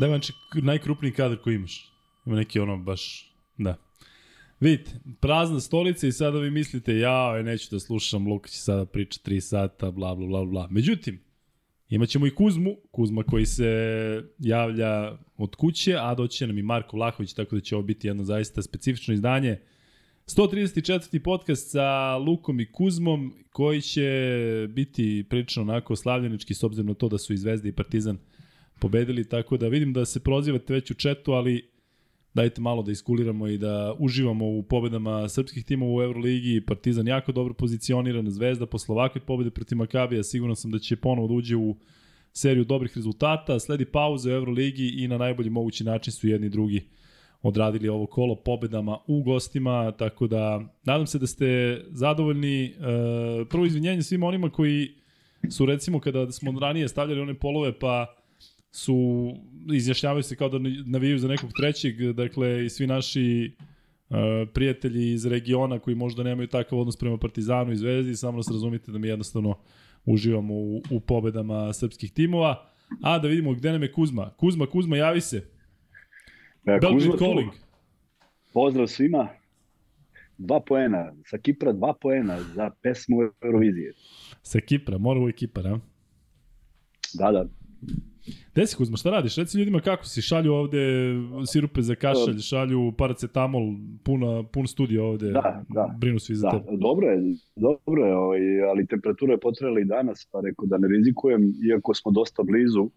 Da 0.00 0.06
znači 0.06 0.32
najkrupniji 0.54 1.12
kadar 1.12 1.38
koji 1.38 1.54
imaš. 1.54 1.92
Ima 2.26 2.36
neki 2.36 2.60
ono 2.60 2.76
baš, 2.76 3.34
da. 3.58 3.76
Vidite, 4.60 4.90
prazna 5.20 5.60
stolica 5.60 6.06
i 6.06 6.12
sada 6.12 6.38
vi 6.38 6.50
mislite, 6.50 6.98
ja, 6.98 7.42
neću 7.42 7.68
da 7.70 7.80
slušam, 7.80 8.28
Luka 8.28 8.48
će 8.48 8.58
sada 8.58 8.84
priča 8.84 9.20
3 9.24 9.40
sata, 9.40 9.90
bla, 9.90 10.14
bla, 10.14 10.26
bla, 10.26 10.44
bla. 10.44 10.68
Međutim, 10.70 11.20
Imaćemo 11.88 12.26
i 12.26 12.34
Kuzmu, 12.34 12.76
Kuzma 12.90 13.22
koji 13.22 13.46
se 13.46 13.64
javlja 14.38 15.18
od 15.36 15.56
kuće, 15.56 15.96
a 15.98 16.14
doće 16.14 16.46
nam 16.46 16.58
i 16.58 16.62
Marko 16.62 16.96
Vlahović, 16.96 17.32
tako 17.32 17.54
da 17.54 17.60
će 17.60 17.76
ovo 17.76 17.82
biti 17.82 18.06
jedno 18.06 18.24
zaista 18.24 18.62
specifično 18.62 19.14
izdanje. 19.14 19.58
134. 20.26 21.22
podcast 21.22 21.70
sa 21.70 22.16
Lukom 22.16 22.60
i 22.60 22.72
Kuzmom, 22.72 23.34
koji 23.52 23.80
će 23.80 24.68
biti 24.70 25.26
prilično 25.28 25.62
onako 25.62 25.96
slavljenički 25.96 26.54
s 26.54 26.62
obzirom 26.62 26.86
na 26.86 26.94
to 26.94 27.08
da 27.08 27.18
su 27.18 27.32
i 27.32 27.36
Zvezda 27.36 27.68
i 27.68 27.72
Partizan 27.72 28.18
pobedili, 28.80 29.28
tako 29.28 29.56
da 29.56 29.68
vidim 29.68 29.92
da 29.92 30.04
se 30.04 30.20
prozivate 30.20 30.72
već 30.72 30.90
u 30.90 30.94
četu, 30.94 31.32
ali 31.32 31.70
dajte 32.34 32.60
malo 32.60 32.82
da 32.82 32.92
iskuliramo 32.92 33.48
i 33.48 33.58
da 33.58 33.94
uživamo 33.98 34.46
u 34.46 34.62
pobedama 34.62 35.28
srpskih 35.28 35.64
timova 35.64 35.94
u 35.94 36.02
Euroligi. 36.02 36.60
Partizan 36.66 37.08
jako 37.08 37.32
dobro 37.32 37.54
pozicioniran, 37.54 38.30
Zvezda 38.30 38.66
posle 38.66 38.92
ovakve 38.92 39.20
pobede 39.20 39.50
protiv 39.50 39.78
Makabija, 39.78 40.22
siguran 40.22 40.56
sam 40.56 40.70
da 40.70 40.78
će 40.78 40.96
ponovo 40.96 41.28
da 41.28 41.34
uđe 41.34 41.56
u 41.56 41.76
seriju 42.32 42.64
dobrih 42.64 42.96
rezultata. 42.96 43.60
Sledi 43.60 43.84
pauza 43.84 44.30
u 44.30 44.32
Euroligi 44.32 44.88
i 44.96 45.08
na 45.08 45.18
najbolji 45.18 45.50
mogući 45.50 45.84
način 45.84 46.12
su 46.12 46.28
jedni 46.28 46.46
i 46.46 46.50
drugi 46.50 46.86
odradili 47.42 47.88
ovo 47.88 48.06
kolo 48.06 48.34
pobedama 48.34 48.98
u 49.06 49.22
gostima, 49.22 49.92
tako 49.92 50.26
da 50.26 50.60
nadam 50.84 51.06
se 51.06 51.18
da 51.18 51.26
ste 51.26 51.80
zadovoljni. 51.90 52.64
E, 52.64 52.74
prvo 53.50 53.66
izvinjenje 53.66 54.02
svima 54.02 54.26
onima 54.26 54.50
koji 54.50 54.88
su 55.48 55.66
recimo 55.66 56.00
kada 56.00 56.32
smo 56.32 56.60
ranije 56.60 56.88
stavljali 56.88 57.20
one 57.20 57.34
polove 57.34 57.78
pa 57.78 58.14
su, 58.70 59.30
izjašnjavaju 59.72 60.22
se 60.22 60.36
kao 60.36 60.48
da 60.48 60.58
navijaju 60.86 61.18
za 61.18 61.28
nekog 61.28 61.50
trećeg, 61.56 62.12
dakle 62.12 62.64
i 62.64 62.68
svi 62.68 62.86
naši 62.86 63.52
uh, 64.08 64.16
prijatelji 64.54 65.12
iz 65.12 65.26
regiona 65.26 65.78
koji 65.78 65.96
možda 65.96 66.22
nemaju 66.22 66.48
takav 66.48 66.78
odnos 66.78 66.96
prema 66.96 67.18
Partizanu 67.18 67.72
i 67.72 67.76
Zvezdi, 67.76 68.16
samo 68.16 68.38
da 68.38 68.42
se 68.42 68.52
razumite 68.52 68.92
da 68.92 68.98
mi 68.98 69.08
jednostavno 69.08 69.58
uživamo 70.04 70.54
u, 70.54 70.82
u 70.90 71.00
pobedama 71.00 71.72
srpskih 71.72 72.12
timova. 72.12 72.66
A 73.02 73.18
da 73.18 73.28
vidimo 73.28 73.54
gde 73.54 73.72
nam 73.72 73.82
je 73.82 73.92
Kuzma. 73.92 74.30
Kuzma, 74.36 74.66
Kuzma, 74.66 74.96
javi 74.96 75.20
se. 75.20 75.36
E, 75.36 76.78
Belgrade 76.80 77.18
Calling. 77.18 77.50
Pozdrav 78.52 78.86
svima. 78.86 79.28
Dva 80.38 80.60
poena. 80.60 81.12
Sa 81.24 81.38
Kipra 81.38 81.72
dva 81.72 81.94
poena 82.00 82.40
za 82.54 82.70
pesmu 82.82 83.16
Eurovizije. 83.42 83.92
Sa 84.42 84.60
Kipra, 84.60 84.98
mora 84.98 85.20
uvijek 85.20 85.36
Kipar, 85.36 85.66
a? 85.66 85.78
Da, 87.14 87.32
da. 87.32 87.48
Gde 88.52 88.66
si 88.66 88.76
Kuzma, 88.76 88.96
šta 88.96 89.10
radiš? 89.10 89.36
Reci 89.36 89.58
ljudima 89.58 89.80
kako 89.80 90.04
si, 90.04 90.22
šalju 90.22 90.52
ovde 90.52 90.78
sirupe 91.46 91.82
za 91.82 91.94
kašalj, 91.94 92.38
šalju 92.38 92.92
paracetamol, 92.98 93.62
puna, 94.04 94.42
pun 94.42 94.66
studio 94.66 95.06
ovde, 95.08 95.30
da, 95.30 95.64
da. 95.68 95.94
brinu 95.98 96.18
svi 96.18 96.34
za 96.34 96.50
da, 96.50 96.58
tebe. 96.58 96.76
Dobro 96.76 97.06
je, 97.06 97.18
dobro 97.56 98.04
je, 98.06 98.16
ovaj, 98.16 98.40
ali 98.70 98.86
temperatura 98.86 99.32
je 99.32 99.40
potrebala 99.40 99.80
i 99.80 99.84
danas, 99.84 100.28
pa 100.32 100.40
rekao 100.40 100.66
da 100.66 100.78
ne 100.78 100.88
rizikujem, 100.88 101.52
iako 101.70 101.94
smo 101.94 102.10
dosta 102.10 102.42
blizu, 102.42 102.90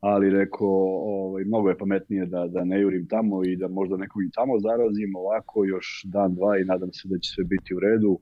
ali 0.00 0.30
rekao, 0.30 0.68
ovaj, 1.14 1.44
mnogo 1.44 1.68
je 1.68 1.78
pametnije 1.78 2.26
da, 2.26 2.46
da 2.48 2.64
ne 2.64 2.80
jurim 2.80 3.06
tamo 3.08 3.44
i 3.44 3.56
da 3.56 3.68
možda 3.68 3.96
nekog 3.96 4.22
i 4.22 4.30
tamo 4.30 4.60
zarazim 4.60 5.16
ovako 5.16 5.64
još 5.64 6.02
dan, 6.04 6.34
dva 6.34 6.58
i 6.58 6.64
nadam 6.64 6.92
se 6.92 7.08
da 7.08 7.18
će 7.18 7.30
sve 7.34 7.44
biti 7.44 7.74
u 7.74 7.80
redu. 7.80 8.18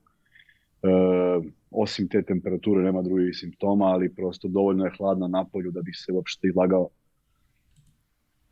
E, 0.83 0.89
osim 1.71 2.09
te 2.09 2.23
temperature 2.23 2.83
nema 2.83 3.03
drugih 3.03 3.37
simptoma, 3.37 3.85
ali 3.85 4.15
prosto 4.15 4.49
dovoljno 4.49 4.85
je 4.85 4.93
hladno 4.99 5.29
na 5.29 5.45
polju 5.53 5.71
da 5.71 5.83
bih 5.83 5.95
se 5.97 6.13
uopšte 6.13 6.49
izlagao 6.49 6.89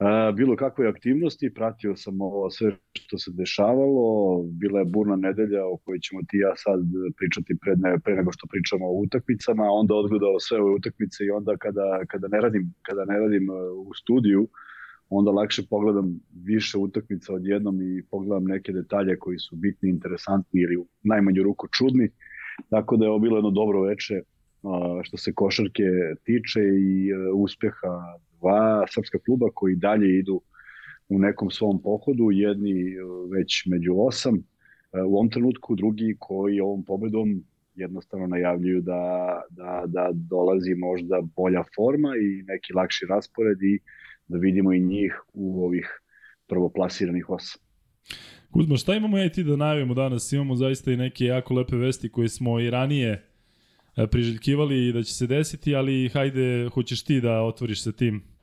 e, 0.01 0.33
bilo 0.33 0.57
kakve 0.57 0.89
aktivnosti, 0.89 1.55
pratio 1.55 1.97
sam 1.97 2.21
ovo 2.21 2.51
sve 2.51 2.77
što 2.93 3.19
se 3.19 3.31
dešavalo, 3.35 4.43
bila 4.43 4.79
je 4.79 4.85
burna 4.85 5.17
nedelja 5.17 5.67
o 5.67 5.77
kojoj 5.77 5.99
ćemo 5.99 6.21
ti 6.29 6.37
ja 6.37 6.53
sad 6.57 6.81
pričati 7.17 7.57
pre, 7.61 7.77
ne, 7.77 7.99
pre 7.99 8.15
nego 8.15 8.33
što 8.33 8.47
pričamo 8.47 8.87
o 8.87 9.01
utakmicama, 9.01 9.65
onda 9.71 9.95
odgledao 9.95 10.41
sve 10.41 10.61
ove 10.61 10.75
utakmice 10.75 11.25
i 11.25 11.31
onda 11.31 11.57
kada, 11.57 12.05
kada, 12.09 12.29
ne 12.29 12.41
radim, 12.41 12.75
kada 12.83 13.05
ne 13.05 13.19
radim 13.19 13.51
e, 13.51 13.53
u 13.71 13.95
studiju, 13.95 14.49
onda 15.11 15.31
lakše 15.31 15.63
pogledam 15.71 16.21
više 16.45 16.79
utakmica 16.79 17.33
odjednom 17.33 17.83
i 17.83 18.03
pogledam 18.11 18.45
neke 18.45 18.73
detalje 18.73 19.19
koji 19.19 19.39
su 19.39 19.57
bitni, 19.57 19.89
interesantni 19.89 20.61
ili 20.61 20.77
u 20.77 20.87
najmanju 21.03 21.43
ruku 21.43 21.69
čudni. 21.79 22.09
Tako 22.71 22.97
da 22.97 23.05
je 23.05 23.11
ovo 23.11 23.19
bilo 23.19 23.37
jedno 23.37 23.51
dobro 23.51 23.83
veče 23.83 24.23
što 25.03 25.17
se 25.17 25.33
košarke 25.33 25.83
tiče 26.25 26.61
i 26.61 27.11
e, 27.11 27.31
uspeha 27.35 28.19
dva 28.39 28.85
srpska 28.89 29.19
kluba 29.19 29.47
koji 29.55 29.77
dalje 29.77 30.19
idu 30.19 30.41
u 31.09 31.19
nekom 31.19 31.51
svom 31.51 31.83
pohodu, 31.83 32.31
jedni 32.31 32.81
e, 32.81 32.95
već 33.33 33.67
među 33.67 33.95
osam 33.99 34.35
e, 34.37 35.03
u 35.03 35.15
ovom 35.15 35.31
trenutku, 35.31 35.75
drugi 35.75 36.17
koji 36.19 36.61
ovom 36.61 36.85
pobedom 36.85 37.45
jednostavno 37.75 38.27
najavljuju 38.27 38.81
da, 38.81 39.43
da, 39.51 39.83
da 39.87 40.11
dolazi 40.13 40.75
možda 40.75 41.21
bolja 41.37 41.63
forma 41.77 42.09
i 42.17 42.43
neki 42.43 42.73
lakši 42.73 43.07
raspored 43.09 43.63
i 43.63 43.81
da 44.29 44.39
vidimo 44.39 44.73
i 44.73 44.81
njih 44.81 45.21
u 45.33 45.65
ovih 45.65 46.01
prvoplasiranih 46.47 47.31
osam. 47.31 47.63
Kuzma, 48.51 48.77
šta 48.77 48.95
imamo 48.95 49.19
ja 49.19 49.25
i 49.25 49.33
ti 49.33 49.45
da 49.45 49.57
najavimo 49.57 49.95
danas? 49.95 50.33
Imamo 50.33 50.57
zaista 50.57 50.93
i 50.93 50.97
neke 50.97 51.25
jako 51.25 51.55
lepe 51.55 51.77
vesti 51.77 52.09
koje 52.09 52.29
smo 52.29 52.61
i 52.61 52.71
ranije 52.71 53.25
e, 53.97 54.07
priželjkivali 54.07 54.93
da 54.93 55.03
će 55.03 55.15
se 55.15 55.27
desiti, 55.27 55.75
ali 55.75 56.09
hajde, 56.09 56.69
hoćeš 56.75 57.05
ti 57.05 57.21
da 57.21 57.43
otvoriš 57.43 57.83
sa 57.83 57.93
tim 57.93 58.37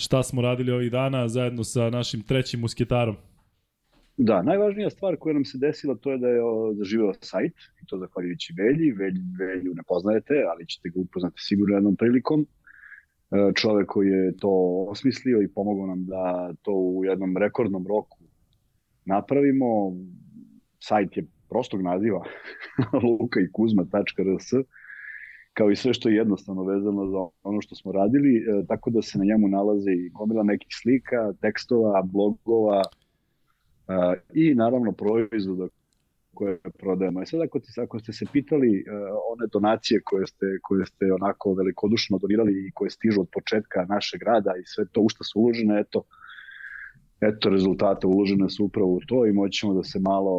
šta 0.00 0.22
smo 0.22 0.42
radili 0.42 0.72
ovih 0.72 0.90
dana 0.90 1.28
zajedno 1.28 1.64
sa 1.64 1.90
našim 1.90 2.22
trećim 2.22 2.60
musketarom. 2.60 3.16
Da, 4.16 4.42
najvažnija 4.42 4.90
stvar 4.90 5.16
koja 5.16 5.32
nam 5.34 5.44
se 5.44 5.58
desila 5.58 5.94
to 5.94 6.12
je 6.12 6.18
da 6.18 6.28
je 6.28 6.40
zaživeo 6.78 7.12
sajt, 7.20 7.54
i 7.82 7.86
to 7.86 7.98
zahvaljujući 7.98 8.54
Velji. 8.58 8.92
Velji, 8.92 9.20
Velju 9.38 9.74
ne 9.74 9.82
poznajete, 9.88 10.34
ali 10.50 10.66
ćete 10.66 10.88
ga 10.88 11.00
upoznati 11.00 11.36
sigurno 11.38 11.76
jednom 11.76 11.96
prilikom. 11.96 12.46
E, 13.30 13.52
čovek 13.54 13.86
koji 13.86 14.08
je 14.08 14.36
to 14.36 14.84
osmislio 14.88 15.42
i 15.42 15.48
pomogao 15.48 15.86
nam 15.86 16.04
da 16.06 16.52
to 16.62 16.72
u 16.72 17.04
jednom 17.04 17.36
rekordnom 17.36 17.86
roku 17.86 18.18
napravimo. 19.04 19.66
Sajt 20.82 21.16
je 21.16 21.26
prostog 21.48 21.82
naziva 21.82 22.24
luka 23.04 23.40
i 23.40 23.52
kuzma.rs 23.52 24.50
kao 25.54 25.70
i 25.70 25.76
sve 25.76 25.94
što 25.94 26.08
je 26.08 26.16
jednostavno 26.16 26.64
vezano 26.64 27.06
za 27.06 27.18
ono 27.42 27.60
što 27.60 27.74
smo 27.74 27.92
radili, 27.92 28.36
e, 28.36 28.66
tako 28.68 28.90
da 28.90 29.02
se 29.02 29.18
na 29.18 29.24
njemu 29.24 29.48
nalaze 29.48 29.92
i 29.92 30.08
gomila 30.08 30.42
nekih 30.42 30.68
slika, 30.82 31.32
tekstova, 31.40 32.02
blogova 32.02 32.82
e, 33.88 34.20
i 34.34 34.54
naravno 34.54 34.92
proizvoda 34.92 35.68
koje 36.34 36.58
prodajemo. 36.78 37.20
I 37.20 37.22
e 37.22 37.26
sad 37.26 37.40
ako, 37.40 37.58
ti, 37.60 37.66
ako 37.80 37.98
ste 37.98 38.12
se 38.12 38.26
pitali 38.32 38.68
uh, 38.68 38.84
one 39.32 39.46
donacije 39.52 40.00
koje 40.04 40.26
ste, 40.26 40.46
koje 40.62 40.86
ste 40.86 41.12
onako 41.12 41.54
velikodušno 41.54 42.18
donirali 42.18 42.52
i 42.52 42.72
koje 42.74 42.90
stižu 42.90 43.20
od 43.20 43.28
početka 43.32 43.84
našeg 43.84 44.22
rada 44.22 44.52
i 44.60 44.64
sve 44.66 44.84
to 44.92 45.00
u 45.00 45.08
što 45.08 45.24
su 45.24 45.40
uložene, 45.40 45.80
eto, 45.80 46.04
eto 47.20 47.50
rezultate 47.50 48.06
uložene 48.06 48.50
su 48.50 48.64
upravo 48.64 48.90
u 48.92 49.00
to 49.06 49.26
i 49.26 49.32
moćemo 49.32 49.74
da 49.74 49.82
se 49.82 49.98
malo 50.00 50.34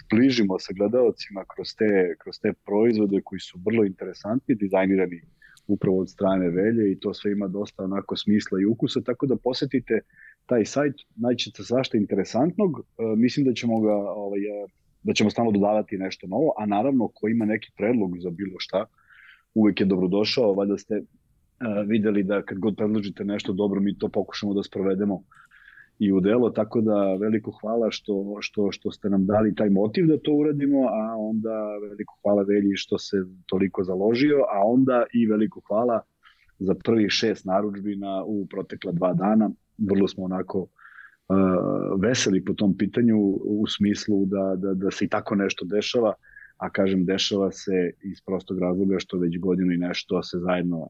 zbližimo 0.00 0.58
sa 0.58 0.72
gledalcima 0.78 1.44
kroz 1.54 1.68
te, 1.78 2.16
kroz 2.18 2.34
te 2.42 2.52
proizvode 2.66 3.20
koji 3.24 3.40
su 3.40 3.58
vrlo 3.66 3.84
interesantni, 3.84 4.54
dizajnirani 4.54 5.20
upravo 5.68 6.00
od 6.00 6.10
strane 6.10 6.50
Velje 6.50 6.92
i 6.92 6.98
to 7.00 7.14
sve 7.14 7.32
ima 7.32 7.48
dosta 7.48 7.84
onako 7.84 8.16
smisla 8.16 8.60
i 8.60 8.64
ukusa, 8.64 9.00
tako 9.00 9.26
da 9.26 9.36
posetite 9.36 10.00
taj 10.46 10.64
sajt, 10.64 10.94
naćete 11.16 11.62
svašta 11.62 11.96
interesantnog, 11.96 12.78
e, 12.78 12.82
mislim 13.16 13.46
da 13.46 13.52
ćemo 13.52 13.80
ga 13.80 13.94
ovaj, 13.94 14.40
e, 14.40 14.66
da 15.02 15.12
ćemo 15.12 15.30
stalno 15.30 15.50
dodavati 15.50 15.98
nešto 15.98 16.26
novo, 16.26 16.54
a 16.58 16.66
naravno 16.66 17.08
ko 17.08 17.28
ima 17.28 17.44
neki 17.44 17.70
predlog 17.76 18.18
za 18.18 18.30
bilo 18.30 18.54
šta, 18.58 18.86
uvek 19.54 19.80
je 19.80 19.86
dobrodošao, 19.86 20.54
valjda 20.54 20.78
ste 20.78 21.02
videli 21.86 22.22
da 22.22 22.42
kad 22.42 22.58
god 22.58 22.76
predložite 22.76 23.24
nešto 23.24 23.52
dobro, 23.52 23.80
mi 23.80 23.98
to 23.98 24.08
pokušamo 24.08 24.54
da 24.54 24.62
sprovedemo 24.62 25.22
i 25.98 26.12
u 26.12 26.20
delo, 26.20 26.50
tako 26.50 26.80
da 26.80 27.14
veliko 27.14 27.50
hvala 27.60 27.90
što, 27.90 28.36
što, 28.40 28.72
što 28.72 28.90
ste 28.90 29.10
nam 29.10 29.26
dali 29.26 29.54
taj 29.54 29.70
motiv 29.70 30.06
da 30.06 30.18
to 30.18 30.32
uradimo, 30.32 30.78
a 30.88 31.16
onda 31.18 31.78
veliko 31.82 32.18
hvala 32.22 32.42
Velji 32.42 32.76
što 32.76 32.98
se 32.98 33.16
toliko 33.46 33.84
založio, 33.84 34.36
a 34.36 34.62
onda 34.64 35.04
i 35.12 35.26
veliko 35.26 35.60
hvala 35.68 36.00
za 36.58 36.74
prvih 36.84 37.10
šest 37.10 37.44
naručbina 37.44 38.24
u 38.24 38.46
protekla 38.46 38.92
dva 38.92 39.14
dana. 39.14 39.50
Vrlo 39.78 40.08
smo 40.08 40.24
onako 40.24 40.58
uh, 40.60 40.68
veseli 42.00 42.44
po 42.44 42.52
tom 42.52 42.76
pitanju 42.76 43.18
u 43.44 43.64
smislu 43.66 44.26
da, 44.26 44.54
da, 44.56 44.74
da 44.74 44.90
se 44.90 45.04
i 45.04 45.08
tako 45.08 45.34
nešto 45.34 45.64
dešava, 45.64 46.12
a 46.56 46.70
kažem 46.70 47.04
dešava 47.04 47.50
se 47.50 47.90
iz 48.02 48.20
prostog 48.26 48.58
razloga 48.58 48.98
što 48.98 49.18
već 49.18 49.38
godinu 49.38 49.72
i 49.72 49.78
nešto 49.78 50.22
se 50.22 50.38
zajedno 50.38 50.88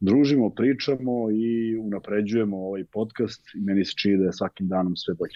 družimo, 0.00 0.50
pričamo 0.50 1.30
i 1.30 1.76
unapređujemo 1.76 2.56
ovaj 2.56 2.84
podcast 2.84 3.42
i 3.54 3.60
meni 3.60 3.84
se 3.84 3.92
čini 3.96 4.18
da 4.18 4.24
je 4.24 4.32
svakim 4.32 4.68
danom 4.68 4.96
sve 4.96 5.14
bolje. 5.14 5.34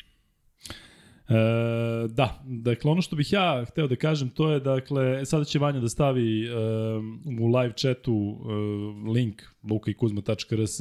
E, 1.29 2.09
da, 2.09 2.43
dakle 2.45 2.91
ono 2.91 3.03
što 3.03 3.17
bih 3.17 3.33
ja 3.33 3.65
hteo 3.69 3.87
da 3.87 3.97
kažem 3.97 4.31
to 4.31 4.51
je 4.51 4.61
dakle 4.61 5.25
sada 5.25 5.45
će 5.45 5.59
Vanja 5.59 5.81
da 5.81 5.89
stavi 5.89 6.45
e, 6.45 6.51
u 7.41 7.47
live 7.47 7.73
chatu 7.77 8.13
e, 8.13 9.11
link 9.11 9.43
lukaikuzma.rs 9.71 10.79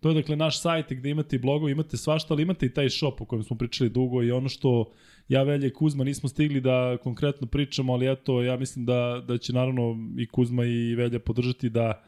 To 0.00 0.08
je 0.08 0.14
dakle 0.14 0.36
naš 0.36 0.60
sajt 0.60 0.92
gde 0.92 1.10
imate 1.10 1.36
i 1.36 1.38
blogove, 1.38 1.72
imate 1.72 1.96
svašta, 1.96 2.34
ali 2.34 2.42
imate 2.42 2.66
i 2.66 2.72
taj 2.74 2.90
shop 2.90 3.20
o 3.20 3.24
kojem 3.24 3.42
smo 3.42 3.56
pričali 3.56 3.90
dugo 3.90 4.22
i 4.22 4.30
ono 4.32 4.48
što 4.48 4.92
ja, 5.28 5.42
Velje 5.42 5.68
i 5.68 5.72
Kuzma 5.72 6.04
nismo 6.04 6.28
stigli 6.28 6.60
da 6.60 6.96
konkretno 7.02 7.46
pričamo, 7.46 7.92
ali 7.92 8.12
eto, 8.12 8.42
ja 8.42 8.56
mislim 8.56 8.84
da, 8.84 9.24
da 9.28 9.38
će 9.38 9.52
naravno 9.52 9.96
i 10.18 10.26
Kuzma 10.26 10.64
i 10.64 10.94
Velja 10.94 11.18
podržati 11.18 11.68
da 11.68 12.02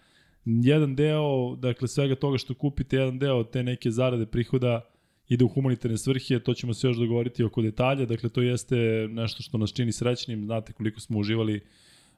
jedan 0.45 0.97
deo, 0.97 1.57
dakle 1.57 1.89
svega 1.89 2.15
toga 2.15 2.39
što 2.39 2.55
kupite, 2.55 2.97
jedan 2.97 3.19
deo 3.19 3.45
te 3.45 3.63
neke 3.63 3.91
zarade 3.91 4.27
prihoda 4.27 4.81
ide 5.29 5.45
u 5.45 5.49
humanitarne 5.49 5.99
svrhe, 5.99 6.41
to 6.41 6.55
ćemo 6.55 6.75
se 6.75 6.87
još 6.87 6.97
dogovoriti 6.97 7.45
oko 7.45 7.63
detalja, 7.63 8.07
dakle 8.07 8.29
to 8.29 8.43
jeste 8.43 8.77
nešto 9.11 9.43
što 9.43 9.59
nas 9.59 9.73
čini 9.73 9.93
srećnim, 9.93 10.45
znate 10.45 10.73
koliko 10.73 11.01
smo 11.01 11.19
uživali 11.19 11.61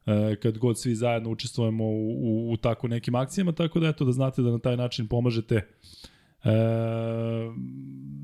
e, 0.06 0.36
kad 0.42 0.58
god 0.58 0.80
svi 0.80 0.94
zajedno 0.94 1.30
učestvujemo 1.30 1.84
u, 1.84 2.10
u, 2.10 2.52
u 2.52 2.56
tako 2.56 2.88
nekim 2.88 3.14
akcijama, 3.14 3.52
tako 3.52 3.80
da 3.80 3.88
eto 3.88 4.04
da 4.04 4.12
znate 4.12 4.42
da 4.42 4.50
na 4.50 4.58
taj 4.58 4.76
način 4.76 5.08
pomažete 5.08 5.62
E, 6.44 6.50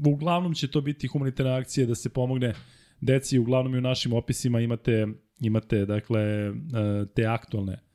uglavnom 0.06 0.54
će 0.54 0.68
to 0.68 0.80
biti 0.80 1.06
humanitarne 1.06 1.52
akcije 1.52 1.86
da 1.86 1.94
se 1.94 2.08
pomogne 2.08 2.54
deci, 3.00 3.38
uglavnom 3.38 3.74
i 3.74 3.78
u 3.78 3.80
našim 3.80 4.12
opisima 4.12 4.60
imate, 4.60 5.06
imate 5.40 5.86
dakle, 5.86 6.20
e, 6.20 6.52
te 7.14 7.26
aktualne 7.26 7.89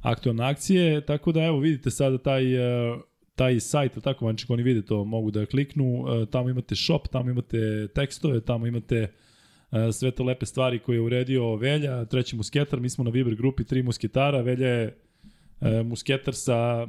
aktualne 0.00 0.44
akcije, 0.44 1.00
tako 1.00 1.32
da 1.32 1.44
evo 1.44 1.58
vidite 1.58 1.90
sada 1.90 2.18
taj 2.18 2.54
e, 2.54 2.98
taj 3.34 3.60
sajt, 3.60 3.98
tako 4.02 4.26
vanček 4.26 4.50
oni 4.50 4.62
vide 4.62 4.82
to, 4.82 5.04
mogu 5.04 5.30
da 5.30 5.46
kliknu, 5.46 6.04
e, 6.08 6.26
tamo 6.30 6.48
imate 6.48 6.76
shop, 6.76 7.08
tamo 7.08 7.30
imate 7.30 7.88
tekstove, 7.94 8.40
tamo 8.40 8.66
imate 8.66 9.12
sve 9.92 10.10
te 10.10 10.22
lepe 10.22 10.46
stvari 10.46 10.78
koje 10.78 10.96
je 10.96 11.00
uredio 11.00 11.56
Velja, 11.56 12.04
treći 12.04 12.36
musketar, 12.36 12.80
mi 12.80 12.90
smo 12.90 13.04
na 13.04 13.10
Viber 13.10 13.34
grupi 13.34 13.64
tri 13.64 13.82
musketara, 13.82 14.40
Velja 14.40 14.68
je 14.68 14.96
musketar 15.84 16.34
sa, 16.34 16.86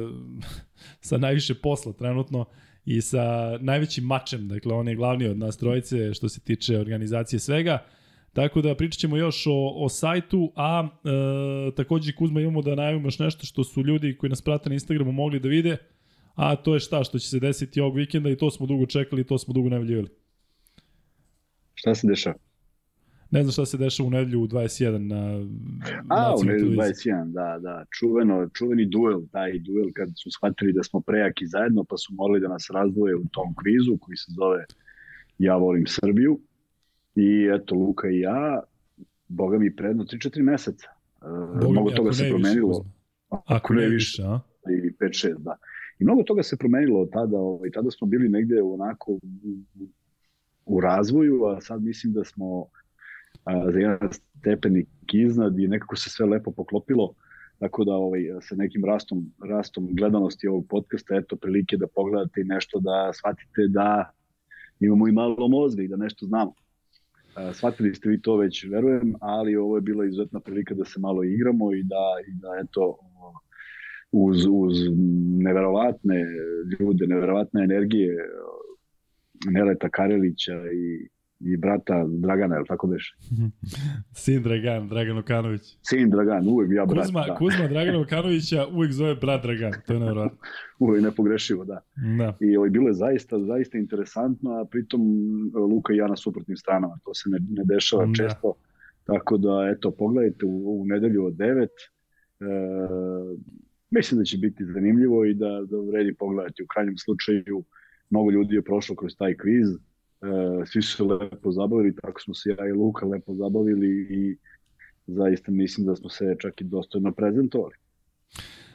sa 1.08 1.18
najviše 1.18 1.54
posla 1.54 1.92
trenutno 1.92 2.44
i 2.84 3.00
sa 3.00 3.58
najvećim 3.60 4.04
mačem, 4.04 4.48
dakle 4.48 4.74
on 4.74 4.88
je 4.88 4.94
glavni 4.94 5.26
od 5.26 5.38
nas 5.38 5.56
trojice 5.56 6.14
što 6.14 6.28
se 6.28 6.40
tiče 6.40 6.78
organizacije 6.78 7.40
svega. 7.40 7.78
Tako 8.32 8.62
da 8.62 8.74
pričat 8.74 9.00
ćemo 9.00 9.16
još 9.16 9.46
o, 9.46 9.72
o 9.76 9.88
sajtu, 9.88 10.52
a 10.56 10.88
e, 11.04 11.74
takođe 11.74 12.12
Kuzma 12.12 12.40
imamo 12.40 12.62
da 12.62 12.74
najavimo 12.74 13.06
još 13.06 13.18
nešto 13.18 13.46
što 13.46 13.64
su 13.64 13.82
ljudi 13.82 14.16
koji 14.16 14.30
nas 14.30 14.42
prate 14.42 14.68
na 14.68 14.74
Instagramu 14.74 15.12
mogli 15.12 15.40
da 15.40 15.48
vide, 15.48 15.76
a 16.34 16.56
to 16.56 16.74
je 16.74 16.80
šta 16.80 17.04
što 17.04 17.18
će 17.18 17.28
se 17.28 17.38
desiti 17.38 17.80
ovog 17.80 17.96
vikenda 17.96 18.30
i 18.30 18.36
to 18.36 18.50
smo 18.50 18.66
dugo 18.66 18.86
čekali, 18.86 19.26
to 19.26 19.38
smo 19.38 19.54
dugo 19.54 19.68
najavljivali. 19.68 20.08
Šta 21.74 21.94
se 21.94 22.06
dešava? 22.06 22.36
Ne 23.30 23.42
znam 23.42 23.52
šta 23.52 23.66
se 23.66 23.78
dešava 23.78 24.06
u 24.06 24.10
nedelju 24.10 24.42
u 24.42 24.46
21 24.48 24.98
na 24.98 25.22
A, 26.08 26.34
u 26.40 26.44
nedelju 26.44 26.70
21, 26.70 27.32
da, 27.32 27.58
da. 27.60 27.84
Čuveno, 27.98 28.48
čuveni 28.54 28.86
duel, 28.86 29.20
taj 29.32 29.58
duel 29.58 29.88
kad 29.94 30.08
su 30.22 30.30
shvatili 30.30 30.72
da 30.72 30.82
smo 30.82 31.00
prejaki 31.00 31.46
zajedno, 31.46 31.84
pa 31.84 31.96
su 31.96 32.14
morali 32.14 32.40
da 32.40 32.48
nas 32.48 32.70
razdvoje 32.74 33.16
u 33.16 33.24
tom 33.32 33.54
kvizu 33.62 33.98
koji 34.00 34.16
se 34.16 34.32
zove 34.32 34.64
Ja 35.38 35.56
volim 35.56 35.84
Srbiju 35.86 36.40
I 37.14 37.48
eto, 37.54 37.74
Luka 37.74 38.08
i 38.08 38.20
ja, 38.20 38.62
boga 39.28 39.58
mi 39.58 39.76
predno 39.76 40.04
3-4 40.04 40.42
meseca. 40.42 40.88
Boga 41.20 41.68
mnogo 41.70 41.90
mi, 41.90 41.96
toga 41.96 42.12
se 42.12 42.28
promenilo. 42.28 42.68
Više, 42.68 42.90
ako, 43.28 43.54
ako 43.54 43.74
ne 43.74 43.88
više, 43.88 44.22
a? 44.22 44.40
I 44.70 44.90
5-6, 45.04 45.38
da. 45.38 45.56
I 45.98 46.04
mnogo 46.04 46.22
toga 46.22 46.42
se 46.42 46.56
promenilo 46.56 47.00
od 47.00 47.10
tada. 47.12 47.38
Ovaj, 47.38 47.70
tada 47.70 47.90
smo 47.90 48.06
bili 48.06 48.28
negde 48.28 48.62
onako 48.62 49.12
u, 49.12 49.20
u 50.66 50.80
razvoju, 50.80 51.44
a 51.44 51.60
sad 51.60 51.82
mislim 51.82 52.12
da 52.12 52.24
smo 52.24 52.66
a, 53.44 53.70
za 53.72 53.78
jedan 53.78 54.08
stepenik 54.38 54.88
iznad 55.12 55.58
i 55.58 55.68
nekako 55.68 55.96
se 55.96 56.10
sve 56.10 56.26
lepo 56.26 56.50
poklopilo. 56.50 57.14
Tako 57.58 57.84
da 57.84 57.92
ovaj, 57.92 58.20
sa 58.40 58.56
nekim 58.56 58.84
rastom, 58.84 59.32
rastom 59.50 59.88
gledanosti 59.90 60.48
ovog 60.48 60.66
podcasta, 60.68 61.14
eto 61.16 61.36
prilike 61.36 61.76
da 61.76 61.86
pogledate 61.86 62.40
i 62.40 62.44
nešto 62.44 62.80
da 62.80 63.10
shvatite 63.12 63.68
da 63.68 64.10
imamo 64.80 65.08
i 65.08 65.12
malo 65.12 65.48
mozga 65.48 65.82
i 65.82 65.88
da 65.88 65.96
nešto 65.96 66.26
znamo. 66.26 66.54
Shvatili 67.52 67.94
ste 67.94 68.08
vi 68.08 68.20
to 68.20 68.36
već, 68.36 68.66
verujem, 68.70 69.14
ali 69.20 69.56
ovo 69.56 69.76
je 69.76 69.80
bila 69.80 70.04
izuzetna 70.04 70.40
prilika 70.40 70.74
da 70.74 70.84
se 70.84 71.00
malo 71.00 71.24
igramo 71.24 71.74
i 71.74 71.82
da, 71.82 72.04
i 72.28 72.32
da 72.34 72.48
eto, 72.64 72.98
uz, 74.12 74.46
uz 74.50 74.76
neverovatne 75.38 76.24
ljude, 76.80 77.06
neverovatne 77.06 77.64
energije 77.64 78.16
Neleta 79.50 79.88
Karelića 79.88 80.54
i 80.72 81.08
i 81.44 81.56
brata 81.56 82.04
Dragana, 82.08 82.56
je 82.56 82.64
tako 82.68 82.86
beš? 82.86 83.16
Sin 84.24 84.42
Dragan, 84.42 84.88
Dragan 84.88 85.18
Okanović. 85.18 85.76
Sin 85.82 86.10
Dragan, 86.10 86.48
uvek 86.48 86.70
ja 86.72 86.86
brat. 86.86 87.04
Kuzma, 87.04 87.24
da. 87.26 87.34
Kuzma 87.34 87.68
Dragana 87.68 88.00
Okanovića 88.06 88.66
uvek 88.66 88.92
zove 88.92 89.14
brat 89.14 89.42
Dragan, 89.42 89.72
to 89.86 89.92
je 89.92 89.98
nevjerojatno. 90.00 90.38
uvek 90.78 91.02
nepogrešivo, 91.02 91.64
da. 91.64 91.80
da. 92.18 92.36
I 92.40 92.56
ovo 92.56 92.66
je 92.66 92.70
bilo 92.70 92.88
je 92.88 92.94
zaista, 92.94 93.38
zaista 93.38 93.78
interesantno, 93.78 94.50
a 94.50 94.64
pritom 94.64 95.00
Luka 95.54 95.92
i 95.92 95.96
ja 95.96 96.06
na 96.06 96.16
suprotnim 96.16 96.56
stranama, 96.56 96.98
to 97.04 97.14
se 97.14 97.30
ne, 97.30 97.38
ne 97.50 97.64
dešava 97.64 98.06
da. 98.06 98.12
često. 98.14 98.54
Tako 99.04 99.36
da, 99.36 99.72
eto, 99.76 99.90
pogledajte 99.90 100.46
u, 100.46 100.80
u 100.80 100.86
nedelju 100.86 101.24
od 101.24 101.34
9. 101.34 101.62
E, 101.62 101.68
mislim 103.90 104.18
da 104.18 104.24
će 104.24 104.38
biti 104.38 104.64
zanimljivo 104.64 105.24
i 105.24 105.34
da, 105.34 105.62
da 105.70 105.76
vredi 105.90 106.14
pogledati. 106.14 106.62
U 106.62 106.66
krajnjem 106.66 106.98
slučaju, 106.98 107.64
mnogo 108.10 108.30
ljudi 108.30 108.54
je 108.54 108.62
prošlo 108.62 108.96
kroz 108.96 109.12
taj 109.18 109.34
kviz, 109.36 109.68
E, 109.68 109.78
svi 110.66 110.82
su 110.82 110.96
se 110.96 111.02
lepo 111.04 111.52
zabavili, 111.52 111.96
tako 111.96 112.20
smo 112.20 112.34
se 112.34 112.50
ja 112.50 112.68
i 112.68 112.72
Luka 112.72 113.06
lepo 113.06 113.34
zabavili 113.34 114.06
i 114.10 114.36
zaista 115.06 115.52
mislim 115.52 115.86
da 115.86 115.96
smo 115.96 116.08
se 116.08 116.36
čak 116.38 116.60
i 116.60 116.64
dostojno 116.64 117.12
prezentovali. 117.12 117.74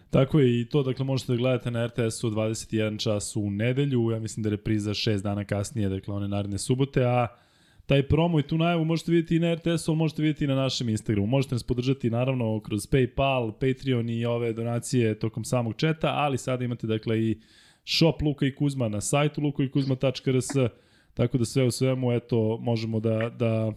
Tako 0.10 0.40
je 0.40 0.62
i 0.62 0.66
to, 0.66 0.84
dakle 0.84 1.06
možete 1.06 1.32
da 1.32 1.38
gledate 1.38 1.72
na 1.72 1.88
RTS-u 1.88 2.30
21 2.30 3.04
čas 3.04 3.36
u 3.36 3.52
nedelju, 3.52 4.12
ja 4.12 4.20
mislim 4.20 4.44
da 4.44 4.50
je 4.50 4.56
repriza 4.56 4.92
6 4.92 5.22
dana 5.22 5.46
kasnije, 5.46 5.90
dakle 5.90 6.14
one 6.14 6.28
naredne 6.28 6.58
subote, 6.58 7.04
a 7.06 7.28
taj 7.86 8.08
promo 8.08 8.40
i 8.40 8.44
tu 8.44 8.58
najavu 8.58 8.86
možete 8.86 9.12
vidjeti 9.12 9.36
i 9.36 9.40
na 9.40 9.54
RTS-u, 9.54 9.96
možete 9.96 10.22
vidjeti 10.22 10.44
i 10.44 10.48
na 10.48 10.56
našem 10.56 10.90
Instagramu. 10.90 11.28
Možete 11.28 11.56
nas 11.56 11.64
podržati 11.64 12.10
naravno 12.10 12.60
kroz 12.60 12.88
PayPal, 12.88 13.52
Patreon 13.52 14.10
i 14.10 14.26
ove 14.26 14.54
donacije 14.54 15.20
tokom 15.20 15.44
samog 15.44 15.76
četa, 15.76 16.08
ali 16.08 16.38
sada 16.38 16.66
imate 16.66 16.88
dakle 16.88 17.22
i 17.22 17.40
shop 17.86 18.22
Luka 18.22 18.46
i 18.46 18.56
Kuzma 18.56 18.90
na 18.90 19.02
sajtu 19.02 19.42
lukaikuzma.rs 19.42 20.50
Tako 21.18 21.38
da 21.38 21.46
sve 21.46 21.64
u 21.64 21.72
svemu, 21.72 22.12
eto, 22.12 22.58
možemo 22.62 23.00
da, 23.00 23.30
da 23.30 23.74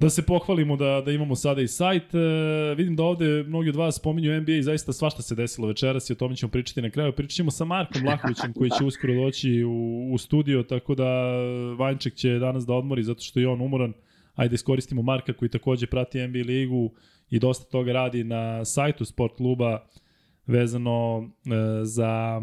Da 0.00 0.10
se 0.10 0.22
pohvalimo 0.26 0.76
da, 0.76 1.02
da 1.04 1.12
imamo 1.12 1.36
sada 1.36 1.62
i 1.62 1.68
sajt. 1.68 2.14
E, 2.14 2.18
vidim 2.76 2.96
da 2.96 3.02
ovde 3.02 3.42
mnogi 3.42 3.68
od 3.68 3.76
vas 3.76 3.96
spominju 3.96 4.40
NBA 4.40 4.52
i 4.52 4.62
zaista 4.62 4.92
svašta 4.92 5.22
se 5.22 5.34
desilo 5.34 5.68
večeras 5.68 6.10
i 6.10 6.12
o 6.12 6.16
tome 6.16 6.36
ćemo 6.36 6.50
pričati 6.50 6.82
na 6.82 6.90
kraju. 6.90 7.12
Pričat 7.12 7.36
ćemo 7.36 7.50
sa 7.50 7.64
Markom 7.64 8.06
Lakovićem 8.06 8.52
koji 8.52 8.70
će 8.70 8.84
uskoro 8.84 9.14
doći 9.14 9.64
u, 9.64 10.08
u 10.12 10.18
studio, 10.18 10.62
tako 10.62 10.94
da 10.94 11.10
Vanček 11.78 12.14
će 12.14 12.38
danas 12.38 12.66
da 12.66 12.74
odmori 12.74 13.02
zato 13.02 13.20
što 13.20 13.40
je 13.40 13.48
on 13.48 13.60
umoran. 13.60 13.92
Ajde 14.34 14.54
iskoristimo 14.54 15.02
Marka 15.02 15.32
koji 15.32 15.48
takođe 15.48 15.86
prati 15.86 16.26
NBA 16.26 16.42
ligu 16.46 16.90
i 17.30 17.38
dosta 17.38 17.70
toga 17.70 17.92
radi 17.92 18.24
na 18.24 18.64
sajtu 18.64 19.04
sport 19.04 19.36
kluba 19.36 19.86
vezano 20.46 21.30
e, 21.46 21.84
za, 21.84 22.42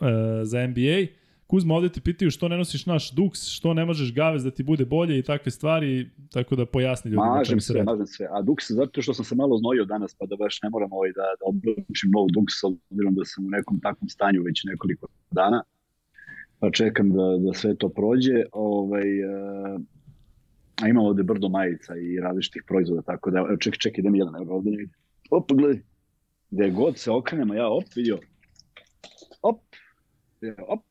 e, 0.00 0.44
za 0.44 0.66
NBA. 0.66 1.23
Kuzma, 1.54 1.74
ovde 1.74 1.88
te 1.88 2.00
pitaju 2.00 2.30
što 2.30 2.48
ne 2.48 2.56
nosiš 2.56 2.86
naš 2.86 3.10
duks, 3.10 3.46
što 3.46 3.74
ne 3.74 3.84
možeš 3.84 4.14
gavez 4.14 4.44
da 4.44 4.50
ti 4.50 4.62
bude 4.62 4.84
bolje 4.84 5.18
i 5.18 5.22
takve 5.22 5.50
stvari, 5.50 6.10
tako 6.32 6.56
da 6.56 6.66
pojasni 6.66 7.10
ljudi. 7.10 7.28
Mažem 7.36 7.60
se, 7.60 7.72
radi. 7.72 7.86
mažem 7.86 8.06
sve. 8.06 8.26
A 8.30 8.42
duks, 8.42 8.70
zato 8.70 9.02
što 9.02 9.14
sam 9.14 9.24
se 9.24 9.34
malo 9.34 9.58
znojio 9.58 9.84
danas, 9.84 10.14
pa 10.18 10.26
da 10.26 10.36
baš 10.36 10.62
ne 10.62 10.70
moram 10.70 10.92
ovaj 10.92 11.12
da, 11.12 11.22
da 11.22 11.44
oblačim 11.46 12.10
nov 12.10 12.26
duks, 12.26 12.64
obzirom 12.64 13.14
da 13.14 13.24
sam 13.24 13.46
u 13.46 13.50
nekom 13.50 13.80
takvom 13.80 14.08
stanju 14.08 14.42
već 14.42 14.64
nekoliko 14.64 15.06
dana, 15.30 15.62
pa 16.58 16.70
čekam 16.70 17.10
da, 17.10 17.26
da 17.38 17.54
sve 17.54 17.76
to 17.76 17.88
prođe. 17.88 18.42
Ovaj, 18.52 19.24
uh, 19.24 19.80
a 20.82 20.88
imam 20.88 21.04
ovde 21.04 21.22
brdo 21.22 21.48
majica 21.48 21.96
i 21.96 22.20
različitih 22.20 22.62
proizvoda, 22.66 23.02
tako 23.02 23.30
da, 23.30 23.46
čekaj, 23.60 23.78
čekaj, 23.78 24.00
idem 24.00 24.14
jedan, 24.14 24.34
evo 24.42 24.56
ovde 24.56 24.70
negdje. 24.70 24.96
Op, 25.30 25.52
gledaj, 25.52 25.82
gde 26.50 26.70
god 26.70 26.98
se 26.98 27.10
okrenem, 27.10 27.50
a 27.50 27.54
ja 27.54 27.68
op, 27.68 27.84
vidio, 27.96 28.18
op, 29.42 29.60
op. 30.68 30.82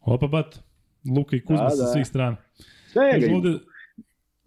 Opa 0.00 0.26
bat, 0.26 0.60
Luka 1.16 1.36
i 1.36 1.40
Kuzma 1.40 1.64
da, 1.64 1.70
sa 1.70 1.84
da. 1.84 1.88
svih 1.92 2.06
strana. 2.06 2.36
Sve 2.92 3.20
kažu 3.20 3.34
ovde, 3.34 3.58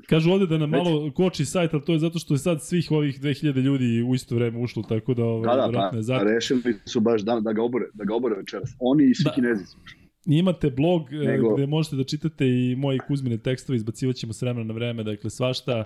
kažu 0.09 0.31
ovde 0.31 0.47
da 0.47 0.57
nam 0.57 0.69
malo 0.69 1.11
koči 1.11 1.45
sajt, 1.45 1.73
ali 1.73 1.85
to 1.85 1.93
je 1.93 1.99
zato 1.99 2.19
što 2.19 2.33
je 2.33 2.37
sad 2.37 2.63
svih 2.63 2.91
ovih 2.91 3.21
2000 3.21 3.61
ljudi 3.61 4.03
u 4.07 4.15
isto 4.15 4.35
vreme 4.35 4.59
ušlo, 4.59 4.83
tako 4.83 5.13
da... 5.13 5.25
Ovaj, 5.25 5.57
da, 5.57 5.67
da, 5.67 5.89
pa, 5.93 6.01
zato... 6.01 6.23
rešili 6.23 6.61
su 6.85 6.99
baš 6.99 7.21
da, 7.21 7.39
da 7.39 7.53
ga 7.53 7.63
obore, 7.63 7.85
da 7.93 8.03
ga 8.03 8.15
obore 8.15 8.35
večeras. 8.35 8.75
Oni 8.79 9.03
i 9.09 9.15
svi 9.15 9.23
da. 9.23 9.31
kinezi 9.31 9.65
su 9.65 9.77
Imate 10.25 10.69
blog 10.69 11.13
e, 11.13 11.15
Nego... 11.15 11.53
gde 11.53 11.65
možete 11.67 11.95
da 11.95 12.03
čitate 12.03 12.47
i 12.47 12.75
moji 12.77 12.99
Kuzmine 13.07 13.37
tekstove, 13.37 13.75
izbacivat 13.75 14.15
ćemo 14.15 14.33
s 14.33 14.41
vremena 14.41 14.65
na 14.65 14.73
vreme, 14.73 15.03
dakle 15.03 15.29
svašta. 15.29 15.83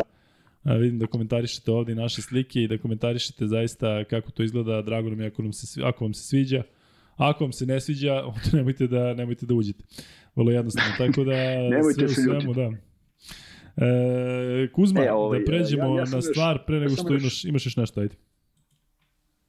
A, 0.64 0.74
vidim 0.74 1.00
da 1.00 1.08
komentarišete 1.08 1.72
ovde 1.72 1.92
i 1.92 1.96
naše 1.96 2.22
slike 2.22 2.62
i 2.62 2.68
da 2.68 2.78
komentarišete 2.78 3.48
zaista 3.48 4.04
kako 4.04 4.32
to 4.32 4.44
izgleda, 4.44 4.82
drago 4.82 5.10
nam 5.10 5.22
je 5.22 5.28
ako, 5.28 5.42
nam 5.42 5.54
se, 5.54 5.82
ako 5.84 6.06
vam 6.06 6.14
se 6.14 6.24
sviđa. 6.24 6.64
Ako 7.18 7.44
vam 7.44 7.52
se 7.52 7.66
ne 7.66 7.80
sviđa, 7.82 8.24
onda 8.36 8.58
nemojte 8.58 8.88
da, 8.88 9.14
nemojte 9.14 9.46
da 9.46 9.54
uđete. 9.54 9.84
Vrlo 10.36 10.52
jednostavno, 10.52 10.92
tako 10.98 11.24
da 11.24 11.34
nemojte 11.76 12.08
sve 12.08 12.24
u 12.36 12.40
svemu, 12.40 12.54
da. 12.54 12.72
E, 13.86 14.72
Kuzma, 14.72 15.06
e, 15.06 15.12
ovaj, 15.12 15.40
da 15.40 15.46
pređemo 15.46 15.84
ja, 15.84 16.00
ja 16.00 16.06
na 16.12 16.22
stvar 16.22 16.66
pre 16.68 16.80
nego 16.80 16.96
što 16.96 17.14
imaš, 17.14 17.46
imaš 17.46 17.66
još 17.66 17.78
nešto, 17.78 18.02
ajde. 18.02 18.16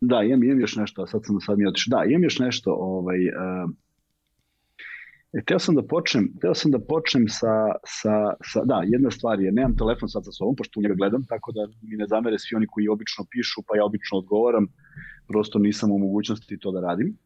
Da, 0.00 0.22
imam, 0.22 0.42
imam 0.42 0.60
još 0.60 0.76
nešto, 0.76 1.06
sad 1.06 1.20
sam 1.24 1.40
sad 1.40 1.58
mi 1.58 1.66
otišao. 1.66 1.98
Da, 1.98 2.04
imam 2.10 2.22
još 2.22 2.38
nešto, 2.38 2.72
ovaj, 2.72 3.18
uh, 3.28 3.70
E, 5.32 5.42
teo 5.44 5.58
sam 5.58 5.74
da 5.74 5.82
počnem, 5.82 6.28
teo 6.40 6.54
sam 6.54 6.70
da 6.70 6.78
počnem 6.80 7.26
sa, 7.28 7.54
sa, 7.84 8.14
sa, 8.44 8.64
da, 8.64 8.80
jedna 8.86 9.10
stvar 9.10 9.40
je, 9.40 9.52
nemam 9.52 9.76
telefon 9.76 10.08
sad 10.08 10.24
sa 10.24 10.32
sobom, 10.32 10.56
pošto 10.56 10.80
u 10.80 10.82
njega 10.82 10.94
gledam, 10.94 11.24
tako 11.28 11.52
da 11.52 11.66
mi 11.82 11.96
ne 11.96 12.06
zamere 12.06 12.38
svi 12.38 12.56
oni 12.56 12.66
koji 12.66 12.88
obično 12.88 13.24
pišu, 13.30 13.62
pa 13.68 13.76
ja 13.76 13.84
obično 13.84 14.18
odgovaram, 14.18 14.66
prosto 15.28 15.58
nisam 15.58 15.90
u 15.92 15.98
mogućnosti 15.98 16.58
to 16.58 16.72
da 16.72 16.80
radim. 16.80 17.16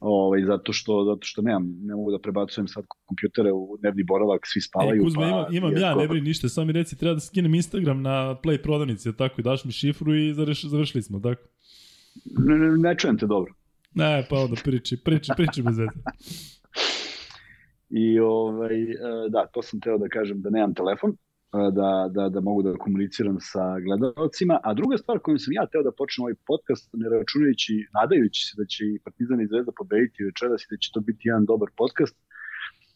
Ovaj, 0.00 0.44
zato 0.44 0.72
što 0.72 1.04
zato 1.04 1.20
što 1.22 1.42
nemam, 1.42 1.74
ne 1.82 1.94
mogu 1.94 2.10
da 2.10 2.18
prebacujem 2.18 2.68
sad 2.68 2.84
kompjutere 3.06 3.52
u 3.52 3.76
dnevni 3.80 4.04
boravak, 4.04 4.40
svi 4.44 4.60
spavaju. 4.60 5.00
E, 5.00 5.04
Kuzma, 5.04 5.20
pa, 5.20 5.28
imam, 5.28 5.54
imam 5.54 5.76
ja, 5.76 5.94
ne 5.94 6.08
brini 6.08 6.28
ništa, 6.28 6.48
samo 6.48 6.64
mi 6.64 6.72
reci, 6.72 6.98
treba 6.98 7.14
da 7.14 7.20
skinem 7.20 7.54
Instagram 7.54 8.02
na 8.02 8.36
Play 8.44 8.62
prodavnici, 8.62 9.16
tako 9.16 9.40
i 9.40 9.44
daš 9.44 9.64
mi 9.64 9.72
šifru 9.72 10.14
i 10.14 10.32
završ, 10.34 10.64
završili 10.64 11.02
smo, 11.02 11.20
tako? 11.20 11.42
Ne, 12.24 12.58
ne, 12.58 12.78
ne 12.78 12.96
čujem 12.98 13.18
te 13.18 13.26
dobro. 13.26 13.54
Ne, 13.94 14.26
pa 14.30 14.36
onda 14.36 14.56
priči, 14.64 14.96
priči, 15.04 15.32
priči 15.36 15.62
bez 15.62 15.78
veze. 15.78 15.90
I 17.90 18.18
ovaj, 18.20 18.82
e, 18.82 18.96
da, 19.28 19.46
to 19.46 19.62
sam 19.62 19.80
teo 19.80 19.98
da 19.98 20.08
kažem 20.08 20.42
da 20.42 20.50
nemam 20.50 20.74
telefon, 20.74 21.16
da, 21.52 22.10
da, 22.10 22.28
da 22.28 22.40
mogu 22.40 22.62
da 22.62 22.76
komuniciram 22.76 23.36
sa 23.40 23.80
gledalcima. 23.80 24.60
A 24.62 24.74
druga 24.74 24.96
stvar 24.98 25.18
kojom 25.18 25.38
sam 25.38 25.52
ja 25.52 25.66
teo 25.66 25.82
da 25.82 25.92
počnem 25.92 26.22
ovaj 26.24 26.34
podcast, 26.46 26.90
ne 26.92 27.08
računajući, 27.08 27.86
nadajući 27.94 28.40
se 28.46 28.54
da 28.60 28.64
će 28.64 28.84
i 28.84 28.98
Partizan 29.04 29.40
i 29.40 29.46
Zvezda 29.46 29.72
pobediti 29.76 30.24
večeras 30.24 30.62
i 30.62 30.70
da 30.70 30.76
će 30.76 30.90
to 30.94 31.00
biti 31.00 31.28
jedan 31.28 31.44
dobar 31.44 31.68
podcast, 31.76 32.16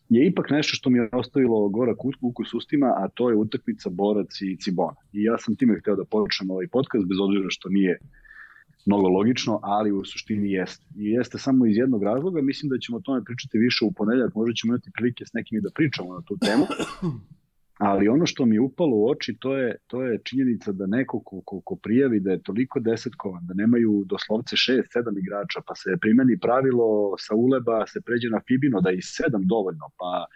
je 0.08 0.26
ipak 0.26 0.50
nešto 0.50 0.76
što 0.76 0.90
mi 0.90 0.98
je 0.98 1.08
ostavilo 1.12 1.68
gorak 1.68 1.98
ukus 2.20 2.54
ustima, 2.54 2.86
a 2.86 3.08
to 3.14 3.30
je 3.30 3.36
utakmica 3.36 3.90
Borac 3.90 4.40
i 4.40 4.56
Cibona. 4.56 5.00
I 5.12 5.22
ja 5.22 5.38
sam 5.38 5.56
time 5.56 5.78
hteo 5.80 5.96
da 5.96 6.04
počnem 6.04 6.50
ovaj 6.50 6.68
podcast, 6.68 7.06
bez 7.08 7.18
obzira 7.20 7.46
što 7.48 7.68
nije 7.68 7.98
mnogo 8.86 9.08
logično, 9.08 9.60
ali 9.62 9.92
u 9.92 10.04
suštini 10.04 10.52
jeste. 10.52 10.84
I 10.96 11.04
jeste 11.10 11.38
samo 11.38 11.66
iz 11.66 11.76
jednog 11.76 12.02
razloga, 12.02 12.42
mislim 12.42 12.70
da 12.70 12.78
ćemo 12.78 12.98
o 12.98 13.00
tome 13.00 13.24
pričati 13.24 13.58
više 13.58 13.84
u 13.84 13.92
ponedeljak, 13.92 14.34
možda 14.34 14.54
ćemo 14.54 14.70
imati 14.72 14.90
prilike 14.94 15.26
s 15.26 15.32
nekim 15.32 15.60
da 15.62 15.70
pričamo 15.74 16.14
na 16.14 16.22
tu 16.22 16.36
temu. 16.36 16.64
Ali 17.78 18.08
ono 18.08 18.26
što 18.26 18.46
mi 18.46 18.56
je 18.56 18.60
upalo 18.60 18.96
u 18.96 19.10
oči, 19.10 19.36
to 19.40 19.56
je, 19.56 19.76
to 19.86 20.02
je 20.02 20.18
činjenica 20.24 20.72
da 20.72 20.86
neko 20.86 21.20
ko, 21.20 21.40
ko, 21.44 21.60
ko 21.60 21.76
prijavi 21.76 22.20
da 22.20 22.30
je 22.30 22.42
toliko 22.42 22.80
desetkovan, 22.80 23.46
da 23.46 23.54
nemaju 23.54 24.04
doslovce 24.06 24.56
6-7 24.56 25.18
igrača, 25.18 25.60
pa 25.66 25.74
se 25.74 25.96
primeni 26.00 26.38
pravilo 26.38 27.14
sa 27.18 27.34
uleba, 27.34 27.86
se 27.86 28.00
pređe 28.00 28.28
na 28.30 28.40
Fibino, 28.46 28.80
da 28.80 28.90
je 28.90 28.96
i 28.96 29.00
7 29.00 29.46
dovoljno, 29.46 29.90
pa 29.98 30.26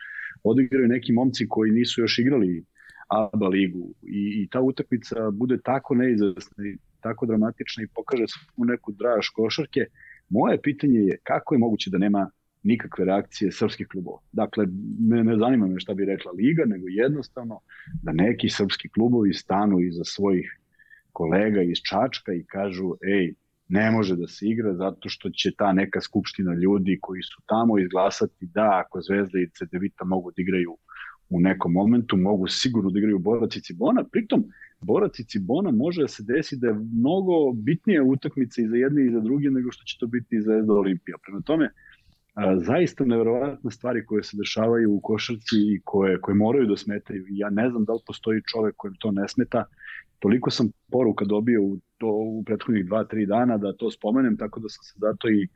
odigraju 0.43 0.89
neki 0.89 1.13
momci 1.13 1.49
koji 1.49 1.71
nisu 1.71 2.01
još 2.01 2.19
igrali 2.19 2.65
ABA 3.09 3.49
ligu. 3.49 3.95
I, 4.03 4.43
i 4.43 4.49
ta 4.51 4.61
utakmica 4.61 5.31
bude 5.31 5.59
tako 5.65 5.95
neizvesna 5.95 6.65
i 6.67 6.77
tako 7.01 7.27
dramatična 7.27 7.83
i 7.83 7.89
pokaže 7.95 8.25
u 8.57 8.65
neku 8.65 8.93
draž 8.93 9.29
košarke, 9.35 9.81
moje 10.29 10.63
pitanje 10.63 11.01
je 11.01 11.19
kako 11.23 11.55
je 11.55 11.59
moguće 11.59 11.91
da 11.91 11.99
nema 11.99 12.31
nikakve 12.63 13.05
reakcije 13.05 13.53
srpskih 13.53 13.87
klubova. 13.87 14.19
Dakle, 14.33 14.67
ne, 15.01 15.25
ne 15.25 15.37
zanima 15.37 15.67
me 15.67 15.81
šta 15.81 15.95
bi 15.95 16.05
rekla 16.05 16.33
Liga, 16.33 16.65
nego 16.67 16.89
jednostavno 16.89 17.61
da 18.03 18.13
neki 18.13 18.49
srpski 18.49 18.89
klubovi 18.89 19.35
stanu 19.35 19.81
iza 19.81 20.05
svojih 20.05 20.59
kolega 21.13 21.63
iz 21.63 21.79
Čačka 21.89 22.33
i 22.33 22.45
kažu, 22.45 22.95
ej, 23.03 23.35
ne 23.69 23.91
može 23.91 24.17
da 24.17 24.27
se 24.27 24.47
igra 24.47 24.75
zato 24.75 25.09
što 25.09 25.31
će 25.31 25.51
ta 25.59 25.73
neka 25.73 26.01
skupština 26.01 26.55
ljudi 26.55 26.99
koji 27.03 27.23
su 27.23 27.43
tamo 27.47 27.79
izglasati 27.79 28.47
da 28.47 28.83
ako 28.85 29.01
Zvezda 29.01 29.39
i 29.39 29.51
CDVita 29.51 30.05
mogu 30.05 30.31
da 30.31 30.43
igraju 30.43 30.77
u 31.31 31.41
nekom 31.41 31.73
momentu, 31.73 32.17
mogu 32.17 32.47
sigurno 32.49 32.91
da 32.91 32.99
igraju 32.99 33.19
Borac 33.19 33.57
i 33.57 33.61
Cibona, 33.61 34.05
pritom 34.05 34.45
Borac 34.81 35.19
i 35.19 35.25
Cibona 35.25 35.71
može 35.71 36.03
da 36.03 36.09
se 36.09 36.23
desi 36.23 36.57
da 36.57 36.67
je 36.67 36.75
mnogo 36.75 37.53
bitnija 37.53 38.03
utakmica 38.03 38.63
i 38.63 38.69
za 38.69 38.77
jedne 38.77 39.07
i 39.07 39.11
za 39.11 39.21
druge 39.21 39.51
nego 39.51 39.73
što 39.73 39.85
će 39.85 39.97
to 40.01 40.07
biti 40.07 40.37
i 40.37 40.41
za 40.41 40.53
Zvezda 40.53 40.73
Olimpija. 40.73 41.17
Prema 41.23 41.41
tome, 41.41 41.71
a, 42.39 42.59
zaista 42.59 43.05
neverovatne 43.05 43.71
stvari 43.71 44.07
koje 44.07 44.23
se 44.23 44.37
dešavaju 44.37 44.93
u 44.93 45.01
košarci 45.01 45.57
i 45.57 45.81
koje, 45.85 46.21
koje 46.21 46.35
moraju 46.35 46.67
da 46.67 46.77
smetaju. 46.77 47.25
Ja 47.29 47.51
ne 47.51 47.71
znam 47.71 47.85
da 47.85 47.93
li 47.93 48.01
postoji 48.07 48.43
čovek 48.53 48.75
kojem 48.77 48.95
to 48.99 49.11
ne 49.11 49.29
smeta. 49.29 49.65
Toliko 50.19 50.51
sam 50.51 50.71
poruka 50.93 51.25
dobio 51.25 51.63
u, 51.63 51.79
to, 51.99 52.07
u 52.07 52.43
prethodnih 52.47 52.87
dva, 52.87 53.05
tri 53.05 53.27
dana 53.27 53.59
da 53.59 53.73
to 53.73 53.91
spomenem, 53.91 54.37
tako 54.37 54.61
da 54.61 54.69
sam 54.69 54.85
se 54.85 54.95
zato 54.97 55.29
i 55.29 55.49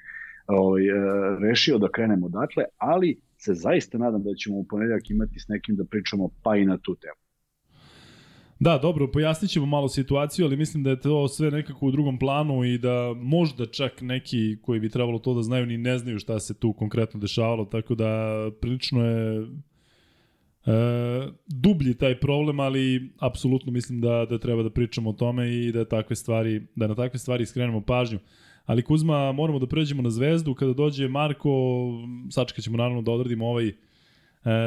ovaj, 0.46 0.88
e, 0.88 0.92
rešio 1.40 1.78
da 1.78 1.88
krenemo 1.92 2.26
odatle, 2.26 2.64
ali 2.76 3.20
se 3.38 3.54
zaista 3.54 3.98
nadam 3.98 4.22
da 4.22 4.34
ćemo 4.34 4.56
u 4.56 4.66
ponedeljak 4.70 5.10
imati 5.10 5.40
s 5.40 5.48
nekim 5.48 5.76
da 5.76 5.84
pričamo 5.84 6.28
pa 6.42 6.56
i 6.56 6.64
na 6.64 6.78
tu 6.78 6.94
temu. 6.94 7.31
Da, 8.62 8.78
dobro, 8.78 9.08
pojasnit 9.08 9.50
ćemo 9.50 9.66
malo 9.66 9.88
situaciju, 9.88 10.46
ali 10.46 10.56
mislim 10.56 10.82
da 10.82 10.90
je 10.90 11.00
to 11.00 11.28
sve 11.28 11.50
nekako 11.50 11.86
u 11.86 11.90
drugom 11.90 12.18
planu 12.18 12.64
i 12.64 12.78
da 12.78 13.14
možda 13.16 13.66
čak 13.66 14.00
neki 14.00 14.56
koji 14.62 14.80
bi 14.80 14.90
trebalo 14.90 15.18
to 15.18 15.34
da 15.34 15.42
znaju 15.42 15.66
ni 15.66 15.78
ne 15.78 15.98
znaju 15.98 16.18
šta 16.18 16.40
se 16.40 16.54
tu 16.54 16.72
konkretno 16.72 17.20
dešavalo, 17.20 17.64
tako 17.64 17.94
da 17.94 18.34
prilično 18.60 19.04
je 19.04 19.42
e, 19.42 19.46
dublji 21.46 21.94
taj 21.94 22.20
problem, 22.20 22.60
ali 22.60 23.12
apsolutno 23.18 23.72
mislim 23.72 24.00
da, 24.00 24.26
da 24.30 24.38
treba 24.38 24.62
da 24.62 24.70
pričamo 24.70 25.10
o 25.10 25.12
tome 25.12 25.54
i 25.54 25.72
da 25.72 25.84
takve 25.84 26.16
stvari, 26.16 26.66
da 26.76 26.86
na 26.86 26.94
takve 26.94 27.18
stvari 27.18 27.46
skrenemo 27.46 27.80
pažnju. 27.80 28.18
Ali 28.66 28.82
Kuzma, 28.82 29.32
moramo 29.32 29.58
da 29.58 29.66
pređemo 29.66 30.02
na 30.02 30.10
zvezdu, 30.10 30.54
kada 30.54 30.72
dođe 30.72 31.08
Marko, 31.08 31.50
sačekat 32.30 32.64
ćemo 32.64 32.76
naravno 32.76 33.02
da 33.02 33.12
odradimo 33.12 33.46
ovaj 33.46 33.72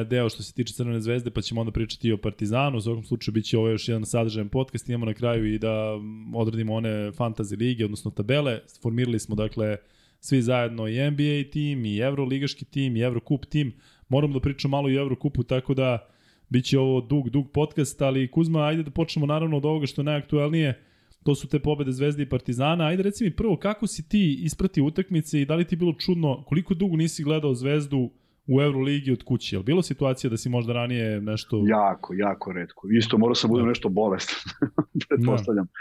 deo 0.07 0.29
što 0.29 0.43
se 0.43 0.53
tiče 0.53 0.73
Crvene 0.73 1.01
zvezde, 1.01 1.29
pa 1.31 1.41
ćemo 1.41 1.61
onda 1.61 1.71
pričati 1.71 2.07
i 2.07 2.11
o 2.11 2.17
Partizanu. 2.17 2.77
U 2.77 2.81
svakom 2.81 3.03
slučaju 3.03 3.33
biće 3.33 3.57
ovo 3.57 3.69
još 3.69 3.87
jedan 3.87 4.05
sadržajan 4.05 4.49
podcast. 4.49 4.89
Imamo 4.89 5.05
na 5.05 5.13
kraju 5.13 5.53
i 5.53 5.59
da 5.59 5.99
odradimo 6.33 6.73
one 6.73 6.89
fantasy 6.89 7.59
lige, 7.59 7.85
odnosno 7.85 8.11
tabele. 8.11 8.59
Formirali 8.81 9.19
smo, 9.19 9.35
dakle, 9.35 9.77
svi 10.19 10.41
zajedno 10.41 10.87
i 10.87 11.11
NBA 11.11 11.51
tim, 11.51 11.85
i 11.85 11.97
Euroligaški 11.97 12.65
tim, 12.65 12.95
i 12.95 12.99
Eurocup 12.99 13.45
tim. 13.45 13.73
Moramo 14.09 14.33
da 14.33 14.39
pričamo 14.39 14.77
malo 14.77 14.89
i 14.89 14.97
o 14.97 15.01
Eurocupu, 15.01 15.43
tako 15.43 15.73
da 15.73 16.07
biće 16.49 16.79
ovo 16.79 17.01
dug, 17.01 17.29
dug 17.29 17.51
podcast, 17.51 18.01
ali 18.01 18.31
Kuzma, 18.31 18.65
ajde 18.65 18.83
da 18.83 18.91
počnemo 18.91 19.25
naravno 19.25 19.57
od 19.57 19.65
ovoga 19.65 19.85
što 19.85 20.01
je 20.01 20.05
najaktuelnije. 20.05 20.81
To 21.23 21.35
su 21.35 21.47
te 21.47 21.59
pobede 21.59 21.91
Zvezde 21.91 22.23
i 22.23 22.29
Partizana. 22.29 22.85
Ajde 22.85 23.03
reci 23.03 23.23
mi 23.23 23.31
prvo, 23.31 23.57
kako 23.57 23.87
si 23.87 24.09
ti 24.09 24.39
ispratio 24.43 24.85
utakmice 24.85 25.41
i 25.41 25.45
da 25.45 25.55
li 25.55 25.65
ti 25.65 25.75
bilo 25.75 25.93
čudno, 25.93 26.43
koliko 26.43 26.73
dugo 26.73 26.95
nisi 26.95 27.23
gledao 27.23 27.53
Zvezdu 27.53 28.09
u 28.47 28.61
Euroligi 28.61 29.11
od 29.11 29.23
kuće. 29.23 29.55
Je 29.55 29.63
bilo 29.63 29.81
situacija 29.81 30.29
da 30.29 30.37
si 30.37 30.49
možda 30.49 30.73
ranije 30.73 31.21
nešto... 31.21 31.63
Jako, 31.65 32.13
jako 32.13 32.51
redko. 32.51 32.87
Isto 32.97 33.17
mora 33.17 33.35
se 33.35 33.47
budem 33.47 33.65
da. 33.65 33.69
nešto 33.69 33.89
bolestan, 33.89 34.39
pretpostavljam. 35.07 35.65
Da. 35.65 35.71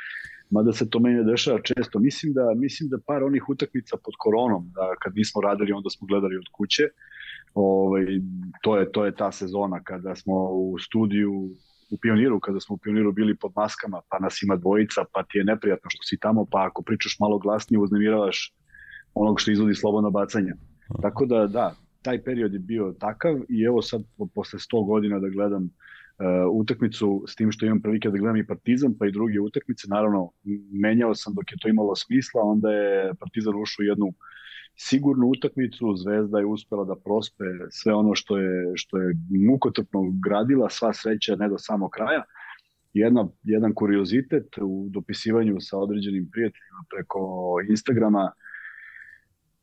Mada 0.51 0.73
se 0.73 0.91
to 0.91 0.99
meni 1.01 1.25
dešava 1.25 1.61
često. 1.63 1.99
Mislim 1.99 2.33
da, 2.33 2.53
mislim 2.57 2.89
da 2.89 2.99
par 3.07 3.23
onih 3.23 3.49
utakmica 3.49 3.97
pod 4.05 4.15
koronom, 4.19 4.71
da 4.75 4.95
kad 5.03 5.13
nismo 5.17 5.41
radili, 5.41 5.73
onda 5.73 5.91
smo 5.91 6.07
gledali 6.07 6.37
od 6.37 6.49
kuće. 6.53 6.83
Ovaj, 7.55 8.07
to, 8.63 8.79
je, 8.79 8.93
to 8.93 9.05
je 9.05 9.15
ta 9.15 9.33
sezona 9.33 9.83
kada 9.83 10.15
smo 10.15 10.35
u 10.35 10.79
studiju 10.79 11.33
u 11.91 11.97
Pioniru, 12.03 12.41
kada 12.41 12.61
smo 12.61 12.75
u 12.75 12.79
Pioniru 12.79 13.13
bili 13.13 13.37
pod 13.37 13.53
maskama, 13.57 14.01
pa 14.11 14.19
nas 14.19 14.43
ima 14.43 14.57
dvojica, 14.57 15.05
pa 15.13 15.23
ti 15.23 15.39
je 15.39 15.45
neprijatno 15.45 15.91
što 15.91 16.03
si 16.03 16.19
tamo, 16.21 16.47
pa 16.51 16.67
ako 16.67 16.83
pričaš 16.83 17.17
malo 17.21 17.39
glasnije, 17.39 17.81
uznemiravaš 17.81 18.55
onog 19.15 19.41
što 19.41 19.51
izvodi 19.51 19.75
slobodno 19.75 20.11
bacanje. 20.11 20.53
Tako 21.03 21.27
da, 21.27 21.47
da, 21.47 21.75
taj 22.05 22.23
period 22.23 22.53
je 22.53 22.59
bio 22.59 22.95
takav 23.01 23.37
i 23.49 23.63
evo 23.63 23.83
sad 23.83 24.03
posle 24.35 24.59
100 24.59 24.87
godina 24.87 25.19
da 25.19 25.29
gledam 25.29 25.65
uh, 25.65 26.61
utakmicu 26.61 27.25
s 27.29 27.37
tim 27.37 27.53
što 27.53 27.67
imam 27.67 27.83
prilike 27.83 28.11
da 28.11 28.19
gledam 28.19 28.37
i 28.37 28.47
Partizan 28.47 28.95
pa 28.99 29.07
i 29.07 29.13
druge 29.13 29.41
utakmice, 29.41 29.89
naravno 29.89 30.31
menjao 30.73 31.15
sam 31.15 31.35
dok 31.35 31.53
je 31.53 31.59
to 31.61 31.69
imalo 31.69 31.97
smisla, 31.97 32.43
onda 32.43 32.71
je 32.71 33.15
Partizan 33.15 33.55
ušao 33.63 33.83
u 33.83 33.87
jednu 33.87 34.13
sigurnu 34.77 35.27
utakmicu, 35.27 35.97
Zvezda 35.97 36.39
je 36.39 36.47
uspela 36.47 36.85
da 36.85 36.97
prospe 37.05 37.45
sve 37.71 37.95
ono 37.95 38.15
što 38.15 38.39
je, 38.39 38.73
što 38.75 38.99
je 38.99 39.15
mukotrpno 39.49 40.01
gradila, 40.25 40.71
sva 40.71 40.93
sreća 40.93 41.37
ne 41.37 41.49
do 41.49 41.59
samog 41.59 41.91
kraja. 41.91 42.23
Jedna, 42.93 43.29
jedan 43.43 43.75
kuriozitet 43.75 44.59
u 44.61 44.87
dopisivanju 44.91 45.57
sa 45.61 45.79
određenim 45.79 46.29
prijateljima 46.33 46.85
preko 46.95 47.21
Instagrama, 47.69 48.33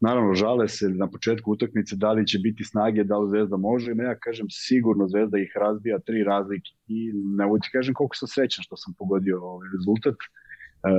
Naravno, 0.02 0.34
žale 0.34 0.68
se 0.68 0.90
na 0.90 1.08
početku 1.10 1.52
utakmice 1.52 1.96
da 1.96 2.12
li 2.12 2.28
će 2.28 2.40
biti 2.40 2.64
snage, 2.64 3.04
da 3.04 3.18
li 3.18 3.30
Zvezda 3.30 3.58
može. 3.58 3.92
Ja 3.92 4.16
kažem 4.20 4.48
sigurno 4.50 5.08
Zvezda 5.08 5.38
ih 5.38 5.52
razbija 5.56 6.00
tri 6.00 6.24
razlike 6.24 6.72
i 6.88 7.12
ne 7.14 7.46
mogu 7.46 7.60
ti 7.60 7.70
kažem 7.72 7.94
koliko 7.94 8.16
sam 8.16 8.28
srećan 8.28 8.64
što 8.64 8.78
sam 8.78 8.94
pogodio 8.98 9.44
ovaj 9.44 9.68
rezultat. 9.78 10.16
E, 10.16 10.90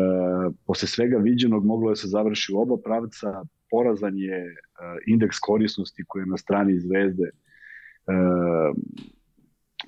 posle 0.66 0.88
svega 0.88 1.16
viđenog 1.16 1.66
moglo 1.66 1.90
je 1.90 1.92
da 1.92 1.96
se 1.96 2.08
završi 2.08 2.54
u 2.54 2.60
oba 2.60 2.76
pravca. 2.84 3.42
Porazan 3.70 4.16
je 4.16 4.38
e, 4.38 4.54
indeks 5.06 5.38
korisnosti 5.38 6.04
koji 6.08 6.22
je 6.22 6.26
na 6.26 6.36
strani 6.36 6.78
Zvezde. 6.78 7.28
E, 7.28 7.32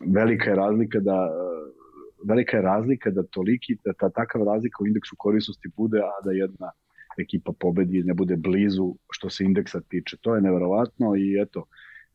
velika 0.06 0.50
je 0.50 0.56
razlika 0.56 1.00
da 1.00 1.30
velika 2.28 2.56
je 2.56 2.62
razlika 2.62 3.10
da 3.10 3.22
toliki 3.22 3.76
da 3.84 3.92
ta 3.92 4.10
takav 4.10 4.42
razlika 4.42 4.82
u 4.82 4.86
indeksu 4.86 5.16
korisnosti 5.18 5.68
bude 5.76 5.98
a 5.98 6.24
da 6.24 6.32
jedna 6.32 6.70
ekipa 7.18 7.52
pobedi 7.60 8.02
ne 8.02 8.14
bude 8.14 8.36
blizu 8.36 8.94
što 9.10 9.30
se 9.30 9.44
indeksa 9.44 9.80
tiče. 9.80 10.16
To 10.20 10.34
je 10.34 10.42
neverovatno 10.42 11.16
i 11.16 11.42
eto, 11.42 11.66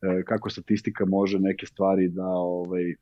e, 0.02 0.22
kako 0.24 0.50
statistika 0.50 1.04
može 1.04 1.38
neke 1.38 1.66
stvari 1.66 2.08
da 2.08 2.26
ovaj 2.26 2.94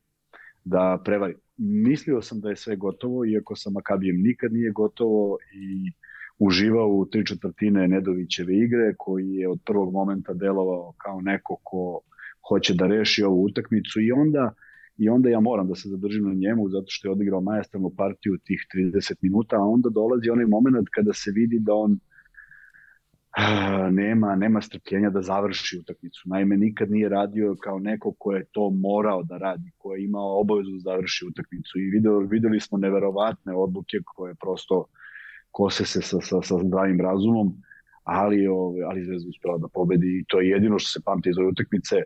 da 0.64 1.02
prevari. 1.04 1.34
Mislio 1.56 2.22
sam 2.22 2.40
da 2.40 2.50
je 2.50 2.56
sve 2.56 2.76
gotovo, 2.76 3.24
iako 3.26 3.56
sa 3.56 3.70
Makabijem 3.70 4.16
nikad 4.22 4.52
nije 4.52 4.70
gotovo 4.70 5.38
i 5.54 5.92
uživao 6.38 6.88
u 6.88 7.06
tri 7.06 7.26
četvrtine 7.26 7.88
Nedovićeve 7.88 8.56
igre, 8.56 8.94
koji 8.98 9.28
je 9.28 9.48
od 9.48 9.58
prvog 9.66 9.92
momenta 9.92 10.34
delovao 10.34 10.92
kao 10.96 11.20
neko 11.20 11.56
ko 11.62 12.00
hoće 12.48 12.74
da 12.74 12.86
reši 12.86 13.22
ovu 13.22 13.44
utakmicu 13.44 14.00
i 14.00 14.12
onda 14.12 14.54
i 14.98 15.08
onda 15.08 15.28
ja 15.28 15.40
moram 15.40 15.68
da 15.68 15.74
se 15.74 15.88
zadržim 15.88 16.24
na 16.24 16.34
njemu 16.34 16.68
zato 16.68 16.86
što 16.88 17.08
je 17.08 17.12
odigrao 17.12 17.40
majestralnu 17.40 17.90
partiju 17.96 18.38
tih 18.44 18.66
30 18.74 19.14
minuta, 19.22 19.56
a 19.56 19.68
onda 19.74 19.88
dolazi 19.88 20.30
onaj 20.30 20.46
moment 20.46 20.88
kada 20.94 21.12
se 21.12 21.30
vidi 21.34 21.58
da 21.60 21.74
on 21.74 21.98
nema, 23.90 24.36
nema 24.36 24.60
strpljenja 24.60 25.10
da 25.10 25.22
završi 25.22 25.78
utakmicu. 25.78 26.22
Naime, 26.24 26.56
nikad 26.56 26.90
nije 26.90 27.08
radio 27.08 27.56
kao 27.60 27.78
neko 27.78 28.12
ko 28.18 28.32
je 28.32 28.44
to 28.52 28.70
morao 28.70 29.22
da 29.22 29.38
radi, 29.38 29.70
ko 29.78 29.94
je 29.94 30.04
imao 30.04 30.40
obavezu 30.40 30.70
da 30.70 30.78
završi 30.78 31.26
utakmicu. 31.30 31.78
I 31.78 31.90
videli, 31.90 32.26
videli 32.26 32.60
smo 32.60 32.78
neverovatne 32.78 33.54
odluke 33.54 33.96
koje 34.04 34.34
prosto 34.34 34.84
kose 35.50 35.84
se 35.84 36.02
sa, 36.02 36.20
sa, 36.20 36.42
sa 36.42 36.58
zdravim 36.64 37.00
razumom, 37.00 37.52
ali, 38.04 38.46
ove, 38.46 38.82
ali 38.82 39.04
Zvezda 39.04 39.28
uspela 39.28 39.58
da 39.58 39.68
pobedi 39.68 40.06
i 40.06 40.24
to 40.28 40.40
je 40.40 40.48
jedino 40.48 40.78
što 40.78 40.88
se 40.88 41.04
pamti 41.04 41.30
iz 41.30 41.38
ove 41.38 41.48
utakmice. 41.48 41.96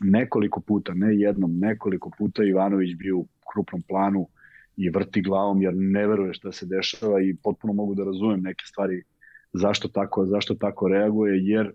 Nekoliko 0.00 0.60
puta, 0.60 0.94
ne 0.94 1.18
jednom, 1.18 1.58
nekoliko 1.58 2.10
puta 2.18 2.44
Ivanović 2.44 2.96
bio 2.96 3.18
u 3.18 3.26
krupnom 3.52 3.82
planu 3.88 4.28
i 4.76 4.90
vrti 4.90 5.22
glavom 5.22 5.62
jer 5.62 5.74
ne 5.76 6.06
veruje 6.06 6.34
šta 6.34 6.52
se 6.52 6.66
dešava 6.66 7.20
i 7.20 7.36
potpuno 7.42 7.72
mogu 7.72 7.94
da 7.94 8.04
razumem 8.04 8.40
neke 8.42 8.64
stvari 8.66 9.02
zašto 9.52 9.88
tako, 9.88 10.26
zašto 10.26 10.54
tako 10.54 10.88
reaguje, 10.88 11.38
jer 11.42 11.72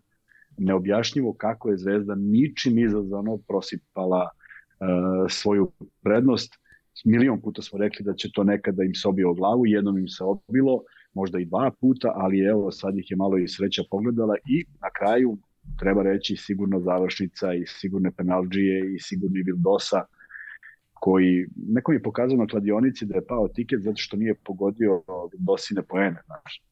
neobjašnjivo 0.57 1.33
kako 1.33 1.69
je 1.69 1.77
Zvezda 1.77 2.15
ničim 2.15 2.79
izazvano 2.79 3.37
prosipala 3.47 4.29
uh, 4.29 5.29
svoju 5.29 5.71
prednost. 6.03 6.53
Milion 7.05 7.41
puta 7.41 7.61
smo 7.61 7.79
rekli 7.79 8.05
da 8.05 8.13
će 8.13 8.31
to 8.33 8.43
nekada 8.43 8.83
im 8.83 8.95
se 8.95 9.07
obio 9.07 9.33
glavu, 9.33 9.65
jednom 9.65 9.97
im 9.97 10.07
se 10.07 10.23
obilo, 10.23 10.83
možda 11.13 11.39
i 11.39 11.45
dva 11.45 11.71
puta, 11.81 12.11
ali 12.15 12.39
evo 12.39 12.71
sad 12.71 12.97
ih 12.97 13.11
je 13.11 13.17
malo 13.17 13.37
i 13.37 13.47
sreća 13.47 13.83
pogledala 13.91 14.35
i 14.49 14.65
na 14.81 14.89
kraju 14.97 15.37
treba 15.79 16.03
reći 16.03 16.35
sigurno 16.35 16.79
završnica 16.79 17.53
i 17.53 17.63
sigurne 17.67 18.11
penalđije 18.11 18.95
i 18.95 18.99
sigurni 18.99 19.43
Vildosa 19.45 20.05
koji 20.93 21.47
nekom 21.55 21.93
je 21.93 22.03
pokazao 22.03 22.37
na 22.37 22.47
kladionici 22.47 23.05
da 23.05 23.15
je 23.15 23.25
pao 23.25 23.47
tiket 23.47 23.81
zato 23.81 23.97
što 23.97 24.17
nije 24.17 24.35
pogodio 24.35 25.03
Vildosine 25.31 25.81
poene, 25.81 26.21
znaš. 26.25 26.63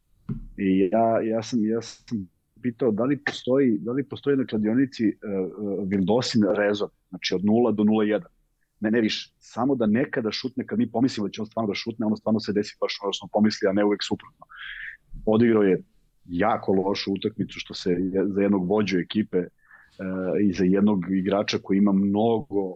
I 0.57 0.89
ja, 0.91 1.21
ja, 1.21 1.43
sam, 1.43 1.65
ja 1.65 1.81
sam 1.81 2.27
pitao 2.61 2.91
da 2.91 3.03
li 3.03 3.23
postoji, 3.25 3.77
da 3.79 3.91
li 3.91 4.03
postoji 4.03 4.37
na 4.37 4.45
kladionici 4.45 5.07
uh, 5.07 5.89
Vildosin 5.89 6.43
rezon, 6.57 6.89
znači 7.09 7.35
od 7.35 7.41
0 7.41 7.75
do 7.75 7.83
0,1. 7.83 8.23
Ne, 8.79 8.91
ne 8.91 9.01
više. 9.01 9.33
Samo 9.39 9.75
da 9.75 9.85
nekada 9.85 10.31
šutne, 10.31 10.65
kad 10.67 10.79
mi 10.79 10.91
pomislimo 10.91 11.27
da 11.27 11.31
će 11.31 11.41
on 11.41 11.47
stvarno 11.47 11.67
da 11.67 11.75
šutne, 11.75 12.05
ono 12.05 12.15
stvarno 12.15 12.39
se 12.39 12.53
desi 12.53 12.77
baš 12.81 12.99
ono 13.03 13.13
što 13.13 13.19
smo 13.19 13.29
pomislili, 13.33 13.69
a 13.69 13.73
ne 13.73 13.85
uvek 13.85 14.03
suprotno. 14.03 14.45
Odigrao 15.25 15.63
je 15.63 15.81
jako 16.25 16.72
lošu 16.72 17.13
utakmicu 17.13 17.60
što 17.60 17.74
se 17.74 17.98
za 18.27 18.41
jednog 18.41 18.70
vođu 18.70 19.00
ekipe 19.00 19.38
uh, 19.38 19.46
i 20.41 20.53
za 20.53 20.63
jednog 20.63 21.00
igrača 21.12 21.58
koji 21.63 21.77
ima 21.77 21.91
mnogo 21.91 22.75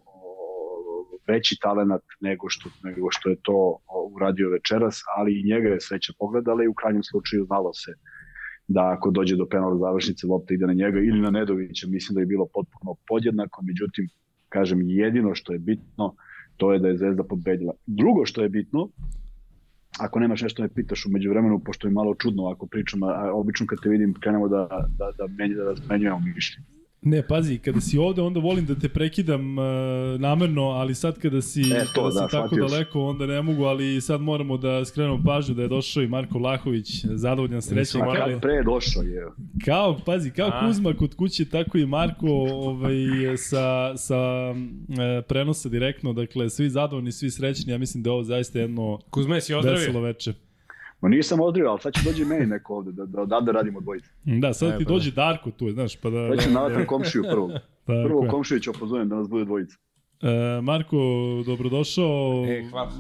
veći 1.28 1.58
talenat 1.62 2.02
nego 2.22 2.50
što, 2.50 2.70
nego 2.84 3.08
što 3.12 3.30
je 3.30 3.36
to 3.42 3.78
uradio 4.16 4.50
večeras, 4.50 5.02
ali 5.18 5.40
i 5.40 5.44
njega 5.44 5.70
je 5.70 5.82
sreća 5.82 6.14
pogledala 6.20 6.64
i 6.64 6.68
u 6.68 6.74
krajnjem 6.74 7.04
slučaju 7.04 7.46
znalo 7.46 7.74
se 7.74 7.92
da 8.68 8.92
ako 8.96 9.12
dođe 9.12 9.36
do 9.36 9.46
penala 9.46 9.78
završnice 9.78 10.28
lopta 10.28 10.54
ide 10.54 10.68
na 10.68 10.74
njega 10.74 11.00
ili 11.00 11.22
na 11.22 11.30
Nedovića, 11.30 11.88
mislim 11.88 12.16
da 12.16 12.20
je 12.20 12.26
bilo 12.34 12.46
potpuno 12.54 12.96
podjednako, 13.08 13.62
međutim, 13.64 14.10
kažem, 14.50 14.82
jedino 14.82 15.36
što 15.36 15.54
je 15.54 15.60
bitno, 15.60 16.16
to 16.58 16.74
je 16.74 16.80
da 16.80 16.88
je 16.88 16.98
Zvezda 16.98 17.24
pobedila. 17.24 17.74
Drugo 17.86 18.26
što 18.26 18.44
je 18.44 18.50
bitno, 18.50 18.90
ako 20.00 20.20
nemaš 20.20 20.42
nešto 20.42 20.62
me 20.62 20.70
pitaš 20.70 21.06
umeđu 21.06 21.30
vremenu, 21.30 21.60
pošto 21.60 21.88
je 21.88 21.92
malo 21.92 22.16
čudno 22.16 22.50
ako 22.50 22.68
pričam, 22.68 23.04
a 23.04 23.32
obično 23.34 23.68
kad 23.68 23.80
te 23.84 23.90
vidim 23.90 24.14
krenemo 24.14 24.48
da, 24.48 24.68
da, 24.98 25.12
da, 25.18 25.28
menj, 25.28 25.54
da 25.54 25.76
menjujemo 25.90 26.20
mišljenje. 26.36 26.79
Ne, 27.02 27.28
pazi, 27.28 27.58
kada 27.58 27.82
si 27.82 27.98
ovde, 27.98 28.22
onda 28.22 28.40
volim 28.40 28.66
da 28.66 28.76
te 28.76 28.90
prekidam 28.90 29.58
uh, 29.58 29.66
namerno, 30.20 30.64
ali 30.64 30.96
sad 30.96 31.20
kada 31.20 31.42
si, 31.42 31.62
e, 31.62 31.86
to, 31.96 32.04
kada 32.04 32.20
da, 32.20 32.28
si 32.28 32.32
tako 32.32 32.56
daleko, 32.56 33.02
onda 33.02 33.26
ne 33.26 33.42
mogu, 33.42 33.64
ali 33.64 34.02
sad 34.02 34.22
moramo 34.22 34.58
da 34.58 34.86
skrenemo 34.86 35.22
pažnju 35.26 35.56
da 35.56 35.62
je 35.62 35.68
došao 35.68 36.04
i 36.04 36.08
Marko 36.08 36.40
Vlahović, 36.40 37.06
zadovoljan 37.06 37.62
srećan. 37.62 38.02
Ma 38.02 38.14
kad 38.14 38.42
pre 38.42 38.54
je 38.54 38.64
došao, 38.64 39.04
je. 39.04 39.28
Kao, 39.66 40.00
pazi, 40.06 40.32
kao 40.32 40.50
A. 40.54 40.68
Kuzma 40.68 40.94
kod 40.94 41.16
kuće, 41.16 41.46
tako 41.46 41.78
i 41.78 41.86
Marko 41.86 42.28
ovaj, 42.50 42.96
sa, 43.38 43.98
sa 43.98 44.54
e, 45.00 45.22
prenosa 45.22 45.70
direktno, 45.70 46.14
dakle, 46.14 46.50
svi 46.50 46.70
zadovoljni, 46.70 47.12
svi 47.12 47.32
srećni, 47.32 47.72
ja 47.72 47.78
mislim 47.78 48.04
da 48.04 48.10
je 48.10 48.14
ovo 48.14 48.24
zaista 48.24 48.60
jedno 48.60 49.00
Kuzma, 49.10 49.42
si 49.42 49.54
ozdravio? 49.54 49.80
veselo 49.80 50.02
veče. 50.02 50.49
Ma 51.02 51.10
nisam 51.10 51.40
odrio, 51.40 51.70
ali 51.70 51.80
sad 51.80 51.94
će 51.94 52.02
dođi 52.06 52.26
meni 52.26 52.46
neko 52.46 52.76
ovde, 52.76 52.92
da, 52.92 53.06
da 53.06 53.22
odavde 53.22 53.52
radimo 53.52 53.82
dvojice. 53.82 54.10
Da, 54.24 54.54
sad 54.54 54.74
e, 54.74 54.78
ti 54.78 54.86
pa 54.86 54.94
dođe 54.94 55.12
da. 55.12 55.16
Darko 55.16 55.52
tu, 55.52 55.72
znaš, 55.72 55.96
pa 55.96 56.10
da... 56.10 56.28
Sad 56.30 56.44
ću 56.44 56.52
navatam 56.52 56.86
komšiju 56.86 57.24
prvo. 57.32 57.52
Prvo 57.86 58.28
komšiju 58.30 58.60
ću 58.60 58.72
opozovem 58.72 59.10
da 59.10 59.16
nas 59.16 59.30
bude 59.30 59.46
dvojica. 59.46 59.78
E, 60.22 60.62
Marko, 60.62 60.98
dobrodošao. 61.46 62.46
E, 62.48 62.70
hvala. 62.70 62.92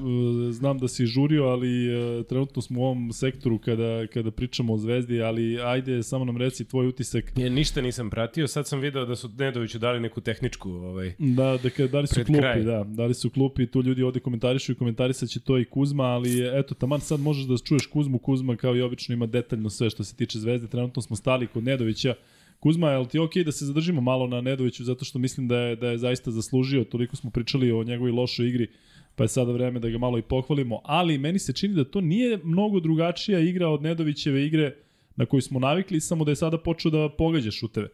E, 0.49 0.51
znam 0.51 0.77
da 0.77 0.87
si 0.87 1.05
žurio, 1.05 1.43
ali 1.43 1.87
e, 1.87 2.23
trenutno 2.23 2.61
smo 2.61 2.81
u 2.81 2.83
ovom 2.83 3.13
sektoru 3.13 3.57
kada, 3.59 4.07
kada 4.07 4.31
pričamo 4.31 4.73
o 4.73 4.77
Zvezdi, 4.77 5.21
ali 5.21 5.61
ajde, 5.61 6.03
samo 6.03 6.25
nam 6.25 6.37
reci 6.37 6.65
tvoj 6.65 6.87
utisak. 6.87 7.25
Ja 7.37 7.49
ništa 7.49 7.81
nisam 7.81 8.09
pratio, 8.09 8.47
sad 8.47 8.67
sam 8.67 8.79
video 8.79 9.05
da 9.05 9.15
su 9.15 9.29
Nedoviću 9.37 9.79
dali 9.79 9.99
neku 9.99 10.21
tehničku 10.21 10.69
ovaj, 10.69 11.13
Da, 11.17 11.57
da, 11.63 11.87
da 11.87 11.99
li 11.99 12.07
su 12.07 12.15
klupi, 12.25 12.39
kraj. 12.39 12.63
da, 12.63 12.83
da 12.87 13.05
li 13.05 13.13
su 13.13 13.29
klupi, 13.29 13.67
tu 13.67 13.81
ljudi 13.81 14.03
ovde 14.03 14.19
komentarišu 14.19 14.71
i 14.71 14.75
komentarisat 14.75 15.29
će 15.29 15.39
to 15.39 15.57
i 15.57 15.65
Kuzma, 15.65 16.03
ali 16.03 16.59
eto, 16.59 16.75
taman 16.75 16.99
sad 16.99 17.19
možeš 17.19 17.45
da 17.45 17.57
čuješ 17.57 17.85
Kuzmu, 17.85 18.19
Kuzma 18.19 18.55
kao 18.55 18.75
i 18.75 18.81
obično 18.81 19.13
ima 19.13 19.25
detaljno 19.25 19.69
sve 19.69 19.89
što 19.89 20.03
se 20.03 20.15
tiče 20.15 20.39
Zvezde, 20.39 20.67
trenutno 20.67 21.01
smo 21.01 21.15
stali 21.15 21.47
kod 21.47 21.63
Nedovića, 21.63 22.15
Kuzma, 22.59 22.91
je 22.91 22.97
li 22.97 23.07
ti 23.07 23.19
okej 23.19 23.41
okay 23.41 23.45
da 23.45 23.51
se 23.51 23.65
zadržimo 23.65 24.01
malo 24.01 24.27
na 24.27 24.41
Nedoviću 24.41 24.83
zato 24.83 25.05
što 25.05 25.19
mislim 25.19 25.47
da 25.47 25.57
je, 25.57 25.75
da 25.75 25.87
je 25.89 25.97
zaista 25.97 26.31
zaslužio, 26.31 26.83
toliko 26.83 27.15
smo 27.15 27.29
pričali 27.29 27.71
o 27.71 27.83
njegovoj 27.83 28.11
lošoj 28.11 28.47
igri, 28.47 28.67
pa 29.15 29.23
je 29.23 29.27
sada 29.27 29.51
vreme 29.51 29.79
da 29.79 29.89
ga 29.89 29.97
malo 29.97 30.17
i 30.17 30.21
pohvalimo, 30.21 30.81
ali 30.83 31.17
meni 31.17 31.39
se 31.39 31.53
čini 31.53 31.75
da 31.75 31.83
to 31.83 32.01
nije 32.01 32.39
mnogo 32.43 32.79
drugačija 32.79 33.39
igra 33.39 33.69
od 33.69 33.81
Nedovićeve 33.81 34.45
igre 34.45 34.75
na 35.15 35.25
koju 35.25 35.41
smo 35.41 35.59
navikli, 35.59 35.99
samo 35.99 36.25
da 36.25 36.31
je 36.31 36.35
sada 36.35 36.57
počeo 36.57 36.91
da 36.91 37.09
pogađa 37.09 37.51
šuteve. 37.51 37.87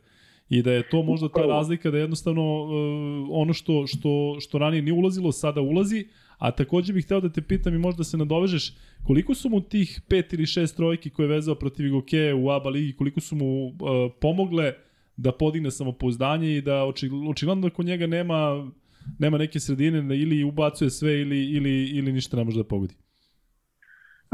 I 0.49 0.61
da 0.61 0.71
je 0.71 0.89
to 0.89 1.03
možda 1.03 1.29
ta 1.29 1.41
razlika 1.41 1.91
da 1.91 1.97
jednostavno 1.97 2.63
uh, 2.63 2.69
ono 3.31 3.53
što, 3.53 3.87
što, 3.87 4.37
što 4.39 4.57
ranije 4.57 4.81
nije 4.81 4.93
ulazilo, 4.93 5.31
sada 5.31 5.61
ulazi, 5.61 6.05
A 6.37 6.51
takođe 6.51 6.93
bih 6.93 7.05
hteo 7.05 7.21
da 7.21 7.29
te 7.29 7.41
pitam 7.41 7.75
i 7.75 7.79
možda 7.79 8.03
se 8.03 8.17
nadovežeš 8.17 8.73
koliko 9.03 9.35
su 9.35 9.49
mu 9.49 9.61
tih 9.61 10.01
pet 10.07 10.33
ili 10.33 10.45
šest 10.45 10.75
trojki 10.75 11.09
koje 11.09 11.23
je 11.23 11.35
vezao 11.35 11.55
protiv 11.55 11.85
Igoke 11.85 12.33
u 12.33 12.49
ABA 12.49 12.69
ligi, 12.69 12.95
koliko 12.95 13.21
su 13.21 13.35
mu 13.35 13.65
uh, 13.65 13.73
pomogle 14.21 14.73
da 15.17 15.31
podigne 15.31 15.71
samopouzdanje 15.71 16.57
i 16.57 16.61
da 16.61 16.83
očigledno 17.29 17.69
da 17.69 17.69
kod 17.69 17.85
njega 17.85 18.07
nema 18.07 18.71
nema 19.19 19.37
neke 19.37 19.59
sredine 19.59 20.17
ili 20.17 20.43
ubacuje 20.43 20.89
sve 20.89 21.21
ili, 21.21 21.45
ili, 21.45 21.89
ili 21.89 22.11
ništa 22.11 22.37
ne 22.37 22.43
može 22.43 22.57
da 22.57 22.63
pogodi. 22.63 22.93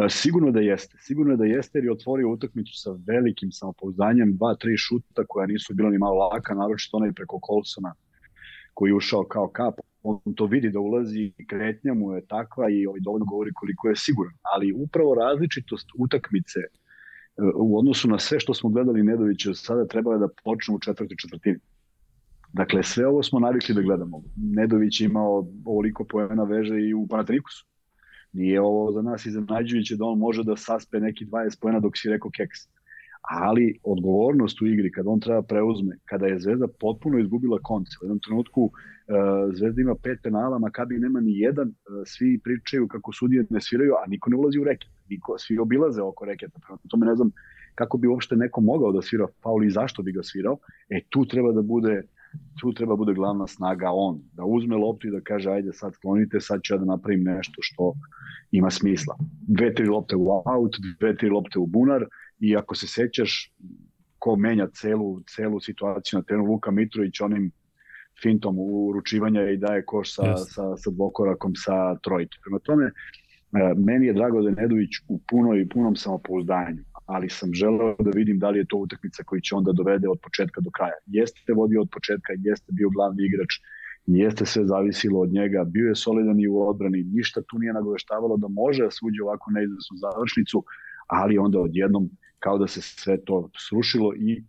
Sigurno 0.09 0.51
da 0.51 0.59
jeste. 0.59 0.97
Sigurno 0.99 1.35
da 1.37 1.45
jeste 1.45 1.77
jer 1.77 1.85
je 1.85 1.91
otvorio 1.91 2.29
utakmicu 2.29 2.73
sa 2.75 2.91
velikim 3.07 3.51
samopouzdanjem, 3.51 4.37
dva, 4.37 4.55
tri 4.55 4.77
šuta 4.77 5.25
koja 5.27 5.47
nisu 5.47 5.73
bila 5.73 5.89
ni 5.89 5.97
malo 5.97 6.15
laka, 6.15 6.53
naročito 6.53 6.97
onaj 6.97 7.11
preko 7.11 7.39
Colsona 7.47 7.93
koji 8.73 8.89
je 8.89 8.95
ušao 8.95 9.23
kao 9.23 9.47
kap 9.47 9.73
on 10.03 10.33
to 10.35 10.45
vidi 10.45 10.69
da 10.69 10.79
ulazi, 10.79 11.33
kretnja 11.47 11.93
mu 11.93 12.13
je 12.13 12.25
takva 12.25 12.69
i 12.69 12.85
ovaj 12.87 12.99
dovoljno 12.99 13.25
govori 13.25 13.51
koliko 13.53 13.87
je 13.87 13.95
siguran. 13.95 14.33
Ali 14.53 14.73
upravo 14.73 15.15
različitost 15.15 15.87
utakmice 15.97 16.59
e, 16.59 16.69
u 17.55 17.77
odnosu 17.79 18.07
na 18.07 18.19
sve 18.19 18.39
što 18.39 18.53
smo 18.53 18.69
gledali 18.69 19.03
Nedovića 19.03 19.53
sada 19.53 19.87
trebalo 19.87 20.17
da 20.17 20.33
počne 20.43 20.75
u 20.75 20.79
četvrtoj 20.79 21.17
četvrtini. 21.17 21.59
Dakle, 22.53 22.83
sve 22.83 23.07
ovo 23.07 23.23
smo 23.23 23.39
navikli 23.39 23.75
da 23.75 23.81
gledamo. 23.81 24.23
Nedović 24.35 25.01
je 25.01 25.05
imao 25.05 25.47
ovoliko 25.65 26.03
pojena 26.03 26.43
veže 26.43 26.79
i 26.79 26.93
u 26.93 27.07
Panatenikusu. 27.07 27.65
Nije 28.33 28.61
ovo 28.61 28.91
za 28.91 29.01
nas 29.01 29.25
iznenađujuće 29.25 29.95
da 29.95 30.05
on 30.05 30.19
može 30.19 30.43
da 30.43 30.55
saspe 30.55 30.99
neki 30.99 31.25
20 31.25 31.61
pojena 31.61 31.79
dok 31.79 31.97
si 31.97 32.09
rekao 32.09 32.31
keks. 32.31 32.59
Ali 33.21 33.79
odgovornost 33.83 34.61
u 34.61 34.67
igri, 34.67 34.91
kada 34.91 35.09
on 35.09 35.19
treba 35.19 35.41
preuzme, 35.41 35.97
kada 36.05 36.27
je 36.27 36.39
Zvezda 36.39 36.67
potpuno 36.79 37.19
izgubila 37.19 37.59
konce, 37.63 37.97
u 38.01 38.05
jednom 38.05 38.19
trenutku 38.19 38.71
E, 39.11 39.13
Zvezda 39.53 39.81
ima 39.81 39.95
pet 39.95 40.19
penala, 40.23 40.59
Makabi 40.59 40.99
nema 40.99 41.19
ni 41.19 41.39
jedan, 41.39 41.69
e, 41.69 41.73
svi 42.05 42.39
pričaju 42.43 42.87
kako 42.87 43.11
sudije 43.11 43.45
ne 43.49 43.61
sviraju, 43.61 43.93
a 43.93 44.07
niko 44.07 44.29
ne 44.29 44.35
ulazi 44.35 44.59
u 44.59 44.63
reket. 44.63 44.89
Niko, 45.09 45.37
svi 45.37 45.57
obilaze 45.59 46.01
oko 46.01 46.25
reketa. 46.25 46.59
Prema 46.59 46.77
tome 46.89 47.05
ne 47.05 47.15
znam 47.15 47.31
kako 47.75 47.97
bi 47.97 48.07
uopšte 48.07 48.35
neko 48.35 48.61
mogao 48.61 48.91
da 48.91 49.01
svira 49.01 49.27
faul 49.43 49.63
i 49.63 49.69
zašto 49.69 50.03
bi 50.03 50.11
ga 50.11 50.23
svirao. 50.23 50.57
E 50.89 51.01
tu 51.09 51.25
treba 51.25 51.51
da 51.51 51.61
bude 51.61 52.03
tu 52.59 52.73
treba 52.73 52.93
da 52.93 52.97
bude 52.97 53.13
glavna 53.13 53.47
snaga 53.47 53.89
on, 53.93 54.21
da 54.33 54.43
uzme 54.45 54.75
loptu 54.75 55.07
i 55.07 55.11
da 55.11 55.21
kaže 55.21 55.51
ajde 55.51 55.73
sad 55.73 55.93
sklonite, 55.93 56.39
sad 56.39 56.61
ću 56.63 56.73
ja 56.73 56.77
da 56.77 56.85
napravim 56.85 57.23
nešto 57.23 57.61
što 57.61 57.93
ima 58.51 58.69
smisla. 58.69 59.15
Dve, 59.47 59.73
tri 59.73 59.85
lopte 59.85 60.15
u 60.15 60.27
out, 60.29 60.75
dve, 60.99 61.17
tri 61.17 61.29
lopte 61.29 61.59
u 61.59 61.65
bunar 61.65 62.05
i 62.41 62.57
ako 62.57 62.75
se 62.75 62.87
sećaš 62.87 63.53
ko 64.19 64.35
menja 64.35 64.67
celu, 64.67 65.21
celu 65.35 65.59
situaciju 65.59 66.19
na 66.19 66.23
terenu 66.23 66.45
Luka 66.45 66.71
Mitrović 66.71 67.21
onim 67.21 67.51
fintom 68.21 68.55
uručivanja 68.59 69.49
i 69.49 69.57
daje 69.57 69.85
koš 69.85 70.15
sa, 70.15 70.23
yes. 70.23 70.45
sa, 70.53 70.77
sa 70.77 70.91
dvokorakom 70.91 71.53
sa 71.55 71.95
trojke. 71.95 72.37
Prema 72.43 72.59
tome, 72.59 72.85
e, 72.85 72.91
meni 73.77 74.07
je 74.07 74.13
drago 74.13 74.41
da 74.41 74.51
Nedović 74.61 74.99
u 75.07 75.19
punoj 75.29 75.61
i 75.61 75.69
punom 75.69 75.95
samopouzdanju, 75.95 76.83
ali 77.05 77.29
sam 77.29 77.53
želeo 77.53 77.95
da 77.99 78.11
vidim 78.15 78.39
da 78.39 78.49
li 78.49 78.59
je 78.59 78.69
to 78.69 78.77
utakmica 78.77 79.23
koji 79.23 79.41
će 79.41 79.55
onda 79.55 79.71
dovede 79.71 80.09
od 80.09 80.19
početka 80.23 80.61
do 80.61 80.69
kraja. 80.69 80.99
Jeste 81.05 81.53
vodio 81.53 81.81
od 81.81 81.89
početka, 81.91 82.33
jeste 82.37 82.69
bio 82.71 82.89
glavni 82.89 83.25
igrač, 83.25 83.59
jeste 84.05 84.45
sve 84.45 84.65
zavisilo 84.65 85.19
od 85.19 85.29
njega, 85.29 85.63
bio 85.63 85.87
je 85.87 85.95
solidan 85.95 86.39
i 86.39 86.47
u 86.47 86.61
odbrani, 86.69 87.03
ništa 87.03 87.41
tu 87.41 87.59
nije 87.59 87.73
nagoveštavalo 87.73 88.37
da 88.37 88.47
može 88.47 88.83
da 88.83 88.91
se 88.91 88.99
uđe 89.03 89.23
ovako 89.23 89.51
neizvesnu 89.51 89.97
završnicu, 89.97 90.63
ali 91.07 91.37
onda 91.37 91.59
odjednom 91.59 92.09
kao 92.43 92.57
da 92.57 92.67
se 92.67 92.81
sve 92.81 93.17
to 93.25 93.49
srušilo 93.69 94.13
i 94.15 94.43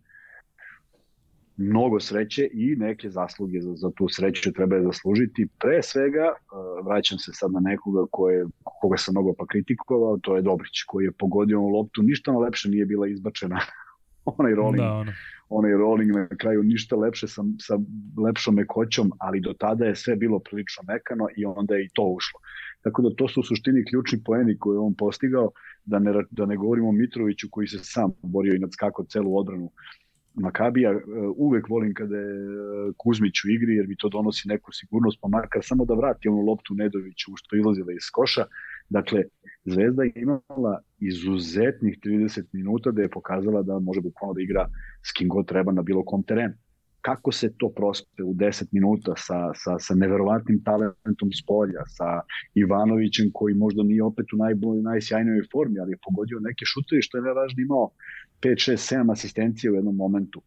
mnogo 1.57 1.99
sreće 1.99 2.49
i 2.53 2.75
neke 2.75 3.09
zasluge 3.09 3.61
za, 3.61 3.73
za 3.75 3.91
tu 3.95 4.07
sreću 4.09 4.53
treba 4.53 4.75
je 4.75 4.83
zaslužiti. 4.83 5.47
Pre 5.59 5.83
svega, 5.83 6.27
uh, 6.33 6.85
vraćam 6.85 7.17
se 7.17 7.31
sad 7.33 7.51
na 7.51 7.59
nekoga 7.59 8.05
koje, 8.11 8.45
koga 8.63 8.97
sam 8.97 9.13
mnogo 9.13 9.33
pa 9.37 9.45
kritikovao, 9.45 10.17
to 10.17 10.35
je 10.35 10.41
Dobrić, 10.41 10.83
koji 10.87 11.05
je 11.05 11.11
pogodio 11.11 11.61
u 11.61 11.67
loptu, 11.67 12.01
ništa 12.01 12.31
na 12.31 12.37
lepše 12.37 12.69
nije 12.69 12.85
bila 12.85 13.07
izbačena 13.07 13.59
onaj 14.37 14.55
rolling, 14.55 14.83
da, 14.83 14.93
ono. 14.93 15.11
onaj 15.49 15.71
rolling 15.71 16.11
na 16.11 16.27
kraju 16.27 16.63
ništa 16.63 16.95
lepše 16.95 17.27
sa, 17.27 17.41
sa 17.59 17.77
lepšom 18.25 18.55
mekoćom, 18.55 19.11
ali 19.19 19.41
do 19.41 19.53
tada 19.59 19.85
je 19.85 19.95
sve 19.95 20.15
bilo 20.15 20.39
prilično 20.39 20.83
mekano 20.87 21.27
i 21.37 21.45
onda 21.45 21.75
je 21.75 21.85
i 21.85 21.89
to 21.93 22.03
ušlo. 22.03 22.39
Tako 22.83 23.01
da 23.01 23.15
to 23.15 23.27
su 23.27 23.39
u 23.39 23.43
suštini 23.43 23.85
ključni 23.85 24.23
poeni 24.25 24.57
koje 24.59 24.79
on 24.79 24.95
postigao, 24.95 25.51
da 25.85 25.99
ne, 25.99 26.11
da 26.31 26.45
ne 26.45 26.57
govorimo 26.57 26.89
o 26.89 26.91
Mitroviću 26.91 27.47
koji 27.51 27.67
se 27.67 27.79
sam 27.81 28.11
borio 28.21 28.55
i 28.55 28.59
nadskakao 28.59 29.05
celu 29.05 29.37
odbranu 29.37 29.71
Makabija 30.33 30.91
e, 30.91 30.97
uvek 31.35 31.69
volim 31.69 31.93
kada 31.93 32.17
je 32.17 32.33
e, 32.33 32.91
Kuzmić 32.97 33.43
u 33.45 33.49
igri 33.49 33.75
jer 33.75 33.87
mi 33.87 33.95
to 33.95 34.09
donosi 34.09 34.47
neku 34.47 34.71
sigurnost, 34.71 35.17
pa 35.21 35.27
makar 35.27 35.61
samo 35.63 35.85
da 35.85 35.93
vrati 35.93 36.27
onu 36.27 36.41
loptu 36.41 36.73
Nedoviću 36.73 37.31
što 37.35 37.55
ilazila 37.55 37.91
iz 37.91 38.09
koša. 38.11 38.45
Dakle, 38.89 39.23
Zvezda 39.65 40.03
je 40.03 40.11
imala 40.15 40.81
izuzetnih 40.99 41.99
30 42.03 42.43
minuta 42.51 42.91
da 42.91 43.01
je 43.01 43.09
pokazala 43.09 43.61
da 43.61 43.79
može 43.79 44.01
bukvalno 44.01 44.33
da 44.33 44.41
igra 44.41 44.69
s 45.03 45.11
kim 45.11 45.29
god 45.29 45.47
treba 45.47 45.71
na 45.71 45.81
bilo 45.81 46.03
kom 46.05 46.23
terenu 46.23 46.53
kako 47.03 47.31
se 47.31 47.53
to 47.57 47.69
prospe 47.69 48.23
u 48.23 48.33
10 48.33 48.67
minuta 48.71 49.13
sa, 49.17 49.51
sa, 49.55 49.79
sa 49.79 49.95
neverovatnim 49.95 50.61
talentom 50.63 51.29
s 51.39 51.45
polja, 51.45 51.83
sa 51.87 52.21
Ivanovićem 52.55 53.29
koji 53.33 53.53
možda 53.55 53.83
nije 53.83 54.03
opet 54.03 54.33
u 54.33 54.37
najbolj, 54.37 54.81
najsjajnijoj 54.81 55.43
formi, 55.51 55.79
ali 55.79 55.91
je 55.91 56.03
pogodio 56.05 56.39
neke 56.39 56.65
šutove 56.65 57.01
što 57.01 57.17
je 57.17 57.21
najvažnije 57.21 57.63
imao 57.65 57.89
5, 58.41 58.71
6, 58.71 58.95
7 58.95 59.11
asistencije 59.11 59.71
u 59.71 59.75
jednom 59.75 59.95
momentu. 59.95 60.41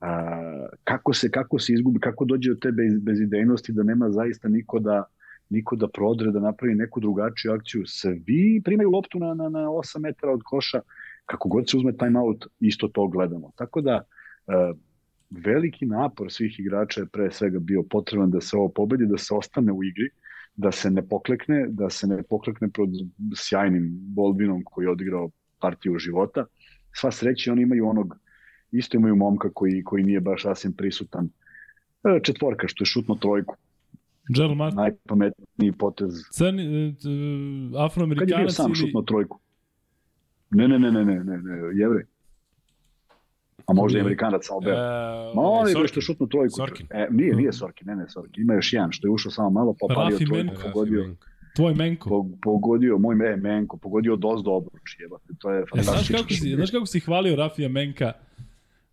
A, 0.00 0.68
kako, 0.84 1.12
se, 1.12 1.30
kako 1.30 1.58
se 1.58 1.72
izgubi, 1.72 2.00
kako 2.00 2.24
dođe 2.24 2.50
do 2.50 2.56
te 2.60 2.72
bez, 2.72 3.00
bezidejnosti 3.00 3.72
da 3.72 3.82
nema 3.82 4.10
zaista 4.10 4.48
niko 4.48 4.78
da, 4.78 5.04
niko 5.50 5.76
da 5.76 5.88
prodre, 5.88 6.30
da 6.30 6.40
napravi 6.40 6.74
neku 6.74 7.00
drugačiju 7.00 7.52
akciju. 7.52 7.82
Svi 7.86 8.62
primaju 8.64 8.90
loptu 8.90 9.18
na, 9.18 9.34
na, 9.34 9.48
na 9.48 9.68
8 9.68 9.98
metara 9.98 10.32
od 10.32 10.40
koša, 10.44 10.80
kako 11.26 11.48
god 11.48 11.70
se 11.70 11.76
uzme 11.76 11.92
timeout, 11.96 12.46
isto 12.60 12.88
to 12.88 13.08
gledamo. 13.08 13.50
Tako 13.56 13.80
da, 13.80 14.02
veliki 15.30 15.86
napor 15.86 16.32
svih 16.32 16.60
igrača 16.60 17.00
je 17.00 17.06
pre 17.06 17.30
svega 17.30 17.58
bio 17.58 17.82
potreban 17.82 18.30
da 18.30 18.40
se 18.40 18.56
ovo 18.56 18.68
pobedi, 18.68 19.06
da 19.06 19.18
se 19.18 19.34
ostane 19.34 19.72
u 19.72 19.84
igri, 19.84 20.10
da 20.56 20.72
se 20.72 20.90
ne 20.90 21.08
poklekne, 21.08 21.66
da 21.68 21.90
se 21.90 22.06
ne 22.06 22.22
poklekne 22.22 22.68
pod 22.70 22.90
sjajnim 23.36 23.88
Bolbinom 23.90 24.62
koji 24.64 24.84
je 24.84 24.90
odigrao 24.90 25.30
partiju 25.60 25.98
života. 25.98 26.44
Sva 26.92 27.10
sreća 27.10 27.52
oni 27.52 27.62
imaju 27.62 27.88
onog, 27.88 28.16
isto 28.72 28.96
imaju 28.96 29.16
momka 29.16 29.50
koji, 29.54 29.84
koji 29.84 30.04
nije 30.04 30.20
baš 30.20 30.42
sasvim 30.42 30.72
prisutan. 30.72 31.28
E, 32.04 32.20
četvorka 32.22 32.68
što 32.68 32.82
je 32.82 32.86
šutno 32.86 33.14
trojku. 33.14 33.56
Gerald 34.34 34.56
Martin. 34.56 34.76
Najpametniji 34.76 35.72
potez. 35.72 36.12
Crni, 36.32 36.88
e, 36.88 36.92
afroamerikanac 37.78 38.28
ili... 38.28 38.34
Kad 38.34 38.38
je 38.38 38.44
bio 38.44 38.50
sam 38.50 38.74
šutno 38.74 39.02
trojku? 39.02 39.38
Ne, 40.50 40.68
ne, 40.68 40.78
ne, 40.78 40.92
ne, 40.92 41.04
ne, 41.04 41.24
ne, 41.24 41.38
ne, 41.38 41.78
jevrej. 41.78 42.04
A 43.68 43.72
možda 43.72 43.98
i 43.98 44.00
Amerikanac 44.00 44.50
Albert. 44.50 44.76
E, 44.76 44.80
Ma 45.34 45.42
on 45.42 45.68
je 45.68 45.88
što 45.88 46.00
šutnu 46.00 46.26
trojku. 46.26 46.56
Sorkin. 46.56 46.86
E, 46.90 47.08
nije, 47.10 47.36
nije 47.36 47.52
Sorkin, 47.52 47.86
ne, 47.86 47.96
ne 47.96 48.08
Sorkin. 48.08 48.42
Ima 48.42 48.54
još 48.54 48.72
jedan 48.72 48.92
što 48.92 49.06
je 49.06 49.10
ušao 49.10 49.32
samo 49.32 49.50
malo, 49.50 49.74
pa 49.80 49.94
palio 49.94 50.18
trojku, 50.18 50.34
Menko. 50.34 50.62
pogodio. 50.62 51.14
Tvoj 51.56 51.74
Menko. 51.74 52.08
Po, 52.08 52.26
pogodio, 52.42 52.98
moj 52.98 53.32
e, 53.32 53.36
Menko, 53.36 53.76
pogodio 53.76 54.16
doz 54.16 54.42
do 54.44 54.50
obruč, 54.50 55.00
jebate, 55.00 55.32
to 55.38 55.50
je 55.50 55.64
fantastično. 55.70 55.92
E, 55.92 56.18
znaš, 56.18 56.20
kako 56.20 56.32
si, 56.34 56.54
znaš 56.54 56.70
kako 56.70 56.86
si 56.86 57.00
hvalio 57.00 57.36
Rafija 57.36 57.68
Menka 57.68 58.12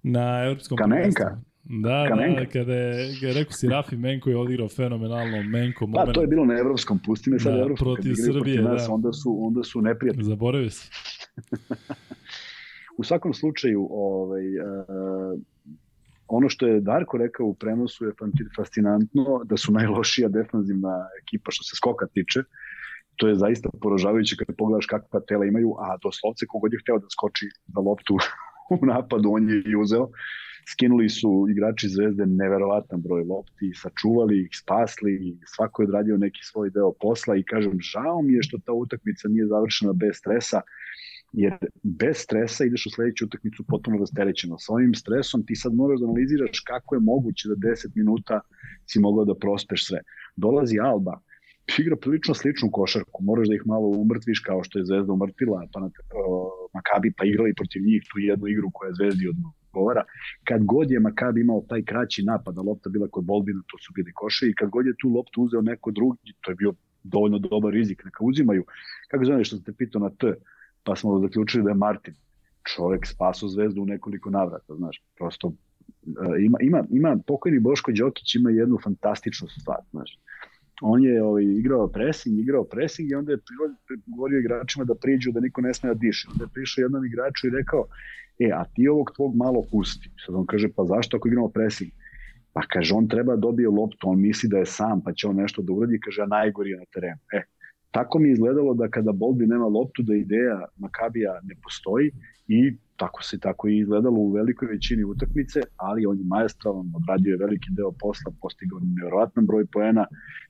na 0.04 0.44
evropskom 0.46 0.78
Kamenka? 0.78 1.38
Da, 1.64 2.06
Kamenka. 2.10 2.40
da, 2.40 2.46
kada 2.46 2.74
je, 2.74 3.16
kada 3.20 3.28
je 3.28 3.34
rekao 3.34 3.52
si 3.52 3.68
Rafi 3.68 3.98
Menko 3.98 4.30
je 4.30 4.38
odigrao 4.38 4.70
fenomenalno 4.70 5.44
Menko. 5.44 5.88
Moment. 5.88 6.08
Pa 6.08 6.14
to 6.14 6.22
je 6.22 6.28
bilo 6.28 6.46
na 6.46 6.54
evropskom, 6.54 7.00
pusti 7.06 7.30
me 7.30 7.40
sad 7.40 7.54
da, 7.54 7.60
evropskom. 7.60 7.94
Protiv 7.96 8.14
Srbije, 8.16 8.34
protiv 8.34 8.64
nas, 8.64 8.88
da. 8.88 8.94
Onda 8.94 9.14
su, 9.14 9.38
onda 9.40 9.64
su 9.64 9.82
neprijatni. 9.82 10.24
Zaboravio 10.24 10.70
si. 10.70 10.90
U 12.98 13.04
svakom 13.04 13.34
slučaju, 13.34 13.88
ovaj, 13.92 14.60
uh, 14.60 15.40
ono 16.28 16.50
što 16.50 16.68
je 16.68 16.82
Darko 16.82 17.18
rekao 17.18 17.46
u 17.46 17.54
prenosu 17.54 18.06
je 18.06 18.12
fascinantno 18.58 19.42
da 19.46 19.58
su 19.58 19.72
najlošija 19.72 20.30
defanzivna 20.30 21.08
ekipa 21.22 21.52
što 21.52 21.64
se 21.64 21.76
skoka 21.76 22.08
tiče. 22.14 22.40
To 23.16 23.28
je 23.28 23.36
zaista 23.36 23.70
poražavajuće 23.82 24.36
kada 24.36 24.54
pogledaš 24.58 24.86
kakva 24.86 25.20
tela 25.20 25.46
imaju, 25.46 25.76
a 25.80 25.98
doslovce 26.04 26.46
kogod 26.46 26.74
je 26.74 26.80
hteo 26.80 27.00
da 27.00 27.08
skoči 27.10 27.46
za 27.68 27.80
loptu 27.80 28.18
u 28.82 28.86
napadu, 28.86 29.32
on 29.32 29.50
je 29.50 29.64
i 29.66 29.76
uzeo. 29.76 30.10
Skinuli 30.72 31.10
su 31.10 31.46
igrači 31.50 31.90
Zvezde 31.90 32.26
neverovatan 32.26 33.02
broj 33.02 33.24
lopti, 33.24 33.72
sačuvali 33.76 34.42
ih, 34.42 34.50
spasli, 34.62 35.38
svako 35.56 35.82
je 35.82 35.88
odradio 35.88 36.18
neki 36.18 36.40
svoj 36.44 36.70
deo 36.70 36.92
posla 37.02 37.36
i 37.36 37.44
kažem, 37.44 37.78
žao 37.80 38.22
mi 38.22 38.34
je 38.34 38.44
što 38.44 38.58
ta 38.66 38.72
utakmica 38.72 39.28
nije 39.28 39.48
završena 39.48 39.94
bez 39.94 40.16
stresa, 40.18 40.62
jer 41.38 41.54
bez 41.84 42.18
stresa 42.18 42.66
ideš 42.66 42.86
u 42.86 42.90
sledeću 42.90 43.26
utakmicu 43.26 43.64
potpuno 43.68 43.98
rasterećeno. 43.98 44.56
Sa 44.60 44.74
ovim 44.74 44.94
stresom 44.94 45.46
ti 45.46 45.56
sad 45.56 45.74
moraš 45.74 46.00
da 46.00 46.06
analiziraš 46.06 46.60
kako 46.60 46.96
je 46.96 47.02
moguće 47.02 47.50
da 47.50 47.56
10 47.56 47.92
minuta 47.96 48.40
si 48.86 49.00
mogao 49.00 49.26
da 49.26 49.36
prospeš 49.36 49.88
sve. 49.88 50.00
Dolazi 50.36 50.80
Alba, 50.80 51.20
igra 51.80 51.96
prilično 51.96 52.34
sličnu 52.34 52.70
košarku, 52.72 53.24
moraš 53.24 53.48
da 53.48 53.56
ih 53.56 53.64
malo 53.66 53.88
umrtviš 53.88 54.40
kao 54.40 54.64
što 54.64 54.80
je 54.80 54.86
Zvezda 54.86 55.14
umrtila, 55.14 55.68
pa 55.74 55.80
na, 55.80 55.90
Makabi 56.74 57.14
pa 57.18 57.26
igrali 57.26 57.54
protiv 57.54 57.82
njih 57.82 58.02
tu 58.12 58.20
jednu 58.20 58.48
igru 58.48 58.70
koja 58.74 58.88
je 58.88 58.98
Zvezdi 59.00 59.26
odgovara. 59.34 60.04
Kad 60.44 60.64
god 60.64 60.92
je 60.92 61.00
Makabi 61.00 61.42
imao 61.42 61.66
taj 61.70 61.84
kraći 61.84 62.24
napad, 62.24 62.58
a 62.58 62.62
lopta 62.62 62.90
bila 62.90 63.08
kod 63.08 63.24
Bolbina, 63.26 63.62
to 63.68 63.78
su 63.78 63.94
bili 63.96 64.12
koše, 64.14 64.50
i 64.50 64.56
kad 64.56 64.70
god 64.70 64.86
je 64.86 65.00
tu 65.02 65.10
loptu 65.10 65.42
uzeo 65.42 65.62
neko 65.62 65.92
drugi, 65.92 66.34
to 66.42 66.52
je 66.52 66.56
bio 66.56 66.74
dovoljno 67.04 67.40
dobar 67.40 67.74
rizik, 67.74 68.06
neka 68.06 68.24
uzimaju. 68.24 68.64
Kako 69.12 69.26
zove 69.26 69.44
što 69.44 69.58
ste 69.58 69.74
pitao 69.74 70.02
na 70.02 70.10
T, 70.10 70.34
pa 70.86 70.96
smo 70.96 71.20
zaključili 71.20 71.64
da 71.64 71.70
je 71.70 71.76
Martin 71.76 72.14
čovek 72.76 73.06
spaso 73.06 73.48
zvezdu 73.48 73.82
u 73.82 73.86
nekoliko 73.86 74.30
navrata, 74.30 74.76
znaš, 74.76 75.04
prosto 75.18 75.54
e, 76.08 76.46
ima, 76.46 76.58
ima, 76.62 76.84
ima 76.90 77.18
pokojni 77.28 77.60
Boško 77.60 77.92
Đokić 77.92 78.36
ima 78.36 78.50
jednu 78.50 78.78
fantastičnu 78.84 79.48
stvar, 79.48 79.80
znaš. 79.92 80.20
On 80.82 81.04
je 81.04 81.24
ovaj, 81.24 81.44
igrao 81.44 81.88
pressing, 81.88 82.40
igrao 82.40 82.64
pressing 82.64 83.12
i 83.12 83.16
onda 83.16 83.32
je 83.32 83.38
govorio 84.06 84.40
igračima 84.40 84.86
da 84.86 84.96
priđu 84.96 85.32
da 85.32 85.40
niko 85.40 85.62
ne 85.62 85.74
sme 85.74 85.90
da 85.90 85.94
diše. 85.94 86.28
Onda 86.32 86.44
je 86.44 86.50
prišao 86.54 86.82
jednom 86.82 87.06
igraču 87.06 87.48
i 87.48 87.50
rekao, 87.50 87.86
e, 88.40 88.52
a 88.54 88.66
ti 88.74 88.88
ovog 88.88 89.12
tvog 89.16 89.36
malo 89.36 89.64
pusti. 89.72 90.12
Sad 90.26 90.36
on 90.36 90.46
kaže, 90.46 90.70
pa 90.76 90.86
zašto 90.86 91.18
ako 91.18 91.28
igramo 91.28 91.50
pressing? 91.50 91.92
Pa 92.54 92.62
kaže, 92.74 92.94
on 92.94 93.08
treba 93.08 93.36
da 93.36 93.42
dobije 93.42 93.70
loptu, 93.70 94.10
on 94.10 94.22
misli 94.22 94.50
da 94.50 94.58
je 94.58 94.66
sam, 94.66 95.02
pa 95.04 95.14
će 95.14 95.28
on 95.28 95.36
nešto 95.36 95.62
da 95.62 95.74
uradi, 95.74 96.00
kaže, 96.00 96.22
a 96.22 96.26
najgori 96.26 96.70
je 96.70 96.78
na 96.78 96.86
terenu. 96.94 97.20
E, 97.34 97.42
Tako 97.96 98.20
mi 98.20 98.28
je 98.28 98.34
izgledalo 98.34 98.74
da 98.74 98.88
kada 98.88 99.12
Bolbi 99.12 99.48
nema 99.48 99.66
loptu, 99.66 100.04
da 100.04 100.16
ideja 100.16 100.66
Makabija 100.78 101.40
ne 101.44 101.56
postoji 101.64 102.12
i 102.48 102.78
tako 102.96 103.24
se 103.24 103.40
tako 103.40 103.68
i 103.68 103.78
izgledalo 103.78 104.20
u 104.20 104.32
velikoj 104.32 104.68
većini 104.68 105.04
utakmice, 105.04 105.62
ali 105.76 106.06
on 106.06 106.18
je 106.18 106.24
majestralan, 106.26 106.92
odradio 106.96 107.32
je 107.32 107.38
veliki 107.38 107.70
deo 107.78 107.92
posla, 107.92 108.32
postigao 108.42 108.80
nevjerovatan 108.80 109.46
broj 109.46 109.66
poena 109.66 110.06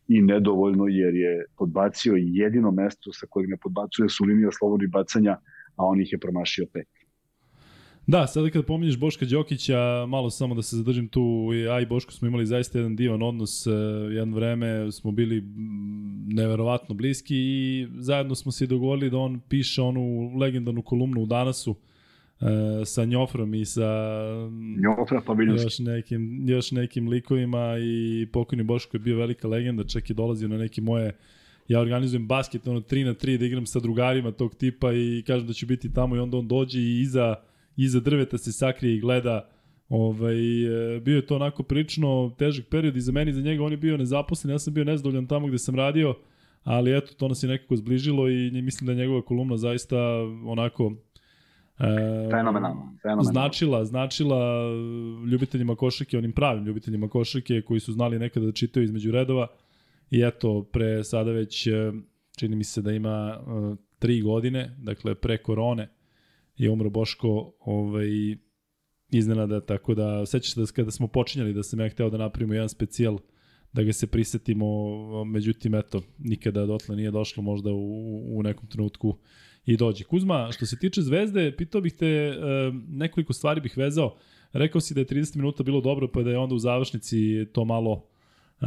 i 0.07 0.21
nedovoljno 0.21 0.87
jer 0.87 1.15
je 1.15 1.45
podbacio 1.57 2.13
jedino 2.17 2.71
mesto 2.71 3.13
sa 3.13 3.25
kojeg 3.29 3.49
ne 3.49 3.57
podbacuje 3.57 4.09
su 4.09 4.23
linija 4.23 4.49
slobodnih 4.51 4.89
bacanja, 4.89 5.33
a 5.75 5.85
on 5.85 6.01
ih 6.01 6.13
je 6.13 6.19
promašio 6.19 6.65
pet. 6.73 6.87
Da, 8.07 8.27
sada 8.27 8.49
kada 8.49 8.65
pominješ 8.65 8.97
Boška 8.97 9.25
Đokića, 9.25 10.05
malo 10.07 10.29
samo 10.29 10.55
da 10.55 10.61
se 10.61 10.75
zadržim 10.75 11.07
tu, 11.07 11.51
ja 11.65 11.79
i 11.79 11.85
Boško 11.85 12.11
smo 12.11 12.27
imali 12.27 12.45
zaista 12.45 12.77
jedan 12.77 12.95
divan 12.95 13.23
odnos, 13.23 13.67
e, 13.67 13.71
jedno 14.11 14.35
vreme 14.35 14.91
smo 14.91 15.11
bili 15.11 15.43
neverovatno 16.27 16.95
bliski 16.95 17.35
i 17.37 17.87
zajedno 17.97 18.35
smo 18.35 18.51
se 18.51 18.67
dogovorili 18.67 19.09
da 19.09 19.17
on 19.17 19.39
piše 19.49 19.81
onu 19.81 20.37
legendarnu 20.37 20.81
kolumnu 20.81 21.21
u 21.21 21.25
Danasu, 21.25 21.75
e, 22.41 22.45
sa 22.85 23.05
Njofrom 23.05 23.53
i 23.53 23.65
sa 23.65 23.83
Njofra 24.83 25.21
pa 25.25 25.33
još 25.63 25.79
nekim, 25.79 26.49
još 26.49 26.71
nekim 26.71 27.07
likovima 27.07 27.75
i 27.81 28.27
pokojni 28.33 28.63
Boško 28.63 28.97
je 28.97 29.01
bio 29.01 29.17
velika 29.17 29.47
legenda, 29.47 29.83
čak 29.83 30.09
i 30.09 30.13
dolazio 30.13 30.47
na 30.47 30.57
neke 30.57 30.81
moje 30.81 31.15
ja 31.67 31.79
organizujem 31.79 32.27
basket 32.27 32.67
ono 32.67 32.79
3 32.79 33.05
na 33.05 33.13
3 33.13 33.37
da 33.37 33.45
igram 33.45 33.65
sa 33.65 33.79
drugarima 33.79 34.31
tog 34.31 34.55
tipa 34.55 34.93
i 34.93 35.23
kažem 35.27 35.47
da 35.47 35.53
ću 35.53 35.65
biti 35.65 35.93
tamo 35.93 36.15
i 36.15 36.19
onda 36.19 36.37
on 36.37 36.47
dođe 36.47 36.79
i 36.79 37.01
iza 37.01 37.35
iza 37.75 37.99
drveta 37.99 38.37
se 38.37 38.51
sakrije 38.51 38.95
i 38.95 38.99
gleda 38.99 39.49
Ovaj, 39.89 40.65
e, 40.95 40.99
bio 40.99 41.15
je 41.15 41.25
to 41.25 41.35
onako 41.35 41.63
prilično 41.63 42.35
težak 42.37 42.65
period 42.69 42.97
i 42.97 43.01
za 43.01 43.11
meni 43.11 43.31
i 43.31 43.33
za 43.33 43.41
njega 43.41 43.63
on 43.63 43.71
je 43.71 43.77
bio 43.77 43.97
nezaposlen, 43.97 44.51
ja 44.51 44.59
sam 44.59 44.73
bio 44.73 44.83
nezadovoljan 44.83 45.27
tamo 45.27 45.47
gde 45.47 45.57
sam 45.57 45.75
radio, 45.75 46.15
ali 46.63 46.97
eto, 46.97 47.13
to 47.13 47.27
nas 47.27 47.43
je 47.43 47.49
nekako 47.49 47.75
zbližilo 47.75 48.29
i 48.29 48.61
mislim 48.61 48.85
da 48.85 48.91
je 48.91 48.97
njegova 48.97 49.21
kolumna 49.21 49.57
zaista 49.57 49.97
onako 50.45 50.93
E, 51.79 52.29
Fenomenalno, 52.31 52.97
fenomenalno. 53.01 53.23
Značila, 53.23 53.85
značila 53.85 54.69
ljubiteljima 55.31 55.75
košarke, 55.75 56.17
onim 56.17 56.31
pravim 56.31 56.65
ljubiteljima 56.65 57.07
košarke 57.07 57.61
koji 57.61 57.79
su 57.79 57.93
znali 57.93 58.19
nekada 58.19 58.45
da 58.45 58.51
čitaju 58.51 58.83
između 58.83 59.11
redova 59.11 59.47
i 60.11 60.21
eto, 60.21 60.63
pre 60.71 61.03
sada 61.03 61.31
već 61.31 61.67
e, 61.67 61.91
čini 62.37 62.55
mi 62.55 62.63
se 62.63 62.81
da 62.81 62.91
ima 62.91 63.39
uh, 63.39 63.77
tri 63.99 64.21
godine, 64.21 64.75
dakle 64.77 65.15
pre 65.15 65.37
korone 65.37 65.89
je 66.57 66.69
umro 66.69 66.89
Boško 66.89 67.53
ovaj, 67.59 68.07
iznenada, 69.11 69.61
tako 69.61 69.95
da 69.95 70.25
sećaš 70.25 70.53
se 70.53 70.61
da 70.61 70.67
kada 70.75 70.91
smo 70.91 71.07
počinjali 71.07 71.53
da 71.53 71.63
sam 71.63 71.79
ja 71.79 71.89
hteo 71.89 72.09
da 72.09 72.17
napravimo 72.17 72.53
jedan 72.53 72.69
specijal 72.69 73.19
da 73.73 73.83
ga 73.83 73.93
se 73.93 74.07
prisetimo, 74.07 74.65
međutim, 75.25 75.75
eto, 75.75 76.01
nikada 76.19 76.65
dotle 76.65 76.95
nije 76.95 77.11
došlo 77.11 77.43
možda 77.43 77.71
u, 77.71 78.37
u 78.37 78.43
nekom 78.43 78.67
trenutku 78.67 79.17
i 79.65 79.77
dođe. 79.77 80.03
Kuzma, 80.03 80.49
što 80.51 80.65
se 80.65 80.79
tiče 80.79 81.01
Zvezde, 81.01 81.55
pitao 81.57 81.81
bih 81.81 81.93
te, 81.93 82.07
e, 82.07 82.35
nekoliko 82.89 83.33
stvari 83.33 83.61
bih 83.61 83.77
vezao. 83.77 84.15
Rekao 84.53 84.81
si 84.81 84.93
da 84.93 85.01
je 85.01 85.05
30 85.05 85.35
minuta 85.35 85.63
bilo 85.63 85.81
dobro, 85.81 86.07
pa 86.07 86.23
da 86.23 86.29
je 86.29 86.37
onda 86.37 86.55
u 86.55 86.59
završnici 86.59 87.45
to 87.53 87.65
malo 87.65 88.05
e, 88.61 88.65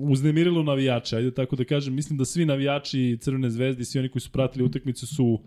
uznemirilo 0.00 0.62
navijača. 0.62 1.16
Ajde 1.16 1.34
tako 1.34 1.56
da 1.56 1.64
kažem, 1.64 1.94
mislim 1.94 2.18
da 2.18 2.24
svi 2.24 2.44
navijači 2.44 3.18
Crvene 3.20 3.50
zvezde 3.50 3.82
i 3.82 3.84
svi 3.84 3.98
oni 3.98 4.08
koji 4.08 4.22
su 4.22 4.30
pratili 4.32 4.64
utakmicu 4.64 5.06
su 5.06 5.40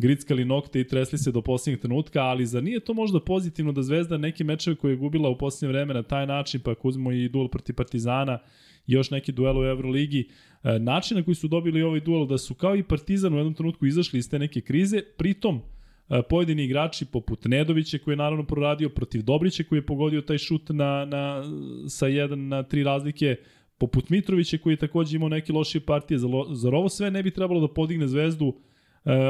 grickali 0.00 0.44
nokte 0.44 0.80
i 0.80 0.86
tresli 0.86 1.18
se 1.18 1.32
do 1.32 1.42
posljednjeg 1.42 1.80
trenutka, 1.80 2.22
ali 2.22 2.46
za 2.46 2.60
nije 2.60 2.80
to 2.80 2.94
možda 2.94 3.20
pozitivno 3.20 3.72
da 3.72 3.82
Zvezda 3.82 4.18
neke 4.18 4.44
mečeve 4.44 4.76
koje 4.76 4.92
je 4.92 4.96
gubila 4.96 5.28
u 5.28 5.38
posljednje 5.38 5.72
vreme 5.72 5.94
na 5.94 6.02
taj 6.02 6.26
način, 6.26 6.60
pa 6.60 6.70
ako 6.70 6.90
i 7.12 7.28
duel 7.28 7.48
proti 7.48 7.72
Partizana 7.72 8.38
još 8.86 9.10
neki 9.10 9.32
duel 9.32 9.58
u 9.58 9.64
Euroligi, 9.64 10.28
E, 10.62 10.78
način 10.78 11.16
na 11.16 11.22
koji 11.22 11.34
su 11.34 11.48
dobili 11.48 11.82
ovaj 11.82 12.00
duel 12.00 12.26
da 12.26 12.38
su 12.38 12.54
kao 12.54 12.76
i 12.76 12.82
Partizan 12.82 13.34
u 13.34 13.36
jednom 13.36 13.54
trenutku 13.54 13.86
izašli 13.86 14.18
iz 14.18 14.30
te 14.30 14.38
neke 14.38 14.60
krize, 14.60 15.02
pritom 15.16 15.60
e, 16.08 16.22
pojedini 16.28 16.64
igrači 16.64 17.04
poput 17.04 17.44
Nedovića 17.44 17.98
koji 17.98 18.12
je 18.12 18.16
naravno 18.16 18.44
proradio 18.44 18.88
protiv 18.88 19.22
Dobrića 19.22 19.64
koji 19.68 19.78
je 19.78 19.86
pogodio 19.86 20.20
taj 20.20 20.38
šut 20.38 20.68
na, 20.68 21.04
na, 21.04 21.42
sa 21.88 22.06
1 22.06 22.34
na 22.34 22.62
3 22.62 22.84
razlike, 22.84 23.36
poput 23.78 24.10
Mitrovića 24.10 24.58
koji 24.58 24.72
je 24.72 24.76
takođe 24.76 25.16
imao 25.16 25.28
neke 25.28 25.52
lošije 25.52 25.80
partije, 25.80 26.18
zar 26.52 26.74
ovo 26.74 26.88
sve 26.88 27.10
ne 27.10 27.22
bi 27.22 27.30
trebalo 27.30 27.60
da 27.60 27.74
podigne 27.74 28.08
zvezdu 28.08 28.54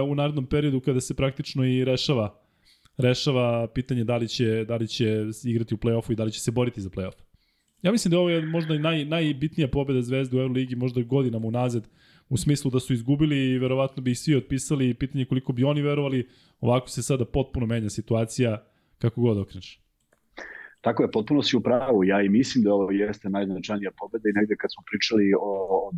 u 0.09 0.15
narednom 0.15 0.47
periodu 0.47 0.81
kada 0.81 1.01
se 1.01 1.15
praktično 1.15 1.65
i 1.65 1.85
rešava 1.85 2.41
rešava 3.01 3.67
pitanje 3.75 4.05
da 4.05 4.17
li 4.17 4.29
će, 4.29 4.65
da 4.65 4.77
li 4.77 4.89
će 4.89 5.25
igrati 5.45 5.75
u 5.75 5.79
play-offu 5.79 6.13
i 6.13 6.17
da 6.17 6.25
li 6.25 6.33
će 6.33 6.41
se 6.41 6.51
boriti 6.51 6.81
za 6.81 6.91
play-off? 6.91 7.23
Ja 7.83 7.93
mislim 7.93 8.11
da 8.11 8.19
ovo 8.19 8.31
je 8.31 8.47
možda 8.47 8.75
i 8.75 8.79
naj, 8.79 9.05
najbitnija 9.05 9.69
pobeda 9.69 10.03
Zvezde 10.03 10.37
u 10.37 10.41
Euroligi, 10.41 10.77
možda 10.77 11.03
godinama 11.03 11.47
unazad, 11.47 11.89
u 12.29 12.37
smislu 12.37 12.71
da 12.71 12.81
su 12.81 12.93
izgubili 12.93 13.37
i 13.37 13.59
verovatno 13.59 14.03
bi 14.03 14.11
ih 14.11 14.19
svi 14.19 14.37
otpisali 14.37 14.89
i 14.89 14.95
pitanje 14.95 15.25
koliko 15.25 15.53
bi 15.53 15.65
oni 15.65 15.83
verovali, 15.83 16.29
ovako 16.61 16.89
se 16.89 17.03
sada 17.03 17.25
potpuno 17.25 17.67
menja 17.67 17.91
situacija 17.91 18.65
kako 18.99 19.21
god 19.21 19.39
okreneš. 19.39 19.81
Tako 20.81 21.03
je, 21.03 21.11
potpuno 21.11 21.43
si 21.43 21.57
u 21.57 21.61
pravu. 21.61 22.05
Ja 22.05 22.23
i 22.23 22.29
mislim 22.29 22.65
da 22.65 22.75
ovo 22.75 22.91
jeste 22.91 23.29
najznačajnija 23.29 23.91
pobeda 23.99 24.29
i 24.29 24.33
negde 24.33 24.57
kad 24.57 24.73
smo 24.73 24.83
pričali 24.91 25.33
o 25.41 25.93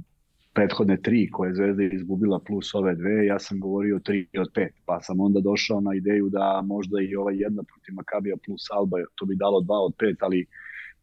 prethodne 0.54 0.96
tri 1.02 1.30
koje 1.30 1.48
je 1.48 1.54
Zvezda 1.54 1.82
izgubila 1.82 2.40
plus 2.46 2.74
ove 2.74 2.94
dve, 2.94 3.26
ja 3.26 3.38
sam 3.38 3.60
govorio 3.60 3.98
tri 3.98 4.28
od 4.38 4.50
pet, 4.54 4.74
pa 4.86 5.00
sam 5.00 5.20
onda 5.20 5.40
došao 5.40 5.80
na 5.80 5.94
ideju 5.94 6.28
da 6.28 6.62
možda 6.64 7.00
i 7.00 7.16
ova 7.16 7.32
jedna 7.32 7.62
protiv 7.62 7.94
Makabija 7.94 8.36
plus 8.46 8.70
Alba, 8.70 8.96
to 9.14 9.26
bi 9.26 9.36
dalo 9.36 9.60
dva 9.60 9.80
od 9.80 9.94
pet, 9.98 10.16
ali 10.20 10.46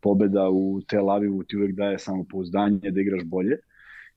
pobeda 0.02 0.50
u 0.50 0.82
Tel 0.88 1.10
Avivu 1.10 1.44
ti 1.44 1.58
uvek 1.58 1.76
daje 1.76 2.00
samopouzdanje 2.00 2.92
da 2.92 3.02
igraš 3.02 3.24
bolje 3.24 3.58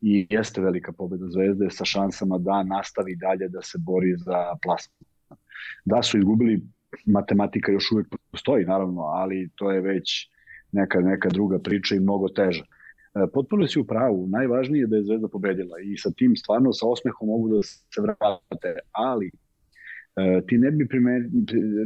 i 0.01 0.27
jeste 0.31 0.61
velika 0.61 0.93
pobeda 0.93 1.27
Zvezde 1.29 1.71
sa 1.71 1.85
šansama 1.85 2.39
da 2.39 2.63
nastavi 2.63 3.17
dalje 3.17 3.49
da 3.49 3.63
se 3.63 3.79
bori 3.79 4.15
za 4.17 4.57
plasman. 4.63 5.09
Da 5.85 6.03
su 6.03 6.19
izgubili, 6.19 6.63
matematika 7.07 7.73
još 7.73 7.93
uvek 7.93 8.07
postoji 8.31 8.65
naravno, 8.65 9.01
ali 9.01 9.51
to 9.55 9.71
je 9.71 9.81
već 9.81 10.31
neka, 10.73 11.01
neka 11.01 11.29
druga 11.29 11.59
priča 11.59 11.95
i 11.95 12.01
mnogo 12.01 12.29
teža. 12.29 12.65
E, 13.15 13.27
potpuno 13.35 13.67
si 13.67 13.81
u 13.81 13.85
pravu, 13.85 14.27
najvažnije 14.29 14.81
je 14.81 14.87
da 14.87 14.97
je 14.97 15.05
Zvezda 15.05 15.29
pobedila 15.29 15.77
i 15.85 15.97
sa 15.97 16.11
tim 16.11 16.37
stvarno 16.37 16.73
sa 16.73 16.87
osmehom 16.89 17.29
mogu 17.29 17.49
da 17.49 17.63
se 17.63 18.01
vrate, 18.01 18.79
ali 18.93 19.31
E, 20.17 20.43
ti 20.47 20.59
ne 20.59 20.71
bi 20.71 20.89
primetio, 20.89 21.31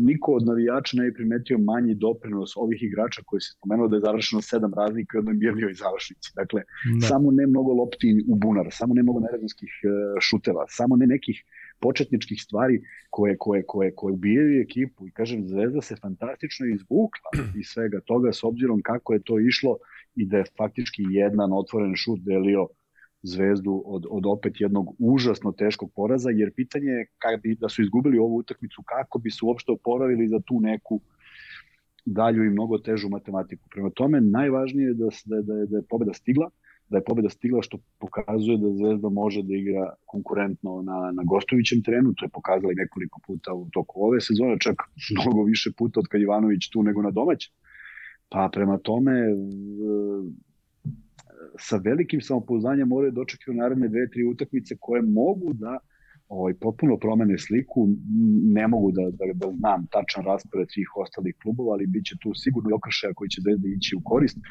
niko 0.00 0.32
od 0.32 0.46
navijača 0.46 0.96
ne 0.96 1.04
bi 1.04 1.14
primetio 1.14 1.58
manji 1.58 1.94
doprinos 1.94 2.56
ovih 2.56 2.82
igrača 2.82 3.22
koji 3.26 3.40
se 3.40 3.52
spomenuo 3.56 3.88
da 3.88 3.96
je 3.96 4.00
završeno 4.00 4.42
sedam 4.42 4.74
razlika 4.74 5.18
i 5.18 5.18
odmah 5.18 5.34
je 5.40 5.52
bio 5.52 5.68
i 5.68 5.74
završnici. 5.74 6.32
Dakle, 6.36 6.62
da. 7.00 7.06
samo 7.06 7.30
ne 7.30 7.46
mnogo 7.46 7.72
lopti 7.72 8.24
u 8.28 8.34
bunar, 8.34 8.66
samo 8.70 8.94
ne 8.94 9.02
mnogo 9.02 9.20
neredanskih 9.20 9.70
e, 9.82 9.88
šuteva, 10.20 10.64
samo 10.68 10.96
ne 10.96 11.06
nekih 11.06 11.44
početničkih 11.80 12.42
stvari 12.42 12.82
koje, 13.10 13.36
koje, 13.38 13.62
koje, 13.66 13.94
koje 13.94 14.12
ubijaju 14.12 14.60
ekipu 14.60 15.06
i 15.06 15.10
kažem, 15.10 15.48
Zvezda 15.48 15.80
se 15.80 15.96
fantastično 15.96 16.66
izvukla 16.66 17.30
iz 17.60 17.66
svega 17.66 18.00
toga 18.00 18.32
s 18.32 18.44
obzirom 18.44 18.82
kako 18.82 19.12
je 19.12 19.22
to 19.22 19.38
išlo 19.38 19.76
i 20.16 20.26
da 20.26 20.36
je 20.38 20.44
faktički 20.58 21.02
jedan 21.10 21.52
otvoren 21.52 21.94
šut 21.94 22.20
delio 22.20 22.68
Zvezdu 23.22 23.82
od, 23.86 24.04
od 24.10 24.26
opet 24.26 24.60
jednog 24.60 24.94
užasno 24.98 25.52
teškog 25.52 25.90
poraza, 25.94 26.30
jer 26.30 26.52
pitanje 26.54 26.90
je 26.90 27.06
kada 27.18 27.36
bi, 27.36 27.54
da 27.54 27.68
su 27.68 27.82
izgubili 27.82 28.18
ovu 28.18 28.36
utakmicu, 28.36 28.82
kako 28.82 29.18
bi 29.18 29.30
se 29.30 29.38
uopšte 29.42 29.72
oporavili 29.72 30.28
za 30.28 30.40
tu 30.46 30.60
neku 30.60 31.00
dalju 32.04 32.44
i 32.44 32.50
mnogo 32.50 32.78
težu 32.78 33.08
matematiku. 33.08 33.68
Prema 33.70 33.90
tome, 33.90 34.20
najvažnije 34.20 34.86
je 34.88 34.94
da, 34.94 35.08
da, 35.24 35.42
da, 35.42 35.54
je, 35.54 35.66
da 35.66 35.76
je 35.76 35.82
pobeda 35.90 36.12
stigla, 36.12 36.50
da 36.88 36.98
je 36.98 37.04
pobeda 37.04 37.28
stigla 37.28 37.62
što 37.62 37.78
pokazuje 37.98 38.58
da 38.58 38.72
Zvezda 38.72 39.08
može 39.08 39.42
da 39.42 39.54
igra 39.54 39.94
konkurentno 40.04 40.82
na, 40.82 41.12
na 41.12 41.22
gostujućem 41.22 41.82
terenu, 41.82 42.14
to 42.16 42.24
je 42.24 42.28
pokazala 42.28 42.72
i 42.72 42.82
nekoliko 42.82 43.20
puta 43.26 43.54
u 43.54 43.68
toku 43.72 44.04
ove 44.04 44.20
sezone, 44.20 44.56
čak 44.60 44.76
mnogo 45.16 45.42
više 45.42 45.70
puta 45.78 46.00
od 46.00 46.06
kad 46.06 46.20
Ivanović 46.20 46.70
tu 46.70 46.82
nego 46.82 47.02
na 47.02 47.10
domaćem. 47.10 47.52
Pa 48.28 48.48
prema 48.52 48.78
tome, 48.78 49.12
sa 51.58 51.76
velikim 51.76 52.20
samopouzdanjem 52.20 52.88
moraju 52.88 53.12
da 53.12 53.20
očekaju 53.20 53.56
naredne 53.56 53.88
dve, 53.88 54.10
tri 54.10 54.24
utakmice 54.24 54.76
koje 54.80 55.02
mogu 55.02 55.52
da 55.52 55.78
ovaj, 56.28 56.54
potpuno 56.54 56.96
promene 56.96 57.38
sliku. 57.38 57.88
Ne 58.42 58.68
mogu 58.68 58.90
da, 58.92 59.02
da, 59.10 59.32
da 59.34 59.52
znam 59.58 59.86
tačan 59.90 60.24
raspored 60.24 60.68
svih 60.70 60.96
ostalih 60.96 61.34
klubova, 61.42 61.72
ali 61.72 61.86
bit 61.86 62.04
će 62.04 62.16
tu 62.20 62.34
sigurno 62.34 62.70
i 62.70 62.72
okršaja 62.72 63.14
koji 63.14 63.28
će 63.28 63.40
Zvezda 63.40 63.68
ići 63.68 63.96
u 63.96 64.00
korist. 64.04 64.38
E, 64.38 64.42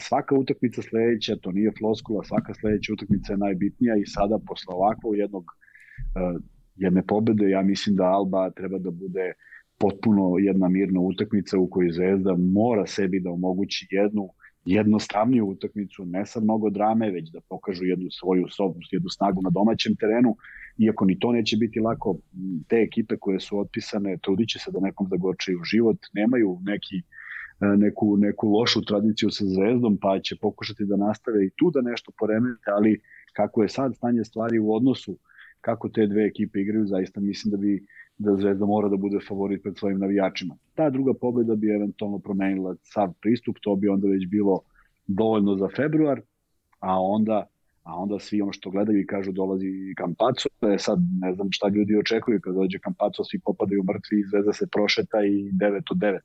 svaka 0.00 0.34
utakmica 0.34 0.82
sledeća, 0.82 1.36
to 1.36 1.52
nije 1.52 1.72
floskula, 1.78 2.24
svaka 2.24 2.54
sledeća 2.54 2.92
utakmica 2.92 3.32
je 3.32 3.38
najbitnija 3.38 3.96
i 3.96 4.06
sada 4.06 4.38
posle 4.46 4.74
ovakvog 4.74 5.16
jednog 5.16 5.44
e, 5.44 6.38
jedne 6.76 7.02
pobede, 7.06 7.50
ja 7.50 7.62
mislim 7.62 7.96
da 7.96 8.04
Alba 8.04 8.50
treba 8.50 8.78
da 8.78 8.90
bude 8.90 9.26
uh, 9.28 9.51
potpuno 9.82 10.38
jedna 10.38 10.68
mirna 10.68 11.00
utakmica 11.00 11.58
u 11.58 11.66
kojoj 11.70 11.92
Zvezda 11.92 12.36
mora 12.38 12.86
sebi 12.86 13.20
da 13.20 13.30
omogući 13.30 13.86
jednu 13.90 14.28
jednostavniju 14.64 15.46
utakmicu, 15.46 16.04
ne 16.04 16.26
sa 16.26 16.40
mnogo 16.40 16.70
drame, 16.70 17.10
već 17.10 17.30
da 17.30 17.40
pokažu 17.48 17.84
jednu 17.84 18.10
svoju 18.10 18.46
sobu, 18.50 18.78
jednu 18.92 19.08
snagu 19.08 19.42
na 19.42 19.50
domaćem 19.50 19.96
terenu, 19.96 20.36
iako 20.78 21.04
ni 21.04 21.18
to 21.18 21.32
neće 21.32 21.56
biti 21.56 21.80
lako, 21.80 22.18
te 22.68 22.76
ekipe 22.76 23.16
koje 23.16 23.40
su 23.40 23.58
otpisane 23.58 24.18
trudit 24.22 24.48
će 24.48 24.58
se 24.58 24.70
da 24.70 24.80
nekom 24.80 25.08
zagorčaju 25.10 25.58
život, 25.72 25.98
nemaju 26.12 26.58
neki 26.62 26.96
e, 26.96 27.02
neku, 27.76 28.16
neku 28.16 28.48
lošu 28.48 28.84
tradiciju 28.84 29.30
sa 29.30 29.44
zvezdom, 29.44 29.98
pa 30.02 30.20
će 30.20 30.36
pokušati 30.40 30.84
da 30.84 30.96
nastave 30.96 31.46
i 31.46 31.50
tu 31.56 31.70
da 31.70 31.80
nešto 31.80 32.12
poremete, 32.18 32.70
ali 32.76 33.00
kako 33.32 33.62
je 33.62 33.68
sad 33.68 33.96
stanje 33.96 34.24
stvari 34.24 34.58
u 34.58 34.74
odnosu 34.74 35.18
kako 35.60 35.88
te 35.88 36.06
dve 36.06 36.26
ekipe 36.26 36.60
igraju, 36.60 36.86
zaista 36.86 37.20
mislim 37.20 37.50
da 37.50 37.56
bi 37.56 37.86
da 38.22 38.36
Zvezda 38.36 38.66
mora 38.66 38.88
da 38.88 38.96
bude 38.96 39.18
favorit 39.28 39.62
pred 39.62 39.78
svojim 39.78 39.98
navijačima. 39.98 40.56
Ta 40.74 40.90
druga 40.90 41.14
pobeda 41.14 41.54
bi 41.54 41.74
eventualno 41.74 42.18
promenila 42.18 42.74
sav 42.82 43.12
pristup, 43.20 43.56
to 43.62 43.76
bi 43.76 43.88
onda 43.88 44.08
već 44.08 44.26
bilo 44.28 44.60
dovoljno 45.06 45.56
za 45.56 45.68
februar, 45.76 46.20
a 46.80 47.00
onda 47.00 47.46
a 47.82 47.96
onda 47.96 48.18
svi 48.18 48.42
ono 48.42 48.52
što 48.52 48.70
gledaju 48.70 49.00
i 49.00 49.06
kažu 49.06 49.32
dolazi 49.32 49.94
Kampaco, 49.96 50.48
e 50.74 50.78
sad 50.78 50.98
ne 51.20 51.34
znam 51.34 51.48
šta 51.50 51.68
ljudi 51.68 51.96
očekuju 51.96 52.40
kad 52.40 52.54
dođe 52.54 52.78
Kampaco, 52.78 53.24
svi 53.24 53.40
popadaju 53.44 53.82
mrtvi 53.82 54.20
i 54.20 54.24
Zvezda 54.30 54.52
se 54.52 54.66
prošeta 54.66 55.24
i 55.24 55.50
9 55.52 55.82
od 55.90 55.96
9. 55.96 56.18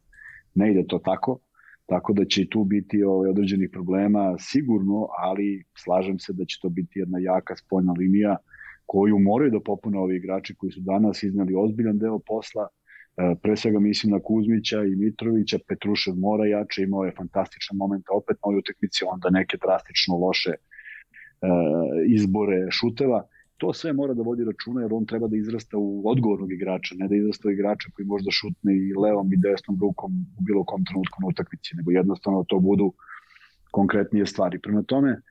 Ne 0.55 0.71
ide 0.71 0.83
to 0.87 0.99
tako, 0.99 1.39
tako 1.85 2.13
da 2.13 2.25
će 2.25 2.41
i 2.41 2.49
tu 2.49 2.63
biti 2.63 3.03
ovaj, 3.03 3.29
određenih 3.29 3.69
problema 3.71 4.35
sigurno, 4.39 5.07
ali 5.17 5.63
slažem 5.77 6.19
se 6.19 6.33
da 6.33 6.45
će 6.45 6.59
to 6.61 6.69
biti 6.69 6.99
jedna 6.99 7.19
jaka 7.19 7.55
spoljna 7.55 7.93
linija 7.93 8.37
koju 8.87 9.19
moraju 9.19 9.51
da 9.51 9.59
popune 9.59 9.99
ovi 9.99 10.15
igrači 10.15 10.55
koji 10.55 10.71
su 10.71 10.81
danas 10.81 11.23
iznali 11.23 11.55
ozbiljan 11.55 11.97
deo 11.97 12.19
posla, 12.19 12.67
e, 12.67 13.35
pre 13.41 13.55
svega 13.57 13.79
mislim 13.79 14.11
na 14.11 14.19
Kuzmića 14.19 14.83
i 14.83 14.95
Mitrovića, 14.95 15.59
Petrušev 15.67 16.15
mora 16.15 16.45
jače, 16.45 16.83
imao 16.83 17.03
je 17.03 17.17
fantastičan 17.17 17.77
moment 17.77 18.05
opet 18.19 18.35
na 18.35 18.45
ovoj 18.47 18.59
utakmici, 18.59 19.03
onda 19.13 19.29
neke 19.29 19.57
drastično 19.65 20.17
loše 20.17 20.51
e, 20.51 20.57
izbore 22.07 22.67
šuteva, 22.71 23.27
to 23.57 23.73
sve 23.73 23.93
mora 23.93 24.13
da 24.13 24.23
vodi 24.23 24.43
računa 24.45 24.81
jer 24.81 24.93
on 24.93 25.05
treba 25.05 25.27
da 25.27 25.37
izrasta 25.37 25.77
u 25.77 26.09
odgovornog 26.09 26.51
igrača, 26.51 26.95
ne 26.97 27.07
da 27.07 27.15
izrasta 27.15 27.47
u 27.47 27.51
igrača 27.51 27.89
koji 27.93 28.05
možda 28.05 28.31
šutne 28.31 28.75
i 28.77 28.93
levom 29.03 29.33
i 29.33 29.37
desnom 29.37 29.77
rukom 29.81 30.11
u 30.37 30.41
bilo 30.41 30.63
kom 30.63 30.85
trenutku 30.85 31.21
na 31.21 31.27
utakmici, 31.27 31.75
nego 31.77 31.91
jednostavno 31.91 32.45
to 32.47 32.59
budu 32.59 32.93
konkretnije 33.71 34.25
stvari. 34.25 34.59
Prema 34.59 34.83
tome, 34.83 35.21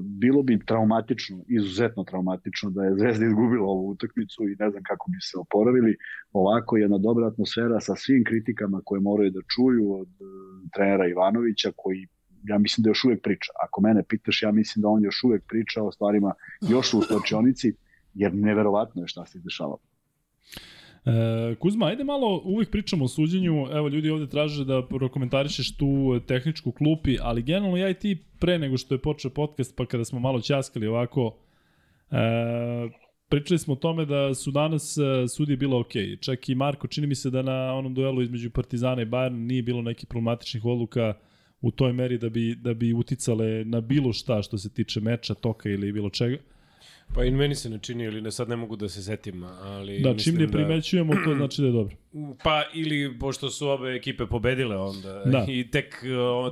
bilo 0.00 0.42
bi 0.42 0.64
traumatično, 0.66 1.44
izuzetno 1.48 2.04
traumatično 2.04 2.70
da 2.70 2.84
je 2.84 2.94
Zvezda 2.98 3.26
izgubila 3.26 3.66
ovu 3.66 3.88
utakmicu 3.90 4.48
i 4.48 4.56
ne 4.58 4.70
znam 4.70 4.82
kako 4.82 5.10
bi 5.10 5.18
se 5.20 5.38
oporavili. 5.38 5.96
Ovako 6.32 6.76
je 6.76 6.82
jedna 6.82 6.98
dobra 6.98 7.26
atmosfera 7.26 7.80
sa 7.80 7.96
svim 7.96 8.24
kritikama 8.24 8.80
koje 8.84 9.00
moraju 9.00 9.30
da 9.30 9.40
čuju 9.54 10.00
od 10.00 10.08
e, 10.08 10.24
trenera 10.74 11.08
Ivanovića 11.08 11.72
koji 11.76 12.08
ja 12.44 12.58
mislim 12.58 12.82
da 12.82 12.90
još 12.90 13.04
uvek 13.04 13.22
priča. 13.22 13.52
Ako 13.64 13.80
mene 13.80 14.02
pitaš, 14.08 14.42
ja 14.42 14.52
mislim 14.52 14.82
da 14.82 14.88
on 14.88 15.04
još 15.04 15.24
uvek 15.24 15.42
priča 15.48 15.82
o 15.82 15.92
stvarima 15.92 16.32
još 16.60 16.94
u 16.94 17.02
slačionici, 17.02 17.72
jer 18.14 18.34
neverovatno 18.34 19.02
je 19.02 19.08
šta 19.08 19.26
se 19.26 19.38
dešavalo. 19.38 19.78
E, 21.06 21.54
Kuzma, 21.54 21.86
ajde 21.86 22.04
malo, 22.04 22.42
uvijek 22.44 22.70
pričamo 22.70 23.04
o 23.04 23.08
suđenju, 23.08 23.66
evo 23.72 23.88
ljudi 23.88 24.10
ovde 24.10 24.26
traže 24.26 24.64
da 24.64 24.86
prokomentarišeš 24.86 25.76
tu 25.76 26.20
tehničku 26.26 26.72
klupi, 26.72 27.16
ali 27.20 27.42
generalno 27.42 27.76
ja 27.76 27.90
i 27.90 27.94
ti 27.94 28.24
pre 28.38 28.58
nego 28.58 28.76
što 28.76 28.94
je 28.94 28.98
počeo 28.98 29.30
podcast, 29.30 29.76
pa 29.76 29.86
kada 29.86 30.04
smo 30.04 30.20
malo 30.20 30.40
ćaskali 30.40 30.86
ovako, 30.86 31.36
e, 32.10 32.16
pričali 33.28 33.58
smo 33.58 33.74
o 33.74 33.76
tome 33.76 34.04
da 34.04 34.34
su 34.34 34.50
danas 34.50 34.98
e, 34.98 35.28
sudije 35.28 35.56
bilo 35.56 35.80
ok. 35.80 35.92
Čak 36.20 36.48
i 36.48 36.54
Marko, 36.54 36.86
čini 36.86 37.06
mi 37.06 37.14
se 37.14 37.30
da 37.30 37.42
na 37.42 37.74
onom 37.74 37.94
duelu 37.94 38.22
između 38.22 38.50
Partizana 38.50 39.02
i 39.02 39.06
Bayern 39.06 39.46
nije 39.46 39.62
bilo 39.62 39.82
nekih 39.82 40.06
problematičnih 40.06 40.64
odluka 40.64 41.14
u 41.60 41.70
toj 41.70 41.92
meri 41.92 42.18
da 42.18 42.28
bi, 42.28 42.54
da 42.54 42.74
bi 42.74 42.92
uticale 42.92 43.64
na 43.64 43.80
bilo 43.80 44.12
šta 44.12 44.42
što 44.42 44.58
se 44.58 44.74
tiče 44.74 45.00
meča, 45.00 45.34
toka 45.34 45.68
ili 45.68 45.92
bilo 45.92 46.10
čega. 46.10 46.36
Pa 47.14 47.24
i 47.24 47.30
meni 47.30 47.54
se 47.54 47.70
ne 47.70 47.78
čini, 47.78 48.04
ili 48.04 48.20
ne, 48.20 48.30
sad 48.30 48.48
ne 48.48 48.56
mogu 48.56 48.76
da 48.76 48.88
se 48.88 49.02
setim, 49.02 49.44
ali... 49.44 50.00
Da, 50.00 50.16
čim 50.16 50.34
ne 50.34 50.46
da- 50.46 50.52
primećujemo, 50.52 51.14
to 51.24 51.34
znači 51.38 51.60
da 51.62 51.66
je 51.66 51.72
dobro. 51.72 51.96
Pa, 52.44 52.62
ili 52.74 53.18
pošto 53.18 53.50
su 53.50 53.68
obe 53.68 53.94
ekipe 53.94 54.26
pobedile 54.26 54.76
onda, 54.76 55.22
da. 55.26 55.46
i 55.48 55.70
tek, 55.70 55.94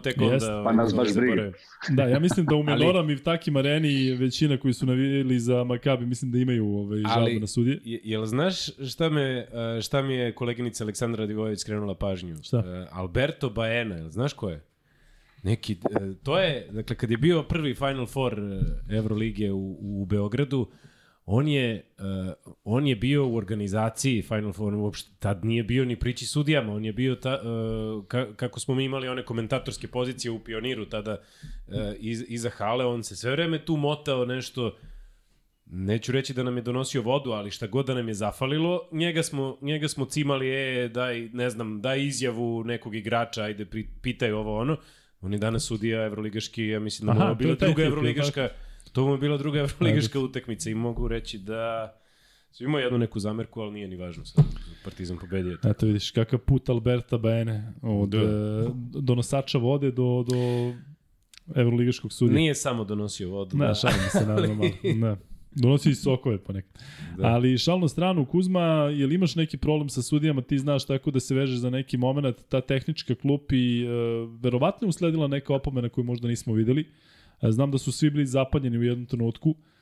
tek 0.02 0.16
onda... 0.20 0.34
Jest. 0.34 0.46
Pa 0.64 0.72
nas 0.72 0.94
baš 0.94 1.14
briga. 1.14 1.52
Da, 1.88 2.02
ja 2.02 2.18
mislim 2.18 2.46
da 2.46 2.54
u 2.54 2.62
Menoram 2.72 3.10
i 3.10 3.22
takim 3.22 3.56
areni 3.56 4.12
većina 4.12 4.56
koji 4.56 4.74
su 4.74 4.86
navijeli 4.86 5.38
za 5.38 5.64
Makabi, 5.64 6.06
mislim 6.06 6.30
da 6.30 6.38
imaju 6.38 6.66
ovaj, 6.66 7.02
žalbu 7.14 7.40
na 7.40 7.46
sudije. 7.46 7.80
Je, 7.84 8.00
jel 8.04 8.24
znaš 8.24 8.66
šta, 8.90 9.08
me, 9.08 9.46
šta 9.82 10.02
mi 10.02 10.14
je 10.14 10.32
koleginica 10.32 10.84
Aleksandra 10.84 11.26
Divojević 11.26 11.60
skrenula 11.60 11.94
pažnju? 11.94 12.36
Šta? 12.42 12.88
Alberto 12.92 13.50
Baena, 13.50 13.96
jel 13.96 14.08
znaš 14.08 14.32
ko 14.32 14.50
je? 14.50 14.60
Neki, 15.44 15.72
e, 15.72 16.14
to 16.22 16.38
je, 16.38 16.68
dakle, 16.70 16.96
kad 16.96 17.10
je 17.10 17.16
bio 17.16 17.42
prvi 17.42 17.74
Final 17.74 18.06
Four 18.06 18.38
e, 18.38 18.96
Evrolige 18.96 19.52
u, 19.52 19.78
u 19.80 20.06
Beogradu, 20.06 20.70
on 21.26 21.48
je, 21.48 21.86
uh, 21.98 22.52
on 22.64 22.86
je 22.86 22.96
bio 22.96 23.26
u 23.26 23.36
organizaciji 23.36 24.22
Final 24.22 24.52
Four, 24.52 24.74
uopšte 24.74 25.10
tad 25.18 25.44
nije 25.44 25.62
bio 25.62 25.84
ni 25.84 25.96
priči 25.96 26.26
sudijama, 26.26 26.72
on 26.72 26.84
je 26.84 26.92
bio, 26.92 27.14
ta, 27.14 27.40
uh, 27.42 28.06
ka, 28.06 28.34
kako 28.36 28.60
smo 28.60 28.74
mi 28.74 28.84
imali 28.84 29.08
one 29.08 29.24
komentatorske 29.24 29.88
pozicije 29.88 30.30
u 30.30 30.44
Pioniru 30.44 30.86
tada 30.86 31.12
uh, 31.66 31.74
iz, 31.98 32.24
iza 32.28 32.50
hale, 32.50 32.84
on 32.84 33.04
se 33.04 33.16
sve 33.16 33.30
vreme 33.30 33.64
tu 33.64 33.76
motao 33.76 34.24
nešto, 34.24 34.76
neću 35.66 36.12
reći 36.12 36.34
da 36.34 36.42
nam 36.42 36.56
je 36.56 36.62
donosio 36.62 37.02
vodu, 37.02 37.30
ali 37.30 37.50
šta 37.50 37.66
god 37.66 37.86
da 37.86 37.94
nam 37.94 38.08
je 38.08 38.14
zafalilo, 38.14 38.88
njega 38.92 39.22
smo, 39.22 39.58
njega 39.60 39.88
smo 39.88 40.04
cimali, 40.04 40.48
e, 40.48 40.88
daj, 40.88 41.28
ne 41.32 41.50
znam, 41.50 41.80
daj 41.80 42.02
izjavu 42.02 42.64
nekog 42.64 42.94
igrača, 42.94 43.42
ajde, 43.42 43.66
pitaj 44.02 44.32
ovo 44.32 44.58
ono, 44.58 44.76
On 45.24 45.32
je 45.32 45.38
danas 45.38 45.64
sudija 45.64 46.04
evroligaški, 46.04 46.66
ja 46.66 46.80
mislim 46.80 47.06
da 47.06 47.14
mu 47.14 47.28
je 47.28 47.34
bila 47.34 47.54
druga 47.54 47.84
evroligaška, 47.84 48.48
to 48.92 49.06
mu 49.06 49.12
je 49.12 49.18
bila 49.18 49.36
druga 49.36 49.58
evroligaška 49.60 50.20
utakmica 50.20 50.70
i 50.70 50.74
mogu 50.74 51.08
reći 51.08 51.38
da 51.38 51.94
su 52.50 52.64
imao 52.64 52.80
jednu 52.80 52.98
neku 52.98 53.20
zamerku, 53.20 53.60
ali 53.60 53.72
nije 53.72 53.88
ni 53.88 53.96
važno 53.96 54.24
sad. 54.24 54.44
Partizan 54.84 55.18
pobedio. 55.18 55.58
Eto 55.64 55.86
vidiš 55.86 56.10
kakav 56.10 56.38
put 56.38 56.68
Alberta 56.68 57.18
Baene 57.18 57.72
od 57.82 58.08
da. 58.08 58.18
E, 58.18 58.70
donosača 59.00 59.58
vode 59.58 59.90
do, 59.90 60.24
do 60.28 60.72
evroligaškog 61.54 62.12
sudija. 62.12 62.36
Nije 62.36 62.54
samo 62.54 62.84
donosio 62.84 63.30
vodu. 63.30 63.56
Ne, 63.56 63.66
da. 63.66 63.74
šalim 63.74 64.08
se 64.10 64.26
naravno 64.26 64.54
malo. 64.64 64.70
Ne. 64.82 65.16
Donosi 65.54 65.90
i 65.90 65.94
sokove 65.94 66.38
ponekad. 66.38 66.82
Da. 67.18 67.26
Ali 67.26 67.58
šalno 67.58 67.88
stranu, 67.88 68.26
Kuzma, 68.26 68.62
je 68.94 69.06
li 69.06 69.14
imaš 69.14 69.34
neki 69.34 69.56
problem 69.56 69.88
sa 69.88 70.02
sudijama, 70.02 70.42
ti 70.42 70.58
znaš 70.58 70.86
tako 70.86 71.10
da 71.10 71.20
se 71.20 71.34
vežeš 71.34 71.56
za 71.56 71.70
neki 71.70 71.96
moment, 71.96 72.36
ta 72.48 72.60
tehnička 72.60 73.14
klup 73.14 73.52
i 73.52 73.84
e, 73.84 73.88
verovatno 74.40 74.86
je 74.86 74.88
usledila 74.88 75.26
neka 75.26 75.54
opomena 75.54 75.88
koju 75.88 76.04
možda 76.04 76.28
nismo 76.28 76.54
videli. 76.54 76.88
E, 77.42 77.50
znam 77.52 77.70
da 77.70 77.78
su 77.78 77.92
svi 77.92 78.10
bili 78.10 78.26
zapanjeni 78.26 78.78
u 78.78 78.82
jednom 78.82 79.06
trenutku. 79.06 79.50
E, 79.50 79.73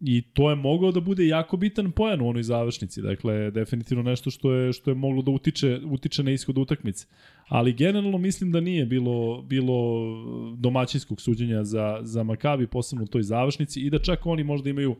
I 0.00 0.22
to 0.32 0.50
je 0.50 0.56
moglo 0.56 0.92
da 0.92 1.00
bude 1.00 1.26
jako 1.26 1.56
bitan 1.56 1.92
pojan 1.92 2.20
u 2.20 2.28
onoj 2.28 2.42
završnici. 2.42 3.02
Dakle, 3.02 3.50
definitivno 3.50 4.02
nešto 4.02 4.30
što 4.30 4.52
je 4.52 4.72
što 4.72 4.90
je 4.90 4.94
moglo 4.94 5.22
da 5.22 5.30
utiče, 5.30 5.80
utiče 5.84 6.22
na 6.22 6.30
ishod 6.30 6.58
utakmice. 6.58 7.06
Ali 7.48 7.72
generalno 7.72 8.18
mislim 8.18 8.52
da 8.52 8.60
nije 8.60 8.86
bilo 8.86 9.42
bilo 9.42 9.76
domaćinskog 10.56 11.20
suđenja 11.20 11.64
za, 11.64 11.98
za 12.02 12.22
Makabi, 12.22 12.66
posebno 12.66 13.04
u 13.04 13.08
toj 13.08 13.22
završnici, 13.22 13.80
i 13.80 13.90
da 13.90 13.98
čak 13.98 14.26
oni 14.26 14.44
možda 14.44 14.70
imaju 14.70 14.96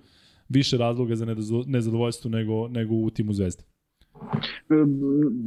više 0.48 0.76
razloga 0.76 1.16
za 1.16 1.36
nezadovoljstvo 1.66 2.30
nego, 2.30 2.68
nego 2.68 2.94
u 2.94 3.10
timu 3.10 3.32
Zvezde. 3.32 3.73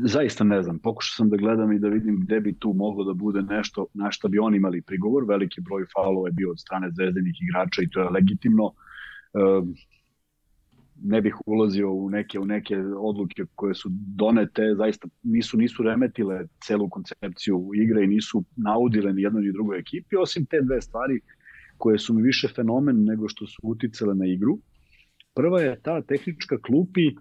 Zaista 0.03 0.43
ne 0.43 0.61
znam. 0.63 0.79
Pokušao 0.79 1.15
sam 1.15 1.29
da 1.29 1.37
gledam 1.37 1.71
i 1.71 1.79
da 1.79 1.87
vidim 1.87 2.19
gde 2.21 2.39
bi 2.39 2.59
tu 2.59 2.73
moglo 2.73 3.03
da 3.03 3.13
bude 3.13 3.41
nešto 3.41 3.85
na 3.93 4.11
što 4.11 4.27
bi 4.27 4.39
oni 4.39 4.57
imali 4.57 4.81
prigovor. 4.81 5.23
Veliki 5.27 5.61
broj 5.61 5.85
faulova 5.95 6.27
je 6.27 6.31
bio 6.31 6.51
od 6.51 6.59
strane 6.59 6.91
zvezdenih 6.91 7.35
igrača 7.41 7.81
i 7.81 7.89
to 7.89 8.01
je 8.01 8.09
legitimno. 8.09 8.71
Ne 11.03 11.21
bih 11.21 11.35
ulazio 11.45 11.91
u 11.91 12.09
neke 12.09 12.39
u 12.39 12.45
neke 12.45 12.77
odluke 12.97 13.45
koje 13.55 13.75
su 13.75 13.89
donete, 13.91 14.61
zaista 14.77 15.07
nisu 15.23 15.57
nisu 15.57 15.83
remetile 15.83 16.47
celu 16.63 16.89
koncepciju 16.89 17.69
igre 17.75 18.03
i 18.03 18.07
nisu 18.07 18.43
naudile 18.55 19.13
ni 19.13 19.21
jednoj 19.21 19.43
ni 19.43 19.51
drugoj 19.51 19.79
ekipi, 19.79 20.15
osim 20.15 20.45
te 20.45 20.61
dve 20.61 20.81
stvari 20.81 21.19
koje 21.77 21.99
su 21.99 22.13
mi 22.13 22.21
više 22.21 22.47
fenomen 22.55 23.03
nego 23.03 23.27
što 23.27 23.47
su 23.47 23.59
uticale 23.63 24.15
na 24.15 24.25
igru. 24.25 24.59
Prva 25.35 25.61
je 25.61 25.81
ta 25.81 26.01
tehnička 26.01 26.57
klupi 26.61 27.15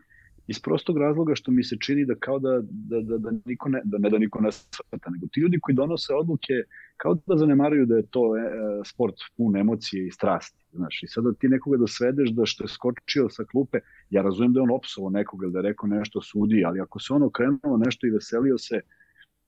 iz 0.46 0.60
prostog 0.60 0.98
razloga 0.98 1.34
što 1.34 1.50
mi 1.50 1.64
se 1.64 1.76
čini 1.80 2.04
da 2.04 2.14
kao 2.14 2.38
da, 2.38 2.60
da, 2.62 3.00
da, 3.00 3.18
da 3.18 3.30
niko 3.44 3.68
ne, 3.68 3.80
da 3.84 3.98
ne 3.98 4.10
da 4.10 4.18
niko 4.18 4.40
ne 4.40 4.52
svata, 4.52 5.10
nego 5.10 5.26
ti 5.32 5.40
ljudi 5.40 5.58
koji 5.60 5.74
donose 5.74 6.14
odluke 6.14 6.52
kao 6.96 7.14
da 7.26 7.36
zanemaruju 7.36 7.86
da 7.86 7.96
je 7.96 8.06
to 8.06 8.36
e, 8.36 8.40
sport 8.84 9.14
pun 9.36 9.56
emocije 9.56 10.06
i 10.06 10.10
strasti. 10.10 10.58
Znaš, 10.72 11.02
i 11.02 11.06
sada 11.06 11.32
ti 11.32 11.48
nekoga 11.48 11.76
da 11.76 11.86
svedeš 11.86 12.30
da 12.30 12.46
što 12.46 12.64
je 12.64 12.68
skočio 12.68 13.28
sa 13.28 13.44
klupe, 13.44 13.78
ja 14.10 14.22
razumem 14.22 14.52
da 14.52 14.60
je 14.60 14.62
on 14.62 14.70
opsovo 14.70 15.10
nekoga, 15.10 15.48
da 15.48 15.58
je 15.58 15.62
rekao 15.62 15.88
nešto 15.88 16.22
sudi, 16.22 16.64
ali 16.64 16.80
ako 16.80 16.98
se 16.98 17.12
on 17.12 17.22
okrenuo 17.22 17.76
nešto 17.84 18.06
i 18.06 18.10
veselio 18.10 18.58
se, 18.58 18.80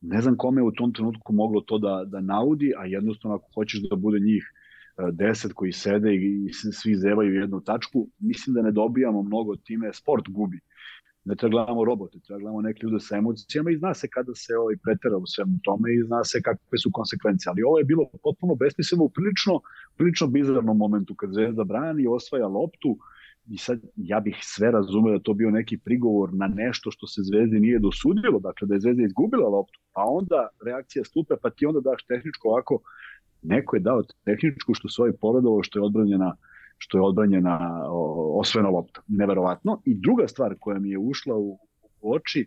ne 0.00 0.20
znam 0.20 0.36
kome 0.36 0.62
u 0.62 0.72
tom 0.72 0.92
trenutku 0.92 1.32
moglo 1.32 1.60
to 1.60 1.78
da, 1.78 2.04
da 2.06 2.20
naudi, 2.20 2.72
a 2.78 2.86
jednostavno 2.86 3.36
ako 3.36 3.48
hoćeš 3.54 3.80
da 3.90 3.96
bude 3.96 4.20
njih 4.20 4.44
e, 4.44 5.02
deset 5.12 5.52
koji 5.52 5.72
sede 5.72 6.14
i, 6.14 6.52
svi 6.52 6.94
zevaju 6.94 7.34
jednu 7.34 7.60
tačku, 7.60 8.08
mislim 8.18 8.54
da 8.54 8.62
ne 8.62 8.72
dobijamo 8.72 9.22
mnogo 9.22 9.56
time, 9.56 9.92
sport 9.92 10.24
gubi 10.28 10.60
ne 11.28 11.36
treba 11.36 11.50
gledamo 11.50 11.84
robote, 11.84 12.18
treba 12.26 12.38
gledamo 12.38 12.60
neke 12.60 12.80
ljude 12.82 13.00
sa 13.00 13.16
emocijama 13.16 13.70
i 13.70 13.76
zna 13.76 13.94
se 13.94 14.08
kada 14.08 14.34
se 14.34 14.56
ovaj 14.56 14.76
pretera 14.84 15.16
u 15.16 15.26
svemu 15.26 15.58
tome 15.64 15.94
i 15.94 16.02
zna 16.02 16.24
se 16.24 16.42
kakve 16.42 16.78
su 16.78 16.90
konsekvencije. 16.92 17.50
Ali 17.50 17.62
ovo 17.62 17.78
je 17.78 17.84
bilo 17.84 18.04
potpuno 18.22 18.54
besmisleno 18.54 19.04
u 19.04 19.10
prilično, 19.16 19.60
prilično 19.96 20.26
bizarnom 20.26 20.76
momentu 20.76 21.14
kad 21.14 21.32
Zvezda 21.32 21.64
brani 21.64 22.02
i 22.02 22.12
osvaja 22.18 22.46
loptu 22.46 22.96
i 23.50 23.58
sad 23.58 23.80
ja 23.96 24.20
bih 24.20 24.36
sve 24.42 24.70
razumeo 24.70 25.12
da 25.18 25.22
to 25.22 25.34
bio 25.34 25.50
neki 25.50 25.78
prigovor 25.78 26.34
na 26.34 26.46
nešto 26.46 26.90
što 26.90 27.06
se 27.06 27.22
Zvezdi 27.22 27.60
nije 27.60 27.78
dosudilo, 27.78 28.38
dakle 28.40 28.68
da 28.68 28.74
je 28.74 28.80
Zvezda 28.80 29.02
izgubila 29.02 29.48
loptu, 29.48 29.78
pa 29.92 30.02
onda 30.06 30.48
reakcija 30.64 31.04
stupe, 31.04 31.34
pa 31.42 31.50
ti 31.50 31.66
onda 31.66 31.80
daš 31.80 32.04
tehničko 32.04 32.48
ovako, 32.48 32.80
neko 33.42 33.76
je 33.76 33.80
dao 33.80 34.02
tehničku 34.24 34.74
što 34.74 34.88
se 34.88 35.02
ovaj 35.02 35.12
što 35.62 35.78
je 35.78 35.84
odbranjena 35.84 36.36
što 36.78 36.98
je 36.98 37.02
odbranjena 37.02 37.84
osvojena 38.40 38.68
lopta. 38.70 39.00
Neverovatno. 39.08 39.82
I 39.84 39.94
druga 39.94 40.28
stvar 40.28 40.54
koja 40.60 40.78
mi 40.78 40.90
je 40.90 40.98
ušla 40.98 41.36
u, 41.36 41.58
u 42.00 42.14
oči, 42.14 42.46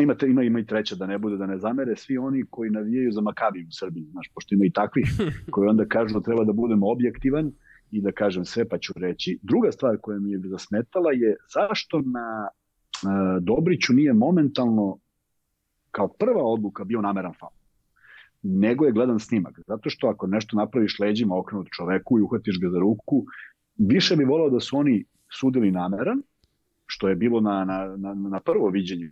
imate, 0.00 0.26
ima, 0.26 0.42
ima 0.42 0.60
i 0.60 0.66
treća, 0.66 0.96
da 0.96 1.06
ne 1.06 1.18
bude, 1.18 1.36
da 1.36 1.46
ne 1.46 1.58
zamere, 1.58 1.96
svi 1.96 2.18
oni 2.18 2.44
koji 2.50 2.70
navijaju 2.70 3.12
za 3.12 3.20
Makabi 3.20 3.62
u 3.62 3.70
Srbiji, 3.70 4.04
znaš, 4.04 4.30
pošto 4.34 4.54
ima 4.54 4.64
i 4.64 4.70
takvih, 4.70 5.06
koji 5.52 5.68
onda 5.68 5.84
kažu 5.84 6.14
da 6.14 6.20
treba 6.20 6.44
da 6.44 6.52
budemo 6.52 6.90
objektivan 6.90 7.52
i 7.90 8.00
da 8.00 8.12
kažem 8.12 8.44
sve, 8.44 8.68
pa 8.68 8.78
ću 8.78 8.92
reći. 8.96 9.38
Druga 9.42 9.72
stvar 9.72 9.96
koja 10.00 10.18
mi 10.18 10.30
je 10.30 10.40
zasmetala 10.44 11.12
je 11.12 11.36
zašto 11.54 12.00
na 12.00 12.48
uh, 12.48 13.42
Dobriću 13.42 13.92
nije 13.92 14.12
momentalno 14.12 14.98
kao 15.90 16.08
prva 16.08 16.42
odluka 16.42 16.84
bio 16.84 17.00
nameran 17.00 17.32
faul 17.40 17.57
nego 18.42 18.84
je 18.84 18.92
gledan 18.92 19.18
snimak. 19.18 19.60
Zato 19.66 19.90
što 19.90 20.08
ako 20.08 20.26
nešto 20.26 20.56
napraviš 20.56 20.98
leđima 20.98 21.38
okrenut 21.38 21.68
čoveku 21.76 22.18
i 22.18 22.22
uhvatiš 22.22 22.60
ga 22.60 22.70
za 22.70 22.78
ruku, 22.78 23.24
više 23.76 24.16
bi 24.16 24.24
volao 24.24 24.50
da 24.50 24.60
su 24.60 24.76
oni 24.76 25.04
sudili 25.40 25.70
nameran, 25.70 26.22
što 26.86 27.08
je 27.08 27.16
bilo 27.16 27.40
na, 27.40 27.64
na, 27.64 27.96
na, 27.96 28.14
na 28.14 28.40
prvo 28.40 28.68
viđenje. 28.68 29.10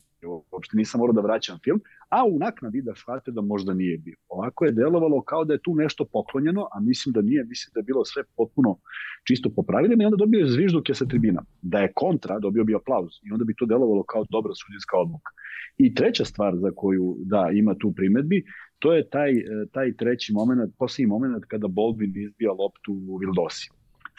Uopšte 0.51 0.77
nisam 0.77 0.99
morao 0.99 1.13
da 1.13 1.21
vraćam 1.21 1.59
film, 1.65 1.81
a 2.09 2.25
u 2.25 2.39
naknadi 2.39 2.83
da 2.83 2.95
shvate 2.95 3.31
da 3.31 3.41
možda 3.41 3.75
nije 3.75 3.99
bio. 3.99 4.17
Ovako 4.29 4.65
je 4.65 4.73
delovalo 4.73 5.23
kao 5.23 5.45
da 5.45 5.53
je 5.53 5.63
tu 5.63 5.75
nešto 5.75 6.05
poklonjeno, 6.13 6.69
a 6.73 6.81
mislim 6.81 7.13
da 7.13 7.21
nije, 7.23 7.45
mislim 7.45 7.71
da 7.75 7.81
je 7.81 7.85
bilo 7.85 8.05
sve 8.05 8.23
potpuno 8.37 8.79
čisto 9.27 9.51
po 9.57 9.63
pravilima 9.63 10.03
i 10.03 10.07
onda 10.07 10.17
dobio 10.17 10.39
je 10.39 10.51
zvižduke 10.51 10.95
sa 10.95 11.07
tribina. 11.07 11.43
Da 11.63 11.79
je 11.79 11.93
kontra, 11.95 12.39
dobio 12.39 12.65
bi 12.65 12.75
aplauz 12.75 13.13
i 13.23 13.33
onda 13.33 13.45
bi 13.45 13.55
to 13.55 13.67
delovalo 13.67 14.03
kao 14.03 14.25
dobra 14.31 14.53
sudijska 14.55 14.97
odluka. 14.97 15.31
I 15.79 15.95
treća 15.95 16.25
stvar 16.25 16.57
za 16.57 16.71
koju 16.77 17.17
da 17.25 17.51
ima 17.53 17.75
tu 17.75 17.93
primetbi, 17.93 18.45
to 18.79 18.93
je 18.93 19.09
taj, 19.09 19.33
taj 19.73 19.93
treći 19.97 20.33
moment, 20.33 20.75
posljednji 20.79 21.07
moment 21.07 21.45
kada 21.45 21.67
Baldwin 21.67 22.17
izbija 22.17 22.53
loptu 22.53 22.93
u 22.93 23.17
Vildosi. 23.17 23.71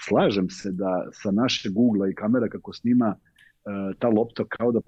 Slažem 0.08 0.50
se 0.50 0.72
da 0.72 1.08
sa 1.12 1.32
naše 1.32 1.70
Google 1.70 2.12
i 2.12 2.16
kamera 2.16 2.48
kako 2.50 2.74
snima 2.74 3.16
ta 4.00 4.10
lopta 4.10 4.44
kao 4.50 4.72
da 4.72 4.80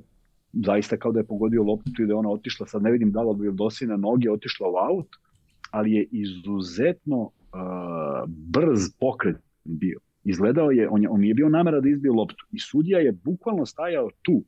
zaista 0.53 0.97
kao 0.97 1.11
da 1.11 1.19
je 1.19 1.25
pogodio 1.25 1.63
loptu 1.63 2.03
i 2.03 2.05
da 2.05 2.13
je 2.13 2.17
ona 2.17 2.29
otišla, 2.29 2.67
sad 2.67 2.83
ne 2.83 2.91
vidim 2.91 3.11
da 3.11 3.21
li 3.21 3.29
od 3.29 3.41
Vildosi 3.41 3.87
na 3.87 3.97
noge 3.97 4.31
otišla 4.31 4.67
u 4.69 4.75
aut, 4.75 5.07
ali 5.71 5.91
je 5.91 6.07
izuzetno 6.11 7.19
uh, 7.21 7.31
brz 8.27 8.89
pokret 8.99 9.37
bio. 9.63 9.99
Izgledao 10.23 10.71
je, 10.71 10.89
on, 10.89 11.03
je, 11.03 11.09
on 11.09 11.19
nije 11.19 11.33
bio 11.33 11.49
namera 11.49 11.81
da 11.81 11.89
izbije 11.89 12.11
loptu 12.11 12.45
i 12.51 12.59
sudija 12.59 12.99
je 12.99 13.11
bukvalno 13.11 13.65
stajao 13.65 14.09
tu. 14.21 14.43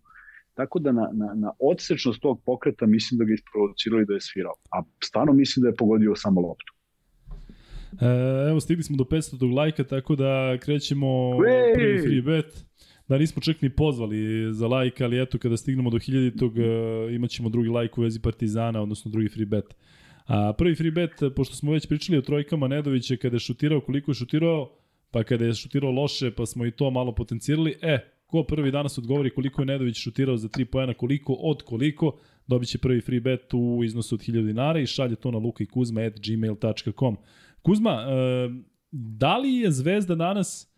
Tako 0.54 0.80
da 0.80 0.92
na, 0.92 1.10
na, 1.14 1.34
na 1.36 1.52
odsečnost 1.60 2.22
tog 2.22 2.42
pokreta 2.46 2.86
mislim 2.86 3.18
da 3.18 3.26
ga 3.26 3.34
isprovocirali 3.34 4.06
da 4.06 4.14
je 4.14 4.22
svirao. 4.22 4.54
A 4.72 4.84
stvarno 5.04 5.34
mislim 5.34 5.62
da 5.64 5.70
je 5.70 5.76
pogodio 5.76 6.16
samo 6.16 6.42
loptu. 6.42 6.74
E, 8.02 8.50
evo, 8.50 8.60
stigli 8.60 8.84
smo 8.84 8.98
do 8.98 9.04
500. 9.04 9.56
lajka, 9.56 9.84
tako 9.84 10.16
da 10.16 10.58
krećemo 10.58 11.38
prvi 11.76 12.02
free 12.02 12.22
bet 12.22 12.66
da 13.12 13.18
nismo 13.18 13.42
čak 13.42 13.62
ni 13.62 13.70
pozvali 13.70 14.54
za 14.54 14.68
like, 14.68 15.04
ali 15.04 15.22
eto 15.22 15.38
kada 15.38 15.58
stignemo 15.58 15.90
do 15.90 15.98
1000 15.98 16.46
uh, 16.46 17.14
imaćemo 17.14 17.50
drugi 17.50 17.70
like 17.70 17.94
u 17.98 18.04
vezi 18.04 18.20
Partizana, 18.20 18.82
odnosno 18.82 19.12
drugi 19.12 19.30
free 19.30 19.46
bet. 19.46 19.76
A 20.28 20.54
prvi 20.58 20.76
free 20.76 20.92
bet, 20.92 21.12
pošto 21.36 21.56
smo 21.56 21.72
već 21.72 21.88
pričali 21.88 22.18
o 22.18 22.22
trojkama 22.22 22.68
Nedovića 22.68 23.16
kada 23.16 23.36
je 23.36 23.40
šutirao, 23.40 23.82
koliko 23.82 24.12
je 24.12 24.16
šutirao, 24.16 24.72
pa 25.12 25.24
kada 25.24 25.46
je 25.46 25.54
šutirao 25.54 25.92
loše, 25.92 26.32
pa 26.32 26.46
smo 26.46 26.66
i 26.66 26.72
to 26.72 26.92
malo 26.92 27.16
potencirali. 27.16 27.76
E, 27.82 28.00
ko 28.32 28.44
prvi 28.44 28.72
danas 28.72 28.98
odgovori 28.98 29.30
koliko 29.30 29.62
je 29.62 29.66
Nedović 29.66 29.98
šutirao 29.98 30.38
za 30.38 30.48
3 30.48 30.66
poena, 30.66 30.94
koliko 30.94 31.34
od 31.34 31.62
koliko, 31.62 32.18
dobit 32.48 32.70
će 32.70 32.78
prvi 32.78 33.02
free 33.02 33.20
bet 33.20 33.54
u 33.54 33.84
iznosu 33.84 34.16
od 34.16 34.22
1000 34.22 34.46
dinara 34.46 34.80
i 34.80 34.88
šalje 34.88 35.16
to 35.16 35.32
na 35.32 35.38
lukajkuzma.gmail.com. 35.38 37.18
Kuzma, 37.62 37.92
uh, 37.92 38.72
da 38.92 39.38
li 39.38 39.54
je 39.54 39.72
Zvezda 39.72 40.16
danas 40.16 40.72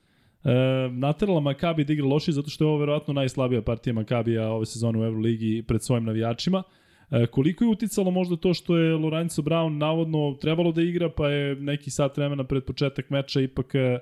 e, 0.44 0.50
naterala 0.92 1.40
Makabi 1.40 1.84
da 1.84 1.94
igra 1.94 2.06
loši 2.06 2.32
zato 2.32 2.50
što 2.50 2.64
je 2.64 2.68
ovo 2.68 2.78
verovatno 2.78 3.14
najslabija 3.14 3.62
partija 3.62 3.94
Makabija 3.94 4.50
ove 4.50 4.66
sezone 4.66 5.00
u 5.00 5.04
Euroligi 5.04 5.64
pred 5.68 5.84
svojim 5.84 6.06
navijačima. 6.06 6.64
E, 7.12 7.26
koliko 7.26 7.64
je 7.64 7.70
uticalo 7.70 8.12
možda 8.12 8.36
to 8.36 8.54
što 8.54 8.78
je 8.78 8.96
Lorenzo 8.96 9.42
Brown 9.42 9.78
navodno 9.78 10.38
trebalo 10.42 10.72
da 10.72 10.82
igra, 10.82 11.10
pa 11.10 11.30
je 11.30 11.56
neki 11.56 11.90
sat 11.90 12.18
vremena 12.18 12.44
pred 12.44 12.64
početak 12.64 13.10
meča 13.10 13.42
ipak 13.42 13.76
e, 13.76 14.00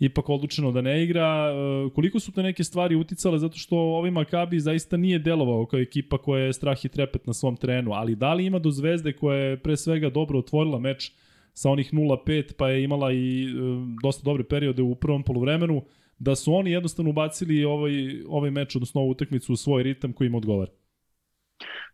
ipak 0.00 0.28
odlučeno 0.28 0.72
da 0.72 0.80
ne 0.80 1.02
igra. 1.04 1.50
E, 1.50 1.90
koliko 1.94 2.20
su 2.20 2.32
te 2.32 2.42
neke 2.42 2.64
stvari 2.64 2.96
uticale 2.96 3.38
zato 3.38 3.56
što 3.56 3.76
ovaj 3.76 4.10
Makabi 4.10 4.60
zaista 4.60 4.96
nije 4.96 5.18
delovao 5.18 5.66
kao 5.66 5.80
ekipa 5.80 6.18
koja 6.18 6.44
je 6.44 6.52
strah 6.52 6.84
i 6.84 6.88
trepet 6.88 7.26
na 7.26 7.32
svom 7.32 7.56
terenu, 7.56 7.92
ali 7.92 8.16
da 8.16 8.34
li 8.34 8.46
ima 8.46 8.58
do 8.58 8.70
Zvezde 8.70 9.12
koja 9.12 9.38
je 9.38 9.56
pre 9.56 9.76
svega 9.76 10.10
dobro 10.10 10.38
otvorila 10.38 10.78
meč 10.78 11.12
sa 11.54 11.70
onih 11.70 11.92
0-5, 11.92 12.52
pa 12.58 12.68
je 12.68 12.84
imala 12.84 13.12
i 13.12 13.44
e, 13.44 13.46
dosta 14.02 14.24
dobre 14.24 14.44
periode 14.44 14.82
u 14.82 14.94
prvom 14.94 15.22
poluvremenu, 15.22 15.82
da 16.18 16.34
su 16.36 16.54
oni 16.54 16.70
jednostavno 16.70 17.10
ubacili 17.10 17.64
ovaj, 17.64 18.22
ovaj 18.28 18.50
meč, 18.50 18.76
odnosno 18.76 19.00
ovu 19.00 19.10
utakmicu 19.10 19.52
u 19.52 19.56
svoj 19.56 19.82
ritam 19.82 20.12
koji 20.12 20.26
im 20.26 20.34
odgovara. 20.34 20.70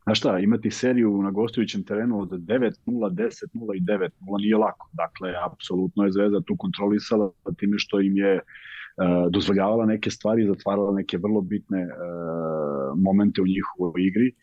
Znaš 0.05 0.19
šta, 0.19 0.39
imati 0.39 0.71
seriju 0.71 1.23
na 1.23 1.31
gostujućem 1.31 1.85
terenu 1.85 2.21
od 2.21 2.31
9-0, 2.31 2.73
10-0 2.87 3.77
i 3.77 3.81
9-0 3.81 4.11
nije 4.39 4.57
lako. 4.57 4.91
Dakle, 4.93 5.35
apsolutno 5.53 6.05
je 6.05 6.13
Zvezda 6.13 6.41
tu 6.41 6.57
kontrolisala 6.57 7.33
time 7.59 7.79
što 7.79 8.01
im 8.01 8.17
je 8.17 8.35
uh, 8.35 9.33
dozvoljavala 9.33 9.87
neke 9.87 10.11
stvari, 10.11 10.47
zatvarala 10.47 10.95
neke 10.95 11.19
vrlo 11.19 11.41
bitne 11.41 11.83
uh, 11.83 12.99
momente 12.99 13.43
u 13.43 13.47
njihovoj 13.47 14.03
igri. 14.03 14.35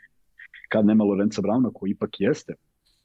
Kad 0.70 0.86
nema 0.86 1.04
Lorenza 1.04 1.42
Brauna, 1.42 1.70
koji 1.74 1.92
ipak 1.92 2.10
jeste 2.20 2.54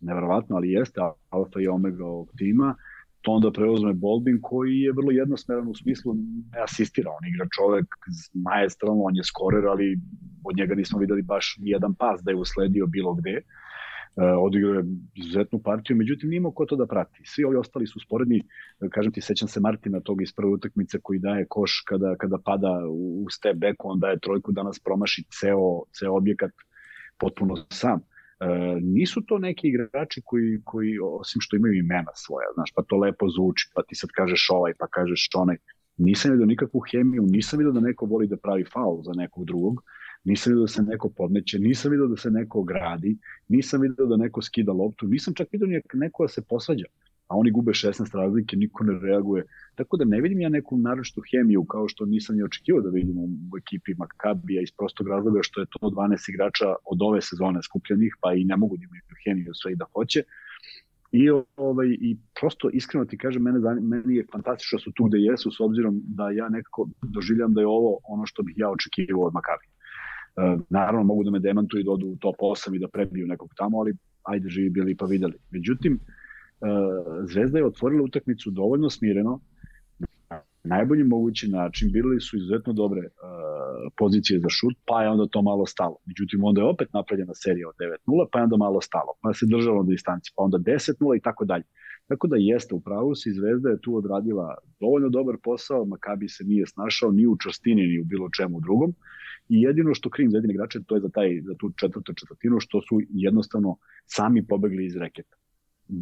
neverovatno, 0.01 0.57
ali 0.57 0.71
jeste 0.71 1.01
alfa 1.31 1.61
i 1.61 1.69
omega 1.69 2.05
ovog 2.05 2.29
tima, 2.39 2.75
to 3.21 3.33
onda 3.33 3.51
preuzme 3.51 3.93
Bolbin 3.93 4.39
koji 4.43 4.77
je 4.81 4.93
vrlo 4.93 5.11
jednosmeran 5.11 5.69
u 5.69 5.75
smislu 5.75 6.15
ne 6.53 6.63
asistira, 6.63 7.11
on 7.11 7.29
igra 7.29 7.47
čovek 7.57 7.87
majestralno, 8.35 9.03
on 9.03 9.17
je 9.17 9.25
skorer, 9.25 9.67
ali 9.67 9.99
od 10.45 10.57
njega 10.57 10.75
nismo 10.75 10.99
videli 10.99 11.23
baš 11.23 11.57
jedan 11.59 11.95
pas 11.95 12.21
da 12.23 12.31
je 12.31 12.37
usledio 12.37 12.87
bilo 12.87 13.15
gde. 13.15 13.41
Uh, 14.17 14.25
odigrao 14.45 14.75
je 14.75 14.85
izuzetnu 15.15 15.59
partiju, 15.63 15.97
međutim 15.97 16.31
nima 16.31 16.51
ko 16.55 16.67
to 16.67 16.77
da 16.77 16.87
prati. 16.87 17.23
Svi 17.25 17.45
ovi 17.45 17.57
ostali 17.57 17.87
su 17.87 18.01
sporedni, 18.01 18.43
kažem 18.91 19.13
ti, 19.13 19.21
sećam 19.21 19.49
se 19.49 19.61
Martina 19.61 20.01
tog 20.01 20.23
iz 20.23 20.33
prve 20.33 20.51
utakmice 20.51 20.99
koji 21.03 21.19
daje 21.19 21.47
koš 21.49 21.83
kada, 21.89 22.17
kada 22.17 22.39
pada 22.45 22.73
u 22.91 23.27
step 23.31 23.57
back, 23.57 23.85
on 23.85 24.01
daje 24.01 24.19
trojku, 24.19 24.53
danas 24.53 24.81
promaši 24.81 25.25
ceo, 25.41 25.83
ceo 25.99 26.17
objekat 26.17 26.51
potpuno 27.19 27.57
sam. 27.71 27.95
Uh, 27.95 28.01
E, 28.01 28.18
nisu 28.81 29.21
to 29.27 29.39
neki 29.39 29.69
igrači 29.69 30.23
koji, 30.25 30.61
koji, 30.65 30.99
osim 31.03 31.41
što 31.41 31.57
imaju 31.57 31.75
imena 31.79 32.13
svoja, 32.15 32.47
znaš, 32.55 32.73
pa 32.75 32.83
to 32.83 32.97
lepo 32.97 33.29
zvuči, 33.29 33.71
pa 33.75 33.83
ti 33.83 33.95
sad 33.95 34.11
kažeš 34.11 34.49
ovaj, 34.51 34.73
pa 34.79 34.87
kažeš 34.87 35.29
onaj. 35.35 35.57
Nisam 35.97 36.31
vidio 36.31 36.47
nikakvu 36.47 36.81
hemiju, 36.91 37.23
nisam 37.23 37.59
vidio 37.59 37.73
da 37.73 37.81
neko 37.81 38.07
voli 38.07 38.27
da 38.27 38.37
pravi 38.37 38.65
faul 38.65 39.03
za 39.03 39.13
nekog 39.17 39.45
drugog, 39.45 39.83
nisam 40.25 40.51
vidio 40.51 40.61
da 40.61 40.69
se 40.69 40.83
neko 40.83 41.09
podmeće, 41.17 41.59
nisam 41.59 41.91
vidio 41.91 42.07
da 42.07 42.17
se 42.17 42.31
neko 42.31 42.63
gradi, 42.63 43.19
nisam 43.49 43.81
vidio 43.81 44.07
da 44.07 44.17
neko 44.17 44.43
skida 44.43 44.73
loptu, 44.73 45.07
nisam 45.07 45.35
čak 45.35 45.49
vidio 45.53 45.81
neko 45.95 46.25
da 46.25 46.29
se 46.29 46.43
posvađa 46.49 46.85
a 47.29 47.37
oni 47.37 47.51
gube 47.51 47.73
16 47.73 48.17
razlike, 48.17 48.57
niko 48.57 48.85
ne 48.85 48.99
reaguje. 49.03 49.45
Tako 49.75 49.97
da 49.97 50.05
ne 50.05 50.21
vidim 50.21 50.41
ja 50.41 50.49
neku 50.49 50.79
naročtu 50.79 51.23
hemiju 51.31 51.65
kao 51.65 51.89
što 51.89 52.07
nisam 52.07 52.37
ni 52.37 52.43
očekivao 52.43 52.83
da 52.83 52.91
vidim 52.91 53.19
u 53.19 53.57
ekipi 53.59 53.95
Makabija 53.95 54.63
iz 54.63 54.73
prostog 54.79 55.09
razloga 55.09 55.41
što 55.43 55.61
je 55.61 55.67
to 55.71 55.91
12 55.91 56.31
igrača 56.31 56.75
od 56.85 57.03
ove 57.03 57.21
sezone 57.23 57.63
skupljenih, 57.63 58.17
pa 58.21 58.35
i 58.35 58.45
ne 58.45 58.57
mogu 58.57 58.77
da 58.77 58.85
imaju 58.85 59.03
hemiju 59.25 59.55
sve 59.55 59.73
i 59.73 59.77
da 59.77 59.85
hoće. 59.95 60.23
I, 61.13 61.31
ovaj, 61.57 61.89
I 61.89 62.17
prosto 62.41 62.71
iskreno 62.71 63.05
ti 63.05 63.19
kažem, 63.19 63.43
mene, 63.43 63.59
meni 63.81 64.17
je 64.17 64.27
fantastično 64.33 64.77
da 64.77 64.83
su 64.83 64.93
tu 64.93 65.05
gde 65.05 65.19
jesu, 65.19 65.51
s 65.51 65.61
obzirom 65.61 66.01
da 66.05 66.31
ja 66.31 66.49
nekako 66.49 66.89
doživljam 67.03 67.55
da 67.55 67.61
je 67.61 67.67
ovo 67.67 67.99
ono 68.05 68.27
što 68.27 68.43
bih 68.43 68.55
ja 68.59 68.71
očekivao 68.71 69.27
od 69.27 69.35
Makabija. 69.35 69.71
E, 69.71 70.59
naravno 70.71 71.03
mogu 71.03 71.25
da 71.25 71.31
me 71.31 71.39
demantuju 71.39 71.81
i 71.81 71.85
da 71.85 71.91
odu 71.91 72.07
u 72.07 72.17
top 72.17 72.37
8 72.37 72.77
i 72.77 72.79
da 72.79 72.89
prebiju 72.89 73.27
nekog 73.27 73.55
tamo, 73.57 73.79
ali 73.79 73.93
ajde 74.23 74.49
živi 74.49 74.71
bili 74.71 74.97
pa 74.97 75.07
videli. 75.07 75.35
Međutim, 75.51 76.01
Zvezda 77.27 77.59
je 77.59 77.67
otvorila 77.67 78.03
utakmicu 78.03 78.51
dovoljno 78.51 78.91
smireno, 78.91 79.41
na 80.31 80.43
najbolji 80.65 81.05
mogući 81.05 81.49
način, 81.49 81.93
bili 81.93 82.21
su 82.21 82.37
izuzetno 82.37 82.73
dobre 82.73 83.03
pozicije 83.97 84.41
za 84.41 84.49
šut, 84.49 84.77
pa 84.87 85.03
je 85.03 85.09
onda 85.09 85.27
to 85.27 85.43
malo 85.43 85.67
stalo. 85.67 85.97
Međutim, 86.07 86.45
onda 86.45 86.61
je 86.61 86.67
opet 86.67 86.89
napravljena 86.93 87.35
serija 87.35 87.69
od 87.69 87.75
9-0, 88.09 88.27
pa 88.33 88.39
je 88.39 88.45
onda 88.45 88.57
malo 88.57 88.81
stalo, 88.81 89.13
pa 89.23 89.33
se 89.33 89.47
držalo 89.47 89.83
na 89.83 89.89
distanci, 89.89 90.33
pa 90.37 90.43
onda 90.43 90.59
10-0 90.59 91.17
i 91.17 91.21
tako 91.21 91.45
dalje. 91.45 91.65
Tako 92.09 92.27
da 92.27 92.37
jeste, 92.39 92.75
u 92.75 92.81
pravu 92.81 93.15
si, 93.15 93.33
Zvezda 93.33 93.69
je 93.69 93.81
tu 93.81 93.97
odradila 93.97 94.57
dovoljno 94.81 95.09
dobar 95.09 95.37
posao, 95.43 95.85
Makabi 95.85 96.29
se 96.29 96.45
nije 96.45 96.67
snašao 96.67 97.11
ni 97.13 97.27
u 97.27 97.37
častini, 97.37 97.83
ni 97.87 98.01
u 98.01 98.05
bilo 98.05 98.29
čemu 98.37 98.61
drugom. 98.61 98.95
I 99.49 99.63
jedino 99.63 99.95
što 99.95 100.11
krim 100.11 100.31
za 100.31 100.37
jedine 100.37 100.55
igrače, 100.55 100.79
to 100.87 100.95
je 100.95 101.01
za, 101.01 101.09
taj, 101.09 101.41
za 101.41 101.55
tu 101.59 101.73
četvrtu 101.81 102.13
četvrtinu, 102.15 102.61
što 102.61 102.81
su 102.81 103.01
jednostavno 103.09 103.77
sami 104.07 104.47
pobegli 104.47 104.87
iz 104.87 104.97
reketa 104.97 105.37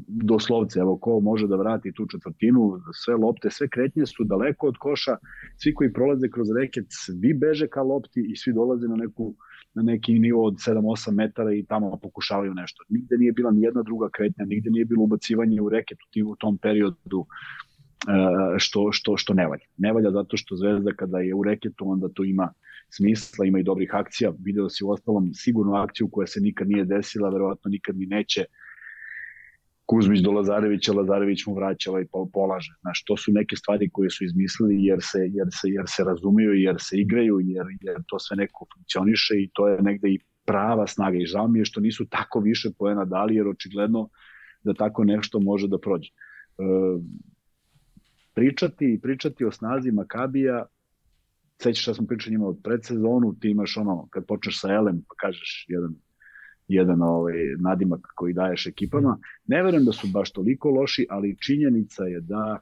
doslovce, 0.07 0.81
evo 0.81 0.97
ko 0.97 1.21
može 1.21 1.47
da 1.47 1.57
vrati 1.57 1.93
tu 1.93 2.07
četvrtinu, 2.07 2.81
sve 2.93 3.15
lopte, 3.15 3.51
sve 3.51 3.69
kretnje 3.69 4.07
su 4.07 4.25
daleko 4.25 4.69
od 4.69 4.77
koša, 4.79 5.17
svi 5.57 5.75
koji 5.75 5.93
prolaze 5.93 6.29
kroz 6.29 6.49
reket, 6.61 6.87
svi 6.89 7.35
beže 7.35 7.69
ka 7.69 7.83
lopti 7.83 8.27
i 8.33 8.37
svi 8.37 8.53
dolaze 8.53 8.89
na 8.89 8.97
neku 8.97 9.35
na 9.77 9.83
neki 9.83 10.19
nivo 10.19 10.47
od 10.47 10.55
7-8 10.55 11.13
metara 11.15 11.53
i 11.55 11.65
tamo 11.65 11.99
pokušavaju 12.03 12.55
nešto. 12.55 12.85
Nigde 12.89 13.17
nije 13.19 13.33
bila 13.33 13.51
ni 13.51 13.63
jedna 13.63 13.83
druga 13.83 14.09
kretnja, 14.13 14.45
nigde 14.45 14.71
nije 14.71 14.85
bilo 14.85 15.03
ubacivanje 15.05 15.61
u 15.61 15.69
reket 15.69 15.99
u, 16.27 16.37
tom 16.37 16.59
periodu 16.59 17.27
e, 17.27 18.59
što, 18.59 18.93
što, 18.93 19.17
što 19.17 19.35
ne 19.35 19.47
valja. 19.47 19.67
Ne 19.77 19.93
valja 19.93 20.11
zato 20.11 20.37
što 20.37 20.57
Zvezda 20.57 20.93
kada 20.93 21.19
je 21.19 21.35
u 21.35 21.43
reketu 21.43 21.91
onda 21.91 22.09
to 22.09 22.25
ima 22.25 22.53
smisla, 22.91 23.47
ima 23.47 23.59
i 23.59 23.63
dobrih 23.63 23.91
akcija. 23.95 24.33
Video 24.39 24.69
si 24.69 24.85
u 24.85 24.91
ostalom 24.91 25.31
sigurnu 25.35 25.75
akciju 25.75 26.09
koja 26.09 26.27
se 26.27 26.41
nikad 26.41 26.69
nije 26.69 26.85
desila, 26.85 27.29
verovatno 27.29 27.69
nikad 27.69 27.97
ni 27.97 28.07
neće, 28.07 28.45
Kuzmić 29.87 30.21
do 30.21 30.31
Lazarevića, 30.31 30.93
Lazarević 30.93 31.47
mu 31.47 31.55
vraća 31.55 31.91
ovaj 31.91 32.05
polaže. 32.33 32.73
Znaš, 32.81 33.05
to 33.05 33.17
su 33.17 33.33
neke 33.33 33.57
stvari 33.57 33.91
koje 33.91 34.11
su 34.11 34.25
izmislili 34.25 34.85
jer 34.85 34.99
se, 35.03 35.19
jer 35.19 35.47
se, 35.51 35.69
jer 35.69 35.85
se 35.87 36.05
razumiju, 36.05 36.53
jer 36.53 36.77
se 36.79 36.97
igraju, 36.99 37.41
jer, 37.41 37.67
jer 37.81 37.97
to 38.07 38.19
sve 38.19 38.37
neko 38.37 38.67
funkcioniše 38.75 39.35
i 39.35 39.51
to 39.53 39.69
je 39.69 39.83
negde 39.83 40.09
i 40.09 40.19
prava 40.45 40.87
snaga. 40.87 41.19
I 41.19 41.27
žao 41.27 41.49
mi 41.49 41.59
je 41.59 41.65
što 41.65 41.81
nisu 41.81 42.07
tako 42.07 42.41
više 42.41 42.71
poena 42.79 43.05
dali, 43.05 43.35
jer 43.35 43.49
očigledno 43.49 44.09
da 44.65 44.75
tako 44.75 45.05
nešto 45.05 45.41
može 45.41 45.69
da 45.69 45.79
prođe. 45.79 46.11
E, 46.11 46.63
pričati, 48.35 48.99
pričati 49.03 49.45
o 49.45 49.51
snazi 49.51 49.93
Makabija 49.93 50.67
sećaš 51.63 51.83
šta 51.83 51.95
smo 51.95 52.07
pričali 52.07 52.35
njima 52.35 52.49
od 52.49 52.61
predsezonu, 52.65 53.35
ti 53.41 53.51
imaš 53.51 53.77
ono, 53.77 54.09
kad 54.11 54.27
počneš 54.27 54.61
sa 54.61 54.73
Elem, 54.73 55.03
pa 55.09 55.15
kažeš 55.21 55.65
jedan 55.69 55.95
jedan 56.69 57.03
ovaj, 57.03 57.35
nadimak 57.59 58.01
koji 58.15 58.33
daješ 58.33 58.67
ekipama. 58.67 59.19
Ne 59.47 59.63
verujem 59.63 59.85
da 59.85 59.93
su 59.93 60.07
baš 60.13 60.33
toliko 60.33 60.71
loši, 60.71 61.07
ali 61.11 61.37
činjenica 61.47 62.05
je 62.05 62.21
da 62.21 62.59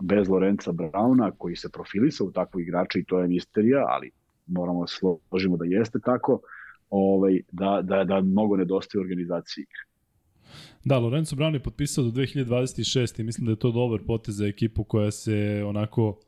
bez 0.00 0.28
Lorenca 0.28 0.72
Brauna, 0.72 1.30
koji 1.30 1.56
se 1.56 1.68
profilisa 1.68 2.24
u 2.24 2.30
takvu 2.32 2.60
igrača 2.60 2.98
i 2.98 3.04
to 3.04 3.20
je 3.20 3.28
misterija, 3.28 3.84
ali 3.88 4.10
moramo 4.46 4.80
da 4.80 4.86
složimo 4.86 5.56
da 5.56 5.64
jeste 5.64 5.98
tako, 6.04 6.40
ovaj, 6.90 7.40
da, 7.52 7.80
da, 7.82 8.04
da 8.04 8.20
mnogo 8.20 8.56
nedostaje 8.56 9.00
organizaciji 9.00 9.62
igre. 9.62 9.88
Da, 10.84 10.98
Lorenzo 10.98 11.36
Brown 11.36 11.54
je 11.54 11.62
potpisao 11.62 12.04
do 12.04 12.10
2026 12.10 13.20
i 13.20 13.24
mislim 13.24 13.44
da 13.46 13.52
je 13.52 13.58
to 13.58 13.70
dobar 13.72 14.00
potez 14.06 14.36
za 14.36 14.46
ekipu 14.46 14.84
koja 14.84 15.10
se 15.10 15.64
onako 15.66 16.20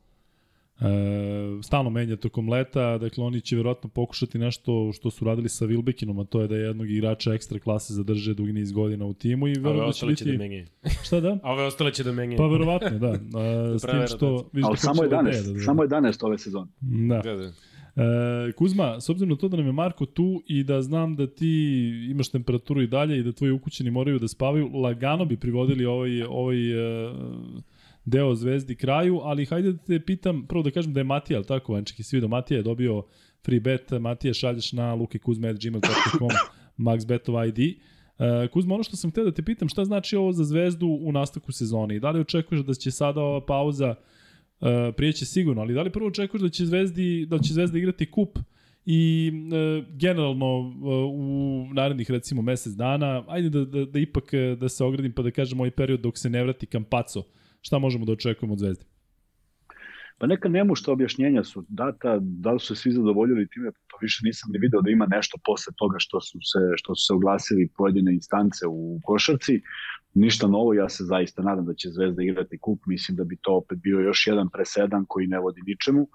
e, 0.81 1.63
stalno 1.63 1.91
menja 1.91 2.17
tokom 2.17 2.49
leta, 2.49 2.99
dakle 2.99 3.25
oni 3.25 3.41
će 3.41 3.57
verovatno 3.57 3.91
pokušati 3.91 4.39
nešto 4.39 4.93
što 4.93 5.11
su 5.11 5.25
radili 5.25 5.49
sa 5.49 5.67
Wilbekinom, 5.67 6.23
a 6.23 6.25
to 6.25 6.41
je 6.41 6.49
da 6.49 6.57
jednog 6.57 6.91
igrača 6.91 7.35
ekstra 7.35 7.59
klase 7.59 7.95
zadrže 7.95 8.35
dugi 8.35 8.53
niz 8.53 8.73
godina 8.73 9.05
u 9.07 9.13
timu 9.13 9.49
i 9.49 9.55
verovatno 9.59 9.87
da 9.87 9.93
će 9.93 10.07
biti... 10.07 10.25
da 10.25 10.39
menjaju. 10.39 10.67
Šta 11.07 11.21
da? 11.21 11.39
A 11.43 11.53
ove 11.53 11.65
ostale 11.65 11.93
će 11.93 12.05
da 12.05 12.13
menjaju. 12.13 12.39
Pa 12.39 12.47
verovatno, 12.47 12.99
da. 12.99 13.11
A, 13.41 13.79
s 13.79 13.83
tim 13.83 14.17
što... 14.17 14.51
Ali 14.63 14.77
samo 14.77 15.03
11, 15.03 15.55
da, 15.55 15.61
samo 15.61 15.83
11 15.83 16.27
ove 16.27 16.39
sezone. 16.39 16.67
Da. 16.81 17.21
da, 17.25 17.37
da. 17.37 17.53
E, 17.97 18.53
Kuzma, 18.53 19.01
s 19.01 19.09
obzirom 19.09 19.31
na 19.31 19.37
to 19.37 19.49
da 19.49 19.57
nam 19.57 19.67
je 19.67 19.73
Marko 19.73 20.07
tu 20.07 20.43
i 20.47 20.65
da 20.65 20.83
znam 20.83 21.17
da 21.17 21.27
ti 21.27 21.49
imaš 22.11 22.29
temperaturu 22.29 22.83
i 22.83 22.87
dalje 22.87 23.19
i 23.19 23.23
da 23.23 23.33
tvoji 23.33 23.53
ukućeni 23.53 23.91
moraju 23.91 24.19
da 24.19 24.29
spavaju, 24.29 24.69
lagano 24.69 25.25
bi 25.25 25.37
privodili 25.37 25.85
ovaj, 25.85 26.23
ovaj 26.23 26.75
uh, 27.07 27.17
deo 28.05 28.35
Zvezdi 28.35 28.75
kraju, 28.77 29.21
ali 29.23 29.47
hajde 29.47 29.73
da 29.73 29.79
te 29.79 30.01
pitam, 30.01 30.47
prvo 30.47 30.63
da 30.63 30.71
kažem 30.71 30.93
da 30.93 31.01
je 31.01 31.05
Matija, 31.05 31.39
ali 31.39 31.47
tako, 31.47 31.73
Vanček, 31.73 31.99
i 31.99 32.03
svi 32.03 32.21
do 32.21 32.29
Matija 32.29 32.59
je 32.59 32.63
dobio 32.63 33.05
free 33.45 33.61
bet, 33.61 33.91
Matija 34.01 34.35
šalješ 34.35 34.73
na 34.73 34.95
lukekuzme.gmail.com 34.95 36.29
maxbetov 36.87 37.49
ID. 37.49 37.77
Uh, 38.19 38.51
Kuzma, 38.51 38.75
ono 38.75 38.83
što 38.83 38.97
sam 38.97 39.11
hteo 39.11 39.25
da 39.25 39.33
te 39.33 39.43
pitam, 39.43 39.69
šta 39.69 39.85
znači 39.85 40.17
ovo 40.17 40.33
za 40.33 40.45
Zvezdu 40.45 40.87
u 40.87 41.13
nastavku 41.13 41.53
sezone? 41.53 41.99
Da 41.99 42.11
li 42.11 42.21
očekuješ 42.21 42.61
da 42.61 42.75
će 42.75 42.91
sada 42.91 43.21
ova 43.21 43.47
pauza 43.47 43.95
uh, 44.61 44.69
prijeće 44.97 45.27
sigurno, 45.27 45.63
ali 45.63 45.75
da 45.75 45.83
li 45.83 45.91
prvo 45.91 46.09
očekuješ 46.09 46.43
da 46.43 46.49
će 46.49 46.67
Zvezdi, 46.67 47.27
da 47.27 47.39
će 47.39 47.53
Zvezda 47.53 47.79
igrati 47.79 48.11
kup 48.11 48.39
i 48.87 49.33
uh, 49.33 49.87
generalno 49.97 50.59
uh, 50.59 50.75
u 51.13 51.67
narednih 51.73 52.11
recimo 52.11 52.43
mesec 52.43 52.73
dana, 52.73 53.25
ajde 53.29 53.49
da, 53.49 53.65
da, 53.65 53.85
da 53.85 53.99
ipak 53.99 54.31
da 54.59 54.69
se 54.69 54.85
ogradim 54.85 55.13
pa 55.13 55.23
da 55.23 55.31
kažem 55.31 55.61
ovaj 55.61 55.71
period 55.71 56.01
dok 56.01 56.19
se 56.19 56.31
ne 56.31 56.43
vrati 56.43 56.67
Kampaco, 56.67 57.25
šta 57.61 57.79
možemo 57.79 58.05
da 58.05 58.13
očekujemo 58.13 58.53
od 58.53 58.59
Zvezde? 58.59 58.85
Pa 60.21 60.27
neka 60.27 60.49
nemušta 60.49 60.93
objašnjenja 60.93 61.45
su 61.45 61.65
data, 61.69 62.19
da 62.21 62.53
li 62.53 62.61
su 62.61 62.75
svi 62.75 62.93
zadovoljili 62.93 63.49
time, 63.49 63.73
to 63.73 63.99
više 64.01 64.21
nisam 64.25 64.51
ni 64.53 64.59
video 64.59 64.83
da 64.83 64.91
ima 64.91 65.07
nešto 65.07 65.39
posle 65.45 65.73
toga 65.77 65.97
što 65.99 66.21
su 66.21 66.39
se, 66.43 66.59
što 66.77 66.95
su 66.95 67.07
se 67.07 67.13
oglasili 67.13 67.69
pojedine 67.77 68.15
instance 68.15 68.67
u 68.67 69.01
košarci. 69.05 69.63
Ništa 70.15 70.47
novo, 70.47 70.75
ja 70.75 70.89
se 70.89 71.05
zaista 71.05 71.43
nadam 71.43 71.65
da 71.67 71.75
će 71.75 71.89
Zvezda 71.89 72.23
igrati 72.23 72.59
kup, 72.59 72.81
mislim 72.87 73.17
da 73.17 73.25
bi 73.25 73.37
to 73.41 73.57
opet 73.57 73.79
bio 73.79 74.01
još 74.01 74.27
jedan 74.27 74.49
presedan 74.49 75.05
koji 75.09 75.27
ne 75.27 75.39
vodi 75.39 75.61
ničemu. 75.67 76.03
E, 76.03 76.09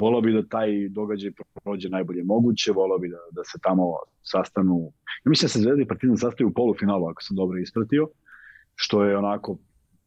volao 0.00 0.20
bi 0.20 0.32
da 0.32 0.48
taj 0.48 0.88
događaj 0.88 1.30
prođe 1.64 1.88
najbolje 1.88 2.24
moguće, 2.24 2.72
volao 2.72 2.98
bi 2.98 3.08
da, 3.08 3.20
da 3.32 3.44
se 3.44 3.58
tamo 3.62 3.84
sastanu, 4.22 4.92
ja 5.24 5.28
mislim 5.30 5.46
da 5.46 5.52
se 5.52 5.60
Zvezda 5.60 5.82
i 5.82 5.86
Partizan 5.86 6.16
sastaju 6.16 6.48
u 6.48 6.52
polufinalu, 6.52 7.06
ako 7.06 7.22
sam 7.22 7.36
dobro 7.36 7.58
ispratio, 7.58 8.08
što 8.76 9.04
je 9.04 9.16
onako 9.16 9.58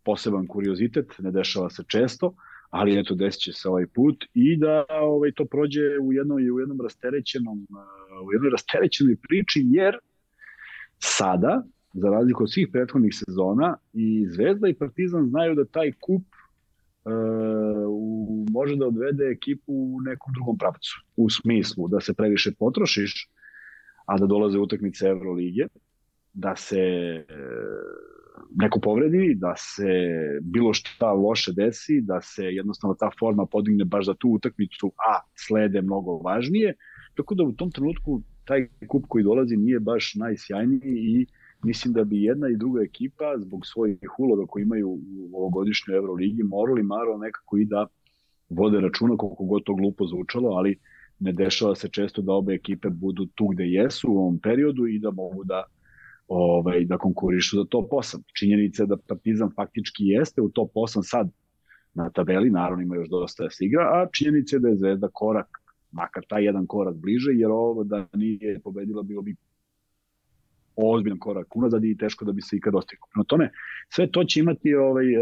poseban 0.05 0.47
kuriozitet, 0.47 1.15
ne 1.19 1.31
dešava 1.31 1.69
se 1.69 1.83
često, 1.87 2.33
ali 2.69 2.99
eto 2.99 3.15
desit 3.15 3.41
će 3.41 3.53
se 3.53 3.69
ovaj 3.69 3.87
put 3.87 4.25
i 4.33 4.57
da 4.57 4.85
ovaj 4.89 5.31
to 5.31 5.45
prođe 5.45 5.99
u 6.01 6.13
jednom 6.13 6.37
u 6.37 6.59
jednom 6.59 6.81
rasterećenom 6.81 7.67
u 8.25 8.33
jednoj 8.33 8.49
rasterećenoj 8.49 9.15
priči 9.15 9.61
jer 9.65 9.97
sada 10.99 11.63
za 11.93 12.09
razliku 12.09 12.43
od 12.43 12.51
svih 12.51 12.67
prethodnih 12.71 13.13
sezona 13.15 13.77
i 13.93 14.27
Zvezda 14.29 14.67
i 14.67 14.73
Partizan 14.73 15.25
znaju 15.25 15.55
da 15.55 15.65
taj 15.65 15.91
kup 15.91 16.21
uh, 17.05 17.11
u, 17.89 18.45
može 18.51 18.75
da 18.75 18.87
odvede 18.87 19.23
ekipu 19.23 19.73
u 19.73 20.01
nekom 20.01 20.33
drugom 20.33 20.57
pravcu 20.57 20.91
u 21.15 21.29
smislu 21.29 21.87
da 21.87 21.99
se 21.99 22.13
previše 22.13 22.51
potrošiš 22.59 23.29
a 24.05 24.17
da 24.17 24.25
dolaze 24.25 24.59
utakmice 24.59 25.07
Evrolige 25.07 25.67
da 26.33 26.55
se 26.55 26.81
uh, 27.29 28.08
neko 28.55 28.79
povredi, 28.79 29.35
da 29.35 29.53
se 29.57 29.85
bilo 30.41 30.73
šta 30.73 31.11
loše 31.11 31.51
desi, 31.53 32.01
da 32.01 32.21
se 32.21 32.43
jednostavno 32.43 32.95
ta 32.99 33.09
forma 33.19 33.45
podigne 33.45 33.85
baš 33.85 34.05
za 34.05 34.13
tu 34.13 34.29
utakmicu, 34.29 34.87
a 34.87 35.19
slede 35.35 35.81
mnogo 35.81 36.17
važnije. 36.17 36.73
Tako 37.15 37.35
da 37.35 37.43
u 37.43 37.51
tom 37.51 37.71
trenutku 37.71 38.21
taj 38.45 38.67
kup 38.87 39.05
koji 39.07 39.23
dolazi 39.23 39.57
nije 39.57 39.79
baš 39.79 40.15
najsjajniji 40.15 40.79
i 40.83 41.25
mislim 41.63 41.93
da 41.93 42.03
bi 42.03 42.23
jedna 42.23 42.49
i 42.49 42.57
druga 42.57 42.81
ekipa 42.81 43.35
zbog 43.37 43.65
svojih 43.65 44.19
uloga 44.19 44.45
koji 44.47 44.63
imaju 44.63 44.89
u 44.89 45.37
ovogodišnjoj 45.37 45.97
Euroligi 45.97 46.43
morali 46.43 46.83
maro 46.83 47.17
nekako 47.17 47.57
i 47.57 47.65
da 47.65 47.87
vode 48.49 48.79
računa 48.79 49.17
koliko 49.17 49.45
god 49.45 49.63
to 49.63 49.75
glupo 49.75 50.05
zvučalo, 50.07 50.49
ali 50.49 50.79
ne 51.19 51.31
dešava 51.31 51.75
se 51.75 51.89
često 51.89 52.21
da 52.21 52.33
obe 52.33 52.53
ekipe 52.53 52.89
budu 52.89 53.25
tu 53.25 53.47
gde 53.47 53.63
jesu 53.63 54.11
u 54.11 54.17
ovom 54.17 54.39
periodu 54.39 54.87
i 54.87 54.99
da 54.99 55.11
mogu 55.11 55.43
da 55.43 55.63
ovaj, 56.29 56.85
da 56.85 56.97
konkurišu 56.97 57.57
za 57.57 57.65
top 57.69 57.91
8. 57.91 58.17
Činjenica 58.39 58.83
je 58.83 58.87
da 58.87 58.97
Partizan 58.97 59.49
faktički 59.55 60.03
jeste 60.05 60.41
u 60.41 60.49
top 60.49 60.71
8 60.73 60.99
sad 61.03 61.29
na 61.93 62.09
tabeli, 62.09 62.49
naravno 62.49 62.83
ima 62.83 62.95
još 62.95 63.09
dosta 63.09 63.43
da 63.43 63.49
se 63.49 63.65
igra, 63.65 63.81
a 63.81 64.07
činjenica 64.13 64.55
je 64.55 64.59
da 64.59 64.67
je 64.67 64.75
Zvezda 64.75 65.09
korak, 65.13 65.47
makar 65.91 66.23
taj 66.29 66.43
jedan 66.45 66.67
korak 66.67 66.95
bliže, 66.95 67.31
jer 67.33 67.51
ovo 67.51 67.83
da 67.83 68.07
nije 68.13 68.59
pobedila 68.59 69.03
bilo 69.03 69.21
bi 69.21 69.35
ozbiljan 70.75 71.19
korak 71.19 71.55
unazad 71.55 71.83
i 71.83 71.97
teško 71.97 72.25
da 72.25 72.31
bi 72.31 72.41
se 72.41 72.57
ikad 72.57 72.73
dostigao. 72.73 73.07
Prema 73.13 73.23
tome, 73.23 73.51
sve 73.89 74.11
to 74.11 74.23
će 74.23 74.39
imati 74.39 74.75
ovaj, 74.75 75.13
e, 75.13 75.17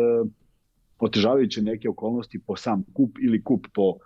otežavajuće 1.00 1.62
neke 1.62 1.90
okolnosti 1.90 2.40
po 2.48 2.56
sam 2.56 2.84
kup 2.94 3.18
ili 3.22 3.44
kup 3.44 3.68
po 3.74 3.98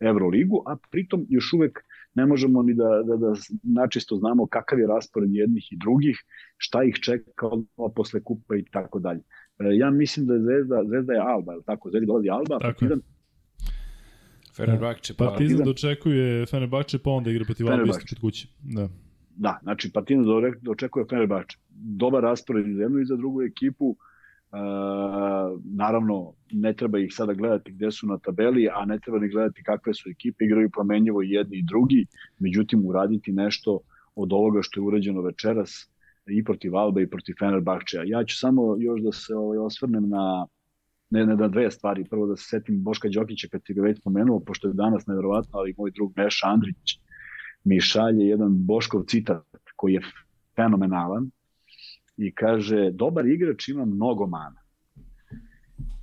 Euroligu, 0.00 0.62
a 0.66 0.76
pritom 0.90 1.26
još 1.28 1.52
uvek 1.52 1.84
ne 2.14 2.26
možemo 2.26 2.62
ni 2.62 2.74
da, 2.74 3.02
da, 3.04 3.16
da 3.16 3.32
načisto 3.62 4.16
znamo 4.16 4.46
kakav 4.46 4.78
je 4.78 4.86
raspored 4.86 5.30
jednih 5.32 5.72
i 5.72 5.76
drugih, 5.76 6.18
šta 6.56 6.84
ih 6.84 6.94
čeka 6.94 7.46
odmah 7.46 7.92
posle 7.96 8.22
kupa 8.22 8.56
i 8.56 8.64
tako 8.64 8.98
dalje. 8.98 9.20
E, 9.58 9.76
ja 9.76 9.90
mislim 9.90 10.26
da 10.26 10.34
je 10.34 10.40
Zvezda, 10.40 10.82
Zvezda 10.86 11.12
je 11.12 11.20
Alba, 11.20 11.52
je 11.52 11.62
tako? 11.66 11.90
Zvezda 11.90 12.06
dolazi 12.06 12.28
Alba, 12.30 12.58
tako 12.58 12.60
Partizan, 12.60 13.00
Fenerbahče, 14.56 15.14
pa 15.14 15.24
Partizan 15.24 15.64
dočekuje 15.64 16.46
Fenerbahče, 16.46 16.98
pa 16.98 17.10
onda 17.10 17.30
igra 17.30 17.44
protiv 17.44 17.70
Alba 17.70 17.90
isto 17.90 18.04
kod 18.08 18.20
kuće. 18.20 18.48
Da. 18.62 18.88
Da, 19.36 19.58
znači 19.62 19.92
Partizan 19.92 20.24
dočekuje 20.60 21.04
Fenerbahče. 21.10 21.58
Dobar 21.70 22.22
raspored 22.22 22.66
za 22.76 22.82
jednu 22.82 22.98
i 22.98 23.04
za 23.04 23.16
drugu 23.16 23.42
ekipu. 23.42 23.86
Uh, 23.86 23.96
naravno, 25.64 26.32
ne 26.52 26.72
treba 26.72 26.98
ih 26.98 27.14
sada 27.14 27.32
gledati 27.32 27.72
gde 27.72 27.90
su 27.90 28.06
na 28.06 28.18
tabeli, 28.18 28.68
a 28.74 28.84
ne 28.84 28.98
treba 28.98 29.18
ni 29.18 29.28
gledati 29.28 29.62
kakve 29.62 29.94
su 29.94 30.10
ekipe, 30.10 30.44
igraju 30.44 30.70
promenjivo 30.70 31.22
i 31.22 31.30
jedni 31.30 31.56
i 31.58 31.62
drugi, 31.62 32.06
međutim 32.38 32.86
uraditi 32.86 33.32
nešto 33.32 33.80
od 34.14 34.32
ovoga 34.32 34.62
što 34.62 34.80
je 34.80 34.84
urađeno 34.84 35.22
večeras 35.22 35.90
i 36.26 36.44
protiv 36.44 36.76
Alba 36.76 37.00
i 37.00 37.06
protiv 37.06 37.34
Fenerbahčeja. 37.38 38.02
Ja 38.06 38.24
ću 38.24 38.38
samo 38.38 38.76
još 38.78 39.00
da 39.00 39.12
se 39.12 39.34
ovaj, 39.34 39.58
osvrnem 39.58 40.08
na 40.08 40.46
ne, 41.10 41.26
ne 41.26 41.48
dve 41.48 41.70
stvari. 41.70 42.04
Prvo 42.04 42.26
da 42.26 42.36
se 42.36 42.44
setim 42.44 42.82
Boška 42.82 43.08
Đokića 43.08 43.48
kad 43.48 43.62
ti 43.62 43.74
ga 43.74 43.82
već 43.82 43.98
spomenuo, 43.98 44.40
pošto 44.40 44.68
je 44.68 44.74
danas 44.74 45.06
nevjerovatno, 45.06 45.58
ali 45.58 45.74
moj 45.78 45.90
drug 45.90 46.12
Meša 46.16 46.46
Andrić 46.48 46.98
mi 47.64 47.80
šalje 47.80 48.24
jedan 48.24 48.66
Boškov 48.66 49.02
citat 49.02 49.44
koji 49.76 49.92
je 49.92 50.00
fenomenalan 50.56 51.30
i 52.20 52.32
kaže, 52.34 52.90
dobar 52.90 53.26
igrač 53.26 53.68
ima 53.68 53.84
mnogo 53.84 54.26
mana. 54.26 54.60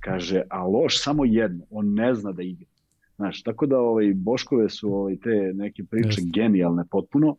Kaže, 0.00 0.42
a 0.50 0.66
loš 0.66 1.02
samo 1.02 1.24
jedno, 1.24 1.64
on 1.70 1.94
ne 1.94 2.14
zna 2.14 2.32
da 2.32 2.42
igra. 2.42 2.66
Znaš, 3.16 3.42
tako 3.42 3.66
da 3.66 3.78
ovaj, 3.78 4.12
Boškove 4.14 4.68
su 4.68 4.92
ovaj, 4.94 5.16
te 5.16 5.52
neke 5.54 5.84
priče 5.84 6.20
yes. 6.20 6.30
genijalne 6.34 6.84
potpuno 6.90 7.36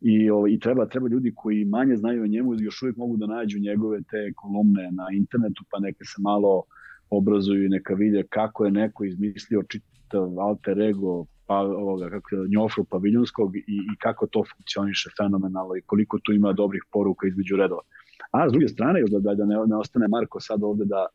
i, 0.00 0.30
ovaj, 0.30 0.50
i 0.50 0.58
treba, 0.58 0.86
treba 0.86 1.08
ljudi 1.08 1.32
koji 1.36 1.64
manje 1.64 1.96
znaju 1.96 2.22
o 2.22 2.26
njemu 2.26 2.54
još 2.54 2.82
uvijek 2.82 2.96
mogu 2.96 3.16
da 3.16 3.26
nađu 3.26 3.58
njegove 3.58 4.02
te 4.02 4.32
kolumne 4.36 4.90
na 4.92 5.06
internetu 5.12 5.64
pa 5.70 5.78
neka 5.78 6.04
se 6.04 6.22
malo 6.22 6.62
obrazuju 7.10 7.64
i 7.64 7.68
neka 7.68 7.94
vide 7.94 8.22
kako 8.28 8.64
je 8.64 8.70
neko 8.70 9.04
izmislio 9.04 9.62
čitav 9.62 10.40
alter 10.40 10.80
ego 10.80 11.26
pa, 11.46 11.58
ovoga, 11.58 12.10
kako 12.10 12.34
je, 12.34 12.48
Njofru 12.48 12.84
paviljonskog 12.84 13.56
i, 13.56 13.60
i 13.66 13.96
kako 13.98 14.26
to 14.26 14.44
funkcioniše 14.56 15.10
fenomenalno 15.18 15.76
i 15.76 15.82
koliko 15.86 16.18
tu 16.18 16.32
ima 16.32 16.52
dobrih 16.52 16.82
poruka 16.92 17.26
između 17.26 17.56
redova. 17.56 17.82
A 18.30 18.48
s 18.48 18.52
druge 18.52 18.68
strane, 18.68 19.02
da, 19.10 19.18
da, 19.18 19.34
da 19.34 19.44
ne, 19.44 19.56
ne 19.66 19.76
ostane 19.76 20.08
Marko 20.08 20.40
sad 20.40 20.62
ovde 20.62 20.84
da 20.84 21.06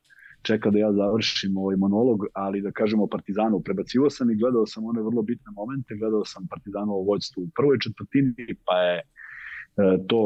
čeka 0.41 0.69
da 0.69 0.79
ja 0.79 0.93
završim 0.93 1.57
ovaj 1.57 1.75
monolog, 1.75 2.25
ali 2.33 2.61
da 2.61 2.71
kažemo 2.71 3.07
Partizanu, 3.07 3.59
prebacivo 3.59 4.09
sam 4.09 4.31
i 4.31 4.35
gledao 4.35 4.65
sam 4.65 4.85
one 4.85 5.01
vrlo 5.01 5.21
bitne 5.21 5.51
momente, 5.55 5.95
gledao 5.95 6.25
sam 6.25 6.47
Partizanovo 6.49 7.01
vođstvo 7.01 7.43
u 7.43 7.49
prvoj 7.55 7.77
četvrtini, 7.79 8.55
pa 8.65 8.75
je 8.77 8.97
e, 8.99 9.03
to 10.07 10.21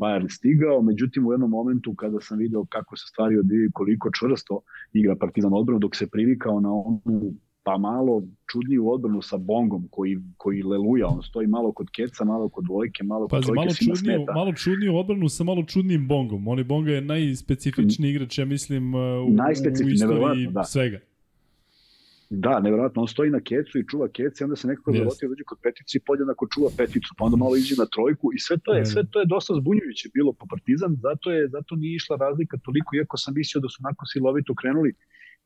Bayern 0.00 0.28
stigao, 0.28 0.82
međutim 0.82 1.26
u 1.26 1.32
jednom 1.32 1.50
momentu 1.50 1.94
kada 1.94 2.20
sam 2.20 2.38
video 2.38 2.64
kako 2.64 2.96
se 2.96 3.04
stvari 3.06 3.38
odvijaju 3.38 3.70
koliko 3.74 4.10
čvrsto 4.18 4.60
igra 4.92 5.16
Partizan 5.16 5.54
odbranu 5.54 5.78
dok 5.78 5.96
se 5.96 6.10
privikao 6.10 6.60
na 6.60 6.72
onu 6.72 7.34
pa 7.62 7.78
malo 7.78 8.22
čudniju 8.52 8.90
odbranu 8.90 9.22
sa 9.22 9.36
Bongom 9.36 9.88
koji, 9.90 10.18
koji 10.36 10.62
leluja, 10.62 11.06
on 11.06 11.22
stoji 11.22 11.46
malo 11.46 11.72
kod 11.72 11.90
Keca, 11.96 12.24
malo 12.24 12.48
kod 12.48 12.64
dvojke, 12.64 13.04
malo 13.04 13.28
kod 13.28 13.44
trojke, 13.44 13.56
malo 13.56 13.70
čudniju, 13.74 13.96
smeta. 13.96 14.32
malo 14.32 14.52
čudniju 14.52 14.96
odbranu 14.96 15.28
sa 15.28 15.44
malo 15.44 15.62
čudnijim 15.62 16.08
Bongom. 16.08 16.48
Oni 16.48 16.64
Bonga 16.64 16.92
je 16.92 17.00
najspecifičniji 17.00 18.10
igrač, 18.10 18.38
ja 18.38 18.44
mislim, 18.44 18.94
uh, 18.94 19.00
u, 19.00 19.86
u 19.86 19.88
istoriji 19.88 20.46
da. 20.46 20.64
svega. 20.64 21.00
Da, 22.30 22.60
nevjerojatno, 22.60 23.02
on 23.02 23.08
stoji 23.08 23.30
na 23.30 23.40
kecu 23.40 23.78
i 23.78 23.86
čuva 23.90 24.08
kec 24.08 24.40
i 24.40 24.44
onda 24.44 24.56
se 24.56 24.68
nekako 24.68 24.90
Yes. 24.90 25.04
yes. 25.04 25.28
dođe 25.28 25.44
kod 25.44 25.58
petici 25.62 25.98
i 25.98 26.00
podjednako 26.06 26.46
čuva 26.54 26.70
peticu, 26.76 27.14
pa 27.18 27.24
onda 27.24 27.36
malo 27.36 27.56
iđe 27.56 27.74
na 27.78 27.86
trojku 27.94 28.30
i 28.34 28.38
sve 28.38 28.56
to 28.64 28.74
je, 28.74 28.86
sve 28.86 29.02
to 29.10 29.20
je 29.20 29.26
dosta 29.26 29.54
zbunjujuće 29.54 30.08
bilo 30.14 30.32
po 30.32 30.46
Partizan, 30.46 30.96
zato 31.06 31.30
je 31.30 31.48
zato 31.48 31.76
nije 31.76 31.94
išla 31.96 32.16
razlika 32.16 32.56
toliko, 32.56 32.96
iako 32.96 33.16
sam 33.16 33.34
mislio 33.34 33.60
da 33.60 33.68
su 33.68 33.76
onako 33.84 34.06
silovito 34.06 34.54
krenuli, 34.54 34.92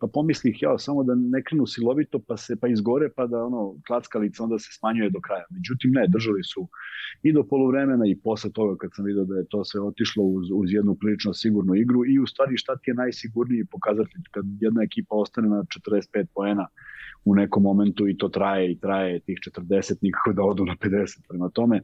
pa 0.05 0.09
pomislih 0.13 0.63
ja 0.63 0.79
samo 0.79 1.03
da 1.05 1.15
ne 1.15 1.43
krenu 1.43 1.67
silovito 1.67 2.19
pa 2.19 2.37
se 2.37 2.57
pa 2.61 2.69
izgore 2.69 3.09
pa 3.17 3.27
da 3.27 3.45
ono 3.45 3.75
klackalica 3.87 4.43
onda 4.45 4.59
se 4.59 4.69
smanjuje 4.79 5.11
do 5.11 5.21
kraja. 5.21 5.45
Međutim 5.51 5.91
ne, 5.95 6.05
držali 6.09 6.43
su 6.45 6.69
i 7.23 7.33
do 7.33 7.43
poluvremena 7.51 8.07
i 8.07 8.19
posle 8.25 8.51
toga 8.53 8.77
kad 8.81 8.91
sam 8.95 9.05
video 9.05 9.25
da 9.25 9.37
je 9.37 9.47
to 9.49 9.65
sve 9.65 9.81
otišlo 9.81 10.25
uz, 10.25 10.47
uz 10.55 10.73
jednu 10.73 10.95
prilično 10.95 11.35
sigurnu 11.35 11.75
igru 11.75 12.01
i 12.07 12.19
u 12.19 12.27
stvari 12.27 12.57
šta 12.57 12.77
ti 12.77 12.91
je 12.91 12.95
najsigurniji 12.95 13.65
pokazatelj 13.65 14.23
kad 14.31 14.45
jedna 14.61 14.83
ekipa 14.83 15.15
ostane 15.17 15.49
na 15.49 15.65
45 15.89 16.27
poena 16.35 16.67
u 17.25 17.35
nekom 17.35 17.63
momentu 17.63 18.09
i 18.09 18.17
to 18.17 18.29
traje 18.29 18.73
i 18.73 18.79
traje 18.79 19.21
tih 19.21 19.39
40 19.59 19.97
nikako 20.03 20.33
da 20.33 20.43
odu 20.43 20.65
na 20.65 20.77
50. 20.77 21.29
Prema 21.29 21.49
tome, 21.49 21.77
e, 21.77 21.83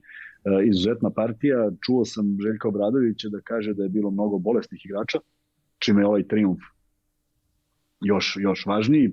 izuzetna 0.65 1.11
partija. 1.11 1.71
Čuo 1.87 2.05
sam 2.05 2.37
Željka 2.43 2.69
Obradovića 2.69 3.29
da 3.29 3.41
kaže 3.41 3.75
da 3.75 3.83
je 3.83 3.89
bilo 3.89 4.11
mnogo 4.11 4.39
bolesnih 4.39 4.87
igrača, 4.87 5.19
čime 5.79 6.03
je 6.03 6.07
ovaj 6.07 6.29
triumf 6.29 6.61
još, 8.01 8.37
još 8.41 8.67
važniji. 8.67 9.13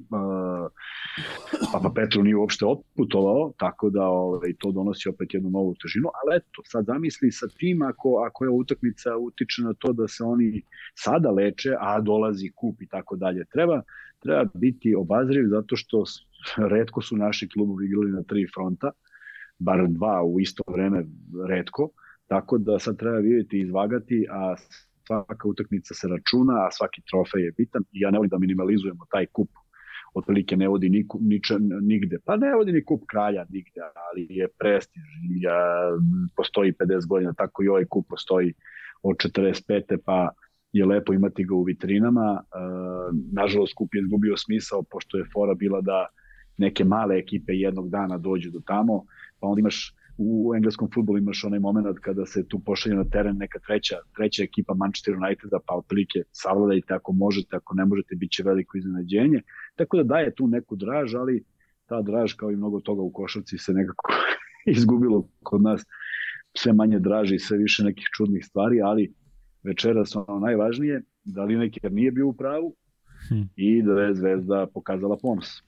Papa 1.73 1.91
Petru 1.95 2.23
nije 2.23 2.35
uopšte 2.35 2.65
otputovao, 2.65 3.53
tako 3.57 3.89
da 3.89 4.03
ovaj, 4.03 4.53
to 4.59 4.71
donosi 4.71 5.09
opet 5.09 5.33
jednu 5.33 5.49
novu 5.49 5.75
težinu, 5.81 6.07
ali 6.07 6.37
eto, 6.37 6.61
sad 6.65 6.85
zamisli 6.85 7.31
sa 7.31 7.47
tim 7.47 7.81
ako, 7.81 8.23
ako 8.27 8.45
je 8.45 8.49
utakmica 8.49 9.17
utiče 9.17 9.61
na 9.61 9.73
to 9.73 9.93
da 9.93 10.07
se 10.07 10.23
oni 10.23 10.61
sada 10.95 11.31
leče, 11.31 11.75
a 11.79 12.01
dolazi 12.01 12.51
kup 12.55 12.81
i 12.81 12.87
tako 12.87 13.15
dalje. 13.15 13.45
Treba, 13.45 13.81
treba 14.19 14.45
biti 14.53 14.95
obazriv 14.95 15.47
zato 15.49 15.75
što 15.75 16.03
redko 16.57 17.01
su 17.01 17.17
naši 17.17 17.49
klubovi 17.49 17.85
igrali 17.85 18.11
na 18.11 18.23
tri 18.23 18.47
fronta, 18.55 18.91
bar 19.59 19.87
dva 19.87 20.23
u 20.23 20.39
isto 20.39 20.63
vreme 20.67 21.05
redko, 21.47 21.89
tako 22.27 22.57
da 22.57 22.79
sad 22.79 22.97
treba 22.97 23.17
vidjeti 23.17 23.57
i 23.57 23.61
izvagati, 23.61 24.25
a 24.31 24.55
svaka 25.07 25.47
utakmica 25.47 25.93
se 25.93 26.07
računa, 26.07 26.53
a 26.65 26.71
svaki 26.71 27.01
trofej 27.09 27.43
je 27.45 27.51
bitan 27.57 27.83
i 27.91 27.99
ja 28.03 28.11
ne 28.11 28.17
volim 28.17 28.29
da 28.29 28.37
minimalizujemo 28.37 29.05
taj 29.11 29.25
kup 29.25 29.49
otprilike 30.13 30.57
ne 30.57 30.67
vodi 30.67 30.89
niku, 30.89 31.19
niče, 31.21 31.55
nigde. 31.81 32.19
Pa 32.25 32.35
ne 32.35 32.55
vodi 32.55 32.71
ni 32.71 32.83
kup 32.85 33.03
kralja 33.07 33.45
nigde, 33.49 33.81
ali 34.07 34.27
je 34.29 34.47
prestiž. 34.59 35.03
Ja, 35.41 35.57
postoji 36.35 36.73
50 36.73 37.07
godina, 37.07 37.33
tako 37.33 37.63
i 37.63 37.67
ovaj 37.67 37.85
kup 37.85 38.07
postoji 38.09 38.53
od 39.03 39.15
45. 39.15 39.97
pa 40.05 40.29
je 40.71 40.85
lepo 40.85 41.13
imati 41.13 41.43
ga 41.43 41.55
u 41.55 41.63
vitrinama. 41.63 42.41
E, 42.41 42.59
nažalost, 43.33 43.73
kup 43.75 43.95
je 43.95 44.01
izgubio 44.01 44.37
smisao, 44.37 44.83
pošto 44.83 45.17
je 45.17 45.29
fora 45.33 45.53
bila 45.53 45.81
da 45.81 46.07
neke 46.57 46.83
male 46.83 47.17
ekipe 47.17 47.53
jednog 47.53 47.89
dana 47.89 48.17
dođu 48.17 48.51
do 48.51 48.61
tamo, 48.65 49.03
pa 49.39 49.47
onda 49.47 49.59
imaš 49.59 49.93
u 50.17 50.53
engleskom 50.55 50.89
futbolu 50.93 51.17
imaš 51.17 51.43
onaj 51.43 51.59
moment 51.59 51.99
kada 52.01 52.25
se 52.25 52.47
tu 52.47 52.59
pošalje 52.59 52.95
na 52.95 53.03
teren 53.03 53.37
neka 53.37 53.59
treća, 53.59 53.95
treća 54.15 54.43
ekipa 54.43 54.73
Manchester 54.73 55.15
Uniteda, 55.15 55.59
pa 55.67 55.75
otprilike 55.75 56.23
savladajte 56.31 56.93
ako 56.93 57.13
možete, 57.13 57.55
ako 57.55 57.75
ne 57.75 57.85
možete, 57.85 58.15
bit 58.15 58.31
će 58.31 58.43
veliko 58.43 58.77
iznenađenje. 58.77 59.41
Tako 59.75 59.97
da 59.97 60.03
daje 60.03 60.35
tu 60.35 60.47
neku 60.47 60.75
draž, 60.75 61.15
ali 61.15 61.43
ta 61.85 62.01
draž 62.01 62.33
kao 62.33 62.51
i 62.51 62.55
mnogo 62.55 62.79
toga 62.79 63.01
u 63.01 63.11
košarci 63.11 63.57
se 63.57 63.73
nekako 63.73 64.13
izgubilo 64.77 65.27
kod 65.43 65.61
nas 65.61 65.85
sve 66.57 66.73
manje 66.73 66.99
draži 66.99 67.35
i 67.35 67.39
sve 67.39 67.57
više 67.57 67.83
nekih 67.83 68.05
čudnih 68.17 68.45
stvari, 68.45 68.81
ali 68.81 69.13
večeras 69.63 70.15
ono 70.15 70.39
najvažnije, 70.39 71.01
da 71.23 71.43
li 71.43 71.55
Lineker 71.55 71.91
nije 71.91 72.11
bio 72.11 72.27
u 72.27 72.33
pravu 72.33 72.75
Hm. 73.29 73.41
i 73.55 73.81
da 73.83 74.01
je 74.01 74.13
Zvezda 74.13 74.67
pokazala 74.73 75.17
ponos. 75.21 75.63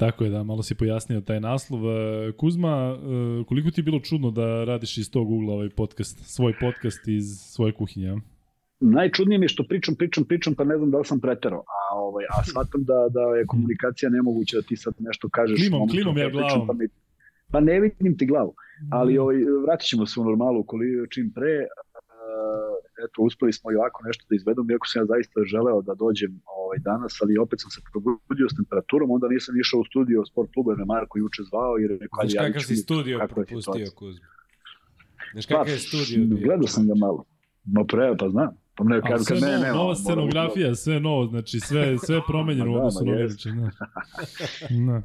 Tako 0.00 0.24
je, 0.24 0.30
da, 0.30 0.42
malo 0.42 0.62
si 0.62 0.74
pojasnio 0.74 1.20
taj 1.20 1.40
naslov. 1.40 1.80
E, 1.84 2.32
Kuzma, 2.32 2.96
e, 2.96 3.44
koliko 3.44 3.70
ti 3.70 3.80
je 3.80 3.82
bilo 3.82 4.00
čudno 4.00 4.30
da 4.30 4.64
radiš 4.64 4.98
iz 4.98 5.10
tog 5.10 5.30
ugla 5.30 5.54
ovaj 5.54 5.70
podcast, 5.70 6.18
svoj 6.24 6.52
podcast 6.60 7.08
iz 7.08 7.24
svoje 7.54 7.72
kuhinje? 7.72 8.16
Najčudnije 8.80 9.38
mi 9.38 9.44
je 9.44 9.48
što 9.48 9.64
pričam, 9.68 9.94
pričam, 9.94 10.24
pričam, 10.24 10.54
pa 10.54 10.64
ne 10.64 10.76
znam 10.76 10.90
da 10.90 10.98
li 10.98 11.04
sam 11.04 11.20
preterao. 11.20 11.60
A, 11.60 11.96
ovaj, 11.96 12.24
a 12.24 12.44
shvatam 12.44 12.84
da, 12.84 13.08
da 13.16 13.20
je 13.20 13.46
komunikacija 13.46 14.10
nemoguća 14.10 14.56
da 14.56 14.62
ti 14.62 14.76
sad 14.76 14.94
nešto 14.98 15.28
kažeš. 15.28 15.60
Klimom, 15.60 15.88
klimom 15.88 16.18
ja 16.18 16.28
pričam, 16.28 16.48
glavom. 16.48 16.66
Pa, 16.66 16.72
mi, 16.72 16.86
pa 17.52 17.60
ne 17.60 17.80
vidim 17.80 18.18
ti 18.18 18.26
glavu. 18.26 18.54
Ali 18.90 19.18
ovaj, 19.18 19.36
vratit 19.66 19.88
ćemo 19.88 20.06
se 20.06 20.20
u 20.20 20.24
normalu 20.24 20.64
koliko 20.64 21.06
čim 21.06 21.32
pre. 21.34 21.54
Uh, 21.56 22.69
eto, 23.04 23.16
uspeli 23.28 23.52
smo 23.52 23.66
i 23.72 23.78
ovako 23.80 23.98
nešto 24.08 24.22
da 24.28 24.34
izvedemo, 24.36 24.66
iako 24.70 24.86
sam 24.86 25.02
ja 25.02 25.06
zaista 25.12 25.38
želeo 25.52 25.78
da 25.88 25.94
dođem 26.04 26.32
ovaj, 26.60 26.78
danas, 26.90 27.12
ali 27.22 27.42
opet 27.44 27.58
sam 27.62 27.70
se 27.74 27.80
probudio 27.92 28.48
s 28.48 28.56
temperaturom, 28.58 29.08
onda 29.16 29.26
nisam 29.28 29.52
išao 29.62 29.80
u 29.80 29.88
studio 29.90 30.18
sport 30.30 30.48
kluba, 30.54 30.68
jer 30.72 30.78
me 30.78 30.86
Marko 30.94 31.14
juče 31.18 31.42
zvao 31.50 31.74
i 31.78 31.84
rekao, 31.92 32.16
Znaš 32.16 32.24
ajde, 32.24 32.36
javit 32.36 32.52
kakav 32.52 32.66
si 32.70 32.76
studio 32.76 33.16
propustio. 33.34 33.86
Kuzma? 34.00 34.26
Znaš 35.32 35.46
Pa, 35.46 35.54
kakav 35.54 35.72
je 35.74 35.78
studio 35.78 36.18
bio? 36.26 36.46
Gledao 36.46 36.68
sam 36.74 36.82
ga 36.88 36.94
malo. 37.06 37.20
No 37.64 37.82
pre, 37.92 38.06
pa 38.20 38.28
znam. 38.28 38.52
Pa 38.76 38.84
ne, 38.84 39.00
kad, 39.00 39.24
sve 39.24 39.40
kad 39.40 39.48
ne, 39.48 39.58
nema. 39.58 39.76
nova 39.76 39.94
scenografija, 39.94 40.74
sve 40.74 41.00
novo, 41.00 41.26
znači 41.26 41.60
sve, 41.60 41.98
sve 41.98 42.14
je 42.16 42.22
promenjeno 42.28 42.70
u 42.70 42.74
da, 42.74 42.78
odnosu 42.78 43.04
na. 43.04 43.12
Lilića. 43.12 43.50
Da. 44.88 45.02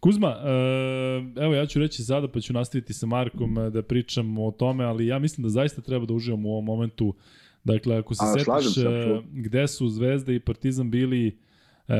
Kuzma, 0.00 0.28
e, 0.28 1.42
evo 1.44 1.54
ja 1.54 1.66
ću 1.66 1.78
reći 1.78 2.04
sada 2.04 2.28
pa 2.28 2.40
ću 2.40 2.52
nastaviti 2.52 2.92
sa 2.92 3.06
Markom 3.06 3.58
e, 3.58 3.70
da 3.70 3.82
pričam 3.82 4.38
o 4.38 4.50
tome, 4.50 4.84
ali 4.84 5.06
ja 5.06 5.18
mislim 5.18 5.42
da 5.42 5.48
zaista 5.48 5.82
treba 5.82 6.06
da 6.06 6.14
uživamo 6.14 6.48
u 6.48 6.52
ovom 6.52 6.64
momentu. 6.64 7.14
Dakle, 7.64 7.96
ako 7.96 8.14
se 8.14 8.24
A, 8.24 8.32
setiš 8.32 8.74
se, 8.74 8.80
e, 8.80 9.20
gde 9.32 9.68
su 9.68 9.88
Zvezda 9.88 10.32
i 10.32 10.40
Partizan 10.40 10.90
bili 10.90 11.38
e, 11.88 11.94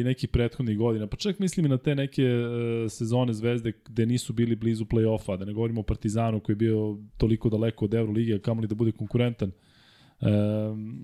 i 0.00 0.04
neki 0.04 0.26
prethodnih 0.26 0.78
godina, 0.78 1.06
pa 1.06 1.16
čak 1.16 1.38
mislim 1.38 1.66
i 1.66 1.68
na 1.68 1.78
te 1.78 1.94
neke 1.94 2.22
e, 2.22 2.88
sezone 2.88 3.32
Zvezde 3.32 3.72
gde 3.88 4.06
nisu 4.06 4.32
bili 4.32 4.56
blizu 4.56 4.84
play-offa, 4.84 5.36
da 5.36 5.44
ne 5.44 5.52
govorimo 5.52 5.80
o 5.80 5.84
Partizanu 5.84 6.40
koji 6.40 6.54
je 6.54 6.58
bio 6.58 6.98
toliko 7.16 7.48
daleko 7.48 7.84
od 7.84 7.94
Euroligi, 7.94 8.34
a 8.34 8.38
kamoli 8.38 8.66
da 8.66 8.74
bude 8.74 8.92
konkurentan 8.92 9.52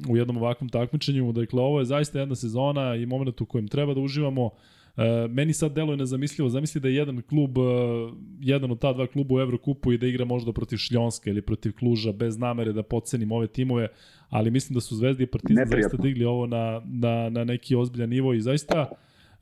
u 0.08 0.16
jednom 0.16 0.36
ovakvom 0.36 0.68
takmičenju. 0.68 1.32
Dakle, 1.32 1.60
ovo 1.62 1.78
je 1.78 1.84
zaista 1.84 2.18
jedna 2.18 2.34
sezona 2.34 2.96
i 2.96 3.06
moment 3.06 3.40
u 3.40 3.46
kojem 3.46 3.68
treba 3.68 3.94
da 3.94 4.00
uživamo. 4.00 4.50
Meni 5.30 5.52
sad 5.52 5.72
deluje 5.72 5.96
nezamislivo, 5.96 6.48
zamisli 6.48 6.80
da 6.80 6.88
je 6.88 6.94
jedan 6.94 7.22
klub, 7.22 7.58
uh, 7.58 7.64
jedan 8.40 8.70
od 8.70 8.78
ta 8.78 8.92
dva 8.92 9.06
kluba 9.06 9.34
u 9.34 9.40
Evrokupu 9.40 9.92
i 9.92 9.98
da 9.98 10.06
igra 10.06 10.24
možda 10.24 10.52
protiv 10.52 10.76
Šljonska 10.76 11.30
ili 11.30 11.42
protiv 11.42 11.72
Kluža, 11.72 12.12
bez 12.12 12.38
namere 12.38 12.72
da 12.72 12.82
pocenim 12.82 13.32
ove 13.32 13.46
timove, 13.46 13.88
ali 14.28 14.50
mislim 14.50 14.74
da 14.74 14.80
su 14.80 14.96
Zvezda 14.96 15.22
i 15.22 15.26
Partizan 15.26 15.66
zaista 15.70 15.96
digli 15.96 16.24
ovo 16.24 16.46
na, 16.46 16.82
na, 16.84 17.28
na 17.28 17.44
neki 17.44 17.74
ozbiljan 17.74 18.10
nivo 18.10 18.34
i 18.34 18.40
zaista 18.40 18.88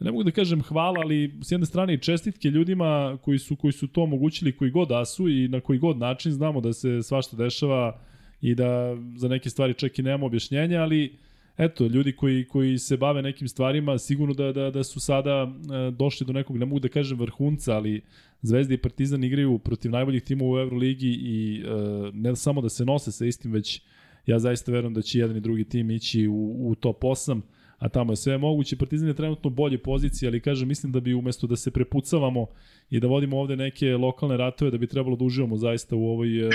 ne 0.01 0.11
mogu 0.11 0.25
da 0.25 0.31
kažem 0.31 0.63
hvala, 0.63 1.01
ali 1.03 1.35
s 1.43 1.53
jedne 1.53 1.67
strane 1.67 1.95
i 1.95 1.99
čestitke 1.99 2.49
ljudima 2.49 3.19
koji 3.23 3.39
su, 3.39 3.57
koji 3.57 3.73
su 3.73 3.87
to 3.87 4.03
omogućili 4.03 4.57
koji 4.57 4.71
god 4.71 4.89
da 4.89 5.05
su 5.05 5.29
i 5.29 5.49
na 5.49 5.61
koji 5.61 5.79
god 5.79 5.99
način 5.99 6.33
znamo 6.33 6.61
da 6.61 6.73
se 6.73 7.03
svašta 7.03 7.37
dešava 7.37 8.01
i 8.41 8.55
da 8.55 8.97
za 9.17 9.29
neke 9.29 9.51
stvari 9.51 9.75
čak 9.75 9.99
i 9.99 10.03
nemamo 10.03 10.27
objašnjenja, 10.27 10.83
ali 10.83 11.17
eto, 11.59 11.87
ljudi 11.87 12.13
koji, 12.13 12.45
koji 12.45 12.79
se 12.79 12.97
bave 12.97 13.23
nekim 13.23 13.49
stvarima, 13.49 13.99
sigurno 13.99 14.35
da, 14.35 14.53
da, 14.53 14.71
da 14.71 14.85
su 14.85 15.01
sada 15.01 15.53
e, 15.53 15.91
došli 15.91 16.27
do 16.27 16.33
nekog, 16.33 16.57
ne 16.57 16.67
mogu 16.67 16.81
da 16.81 16.89
kažem 16.89 17.19
vrhunca, 17.19 17.77
ali 17.77 18.03
Zvezda 18.43 18.75
i 18.75 18.79
Partizan 18.79 19.25
igraju 19.25 19.59
protiv 19.59 19.91
najboljih 19.91 20.23
timova 20.23 20.53
u 20.53 20.59
Euroligi 20.59 21.09
i 21.09 21.63
e, 21.65 21.71
ne 22.13 22.37
samo 22.37 22.61
da 22.61 22.69
se 22.69 22.85
nose 22.85 23.13
sa 23.13 23.27
istim, 23.27 23.53
već 23.53 23.83
ja 24.27 24.39
zaista 24.39 24.73
verujem 24.73 24.95
da 24.95 25.03
će 25.03 25.19
jedan 25.19 25.37
i 25.37 25.41
drugi 25.41 25.65
tim 25.65 25.91
ići 25.91 26.27
u, 26.27 26.69
u 26.69 26.75
top 26.75 27.03
8, 27.03 27.41
a 27.79 27.89
tamo 27.89 28.13
je 28.13 28.17
sve 28.17 28.39
moguće. 28.39 28.77
Partizan 28.77 29.09
je 29.09 29.15
trenutno 29.15 29.51
bolje 29.51 29.79
pozicije, 29.79 30.29
ali 30.29 30.41
kažem, 30.41 30.69
mislim 30.69 30.93
da 30.93 31.01
bi 31.01 31.15
umesto 31.15 31.47
da 31.47 31.57
se 31.57 31.71
prepucavamo 31.71 32.47
i 32.91 33.01
da 33.01 33.07
vodimo 33.07 33.39
ovde 33.39 33.57
neke 33.57 33.97
lokalne 33.97 34.37
ratove, 34.37 34.71
da 34.71 34.79
bi 34.79 34.87
trebalo 34.87 35.17
da 35.17 35.25
uživamo 35.25 35.57
zaista 35.57 35.97
u 35.97 36.07
ovoj 36.09 36.49
e, 36.49 36.51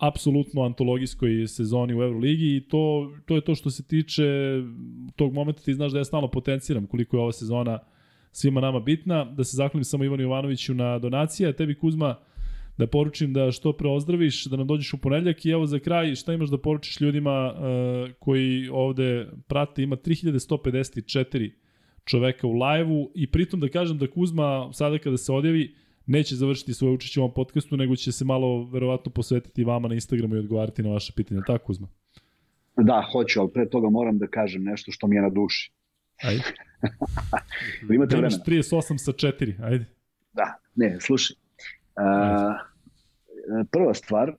apsolutno 0.00 0.62
antologijskoj 0.62 1.46
sezoni 1.46 1.94
u 1.94 2.02
Euroligi 2.02 2.56
i 2.56 2.60
to, 2.68 3.12
to 3.26 3.34
je 3.34 3.40
to 3.40 3.54
što 3.54 3.70
se 3.70 3.82
tiče 3.82 4.24
tog 5.16 5.34
momenta, 5.34 5.62
ti 5.62 5.74
znaš 5.74 5.92
da 5.92 5.98
ja 5.98 6.04
stalno 6.04 6.28
potenciram 6.30 6.86
koliko 6.86 7.16
je 7.16 7.20
ova 7.22 7.32
sezona 7.32 7.78
svima 8.32 8.60
nama 8.60 8.80
bitna. 8.80 9.24
Da 9.24 9.44
se 9.44 9.56
zahvalim 9.56 9.84
samo 9.84 10.04
Ivanu 10.04 10.22
Jovanoviću 10.22 10.74
na 10.74 10.98
donacije, 10.98 11.48
a 11.48 11.52
tebi 11.52 11.74
Kuzma 11.74 12.16
da 12.78 12.86
poručim 12.86 13.32
da 13.32 13.52
što 13.52 13.72
pre 13.72 13.88
ozdraviš, 13.88 14.44
da 14.44 14.56
nam 14.56 14.66
dođeš 14.66 14.92
u 14.94 14.98
ponedljak 14.98 15.44
i 15.44 15.50
evo 15.50 15.66
za 15.66 15.78
kraj 15.78 16.14
šta 16.14 16.32
imaš 16.32 16.48
da 16.48 16.58
poručiš 16.58 17.00
ljudima 17.00 17.52
uh, 17.52 18.12
koji 18.18 18.68
ovde 18.72 19.26
prate, 19.48 19.82
ima 19.82 19.96
3154 19.96 21.50
čoveka 22.04 22.46
u 22.46 22.52
live-u 22.52 23.10
i 23.14 23.26
pritom 23.26 23.60
da 23.60 23.68
kažem 23.68 23.98
da 23.98 24.06
Kuzma 24.06 24.70
sada 24.72 24.98
kada 24.98 25.16
se 25.16 25.32
odjavi 25.32 25.74
neće 26.06 26.34
završiti 26.36 26.74
svoje 26.74 26.94
učešće 26.94 27.20
u 27.20 27.22
ovom 27.22 27.34
podcastu, 27.34 27.76
nego 27.76 27.96
će 27.96 28.12
se 28.12 28.24
malo 28.24 28.70
verovatno 28.72 29.12
posvetiti 29.12 29.64
vama 29.64 29.88
na 29.88 29.94
Instagramu 29.94 30.36
i 30.36 30.38
odgovarati 30.38 30.82
na 30.82 30.90
vaše 30.90 31.12
pitanja. 31.16 31.42
Tako 31.46 31.64
Kuzma? 31.64 31.88
Da, 32.76 33.08
hoću, 33.12 33.40
ali 33.40 33.50
pre 33.52 33.68
toga 33.68 33.88
moram 33.90 34.18
da 34.18 34.26
kažem 34.26 34.64
nešto 34.64 34.92
što 34.92 35.06
mi 35.06 35.16
je 35.16 35.22
na 35.22 35.30
duši. 35.30 35.72
Ajde. 36.22 36.42
Da 37.88 37.94
imate 37.94 38.16
Imaš 38.16 38.34
vremena. 38.46 38.62
38 38.62 38.98
sa 38.98 39.12
4, 39.12 39.64
ajde. 39.64 39.84
Da, 40.32 40.54
ne, 40.74 40.96
slušaj. 41.00 41.36
A, 41.96 42.58
prva 43.70 43.94
stvar, 43.94 44.32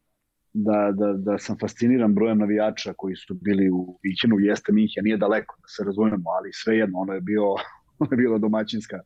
da, 0.53 0.91
da, 0.93 1.13
da 1.13 1.37
sam 1.37 1.57
fasciniran 1.59 2.15
brojem 2.15 2.37
navijača 2.37 2.93
koji 2.97 3.15
su 3.15 3.33
bili 3.33 3.69
u 3.69 3.99
Vićenu, 4.03 4.39
jeste 4.39 4.71
Minhen, 4.71 5.03
nije 5.03 5.17
daleko, 5.17 5.55
da 5.61 5.67
se 5.67 5.83
razumemo, 5.83 6.29
ali 6.29 6.49
svejedno, 6.53 6.99
ono 6.99 7.13
je 7.13 7.21
bio, 7.21 7.43
ono 7.99 8.11
je 8.11 8.17
bila 8.17 8.37
domaćinska, 8.37 8.99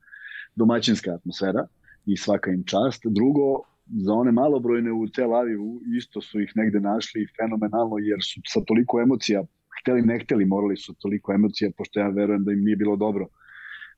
domaćinska 0.56 1.14
atmosfera 1.14 1.68
i 2.06 2.18
svaka 2.18 2.52
im 2.52 2.64
čast. 2.64 3.02
Drugo, 3.06 3.62
za 3.86 4.14
one 4.14 4.32
malobrojne 4.32 4.92
u 4.92 5.08
Tel 5.08 5.36
Avivu 5.36 5.82
isto 5.98 6.22
su 6.22 6.42
ih 6.42 6.52
negde 6.56 6.80
našli 6.80 7.28
fenomenalno 7.38 7.98
jer 7.98 8.20
su 8.22 8.42
sa 8.48 8.62
toliko 8.68 9.02
emocija, 9.02 9.44
hteli 9.82 10.02
ne 10.02 10.20
hteli, 10.20 10.46
morali 10.46 10.78
su 10.78 10.94
toliko 10.94 11.34
emocija, 11.34 11.72
pošto 11.78 12.00
ja 12.00 12.10
verujem 12.10 12.44
da 12.44 12.52
im 12.52 12.64
nije 12.64 12.76
bilo 12.76 12.96
dobro 12.96 13.28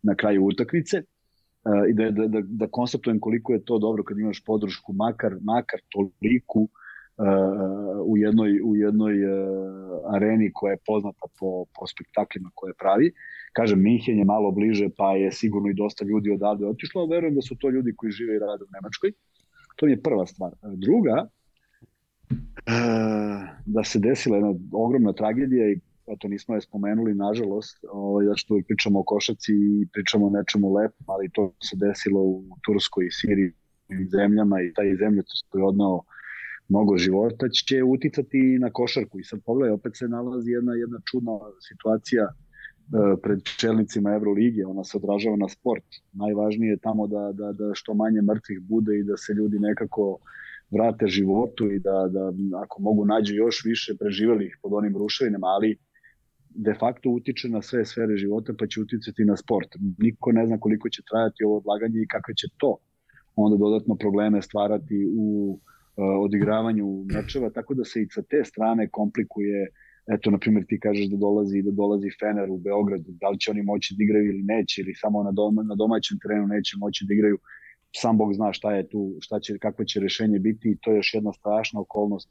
na 0.04 0.16
kraju 0.16 0.46
utakmice 0.46 0.98
uh, 0.98 1.90
i 1.90 1.94
da, 1.94 2.12
da, 2.12 2.28
da, 2.28 2.42
da 2.42 2.68
koliko 3.20 3.54
je 3.54 3.66
to 3.66 3.80
dobro 3.80 4.04
kad 4.04 4.20
imaš 4.20 4.44
podršku 4.46 4.94
makar, 4.94 5.36
makar 5.42 5.80
toliku 5.92 6.62
uh, 6.62 6.70
u 8.06 8.18
jednoj, 8.18 8.62
u 8.64 8.76
jednoj 8.76 9.26
uh, 9.26 9.32
areni 10.16 10.52
koja 10.54 10.72
je 10.72 10.84
poznata 10.86 11.26
po, 11.40 11.66
po 11.80 11.88
spektaklima 11.88 12.50
koje 12.56 12.74
pravi. 12.74 13.12
Kažem, 13.54 13.82
Minhen 13.82 14.18
je 14.18 14.26
malo 14.26 14.52
bliže, 14.52 14.90
pa 14.98 15.16
je 15.16 15.32
sigurno 15.32 15.70
i 15.70 15.74
dosta 15.74 16.06
ljudi 16.06 16.32
odavde 16.32 16.66
otišlo, 16.66 17.02
ali 17.02 17.10
verujem 17.10 17.36
da 17.36 17.42
su 17.42 17.56
to 17.56 17.70
ljudi 17.70 17.94
koji 17.96 18.12
žive 18.12 18.36
i 18.36 18.40
rade 18.40 18.64
u 18.64 18.74
Nemačkoj. 18.74 19.12
To 19.76 19.86
mi 19.86 19.92
je 19.92 20.02
prva 20.02 20.26
stvar. 20.26 20.52
Druga, 20.62 21.28
da 23.66 23.84
se 23.84 24.00
desila 24.00 24.38
jedna 24.38 24.54
ogromna 24.72 25.14
tragedija 25.14 25.70
i 25.70 25.80
eto 26.08 26.28
nismo 26.28 26.56
je 26.56 26.62
spomenuli 26.62 27.14
nažalost, 27.14 27.86
ovaj, 27.92 28.26
zato 28.26 28.38
što 28.38 28.60
pričamo 28.68 29.00
o 29.00 29.04
košaci 29.04 29.54
i 29.54 29.88
pričamo 29.94 30.28
o 30.28 30.30
nečemu 30.30 30.74
lepom, 30.74 31.06
ali 31.08 31.30
to 31.34 31.54
se 31.64 31.76
desilo 31.76 32.22
u 32.22 32.44
Turskoj 32.66 33.06
i 33.06 33.12
Siriji 33.12 33.52
i 33.90 34.06
zemljama 34.06 34.62
i 34.62 34.74
taj 34.74 34.96
zemljotres 34.96 35.42
koji 35.50 35.62
je 35.62 35.66
odnao 35.66 36.04
mnogo 36.70 36.98
života 36.98 37.50
će 37.50 37.84
uticati 37.84 38.58
na 38.60 38.70
košarku 38.72 39.20
i 39.20 39.24
sad 39.24 39.40
pogledaj, 39.46 39.74
opet 39.74 39.98
se 39.98 40.08
nalazi 40.08 40.52
jedna, 40.52 40.74
jedna 40.74 41.00
čudna 41.12 41.32
situacija 41.68 42.24
e, 42.24 42.32
pred 43.24 43.44
čelnicima 43.44 44.14
Evrolige, 44.16 44.66
ona 44.66 44.84
se 44.84 44.98
odražava 44.98 45.36
na 45.36 45.50
sport. 45.50 45.86
Najvažnije 46.14 46.70
je 46.70 46.78
tamo 46.78 47.08
da, 47.08 47.32
da, 47.34 47.52
da 47.52 47.72
što 47.74 47.94
manje 47.94 48.22
mrtvih 48.22 48.60
bude 48.62 49.00
i 49.00 49.04
da 49.04 49.18
se 49.18 49.34
ljudi 49.34 49.60
nekako 49.60 50.18
vrate 50.72 51.08
životu 51.08 51.72
i 51.72 51.80
da, 51.80 52.08
da 52.10 52.34
ako 52.64 52.82
mogu 52.82 53.06
nađu 53.06 53.34
još 53.36 53.66
više 53.66 53.96
preživelih 54.00 54.58
pod 54.62 54.74
onim 54.74 54.98
ruševinama, 54.98 55.48
ali 55.48 55.78
de 56.50 56.74
facto 56.80 57.10
utiče 57.10 57.50
na 57.50 57.62
sve 57.62 57.86
sfere 57.86 58.18
života 58.18 58.54
pa 58.60 58.68
će 58.68 58.82
uticati 58.82 59.26
na 59.26 59.38
sport. 59.38 59.70
Niko 59.98 60.32
ne 60.32 60.46
zna 60.46 60.60
koliko 60.60 60.90
će 60.90 61.02
trajati 61.10 61.44
ovo 61.44 61.58
odlaganje 61.58 62.02
i 62.02 62.08
kakve 62.08 62.34
će 62.36 62.48
to 62.58 62.78
onda 63.36 63.58
dodatno 63.58 63.96
probleme 63.96 64.42
stvarati 64.42 65.06
u 65.18 65.52
uh, 65.54 65.60
odigravanju 65.98 67.06
mečeva, 67.14 67.50
tako 67.50 67.74
da 67.74 67.84
se 67.86 68.02
i 68.02 68.08
sa 68.10 68.22
te 68.22 68.44
strane 68.46 68.90
komplikuje 68.90 69.68
eto, 70.08 70.32
na 70.32 70.38
primjer, 70.38 70.66
ti 70.68 70.80
kažeš 70.80 71.06
da 71.06 71.18
dolazi 71.18 71.62
da 71.62 71.72
dolazi 71.72 72.10
Fener 72.20 72.50
u 72.50 72.58
Beogradu, 72.58 73.12
da 73.22 73.30
li 73.30 73.40
će 73.40 73.52
oni 73.52 73.64
moći 73.64 73.96
da 73.98 74.04
igraju 74.04 74.30
ili 74.30 74.44
neće, 74.44 74.82
ili 74.82 74.94
samo 74.96 75.24
na, 75.24 75.32
doma, 75.32 75.64
na 75.64 75.76
domaćem 75.76 76.20
terenu 76.20 76.48
neće 76.48 76.78
moći 76.78 77.06
da 77.08 77.14
igraju, 77.14 77.38
sam 77.96 78.18
Bog 78.18 78.34
zna 78.34 78.54
šta 78.54 78.72
je 78.76 78.88
tu, 78.88 79.18
šta 79.22 79.40
će, 79.40 79.58
kakvo 79.58 79.86
će 79.86 80.00
rešenje 80.00 80.40
biti 80.40 80.72
i 80.72 80.78
to 80.82 80.92
je 80.92 80.96
još 80.96 81.14
jedna 81.14 81.34
strašna 81.34 81.80
okolnost, 81.82 82.30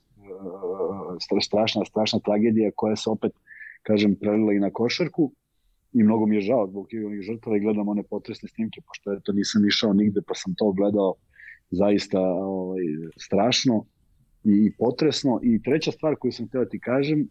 strašna, 1.42 1.84
strašna 1.84 2.18
tragedija 2.24 2.70
koja 2.74 2.96
se 2.96 3.10
opet 3.10 3.32
kažem, 3.82 4.16
prelila 4.20 4.52
i 4.52 4.58
na 4.58 4.70
košarku 4.70 5.32
i 5.92 6.02
mnogo 6.02 6.26
mi 6.26 6.36
je 6.36 6.40
žao 6.40 6.66
zbog 6.66 6.86
onih 7.06 7.20
žrtava 7.20 7.56
i 7.56 7.60
gledam 7.60 7.88
one 7.88 8.02
potresne 8.02 8.48
snimke, 8.48 8.80
pošto 8.86 9.12
eto 9.12 9.32
nisam 9.32 9.66
išao 9.66 9.92
nigde 9.92 10.20
pa 10.28 10.34
sam 10.34 10.54
to 10.58 10.72
gledao 10.72 11.14
zaista 11.70 12.20
ovaj, 12.20 12.82
strašno 13.16 13.84
i 14.44 14.72
potresno. 14.78 15.40
I 15.42 15.62
treća 15.62 15.92
stvar 15.92 16.16
koju 16.16 16.32
sam 16.32 16.48
htio 16.48 16.64
da 16.64 16.68
ti 16.68 16.80
kažem, 16.80 17.20
e, 17.20 17.26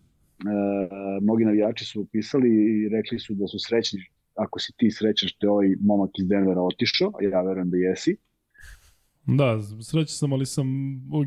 mnogi 1.21 1.45
navijači 1.45 1.85
su 1.85 2.07
pisali 2.11 2.49
i 2.49 2.89
rekli 2.89 3.19
su 3.19 3.33
da 3.33 3.47
su 3.47 3.57
srećni 3.59 3.99
ako 4.35 4.59
si 4.59 4.73
ti 4.77 4.91
srećan 4.91 5.29
što 5.29 5.47
je 5.47 5.51
ovaj 5.51 5.75
momak 5.81 6.09
iz 6.19 6.27
Denvera 6.27 6.61
otišao, 6.61 7.11
ja 7.31 7.41
verujem 7.41 7.69
da 7.69 7.77
jesi, 7.77 8.17
Da, 9.27 9.61
srećan 9.61 10.07
sam, 10.07 10.33
ali 10.33 10.45
sam 10.45 10.67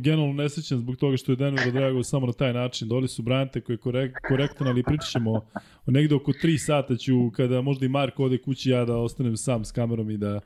generalno 0.01 0.33
nesrećan 0.33 0.79
zbog 0.79 0.97
toga 0.97 1.17
što 1.17 1.33
je 1.33 1.37
Denver 1.37 1.69
odreagovao 1.69 2.03
samo 2.03 2.27
na 2.27 2.33
taj 2.33 2.53
način. 2.53 2.89
Doli 2.89 3.09
su 3.09 3.23
Brante 3.23 3.61
koji 3.61 3.75
je 3.75 3.79
korek, 3.79 4.17
korektan, 4.29 4.67
ali 4.67 4.83
pričat 4.83 5.11
ćemo 5.11 5.41
negde 5.87 6.15
oko 6.15 6.33
3 6.33 6.59
sata 6.59 6.97
ću, 6.97 7.31
kada 7.31 7.63
možda 7.63 7.87
i 7.87 7.89
Marko 7.89 8.25
ode 8.25 8.39
kući, 8.39 8.71
ja 8.71 8.85
da 8.85 8.97
ostanem 8.97 9.37
sam 9.37 9.65
s 9.65 9.73
kamerom 9.73 10.11
i 10.11 10.17
da 10.17 10.41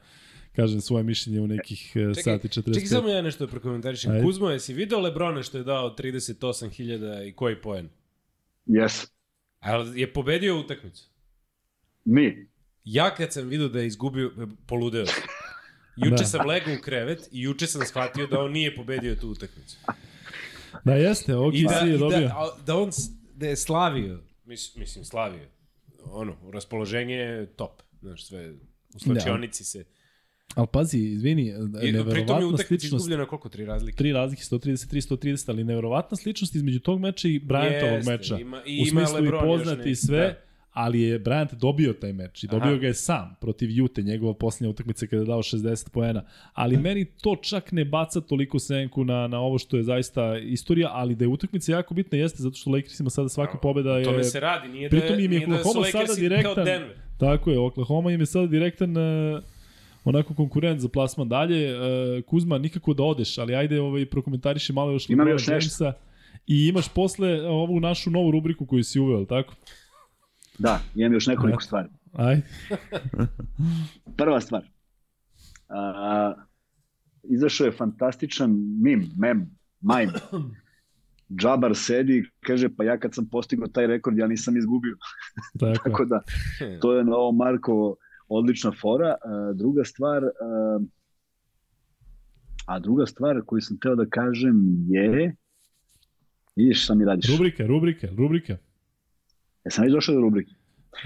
kažem 0.57 0.80
svoje 0.80 1.05
mišljenje 1.05 1.40
u 1.40 1.46
nekih 1.46 1.90
čekaj, 1.92 2.22
sati 2.22 2.48
40. 2.48 2.74
Čekaj 2.74 2.86
samo 2.86 3.09
ja 3.09 3.22
nešto 3.22 3.46
da 3.46 3.50
prokomentarišem. 3.50 4.12
Ajde. 4.12 4.24
Kuzmo, 4.24 4.50
jesi 4.50 4.74
video 4.74 5.00
Lebrone 5.00 5.42
što 5.42 5.59
je 5.59 5.64
dao 5.64 5.96
38.000 5.98 7.28
i 7.28 7.32
koji 7.32 7.61
poen? 7.61 7.88
Yes. 8.66 9.07
Ali 9.61 10.00
je 10.00 10.12
pobedio 10.12 10.61
utakmicu? 10.61 11.09
Mi. 12.05 12.48
Ja 12.84 13.14
kad 13.14 13.32
sam 13.32 13.48
vidio 13.48 13.68
da 13.68 13.80
je 13.80 13.86
izgubio, 13.86 14.32
poludeo 14.66 15.07
sam. 15.07 15.22
Juče 15.96 16.22
da. 16.22 16.24
sam 16.24 16.46
legao 16.46 16.74
u 16.74 16.82
krevet 16.82 17.28
i 17.32 17.42
juče 17.42 17.66
sam 17.66 17.86
shvatio 17.86 18.26
da 18.26 18.40
on 18.40 18.53
nije 18.53 18.76
pobedio 18.76 19.16
tu 19.16 19.28
utakmicu. 19.28 19.76
Da 20.84 20.92
jeste, 20.92 21.36
ok, 21.36 21.55
da, 21.68 21.80
si 21.80 21.88
je 21.88 21.98
dobio. 21.98 22.20
Da, 22.20 22.57
da 22.66 22.76
on 22.76 22.90
da 23.34 23.46
je 23.46 23.57
slavio, 23.57 24.20
mis, 24.44 24.76
mislim 24.76 25.05
slavio, 25.05 25.48
ono, 26.05 26.36
raspoloženje 26.53 27.14
je 27.14 27.46
top, 27.46 27.82
znaš, 28.00 28.26
sve 28.26 28.53
u 28.94 28.98
slačionici 28.98 29.62
da. 29.62 29.66
se... 29.66 29.84
Ali 30.55 30.66
pazi, 30.72 30.98
izvini, 30.98 31.53
neverovatna 31.82 32.59
sličnost... 32.59 32.94
izgubljeno 32.94 33.26
koliko, 33.26 33.48
tri 33.48 33.64
razlike? 33.64 33.96
Tri 33.96 34.12
razlike, 34.12 34.42
133, 34.42 35.16
130, 35.16 35.50
ali 35.50 35.64
neverovatna 35.64 36.16
sličnost 36.16 36.55
između 36.55 36.80
tog 36.80 37.00
meča 37.00 37.28
i 37.28 37.38
Bryantovog 37.38 38.07
meča. 38.07 38.38
Ima, 38.38 38.62
i 38.66 38.82
u 38.82 38.86
smislu 38.86 39.18
ima 39.18 39.36
i 39.36 39.40
poznati 39.40 39.90
i 39.90 39.96
sve. 39.96 40.18
Da 40.18 40.53
ali 40.72 41.00
je 41.00 41.20
Bryant 41.20 41.55
dobio 41.55 41.92
taj 41.92 42.12
meč 42.12 42.44
i 42.44 42.46
dobio 42.46 42.70
Aha. 42.70 42.78
ga 42.78 42.86
je 42.86 42.94
sam 42.94 43.36
protiv 43.40 43.70
Jute, 43.70 44.03
njegova 44.03 44.34
posljednja 44.34 44.70
utakmica 44.70 45.07
kada 45.07 45.22
je 45.22 45.26
dao 45.26 45.42
60 45.42 45.90
poena. 45.90 46.24
Ali 46.53 46.76
meni 46.76 47.05
to 47.05 47.36
čak 47.36 47.72
ne 47.72 47.84
baca 47.84 48.20
toliko 48.20 48.59
senku 48.59 49.05
na, 49.05 49.28
na 49.28 49.40
ovo 49.40 49.59
što 49.59 49.76
je 49.76 49.82
zaista 49.82 50.38
istorija, 50.38 50.88
ali 50.92 51.14
da 51.14 51.24
je 51.24 51.28
utakmica 51.28 51.72
jako 51.72 51.94
bitna 51.94 52.18
jeste 52.18 52.42
zato 52.42 52.57
što 52.57 52.70
Lakersima 52.70 53.11
sada 53.11 53.28
svaka 53.28 53.59
pobeda 53.59 53.98
je... 53.98 54.05
Tome 54.05 54.24
se 54.24 54.40
radi, 54.40 54.68
nije 54.68 54.88
da, 54.88 54.96
pritom 54.96 55.20
im 55.20 55.32
je 55.32 55.38
nije 55.38 55.61
Oklahoma 55.61 55.86
da 55.86 56.07
sada 56.07 56.20
direktan, 56.20 56.66
Tako 57.18 57.50
je, 57.50 57.59
Oklahoma 57.59 58.12
im 58.12 58.20
je 58.20 58.26
sada 58.26 58.46
direktan 58.46 58.96
uh, 58.96 59.42
onako 60.05 60.34
konkurent 60.34 60.80
za 60.80 60.88
plasman 60.88 61.28
dalje. 61.28 61.74
Uh, 61.74 62.24
Kuzma, 62.26 62.59
nikako 62.59 62.94
da 62.94 63.03
odeš, 63.03 63.38
ali 63.38 63.55
ajde 63.55 63.80
ovaj, 63.80 64.07
prokomentariši 64.07 64.72
malo 64.72 64.92
još 64.92 65.11
Imam 65.11 65.28
još 65.28 65.48
Jamesa. 65.48 65.92
I 66.46 66.68
imaš 66.68 66.88
posle 66.88 67.48
ovu 67.48 67.80
našu 67.80 68.11
novu 68.11 68.30
rubriku 68.30 68.66
koju 68.66 68.84
si 68.84 69.00
uveo, 69.00 69.24
tako? 69.24 69.55
Da, 70.59 70.80
imam 70.94 71.12
još 71.12 71.26
nekoliko 71.26 71.59
Ajde. 71.59 71.66
stvari. 71.66 71.88
Ajde. 72.12 72.42
Prva 74.18 74.40
stvar. 74.40 74.62
A, 75.68 76.34
izašao 77.22 77.64
je 77.64 77.72
fantastičan 77.72 78.50
mim, 78.82 79.11
mem, 79.18 79.50
majm. 79.80 80.09
Džabar 81.40 81.72
sedi 81.74 82.24
kaže, 82.40 82.68
pa 82.76 82.84
ja 82.84 82.98
kad 82.98 83.14
sam 83.14 83.28
postigao 83.28 83.66
taj 83.66 83.86
rekord, 83.86 84.18
ja 84.18 84.26
nisam 84.26 84.57
izgubio. 84.57 84.96
Tako, 85.59 85.82
Tako 85.90 86.05
da, 86.05 86.22
to 86.80 86.96
je 86.96 87.05
na 87.05 87.16
ovo 87.16 87.32
Markovo 87.32 87.96
odlična 88.39 88.72
fora. 88.80 89.14
A, 89.24 89.53
druga 89.55 89.85
stvar, 89.85 90.24
a, 90.24 90.78
a 92.66 92.78
druga 92.78 93.07
stvar 93.07 93.43
koju 93.47 93.61
sam 93.61 93.78
teo 93.78 93.95
da 93.97 94.07
kažem 94.07 94.57
je, 94.89 95.37
vidiš 96.57 96.85
šta 96.85 96.95
mi 96.95 97.05
radiš. 97.05 97.30
Rubrike, 97.30 97.66
rubrike, 97.66 98.09
rubrike. 98.16 98.57
Jesam 99.64 99.85
već 99.85 99.93
došao 99.93 100.14
do 100.14 100.20
rubrike? 100.20 100.53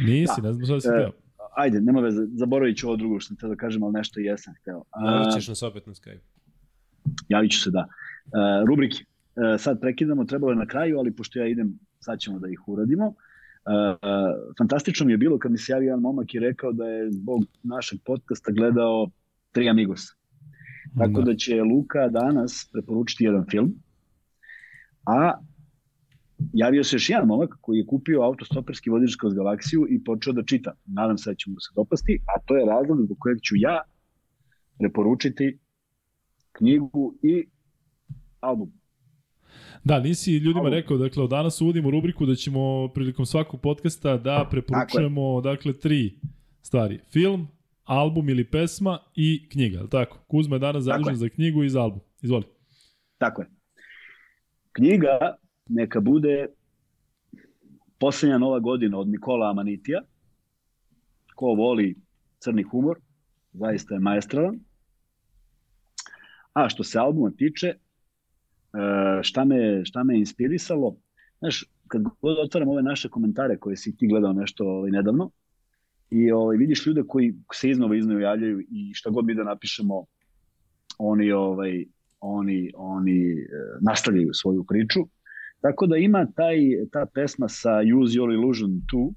Nisi, 0.07 0.41
da. 0.43 0.49
ne 0.49 0.53
znam 0.53 0.67
šta 0.67 0.81
si 0.81 0.89
hteo. 0.89 1.13
Ajde, 1.57 1.81
nema 1.81 2.01
veze, 2.01 2.27
zaboravit 2.27 2.77
ću 2.79 2.87
ovo 2.87 2.97
drugo 2.97 3.21
što 3.21 3.29
sam 3.29 3.37
hteo 3.37 3.49
da 3.49 3.57
kažem, 3.57 3.83
ali 3.83 3.93
nešto 3.93 4.21
jesam 4.21 4.55
hteo. 4.61 4.83
Javit 5.05 5.35
ćeš 5.35 5.49
nas 5.49 5.63
opet 5.63 5.87
na 5.87 5.95
Skype. 5.95 6.25
Javit 7.29 7.53
ću 7.53 7.61
se, 7.61 7.71
da. 7.71 7.89
Rubrike. 8.67 8.97
Sad 9.59 9.81
prekidamo, 9.81 10.25
trebalo 10.25 10.53
je 10.53 10.57
na 10.57 10.67
kraju, 10.67 10.99
ali 10.99 11.17
pošto 11.17 11.39
ja 11.39 11.47
idem, 11.47 11.79
sad 12.01 12.19
ćemo 12.19 12.39
da 12.39 12.49
ih 12.49 12.69
uradimo. 12.69 13.07
Uh, 13.07 13.15
fantastično 14.59 15.07
mi 15.07 15.13
je 15.13 15.19
bilo 15.19 15.39
kad 15.39 15.53
mi 15.53 15.59
se 15.59 15.73
javio 15.73 15.87
jedan 15.87 16.01
momak 16.01 16.35
i 16.35 16.39
rekao 16.39 16.73
da 16.73 16.85
je 16.85 17.13
zbog 17.13 17.45
našeg 17.63 18.01
podcasta 18.05 18.53
gledao 18.53 19.11
Tri 19.53 19.69
Amigos. 19.69 20.01
Tako 20.99 21.21
da. 21.21 21.33
da 21.33 21.37
će 21.37 21.63
Luka 21.63 22.09
danas 22.09 22.71
preporučiti 22.73 23.25
jedan 23.25 23.45
film, 23.51 23.75
a 25.07 25.33
javio 26.53 26.85
se 26.85 26.97
još 26.97 27.11
jedan 27.11 27.27
momak 27.27 27.59
koji 27.61 27.79
je 27.79 27.87
kupio 27.87 28.23
autostoperski 28.23 28.91
vodič 28.91 29.17
kroz 29.17 29.35
galaksiju 29.35 29.87
i 29.91 30.05
počeo 30.05 30.33
da 30.33 30.43
čita. 30.43 30.73
Nadam 30.87 31.19
se 31.19 31.31
da 31.31 31.35
će 31.35 31.51
mu 31.51 31.57
se 31.61 31.73
dopasti, 31.77 32.23
a 32.27 32.41
to 32.47 32.57
je 32.57 32.67
razlog 32.67 33.03
zbog 33.03 33.17
kojeg 33.21 33.39
ću 33.43 33.55
ja 33.57 33.83
preporučiti 34.79 35.59
knjigu 36.53 37.15
i 37.23 37.47
album. 38.41 38.73
Da, 39.87 40.01
nisi 40.01 40.37
ljudima 40.37 40.69
rekao, 40.69 40.97
dakle, 40.97 41.23
od 41.23 41.31
danas 41.31 41.61
uvodimo 41.61 41.91
rubriku 41.91 42.27
da 42.27 42.35
ćemo 42.35 42.89
prilikom 42.89 43.27
svakog 43.27 43.61
podcasta 43.61 44.17
da 44.17 44.49
preporučujemo, 44.51 45.41
dakle, 45.41 45.79
tri 45.79 46.19
stvari. 46.63 47.01
Film, 47.13 47.49
album 47.85 48.29
ili 48.29 48.45
pesma 48.45 48.99
i 49.15 49.49
knjiga, 49.49 49.87
tako? 49.91 50.19
Kuzma 50.29 50.57
je 50.57 50.61
danas 50.61 50.85
zadužen 50.85 51.17
za 51.17 51.29
knjigu 51.29 51.63
i 51.63 51.69
za 51.69 51.83
album. 51.83 52.01
Izvoli. 52.23 52.45
Tako 53.19 53.43
je. 53.43 53.49
Knjiga 54.73 55.37
neka 55.69 56.01
bude 56.01 56.47
Poslednja 57.99 58.39
nova 58.39 58.61
godina 58.61 58.99
od 58.99 59.09
Nikola 59.09 59.51
Amanitija. 59.51 60.01
Ko 61.35 61.47
voli 61.47 61.97
crni 62.39 62.63
humor, 62.63 62.99
zaista 63.53 63.95
je 63.95 64.01
maestralan. 64.01 64.61
A 66.53 66.69
što 66.69 66.85
se 66.85 66.99
albuma 66.99 67.31
tiče, 67.31 67.75
šta 69.23 69.45
me, 69.45 69.85
šta 69.85 70.05
me 70.05 70.19
inspirisalo, 70.19 70.97
znaš, 71.39 71.65
kad 71.89 72.03
god 72.03 72.39
otvaram 72.39 72.69
ove 72.69 72.83
naše 72.83 73.09
komentare 73.09 73.59
koje 73.59 73.77
si 73.77 73.97
ti 73.97 74.07
gledao 74.07 74.33
nešto 74.33 74.65
ovaj, 74.65 74.91
nedavno, 74.91 75.31
i 76.11 76.33
ovaj, 76.33 76.57
vidiš 76.57 76.87
ljude 76.87 77.03
koji 77.09 77.35
se 77.53 77.71
iznova 77.71 77.97
iznova 77.97 78.21
javljaju 78.21 78.61
i 78.61 78.95
šta 78.95 79.11
god 79.11 79.25
mi 79.25 79.35
da 79.35 79.45
napišemo, 79.45 80.05
oni, 80.99 81.33
ovaj, 81.33 81.85
oni, 82.21 82.73
oni 82.77 83.33
e, 83.33 83.47
nastavljaju 83.81 84.31
svoju 84.33 84.65
priču. 84.65 85.01
Tako 85.61 85.87
da 85.87 85.97
ima 85.97 86.27
taj, 86.37 86.57
ta 86.93 87.07
pesma 87.15 87.49
sa 87.49 87.71
Use 88.01 88.19
Your 88.19 88.35
Illusion 88.35 88.71
2, 88.71 89.13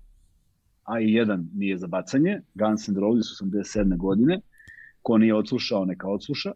a 0.84 1.02
i 1.02 1.14
jedan 1.14 1.50
nije 1.54 1.78
za 1.78 1.88
bacanje, 1.88 2.42
Guns 2.54 2.88
N' 2.88 2.98
Roses 2.98 3.28
87. 3.42 3.98
godine, 3.98 4.42
ko 5.02 5.18
nije 5.18 5.36
odslušao, 5.36 5.86
neka 5.86 6.08
odsluša. 6.08 6.52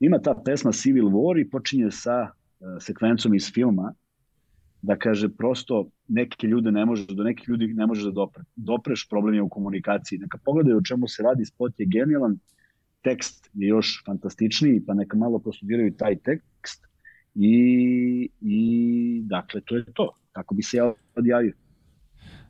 Ima 0.00 0.18
ta 0.18 0.34
pesma 0.44 0.72
Civil 0.72 1.04
War 1.04 1.40
i 1.40 1.50
počinje 1.50 1.90
sa 1.90 2.30
uh, 2.30 2.68
sekvencom 2.80 3.34
iz 3.34 3.52
filma, 3.52 3.92
da 4.82 4.96
kaže 4.96 5.28
prosto 5.28 5.90
neke 6.08 6.46
ljude 6.46 6.72
ne 6.72 6.84
može, 6.84 7.06
do 7.06 7.24
nekih 7.24 7.48
ljudi 7.48 7.66
ne 7.66 7.86
možeš 7.86 8.04
da 8.04 8.10
dopre. 8.10 8.44
Dopreš, 8.56 9.08
problem 9.08 9.34
je 9.34 9.42
u 9.42 9.48
komunikaciji. 9.48 10.18
Neka 10.18 10.38
pogledaju 10.44 10.76
o 10.76 10.82
čemu 10.82 11.08
se 11.08 11.22
radi, 11.22 11.44
spot 11.44 11.80
je 11.80 11.86
genijalan, 11.86 12.38
tekst 13.02 13.50
je 13.54 13.68
još 13.68 14.04
fantastičniji, 14.06 14.84
pa 14.86 14.94
neka 14.94 15.16
malo 15.16 15.38
prostudiraju 15.38 15.94
taj 15.94 16.16
tekst 16.16 16.86
i, 17.34 18.30
i 18.40 19.22
dakle 19.24 19.60
to 19.60 19.76
je 19.76 19.84
to. 19.94 20.10
Tako 20.32 20.54
bi 20.54 20.62
se 20.62 20.76
ja 20.76 20.92
odjavio. 21.16 21.52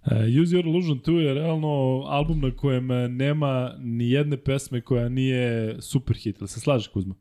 Uh, 0.07 0.43
Use 0.43 0.57
Your 0.57 0.67
Illusion 0.67 0.99
2 0.99 1.17
je 1.19 1.35
realno 1.35 2.03
album 2.07 2.41
na 2.41 2.51
kojem 2.57 2.89
nema 3.17 3.75
ni 3.79 4.11
jedne 4.11 4.37
pesme 4.37 4.81
koja 4.81 5.09
nije 5.09 5.77
super 5.83 6.17
hit. 6.17 6.37
Ali 6.41 6.49
se 6.49 6.61
slaže 6.61 6.91
Kuzma? 6.93 7.15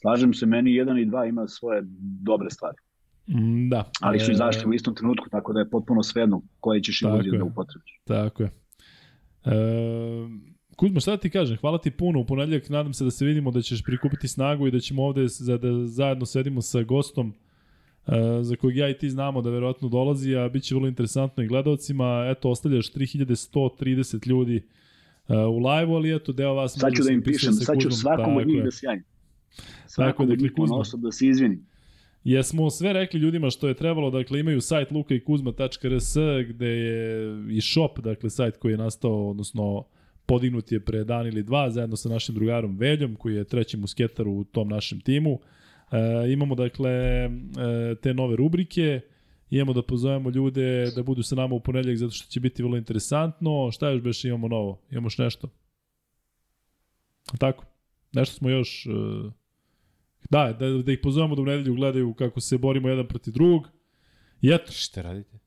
Slažem 0.00 0.34
se, 0.34 0.46
meni 0.46 0.74
jedan 0.74 0.98
i 0.98 1.06
dva 1.06 1.26
ima 1.26 1.48
svoje 1.48 1.82
dobre 2.22 2.50
stvari. 2.50 2.76
Mm, 3.26 3.68
da. 3.68 3.90
Ali 4.00 4.20
su 4.20 4.32
izašli 4.32 4.62
e... 4.62 4.66
u 4.66 4.74
istom 4.74 4.94
trenutku, 4.94 5.28
tako 5.30 5.52
da 5.52 5.60
je 5.60 5.70
potpuno 5.70 6.02
svejedno 6.02 6.42
koje 6.60 6.82
ćeš 6.82 7.02
iluzije 7.02 7.38
da 7.38 7.44
upotrebiš. 7.44 8.00
Tako 8.04 8.42
je. 8.42 8.50
E, 9.44 9.52
Kuzma, 10.76 11.00
šta 11.00 11.10
da 11.10 11.16
ti 11.16 11.30
kažem? 11.30 11.56
Hvala 11.56 11.78
ti 11.78 11.90
puno. 11.90 12.20
U 12.20 12.26
ponedljak 12.26 12.68
nadam 12.68 12.94
se 12.94 13.04
da 13.04 13.10
se 13.10 13.24
vidimo, 13.24 13.50
da 13.50 13.62
ćeš 13.62 13.82
prikupiti 13.82 14.28
snagu 14.28 14.66
i 14.66 14.70
da 14.70 14.80
ćemo 14.80 15.04
ovde 15.04 15.28
za, 15.28 15.58
da 15.58 15.86
zajedno 15.86 16.26
sedimo 16.26 16.62
sa 16.62 16.82
gostom 16.82 17.28
uh, 18.06 18.14
za 18.42 18.56
kojeg 18.56 18.76
ja 18.76 18.88
i 18.88 18.98
ti 18.98 19.10
znamo 19.10 19.42
da 19.42 19.50
verovatno 19.50 19.88
dolazi, 19.88 20.36
a 20.36 20.48
bit 20.48 20.62
će 20.62 20.74
vrlo 20.74 20.88
interesantno 20.88 21.42
i 21.42 21.46
gledalcima. 21.46 22.26
Eto, 22.30 22.50
ostavljaš 22.50 22.92
3130 22.92 24.28
ljudi 24.28 24.62
uh, 25.28 25.34
u 25.36 25.58
live-u, 25.58 25.94
ali 25.94 26.16
eto, 26.16 26.32
deo 26.32 26.54
vas... 26.54 26.76
Sad 26.78 26.92
ću 26.96 27.02
da 27.02 27.12
im 27.12 27.22
pišem, 27.22 27.52
sad 27.52 27.78
ću 27.80 27.90
svakom 27.90 28.36
od 28.36 28.46
njih 28.46 28.64
da 28.64 28.70
sjajim. 28.70 29.04
Svakom 29.86 30.30
od 30.30 30.40
njih 30.40 30.52
osob 30.70 31.00
da 31.00 31.12
se 31.12 31.26
izvinim. 31.26 31.66
Jesmo 32.24 32.70
sve 32.70 32.92
rekli 32.92 33.20
ljudima 33.20 33.50
što 33.50 33.68
je 33.68 33.74
trebalo, 33.74 34.10
dakle 34.10 34.40
imaju 34.40 34.60
sajt 34.60 34.90
lukaikuzma.rs 34.90 36.16
gde 36.48 36.66
je 36.66 37.30
i 37.50 37.60
shop, 37.60 37.98
dakle 37.98 38.30
sajt 38.30 38.56
koji 38.56 38.72
je 38.72 38.78
nastao, 38.78 39.30
odnosno 39.30 39.84
podignut 40.26 40.72
je 40.72 40.80
pre 40.80 41.04
dan 41.04 41.26
ili 41.26 41.42
dva 41.42 41.70
zajedno 41.70 41.96
sa 41.96 42.08
našim 42.08 42.34
drugarom 42.34 42.78
Veljom 42.78 43.16
koji 43.16 43.34
je 43.34 43.44
treći 43.44 43.76
musketar 43.76 44.28
u 44.28 44.44
tom 44.44 44.68
našem 44.68 45.00
timu. 45.00 45.38
E, 45.92 46.32
imamo 46.32 46.54
dakle 46.54 46.90
e, 46.90 47.30
te 48.02 48.14
nove 48.14 48.36
rubrike, 48.36 49.00
imamo 49.50 49.72
da 49.72 49.82
pozovemo 49.82 50.30
ljude 50.30 50.90
da 50.96 51.02
budu 51.02 51.22
sa 51.22 51.34
nama 51.34 51.54
u 51.54 51.60
ponedljak 51.60 51.96
zato 51.96 52.10
što 52.10 52.30
će 52.30 52.40
biti 52.40 52.62
vrlo 52.62 52.76
interesantno. 52.76 53.70
Šta 53.72 53.90
još 53.90 54.02
beš 54.02 54.24
imamo 54.24 54.48
novo? 54.48 54.80
Imamo 54.90 55.06
još 55.06 55.18
nešto? 55.18 55.48
Tako? 57.38 57.64
Nešto 58.12 58.34
smo 58.34 58.50
još... 58.50 58.86
E, 58.86 58.90
da, 60.30 60.52
da, 60.60 60.68
da 60.68 60.92
ih 60.92 60.98
pozovemo 61.02 61.34
da 61.34 61.42
u 61.42 61.44
nedelju 61.44 61.74
gledaju 61.74 62.14
kako 62.14 62.40
se 62.40 62.58
borimo 62.58 62.88
jedan 62.88 63.06
protiv 63.06 63.34
drugog. 63.34 63.68
I 64.40 64.50
eto. 64.50 64.72
Šta 64.72 65.02
radite? 65.02 65.38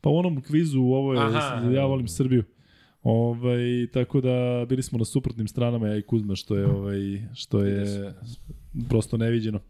Pa 0.00 0.10
u 0.10 0.16
onom 0.16 0.42
kvizu, 0.42 0.80
ovo 0.80 1.14
je, 1.14 1.20
Aha, 1.20 1.70
ja 1.74 1.84
volim 1.84 2.08
Srbiju. 2.08 2.44
Ovaj, 3.02 3.86
tako 3.92 4.20
da 4.20 4.66
bili 4.68 4.82
smo 4.82 4.98
na 4.98 5.04
suprotnim 5.04 5.48
stranama 5.48 5.88
ja 5.88 5.96
i 5.96 6.02
Kuzma 6.02 6.36
što 6.36 6.56
je 6.56 6.66
ovaj 6.66 6.98
što 7.34 7.64
je 7.64 8.14
prosto 8.88 9.16
neviđeno. 9.16 9.60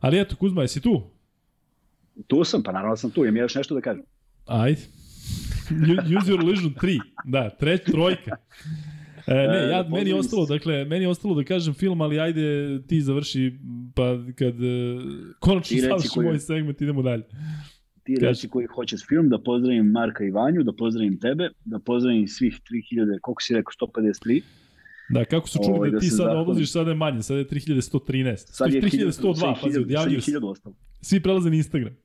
Ali 0.00 0.20
eto 0.20 0.36
Kuzma, 0.36 0.62
jesi 0.62 0.80
tu? 0.80 1.02
Tu 2.26 2.44
sam, 2.44 2.62
pa 2.62 2.72
naravno 2.72 2.96
sam 2.96 3.10
tu, 3.10 3.24
imam 3.24 3.36
još 3.36 3.54
nešto 3.54 3.74
da 3.74 3.80
kažem. 3.80 4.02
Ajde. 4.46 4.80
Use 6.18 6.32
your 6.32 6.42
illusion 6.42 6.74
3. 6.74 7.00
Da, 7.24 7.50
treć, 7.50 7.84
trojka. 7.84 8.36
E, 9.26 9.34
ne, 9.34 9.58
ja, 9.70 9.80
e, 9.80 9.88
meni 9.88 10.10
je 10.10 10.16
ostalo, 10.16 10.46
dakle, 10.46 10.84
meni 10.84 11.04
je 11.04 11.08
ostalo 11.08 11.34
da 11.34 11.44
kažem 11.44 11.74
film, 11.74 12.00
ali 12.00 12.20
ajde 12.20 12.78
ti 12.86 13.00
završi, 13.00 13.52
pa 13.94 14.18
kad 14.38 14.54
uh, 14.54 15.02
konačno 15.40 15.78
završi 15.80 16.08
koji... 16.08 16.26
moj 16.26 16.38
segment, 16.38 16.80
idemo 16.80 17.02
dalje 17.02 17.24
ti 18.06 18.14
Kaži. 18.14 18.26
reći 18.26 18.48
koji 18.48 18.66
hoćeš 18.66 19.06
film, 19.08 19.28
da 19.28 19.38
pozdravim 19.38 19.86
Marka 19.86 20.24
i 20.24 20.30
Vanju, 20.30 20.62
da 20.62 20.72
pozdravim 20.72 21.18
tebe, 21.20 21.50
da 21.64 21.78
pozdravim 21.78 22.26
svih 22.28 22.54
3000, 22.54 23.18
koliko 23.22 23.42
si 23.42 23.54
rekao, 23.54 23.72
153. 23.86 24.42
Da, 25.08 25.24
kako 25.24 25.48
su 25.48 25.58
čuli 25.58 25.68
Ovo, 25.68 25.76
ovaj, 25.76 25.90
da, 25.90 25.94
da 25.94 26.00
ti 26.00 26.06
sada 26.06 26.16
zahvalim. 26.16 26.40
odlaziš, 26.40 26.72
sada 26.72 26.90
je 26.90 26.96
manje, 26.96 27.22
sada 27.22 27.38
je 27.38 27.46
3113. 27.46 28.36
Sad 28.36 28.74
je 28.74 28.82
3102, 28.82 29.54
pazi, 29.62 29.78
odjavljuju 29.80 30.20
se. 30.20 30.32
Svi 31.00 31.20
prelaze 31.20 31.50
na 31.50 31.56
Instagram. 31.56 31.96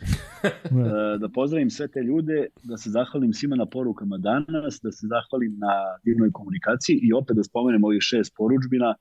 da. 0.70 1.16
da 1.18 1.28
pozdravim 1.28 1.70
sve 1.70 1.88
te 1.88 2.00
ljude, 2.00 2.46
da 2.62 2.76
se 2.76 2.90
zahvalim 2.90 3.32
svima 3.32 3.56
na 3.56 3.66
porukama 3.66 4.18
danas, 4.18 4.80
da 4.82 4.92
se 4.92 5.06
zahvalim 5.06 5.58
na 5.58 5.74
divnoj 6.04 6.32
komunikaciji 6.32 7.00
i 7.02 7.12
opet 7.12 7.36
da 7.36 7.44
spomenem 7.44 7.84
ovih 7.84 8.00
šest 8.00 8.34
poručbina, 8.36 8.94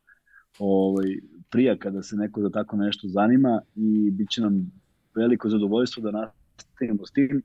ovaj, 0.60 1.08
prija 1.52 1.78
kada 1.78 2.04
se 2.04 2.16
neko 2.16 2.42
za 2.42 2.50
tako 2.50 2.78
nešto 2.78 3.08
zanima 3.08 3.62
i 3.76 4.12
bit 4.12 4.30
će 4.30 4.42
nam 4.42 4.72
veliko 5.16 5.50
zadovoljstvo 5.50 6.04
da 6.04 6.12
nastavimo 6.12 7.06
s 7.06 7.12
tim 7.12 7.44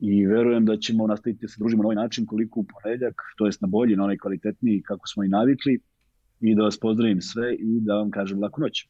i 0.00 0.26
verujem 0.26 0.64
da 0.64 0.76
ćemo 0.76 1.06
nastaviti 1.06 1.40
da 1.42 1.48
se 1.48 1.56
družimo 1.58 1.82
na 1.82 1.86
ovaj 1.86 1.96
način 1.96 2.26
koliko 2.26 2.60
u 2.60 2.64
ponedeljak, 2.64 3.14
to 3.36 3.46
jest 3.46 3.60
na 3.60 3.68
bolji, 3.68 3.96
na 3.96 4.04
onaj 4.04 4.18
kvalitetniji 4.18 4.82
kako 4.82 5.08
smo 5.08 5.24
i 5.24 5.28
navikli 5.28 5.80
i 6.40 6.54
da 6.54 6.62
vas 6.62 6.78
pozdravim 6.80 7.20
sve 7.20 7.54
i 7.54 7.80
da 7.80 7.94
vam 7.94 8.10
kažem 8.10 8.42
laku 8.42 8.60
noć. 8.60 8.88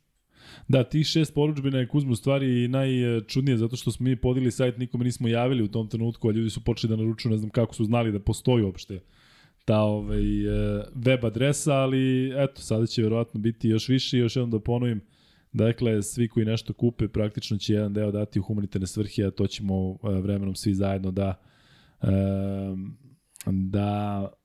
Da, 0.68 0.84
tih 0.84 1.06
šest 1.06 1.34
poručbina 1.34 1.78
je 1.78 1.88
Kuzmu 1.88 2.16
stvari 2.16 2.68
najčudnije 2.68 3.58
zato 3.58 3.76
što 3.76 3.92
smo 3.92 4.04
mi 4.04 4.16
podili 4.16 4.50
sajt, 4.50 4.78
nikome 4.78 5.04
nismo 5.04 5.28
javili 5.28 5.62
u 5.62 5.68
tom 5.68 5.88
trenutku, 5.88 6.28
a 6.28 6.32
ljudi 6.32 6.50
su 6.50 6.64
počeli 6.64 6.90
da 6.90 6.96
naručuju, 6.96 7.32
ne 7.32 7.38
znam 7.38 7.50
kako 7.50 7.74
su 7.74 7.84
znali 7.84 8.12
da 8.12 8.20
postoji 8.20 8.64
uopšte 8.64 9.00
ta 9.64 9.80
ovaj, 9.80 10.22
web 10.94 11.24
adresa, 11.24 11.74
ali 11.74 12.32
eto, 12.36 12.62
sada 12.62 12.86
će 12.86 13.02
verovatno 13.02 13.40
biti 13.40 13.68
još 13.68 13.88
više. 13.88 14.16
I 14.16 14.20
još 14.20 14.36
jednom 14.36 14.50
da 14.50 14.60
ponovim, 14.60 15.00
Dakle, 15.52 16.02
svi 16.02 16.28
koji 16.28 16.46
nešto 16.46 16.72
kupe 16.72 17.08
praktično 17.08 17.58
će 17.58 17.74
jedan 17.74 17.92
deo 17.92 18.10
dati 18.10 18.40
u 18.40 18.42
humanitarne 18.42 18.86
svrhe, 18.86 19.24
a 19.24 19.30
to 19.30 19.46
ćemo 19.46 19.98
e, 20.02 20.08
vremenom 20.08 20.54
svi 20.54 20.74
zajedno 20.74 21.10
da 21.10 21.34
e, 22.02 22.06
da 23.46 24.28
e, 24.32 24.39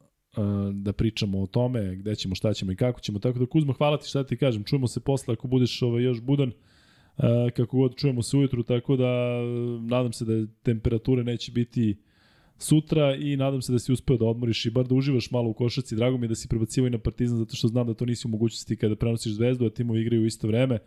da 0.74 0.94
pričamo 0.94 1.42
o 1.42 1.48
tome, 1.48 1.96
gde 1.96 2.16
ćemo, 2.16 2.36
šta 2.36 2.54
ćemo 2.54 2.72
i 2.72 2.76
kako 2.76 3.00
ćemo. 3.00 3.20
Tako 3.20 3.40
da 3.40 3.46
Kuzma, 3.46 3.74
hvala 3.74 3.98
ti 3.98 4.10
šta 4.10 4.24
ti 4.24 4.38
kažem. 4.38 4.64
Čujemo 4.64 4.88
se 4.88 5.00
posle 5.00 5.34
ako 5.34 5.48
budeš 5.48 5.82
ovaj, 5.82 6.04
još 6.04 6.22
budan 6.22 6.52
kako 7.56 7.78
god 7.78 7.96
čujemo 7.96 8.22
se 8.22 8.38
ujutru, 8.38 8.64
tako 8.64 8.96
da 8.96 9.40
nadam 9.82 10.14
se 10.14 10.26
da 10.26 10.48
temperature 10.64 11.24
neće 11.24 11.52
biti 11.52 11.98
sutra 12.58 13.16
i 13.16 13.38
nadam 13.38 13.62
se 13.62 13.72
da 13.72 13.80
si 13.80 13.92
uspeo 13.92 14.18
da 14.18 14.26
odmoriš 14.26 14.66
i 14.66 14.70
bar 14.70 14.88
da 14.88 14.96
uživaš 14.96 15.32
malo 15.32 15.50
u 15.50 15.54
košarci. 15.54 15.96
Drago 15.96 16.18
mi 16.18 16.26
je 16.26 16.30
da 16.30 16.36
si 16.36 16.48
prebacivao 16.48 16.88
i 16.88 16.92
na 16.92 16.98
Partizan 16.98 17.38
zato 17.38 17.56
što 17.56 17.68
znam 17.68 17.88
da 17.88 17.94
to 17.94 18.06
nisi 18.06 18.28
u 18.28 18.32
mogućnosti 18.32 18.76
kada 18.76 18.96
prenosiš 18.96 19.34
Zvezdu, 19.34 19.66
a 19.66 19.70
timovi 19.70 20.02
igraju 20.02 20.22
u 20.22 20.26
isto 20.26 20.48
vreme. 20.48 20.80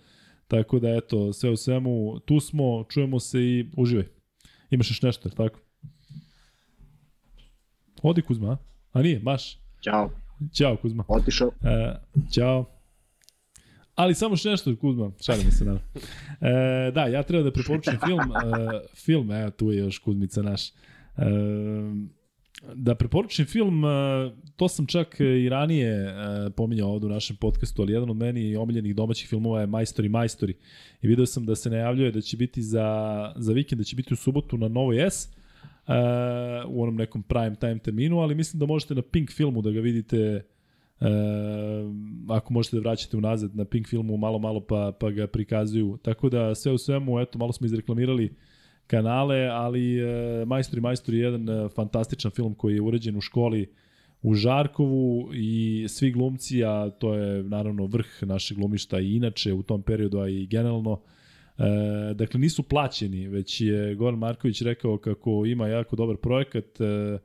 Tako 0.49 0.79
da 0.79 0.89
eto, 0.89 1.33
sve 1.33 1.51
u 1.51 1.57
svemu, 1.57 2.21
tu 2.21 2.41
smo, 2.41 2.85
čujemo 2.89 3.21
se 3.21 3.41
i 3.41 3.67
uživaj. 3.77 4.07
Imaš 4.71 4.91
još 4.91 5.03
nešto, 5.03 5.29
tako? 5.29 5.61
Odi 8.03 8.23
Kuzma, 8.23 8.53
a? 8.53 8.57
A 8.93 9.03
nije, 9.03 9.21
maš. 9.21 9.59
Ćao. 9.85 10.11
Ćao 10.53 10.77
Kuzma. 10.77 11.05
Otišao. 11.09 11.51
E, 11.63 11.95
ćao. 12.33 12.65
Ali 13.95 14.15
samo 14.15 14.37
što 14.37 14.51
nešto, 14.51 14.77
Kuzma, 14.77 15.11
šalimo 15.27 15.51
se, 15.51 15.65
naravno. 15.65 15.89
E, 16.41 16.91
da, 16.91 17.07
ja 17.07 17.23
treba 17.23 17.45
da 17.45 17.53
preporučim 17.53 17.99
film, 18.07 18.21
e, 18.21 18.81
film, 18.95 19.33
evo 19.33 19.51
tu 19.51 19.71
je 19.71 19.79
još 19.79 19.99
Kuzmica 19.99 20.43
naš. 20.43 20.69
E, 20.69 20.73
da 22.75 22.95
preporučim 22.95 23.47
film, 23.47 23.85
uh, 23.85 23.91
to 24.57 24.69
sam 24.69 24.87
čak 24.87 25.21
i 25.21 25.49
ranije 25.49 26.07
uh, 26.07 26.53
pominjao 26.57 26.91
ovde 26.91 27.07
u 27.07 27.09
našem 27.09 27.37
podcastu, 27.37 27.83
ali 27.83 27.93
jedan 27.93 28.11
od 28.11 28.17
meni 28.17 28.57
omiljenih 28.57 28.95
domaćih 28.95 29.29
filmova 29.29 29.61
je 29.61 29.67
Majstori, 29.67 30.09
Majstori. 30.09 30.55
I 31.03 31.09
video 31.09 31.27
sam 31.27 31.47
da 31.47 31.55
se 31.55 31.71
najavljuje 31.71 32.13
da 32.13 32.21
će 32.21 32.37
biti 32.37 32.63
za, 32.63 33.33
za 33.37 33.53
vikend, 33.53 33.79
da 33.79 33.85
će 33.85 33.97
biti 33.97 34.15
u 34.15 34.17
subotu 34.17 34.59
na 34.59 34.69
Novoj 34.69 35.07
S, 35.11 35.29
uh, 35.89 35.95
u 36.67 36.83
onom 36.83 36.97
nekom 36.97 37.23
prime 37.23 37.57
time 37.57 37.79
terminu, 37.79 38.19
ali 38.19 38.35
mislim 38.35 38.61
da 38.61 38.67
možete 38.67 38.95
na 38.95 39.03
Pink 39.03 39.33
filmu 39.33 39.63
da 39.63 39.71
ga 39.71 39.81
vidite 39.81 40.45
uh, 41.01 41.07
ako 42.29 42.53
možete 42.53 42.77
da 42.77 42.81
vraćate 42.81 43.17
unazad 43.17 43.57
na 43.57 43.65
Pink 43.65 43.89
filmu 43.89 44.17
malo 44.17 44.39
malo 44.39 44.61
pa, 44.61 44.93
pa 45.01 45.11
ga 45.11 45.27
prikazuju. 45.27 45.99
Tako 46.03 46.29
da 46.29 46.55
sve 46.55 46.73
u 46.73 46.79
svemu, 46.79 47.21
eto, 47.21 47.39
malo 47.39 47.53
smo 47.53 47.67
izreklamirali 47.67 48.25
uh, 48.25 48.31
kanale, 48.89 49.47
ali 49.47 50.01
e, 50.01 50.45
Majstori 50.47 50.81
Majstori 50.81 51.19
je 51.19 51.25
jedan 51.25 51.49
e, 51.49 51.69
fantastičan 51.69 52.31
film 52.31 52.55
koji 52.55 52.75
je 52.75 52.81
uređen 52.81 53.17
u 53.17 53.21
školi 53.21 53.67
u 54.23 54.35
Žarkovu 54.35 55.31
i 55.35 55.87
svi 55.89 56.11
glumci, 56.13 56.65
a 56.65 56.91
to 56.91 57.15
je 57.15 57.43
naravno 57.43 57.87
vrh 57.87 58.07
našeg 58.23 58.59
glumišta 58.59 59.01
i 59.01 59.17
inače 59.17 59.53
u 59.53 59.63
tom 59.63 59.83
periodu, 59.83 60.19
a 60.19 60.29
i 60.29 60.47
generalno, 60.47 61.01
e, 61.59 62.15
dakle 62.15 62.41
nisu 62.41 62.63
plaćeni, 62.63 63.29
već 63.29 63.61
je 63.61 63.95
Goran 63.95 64.19
Marković 64.19 64.63
rekao 64.63 64.99
kako 64.99 65.45
ima 65.47 65.69
jako 65.69 65.97
dobar 65.97 66.17
projekat 66.17 66.81
e, 66.81 67.19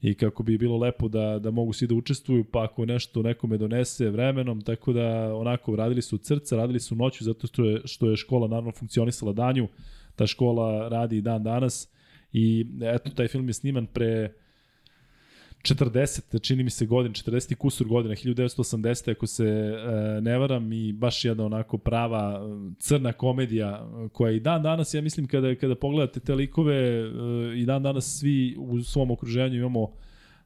i 0.00 0.14
kako 0.14 0.42
bi 0.42 0.58
bilo 0.58 0.76
lepo 0.76 1.08
da, 1.08 1.38
da 1.38 1.50
mogu 1.50 1.72
svi 1.72 1.86
da 1.86 1.94
učestvuju, 1.94 2.44
pa 2.44 2.64
ako 2.64 2.84
nešto 2.84 3.22
nekome 3.22 3.58
donese 3.58 4.10
vremenom, 4.10 4.60
tako 4.60 4.92
da 4.92 5.34
onako 5.34 5.76
radili 5.76 6.02
su 6.02 6.18
crca, 6.18 6.56
radili 6.56 6.80
su 6.80 6.96
noću 6.96 7.24
zato 7.24 7.46
što 7.46 7.64
je, 7.64 7.80
što 7.84 8.10
je 8.10 8.16
škola 8.16 8.48
naravno 8.48 8.72
funkcionisala 8.72 9.32
danju, 9.32 9.68
ta 10.16 10.26
škola 10.26 10.88
radi 10.88 11.16
i 11.16 11.20
dan 11.20 11.42
danas 11.42 11.88
i 12.32 12.66
eto 12.82 13.10
taj 13.10 13.28
film 13.28 13.48
je 13.48 13.52
sniman 13.52 13.86
pre 13.86 14.32
40, 15.62 16.40
čini 16.40 16.62
mi 16.62 16.70
se 16.70 16.86
godin, 16.86 17.12
40 17.12 17.54
kusur 17.54 17.86
godina, 17.86 18.14
1980, 18.14 19.10
ako 19.10 19.26
se 19.26 19.44
e, 19.44 20.20
ne 20.20 20.38
varam 20.38 20.72
i 20.72 20.92
baš 20.92 21.24
jedna 21.24 21.44
onako 21.44 21.78
prava 21.78 22.40
e, 22.42 22.74
crna 22.78 23.12
komedija 23.12 23.88
koja 24.12 24.32
i 24.32 24.40
dan 24.40 24.62
danas, 24.62 24.94
ja 24.94 25.02
mislim 25.02 25.26
kada, 25.26 25.54
kada 25.54 25.74
pogledate 25.74 26.20
te 26.20 26.34
likove 26.34 26.76
e, 26.76 27.08
i 27.56 27.64
dan 27.64 27.82
danas 27.82 28.18
svi 28.18 28.56
u 28.58 28.82
svom 28.82 29.10
okruženju 29.10 29.56
imamo 29.56 29.92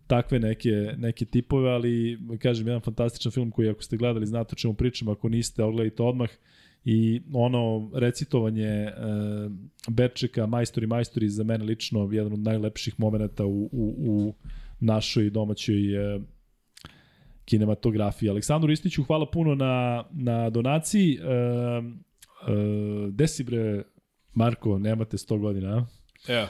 takve 0.07 0.39
neke, 0.39 0.95
neke 0.97 1.25
tipove, 1.25 1.71
ali 1.71 2.19
kažem, 2.39 2.67
jedan 2.67 2.81
fantastičan 2.81 3.33
film 3.33 3.51
koji 3.51 3.69
ako 3.69 3.83
ste 3.83 3.97
gledali 3.97 4.27
znate 4.27 4.53
o 4.53 4.57
čemu 4.57 4.75
pričam, 4.75 5.09
ako 5.09 5.29
niste, 5.29 5.65
odgledajte 5.65 6.03
odmah. 6.03 6.31
I 6.85 7.23
ono 7.33 7.91
recitovanje 7.95 8.67
e, 8.67 8.93
Berčeka 9.89 10.47
majstori 10.47 10.87
majstori 10.87 11.29
za 11.29 11.45
mene 11.45 11.65
lično 11.65 12.09
jedan 12.13 12.33
od 12.33 12.39
najlepših 12.39 12.95
momenata 12.99 13.45
u, 13.45 13.69
u, 13.73 13.95
u 13.99 14.35
našoj 14.81 15.31
domaćoj 15.31 16.15
e, 16.15 16.21
kinematografiji. 17.45 18.31
Aleksandru 18.31 18.73
Istiću, 18.73 19.05
hvala 19.05 19.31
puno 19.31 19.55
na, 19.55 20.05
na 20.13 20.51
donaciji. 20.51 21.15
E, 21.15 21.19
e, 21.19 21.83
desi 23.11 23.45
bre, 23.45 23.83
Marko, 24.33 24.79
nemate 24.79 25.17
100 25.17 25.41
godina, 25.41 25.77
a? 25.77 25.85
Evo. 26.33 26.47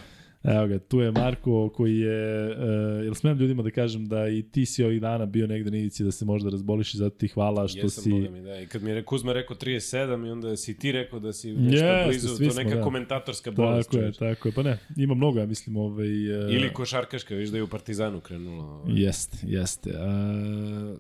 Evo 0.47 0.67
ga, 0.67 0.79
tu 0.79 1.01
je 1.01 1.13
Marko 1.13 1.69
koji 1.69 1.99
je, 1.99 2.51
uh, 2.51 3.05
jel 3.05 3.15
smem 3.15 3.39
ljudima 3.39 3.63
da 3.63 3.71
kažem 3.71 4.07
da 4.07 4.29
i 4.29 4.43
ti 4.43 4.67
si 4.67 4.85
ovih 4.85 5.01
dana 5.01 5.27
bio 5.27 5.47
negde 5.47 5.71
na 5.71 5.77
ivici 5.77 6.05
da 6.05 6.11
se 6.11 6.25
možda 6.25 6.51
razboliš 6.51 6.95
i 6.95 6.97
zato 6.97 7.17
ti 7.17 7.29
hvala 7.29 7.69
što 7.69 7.79
Jesam, 7.79 8.05
si... 8.05 8.11
Boga 8.11 8.31
mi, 8.31 8.41
da. 8.41 8.61
I 8.61 8.67
kad 8.67 8.83
mi 8.83 8.91
je 8.91 9.05
Kuzma 9.05 9.33
rekao 9.33 9.57
37 9.57 10.27
i 10.27 10.31
onda 10.31 10.57
si 10.57 10.79
ti 10.79 10.93
rekao 10.93 11.21
da 11.21 11.33
si 11.33 11.53
nešto 11.53 11.87
Jeste, 11.87 12.05
blizu, 12.07 12.29
to 12.29 12.51
smo, 12.51 12.63
neka 12.63 12.77
da. 12.77 12.83
komentatorska 12.83 13.51
bolest. 13.51 13.91
Tako 13.91 13.97
je, 13.97 14.03
čovječe. 14.03 14.19
tako 14.19 14.49
je. 14.49 14.53
Pa 14.55 14.63
ne, 14.63 14.79
ima 14.97 15.15
mnogo, 15.15 15.39
ja 15.39 15.47
mislim, 15.47 15.77
ovaj... 15.77 16.47
Uh, 16.47 16.55
Ili 16.55 16.73
košarkaška, 16.73 17.35
viš 17.35 17.49
da 17.49 17.57
je 17.57 17.63
u 17.63 17.69
Partizanu 17.69 18.21
krenula. 18.21 18.65
Ovaj. 18.65 18.95
Jeste, 18.95 19.39
jeste. 19.43 19.91
Uh, 19.91 20.99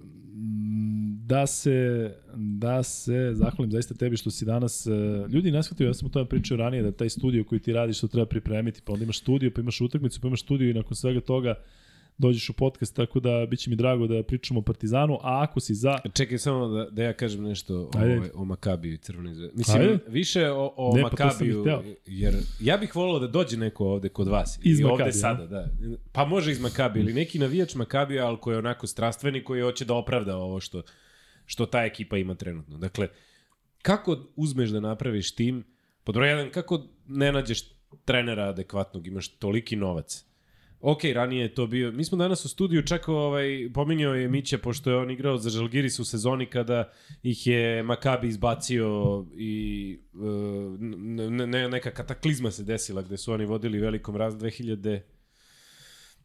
da 1.26 1.46
se, 1.46 2.10
da 2.34 2.82
se 2.82 3.30
zahvalim 3.34 3.72
zaista 3.72 3.94
tebi 3.94 4.16
što 4.16 4.30
si 4.30 4.44
danas, 4.44 4.86
uh, 4.86 5.30
ljudi 5.30 5.50
ne 5.50 5.62
shvataju, 5.62 5.90
ja 5.90 5.94
sam 5.94 6.06
o 6.06 6.10
tome 6.10 6.28
pričao 6.28 6.56
ranije, 6.56 6.82
da 6.82 6.92
taj 6.92 7.08
studio 7.08 7.44
koji 7.44 7.60
ti 7.60 7.72
radiš, 7.72 7.98
što 7.98 8.08
treba 8.08 8.26
pripremiti, 8.26 8.82
pa 8.84 8.92
onda 8.92 9.04
imaš 9.04 9.18
studio, 9.18 9.50
pa 9.54 9.60
imaš 9.60 9.80
utakmicu, 9.80 10.20
pa 10.20 10.28
imaš 10.28 10.42
studio 10.42 10.70
i 10.70 10.74
nakon 10.74 10.96
svega 10.96 11.20
toga 11.20 11.54
dođeš 12.18 12.50
u 12.50 12.52
podcast, 12.52 12.96
tako 12.96 13.20
da 13.20 13.46
bit 13.50 13.60
će 13.60 13.70
mi 13.70 13.76
drago 13.76 14.06
da 14.06 14.22
pričamo 14.22 14.60
o 14.60 14.62
Partizanu, 14.62 15.18
a 15.22 15.42
ako 15.42 15.60
si 15.60 15.74
za... 15.74 15.98
Čekaj 16.14 16.38
samo 16.38 16.68
da, 16.68 16.90
da 16.90 17.02
ja 17.02 17.12
kažem 17.12 17.42
nešto 17.42 17.90
Ajde. 17.94 18.16
ovaj, 18.16 18.30
o 18.34 18.44
Makabiju 18.44 18.94
i 18.94 18.98
Crvenoj 18.98 19.34
zvezdi. 19.34 19.56
Mislim, 19.58 19.80
Ajde. 19.80 19.98
više 20.08 20.50
o, 20.50 20.74
o 20.76 20.96
Ne, 20.96 21.02
pa 21.02 21.08
Makabiju, 21.08 21.60
hteo. 21.62 21.82
jer 22.06 22.34
ja 22.60 22.76
bih 22.76 22.96
volao 22.96 23.18
da 23.18 23.26
dođe 23.26 23.56
neko 23.56 23.84
ovde 23.84 24.08
kod 24.08 24.28
vas. 24.28 24.58
Iz 24.62 24.80
I 24.80 24.84
ovde 24.84 24.92
Makabija, 24.92 25.12
sada, 25.12 25.46
da. 25.46 25.68
Pa 26.12 26.24
može 26.24 26.52
iz 26.52 26.60
Makabija 26.60 27.02
ili 27.02 27.12
neki 27.14 27.38
navijač 27.38 27.74
Makabija, 27.74 28.26
ali 28.26 28.38
koji 28.40 28.54
je 28.54 28.58
onako 28.58 28.86
strastveni, 28.86 29.44
koji 29.44 29.62
hoće 29.62 29.84
da 29.84 29.94
opravda 29.94 30.36
ovo 30.36 30.60
što, 30.60 30.82
što 31.46 31.66
ta 31.66 31.84
ekipa 31.84 32.16
ima 32.16 32.34
trenutno. 32.34 32.78
Dakle, 32.78 33.08
kako 33.82 34.18
uzmeš 34.36 34.70
da 34.70 34.80
napraviš 34.80 35.34
tim? 35.34 35.64
Pod 36.04 36.14
broj 36.14 36.28
jedan, 36.28 36.50
kako 36.50 36.82
ne 37.06 37.32
nađeš 37.32 37.62
trenera 38.04 38.42
adekvatnog, 38.42 39.06
imaš 39.06 39.28
toliki 39.28 39.76
novac? 39.76 40.26
Ok, 40.80 41.04
ranije 41.14 41.42
je 41.42 41.54
to 41.54 41.66
bio... 41.66 41.92
Mi 41.92 42.04
smo 42.04 42.18
danas 42.18 42.44
u 42.44 42.48
studiju 42.48 42.82
čak 42.82 43.08
ovaj, 43.08 43.68
pominjao 43.74 44.14
je 44.14 44.28
Mića, 44.28 44.58
pošto 44.58 44.90
je 44.90 44.96
on 44.96 45.10
igrao 45.10 45.38
za 45.38 45.50
Žalgiris 45.50 45.98
u 45.98 46.04
sezoni 46.04 46.46
kada 46.46 46.92
ih 47.22 47.46
je 47.46 47.82
Makabi 47.82 48.28
izbacio 48.28 49.24
i 49.36 49.98
uh, 50.12 50.80
ne, 50.80 51.46
ne, 51.46 51.68
neka 51.68 51.90
kataklizma 51.90 52.50
se 52.50 52.64
desila 52.64 53.02
gde 53.02 53.16
su 53.16 53.32
oni 53.32 53.44
vodili 53.44 53.78
velikom 53.78 54.16
raz 54.16 54.34
2000 54.34 55.00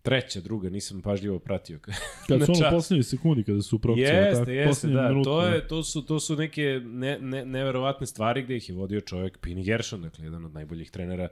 treća, 0.01 0.41
druga, 0.41 0.69
nisam 0.69 1.01
pažljivo 1.01 1.39
pratio. 1.39 1.79
Kad 2.27 2.39
Na 2.39 2.45
su 2.45 2.51
ono 2.51 2.61
čas. 2.61 2.73
poslednji 2.73 3.03
sekundi 3.03 3.43
kada 3.43 3.61
su 3.61 3.79
prokucali, 3.79 4.07
Jeste, 4.07 4.39
tako, 4.39 4.51
jeste, 4.51 4.87
da. 4.87 5.09
minut, 5.09 5.23
to, 5.23 5.45
je, 5.45 5.67
to, 5.67 5.83
su, 5.83 6.01
to 6.05 6.19
su 6.19 6.35
neke 6.35 6.81
ne, 6.85 7.19
ne, 7.19 7.45
neverovatne 7.45 8.07
stvari 8.07 8.43
gde 8.43 8.55
ih 8.55 8.69
je 8.69 8.75
vodio 8.75 9.01
čovjek 9.01 9.37
Pini 9.37 9.63
Gershon, 9.63 10.01
dakle, 10.01 10.25
jedan 10.25 10.45
od 10.45 10.53
najboljih 10.53 10.91
trenera 10.91 11.27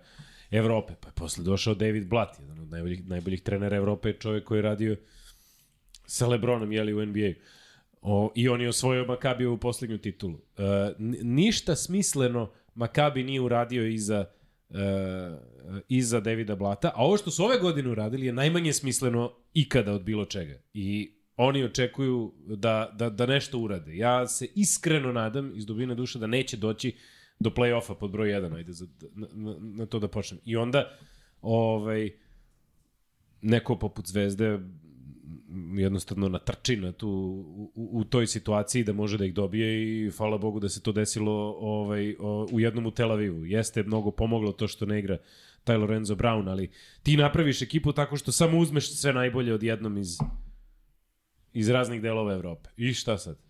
Evrope. 0.51 0.93
Pa 1.01 1.07
je 1.07 1.13
posle 1.15 1.43
došao 1.43 1.73
David 1.73 2.07
Blatt, 2.07 2.39
jedan 2.39 2.59
od 2.59 2.69
najboljih, 2.69 3.07
najboljih 3.07 3.41
trenera 3.41 3.77
Evrope, 3.77 4.13
čovjek 4.13 4.43
koji 4.43 4.57
je 4.57 4.61
radio 4.61 4.95
sa 6.05 6.27
Lebronom, 6.27 6.71
jeli, 6.71 6.93
u 6.93 7.05
NBA. 7.05 7.33
O, 8.01 8.31
I 8.35 8.49
on 8.49 8.61
je 8.61 8.69
osvojio 8.69 9.05
Makabiju 9.05 9.53
u 9.53 9.57
poslednju 9.57 9.97
titulu. 9.97 10.39
E, 10.57 10.61
ništa 11.21 11.75
smisleno 11.75 12.51
Makabi 12.75 13.23
nije 13.23 13.41
uradio 13.41 13.87
iza 13.87 14.25
uh, 14.69 14.77
iza 15.87 16.19
Davida 16.19 16.55
Blata, 16.55 16.91
a 16.95 17.05
ovo 17.05 17.17
što 17.17 17.31
su 17.31 17.43
ove 17.43 17.57
godine 17.57 17.89
uradili 17.89 18.25
je 18.25 18.33
najmanje 18.33 18.73
smisleno 18.73 19.33
ikada 19.53 19.93
od 19.93 20.03
bilo 20.03 20.25
čega. 20.25 20.61
I 20.73 21.11
oni 21.35 21.63
očekuju 21.63 22.33
da, 22.45 22.91
da, 22.95 23.09
da 23.09 23.25
nešto 23.25 23.59
urade. 23.59 23.97
Ja 23.97 24.27
se 24.27 24.47
iskreno 24.55 25.11
nadam 25.11 25.51
iz 25.55 25.65
dubine 25.65 25.95
duše 25.95 26.19
da 26.19 26.27
neće 26.27 26.57
doći 26.57 26.95
do 27.39 27.49
play-offa 27.49 27.95
pod 27.95 28.11
broj 28.11 28.29
1, 28.29 28.55
ajde 28.55 28.73
za, 28.73 28.85
na, 29.15 29.27
na, 29.33 29.55
na 29.59 29.85
to 29.85 29.99
da 29.99 30.07
počnem. 30.07 30.39
I 30.45 30.57
onda 30.57 30.97
ovaj, 31.41 32.11
neko 33.41 33.79
poput 33.79 34.07
Zvezde 34.07 34.59
jednostavno 35.75 36.29
natrči 36.29 36.77
na 36.77 36.91
tu, 36.91 37.09
u, 37.75 37.89
u, 37.99 38.03
toj 38.03 38.27
situaciji 38.27 38.83
da 38.83 38.93
može 38.93 39.17
da 39.17 39.25
ih 39.25 39.33
dobije 39.33 40.05
i 40.05 40.11
hvala 40.11 40.37
Bogu 40.37 40.59
da 40.59 40.69
se 40.69 40.83
to 40.83 40.91
desilo 40.91 41.55
ovaj, 41.59 42.15
u 42.51 42.59
jednom 42.59 42.85
u 42.85 42.91
Tel 42.91 43.11
Avivu. 43.11 43.45
Jeste 43.45 43.83
mnogo 43.83 44.11
pomoglo 44.11 44.51
to 44.51 44.67
što 44.67 44.85
ne 44.85 44.99
igra 44.99 45.17
taj 45.63 45.77
Lorenzo 45.77 46.15
Brown, 46.15 46.49
ali 46.49 46.71
ti 47.03 47.17
napraviš 47.17 47.61
ekipu 47.61 47.93
tako 47.93 48.17
što 48.17 48.31
samo 48.31 48.59
uzmeš 48.59 48.95
sve 48.95 49.13
najbolje 49.13 49.53
odjednom 49.53 49.97
iz, 49.97 50.17
iz 51.53 51.69
raznih 51.69 52.01
delova 52.01 52.33
Evrope. 52.33 52.69
I 52.77 52.93
šta 52.93 53.17
sad? 53.17 53.48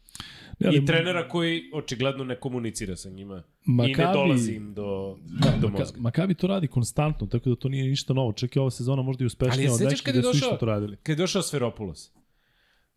Ne, 0.60 0.68
ali- 0.68 0.78
I 0.78 0.86
trenera 0.86 1.28
koji 1.28 1.72
očigledno 1.74 2.24
ne 2.24 2.36
komunicira 2.36 2.96
sa 2.96 3.10
njima 3.10 3.44
i 3.68 3.72
ne 3.72 3.74
Makabi- 3.76 4.14
dolazi 4.14 4.54
im 4.54 4.74
do, 4.74 5.18
Da, 5.40 5.52
do 5.52 5.68
Maka, 5.68 5.80
mozga. 5.80 6.00
Makabi 6.02 6.34
to 6.34 6.48
radi 6.48 6.68
konstantno, 6.68 7.28
tako 7.28 7.50
da 7.50 7.56
to 7.56 7.70
nije 7.70 7.84
ništa 7.84 8.14
novo. 8.14 8.34
Čak 8.34 8.56
i 8.56 8.60
ova 8.60 8.72
sezona 8.72 9.02
možda 9.02 9.24
i 9.24 9.28
uspešnija 9.28 9.74
od 9.74 9.82
nekih 9.82 10.02
gde 10.04 10.14
su 10.14 10.22
došao, 10.22 10.48
isto 10.48 10.58
to 10.58 10.66
radili. 10.66 10.98
kad 10.98 11.10
je 11.10 11.24
došao 11.24 11.42
Sferopulos? 11.42 12.12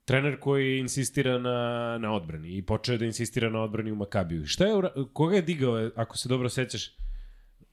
Trener 0.04 0.40
koji 0.40 0.78
insistira 0.78 1.38
na, 1.38 1.58
na 1.98 2.12
odbrani 2.12 2.56
i 2.56 2.62
počeo 2.62 2.96
da 2.98 3.04
insistira 3.04 3.50
na 3.50 3.60
odbrani 3.60 3.92
u 3.92 3.96
Makabiju. 3.96 4.46
Šta 4.46 4.66
je, 4.66 4.74
koga 5.12 5.36
je 5.36 5.42
digao, 5.42 5.90
ako 5.96 6.18
se 6.18 6.28
dobro 6.28 6.48
sećaš? 6.48 6.90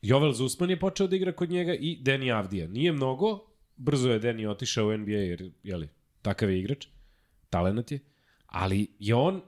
Jovel 0.02 0.32
Zusman 0.32 0.70
je 0.70 0.80
počeo 0.80 1.08
da 1.08 1.16
igra 1.16 1.32
kod 1.32 1.50
njega 1.50 1.74
i 1.74 1.98
Deni 2.02 2.32
Avdija. 2.32 2.68
Nije 2.68 2.92
mnogo, 2.92 3.40
brzo 3.78 4.12
je 4.12 4.20
Deni 4.20 4.46
otišao 4.46 4.88
u 4.88 4.98
NBA 4.98 5.12
jer, 5.12 5.52
jeli, 5.64 5.90
takav 6.22 6.50
je 6.50 6.60
igrač, 6.60 6.88
talenat 7.50 7.92
je, 7.92 8.00
ali 8.46 8.88
je 9.00 9.16
on 9.16 9.42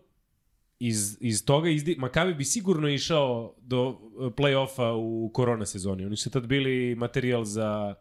iz, 0.82 1.18
iz 1.20 1.46
toga 1.46 1.70
izdi... 1.70 1.96
Makabi 2.00 2.34
bi 2.34 2.46
sigurno 2.46 2.90
išao 2.90 3.56
do 3.62 3.90
uh, 3.90 4.34
play-offa 4.34 4.94
u 4.98 5.32
korona 5.34 5.66
sezoni. 5.66 6.06
Oni 6.06 6.18
su 6.18 6.30
tad 6.30 6.48
bili 6.48 6.96
materijal 6.96 7.44
za 7.44 7.96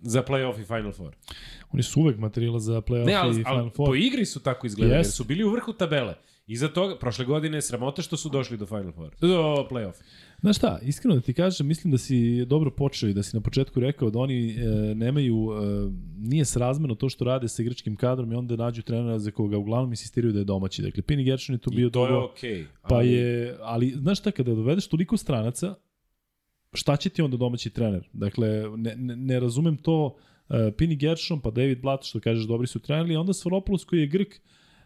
za 0.00 0.22
play-off 0.22 0.60
i 0.60 0.64
Final 0.64 0.92
Four. 0.92 1.14
Oni 1.72 1.82
su 1.82 2.00
uvek 2.00 2.18
materijala 2.18 2.60
za 2.60 2.80
play-off 2.80 3.06
Ne, 3.06 3.14
ali, 3.14 3.40
i 3.40 3.44
Final 3.44 3.58
ali 3.58 3.70
Four. 3.70 3.86
po 3.86 3.94
igri 3.94 4.26
su 4.26 4.42
tako 4.42 4.66
izgledali, 4.66 4.94
yes. 4.94 5.04
jer 5.04 5.12
su 5.12 5.24
bili 5.24 5.44
u 5.44 5.50
vrhu 5.50 5.72
tabele. 5.72 6.14
Iza 6.46 6.68
toga, 6.68 6.98
prošle 6.98 7.24
godine, 7.24 7.62
sramota 7.62 8.02
što 8.02 8.16
su 8.16 8.28
došli 8.28 8.56
do 8.56 8.66
Final 8.66 8.92
Four, 8.92 9.14
do 9.20 9.66
playoff. 9.70 9.94
Znaš 10.44 10.56
šta, 10.56 10.78
iskreno 10.82 11.14
da 11.14 11.20
ti 11.20 11.32
kažem, 11.32 11.66
mislim 11.66 11.90
da 11.90 11.98
si 11.98 12.44
dobro 12.44 12.70
počeo 12.70 13.08
i 13.08 13.14
da 13.14 13.22
si 13.22 13.36
na 13.36 13.40
početku 13.40 13.80
rekao 13.80 14.10
da 14.10 14.18
oni 14.18 14.50
e, 14.50 14.94
nemaju, 14.94 15.50
e, 15.52 15.90
nije 16.18 16.44
srazmeno 16.44 16.94
to 16.94 17.08
što 17.08 17.24
rade 17.24 17.48
sa 17.48 17.62
igračkim 17.62 17.96
kadrom 17.96 18.32
i 18.32 18.34
onda 18.34 18.56
nađu 18.56 18.82
trenera 18.82 19.18
za 19.18 19.30
koga 19.30 19.58
uglavnom 19.58 19.92
insistiraju 19.92 20.32
da 20.32 20.38
je 20.38 20.44
domaći. 20.44 20.82
Dakle, 20.82 21.02
Pini 21.02 21.24
Gershon 21.24 21.54
je 21.54 21.58
tu 21.58 21.70
bio 21.70 21.88
I 21.88 21.90
to 21.90 22.06
je 22.06 22.10
dobro. 22.10 22.24
okej. 22.24 22.50
Okay, 22.50 22.64
Pa 22.88 23.02
je, 23.02 23.56
ali 23.60 23.90
znaš 23.90 24.18
šta, 24.18 24.30
kada 24.30 24.54
dovedeš 24.54 24.86
toliko 24.86 25.16
stranaca, 25.16 25.74
šta 26.72 26.96
će 26.96 27.10
ti 27.10 27.22
onda 27.22 27.36
domaći 27.36 27.70
trener? 27.70 28.08
Dakle, 28.12 28.48
ne, 28.76 28.96
ne, 28.96 29.16
ne 29.16 29.40
razumem 29.40 29.76
to, 29.76 30.16
uh, 30.48 30.56
Pini 30.76 30.96
Gershon, 30.96 31.40
pa 31.40 31.50
David 31.50 31.80
Blatt, 31.80 32.04
što 32.04 32.20
kažeš, 32.20 32.44
dobri 32.44 32.66
su 32.66 32.78
treneri, 32.78 33.16
onda 33.16 33.32
Svaropoulos 33.32 33.84
koji 33.84 34.00
je 34.00 34.06
Grk, 34.06 34.34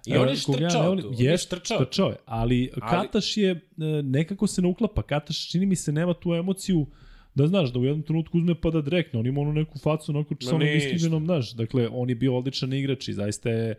I 0.09 0.17
on 0.17 0.29
je 0.29 0.37
štrčao 0.37 0.97
tu, 0.97 1.13
je 1.19 1.31
Jest, 1.31 1.47
štrčao. 1.47 1.85
Trčao 1.85 2.09
je, 2.09 2.17
ali, 2.27 2.71
ali 2.81 2.91
Kataš 2.91 3.37
je, 3.37 3.51
e, 3.51 3.59
nekako 4.03 4.47
se 4.47 4.63
ne 4.63 4.69
uklapa, 4.69 5.03
Kataš 5.03 5.49
čini 5.51 5.67
mi 5.67 5.77
se 5.77 5.93
nema 5.93 6.15
tu 6.15 6.35
emociju 6.35 6.87
da 7.35 7.47
znaš, 7.47 7.73
da 7.73 7.79
u 7.79 7.85
jednom 7.85 8.03
trenutku 8.03 8.39
uzme 8.39 8.55
pa 8.61 8.71
da 8.71 8.81
drekne, 8.81 9.21
on 9.21 9.27
ima 9.27 9.41
onu 9.41 9.53
neku 9.53 9.79
facu, 9.79 10.13
onako 10.13 10.35
Ma 10.35 10.49
samo 10.49 10.59
ništa. 10.59 10.89
iskrivenom, 10.89 11.25
znaš, 11.25 11.53
dakle, 11.53 11.89
on 11.93 12.09
je 12.09 12.15
bio 12.15 12.37
odličan 12.37 12.73
igrač 12.73 13.09
i 13.09 13.13
zaista 13.13 13.51
je 13.51 13.71
e, 13.71 13.77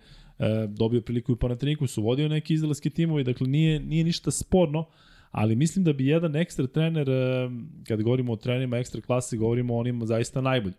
dobio 0.67 1.01
priliku 1.01 1.31
i 1.31 1.33
u 1.33 1.35
Panathinaikosu, 1.35 2.03
vodio 2.03 2.29
neke 2.29 2.53
izraelske 2.53 2.89
timove, 2.89 3.23
dakle, 3.23 3.47
nije, 3.47 3.79
nije 3.79 4.03
ništa 4.03 4.31
sporno, 4.31 4.85
ali 5.31 5.55
mislim 5.55 5.85
da 5.85 5.93
bi 5.93 6.07
jedan 6.07 6.35
ekstra 6.35 6.67
trener, 6.67 7.09
e, 7.09 7.49
kad 7.87 8.01
govorimo 8.01 8.33
o 8.33 8.35
trenerima 8.35 8.77
ekstra 8.77 9.01
klase, 9.01 9.37
govorimo 9.37 9.75
o 9.75 9.79
onima 9.79 10.05
zaista 10.05 10.41
najbolji. 10.41 10.75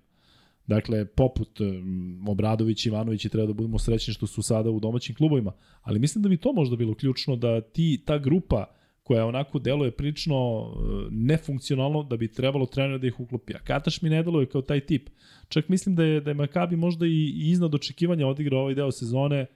Dakle, 0.66 1.04
poput 1.04 1.60
um, 1.60 2.28
Obradović 2.28 2.86
Ivanović 2.86 3.24
i 3.24 3.28
treba 3.28 3.46
da 3.46 3.52
budemo 3.52 3.78
srećni 3.78 4.14
što 4.14 4.26
su 4.26 4.42
sada 4.42 4.70
u 4.70 4.80
domaćim 4.80 5.14
klubovima. 5.14 5.52
Ali 5.82 5.98
mislim 5.98 6.22
da 6.22 6.28
bi 6.28 6.36
to 6.36 6.52
možda 6.52 6.76
bilo 6.76 6.94
ključno 6.94 7.36
da 7.36 7.60
ti, 7.60 8.02
ta 8.06 8.18
grupa 8.18 8.66
koja 9.02 9.26
onako 9.26 9.58
deluje 9.58 9.90
prilično 9.90 10.60
uh, 10.60 10.72
nefunkcionalno, 11.10 12.02
da 12.02 12.16
bi 12.16 12.32
trebalo 12.32 12.66
trener 12.66 13.00
da 13.00 13.06
ih 13.06 13.20
uklopi. 13.20 13.54
A 13.54 13.58
Kataš 13.58 14.02
mi 14.02 14.10
ne 14.10 14.22
deluje 14.22 14.46
kao 14.46 14.62
taj 14.62 14.80
tip. 14.80 15.10
Čak 15.48 15.68
mislim 15.68 15.94
da 15.94 16.04
je, 16.04 16.20
da 16.20 16.30
je 16.30 16.34
Makabi 16.34 16.76
možda 16.76 17.06
i, 17.06 17.10
i 17.10 17.50
iznad 17.50 17.74
očekivanja 17.74 18.26
odigrao 18.26 18.60
ovaj 18.60 18.74
deo 18.74 18.90
sezone 18.90 19.46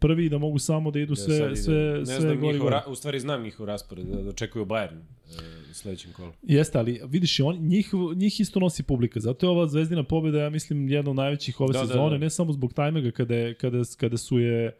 prvi 0.00 0.28
da 0.28 0.38
mogu 0.38 0.58
samo 0.58 0.90
da 0.90 1.00
idu 1.00 1.12
Ja 1.12 1.16
sve, 1.16 1.36
idem. 1.36 1.56
sve, 1.56 1.74
ne 1.98 2.06
sve 2.06 2.20
znam 2.20 2.40
gori 2.40 2.58
ra, 2.58 2.84
u 2.88 2.94
stvari 2.94 3.20
znam 3.20 3.42
njihov 3.42 3.66
raspored, 3.66 4.06
da, 4.06 4.22
da 4.22 4.28
očekuju 4.30 4.64
Bayern 4.64 4.96
e, 4.96 5.70
u 5.70 5.74
sledećem 5.74 6.12
kolu. 6.12 6.32
Jeste, 6.42 6.78
ali 6.78 7.00
vidiš, 7.06 7.38
i 7.38 7.42
on, 7.42 7.56
njih, 7.56 7.90
njih 8.16 8.40
isto 8.40 8.60
nosi 8.60 8.82
publika. 8.82 9.20
Zato 9.20 9.46
je 9.46 9.50
ova 9.50 9.66
zvezdina 9.66 10.02
pobjeda, 10.04 10.38
ja 10.38 10.50
mislim, 10.50 10.88
jedna 10.88 11.10
od 11.10 11.16
najvećih 11.16 11.60
ove 11.60 11.72
Da, 11.72 11.78
da, 11.78 11.84
da, 11.84 11.88
sezone, 11.88 12.18
da. 12.18 12.24
ne 12.24 12.30
samo 12.30 12.52
zbog 12.52 12.72
tajmega 12.72 13.10
kada, 13.10 13.34
je, 13.34 13.54
kada, 13.54 13.82
kada 13.98 14.16
su 14.16 14.38
je 14.38 14.76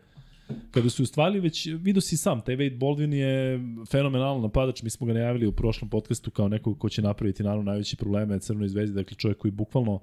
kada 0.70 0.90
su 0.90 1.02
je 1.02 1.06
stvarili, 1.06 1.40
već 1.40 1.66
vidio 1.66 2.00
si 2.00 2.16
sam, 2.16 2.40
taj 2.40 2.56
Wade 2.56 2.78
Baldwin 2.78 3.12
je 3.12 3.60
fenomenalan 3.90 4.42
napadač, 4.42 4.82
mi 4.82 4.90
smo 4.90 5.06
ga 5.06 5.12
najavili 5.12 5.46
u 5.46 5.52
prošlom 5.52 5.90
podcastu 5.90 6.30
kao 6.30 6.48
nekog 6.48 6.78
ko 6.78 6.88
će 6.88 7.02
napraviti 7.02 7.42
naravno 7.42 7.70
najveće 7.70 7.96
probleme 7.96 8.38
Crvenoj 8.38 8.68
zvezdi, 8.68 8.94
dakle 8.94 9.16
čovjek 9.16 9.38
koji 9.38 9.50
bukvalno 9.50 10.00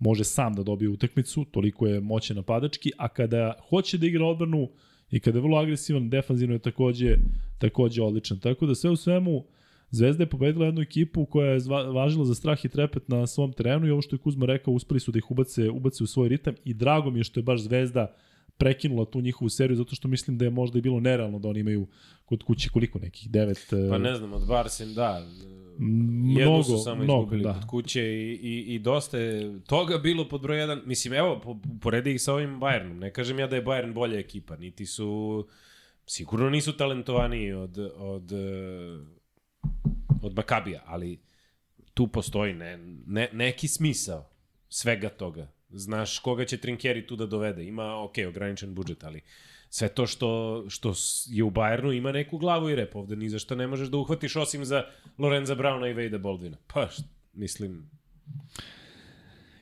može 0.00 0.24
sam 0.24 0.54
da 0.54 0.62
dobije 0.62 0.88
utakmicu, 0.88 1.44
toliko 1.44 1.86
je 1.86 2.00
moćan 2.00 2.36
napadački, 2.36 2.92
a 2.98 3.08
kada 3.08 3.54
hoće 3.68 3.98
da 3.98 4.06
igra 4.06 4.26
odbranu 4.26 4.68
i 5.10 5.20
kada 5.20 5.38
je 5.38 5.42
vrlo 5.42 5.58
agresivan, 5.58 6.10
defanzivno 6.10 6.54
je 6.54 6.58
takođe, 6.58 7.16
takođe 7.58 8.02
odličan. 8.02 8.38
Tako 8.38 8.66
da 8.66 8.74
sve 8.74 8.90
u 8.90 8.96
svemu, 8.96 9.44
Zvezda 9.92 10.22
je 10.22 10.30
pobedila 10.30 10.66
jednu 10.66 10.80
ekipu 10.80 11.24
koja 11.24 11.50
je 11.50 11.60
važila 11.94 12.24
za 12.24 12.34
strah 12.34 12.64
i 12.64 12.68
trepet 12.68 13.08
na 13.08 13.26
svom 13.26 13.52
terenu 13.52 13.86
i 13.86 13.90
ovo 13.90 14.02
što 14.02 14.16
je 14.16 14.20
Kuzma 14.20 14.46
rekao, 14.46 14.74
uspeli 14.74 15.00
su 15.00 15.12
da 15.12 15.18
ih 15.18 15.30
ubace, 15.30 15.70
ubace 15.70 16.04
u 16.04 16.06
svoj 16.06 16.28
ritam 16.28 16.54
i 16.64 16.74
drago 16.74 17.10
mi 17.10 17.18
je 17.18 17.24
što 17.24 17.40
je 17.40 17.44
baš 17.44 17.60
Zvezda 17.60 18.14
prekinula 18.60 19.04
tu 19.04 19.20
njihovu 19.20 19.48
seriju, 19.48 19.76
zato 19.76 19.94
što 19.94 20.08
mislim 20.08 20.38
da 20.38 20.44
je 20.44 20.50
možda 20.50 20.78
i 20.78 20.82
bilo 20.82 21.00
nerealno 21.00 21.38
da 21.38 21.48
oni 21.48 21.60
imaju 21.60 21.86
kod 22.24 22.42
kuće 22.42 22.68
koliko 22.68 22.98
nekih, 22.98 23.30
devet... 23.30 23.66
Pa 23.70 23.96
e, 23.96 23.98
ne 23.98 24.14
znam, 24.14 24.32
od 24.32 24.46
Barsen, 24.48 24.94
da. 24.94 25.26
Mnogo, 25.78 26.40
Jednu 26.40 26.62
su 26.62 26.78
samo 26.78 27.04
mnogo, 27.04 27.22
izgubili 27.22 27.42
da. 27.42 27.52
kod 27.52 27.66
kuće 27.66 28.02
i, 28.02 28.32
i, 28.42 28.74
i 28.74 28.78
dosta 28.78 29.18
je 29.18 29.60
toga 29.64 29.98
bilo 29.98 30.28
pod 30.28 30.42
broj 30.42 30.58
1. 30.58 30.86
Mislim, 30.86 31.14
evo, 31.14 31.40
po, 31.44 31.56
poredi 31.80 32.14
ih 32.14 32.22
sa 32.22 32.34
ovim 32.34 32.60
Bayernom. 32.60 32.98
Ne 32.98 33.12
kažem 33.12 33.38
ja 33.38 33.46
da 33.46 33.56
je 33.56 33.64
Bayern 33.64 33.92
bolja 33.92 34.18
ekipa, 34.18 34.56
niti 34.56 34.86
su... 34.86 35.46
Sigurno 36.06 36.50
nisu 36.50 36.76
talentovaniji 36.76 37.52
od, 37.52 37.78
od, 37.96 38.32
eh, 38.32 39.04
od 40.22 40.34
Makabija, 40.34 40.82
ali 40.86 41.18
tu 41.94 42.06
postoji 42.06 42.54
ne, 42.54 42.78
ne, 43.06 43.28
neki 43.32 43.68
smisao 43.68 44.30
svega 44.68 45.08
toga. 45.08 45.48
Znaš 45.70 46.18
koga 46.18 46.44
će 46.44 46.56
Trinkeri 46.56 47.06
tu 47.06 47.16
da 47.16 47.26
dovede. 47.26 47.64
Ima, 47.64 48.02
ok, 48.02 48.14
ograničen 48.28 48.74
budžet, 48.74 49.04
ali 49.04 49.20
sve 49.70 49.88
to 49.88 50.06
što, 50.06 50.64
što 50.68 50.94
je 51.26 51.44
u 51.44 51.50
Bayernu 51.50 51.96
ima 51.96 52.12
neku 52.12 52.38
glavu 52.38 52.70
i 52.70 52.74
rep. 52.74 52.96
Ovde 52.96 53.16
ni 53.16 53.28
za 53.28 53.38
šta 53.38 53.54
ne 53.54 53.66
možeš 53.66 53.88
da 53.88 53.96
uhvatiš 53.96 54.36
osim 54.36 54.64
za 54.64 54.84
Lorenza 55.18 55.54
Brauna 55.54 55.88
i 55.88 55.92
Vejda 55.92 56.18
Baldwina. 56.18 56.56
Pa, 56.66 56.88
mislim, 57.32 57.90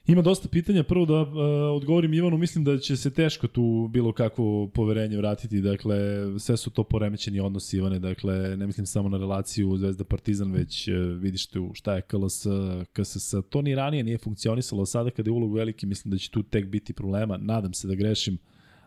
Ima 0.09 0.23
dosta 0.23 0.49
pitanja. 0.49 0.83
Prvo 0.83 1.07
da 1.07 1.21
uh, 1.21 1.29
odgovorim 1.77 2.15
Ivanu, 2.15 2.39
mislim 2.39 2.65
da 2.65 2.79
će 2.79 2.97
se 2.97 3.11
teško 3.11 3.49
tu 3.49 3.89
bilo 3.93 4.13
kakvo 4.13 4.67
poverenje 4.67 5.17
vratiti. 5.17 5.61
Dakle, 5.61 5.97
sve 6.39 6.57
su 6.57 6.71
to 6.71 6.85
poremećeni 6.85 7.41
odnosi 7.41 7.77
Ivane. 7.77 7.99
Dakle, 7.99 8.57
ne 8.57 8.67
mislim 8.67 8.87
samo 8.87 9.09
na 9.09 9.19
relaciju 9.19 9.77
Zvezda 9.77 10.05
Partizan, 10.05 10.53
već 10.53 10.89
uh, 10.89 10.95
vidiš 11.21 11.47
tu 11.47 11.71
šta 11.75 11.95
je 11.95 12.03
KLS, 12.03 12.47
KSS. 12.93 13.35
To 13.51 13.63
ni 13.63 13.75
ranije 13.75 14.05
nije 14.05 14.19
funkcionisalo. 14.19 14.87
Sada 14.87 15.11
kada 15.11 15.31
je 15.31 15.33
ulog 15.33 15.55
veliki, 15.55 15.87
mislim 15.87 16.11
da 16.11 16.19
će 16.19 16.31
tu 16.31 16.43
tek 16.43 16.67
biti 16.67 16.93
problema. 16.93 17.37
Nadam 17.37 17.75
se 17.75 17.89
da 17.89 17.95
grešim, 17.95 18.39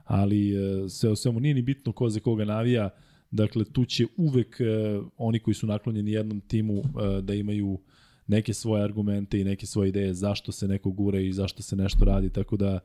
ali 0.03 0.53
uh, 0.53 0.89
sve 0.89 1.09
o 1.09 1.15
svemu 1.15 1.39
nije 1.39 1.53
ni 1.53 1.61
bitno 1.61 1.91
ko 1.91 2.09
za 2.09 2.19
koga 2.19 2.45
navija. 2.45 2.89
Dakle, 3.32 3.65
tu 3.65 3.86
će 3.86 4.05
uvek 4.17 4.57
uh, 4.59 5.05
oni 5.17 5.39
koji 5.39 5.53
su 5.53 5.67
naklonjeni 5.67 6.11
jednom 6.11 6.41
timu 6.41 6.74
uh, 6.74 6.86
da 7.22 7.34
imaju 7.34 7.80
neke 8.28 8.53
svoje 8.53 8.84
argumente 8.84 9.39
i 9.39 9.43
neke 9.43 9.65
svoje 9.65 9.89
ideje 9.89 10.13
zašto 10.13 10.51
se 10.51 10.67
neko 10.67 10.91
gura 10.91 11.19
i 11.19 11.34
zašto 11.34 11.63
se 11.63 11.76
nešto 11.76 12.05
radi, 12.05 12.30
tako 12.30 12.57
da 12.57 12.80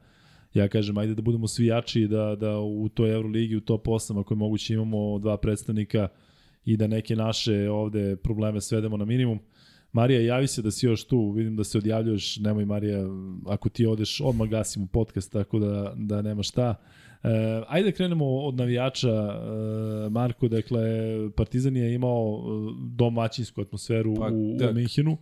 ja 0.55 0.68
kažem, 0.68 0.99
ajde 0.99 1.14
da 1.14 1.22
budemo 1.22 1.49
svi 1.49 1.66
jači 1.66 2.07
da, 2.07 2.37
da 2.37 2.59
u 2.59 2.89
toj 2.89 3.12
Euroligi, 3.12 3.57
u 3.57 3.61
top 3.61 3.87
8, 3.87 4.20
ako 4.20 4.34
je 4.34 4.39
moguće 4.39 4.74
imamo 4.74 5.18
dva 5.18 5.37
predstavnika 5.37 6.09
i 6.64 6.76
da 6.76 6.87
neke 6.87 7.16
naše 7.16 7.70
ovde 7.70 8.16
probleme 8.16 8.61
svedemo 8.61 8.97
na 8.97 9.05
minimum. 9.05 9.39
Marija, 9.97 10.21
javi 10.21 10.47
se 10.47 10.63
da 10.63 10.71
si 10.71 10.87
još 10.87 11.05
tu, 11.05 11.31
vidim 11.31 11.57
da 11.57 11.65
se 11.65 11.79
odjavljuješ, 11.79 12.37
nemoj 12.37 12.65
Marija, 12.65 12.99
ako 13.47 13.69
ti 13.69 13.87
odeš, 13.87 14.21
odmah 14.21 14.49
gasimo 14.49 14.87
podcast, 14.87 15.33
tako 15.33 15.59
da, 15.59 15.93
da 15.97 16.23
nema 16.23 16.43
šta. 16.43 16.75
E, 17.23 17.29
ajde 17.69 17.91
da 17.91 17.97
krenemo 17.97 18.27
od 18.27 18.55
navijača, 18.55 19.09
e, 19.09 20.11
Marko, 20.11 20.49
dakle, 20.49 20.81
Partizan 21.37 21.77
je 21.77 21.95
imao 21.95 22.39
e, 22.39 22.75
domaćinsku 22.97 23.61
atmosferu 23.61 24.15
Pa, 24.15 24.27
u, 24.27 24.57
da. 24.59 24.71
u 24.71 24.75
Minhinu. 24.75 25.17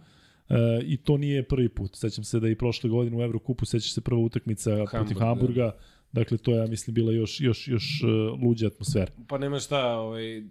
E, 0.48 0.54
I 0.84 0.96
to 0.96 1.16
nije 1.16 1.42
prvi 1.42 1.68
put. 1.68 1.96
Sećam 1.96 2.24
se 2.24 2.40
da 2.40 2.48
i 2.48 2.54
prošle 2.54 2.90
godine 2.90 3.16
u 3.16 3.22
Evrokupu, 3.22 3.64
sećaš 3.64 3.94
se 3.94 4.00
prva 4.00 4.20
utakmica 4.20 4.70
Hamburg, 4.70 4.90
protiv 4.90 5.16
da. 5.54 5.72
Dakle, 6.14 6.38
to 6.38 6.50
je, 6.50 6.56
ja 6.56 6.66
mislim, 6.66 6.94
bila 6.94 7.12
još, 7.12 7.40
još, 7.40 7.68
još 7.68 8.02
uh, 8.02 8.42
luđa 8.42 8.66
atmosfera. 8.66 9.12
pa 9.28 9.38
nema 9.38 9.58
šta, 9.58 9.96
ovaj, 9.96 10.38
uh, 10.38 10.44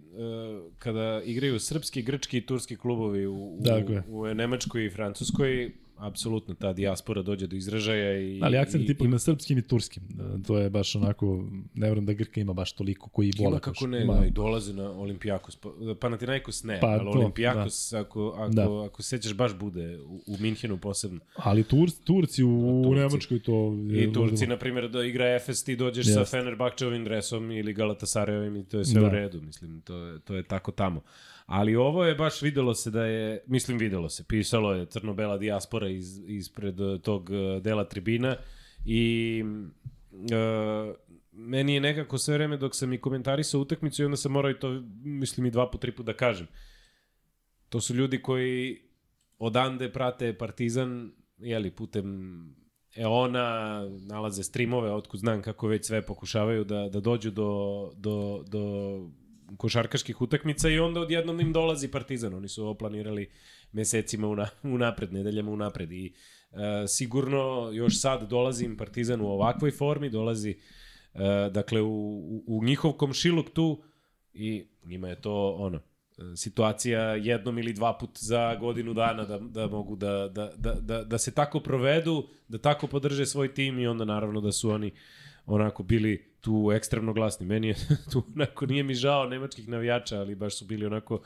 kada 0.78 1.22
igraju 1.24 1.60
srpski, 1.60 2.02
grčki 2.02 2.38
i 2.38 2.46
turski 2.46 2.76
klubovi 2.76 3.26
u, 3.26 3.34
u, 3.34 3.62
Tako 3.64 3.92
je. 3.92 4.02
u 4.08 4.34
Nemačkoj 4.34 4.86
i 4.86 4.90
Francuskoj, 4.90 5.72
apsolutno 5.96 6.54
ta 6.54 6.72
dijaspora 6.72 7.22
dođe 7.22 7.46
do 7.46 7.56
izražaja 7.56 8.20
i 8.20 8.40
Ali 8.42 8.56
akcent 8.58 8.88
i, 8.88 8.92
ipak 8.92 9.08
na 9.08 9.18
srpskim 9.18 9.58
i 9.58 9.62
turskim. 9.62 10.02
E, 10.38 10.42
To 10.42 10.58
je 10.58 10.70
baš 10.70 10.96
onako, 10.96 11.44
ne 11.74 11.86
vjerujem 11.86 12.06
da 12.06 12.12
Grka 12.12 12.40
ima 12.40 12.52
baš 12.52 12.72
toliko 12.72 13.08
koji 13.08 13.32
vole. 13.38 13.50
Ima 13.50 13.58
kako 13.60 13.86
ne, 13.86 14.02
Ima- 14.02 14.14
da, 14.14 14.26
i 14.26 14.30
dolaze 14.30 14.72
na 14.72 14.90
Olimpijakos. 14.90 15.56
Pa, 15.56 15.70
Panathinaikos 16.00 16.62
ne, 16.64 16.80
Pa 16.80 16.86
ali 16.86 17.12
to, 17.12 17.18
Olimpijakos, 17.18 17.90
da. 17.92 18.00
ako, 18.00 18.28
ako, 18.28 18.48
Da. 18.48 18.64
da. 18.64 18.84
ako 18.84 19.02
sećaš, 19.02 19.34
baš 19.34 19.54
bude 19.54 19.98
u, 19.98 20.20
u 20.26 20.36
Minhenu 20.40 20.76
posebno. 20.76 21.20
Ali 21.34 21.64
Tur, 21.64 21.90
Turci 22.04 22.44
u, 22.44 22.48
Turci. 22.82 22.88
u 22.88 22.94
Nemačkoj 22.94 23.42
to... 23.42 23.74
je 23.90 24.04
I 24.04 24.12
Turci, 24.12 24.46
na 24.46 24.56
primjer, 24.56 24.88
da 24.88 25.04
igra 25.04 25.34
Efes, 25.34 25.64
ti 25.64 25.76
dođeš 25.76 26.06
yes. 26.06 26.14
sa. 26.14 26.24
Fenerbahčevim 26.24 27.04
dresom 27.04 27.50
ili 27.50 27.74
Galatasarayovim 27.74 28.56
i 28.56 28.64
to 28.64 28.78
je 28.78 28.84
sve 28.84 29.00
Da. 29.00 29.06
u 29.06 29.10
redu, 29.10 29.40
mislim, 29.42 29.80
to 29.80 29.96
je, 29.96 30.20
to 30.20 30.34
je 30.34 30.42
tako 30.42 30.72
tamo. 30.72 31.00
Ali 31.46 31.76
ovo 31.76 32.04
je 32.04 32.14
baš 32.14 32.42
videlo 32.42 32.74
se 32.74 32.90
da 32.90 33.04
je, 33.04 33.44
mislim 33.46 33.78
videlo 33.78 34.08
se, 34.08 34.24
pisalo 34.24 34.72
je 34.72 34.86
crno-bela 34.86 35.38
dijaspora 35.38 35.83
iz, 35.88 36.18
ispred 36.28 36.80
eh, 36.80 36.98
tog 37.02 37.30
eh, 37.30 37.60
dela 37.60 37.84
tribina 37.84 38.36
i 38.86 39.42
uh, 40.12 40.94
meni 41.32 41.74
je 41.74 41.80
nekako 41.80 42.18
sve 42.18 42.34
vreme 42.34 42.56
dok 42.56 42.74
sam 42.74 42.92
i 42.92 43.00
komentarisao 43.00 43.60
utakmicu 43.60 44.02
i 44.02 44.04
onda 44.04 44.16
sam 44.16 44.32
morao 44.32 44.50
i 44.50 44.58
to, 44.58 44.82
mislim 45.04 45.46
i 45.46 45.50
dva 45.50 45.70
po 45.70 45.78
tri 45.78 45.92
put 45.92 46.06
da 46.06 46.12
kažem. 46.12 46.46
To 47.68 47.80
su 47.80 47.94
ljudi 47.94 48.22
koji 48.22 48.82
odande 49.38 49.92
prate 49.92 50.38
Partizan, 50.38 51.12
jeli, 51.38 51.70
putem 51.70 52.06
Eona, 52.96 53.80
nalaze 54.06 54.42
streamove, 54.42 54.92
otkud 54.92 55.20
znam 55.20 55.42
kako 55.42 55.66
već 55.66 55.86
sve 55.86 56.02
pokušavaju 56.02 56.64
da, 56.64 56.88
da 56.88 57.00
dođu 57.00 57.30
do, 57.30 57.90
do, 57.96 58.44
do 58.48 58.62
košarkaških 59.56 60.20
utakmica 60.20 60.68
i 60.68 60.78
onda 60.78 61.00
odjednom 61.00 61.40
im 61.40 61.52
dolazi 61.52 61.90
Partizan. 61.90 62.34
Oni 62.34 62.48
su 62.48 62.62
ovo 62.62 62.74
planirali 62.74 63.30
mesecima 63.74 64.28
una, 64.28 64.48
unapred, 64.62 65.12
nedeljama 65.12 65.50
unapred 65.50 65.92
i 65.92 66.12
e, 66.52 66.88
sigurno 66.88 67.70
još 67.72 68.00
sad 68.00 68.28
dolazi 68.28 68.76
Partizan 68.78 69.20
u 69.20 69.26
ovakvoj 69.26 69.70
formi, 69.70 70.10
dolazi 70.10 70.50
e, 70.50 71.50
dakle 71.50 71.80
u, 71.80 71.88
u, 71.88 72.44
u 72.46 72.64
njihov 72.64 72.92
komšiluk 72.92 73.50
tu 73.50 73.82
i 74.32 74.66
njima 74.84 75.08
je 75.08 75.20
to 75.20 75.56
ono, 75.58 75.80
situacija 76.36 77.00
jednom 77.00 77.58
ili 77.58 77.72
dva 77.72 77.98
put 77.98 78.10
za 78.18 78.54
godinu 78.54 78.94
dana 78.94 79.24
da, 79.24 79.38
da 79.38 79.66
mogu 79.66 79.96
da, 79.96 80.28
da, 80.28 80.52
da, 80.56 80.74
da, 80.74 81.04
da 81.04 81.18
se 81.18 81.34
tako 81.34 81.60
provedu, 81.60 82.28
da 82.48 82.58
tako 82.58 82.86
podrže 82.86 83.26
svoj 83.26 83.54
tim 83.54 83.78
i 83.78 83.86
onda 83.86 84.04
naravno 84.04 84.40
da 84.40 84.52
su 84.52 84.70
oni 84.70 84.92
onako 85.46 85.82
bili 85.82 86.34
tu 86.40 86.70
ekstremno 86.74 87.12
glasni. 87.12 87.46
Meni 87.46 87.68
je 87.68 87.74
tu 88.12 88.22
onako 88.34 88.66
nije 88.66 88.82
mi 88.82 88.94
žao 88.94 89.28
nemačkih 89.28 89.68
navijača, 89.68 90.20
ali 90.20 90.34
baš 90.34 90.58
su 90.58 90.64
bili 90.64 90.86
onako 90.86 91.22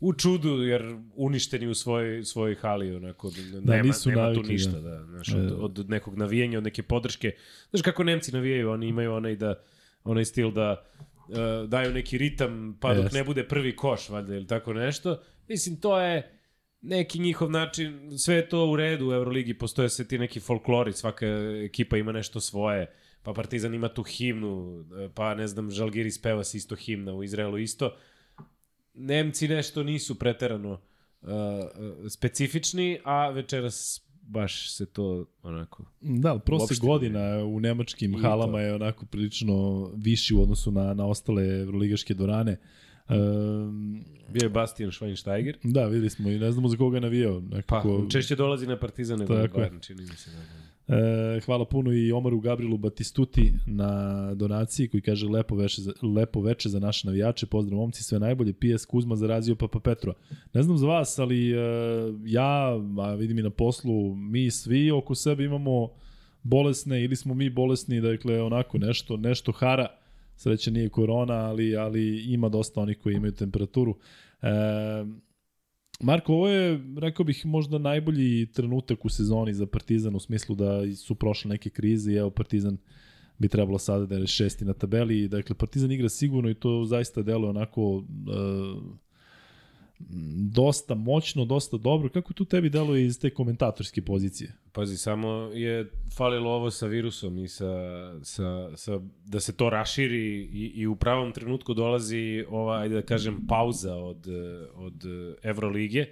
u 0.00 0.12
čudu 0.12 0.62
jer 0.62 0.96
uništeni 1.14 1.66
u 1.66 1.74
svojoj 1.74 2.24
svojoj 2.24 2.54
hali 2.54 2.94
onako 2.94 3.30
Da, 3.52 3.72
nema, 3.72 3.82
nisu 3.82 4.08
nema 4.08 4.20
tu 4.20 4.26
navikli, 4.26 4.52
ništa 4.52 4.70
da. 4.70 4.80
da, 4.80 5.04
znaš, 5.04 5.34
od, 5.34 5.78
od 5.78 5.90
nekog 5.90 6.18
navijanja, 6.18 6.58
od 6.58 6.64
neke 6.64 6.82
podrške. 6.82 7.32
Znaš 7.70 7.82
kako 7.82 8.04
Nemci 8.04 8.32
navijaju, 8.32 8.70
oni 8.70 8.88
imaju 8.88 9.12
onaj 9.12 9.36
da 9.36 9.62
onaj 10.04 10.24
stil 10.24 10.50
da 10.50 10.84
uh, 11.28 11.68
daju 11.68 11.92
neki 11.92 12.18
ritam 12.18 12.78
pa 12.80 12.94
dok 12.94 13.04
Jeste. 13.04 13.18
ne 13.18 13.24
bude 13.24 13.48
prvi 13.48 13.76
koš 13.76 14.08
valjda 14.08 14.34
ili 14.34 14.46
tako 14.46 14.72
nešto. 14.72 15.22
Mislim 15.48 15.80
to 15.80 16.00
je 16.00 16.40
neki 16.84 17.18
njihov 17.18 17.50
način, 17.50 18.18
sve 18.18 18.34
je 18.34 18.48
to 18.48 18.70
u 18.70 18.76
redu 18.76 19.08
u 19.08 19.12
Euroligi, 19.12 19.54
postoje 19.54 19.88
sve 19.88 20.04
ti 20.04 20.18
neki 20.18 20.40
folklori, 20.40 20.92
svaka 20.92 21.26
ekipa 21.64 21.96
ima 21.96 22.12
nešto 22.12 22.40
svoje, 22.40 22.94
pa 23.22 23.32
Partizan 23.32 23.74
ima 23.74 23.88
tu 23.88 24.02
himnu, 24.02 24.84
pa 25.14 25.34
ne 25.34 25.46
znam, 25.46 25.70
Žalgiris 25.70 26.22
peva 26.22 26.44
se 26.44 26.56
isto 26.56 26.76
himna 26.76 27.14
u 27.14 27.24
Izraelu 27.24 27.58
isto. 27.58 27.96
Nemci 28.94 29.48
nešto 29.48 29.82
nisu 29.82 30.14
preterano 30.14 30.72
uh, 30.72 31.28
uh, 31.28 32.10
specifični, 32.10 32.98
a 33.04 33.30
večeras 33.30 34.04
baš 34.22 34.70
se 34.70 34.86
to 34.86 35.26
onako... 35.42 35.84
Da, 36.00 36.38
prosek 36.38 36.78
godina 36.80 37.44
u 37.44 37.60
nemačkim 37.60 38.14
I 38.14 38.22
halama 38.22 38.52
to. 38.52 38.58
je 38.58 38.74
onako 38.74 39.06
prilično 39.06 39.86
viši 39.96 40.34
u 40.34 40.42
odnosu 40.42 40.70
na, 40.70 40.94
na 40.94 41.06
ostale 41.06 41.42
evroligaške 41.42 42.14
dvorane. 42.14 42.56
Um, 43.08 44.04
Bio 44.28 44.44
je 44.44 44.48
Bastian 44.48 44.90
Schweinsteiger. 44.90 45.54
da, 45.62 45.86
videli 45.86 46.10
smo 46.10 46.30
i 46.30 46.38
ne 46.38 46.52
znamo 46.52 46.68
za 46.68 46.76
koga 46.76 46.96
je 46.96 47.00
navijao. 47.00 47.42
Pa, 47.50 47.56
Nekako, 47.56 48.06
češće 48.10 48.36
dolazi 48.36 48.66
na 48.66 48.78
Partizan 48.78 49.18
nego 49.18 49.34
na 49.34 49.42
Tako 49.42 49.60
je. 49.60 49.70
Bayern, 49.70 49.86
čini 49.86 50.02
mi 50.02 50.16
se. 50.16 50.30
Da. 50.30 50.36
E, 50.88 51.40
hvala 51.40 51.64
puno 51.64 51.92
i 51.92 52.12
Omaru 52.12 52.40
Gabrielu 52.40 52.78
Batistuti 52.78 53.52
na 53.66 54.34
donaciji 54.34 54.88
koji 54.88 55.00
kaže 55.00 55.26
lepo 55.26 55.56
veče 55.56 55.82
za, 55.82 55.92
lepo 56.02 56.40
veče 56.40 56.68
za 56.68 56.80
naše 56.80 57.06
navijače, 57.06 57.46
pozdrav 57.46 57.78
momci, 57.78 58.02
sve 58.02 58.18
najbolje, 58.18 58.52
PS 58.52 58.84
Kuzma 58.86 59.16
zarazio 59.16 59.54
Papa 59.54 59.80
Petrova. 59.80 60.18
Ne 60.52 60.62
znam 60.62 60.78
za 60.78 60.86
vas, 60.86 61.18
ali 61.18 61.50
e, 61.50 61.56
ja, 62.24 62.80
a 62.98 63.14
vidim 63.14 63.38
i 63.38 63.42
na 63.42 63.50
poslu, 63.50 64.14
mi 64.14 64.50
svi 64.50 64.90
oko 64.90 65.14
sebe 65.14 65.44
imamo 65.44 65.88
bolesne 66.42 67.04
ili 67.04 67.16
smo 67.16 67.34
mi 67.34 67.50
bolesni, 67.50 68.00
dakle 68.00 68.42
onako 68.42 68.78
nešto, 68.78 69.16
nešto 69.16 69.52
hara, 69.52 69.86
sreće 70.36 70.70
nije 70.70 70.88
korona, 70.88 71.34
ali, 71.34 71.76
ali 71.76 72.32
ima 72.32 72.48
dosta 72.48 72.80
onih 72.80 72.98
koji 73.02 73.14
imaju 73.14 73.32
temperaturu. 73.32 73.96
E, 74.42 74.48
Marko, 76.00 76.32
ovo 76.32 76.48
je, 76.48 76.80
rekao 76.98 77.24
bih, 77.24 77.46
možda 77.46 77.78
najbolji 77.78 78.46
trenutak 78.52 79.04
u 79.04 79.08
sezoni 79.08 79.54
za 79.54 79.66
Partizan 79.66 80.16
u 80.16 80.20
smislu 80.20 80.54
da 80.54 80.96
su 80.96 81.14
prošle 81.14 81.48
neke 81.48 81.70
krize 81.70 82.12
i 82.12 82.16
evo 82.16 82.30
Partizan 82.30 82.78
bi 83.38 83.48
trebalo 83.48 83.78
sada 83.78 84.06
da 84.06 84.16
je 84.16 84.26
šesti 84.26 84.64
na 84.64 84.72
tabeli. 84.72 85.28
Dakle, 85.28 85.56
Partizan 85.56 85.92
igra 85.92 86.08
sigurno 86.08 86.50
i 86.50 86.54
to 86.54 86.84
zaista 86.84 87.22
deluje 87.22 87.50
onako 87.50 88.04
e, 88.04 88.32
dosta 90.52 90.94
moćno, 90.94 91.44
dosta 91.44 91.76
dobro. 91.76 92.08
Kako 92.08 92.32
tu 92.32 92.44
tebi 92.44 92.70
deluje 92.70 93.06
iz 93.06 93.20
te 93.20 93.30
komentatorske 93.30 94.02
pozicije? 94.02 94.52
Pazi, 94.72 94.96
samo 94.96 95.28
je 95.54 95.90
falilo 96.16 96.50
ovo 96.50 96.70
sa 96.70 96.86
virusom 96.86 97.38
i 97.38 97.48
sa, 97.48 97.64
sa, 98.22 98.76
sa, 98.76 99.00
da 99.26 99.40
se 99.40 99.56
to 99.56 99.70
raširi 99.70 100.48
i, 100.52 100.72
i 100.74 100.86
u 100.86 100.96
pravom 100.96 101.32
trenutku 101.32 101.74
dolazi 101.74 102.44
ova, 102.48 102.80
ajde 102.80 102.94
da 102.94 103.02
kažem, 103.02 103.46
pauza 103.48 103.94
od, 103.94 104.26
od 104.74 105.02
Evrolige 105.42 106.06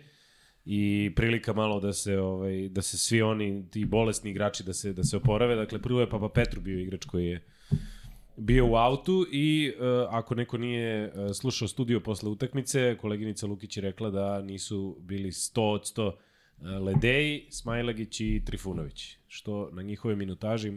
i 0.64 1.12
prilika 1.16 1.52
malo 1.52 1.81
da 1.81 1.93
se 1.93 2.19
ovaj 2.19 2.69
da 2.69 2.82
se 2.82 2.98
svi 2.98 3.23
oni 3.23 3.70
ti 3.70 3.85
bolesni 3.85 4.31
igrači 4.31 4.64
da 4.64 4.73
se 4.73 4.93
da 4.93 5.05
se 5.05 5.16
oporave. 5.16 5.56
Dakle 5.56 5.82
prvo 5.82 6.01
je 6.01 6.10
Papa 6.10 6.28
Petru 6.28 6.60
bio 6.60 6.81
igrač 6.81 7.05
koji 7.05 7.27
je 7.27 7.44
bio 8.37 8.67
u 8.67 8.77
autu 8.77 9.27
i 9.33 9.73
uh, 9.77 9.85
ako 10.11 10.35
neko 10.35 10.59
nije 10.59 11.13
uh, 11.15 11.33
slušao 11.35 11.69
studio 11.69 12.01
posle 12.01 12.31
utakmice, 12.31 12.97
koleginica 13.01 13.47
Lukić 13.47 13.77
je 13.77 13.81
rekla 13.81 14.11
da 14.11 14.43
nisu 14.43 14.97
bili 15.01 15.31
100 15.31 15.61
od 15.61 15.83
100 15.83 16.07
uh, 16.07 16.15
Ledeji, 16.87 17.47
Smajlagić 17.51 18.21
i 18.21 18.43
Trifunović, 18.47 19.17
što 19.27 19.71
na 19.73 19.83
njihove 19.83 20.17
minutaži 20.17 20.73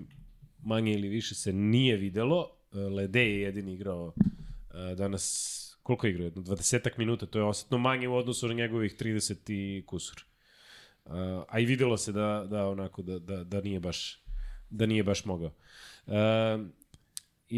manje 0.64 0.94
ili 0.94 1.07
više 1.07 1.36
se 1.36 1.53
nije 1.53 1.98
videlo. 1.98 2.49
Uh, 2.72 2.94
Ledej 2.94 3.30
je 3.30 3.41
jedini 3.41 3.73
igrao 3.73 4.06
uh, 4.06 4.98
danas, 4.98 5.77
koliko 5.84 6.07
igrao? 6.07 6.26
Jedno 6.26 6.41
20 6.41 6.90
minuta, 6.98 7.26
to 7.26 7.40
je 7.40 7.45
osetno 7.45 7.77
manje 7.77 8.07
u 8.07 8.15
odnosu 8.15 8.48
na 8.48 8.53
njegovih 8.53 8.95
30 8.99 9.53
i 9.53 9.84
kusur. 9.86 10.23
Uh, 11.06 11.11
a 11.48 11.60
i 11.60 11.65
videlo 11.65 11.98
se 11.98 12.11
da, 12.11 12.45
da 12.49 12.68
onako 12.68 13.02
da, 13.02 13.19
da, 13.19 13.44
da 13.44 13.61
nije 13.61 13.80
baš 13.80 14.26
da 14.69 14.86
nije 14.86 15.03
baš 15.03 15.26
mogao. 15.26 15.52
Uh, 16.07 16.14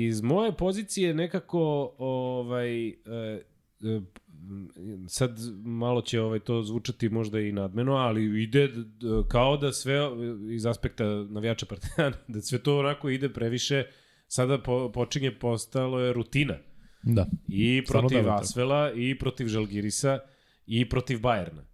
iz 0.06 0.22
moje 0.22 0.52
pozicije 0.52 1.14
nekako 1.14 1.94
ovaj 1.98 2.88
e, 2.88 2.94
e, 3.82 4.02
sad 5.08 5.40
malo 5.64 6.02
će 6.02 6.22
ovaj 6.22 6.40
to 6.40 6.64
zvučati 6.64 7.10
možda 7.10 7.40
i 7.40 7.52
nadmeno, 7.52 7.94
ali 7.94 8.44
ide 8.44 8.70
kao 9.28 9.58
da 9.58 9.72
sve 9.72 10.00
iz 10.52 10.66
aspekta 10.66 11.06
navijača 11.30 11.66
Partizana, 11.66 12.18
da 12.34 12.42
sve 12.42 12.60
to 12.60 12.80
onako 12.80 13.10
ide 13.10 13.30
previše 13.30 13.84
sada 14.28 14.58
po, 14.58 14.92
počinje 14.92 15.32
postalo 15.32 16.00
je 16.00 16.14
rutina. 16.14 16.58
Da. 17.04 17.28
I 17.48 17.82
Stvarno 17.86 18.10
protiv 18.10 18.26
tako. 18.26 18.42
Asvela, 18.42 18.92
i 18.96 19.18
protiv 19.20 19.48
Žalgirisa, 19.48 20.20
i 20.66 20.90
protiv 20.90 21.20
Bajerna. 21.20 21.66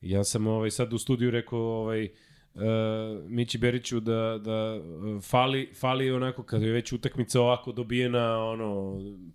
Ja 0.00 0.24
sam 0.24 0.46
ovaj, 0.46 0.70
sad 0.70 0.92
u 0.92 0.98
studiju 0.98 1.30
rekao 1.30 1.60
ovaj, 1.60 2.04
uh, 2.04 2.10
Mići 3.28 3.58
Beriću 3.58 4.00
da, 4.00 4.40
da 4.44 4.74
uh, 4.74 5.22
fali, 5.22 5.72
fali 5.80 6.10
onako 6.10 6.42
kad 6.42 6.62
je 6.62 6.72
već 6.72 6.92
utakmica 6.92 7.40
ovako 7.40 7.72
dobijena 7.72 8.38
ono, 8.38 8.64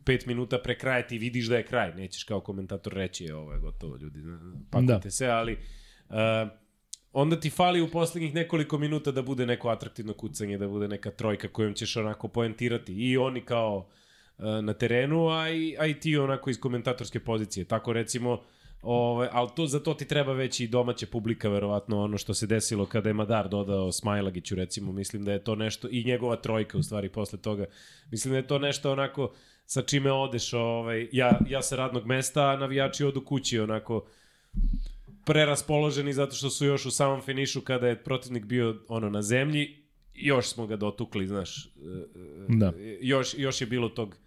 5 0.03 0.27
minuta 0.27 0.57
pre 0.63 0.77
kraja 0.77 1.07
ti 1.07 1.17
vidiš 1.17 1.45
da 1.45 1.57
je 1.57 1.65
kraj. 1.65 1.93
Nećeš 1.95 2.23
kao 2.23 2.39
komentator 2.39 2.93
reći 2.93 3.23
je 3.23 3.35
ovo 3.35 3.53
je 3.53 3.59
gotovo 3.59 3.97
ljudi. 3.97 4.19
Pakujte 4.71 4.93
Da. 5.03 5.11
se, 5.11 5.27
ali 5.27 5.57
uh, 6.09 6.15
onda 7.13 7.39
ti 7.39 7.49
fali 7.49 7.81
u 7.81 7.91
poslednjih 7.91 8.33
nekoliko 8.33 8.77
minuta 8.77 9.11
da 9.11 9.21
bude 9.21 9.45
neko 9.45 9.69
atraktivno 9.69 10.13
kucanje, 10.13 10.57
da 10.57 10.67
bude 10.67 10.87
neka 10.87 11.11
trojka 11.11 11.47
kojom 11.47 11.73
ćeš 11.73 11.97
onako 11.97 12.27
poentirati. 12.27 12.93
I 12.93 13.17
oni 13.17 13.41
kao 13.41 13.77
uh, 14.37 14.45
na 14.63 14.73
terenu, 14.73 15.29
a 15.29 15.49
i, 15.49 15.75
a 15.79 15.85
i 15.85 15.99
ti 15.99 16.17
onako 16.17 16.49
iz 16.49 16.59
komentatorske 16.59 17.19
pozicije. 17.19 17.65
Tako 17.65 17.93
recimo, 17.93 18.41
Ove, 18.81 19.29
ali 19.31 19.49
to, 19.55 19.67
za 19.67 19.79
to 19.79 19.93
ti 19.93 20.07
treba 20.07 20.33
već 20.33 20.59
i 20.59 20.67
domaća 20.67 21.05
publika, 21.11 21.49
verovatno 21.49 22.03
ono 22.03 22.17
što 22.17 22.33
se 22.33 22.47
desilo 22.47 22.85
kada 22.85 23.09
je 23.09 23.13
Madar 23.13 23.49
dodao 23.49 23.91
Smajlagiću, 23.91 24.55
recimo, 24.55 24.91
mislim 24.91 25.23
da 25.23 25.31
je 25.31 25.43
to 25.43 25.55
nešto, 25.55 25.87
i 25.91 26.03
njegova 26.03 26.35
trojka 26.35 26.77
u 26.77 26.83
stvari 26.83 27.09
posle 27.09 27.39
toga, 27.39 27.65
mislim 28.11 28.31
da 28.31 28.37
je 28.37 28.47
to 28.47 28.59
nešto 28.59 28.91
onako 28.91 29.33
sa 29.65 29.81
čime 29.81 30.11
odeš, 30.11 30.53
ovaj, 30.53 31.07
ja, 31.11 31.39
ja 31.49 31.61
sa 31.61 31.75
radnog 31.75 32.05
mesta, 32.05 32.49
a 32.49 32.57
navijači 32.57 33.03
odu 33.03 33.25
kući, 33.25 33.59
onako, 33.59 34.05
preraspoloženi 35.25 36.13
zato 36.13 36.35
što 36.35 36.49
su 36.49 36.65
još 36.65 36.85
u 36.85 36.91
samom 36.91 37.21
finišu 37.21 37.61
kada 37.61 37.87
je 37.87 38.03
protivnik 38.03 38.45
bio 38.45 38.75
ono 38.87 39.09
na 39.09 39.21
zemlji, 39.21 39.83
još 40.13 40.47
smo 40.47 40.67
ga 40.67 40.75
dotukli, 40.75 41.27
znaš. 41.27 41.65
e, 41.65 41.69
e, 41.69 42.45
Da. 42.47 42.73
Još, 43.01 43.35
još 43.37 43.61
je 43.61 43.67
bilo 43.67 43.89
tog 43.89 44.17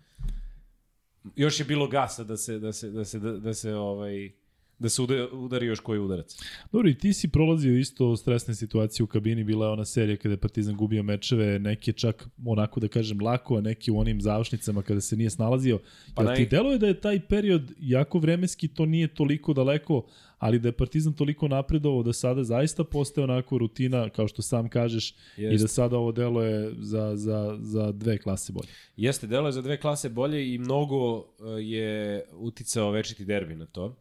još 1.37 1.61
je 1.61 1.65
bilo 1.65 1.89
gasa 1.89 2.25
da 2.25 2.37
se 2.37 2.59
da 2.59 2.73
se 2.73 2.91
da 2.91 3.05
se 3.05 3.19
da, 3.19 3.33
da 3.33 3.55
se 3.55 3.75
ovaj 3.75 4.33
da 4.81 4.89
se 4.89 5.03
uda- 5.03 5.29
udari 5.33 5.67
još 5.67 5.81
koji 5.81 6.01
udarac. 6.01 6.37
Dobro, 6.73 6.89
i 6.89 6.95
ti 6.95 7.13
si 7.13 7.29
prolazio 7.29 7.79
isto 7.79 8.17
stresne 8.17 8.55
situacije 8.55 9.05
u 9.05 9.07
kabini, 9.07 9.45
bila 9.45 9.67
je 9.67 9.73
ona 9.73 9.85
serija 9.85 10.17
kada 10.17 10.33
je 10.33 10.37
Partizan 10.37 10.77
gubio 10.77 11.03
mečeve, 11.03 11.59
neke 11.59 11.93
čak 11.93 12.29
onako 12.45 12.81
da 12.81 12.89
kažem 12.89 13.21
lako, 13.21 13.57
a 13.57 13.61
neki 13.61 13.91
u 13.91 13.99
onim 13.99 14.21
završnicama 14.21 14.83
kada 14.83 15.01
se 15.01 15.17
nije 15.17 15.31
snalazio. 15.31 15.79
Pa 16.15 16.23
Jel 16.23 16.35
ti 16.37 16.43
naj- 16.43 16.51
deluje 16.51 16.79
da 16.79 16.87
je 16.87 17.01
taj 17.01 17.21
period, 17.21 17.73
jako 17.79 18.19
vremenski, 18.19 18.69
to 18.69 18.87
nije 18.87 19.09
toliko 19.09 19.53
daleko, 19.53 20.07
ali 20.39 20.59
da 20.59 20.69
je 20.69 20.73
Partizan 20.73 21.13
toliko 21.13 21.49
napredovao 21.49 22.03
da 22.03 22.13
sada 22.13 22.45
zaista 22.45 22.85
postaje 22.85 23.25
onako 23.25 23.59
rutina, 23.59 24.09
kao 24.09 24.29
što 24.29 24.43
sam 24.43 24.69
kažeš, 24.69 25.11
i 25.11 25.15
Jeste. 25.37 25.65
da 25.65 25.69
sada 25.69 25.97
ovo 25.97 26.13
deluje 26.13 26.73
za, 26.79 27.17
za, 27.17 27.59
za 27.61 27.93
dve 27.93 28.19
klase 28.19 28.53
bolje. 28.53 28.69
Jeste, 28.97 29.27
delo 29.27 29.49
je 29.49 29.53
za 29.53 29.63
dve 29.63 29.81
klase 29.81 30.09
bolje 30.09 30.55
i 30.55 30.59
mnogo 30.59 31.17
uh, 31.17 31.25
je 31.59 32.25
uticao 32.33 32.91
večiti 32.91 33.25
derbi 33.25 33.55
na 33.55 33.67
to. 33.67 33.97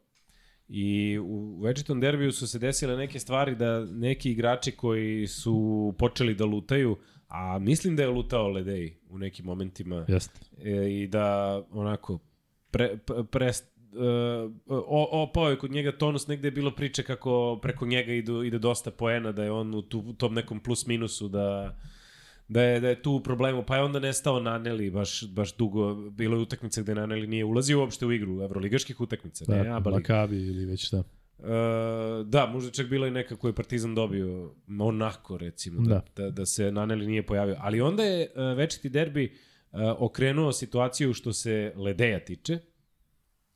I 0.70 1.20
u 1.20 1.62
večitom 1.62 2.00
derbiju 2.00 2.32
su 2.32 2.48
se 2.48 2.60
desile 2.60 2.98
neke 2.98 3.20
stvari 3.20 3.56
da 3.56 3.86
neki 3.86 4.32
igrači 4.32 4.72
koji 4.72 5.28
su 5.28 5.94
počeli 5.98 6.36
da 6.36 6.46
lutaju, 6.46 6.98
a 7.28 7.60
mislim 7.60 7.96
da 7.96 8.04
je 8.04 8.10
lutao 8.10 8.48
Ledej 8.48 8.98
u 9.10 9.18
nekim 9.18 9.46
momentima, 9.46 10.06
Jeste. 10.08 10.40
e, 10.64 10.90
i 10.92 11.08
da 11.08 11.62
onako 11.72 12.20
pre, 12.72 12.98
pre, 12.98 13.24
pre 13.24 13.52
uh, 13.94 14.52
o, 14.68 15.24
opao 15.24 15.50
je 15.50 15.58
kod 15.58 15.72
njega 15.72 15.92
tonus, 15.92 16.28
negde 16.28 16.48
je 16.48 16.52
bilo 16.52 16.72
priče 16.72 17.04
kako 17.04 17.60
preko 17.62 17.86
njega 17.86 18.14
idu, 18.14 18.44
ide 18.44 18.60
dosta 18.60 18.92
poena, 18.92 19.32
da 19.32 19.44
je 19.44 19.52
on 19.52 19.76
u, 19.76 19.82
tu, 19.82 20.00
u 20.00 20.14
tom 20.14 20.34
nekom 20.34 20.60
plus 20.60 20.86
minusu, 20.86 21.28
da 21.28 21.76
da 22.50 22.64
je, 22.64 22.80
da 22.80 22.90
je 22.90 23.02
tu 23.02 23.12
u 23.12 23.20
problemu, 23.20 23.64
pa 23.64 23.76
je 23.76 23.84
onda 23.84 24.00
nestao 24.00 24.40
Naneli 24.40 24.90
baš, 24.90 25.28
baš 25.28 25.56
dugo, 25.58 25.96
bilo 25.96 26.36
je 26.36 26.42
utakmice 26.42 26.82
gde 26.82 26.96
Naneli 26.96 27.28
nije 27.28 27.46
ulazio 27.46 27.80
uopšte 27.80 28.06
u 28.06 28.12
igru 28.12 28.42
evroligaških 28.42 29.02
utakmica, 29.02 29.46
Da, 29.48 29.64
ne 29.64 29.70
Aba 29.70 29.90
Liga. 29.90 30.14
Makabi 30.14 30.48
ili 30.48 30.66
već 30.66 30.88
šta. 30.88 30.98
E, 30.98 31.04
da, 32.26 32.46
možda 32.46 32.72
čak 32.72 32.88
bila 32.88 33.08
i 33.08 33.12
neka 33.12 33.36
koju 33.36 33.50
je 33.50 33.56
Partizan 33.56 33.96
dobio, 33.96 34.56
onako 34.80 35.38
recimo, 35.38 35.82
da, 35.82 36.02
da. 36.16 36.24
da, 36.24 36.30
da 36.30 36.46
se 36.46 36.72
Naneli 36.72 37.08
nije 37.08 37.26
pojavio. 37.26 37.56
Ali 37.60 37.82
onda 37.82 38.04
je 38.04 38.22
e, 38.22 38.42
večiti 38.42 38.90
derbi 38.90 39.24
e, 39.26 39.36
okrenuo 40.00 40.52
situaciju 40.52 41.14
što 41.14 41.34
se 41.34 41.74
Ledeja 41.76 42.26
tiče, 42.26 42.60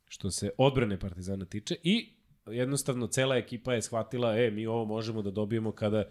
što 0.08 0.30
se 0.30 0.50
odbrane 0.58 0.98
Partizana 0.98 1.44
tiče 1.44 1.76
i 1.82 2.14
jednostavno 2.46 3.06
cela 3.06 3.36
ekipa 3.36 3.74
je 3.74 3.82
shvatila, 3.82 4.38
e, 4.38 4.50
mi 4.50 4.66
ovo 4.66 4.84
možemo 4.84 5.22
da 5.22 5.30
dobijemo 5.30 5.72
kada, 5.72 6.04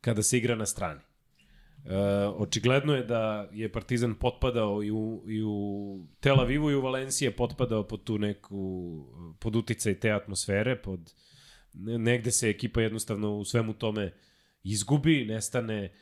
kada 0.00 0.22
se 0.22 0.38
igra 0.38 0.54
na 0.54 0.66
strani. 0.66 1.00
E, 1.84 1.96
očigledno 2.26 2.94
je 2.96 3.04
da 3.04 3.48
je 3.52 3.72
Partizan 3.72 4.14
potpadao 4.14 4.82
i 4.82 4.90
u, 4.90 5.24
i 5.28 5.42
u 5.42 6.06
Tel 6.20 6.40
Avivu 6.40 6.70
i 6.70 6.74
u 6.74 6.80
Valenciji 6.80 7.26
je 7.26 7.36
potpadao 7.36 7.88
pod 7.88 8.04
tu 8.04 8.18
neku, 8.18 9.04
pod 9.38 9.56
uticaj 9.56 9.94
te 9.94 10.10
atmosfere, 10.10 10.76
pod 10.82 11.14
negde 11.74 12.30
se 12.30 12.50
ekipa 12.50 12.80
jednostavno 12.80 13.36
u 13.36 13.44
svemu 13.44 13.72
tome 13.72 14.12
izgubi, 14.62 15.24
nestane 15.24 15.84
e, 15.84 15.92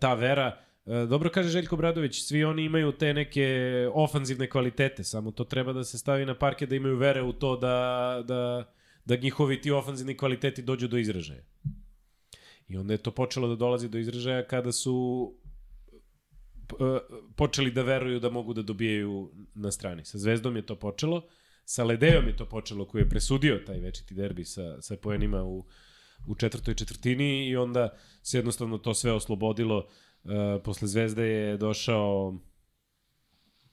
ta 0.00 0.14
vera. 0.14 0.58
E, 0.86 1.06
dobro 1.06 1.30
kaže 1.30 1.48
Željko 1.48 1.76
Bradović, 1.76 2.22
svi 2.22 2.44
oni 2.44 2.64
imaju 2.64 2.92
te 2.92 3.14
neke 3.14 3.48
ofanzivne 3.94 4.50
kvalitete, 4.50 5.04
samo 5.04 5.30
to 5.30 5.44
treba 5.44 5.72
da 5.72 5.84
se 5.84 5.98
stavi 5.98 6.26
na 6.26 6.34
parke 6.34 6.66
da 6.66 6.76
imaju 6.76 6.96
vere 6.96 7.22
u 7.22 7.32
to 7.32 7.56
da, 7.56 8.24
da, 8.26 8.72
da 9.04 9.16
njihovi 9.16 9.60
ti 9.60 9.70
ofanzivni 9.70 10.16
kvaliteti 10.16 10.62
dođu 10.62 10.88
do 10.88 10.98
izražaja. 10.98 11.42
I 12.68 12.76
onda 12.76 12.94
je 12.94 12.98
to 12.98 13.10
počelo 13.10 13.48
da 13.48 13.56
dolazi 13.56 13.88
do 13.88 13.98
izražaja 13.98 14.46
kada 14.46 14.72
su 14.72 15.34
e, 16.70 16.98
počeli 17.36 17.70
da 17.70 17.82
veruju 17.82 18.20
da 18.20 18.30
mogu 18.30 18.54
da 18.54 18.62
dobijaju 18.62 19.32
na 19.54 19.70
strani. 19.70 20.04
Sa 20.04 20.18
Zvezdom 20.18 20.56
je 20.56 20.66
to 20.66 20.76
počelo, 20.76 21.22
sa 21.64 21.84
Ledejom 21.84 22.26
je 22.26 22.36
to 22.36 22.46
počelo 22.48 22.84
koji 22.84 23.02
je 23.02 23.08
presudio 23.08 23.62
taj 23.66 23.78
večiti 23.78 24.14
derbi 24.14 24.44
sa, 24.44 24.82
sa 24.82 24.96
poenima 24.96 25.42
u, 25.44 25.64
u 26.26 26.34
četvrtoj 26.34 26.74
četvrtini 26.74 27.48
i 27.48 27.56
onda 27.56 27.96
se 28.22 28.38
jednostavno 28.38 28.78
to 28.78 28.94
sve 28.94 29.12
oslobodilo. 29.12 29.88
Uh, 30.24 30.30
posle 30.64 30.88
Zvezde 30.88 31.26
je 31.26 31.56
došao 31.56 32.38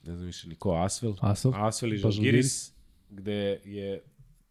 ne 0.05 0.15
znam 0.15 0.26
više 0.26 0.47
ni 0.47 0.55
ko, 0.55 0.73
Asvel. 0.73 1.15
Asvel. 1.22 1.53
Asvel 1.55 1.93
i 1.93 1.97
Žalgiris, 1.97 2.73
gde 3.09 3.61
je 3.65 4.03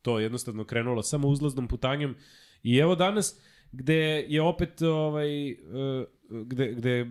to 0.02 0.18
jednostavno 0.18 0.64
krenulo 0.64 1.02
samo 1.02 1.28
uzlaznom 1.28 1.68
putanjom. 1.68 2.16
I 2.62 2.76
evo 2.76 2.94
danas, 2.94 3.40
gde 3.76 4.24
je 4.28 4.42
opet 4.42 4.82
ovaj, 4.82 5.52
uh, 5.52 6.04
gde, 6.30 6.72
gde 6.72 7.06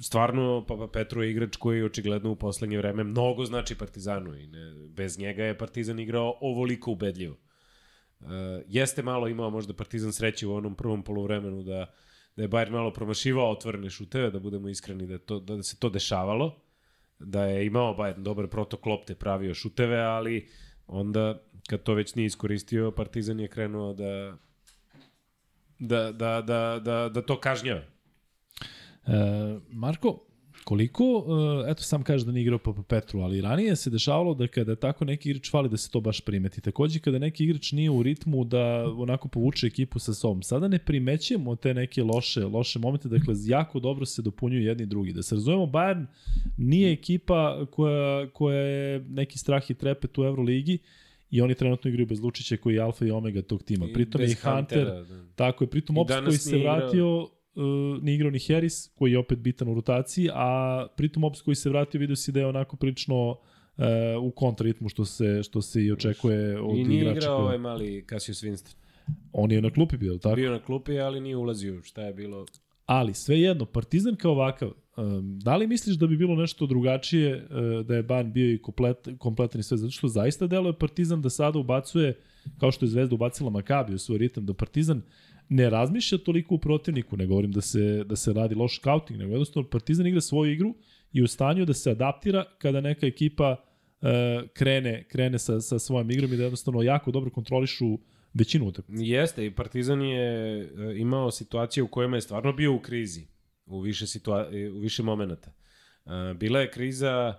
stvarno 0.00 0.64
Papa 0.68 0.88
Petru 0.88 1.22
je 1.22 1.30
igrač 1.30 1.56
koji 1.56 1.82
očigledno 1.82 2.30
u 2.30 2.36
poslednje 2.36 2.78
vreme 2.78 3.04
mnogo 3.04 3.44
znači 3.44 3.74
Partizanu 3.74 4.34
i 4.34 4.46
ne, 4.46 4.74
bez 4.88 5.18
njega 5.18 5.44
je 5.44 5.58
Partizan 5.58 5.98
igrao 5.98 6.38
ovoliko 6.40 6.90
ubedljivo. 6.90 7.36
Uh, 8.20 8.28
jeste 8.66 9.02
malo 9.02 9.28
imao 9.28 9.50
možda 9.50 9.74
Partizan 9.74 10.12
sreće 10.12 10.46
u 10.46 10.54
onom 10.54 10.74
prvom 10.74 11.02
poluvremenu 11.02 11.62
da, 11.62 11.94
da 12.36 12.42
je 12.42 12.48
Bayern 12.48 12.70
malo 12.70 12.92
promašivao 12.92 13.50
otvorene 13.50 13.90
šuteve, 13.90 14.30
da 14.30 14.38
budemo 14.38 14.68
iskreni 14.68 15.06
da, 15.06 15.18
to, 15.18 15.40
da 15.40 15.62
se 15.62 15.78
to 15.78 15.88
dešavalo, 15.88 16.62
da 17.18 17.44
je 17.44 17.66
imao 17.66 17.96
Bayern 17.96 18.22
dobar 18.22 18.46
protok 18.46 18.86
lopte, 18.86 19.14
pravio 19.14 19.54
šuteve, 19.54 20.00
ali 20.00 20.48
onda 20.86 21.42
kad 21.68 21.82
to 21.82 21.94
već 21.94 22.14
nije 22.14 22.26
iskoristio, 22.26 22.90
Partizan 22.90 23.40
je 23.40 23.48
krenuo 23.48 23.92
da 23.92 24.36
da, 25.82 26.12
da, 26.12 26.42
da, 26.42 26.80
da, 26.84 27.08
da 27.08 27.22
to 27.22 27.40
kažnjava. 27.40 27.80
E, 27.80 29.12
Marko, 29.70 30.18
koliko, 30.64 31.24
e, 31.66 31.70
eto 31.70 31.82
sam 31.82 32.02
kaže 32.02 32.26
da 32.26 32.32
nije 32.32 32.42
igrao 32.42 32.58
Papa 32.58 32.82
Petru, 32.82 33.20
ali 33.20 33.40
ranije 33.40 33.76
se 33.76 33.90
dešavalo 33.90 34.34
da 34.34 34.46
kada 34.46 34.76
tako 34.76 35.04
neki 35.04 35.30
igrač 35.30 35.50
fali 35.50 35.68
da 35.68 35.76
se 35.76 35.90
to 35.90 36.00
baš 36.00 36.20
primeti. 36.20 36.60
Takođe 36.60 36.98
kada 36.98 37.18
neki 37.18 37.44
igrač 37.44 37.72
nije 37.72 37.90
u 37.90 38.02
ritmu 38.02 38.44
da 38.44 38.84
onako 38.96 39.28
povuče 39.28 39.66
ekipu 39.66 39.98
sa 39.98 40.14
sobom. 40.14 40.42
Sada 40.42 40.68
ne 40.68 40.78
primećujemo 40.78 41.56
te 41.56 41.74
neke 41.74 42.02
loše, 42.02 42.44
loše 42.44 42.78
momente, 42.78 43.08
dakle 43.08 43.34
jako 43.46 43.80
dobro 43.80 44.06
se 44.06 44.22
dopunjuju 44.22 44.62
jedni 44.62 44.86
drugi. 44.86 45.12
Da 45.12 45.22
se 45.22 45.34
razumemo, 45.34 45.66
Bayern 45.66 46.06
nije 46.58 46.92
ekipa 46.92 47.66
koja, 47.70 48.30
koja 48.30 48.60
je 48.60 49.04
neki 49.08 49.38
strah 49.38 49.70
i 49.70 49.74
trepet 49.74 50.18
u 50.18 50.24
Euroligi, 50.24 50.78
i 51.32 51.40
oni 51.40 51.54
trenutno 51.54 51.88
igraju 51.88 52.06
bez 52.06 52.20
Lučića 52.20 52.56
koji 52.56 52.74
je 52.74 52.80
alfa 52.80 53.06
i 53.06 53.10
omega 53.10 53.42
tog 53.42 53.62
tima. 53.62 53.86
Pritom 53.94 54.20
je 54.20 54.26
i 54.26 54.34
Hunter, 54.34 54.54
Huntera, 54.78 55.02
da. 55.02 55.24
tako 55.34 55.64
je, 55.64 55.68
pritom 55.68 55.98
Ops 55.98 56.12
koji 56.16 56.38
se 56.38 56.58
igrao- 56.58 56.76
vratio, 56.76 57.22
uh, 57.22 57.28
nije 58.02 58.14
igrao 58.14 58.30
ni 58.30 58.40
Harris, 58.40 58.88
koji 58.88 59.12
je 59.12 59.18
opet 59.18 59.38
bitan 59.38 59.68
u 59.68 59.74
rotaciji, 59.74 60.28
a 60.32 60.48
pritom 60.96 61.24
Ops 61.24 61.42
koji 61.42 61.54
se 61.54 61.68
vratio, 61.68 62.00
vidio 62.00 62.16
si 62.16 62.32
da 62.32 62.40
je 62.40 62.46
onako 62.46 62.76
prilično 62.76 63.30
uh, 63.30 63.36
u 64.20 64.30
kontraritmu 64.30 64.88
što 64.88 65.04
se, 65.04 65.42
što 65.42 65.62
se 65.62 65.84
i 65.84 65.92
očekuje 65.92 66.60
od 66.60 66.78
I 66.78 66.84
nije 66.84 67.00
igrača. 67.00 67.18
igrao 67.18 67.36
koji- 67.36 67.44
ovaj 67.44 67.58
mali 67.58 68.04
Cassius 68.04 68.42
Winston. 68.42 68.76
On 69.32 69.50
je 69.50 69.62
na 69.62 69.70
klupi 69.70 69.96
bio, 69.96 70.18
tako? 70.18 70.36
Bio 70.36 70.50
na 70.50 70.58
klupi, 70.60 70.98
ali 70.98 71.20
nije 71.20 71.36
ulazio. 71.36 71.82
Šta 71.82 72.02
je 72.02 72.12
bilo? 72.14 72.46
Ali 72.86 73.14
svejedno, 73.14 73.64
Partizan 73.64 74.16
kao 74.16 74.32
ovakav, 74.32 74.72
da 75.22 75.56
li 75.56 75.66
misliš 75.66 75.96
da 75.96 76.06
bi 76.06 76.16
bilo 76.16 76.36
nešto 76.36 76.66
drugačije 76.66 77.36
uh, 77.36 77.86
da 77.86 77.96
je 77.96 78.02
Ban 78.02 78.32
bio 78.32 78.54
i 78.54 78.62
komplet, 78.62 79.08
kompletan 79.18 79.60
i 79.60 79.62
sve? 79.62 79.76
Zato 79.76 79.90
što 79.90 80.08
zaista 80.08 80.46
deluje 80.46 80.78
Partizan 80.78 81.22
da 81.22 81.30
sada 81.30 81.58
ubacuje, 81.58 82.18
kao 82.58 82.72
što 82.72 82.84
je 82.84 82.88
Zvezda 82.88 83.14
ubacila 83.14 83.50
Makabi 83.50 83.94
u 83.94 83.98
svoj 83.98 84.18
ritam, 84.18 84.46
da 84.46 84.54
Partizan 84.54 85.02
ne 85.48 85.70
razmišlja 85.70 86.18
toliko 86.18 86.54
u 86.54 86.58
protivniku, 86.58 87.16
ne 87.16 87.26
govorim 87.26 87.52
da 87.52 87.60
se, 87.60 88.04
da 88.04 88.16
se 88.16 88.32
radi 88.32 88.54
loš 88.54 88.78
scouting, 88.78 89.18
nego 89.18 89.32
jednostavno 89.32 89.68
Partizan 89.68 90.06
igra 90.06 90.20
svoju 90.20 90.52
igru 90.52 90.74
i 91.12 91.22
u 91.22 91.26
stanju 91.26 91.64
da 91.64 91.74
se 91.74 91.90
adaptira 91.90 92.44
kada 92.58 92.80
neka 92.80 93.06
ekipa 93.06 93.56
uh, 93.56 94.08
krene, 94.52 95.04
krene 95.08 95.38
sa, 95.38 95.60
sa 95.60 95.78
svojom 95.78 96.10
igrom 96.10 96.32
i 96.32 96.36
da 96.36 96.42
jednostavno 96.42 96.82
jako 96.82 97.10
dobro 97.10 97.30
kontrolišu 97.30 97.98
većinu 98.34 98.66
utakmica. 98.66 99.04
Jeste, 99.04 99.46
i 99.46 99.50
Partizan 99.50 100.02
je 100.02 100.60
e, 100.60 100.68
imao 100.96 101.30
situacije 101.30 101.82
u 101.82 101.88
kojima 101.88 102.16
je 102.16 102.20
stvarno 102.20 102.52
bio 102.52 102.74
u 102.74 102.78
krizi 102.78 103.26
u 103.66 103.80
više, 103.80 104.06
situa 104.06 104.48
e, 104.52 104.70
u 104.70 104.78
više 104.78 105.02
momenata. 105.02 105.52
E, 106.06 106.34
Bila 106.34 106.60
je 106.60 106.70
kriza 106.70 107.34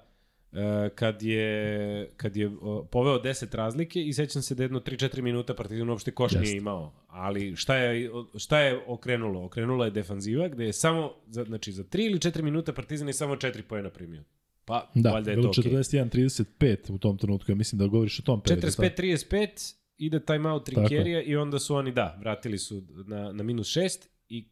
kad 0.96 1.22
je, 1.22 2.10
kad 2.18 2.36
je 2.36 2.52
poveo 2.92 3.22
10 3.22 3.56
razlike 3.56 4.04
i 4.04 4.14
sećam 4.14 4.42
se 4.42 4.56
da 4.56 4.64
jedno 4.64 4.80
3-4 4.80 5.22
minuta 5.22 5.54
Partizan 5.54 5.90
uopšte 5.90 6.12
koš 6.12 6.32
nije 6.32 6.58
imao. 6.58 6.94
Ali 7.08 7.56
šta 7.56 7.76
je, 7.76 8.10
šta 8.38 8.60
je 8.60 8.84
okrenulo? 8.88 9.46
Okrenula 9.46 9.86
je 9.86 9.92
defanziva 9.92 10.48
gde 10.48 10.66
je 10.66 10.74
samo, 10.74 11.14
za, 11.28 11.44
znači 11.44 11.72
za 11.72 11.84
3 11.84 12.06
ili 12.06 12.20
4 12.20 12.42
minuta 12.42 12.74
Partizan 12.74 13.08
je 13.08 13.14
samo 13.14 13.36
4 13.36 13.62
pojena 13.62 13.90
primio. 13.90 14.24
Pa, 14.66 14.92
Da, 14.96 15.12
valjda 15.12 15.32
je 15.32 15.42
to 15.42 15.50
okej. 15.50 15.72
41-35 15.72 16.92
u 16.92 16.98
tom 16.98 17.18
trenutku, 17.18 17.52
ja 17.52 17.56
mislim 17.56 17.80
da 17.80 17.88
govoriš 17.88 18.20
o 18.20 18.22
tom 18.22 18.42
periodu. 18.42 18.68
45-35, 18.68 19.76
ide 19.98 20.26
timeout 20.26 20.66
Trinkerija 20.66 21.22
i 21.22 21.36
onda 21.36 21.60
su 21.60 21.76
oni, 21.76 21.92
da, 21.92 22.18
vratili 22.20 22.58
su 22.58 22.84
na, 23.06 23.32
na 23.32 23.44
minus 23.44 23.68
6 23.68 24.08
i 24.30 24.48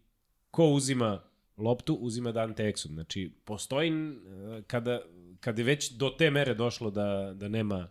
ko 0.51 0.65
uzima 0.65 1.23
loptu, 1.57 1.93
uzima 1.93 2.31
Dante 2.31 2.63
Exum. 2.63 2.93
Znači, 2.93 3.33
postoji 3.45 3.91
eh, 3.91 4.61
kada, 4.67 5.01
kada 5.39 5.61
je 5.61 5.65
već 5.65 5.91
do 5.91 6.09
te 6.09 6.31
mere 6.31 6.53
došlo 6.53 6.91
da, 6.91 7.33
da 7.35 7.47
nema 7.47 7.89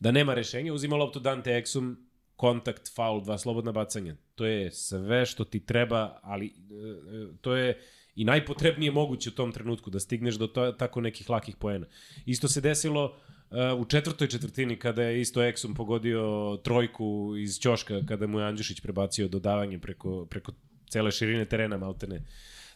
da 0.00 0.10
nema 0.10 0.34
rešenja, 0.34 0.72
uzima 0.72 0.96
loptu 0.96 1.20
Dante 1.20 1.50
Exum, 1.50 1.94
kontakt, 2.36 2.94
faul, 2.94 3.22
dva 3.24 3.38
slobodna 3.38 3.72
bacanja. 3.72 4.16
To 4.34 4.46
je 4.46 4.70
sve 4.70 5.26
što 5.26 5.44
ti 5.44 5.60
treba, 5.66 6.18
ali 6.22 6.46
e, 6.46 6.50
e, 6.50 7.26
to 7.40 7.54
je 7.56 7.80
i 8.14 8.24
najpotrebnije 8.24 8.92
moguće 8.92 9.28
u 9.28 9.32
tom 9.32 9.52
trenutku 9.52 9.90
da 9.90 10.00
stigneš 10.00 10.34
do 10.34 10.46
to, 10.46 10.72
tako 10.72 11.00
nekih 11.00 11.30
lakih 11.30 11.56
poena. 11.56 11.86
Isto 12.26 12.48
se 12.48 12.60
desilo 12.60 13.16
e, 13.16 13.29
u 13.78 13.84
četvrtoj 13.84 14.28
četvrtini 14.28 14.76
kada 14.76 15.02
je 15.02 15.20
isto 15.20 15.40
Exum 15.40 15.74
pogodio 15.74 16.56
trojku 16.64 17.34
iz 17.38 17.58
ćoška 17.58 18.00
kada 18.08 18.26
mu 18.26 18.38
je 18.38 18.46
Andjušić 18.46 18.80
prebacio 18.80 19.28
dodavanje 19.28 19.78
preko, 19.78 20.26
preko 20.26 20.52
cele 20.90 21.10
širine 21.10 21.44
terena 21.44 21.78
maltene. 21.78 22.24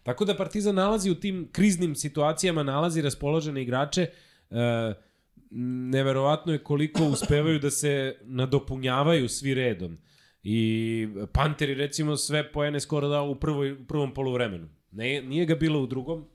Tako 0.03 0.25
da 0.25 0.37
Partizan 0.37 0.75
nalazi 0.75 1.11
u 1.11 1.15
tim 1.15 1.49
kriznim 1.53 1.95
situacijama, 1.95 2.63
nalazi 2.63 3.03
raspoložene 3.03 3.63
igrače, 3.63 4.03
e, 4.03 4.95
neverovatno 5.91 6.53
je 6.53 6.59
koliko 6.59 7.05
uspevaju 7.05 7.59
da 7.59 7.71
se 7.71 8.17
nadopunjavaju 8.23 9.29
svi 9.29 9.55
redom. 9.55 9.99
I 10.43 11.09
Panteri 11.33 11.75
recimo 11.75 12.17
sve 12.17 12.53
poene 12.53 12.81
skoro 12.81 13.09
dao 13.09 13.31
u, 13.31 13.35
prvoj, 13.35 13.73
u 13.73 13.87
prvom 13.87 14.15
poluvremenu. 14.15 14.69
Ne, 14.91 15.23
nije 15.23 15.47
ga 15.47 15.55
bilo 15.55 15.81
u 15.81 15.87
drugom, 15.87 16.29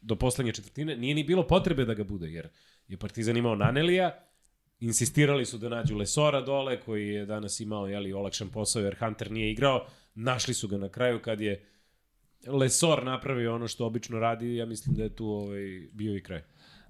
do 0.00 0.16
poslednje 0.16 0.52
četvrtine, 0.52 0.96
nije 0.96 1.14
ni 1.14 1.24
bilo 1.24 1.46
potrebe 1.46 1.84
da 1.84 1.94
ga 1.94 2.04
bude, 2.04 2.28
jer 2.28 2.48
je 2.88 2.96
Partizan 2.96 3.36
imao 3.36 3.54
Nanelija, 3.54 4.24
insistirali 4.80 5.46
su 5.46 5.58
da 5.58 5.68
nađu 5.68 5.96
Lesora 5.96 6.40
dole, 6.40 6.80
koji 6.80 7.08
je 7.08 7.26
danas 7.26 7.60
imao 7.60 7.86
jeli, 7.86 8.12
olakšan 8.12 8.48
posao, 8.48 8.82
jer 8.82 8.96
Hunter 8.98 9.30
nije 9.30 9.52
igrao, 9.52 9.86
našli 10.14 10.54
su 10.54 10.68
ga 10.68 10.78
na 10.78 10.88
kraju 10.88 11.22
kad 11.22 11.40
je 11.40 11.64
Lesor 12.46 13.04
napravio 13.04 13.54
ono 13.54 13.68
što 13.68 13.86
obično 13.86 14.18
radi, 14.18 14.56
ja 14.56 14.66
mislim 14.66 14.96
da 14.96 15.02
je 15.02 15.08
tu 15.08 15.26
ovaj, 15.26 15.88
bio 15.92 16.16
i 16.16 16.20
kraj. 16.20 16.42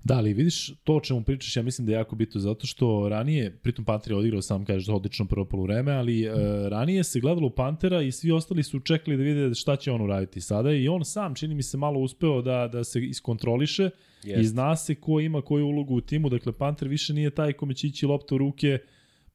Da, 0.05 0.17
ali 0.17 0.35
vidiš, 0.35 0.73
to 0.85 0.97
o 0.97 1.01
čemu 1.01 1.23
pričaš, 1.23 1.57
ja 1.57 1.63
mislim 1.63 1.87
da 1.87 1.93
je 1.93 1.97
jako 1.97 2.17
bitno, 2.17 2.41
zato 2.41 2.67
što 2.67 3.09
ranije, 3.09 3.57
pritom 3.63 3.85
Panter 3.85 4.13
je 4.13 4.17
odigrao, 4.17 4.43
sam 4.43 4.65
kažeš, 4.65 4.89
odlično 4.89 5.27
prvo 5.27 5.45
polovreme, 5.45 5.93
ali 5.93 6.29
uh, 6.29 6.35
ranije 6.69 7.05
se 7.05 7.21
gledalo 7.21 7.51
Pantera 7.51 8.03
i 8.03 8.13
svi 8.13 8.33
ostali 8.33 8.63
su 8.63 8.81
čekali 8.81 9.17
da 9.17 9.23
vide 9.23 9.55
šta 9.55 9.77
će 9.77 9.93
on 9.93 10.03
uraditi 10.03 10.41
sada 10.41 10.73
i 10.73 10.89
on 10.89 11.05
sam, 11.05 11.35
čini 11.35 11.55
mi 11.55 11.63
se, 11.63 11.77
malo 11.77 12.01
uspeo 12.01 12.43
da, 12.43 12.69
da 12.69 12.85
se 12.85 13.01
iskontroliše 13.01 13.91
Jest. 14.25 14.43
i 14.43 14.45
zna 14.45 14.77
se 14.77 14.95
ko 14.95 15.21
ima 15.21 15.43
koju 15.43 15.67
ulogu 15.67 15.95
u 15.95 16.01
timu, 16.01 16.29
dakle 16.29 16.53
Panter 16.53 16.89
više 16.89 17.15
nije 17.15 17.31
taj 17.31 17.53
kome 17.53 17.75
će 17.75 17.87
ići 17.87 18.07
lopta 18.07 18.35
u 18.35 18.39
ruke 18.39 18.79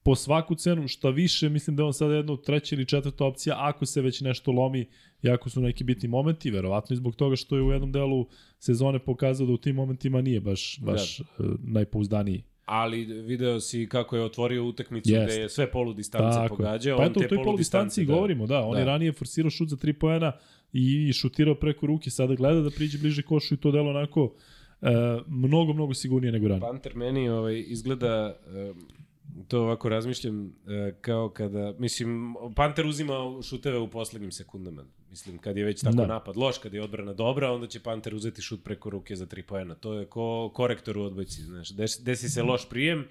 po 0.09 0.15
svaku 0.15 0.55
cenu, 0.55 0.87
šta 0.87 1.09
više, 1.09 1.49
mislim 1.49 1.75
da 1.75 1.83
je 1.83 1.87
on 1.87 1.93
sada 1.93 2.15
jedna 2.15 2.33
od 2.33 2.45
treća 2.45 2.75
ili 2.75 2.85
četvrta 2.85 3.25
opcija, 3.25 3.55
ako 3.59 3.85
se 3.85 4.01
već 4.01 4.21
nešto 4.21 4.51
lomi, 4.51 4.85
jako 5.21 5.49
su 5.49 5.61
neki 5.61 5.83
bitni 5.83 6.09
momenti, 6.09 6.51
verovatno 6.51 6.93
i 6.93 6.97
zbog 6.97 7.15
toga 7.15 7.35
što 7.35 7.55
je 7.55 7.61
u 7.61 7.71
jednom 7.71 7.91
delu 7.91 8.27
sezone 8.59 8.99
pokazao 8.99 9.47
da 9.47 9.53
u 9.53 9.57
tim 9.57 9.75
momentima 9.75 10.21
nije 10.21 10.39
baš, 10.39 10.79
baš 10.81 11.19
da. 11.19 11.25
najpouzdaniji. 11.63 12.43
Ali 12.65 13.03
video 13.05 13.59
si 13.59 13.87
kako 13.89 14.15
je 14.15 14.23
otvorio 14.23 14.65
utakmicu 14.65 15.09
yes. 15.09 15.23
gde 15.23 15.33
je 15.33 15.49
sve 15.49 15.71
polu 15.71 15.93
distance 15.93 16.37
Tako. 16.37 16.55
pogađao. 16.55 16.97
Pa 16.97 17.03
eto, 17.03 17.19
u 17.19 17.23
te 17.23 17.27
toj 17.29 17.37
distanci 17.57 18.01
distance, 18.01 18.05
govorimo, 18.05 18.47
da. 18.47 18.61
On 18.61 18.73
Da. 18.73 18.79
je 18.79 18.85
ranije 18.85 19.11
forsirao 19.11 19.49
šut 19.49 19.69
za 19.69 19.75
3 19.75 19.93
poena 19.93 20.31
i 20.73 21.13
šutirao 21.13 21.55
preko 21.55 21.85
ruke, 21.85 22.09
sada 22.09 22.35
gleda 22.35 22.61
da 22.61 22.69
priđe 22.69 22.97
bliže 22.97 23.21
košu 23.21 23.53
i 23.53 23.57
to 23.57 23.71
delo 23.71 23.89
onako 23.89 24.33
e, 24.81 24.87
mnogo, 25.27 25.73
mnogo 25.73 25.93
sigurnije 25.93 26.31
nego 26.31 26.47
ranije. 26.47 26.61
Panter 26.61 26.95
meni 26.95 27.29
ovaj, 27.29 27.63
izgleda, 27.67 28.39
to 29.47 29.61
ovako 29.61 29.89
razmišljam, 29.89 30.45
uh, 30.45 30.51
kao 31.01 31.29
kada, 31.29 31.73
mislim, 31.79 32.35
Panter 32.55 32.85
uzima 32.85 33.13
šuteve 33.43 33.77
u 33.79 33.87
poslednjim 33.87 34.31
sekundama. 34.31 34.83
Mislim, 35.09 35.37
kad 35.37 35.57
je 35.57 35.65
već 35.65 35.81
tako 35.81 35.95
Da. 35.95 36.07
napad 36.07 36.37
loš, 36.37 36.57
kad 36.57 36.73
je 36.73 36.81
odbrana 36.83 37.13
dobra, 37.13 37.51
onda 37.51 37.67
će 37.67 37.79
Panter 37.79 38.15
uzeti 38.15 38.41
šut 38.41 38.63
preko 38.63 38.89
ruke 38.89 39.15
za 39.15 39.25
tri 39.25 39.43
poena. 39.43 39.75
To 39.75 39.93
je 39.93 40.05
ko 40.05 40.51
korektor 40.53 40.97
u 40.97 41.03
odbojci, 41.03 41.41
znaš. 41.41 41.69
Desi, 41.69 42.03
desi 42.03 42.29
se 42.29 42.43
loš 42.43 42.69
prijem, 42.69 43.07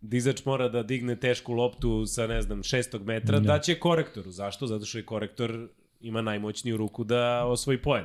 dizač 0.00 0.44
mora 0.44 0.68
da 0.68 0.82
digne 0.82 1.16
tešku 1.16 1.52
loptu 1.52 2.06
sa, 2.06 2.26
ne 2.26 2.42
znam, 2.42 2.62
šestog 2.62 3.02
metra, 3.04 3.40
Da. 3.40 3.46
da 3.46 3.60
će 3.60 3.74
korektoru. 3.74 4.30
Zašto? 4.30 4.66
Zato 4.66 4.84
što 4.84 4.98
je 4.98 5.06
korektor 5.06 5.68
ima 6.00 6.22
najmoćniju 6.22 6.76
ruku 6.76 7.04
da 7.04 7.44
osvoji 7.46 7.78
poen. 7.78 8.04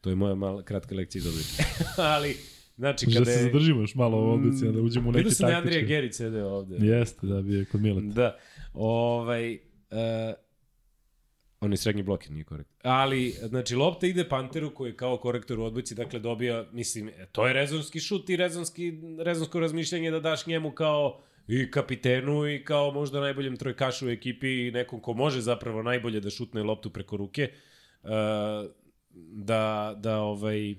To 0.00 0.10
je 0.10 0.16
moja 0.16 0.34
mala 0.34 0.62
kratka 0.62 0.94
lekcija 0.94 1.20
iz 1.20 1.26
odbojke. 1.26 1.62
Ali, 2.14 2.36
znači, 2.76 3.06
Da 3.06 3.12
kada 3.12 3.24
se 3.24 3.30
je... 3.30 3.42
zadržimo 3.42 3.80
još 3.80 3.94
malo 3.94 4.18
u 4.18 4.30
odlici, 4.30 4.64
da 4.64 4.80
uđemo 4.80 5.08
u 5.08 5.12
neke 5.12 5.18
Vidio 5.18 5.34
sam 5.34 5.46
da 5.46 5.52
je 5.52 5.56
Andrija 5.56 5.80
taktičke. 5.80 5.94
Gerić 5.94 6.14
sede 6.14 6.44
ovde. 6.44 6.76
Jeste, 6.86 7.26
da 7.26 7.42
bi 7.42 7.54
je 7.54 7.64
kod 7.64 7.80
Mileta. 7.80 8.14
Da. 8.14 8.36
Ovaj, 8.74 9.54
uh, 9.54 9.58
on 11.60 11.72
je 11.72 11.76
srednji 11.76 12.02
blok, 12.02 12.28
nije 12.28 12.44
korekt. 12.44 12.70
Ali, 12.82 13.30
znači, 13.30 13.76
lopta 13.76 14.06
ide 14.06 14.28
Panteru 14.28 14.74
koji 14.74 14.90
je 14.90 14.96
kao 14.96 15.16
korektor 15.16 15.58
u 15.58 15.64
odbojci, 15.64 15.94
dakle 15.94 16.20
dobija, 16.20 16.66
mislim, 16.72 17.08
e, 17.08 17.26
to 17.32 17.46
je 17.46 17.52
rezonski 17.52 18.00
šut 18.00 18.30
i 18.30 18.36
rezonski, 18.36 18.92
rezonsko 19.24 19.60
razmišljanje 19.60 20.10
da 20.10 20.20
daš 20.20 20.46
njemu 20.46 20.70
kao 20.70 21.20
i 21.48 21.70
kapitenu 21.70 22.48
i 22.48 22.64
kao 22.64 22.90
možda 22.90 23.20
najboljem 23.20 23.56
trojkašu 23.56 24.06
u 24.06 24.10
ekipi 24.10 24.66
i 24.66 24.70
nekom 24.70 25.00
ko 25.00 25.12
može 25.12 25.40
zapravo 25.40 25.82
najbolje 25.82 26.20
da 26.20 26.30
šutne 26.30 26.62
loptu 26.62 26.90
preko 26.90 27.16
ruke, 27.16 27.50
uh, 28.02 28.10
da, 29.32 29.94
da 29.98 30.18
ovaj, 30.20 30.74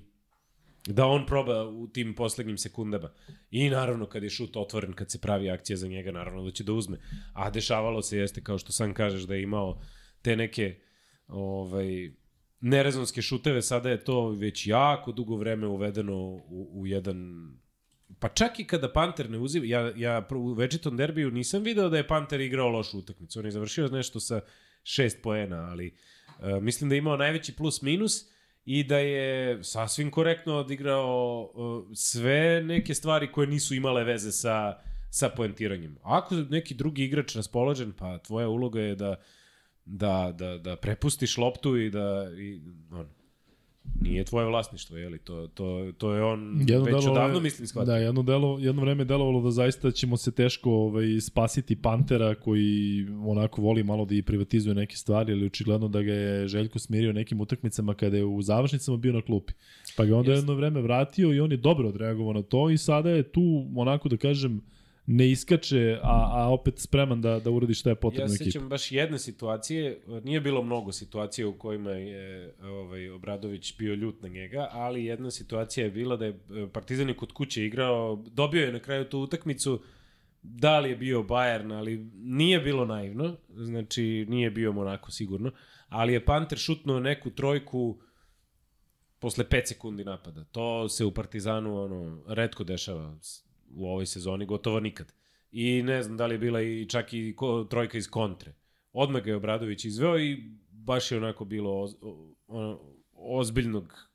da 0.92 1.06
on 1.06 1.26
proba 1.26 1.68
u 1.68 1.88
tim 1.88 2.14
poslednjim 2.14 2.58
sekundama. 2.58 3.10
I 3.50 3.70
naravno 3.70 4.06
kad 4.06 4.22
je 4.22 4.30
šut 4.30 4.56
otvoren, 4.56 4.92
kad 4.92 5.10
se 5.10 5.20
pravi 5.20 5.50
akcija 5.50 5.76
za 5.76 5.88
njega, 5.88 6.12
naravno 6.12 6.44
da 6.44 6.50
će 6.50 6.64
da 6.64 6.72
uzme. 6.72 6.98
A 7.32 7.50
dešavalo 7.50 8.02
se 8.02 8.18
jeste, 8.18 8.42
kao 8.42 8.58
što 8.58 8.72
sam 8.72 8.94
kažeš, 8.94 9.22
da 9.22 9.34
je 9.34 9.42
imao 9.42 9.80
te 10.22 10.36
neke 10.36 10.80
ovaj, 11.28 12.10
nerezonske 12.60 13.22
šuteve, 13.22 13.62
sada 13.62 13.90
je 13.90 14.04
to 14.04 14.28
već 14.28 14.66
jako 14.66 15.12
dugo 15.12 15.36
vreme 15.36 15.66
uvedeno 15.66 16.16
u, 16.16 16.70
u 16.72 16.86
jedan 16.86 17.48
Pa 18.18 18.28
čak 18.28 18.60
i 18.60 18.64
kada 18.64 18.92
Panter 18.92 19.30
ne 19.30 19.38
uzima, 19.38 19.66
ja, 19.66 19.92
ja 19.96 20.28
u 20.30 20.52
večitom 20.52 20.96
derbiju 20.96 21.30
nisam 21.30 21.62
video 21.62 21.88
da 21.88 21.96
je 21.96 22.08
Panter 22.08 22.40
igrao 22.40 22.68
lošu 22.68 22.98
utakmicu. 22.98 23.38
On 23.38 23.44
je 23.44 23.50
završio 23.50 23.88
nešto 23.88 24.20
sa 24.20 24.40
šest 24.82 25.22
poena, 25.22 25.56
ali 25.56 25.94
uh, 26.38 26.62
mislim 26.62 26.88
da 26.88 26.94
je 26.94 26.98
imao 26.98 27.16
najveći 27.16 27.56
plus 27.56 27.82
minus 27.82 28.37
i 28.70 28.84
da 28.84 28.98
je 28.98 29.64
sasvim 29.64 30.10
korektno 30.10 30.54
odigrao 30.54 31.50
uh, 31.54 31.84
sve 31.94 32.62
neke 32.64 32.94
stvari 32.94 33.32
koje 33.32 33.46
nisu 33.46 33.74
imale 33.74 34.04
veze 34.04 34.32
sa, 34.32 34.78
sa 35.10 35.28
poentiranjem. 35.28 35.96
Ako 36.02 36.34
neki 36.34 36.74
drugi 36.74 37.04
igrač 37.04 37.36
raspoložen, 37.36 37.92
pa 37.92 38.18
tvoja 38.18 38.48
uloga 38.48 38.80
je 38.80 38.94
da 38.94 39.16
da, 39.84 40.34
da, 40.38 40.58
da 40.58 40.76
prepustiš 40.76 41.36
loptu 41.38 41.76
i 41.76 41.90
da 41.90 42.30
i, 42.38 42.60
on, 42.92 43.08
nije 44.00 44.24
tvoje 44.24 44.46
vlasništvo, 44.46 44.96
je 44.96 45.08
li? 45.08 45.18
To, 45.18 45.46
to, 45.46 45.92
to 45.98 46.12
je 46.14 46.22
on 46.22 46.64
Jedno 46.68 46.84
već 46.84 46.94
delo- 46.94 47.10
odavno 47.10 47.40
mislim 47.40 47.66
shvatio. 47.66 47.86
Da, 47.92 47.96
jedno, 47.96 48.22
delo, 48.22 48.58
jedno 48.58 48.82
vreme 48.82 49.00
je 49.00 49.04
delovalo 49.04 49.42
da 49.42 49.50
zaista 49.50 49.90
ćemo 49.90 50.16
se 50.16 50.32
teško 50.32 50.70
ovaj, 50.70 51.20
spasiti 51.20 51.76
Pantera 51.76 52.34
koji 52.34 53.06
onako 53.26 53.62
voli 53.62 53.82
malo 53.82 54.04
da 54.04 54.14
i 54.14 54.22
privatizuje 54.22 54.74
neke 54.74 54.96
stvari, 54.96 55.32
ali 55.32 55.46
očigledno 55.46 55.88
da 55.88 56.02
ga 56.02 56.12
je 56.12 56.48
Željko 56.48 56.78
smirio 56.78 57.12
nekim 57.12 57.40
utakmicama 57.40 57.94
kada 57.94 58.16
je 58.16 58.24
u 58.24 58.42
završnicama 58.42 58.96
bio 58.96 59.12
na 59.12 59.22
klupi. 59.22 59.52
Pa 59.96 60.04
ga 60.04 60.08
je 60.10 60.14
onda 60.14 60.30
Jeste. 60.30 60.40
jedno 60.40 60.54
vreme 60.54 60.80
vratio 60.80 61.32
i 61.32 61.40
on 61.40 61.50
je 61.50 61.56
dobro 61.56 61.88
odreagovao 61.88 62.32
na 62.32 62.42
to 62.42 62.70
i 62.70 62.78
sada 62.78 63.10
je 63.10 63.22
tu 63.22 63.66
onako 63.76 64.08
da 64.08 64.16
kažem 64.16 64.60
ne 65.10 65.30
iskače, 65.30 65.98
a, 66.02 66.30
a 66.32 66.48
opet 66.48 66.78
spreman 66.78 67.20
da, 67.20 67.40
da 67.40 67.50
uradi 67.50 67.74
šta 67.74 67.90
je 67.90 67.92
Ja 67.92 67.96
potrebno 68.00 68.34
ekipi. 68.34 68.50
sećam 68.50 68.68
baš 68.68 68.92
jedne 68.92 69.18
situacije, 69.18 70.00
nije 70.24 70.40
bilo 70.40 70.62
mnogo 70.62 70.92
situacija 70.92 71.48
u 71.48 71.58
kojima 71.58 71.90
je 71.90 72.54
ovaj, 72.62 73.10
Obradović 73.10 73.78
bio 73.78 73.94
ljut 73.94 74.22
na 74.22 74.28
njega, 74.28 74.68
ali 74.72 75.04
jedna 75.04 75.30
situacija 75.30 75.84
je 75.84 75.90
bila 75.90 76.16
da 76.16 76.24
je 76.24 76.30
e, 76.30 76.66
Partizan 76.72 77.08
je 77.08 77.16
kod 77.16 77.32
kuće 77.32 77.64
igrao, 77.64 78.24
dobio 78.30 78.64
je 78.64 78.72
na 78.72 78.78
kraju 78.78 79.04
tu 79.04 79.20
utakmicu, 79.20 79.82
da 80.42 80.78
li 80.78 80.90
je 80.90 80.96
bio 80.96 81.22
Bayern, 81.22 81.72
ali 81.72 82.10
nije 82.14 82.60
bilo 82.60 82.84
naivno, 82.84 83.36
znači 83.48 84.26
nije 84.28 84.50
bio 84.50 84.72
Monako 84.72 85.10
sigurno, 85.10 85.50
ali 85.88 86.12
je 86.12 86.24
Panter 86.24 86.58
šutnuo 86.58 87.00
neku 87.00 87.30
trojku 87.30 88.00
posle 89.18 89.44
5 89.44 89.66
sekundi 89.66 90.04
napada. 90.04 90.44
To 90.44 90.88
se 90.88 91.04
u 91.04 91.14
Partizanu 91.14 91.82
ono 91.82 92.22
redko 92.26 92.64
dešava 92.64 93.18
u 93.70 93.86
ovoj 93.86 94.06
sezoni, 94.06 94.46
gotovo 94.46 94.80
nikad. 94.80 95.12
I 95.52 95.82
ne 95.82 96.02
znam 96.02 96.16
da 96.16 96.26
li 96.26 96.34
je 96.34 96.38
bila 96.38 96.62
i 96.62 96.86
čak 96.88 97.12
i 97.12 97.34
ko, 97.36 97.64
trojka 97.64 97.98
iz 97.98 98.10
kontre. 98.10 98.54
Odmah 98.92 99.22
ga 99.22 99.30
je 99.30 99.36
Obradović 99.36 99.84
izveo 99.84 100.18
i 100.18 100.50
baš 100.70 101.12
je 101.12 101.18
onako 101.18 101.44
bilo 101.44 101.80
oz, 101.80 101.94
o, 102.00 102.34
ono, 102.46 102.80
ozbiljnog 103.12 104.08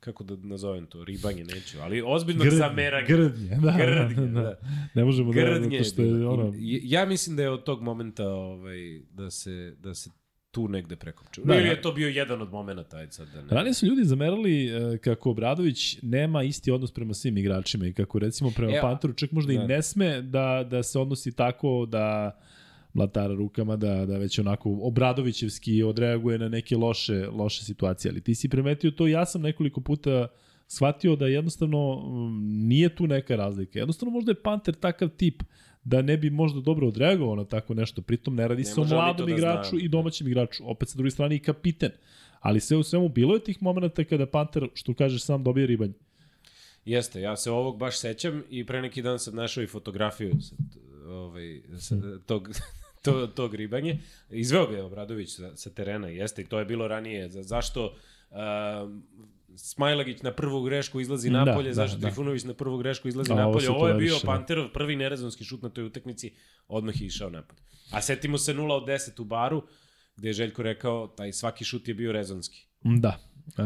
kako 0.00 0.24
da 0.24 0.36
nazovem 0.36 0.86
to, 0.86 1.04
ribanje 1.04 1.44
neću, 1.44 1.78
ali 1.80 2.02
ozbiljnog 2.06 2.48
zameranja. 2.48 3.06
Grdnje, 3.06 3.48
da, 3.48 3.74
Grdnje, 3.78 4.26
da, 4.26 4.40
da. 4.40 4.42
da. 4.42 4.58
Ne 4.94 5.04
možemo 5.04 5.32
da, 5.32 5.40
Grdnje 5.40 5.62
zato 5.62 5.74
je 5.74 5.84
što 5.84 6.02
je 6.02 6.26
ono... 6.26 6.52
Ja 6.82 7.06
mislim 7.06 7.36
da 7.36 7.42
je 7.42 7.50
od 7.50 7.64
tog 7.64 7.82
momenta 7.82 8.28
ovaj, 8.28 9.00
da, 9.10 9.30
se, 9.30 9.76
da 9.78 9.94
se 9.94 10.10
tu 10.56 10.68
negde 10.68 10.96
prekopču. 10.96 11.42
Da, 11.44 11.54
Ili 11.54 11.68
je 11.68 11.82
to 11.82 11.92
bio 11.92 12.08
jedan 12.08 12.42
od 12.42 12.52
momenta, 12.52 12.96
ajde 12.96 13.12
sad 13.12 13.28
da 13.34 13.42
ne. 13.42 13.48
Ranije 13.50 13.74
su 13.74 13.86
ljudi 13.86 14.04
zamerali 14.04 14.68
e, 14.68 14.98
kako 14.98 15.30
Obradović 15.30 15.98
nema 16.02 16.42
isti 16.42 16.70
odnos 16.70 16.92
prema 16.92 17.14
svim 17.14 17.36
igračima 17.36 17.86
i 17.86 17.92
kako 17.92 18.18
recimo 18.18 18.50
prema 18.50 18.72
Evo. 18.72 18.82
Panteru 18.82 19.12
čak 19.12 19.32
možda 19.32 19.52
i 19.52 19.56
Da. 19.56 19.66
ne 19.66 19.82
sme 19.82 20.22
da, 20.22 20.66
da 20.70 20.82
se 20.82 20.98
odnosi 20.98 21.32
tako 21.32 21.86
da 21.86 22.38
mlatara 22.94 23.34
rukama, 23.34 23.76
da, 23.76 24.06
da 24.06 24.18
već 24.18 24.38
onako 24.38 24.78
Obradovićevski 24.82 25.82
odreaguje 25.82 26.38
na 26.38 26.48
neke 26.48 26.76
loše, 26.76 27.26
loše 27.32 27.64
situacije. 27.64 28.10
Ali 28.10 28.20
ti 28.20 28.34
si 28.34 28.48
primetio 28.48 28.90
to, 28.90 29.06
ja 29.06 29.26
sam 29.26 29.42
nekoliko 29.42 29.80
puta 29.80 30.28
shvatio 30.66 31.16
da 31.16 31.26
jednostavno 31.26 31.96
mm, 31.96 32.68
nije 32.68 32.94
tu 32.94 33.06
neka 33.06 33.36
razlika. 33.36 33.78
Jednostavno 33.78 34.12
možda 34.12 34.30
je 34.30 34.42
Panter 34.42 34.74
takav 34.74 35.08
tip 35.08 35.42
da 35.86 36.02
ne 36.02 36.16
bi 36.16 36.30
možda 36.30 36.60
dobro 36.60 36.88
odreagovao 36.88 37.36
na 37.36 37.44
tako 37.44 37.74
nešto. 37.74 38.02
Pritom 38.02 38.34
ne 38.34 38.48
radi 38.48 38.62
Ne 38.62 38.64
se 38.64 38.80
o 38.80 38.84
mladom 38.84 39.26
da 39.26 39.32
igraču 39.32 39.68
znamo. 39.68 39.84
i 39.84 39.88
domaćem 39.88 40.28
igraču. 40.28 40.70
Opet 40.70 40.88
sa 40.88 40.96
druge 40.96 41.10
strane 41.10 41.36
i 41.36 41.38
kapiten. 41.38 41.90
Ali 42.40 42.60
sve 42.60 42.76
u 42.76 42.82
svemu 42.82 43.08
bilo 43.08 43.34
je 43.34 43.44
tih 43.44 43.62
momenta 43.62 44.04
kada 44.04 44.26
Panter, 44.26 44.68
što 44.74 44.94
kažeš, 44.94 45.22
sam 45.22 45.44
dobije 45.44 45.66
ribanje. 45.66 45.92
Jeste, 46.84 47.20
ja 47.20 47.36
se 47.36 47.50
ovog 47.50 47.78
baš 47.78 47.98
sećam 47.98 48.42
i 48.50 48.66
pre 48.66 48.82
neki 48.82 49.02
dan 49.02 49.18
sam 49.18 49.34
našao 49.34 49.62
i 49.62 49.66
fotografiju 49.66 50.34
sa, 50.40 50.54
ovaj, 51.08 51.62
sa, 51.78 51.96
tog, 52.26 52.48
to, 53.04 53.26
tog 53.26 53.54
ribanje. 53.54 53.98
Izveo 54.30 54.66
ga 54.66 54.76
je 54.76 54.82
Obradović 54.82 55.36
sa, 55.36 55.56
sa 55.56 55.70
terena, 55.70 56.08
jeste, 56.08 56.42
i 56.42 56.46
to 56.46 56.58
je 56.58 56.64
bilo 56.64 56.88
ranije. 56.88 57.28
Za, 57.28 57.42
zašto 57.42 57.94
uh, 58.30 58.36
Smajlagić 59.56 60.22
na 60.22 60.32
prvu 60.32 60.62
grešku 60.62 61.00
izlazi 61.00 61.30
Da, 61.30 61.44
napolje, 61.44 61.68
da, 61.68 61.74
zašto 61.74 61.98
da. 61.98 62.06
Trifunović 62.06 62.44
na 62.44 62.54
prvu 62.54 62.78
grešku 62.78 63.08
izlazi 63.08 63.32
A, 63.32 63.34
ovo 63.34 63.44
napolje. 63.44 63.64
se 63.66 63.70
Ovo 63.70 63.88
je 63.88 63.94
bio 63.94 64.08
toleriše, 64.08 64.26
da. 64.26 64.32
Panterov 64.32 64.68
prvi 64.72 64.96
nerezonski 64.96 65.44
šut 65.44 65.62
na 65.62 65.68
toj 65.68 65.84
utakmici, 65.84 66.34
odmah 66.68 67.00
je 67.00 67.06
išao 67.06 67.30
napad. 67.30 67.60
A 67.90 68.02
setimo 68.02 68.38
se 68.38 68.54
0 68.54 68.72
od 68.72 68.88
10 68.88 69.20
u 69.20 69.24
baru, 69.24 69.62
gde 70.16 70.28
je 70.28 70.32
Željko 70.32 70.62
rekao, 70.62 71.06
taj 71.06 71.32
svaki 71.32 71.64
šut 71.64 71.88
je 71.88 71.94
bio 71.94 72.12
rezonski. 72.12 72.66
Da. 72.84 73.18
E, 73.46 73.62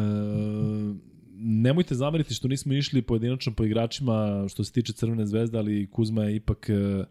nemojte 1.34 1.94
zameriti 1.94 2.34
što 2.34 2.48
nismo 2.48 2.72
išli 2.72 3.02
pojedinačno 3.02 3.54
po 3.54 3.64
igračima 3.64 4.46
što 4.48 4.64
se 4.64 4.72
tiče 4.72 4.92
Crvene 4.92 5.26
zvezde, 5.26 5.58
ali 5.58 5.90
Kuzma 5.90 6.24
je 6.24 6.36
ipak 6.36 6.68
e, 6.68 7.04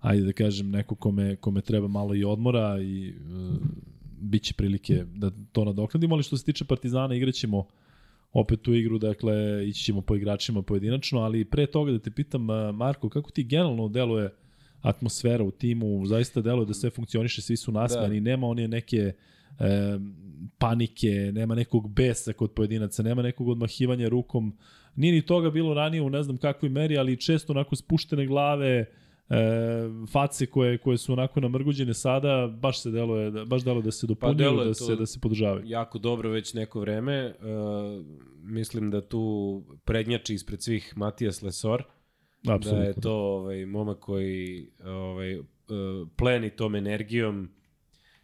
ajde 0.00 0.24
da 0.24 0.32
kažem 0.32 0.70
neko 0.70 0.94
kome, 0.94 1.36
kome 1.36 1.60
treba 1.60 1.88
malo 1.88 2.14
i 2.14 2.24
odmora 2.24 2.78
i 2.80 3.08
e, 3.08 3.12
bit 4.20 4.42
će 4.42 4.54
prilike 4.54 5.04
da 5.14 5.30
to 5.52 5.64
nadoknadimo, 5.64 6.14
ali 6.14 6.22
što 6.22 6.36
se 6.36 6.44
tiče 6.44 6.64
Partizana 6.64 7.14
igraćemo 7.14 7.66
opet 8.32 8.68
u 8.68 8.74
igru, 8.74 8.98
dakle, 8.98 9.68
ići 9.68 9.84
ćemo 9.84 10.00
po 10.00 10.16
igračima 10.16 10.62
pojedinačno, 10.62 11.20
ali 11.20 11.44
pre 11.44 11.66
toga 11.66 11.92
da 11.92 11.98
te 11.98 12.10
pitam, 12.10 12.46
Marko, 12.74 13.08
kako 13.08 13.30
ti 13.30 13.44
generalno 13.44 13.88
deluje 13.88 14.30
atmosfera 14.80 15.44
u 15.44 15.50
timu, 15.50 16.06
zaista 16.06 16.40
deluje 16.40 16.66
da 16.66 16.74
sve 16.74 16.90
funkcioniše, 16.90 17.42
svi 17.42 17.56
su 17.56 17.72
nasmeni, 17.72 18.20
da. 18.20 18.30
nema 18.30 18.46
one 18.46 18.68
neke 18.68 18.96
e, 18.96 19.12
panike, 20.58 21.30
nema 21.34 21.54
nekog 21.54 21.90
besa 21.94 22.32
kod 22.32 22.52
pojedinaca, 22.52 23.02
nema 23.02 23.22
nekog 23.22 23.48
odmahivanja 23.48 24.08
rukom, 24.08 24.56
nije 24.96 25.12
ni 25.12 25.22
toga 25.22 25.50
bilo 25.50 25.74
ranije 25.74 26.02
u 26.02 26.10
ne 26.10 26.22
znam 26.22 26.36
kakvoj 26.36 26.68
meri, 26.68 26.98
ali 26.98 27.20
često 27.20 27.52
onako 27.52 27.76
spuštene 27.76 28.26
glave, 28.26 28.86
e, 29.30 29.34
face 30.12 30.46
koje 30.46 30.78
koje 30.78 30.98
su 30.98 31.12
onako 31.12 31.40
namrguđene 31.40 31.94
sada 31.94 32.46
baš 32.60 32.82
se 32.82 32.90
deluje 32.90 33.30
da 33.30 33.44
baš 33.44 33.64
deluje 33.64 33.82
da 33.82 33.90
se 33.90 34.06
dopunjuju 34.06 34.56
pa 34.58 34.64
da 34.64 34.74
se 34.74 34.96
da 34.96 35.06
se 35.06 35.20
podržavaju. 35.20 35.62
Jako 35.66 35.98
dobro 35.98 36.30
već 36.30 36.54
neko 36.54 36.80
vreme. 36.80 37.14
E, 37.14 37.34
mislim 38.42 38.90
da 38.90 39.08
tu 39.08 39.62
prednjači 39.84 40.34
ispred 40.34 40.62
svih 40.62 40.92
Matijas 40.96 41.42
Lesor. 41.42 41.82
Absolutno. 42.48 42.82
Da 42.82 42.88
je 42.88 43.00
to 43.00 43.14
ovaj 43.14 43.66
momak 43.66 43.98
koji 43.98 44.70
ovaj 44.84 45.32
e, 45.32 45.42
pleni 46.16 46.50
tom 46.50 46.74
energijom 46.74 47.48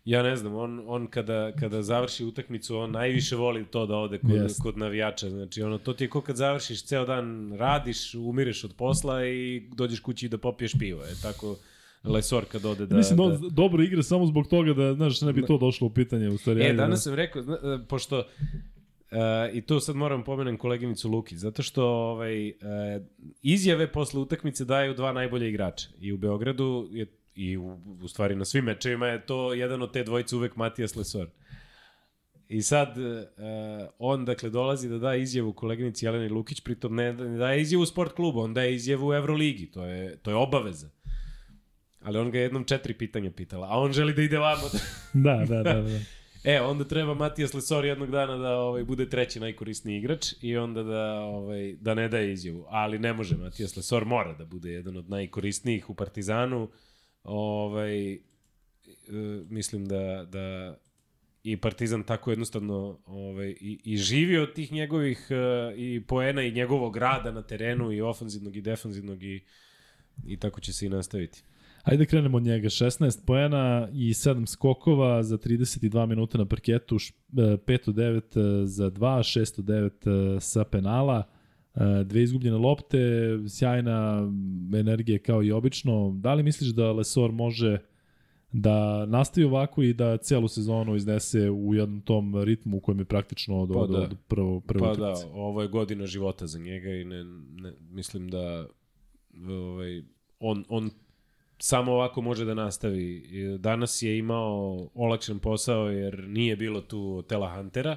Ja 0.09 0.23
ne 0.23 0.37
znam, 0.37 0.57
on, 0.57 0.83
on 0.87 1.07
kada, 1.07 1.53
kada 1.53 1.83
završi 1.83 2.25
utakmicu, 2.25 2.77
on 2.77 2.91
najviše 2.91 3.37
voli 3.37 3.65
to 3.65 3.87
da 3.87 3.97
ode 3.97 4.19
kod, 4.19 4.31
yes. 4.31 4.63
kod 4.63 4.79
navijača. 4.79 5.31
Znači, 5.31 5.63
ono, 5.63 5.79
to 5.79 5.93
ti 5.93 6.05
je 6.05 6.09
ko 6.09 6.21
kad 6.21 6.37
završiš, 6.37 6.85
ceo 6.85 7.05
dan 7.05 7.53
radiš, 7.53 8.15
umireš 8.15 8.65
od 8.65 8.75
posla 8.77 9.27
i 9.27 9.63
dođeš 9.75 10.01
kući 10.01 10.29
da 10.29 10.39
popiješ 10.39 10.73
pivo. 10.79 11.03
Je 11.03 11.15
tako 11.23 11.57
Lesor 12.05 12.45
kad 12.45 12.65
ode 12.65 12.87
da... 12.87 12.97
Mislim, 12.97 13.19
da, 13.19 13.37
da... 13.37 13.49
dobro 13.51 13.83
igra 13.83 14.03
samo 14.03 14.27
zbog 14.27 14.47
toga 14.47 14.73
da, 14.73 14.95
znaš, 14.95 15.21
ne 15.21 15.33
bi 15.33 15.47
to 15.47 15.59
došlo 15.59 15.87
u 15.87 15.91
pitanje. 15.91 16.29
U 16.29 16.39
stvari, 16.39 16.65
e, 16.65 16.73
danas 16.73 16.99
da... 16.99 17.03
sam 17.03 17.15
rekao, 17.15 17.43
zna, 17.43 17.55
e, 17.55 17.79
pošto 17.89 18.25
Uh, 19.11 19.57
I 19.57 19.61
tu 19.61 19.81
sad 19.81 19.97
moram 19.97 20.25
pomenem 20.25 20.57
koleginicu 20.57 21.09
Luki, 21.09 21.37
zato 21.37 21.63
što 21.63 21.85
ovaj, 21.87 22.49
uh, 22.49 22.55
izjave 23.43 23.93
posle 23.93 24.21
utakmice 24.21 24.65
daju 24.65 24.95
dva 24.95 25.13
najbolje 25.13 25.49
igrača. 25.49 25.89
I 26.01 26.13
u 26.13 26.17
Beogradu 26.17 26.89
je 26.91 27.07
i 27.39 27.57
u, 27.57 27.79
u 28.03 28.09
stvari 28.09 28.37
na 28.37 28.45
svim 28.45 28.65
mečevima 28.65 29.07
je 29.07 29.27
to 29.27 29.55
jedan 29.55 29.83
od 29.83 29.93
te 29.93 30.05
dvojice 30.05 30.37
uvek 30.37 30.57
Matijas 30.57 30.97
Lesor. 30.97 31.29
I 32.49 32.63
sad, 32.63 32.99
uh, 32.99 33.05
on 33.99 34.25
dakle 34.25 34.51
dolazi 34.51 34.89
da 34.89 34.99
da 34.99 35.15
izjavu 35.15 35.53
koleginici 35.53 36.07
Jeleni 36.07 36.29
Lukić, 36.29 36.61
pritom 36.61 36.95
ne, 36.95 37.13
ne 37.13 37.39
daje 37.39 37.61
izjavu 37.61 37.83
u 37.83 37.87
sport 37.87 38.13
klubu, 38.13 38.41
on 38.41 38.55
daje 38.55 38.75
izjavu 38.75 39.09
u 39.09 39.15
Euroligi, 39.15 39.71
to 39.71 39.85
je, 39.85 40.17
to 40.17 40.31
je 40.31 40.37
obaveza. 40.37 40.91
Ali 42.01 42.19
on 42.19 42.31
ga 42.31 42.39
jednom 42.39 42.65
četiri 42.65 42.95
pitanja 42.95 43.31
pitala, 43.31 43.69
a 43.71 43.79
on 43.79 43.93
želi 43.93 44.15
da 44.15 44.23
ide 44.23 44.39
vamo. 44.39 44.63
da, 45.27 45.45
da, 45.49 45.63
da. 45.63 45.83
da. 45.83 46.01
E, 46.45 46.61
onda 46.61 46.85
treba 46.85 47.15
Matijas 47.15 47.55
Lesor 47.55 47.85
jednog 47.85 48.11
dana 48.11 48.37
da 48.37 48.57
ovaj, 48.57 48.85
bude 48.85 49.09
treći 49.09 49.41
najkorisniji 49.41 49.99
igrač 49.99 50.27
i 50.41 50.57
onda 50.57 50.83
da, 50.83 51.21
ovaj, 51.21 51.77
da 51.81 51.95
ne 51.95 52.09
daje 52.09 52.33
izjavu. 52.33 52.65
Ali 52.69 52.99
ne 52.99 53.13
može, 53.13 53.37
Matijas 53.37 53.77
Lesor 53.77 54.05
mora 54.05 54.33
da 54.33 54.45
bude 54.45 54.71
jedan 54.71 54.97
od 54.97 55.11
najkorisnijih 55.11 55.91
u 55.91 55.95
Partizanu 55.95 56.71
ovaj, 57.25 58.13
e, 58.13 58.19
mislim 59.49 59.87
da, 59.87 60.25
da 60.33 60.77
i 61.43 61.57
Partizan 61.57 62.03
tako 62.03 62.31
jednostavno 62.31 62.99
ovaj, 63.07 63.49
i, 63.49 63.81
i 63.85 63.97
živi 63.97 64.39
od 64.39 64.55
tih 64.55 64.73
njegovih 64.73 65.29
uh, 65.31 65.79
i 65.79 66.03
poena 66.07 66.43
i 66.43 66.53
njegovog 66.53 66.97
rada 66.97 67.31
na 67.31 67.43
terenu 67.43 67.93
i 67.93 68.01
ofanzivnog 68.01 68.57
i 68.57 68.61
defanzivnog 68.61 69.23
i, 69.23 69.45
i 70.27 70.37
tako 70.37 70.61
će 70.61 70.73
se 70.73 70.87
i 70.87 70.89
nastaviti. 70.89 71.43
Ajde 71.83 72.05
da 72.05 72.09
krenemo 72.09 72.37
od 72.37 72.43
njega. 72.43 72.69
16 72.69 73.27
poena 73.27 73.89
i 73.93 74.13
7 74.13 74.47
skokova 74.47 75.23
za 75.23 75.39
32 75.39 76.07
minuta 76.07 76.39
na 76.39 76.47
parketu, 76.47 76.97
509 77.33 78.63
e, 78.63 78.67
za 78.67 78.91
2, 78.91 79.41
609 80.03 80.41
sa 80.41 80.65
penala. 80.65 81.23
E, 81.79 82.05
dve 82.05 82.23
izgubljene 82.23 82.57
lopte, 82.57 82.99
sjajna 83.49 84.29
energija 84.75 85.19
kao 85.19 85.43
i 85.43 85.53
obično. 85.53 86.13
Da 86.17 86.35
li 86.35 86.43
misliš 86.43 86.71
da 86.71 86.93
Lesor 86.93 87.33
može 87.33 87.79
da 88.53 89.07
nastavi 89.07 89.47
ovako 89.47 89.83
i 89.83 89.93
da 89.93 90.17
celu 90.17 90.49
sezonu 90.49 90.97
iznese 90.97 91.51
u 91.51 91.75
jednom 91.75 92.01
tom 92.01 92.43
ritmu 92.43 92.77
u 92.77 92.81
kojem 92.81 92.99
je 92.99 93.05
praktično 93.05 93.61
od, 93.61 93.71
pa 93.73 93.79
od, 93.79 93.91
da. 93.91 93.99
od 93.99 94.17
prvo, 94.29 94.61
prvo 94.61 94.87
Pa 94.87 94.95
da, 94.95 95.15
ovo 95.33 95.63
je 95.63 95.69
godina 95.69 96.07
života 96.07 96.47
za 96.47 96.59
njega 96.59 96.91
i 96.91 97.05
ne, 97.05 97.25
ne, 97.57 97.73
mislim 97.91 98.29
da 98.29 98.67
ovaj, 99.49 100.03
on, 100.41 100.65
on 100.69 100.91
samo 101.59 101.93
ovako 101.93 102.21
može 102.21 102.45
da 102.45 102.55
nastavi. 102.55 103.29
Danas 103.59 104.03
je 104.03 104.19
imao 104.19 104.89
olakšan 104.95 105.39
posao 105.39 105.91
jer 105.91 106.29
nije 106.29 106.57
bilo 106.57 106.81
tu 106.81 107.23
Tela 107.23 107.57
Huntera, 107.57 107.97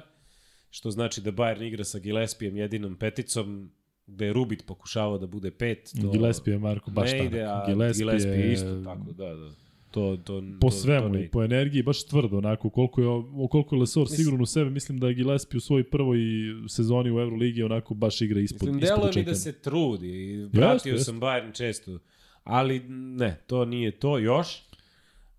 što 0.72 0.90
znači 0.90 1.20
da 1.20 1.32
Bayern 1.32 1.66
igra 1.66 1.84
sa 1.84 1.98
Gillespijem 1.98 2.56
jedinom 2.56 2.96
peticom, 2.96 3.70
gde 4.06 4.26
je 4.26 4.32
Rubit 4.32 4.66
pokušavao 4.66 5.18
da 5.18 5.26
bude 5.26 5.50
pet. 5.50 5.92
To 6.00 6.10
Gillespie 6.10 6.52
je 6.52 6.58
Marko 6.58 6.90
baš 6.90 7.12
ne 7.12 7.24
ide, 7.24 7.42
a 7.42 7.64
Gillespie, 7.66 8.04
Gillespie 8.04 8.30
je 8.30 8.52
isto 8.52 8.82
tako, 8.84 9.12
da, 9.12 9.34
da. 9.34 9.50
To, 9.90 10.16
to, 10.24 10.42
po 10.60 10.70
to, 10.70 10.70
svemu 10.70 11.14
to 11.14 11.18
i 11.20 11.28
po 11.28 11.42
energiji 11.42 11.82
baš 11.82 12.06
tvrdo 12.06 12.38
onako 12.38 12.70
koliko 12.70 13.00
je 13.00 13.06
koliko 13.50 13.76
je 13.76 13.80
Lesor 13.80 14.02
mislim, 14.02 14.16
sigurno 14.16 14.42
u 14.42 14.46
sebe 14.46 14.70
mislim 14.70 15.00
da 15.00 15.12
Gillespie 15.12 15.58
u 15.58 15.60
svojoj 15.60 15.84
prvoj 15.84 16.18
sezoni 16.68 17.10
u 17.10 17.20
Euroligi 17.20 17.62
onako 17.62 17.94
baš 17.94 18.20
igra 18.20 18.40
ispod 18.40 18.68
mislim, 18.68 18.84
ispod 18.84 19.16
mi 19.16 19.24
da 19.24 19.34
se 19.34 19.52
trudi 19.52 20.36
vratio 20.52 20.98
sam 20.98 21.20
Bayern 21.20 21.56
često 21.56 21.98
ali 22.44 22.80
ne 22.88 23.42
to 23.46 23.64
nije 23.64 23.90
to 23.90 24.18
još 24.18 24.62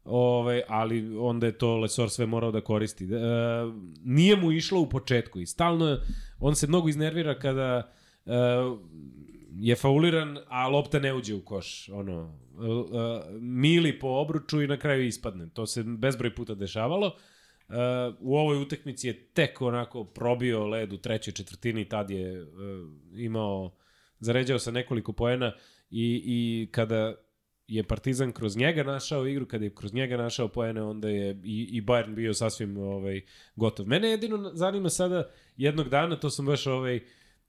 Ove, 0.06 0.62
ali 0.68 1.18
onda 1.18 1.46
je 1.46 1.58
to 1.58 1.78
Lesor 1.78 2.10
sve 2.10 2.26
morao 2.26 2.52
da 2.52 2.62
koristi. 2.62 3.04
E, 3.04 3.08
nije 4.04 4.36
mu 4.36 4.52
išlo 4.52 4.80
u 4.80 4.90
početku 4.90 5.40
i 5.40 5.46
stalno 5.46 5.98
on 6.40 6.56
se 6.56 6.68
mnogo 6.68 6.90
iznervira 6.90 7.40
kada 7.40 7.92
e, 8.26 8.34
je 9.60 9.76
fauliran, 9.76 10.38
a 10.48 10.68
lopta 10.68 11.00
ne 11.00 11.14
uđe 11.14 11.36
u 11.36 11.46
koš. 11.46 11.90
Ono, 11.90 12.40
e, 12.54 13.38
mili 13.40 14.00
po 14.00 14.08
obruču 14.08 14.62
i 14.62 14.68
na 14.68 14.78
kraju 14.78 15.06
ispadne. 15.06 15.50
To 15.50 15.66
se 15.66 15.84
bezbroj 15.84 16.36
puta 16.36 16.56
dešavalo. 16.56 17.16
Uh, 17.68 17.76
u 18.20 18.38
ovoj 18.38 18.62
utakmici 18.62 19.08
je 19.08 19.24
tek 19.24 19.62
onako 19.62 20.04
probio 20.04 20.68
led 20.68 20.94
u 20.94 20.98
trećoj 20.98 21.34
četvrtini, 21.34 21.90
tad 21.90 22.10
je 22.10 22.42
uh, 22.42 22.48
imao, 23.16 23.76
zaređao 24.20 24.60
sa 24.60 24.72
nekoliko 24.72 25.14
poena 25.14 25.54
i, 25.90 26.22
i 26.26 26.70
kada 26.72 27.16
je 27.68 27.84
Partizan 27.84 28.32
kroz 28.32 28.58
njega 28.58 28.84
našao 28.84 29.28
igru, 29.28 29.46
kada 29.46 29.66
je 29.66 29.76
kroz 29.76 29.94
njega 29.94 30.18
našao 30.18 30.48
poene, 30.48 30.82
onda 30.82 31.10
je 31.10 31.42
i, 31.44 31.70
i 31.72 31.82
Bayern 31.82 32.16
bio 32.16 32.34
sasvim 32.34 32.78
ovaj, 32.78 33.22
gotov. 33.56 33.88
Mene 33.88 34.10
jedino 34.10 34.52
zanima 34.54 34.90
sada 34.90 35.30
jednog 35.58 35.90
dana, 35.90 36.16
to 36.16 36.30
sam 36.30 36.46
baš 36.46 36.68
ovaj, 36.68 37.00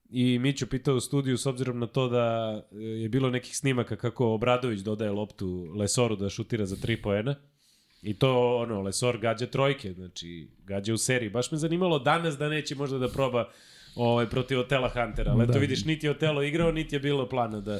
i 0.09 0.39
Miću 0.39 0.67
pitao 0.67 0.95
u 0.95 0.99
studiju 0.99 1.37
s 1.37 1.45
obzirom 1.45 1.79
na 1.79 1.87
to 1.87 2.09
da 2.09 2.25
je 2.71 3.09
bilo 3.09 3.29
nekih 3.29 3.57
snimaka 3.57 3.95
kako 3.95 4.27
Obradović 4.27 4.79
dodaje 4.79 5.11
loptu 5.11 5.67
Lesoru 5.75 6.15
da 6.15 6.29
šutira 6.29 6.65
za 6.65 6.75
tri 6.75 7.01
poena. 7.01 7.35
I 8.01 8.13
to, 8.13 8.57
ono, 8.57 8.81
Lesor 8.81 9.17
gađa 9.17 9.45
trojke, 9.45 9.93
znači, 9.93 10.47
gađa 10.63 10.93
u 10.93 10.97
seriji. 10.97 11.29
Baš 11.29 11.51
me 11.51 11.57
zanimalo 11.57 11.99
danas 11.99 12.37
da 12.37 12.49
neće 12.49 12.75
možda 12.75 12.97
da 12.97 13.07
proba 13.07 13.49
ovaj, 13.95 14.29
protiv 14.29 14.59
Otela 14.59 14.89
Huntera. 14.89 15.31
Ali 15.31 15.45
da. 15.45 15.51
eto 15.51 15.59
vidiš, 15.59 15.85
niti 15.85 16.05
je 16.05 16.11
Otelo 16.11 16.43
igrao, 16.43 16.71
niti 16.71 16.95
je 16.95 16.99
bilo 16.99 17.29
plana 17.29 17.61
da, 17.61 17.79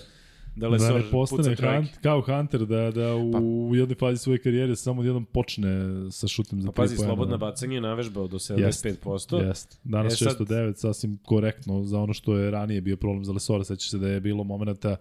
da 0.55 0.67
Lesor 0.67 0.93
da 0.93 0.97
ne 0.97 1.11
postane 1.11 1.55
hunt, 1.55 1.89
kao 2.01 2.21
Hunter, 2.21 2.65
da, 2.65 2.91
da 2.91 3.15
u, 3.15 3.31
pa. 3.31 3.39
u 3.39 3.75
jednoj 3.75 3.95
fazi 3.95 4.17
svoje 4.17 4.39
karijere 4.39 4.75
samo 4.75 5.03
jednom 5.03 5.25
počne 5.25 5.69
sa 6.11 6.27
šutem 6.27 6.61
za 6.61 6.71
pa, 6.71 6.81
pazi, 6.81 6.97
slobodna 6.97 7.37
bacanje 7.37 7.75
je 7.75 7.81
navežbao 7.81 8.27
do 8.27 8.37
75%. 8.37 9.13
Jest, 9.13 9.31
jest. 9.47 9.79
Danas 9.83 10.21
e, 10.21 10.25
609, 10.25 10.35
sad... 10.45 10.79
sasvim 10.79 11.17
korektno 11.25 11.83
za 11.83 11.99
ono 11.99 12.13
što 12.13 12.37
je 12.37 12.51
ranije 12.51 12.81
bio 12.81 12.97
problem 12.97 13.25
za 13.25 13.33
Lesora. 13.33 13.63
Seća 13.63 13.89
se 13.89 13.97
da 13.97 14.07
je 14.07 14.19
bilo 14.19 14.43
momenta 14.43 14.95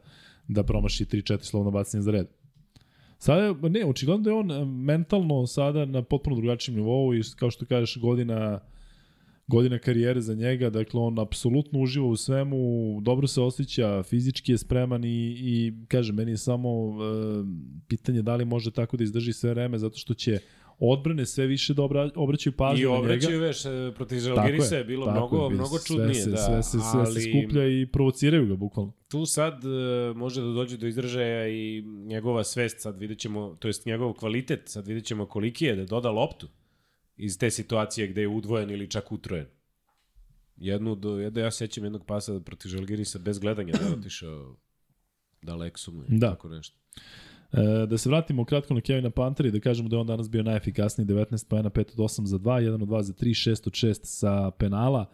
da 0.48 0.62
promaši 0.62 1.04
3-4 1.04 1.38
slobodna 1.42 1.78
bacanje 1.78 2.02
za 2.02 2.10
red. 2.10 2.26
Sada, 3.18 3.68
ne, 3.68 3.86
očigledno 3.86 4.22
da 4.22 4.30
je 4.30 4.36
on 4.36 4.50
e, 4.50 4.64
mentalno 4.64 5.46
sada 5.46 5.84
na 5.84 6.02
potpuno 6.02 6.36
drugačijem 6.36 6.76
nivou 6.76 7.14
i 7.14 7.20
kao 7.36 7.50
što 7.50 7.66
kažeš 7.66 7.96
godina 8.00 8.60
godina 9.46 9.78
karijere 9.78 10.20
za 10.20 10.34
njega, 10.34 10.70
dakle 10.70 11.00
on 11.00 11.18
apsolutno 11.18 11.80
uživa 11.80 12.06
u 12.06 12.16
svemu, 12.16 12.56
dobro 13.02 13.26
se 13.26 13.40
osjeća, 13.40 14.02
fizički 14.02 14.52
je 14.52 14.58
spreman 14.58 15.04
i, 15.04 15.36
i 15.38 15.72
kaže, 15.88 16.12
meni 16.12 16.30
je 16.30 16.36
samo 16.36 16.68
e, 16.70 16.94
pitanje 17.88 18.22
da 18.22 18.36
li 18.36 18.44
može 18.44 18.70
tako 18.70 18.96
da 18.96 19.04
izdrži 19.04 19.32
sve 19.32 19.50
vreme, 19.50 19.78
zato 19.78 19.98
što 19.98 20.14
će 20.14 20.38
odbrane 20.78 21.26
sve 21.26 21.46
više 21.46 21.74
da 21.74 21.82
obra, 21.82 22.10
obraćaju 22.14 22.52
pažnju. 22.56 22.82
I 22.82 22.86
obraćaju 22.86 23.40
veš, 23.40 23.64
e, 23.64 23.92
protiv 23.94 24.18
Žalgirisa 24.18 24.76
je 24.76 24.84
bilo 24.84 25.10
mnogo, 25.12 25.44
je, 25.44 25.54
mnogo 25.54 25.78
čudnije. 25.86 26.14
Sve 26.14 26.22
se, 26.22 26.30
da, 26.30 26.36
sve, 26.36 26.62
se, 26.62 26.70
sve 26.70 27.00
ali, 27.00 27.20
se 27.20 27.30
skuplja 27.30 27.68
i 27.68 27.86
provociraju 27.86 28.46
ga 28.46 28.56
bukvalno. 28.56 28.92
Tu 29.08 29.26
sad 29.26 29.64
uh, 29.64 30.16
može 30.16 30.40
da 30.40 30.46
dođe 30.46 30.76
do 30.76 30.86
izražaja 30.86 31.48
i 31.48 31.82
njegova 31.82 32.44
svest, 32.44 32.80
sad 32.80 32.98
vidjet 32.98 33.18
ćemo, 33.18 33.56
to 33.58 33.68
jest 33.68 33.86
njegov 33.86 34.12
kvalitet, 34.12 34.62
sad 34.64 34.86
vidjet 34.86 35.04
ćemo 35.04 35.26
koliki 35.26 35.64
je 35.64 35.76
da 35.76 35.84
doda 35.84 36.10
loptu 36.10 36.48
iz 37.16 37.38
te 37.38 37.50
situacije 37.50 38.08
gde 38.08 38.20
je 38.20 38.28
udvojen 38.28 38.70
ili 38.70 38.90
čak 38.90 39.12
utrojen. 39.12 39.46
Jednu 40.56 40.94
do, 40.94 41.18
jedno, 41.18 41.40
ja 41.40 41.50
sećam 41.50 41.84
jednog 41.84 42.06
pasa 42.06 42.40
protiv 42.40 42.68
Žalgirisa 42.68 43.18
bez 43.18 43.38
gledanja 43.38 43.72
da 43.72 43.86
je 43.86 43.92
otišao 43.98 44.56
daleko 45.42 45.78
su 45.78 45.92
mu 45.92 46.02
da. 46.08 46.30
tako 46.30 46.48
nešto. 46.48 46.76
E, 47.52 47.86
da 47.86 47.98
se 47.98 48.08
vratimo 48.08 48.44
kratko 48.44 48.74
na 48.74 48.80
Kevina 48.80 49.10
Pantera 49.10 49.48
i 49.48 49.52
da 49.52 49.60
kažemo 49.60 49.88
da 49.88 49.96
je 49.96 50.00
on 50.00 50.06
danas 50.06 50.30
bio 50.30 50.42
najefikasniji 50.42 51.06
19 51.06 51.48
pojena 51.48 51.70
5 51.70 51.80
od 51.80 51.98
8 51.98 52.24
za 52.24 52.38
2, 52.38 52.70
1 52.70 52.82
od 52.82 52.88
2 52.88 53.02
za 53.02 53.12
3, 53.12 53.50
6 53.50 53.66
od 53.66 53.72
6 53.72 54.00
sa 54.02 54.50
penala. 54.50 55.10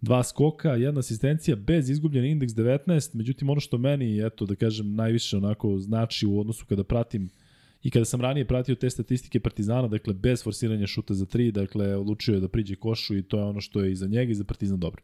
dva 0.00 0.22
skoka, 0.22 0.74
jedna 0.74 0.98
asistencija, 0.98 1.56
bez 1.56 1.90
izgubljen 1.90 2.24
indeks 2.24 2.52
19, 2.52 3.14
međutim 3.14 3.50
ono 3.50 3.60
što 3.60 3.78
meni, 3.78 4.26
eto 4.26 4.46
da 4.46 4.54
kažem, 4.54 4.94
najviše 4.94 5.36
onako 5.36 5.78
znači 5.78 6.26
u 6.26 6.40
odnosu 6.40 6.66
kada 6.66 6.84
pratim 6.84 7.30
I 7.82 7.90
kada 7.90 8.04
sam 8.04 8.20
ranije 8.20 8.46
pratio 8.46 8.74
te 8.74 8.90
statistike 8.90 9.40
Partizana, 9.40 9.88
dakle 9.88 10.14
bez 10.14 10.44
forsiranja 10.44 10.86
šuta 10.86 11.14
za 11.14 11.26
tri, 11.26 11.52
dakle 11.52 11.96
odlučio 11.96 12.34
je 12.34 12.40
da 12.40 12.48
priđe 12.48 12.76
košu 12.76 13.16
i 13.16 13.22
to 13.22 13.38
je 13.38 13.44
ono 13.44 13.60
što 13.60 13.80
je 13.80 13.92
i 13.92 13.96
za 13.96 14.06
njega 14.06 14.32
i 14.32 14.34
za 14.34 14.44
Partizan 14.44 14.80
dobro. 14.80 15.02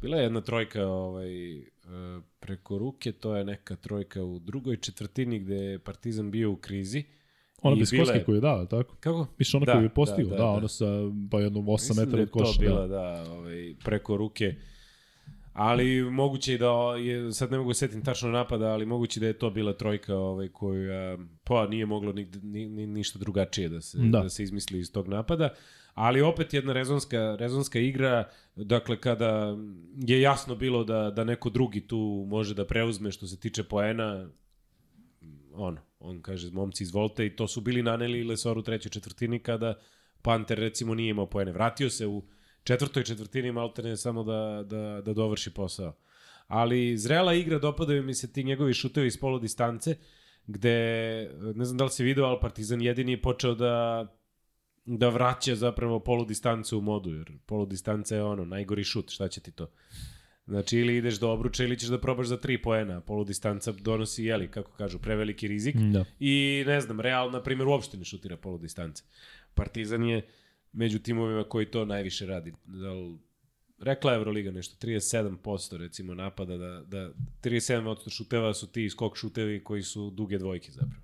Bila 0.00 0.16
je 0.16 0.22
jedna 0.22 0.40
trojka 0.40 0.86
ovaj, 0.86 1.58
e, 1.58 1.64
preko 2.40 2.78
ruke, 2.78 3.12
to 3.12 3.36
je 3.36 3.44
neka 3.44 3.76
trojka 3.76 4.24
u 4.24 4.38
drugoj 4.38 4.76
četvrtini 4.76 5.38
gde 5.38 5.54
je 5.54 5.78
Partizan 5.78 6.30
bio 6.30 6.50
u 6.50 6.56
krizi. 6.56 7.04
Ona 7.62 7.76
bez 7.76 7.90
bila 7.90 8.04
koske 8.04 8.24
koju 8.24 8.34
je 8.34 8.40
dao, 8.40 8.66
tako? 8.66 8.96
Kako? 9.00 9.26
Miš 9.38 9.54
ona 9.54 9.66
Da, 9.66 9.72
koju 9.72 9.82
je 9.82 9.94
postigao, 9.94 10.30
da, 10.30 10.36
da, 10.36 10.42
da, 10.42 10.44
da, 10.44 10.50
da. 10.50 10.56
ono 10.56 10.68
sa 10.68 10.86
pa 11.30 11.40
jednom 11.40 11.66
8 11.66 11.72
Mislim 11.72 11.96
metara 11.96 12.22
od 12.22 12.28
da 12.28 12.38
je 12.38 12.44
koša. 12.44 12.52
to 12.52 12.60
bila, 12.60 12.86
da. 12.86 12.86
da, 12.86 13.32
ovaj, 13.32 13.74
preko 13.84 14.16
ruke. 14.16 14.54
Ali 15.58 16.10
moguće 16.10 16.54
i 16.54 16.58
da 16.58 16.94
je, 16.98 17.32
sad 17.32 17.50
ne 17.50 17.58
mogu 17.58 17.74
se 17.74 17.78
setim 17.78 18.04
tačno 18.04 18.28
napada, 18.28 18.66
ali 18.66 18.86
moguće 18.86 19.20
da 19.20 19.26
je 19.26 19.38
to 19.38 19.50
bila 19.50 19.72
trojka 19.72 20.16
ovaj, 20.16 20.48
koju 20.48 20.92
a, 20.92 21.18
pa 21.44 21.66
nije 21.66 21.86
moglo 21.86 22.12
ni, 22.12 22.30
ni, 22.42 22.68
ni, 22.68 22.86
ništa 22.86 23.18
drugačije 23.18 23.68
da 23.68 23.80
se, 23.80 23.98
da. 23.98 24.04
Da. 24.04 24.22
da 24.22 24.28
se 24.28 24.42
izmisli 24.42 24.78
iz 24.78 24.92
tog 24.92 25.08
napada. 25.08 25.48
Ali 25.94 26.20
opet 26.20 26.54
jedna 26.54 26.72
rezonska, 26.72 27.36
rezonska 27.38 27.78
igra, 27.78 28.24
dakle 28.56 29.00
kada 29.00 29.56
je 29.96 30.20
jasno 30.20 30.54
bilo 30.54 30.84
da, 30.84 31.10
da 31.10 31.24
neko 31.24 31.50
drugi 31.50 31.80
tu 31.80 32.26
može 32.28 32.54
da 32.54 32.66
preuzme 32.66 33.10
što 33.10 33.26
se 33.26 33.40
tiče 33.40 33.64
poena, 33.64 34.28
ono, 35.54 35.80
on 36.00 36.22
kaže, 36.22 36.50
momci 36.50 36.82
izvolite 36.82 37.26
i 37.26 37.36
to 37.36 37.48
su 37.48 37.60
bili 37.60 37.82
naneli 37.82 38.24
Lesor 38.24 38.58
u 38.58 38.62
trećoj 38.62 38.90
četvrtini 38.90 39.38
kada 39.38 39.74
Panter 40.22 40.58
recimo 40.58 40.94
nije 40.94 41.10
imao 41.10 41.26
poene. 41.26 41.52
Vratio 41.52 41.90
se 41.90 42.06
u 42.06 42.22
četvrtoj 42.68 43.04
četvrtini 43.04 43.52
maltene 43.52 43.96
samo 43.96 44.24
da, 44.24 44.64
da, 44.66 45.00
da 45.04 45.12
dovrši 45.12 45.54
posao. 45.54 45.96
Ali 46.46 46.96
zrela 46.96 47.34
igra, 47.34 47.58
dopadaju 47.58 48.02
mi 48.02 48.14
se 48.14 48.32
ti 48.32 48.44
njegovi 48.44 48.74
šutevi 48.74 49.06
iz 49.06 49.16
polu 49.20 49.38
distance, 49.38 49.96
gde, 50.46 50.76
ne 51.54 51.64
znam 51.64 51.78
da 51.78 51.84
li 51.84 51.90
si 51.90 52.04
video, 52.04 52.24
ali 52.24 52.38
Partizan 52.40 52.82
jedini 52.82 53.12
je 53.12 53.22
počeo 53.22 53.54
da 53.54 54.06
da 54.90 55.08
vraća 55.08 55.54
zapravo 55.54 55.98
polu 56.00 56.24
distancu 56.24 56.78
u 56.78 56.80
modu, 56.80 57.10
jer 57.10 57.32
polu 57.46 57.66
distanca 57.66 58.16
je 58.16 58.22
ono, 58.22 58.44
najgori 58.44 58.84
šut, 58.84 59.10
šta 59.10 59.28
će 59.28 59.40
ti 59.40 59.50
to? 59.50 59.70
Znači, 60.46 60.78
ili 60.78 60.96
ideš 60.96 61.18
do 61.20 61.30
obruča 61.30 61.64
ili 61.64 61.78
ćeš 61.78 61.88
da 61.88 62.00
probaš 62.00 62.26
za 62.26 62.36
tri 62.36 62.62
poena. 62.62 63.00
Polu 63.00 63.24
distanca 63.24 63.72
donosi, 63.72 64.24
jeli, 64.24 64.48
kako 64.50 64.72
kažu, 64.72 64.98
preveliki 64.98 65.48
rizik. 65.48 65.76
Da. 65.76 66.04
I 66.20 66.64
ne 66.66 66.80
znam, 66.80 67.00
Real, 67.00 67.30
na 67.30 67.42
primjer, 67.42 67.68
uopšte 67.68 67.96
ne 67.96 68.04
šutira 68.04 68.36
polu 68.36 68.58
distance. 68.58 69.04
Partizan 69.54 70.04
je 70.04 70.22
među 70.78 70.98
timovima 70.98 71.44
koji 71.44 71.66
to 71.66 71.84
najviše 71.84 72.26
radi. 72.26 72.52
Da 72.66 72.92
li, 72.92 73.18
rekla 73.78 74.12
je 74.12 74.16
Euroliga 74.16 74.50
nešto, 74.50 74.86
37% 74.86 75.76
recimo 75.76 76.14
napada, 76.14 76.56
da, 76.56 76.82
da 76.86 77.10
37% 77.42 78.10
šuteva 78.16 78.54
su 78.54 78.66
ti 78.66 78.90
skok 78.90 79.16
šutevi 79.16 79.64
koji 79.64 79.82
su 79.82 80.10
duge 80.10 80.38
dvojke 80.38 80.72
zapravo. 80.72 81.02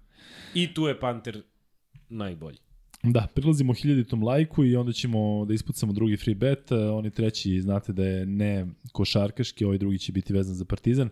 I 0.55 0.75
tu 0.75 0.87
je 0.87 1.01
Panter 1.01 1.43
najbolji. 2.09 2.59
Da, 3.03 3.27
prilazimo 3.35 3.73
hiljaditom 3.73 4.23
lajku 4.23 4.65
i 4.65 4.77
onda 4.77 4.93
ćemo 4.93 5.45
da 5.45 5.55
ispucamo 5.55 5.93
drugi 5.93 6.17
free 6.17 6.35
bet. 6.35 6.73
E, 6.73 6.77
Oni 6.77 7.11
treći, 7.11 7.61
znate 7.61 7.93
da 7.93 8.05
je 8.05 8.27
ne 8.27 8.67
košarkaški, 8.93 9.65
ovaj 9.65 9.79
drugi 9.79 9.99
će 9.99 10.13
biti 10.13 10.33
vezan 10.33 10.55
za 10.55 10.65
Partizan. 10.65 11.09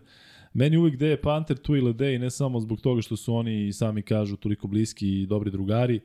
Meni 0.53 0.77
uvijek 0.77 0.95
gde 0.95 1.07
je 1.07 1.21
Panter, 1.21 1.57
tu 1.57 1.75
i 1.75 1.81
Ledej, 1.81 2.19
ne 2.19 2.29
samo 2.29 2.59
zbog 2.59 2.81
toga 2.81 3.01
što 3.01 3.15
su 3.15 3.35
oni 3.35 3.67
i 3.67 3.73
sami 3.73 4.01
kažu 4.01 4.35
toliko 4.35 4.67
bliski 4.67 5.21
i 5.21 5.25
dobri 5.25 5.51
drugari, 5.51 5.95
e, 5.95 6.01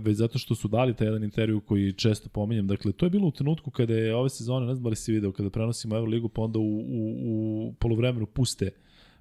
već 0.00 0.16
zato 0.16 0.38
što 0.38 0.54
su 0.54 0.68
dali 0.68 0.94
taj 0.94 1.06
jedan 1.06 1.24
intervju 1.24 1.60
koji 1.60 1.92
često 1.92 2.28
pominjem. 2.28 2.66
Dakle, 2.66 2.92
to 2.92 3.06
je 3.06 3.10
bilo 3.10 3.28
u 3.28 3.30
trenutku 3.30 3.70
kada 3.70 3.94
je 3.94 4.14
ove 4.14 4.30
sezone, 4.30 4.66
ne 4.66 4.74
znam 4.74 4.82
da 4.82 4.90
li 4.90 4.96
si 4.96 5.12
video, 5.12 5.32
kada 5.32 5.50
prenosimo 5.50 5.96
Euroligu, 5.96 6.28
pa 6.28 6.42
onda 6.42 6.58
u, 6.58 6.78
u, 6.78 7.14
u 7.68 7.74
polovremenu 7.78 8.26
puste 8.26 8.70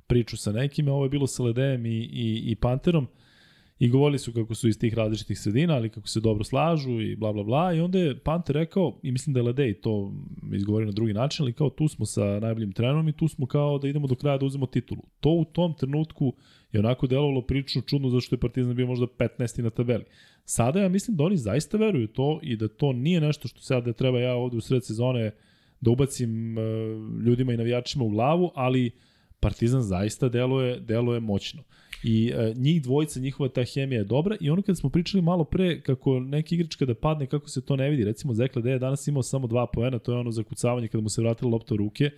priču 0.08 0.38
sa 0.38 0.52
nekime, 0.52 0.92
ovo 0.92 1.06
je 1.06 1.10
bilo 1.10 1.28
sa 1.28 1.44
Ledejem 1.44 1.86
i, 1.86 1.90
i, 1.90 2.44
i 2.46 2.56
Panterom, 2.56 3.08
i 3.80 3.90
govorili 3.90 4.20
su 4.20 4.34
kako 4.34 4.56
su 4.56 4.68
iz 4.68 4.80
tih 4.80 4.94
različitih 4.94 5.40
sredina, 5.40 5.74
ali 5.74 5.90
kako 5.90 6.08
se 6.08 6.20
dobro 6.20 6.44
slažu 6.44 7.02
i 7.02 7.16
bla 7.16 7.34
bla 7.34 7.44
bla 7.44 7.74
i 7.74 7.80
onda 7.80 8.00
je 8.00 8.20
Panter 8.20 8.56
rekao, 8.56 9.00
i 9.04 9.12
mislim 9.12 9.34
da 9.34 9.40
je 9.40 9.44
Ledej 9.44 9.74
to 9.74 10.14
izgovorio 10.54 10.86
na 10.86 10.92
drugi 10.92 11.14
način, 11.14 11.44
ali 11.44 11.54
kao 11.54 11.70
tu 11.70 11.88
smo 11.88 12.06
sa 12.06 12.40
najboljim 12.40 12.72
trenerom 12.72 13.10
i 13.10 13.14
tu 13.14 13.28
smo 13.28 13.46
kao 13.46 13.78
da 13.78 13.88
idemo 13.88 14.08
do 14.08 14.16
kraja 14.16 14.38
da 14.38 14.46
uzmemo 14.46 14.66
titulu. 14.66 15.02
To 15.20 15.30
u 15.30 15.46
tom 15.46 15.74
trenutku 15.74 16.34
je 16.74 16.80
onako 16.80 17.08
delovalo 17.08 17.42
prilično 17.42 17.82
čudno 17.82 18.10
zašto 18.10 18.36
je 18.36 18.40
Partizan 18.40 18.76
bio 18.76 18.88
možda 18.88 19.06
15. 19.06 19.62
na 19.62 19.70
tabeli. 19.70 20.04
Sada 20.46 20.82
ja 20.82 20.90
mislim 20.90 21.18
da 21.18 21.24
oni 21.24 21.38
zaista 21.38 21.78
veruju 21.78 22.08
to 22.08 22.40
i 22.44 22.56
da 22.56 22.68
to 22.68 22.94
nije 22.94 23.22
nešto 23.22 23.48
što 23.48 23.62
sad 23.62 23.86
da 23.86 23.94
treba 23.94 24.20
ja 24.20 24.34
ovde 24.34 24.58
u 24.58 24.62
sred 24.62 24.86
sezone 24.86 25.32
da 25.82 25.92
ubacim 25.92 26.58
uh, 26.58 26.64
ljudima 27.26 27.54
i 27.54 27.58
navijačima 27.58 28.06
u 28.06 28.10
glavu, 28.10 28.52
ali 28.56 28.92
Partizan 29.40 29.82
zaista 29.82 30.30
deluje, 30.30 30.80
deluje 30.80 31.20
moćno. 31.20 31.64
I 32.04 32.32
e, 32.36 32.54
njih 32.56 32.82
dvojica, 32.82 33.20
njihova 33.20 33.50
ta 33.50 33.64
hemija 33.64 34.00
je 34.00 34.04
dobra 34.04 34.38
i 34.40 34.50
ono 34.50 34.62
kada 34.62 34.76
smo 34.76 34.90
pričali 34.90 35.22
malo 35.22 35.44
pre 35.44 35.82
kako 35.82 36.20
neki 36.20 36.56
igrač 36.56 36.76
kada 36.76 36.96
padne, 36.96 37.28
kako 37.28 37.50
se 37.50 37.62
to 37.62 37.76
ne 37.76 37.90
vidi. 37.90 38.04
Recimo 38.04 38.34
Zekle 38.34 38.62
da 38.62 38.70
je 38.70 38.80
danas 38.80 39.08
imao 39.08 39.24
samo 39.24 39.48
dva 39.48 39.68
poena, 39.68 40.00
to 40.00 40.12
je 40.12 40.18
ono 40.18 40.32
zakucavanje 40.32 40.88
kada 40.88 41.02
mu 41.02 41.10
se 41.10 41.22
vratila 41.22 41.52
lopta 41.52 41.74
u 41.74 41.78
ruke. 41.78 42.10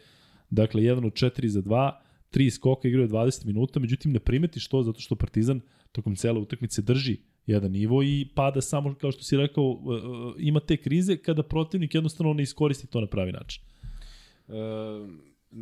Dakle, 0.49 0.83
jedan 0.83 1.05
od 1.05 1.13
četiri 1.13 1.49
za 1.49 1.61
dva, 1.61 2.01
tri 2.35 2.51
skoka 2.51 2.87
igraju 2.87 3.07
20 3.07 3.45
minuta, 3.45 3.79
međutim 3.79 4.11
ne 4.11 4.19
primeti 4.19 4.59
što, 4.59 4.83
zato 4.83 4.99
što 4.99 5.15
Partizan 5.15 5.61
tokom 5.91 6.15
cele 6.15 6.39
utakmice 6.39 6.81
drži 6.81 7.17
jedan 7.47 7.71
nivo 7.71 8.03
i 8.03 8.27
pada 8.35 8.61
samo, 8.61 8.95
kao 9.01 9.11
što 9.11 9.23
si 9.23 9.37
rekao, 9.37 9.63
e, 9.63 9.95
e, 9.95 10.47
ima 10.47 10.59
te 10.59 10.77
krize 10.77 11.17
kada 11.17 11.43
protivnik 11.43 11.95
jednostavno 11.95 12.33
ne 12.33 12.43
iskoristi 12.43 12.87
to 12.87 13.01
na 13.01 13.07
pravi 13.07 13.31
način. 13.31 13.63
E, 14.47 14.53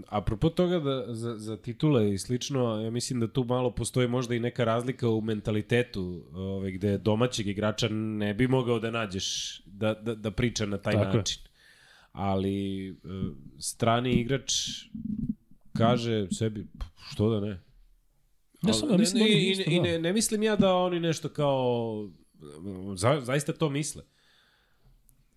apropo 0.08 0.50
toga 0.50 0.80
da, 0.80 1.14
za, 1.14 1.38
za 1.38 1.58
titule 1.58 2.14
i 2.14 2.18
slično, 2.18 2.82
ja 2.82 2.92
mislim 2.92 3.20
da 3.20 3.28
tu 3.28 3.44
malo 3.44 3.72
postoji 3.72 4.08
možda 4.08 4.36
i 4.36 4.40
neka 4.40 4.64
razlika 4.64 5.10
u 5.10 5.22
mentalitetu 5.22 6.24
ovaj, 6.34 6.72
gde 6.72 6.98
domaćeg 6.98 7.48
igrača 7.48 7.88
ne 7.90 8.34
bi 8.34 8.48
mogao 8.48 8.80
da 8.80 8.92
nađeš 8.92 9.60
da, 9.66 9.94
da, 9.94 10.16
da 10.16 10.32
priča 10.32 10.66
na 10.66 10.78
taj 10.78 10.94
Tako 10.94 11.10
je. 11.10 11.18
način. 11.18 11.42
Ali 12.12 12.90
e, 12.90 12.94
strani 13.60 14.12
igrač 14.14 14.54
kaže 15.78 16.28
sebi, 16.32 16.68
što 17.12 17.30
da 17.30 17.40
ne? 17.40 17.60
Ne 18.62 18.74
samo, 18.74 18.92
ja 18.92 18.98
mislim 18.98 19.24
da 19.24 19.30
ne, 19.30 19.36
oni 19.36 19.42
i, 19.42 19.76
i, 19.76 19.78
da. 19.78 19.84
ne, 19.84 20.00
ne 20.00 20.14
mislim 20.14 20.44
ja 20.44 20.56
da 20.56 20.76
oni 20.76 21.00
nešto 21.00 21.30
kao 21.30 22.10
za, 22.96 23.22
zaista 23.22 23.54
to 23.54 23.70
misle. 23.70 24.04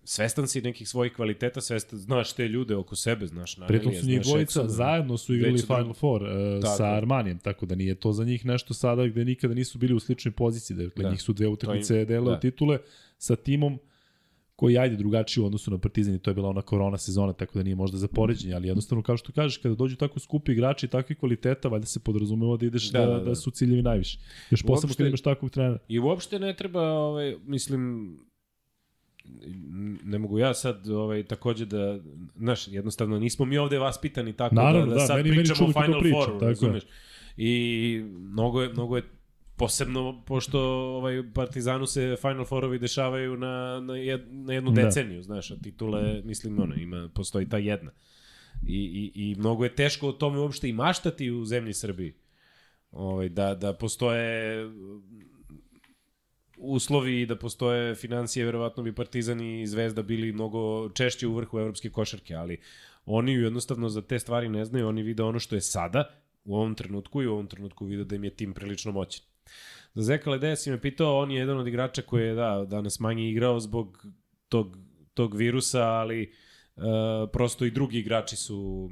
Svestan 0.03 0.47
si 0.47 0.61
nekih 0.61 0.89
svojih 0.89 1.13
kvaliteta, 1.13 1.61
svestan, 1.61 1.99
znaš 1.99 2.33
te 2.33 2.47
ljude 2.47 2.75
oko 2.75 2.95
sebe, 2.95 3.27
znaš 3.27 3.57
na 3.57 3.67
Pritom 3.67 3.93
su 3.93 4.05
njih 4.05 4.21
dvojica 4.21 4.67
zajedno 4.67 5.17
su 5.17 5.35
igrali 5.35 5.61
Final 5.61 5.93
Four 5.93 6.23
uh, 6.23 6.29
Tako 6.61 6.77
sa 6.77 6.87
je. 6.87 6.97
Armanijem, 6.97 7.39
tako 7.39 7.65
da 7.65 7.75
nije 7.75 7.95
to 7.95 8.13
za 8.13 8.23
njih 8.23 8.45
nešto 8.45 8.73
sada 8.73 9.07
gde 9.07 9.25
nikada 9.25 9.53
nisu 9.53 9.77
bili 9.77 9.93
u 9.93 9.99
sličnoj 9.99 10.31
poziciji. 10.31 10.77
Dakle, 10.77 11.03
Da. 11.03 11.09
njih 11.09 11.21
su 11.21 11.33
dve 11.33 11.47
utakmice 11.47 12.05
dele 12.05 12.31
da. 12.31 12.39
titule 12.39 12.79
sa 13.17 13.35
timom 13.35 13.79
koji 14.57 14.77
ajde 14.77 14.95
drugačiji 14.95 15.41
u 15.41 15.45
odnosu 15.45 15.71
na 15.71 15.77
Partizan 15.77 16.15
i 16.15 16.19
to 16.19 16.29
je 16.29 16.35
bila 16.35 16.49
ona 16.49 16.61
korona 16.61 16.97
sezona, 16.97 17.33
tako 17.33 17.53
da 17.55 17.63
nije 17.63 17.75
možda 17.75 17.97
za 17.97 18.07
poređenje, 18.09 18.53
ali 18.53 18.67
jednostavno 18.67 19.01
kao 19.01 19.17
što 19.17 19.31
kažeš, 19.31 19.57
kada 19.57 19.75
dođu 19.75 19.95
tako 19.95 20.19
skupi 20.19 20.51
igrači 20.51 20.85
i 20.85 20.89
takvi 20.89 21.15
kvaliteta, 21.15 21.67
valjda 21.67 21.85
se 21.85 21.99
podrazumeva 21.99 22.57
da 22.57 22.65
ideš 22.65 22.83
da, 22.85 22.99
Da, 22.99 23.05
da, 23.05 23.11
da, 23.11 23.19
da, 23.19 23.25
da. 23.25 23.35
su 23.35 23.51
ciljevi 23.51 23.81
najviši. 23.81 24.19
Još 24.51 24.61
posebno 24.63 24.87
Uopšte- 24.87 24.97
kad 24.97 25.07
imaš 25.07 25.21
takvog 25.21 25.51
trenera. 25.51 25.77
I 25.87 25.99
uopšte 25.99 26.39
ne 26.39 26.55
treba, 26.55 26.81
ovaj, 26.83 27.35
mislim, 27.45 28.13
ne 30.03 30.17
mogu 30.19 30.39
ja 30.39 30.53
sad 30.53 30.89
ovaj, 30.89 31.23
takođe 31.23 31.65
da, 31.65 31.99
znaš, 32.35 32.67
jednostavno 32.67 33.19
nismo 33.19 33.45
mi 33.45 33.57
ovde 33.57 33.77
vaspitani 33.79 34.33
tako 34.33 34.55
Naravno, 34.55 34.79
da, 34.81 34.85
da, 34.87 34.95
da, 34.95 34.99
sad 35.01 35.17
meni- 35.17 35.29
meni 35.29 35.41
pričamo 35.41 35.67
kako 35.67 35.81
Final 35.81 36.01
Fouru, 36.03 36.33
je. 36.35 36.49
razumeš? 36.49 36.83
I 37.37 38.01
mnogo 38.11 38.61
je, 38.61 38.69
mnogo 38.69 38.95
je 38.95 39.03
posebno 39.57 40.23
pošto 40.25 40.59
ovaj 40.97 41.33
Partizanu 41.33 41.85
se 41.85 42.15
Final 42.21 42.45
Fourovi 42.45 42.79
dešavaju 42.79 43.37
na, 43.37 43.79
na, 43.79 43.97
jed, 43.97 44.21
na 44.31 44.53
jednu 44.53 44.71
Da. 44.71 44.81
deceniju, 44.81 45.23
znaš, 45.23 45.51
a 45.51 45.55
titule, 45.63 46.21
mislim, 46.23 46.59
ono, 46.59 46.75
ima, 46.75 47.09
postoji 47.13 47.49
ta 47.49 47.57
jedna. 47.57 47.91
I, 48.67 49.11
i, 49.15 49.21
I 49.29 49.35
mnogo 49.35 49.63
je 49.63 49.75
teško 49.75 50.07
o 50.07 50.11
tome 50.11 50.39
uopšte 50.39 50.69
i 50.69 50.73
maštati 50.73 51.31
u 51.31 51.45
zemlji 51.45 51.73
Srbiji. 51.73 52.13
Ovaj, 52.91 53.29
da, 53.29 53.55
da 53.55 53.73
postoje 53.73 54.63
uslovi 56.57 57.21
i 57.21 57.25
da 57.25 57.35
postoje 57.35 57.95
financije, 57.95 58.45
verovatno 58.45 58.83
bi 58.83 58.95
Partizan 58.95 59.41
i 59.41 59.67
Zvezda 59.67 60.01
bili 60.01 60.31
mnogo 60.31 60.89
češće 60.89 61.27
u 61.27 61.35
vrhu 61.35 61.59
evropske 61.59 61.89
košarke, 61.89 62.35
ali 62.35 62.59
oni 63.05 63.33
jednostavno 63.33 63.89
za 63.89 64.01
te 64.01 64.19
stvari 64.19 64.49
ne 64.49 64.65
znaju, 64.65 64.87
oni 64.87 65.03
vide 65.03 65.23
ono 65.23 65.39
što 65.39 65.55
je 65.55 65.61
sada, 65.61 66.09
u 66.45 66.55
ovom 66.55 66.75
trenutku 66.75 67.21
i 67.21 67.27
u 67.27 67.33
ovom 67.33 67.47
trenutku 67.47 67.85
vide 67.85 68.03
da 68.03 68.15
im 68.15 68.23
je 68.23 68.29
tim 68.29 68.53
prilično 68.53 68.91
moćan. 68.91 69.25
Za 69.93 70.03
Zeka 70.03 70.29
Ledeja 70.29 70.55
si 70.55 70.71
me 70.71 70.81
pitao, 70.81 71.19
on 71.19 71.31
je 71.31 71.39
jedan 71.39 71.57
od 71.57 71.67
igrača 71.67 72.01
koji 72.01 72.27
je 72.27 72.33
da, 72.33 72.65
danas 72.69 72.99
manje 72.99 73.29
igrao 73.29 73.59
zbog 73.59 74.05
tog, 74.49 74.77
tog 75.13 75.35
virusa, 75.35 75.83
ali 75.83 76.33
uh, 76.75 76.83
prosto 77.33 77.65
i 77.65 77.71
drugi 77.71 77.99
igrači 77.99 78.35
su 78.35 78.89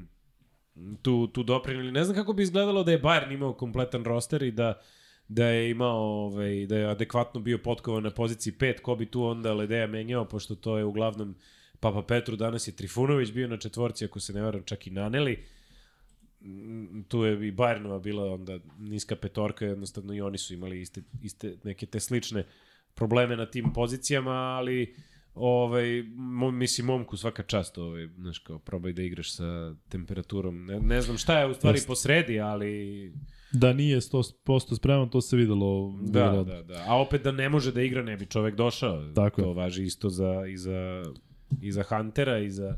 tu, 1.02 1.28
tu 1.28 1.44
doprinili. 1.44 1.92
Ne 1.92 2.04
znam 2.04 2.16
kako 2.16 2.34
bi 2.34 2.44
izgledalo 2.44 2.84
da 2.84 2.92
je 2.92 3.02
Bayern 3.02 3.34
imao 3.34 3.54
kompletan 3.54 4.04
roster 4.04 4.44
i 4.44 4.52
da 4.52 4.82
da 5.28 5.46
je 5.46 5.70
imao 5.72 5.98
ovaj 5.98 6.66
da 6.66 6.78
je 6.78 6.86
adekvatno 6.86 7.42
bio 7.42 7.58
potkovan 7.58 8.04
na 8.04 8.10
poziciji 8.10 8.54
5 8.54 8.82
ko 8.82 8.96
bi 8.96 9.06
tu 9.06 9.24
onda 9.24 9.54
Ledeja 9.54 9.88
menjao 9.88 10.26
pošto 10.26 10.56
to 10.56 10.78
je 10.78 10.84
uglavnom 10.84 11.36
Papa 11.80 12.02
Petru, 12.02 12.36
danas 12.36 12.68
je 12.68 12.76
Trifunović 12.76 13.32
bio 13.32 13.48
na 13.48 13.58
četvorci, 13.58 14.06
ako 14.06 14.20
se 14.20 14.34
ne 14.34 14.42
varam, 14.42 14.64
čak 14.64 14.88
i 14.88 14.90
Naneli. 14.90 15.44
Mm, 16.46 17.04
Tu 17.08 17.24
je 17.24 17.48
i 17.48 17.52
Bayernova 17.52 18.02
bila 18.02 18.34
onda 18.34 18.60
niska 18.80 19.16
petorka, 19.16 19.66
jednostavno 19.66 20.14
i 20.14 20.22
oni 20.22 20.38
su 20.38 20.54
imali 20.54 20.82
iste, 20.82 21.02
iste 21.22 21.58
neke 21.64 21.86
te 21.86 22.00
slične 22.00 22.46
probleme 22.94 23.36
na 23.36 23.46
tim 23.46 23.74
pozicijama, 23.74 24.32
ali 24.32 24.96
ovaj, 25.36 26.04
mo, 26.16 26.52
mislim, 26.52 26.88
momku 26.88 27.18
svaka 27.18 27.44
čast, 27.44 27.78
ovaj, 27.78 28.08
znaš, 28.18 28.40
kao, 28.40 28.60
probaj 28.60 28.94
da 28.94 29.02
igraš 29.02 29.36
sa 29.36 29.76
temperaturom. 29.90 30.66
Ne, 30.66 30.80
ne 30.80 31.02
znam 31.02 31.18
šta 31.18 31.40
je 31.40 31.48
u 31.48 31.54
stvari 31.54 31.76
Jeste. 31.76 31.88
posredi, 31.88 32.40
ali 32.40 33.14
Da 33.52 33.74
nije 33.74 34.02
100% 34.02 34.76
spreman, 34.76 35.10
to 35.10 35.22
se 35.22 35.38
videlo. 35.38 36.00
Da, 36.02 36.26
videlo 36.26 36.44
da, 36.44 36.62
da. 36.64 36.86
A 36.88 37.02
opet 37.02 37.24
da 37.24 37.32
ne 37.32 37.50
može 37.50 37.72
da 37.72 37.82
igra, 37.82 38.04
ne 38.04 38.18
bi 38.18 38.26
čovek 38.26 38.56
došao. 38.56 39.14
Tako 39.16 39.42
to 39.42 39.48
je. 39.48 39.54
važi 39.54 39.84
isto 39.84 40.10
za, 40.10 40.46
i, 40.48 40.58
za, 40.58 41.04
i 41.62 41.72
za 41.72 41.84
Huntera 41.84 42.40
i 42.40 42.50
za, 42.50 42.76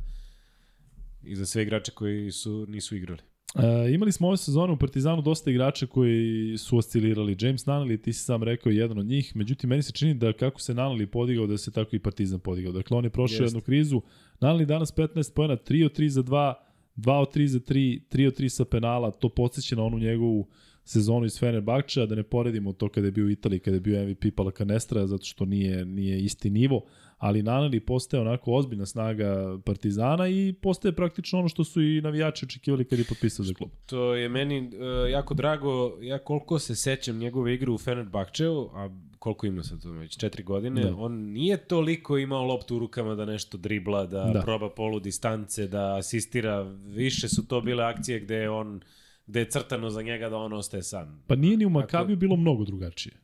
i 1.23 1.35
za 1.35 1.45
sve 1.45 1.63
igrače 1.63 1.91
koji 1.91 2.31
su 2.31 2.65
nisu 2.69 2.95
igrali. 2.95 3.21
E, 3.55 3.93
imali 3.93 4.11
smo 4.11 4.27
ove 4.27 4.37
sezone 4.37 4.73
u 4.73 4.77
Partizanu 4.77 5.21
dosta 5.21 5.51
igrača 5.51 5.87
koji 5.87 6.57
su 6.57 6.77
oscilirali. 6.77 7.37
James 7.39 7.65
Nunnally, 7.65 8.01
ti 8.01 8.13
si 8.13 8.23
sam 8.23 8.43
rekao 8.43 8.71
jedan 8.71 8.97
od 8.97 9.05
njih, 9.05 9.35
međutim 9.35 9.69
meni 9.69 9.83
se 9.83 9.91
čini 9.91 10.13
da 10.13 10.33
kako 10.33 10.61
se 10.61 10.73
Nunnally 10.73 11.05
podigao, 11.05 11.47
da 11.47 11.57
se 11.57 11.71
tako 11.71 11.95
i 11.95 11.99
Partizan 11.99 12.39
podigao. 12.39 12.71
Dakle, 12.71 12.97
on 12.97 13.03
je 13.03 13.09
prošao 13.09 13.43
jednu 13.43 13.61
krizu. 13.61 14.01
Nunnally 14.41 14.65
danas 14.65 14.95
15 14.95 15.33
pojena, 15.33 15.57
3 15.57 15.85
od 15.85 15.97
3 15.97 16.07
za 16.07 16.23
2, 16.23 16.53
2 16.95 17.13
od 17.13 17.35
3 17.35 17.45
za 17.45 17.59
3, 17.59 18.01
3 18.11 18.27
od 18.27 18.39
3 18.39 18.49
sa 18.49 18.65
penala, 18.65 19.11
to 19.11 19.29
podsjeća 19.29 19.75
na 19.75 19.83
onu 19.83 19.99
njegovu 19.99 20.47
sezonu 20.87 21.25
iz 21.25 21.39
Fenerbahča, 21.39 22.05
da 22.05 22.15
ne 22.15 22.23
poredimo 22.23 22.73
to 22.73 22.89
kada 22.89 23.07
je 23.07 23.11
bio 23.11 23.25
u 23.25 23.29
Italiji, 23.29 23.59
kada 23.59 23.75
je 23.75 23.81
bio 23.81 24.03
MVP 24.07 24.35
Palakanestra, 24.35 25.07
zato 25.07 25.25
što 25.25 25.45
nije, 25.45 25.85
nije 25.85 26.19
isti 26.19 26.49
nivo, 26.49 26.81
ali 27.17 27.43
Naneli 27.43 27.79
postaje 27.79 28.21
onako 28.21 28.51
ozbiljna 28.53 28.85
snaga 28.85 29.57
Partizana 29.65 30.27
i 30.27 30.53
postaje 30.61 30.91
praktično 30.91 31.39
ono 31.39 31.49
što 31.49 31.63
su 31.63 31.81
i 31.81 32.01
navijači 32.01 32.45
očekivali 32.45 32.85
kad 32.85 32.99
je 32.99 33.05
potpisao 33.09 33.45
za 33.45 33.53
klub. 33.53 33.69
To 33.85 34.15
je 34.15 34.29
meni 34.29 34.59
uh, 34.59 35.11
jako 35.11 35.33
drago, 35.33 35.97
ja 36.01 36.17
koliko 36.17 36.59
se 36.59 36.75
sećam 36.75 37.17
njegove 37.17 37.53
igre 37.53 37.71
u 37.71 37.77
Fenerbahčevu, 37.77 38.69
a 38.73 38.89
koliko 39.19 39.45
ima 39.45 39.63
sad 39.63 39.83
to 39.83 39.91
već, 39.91 40.17
četiri 40.17 40.43
godine, 40.43 40.81
Da. 40.83 40.95
on 40.95 41.13
nije 41.13 41.57
toliko 41.57 42.17
imao 42.17 42.43
loptu 42.43 42.75
u 42.75 42.79
rukama 42.79 43.15
da 43.15 43.25
nešto 43.25 43.57
dribla, 43.57 44.05
da, 44.05 44.31
Da. 44.33 44.41
proba 44.41 44.69
polu 44.69 44.99
distance, 44.99 45.67
da 45.67 45.95
asistira, 45.95 46.61
više 46.85 47.29
su 47.29 47.47
to 47.47 47.61
bile 47.61 47.83
akcije 47.83 48.19
gde 48.19 48.49
on 48.49 48.81
gde 49.27 49.39
je 49.39 49.49
crtano 49.49 49.89
za 49.89 50.01
njega 50.01 50.29
da 50.29 50.37
on 50.37 50.53
ostaje 50.53 50.83
sam. 50.83 51.23
Pa 51.27 51.35
nije 51.35 51.57
ni 51.57 51.65
u 51.65 51.69
Dakle- 51.69 51.81
Makabiju 51.81 52.17
bilo 52.17 52.35
mnogo 52.35 52.65
drugačije. 52.65 53.15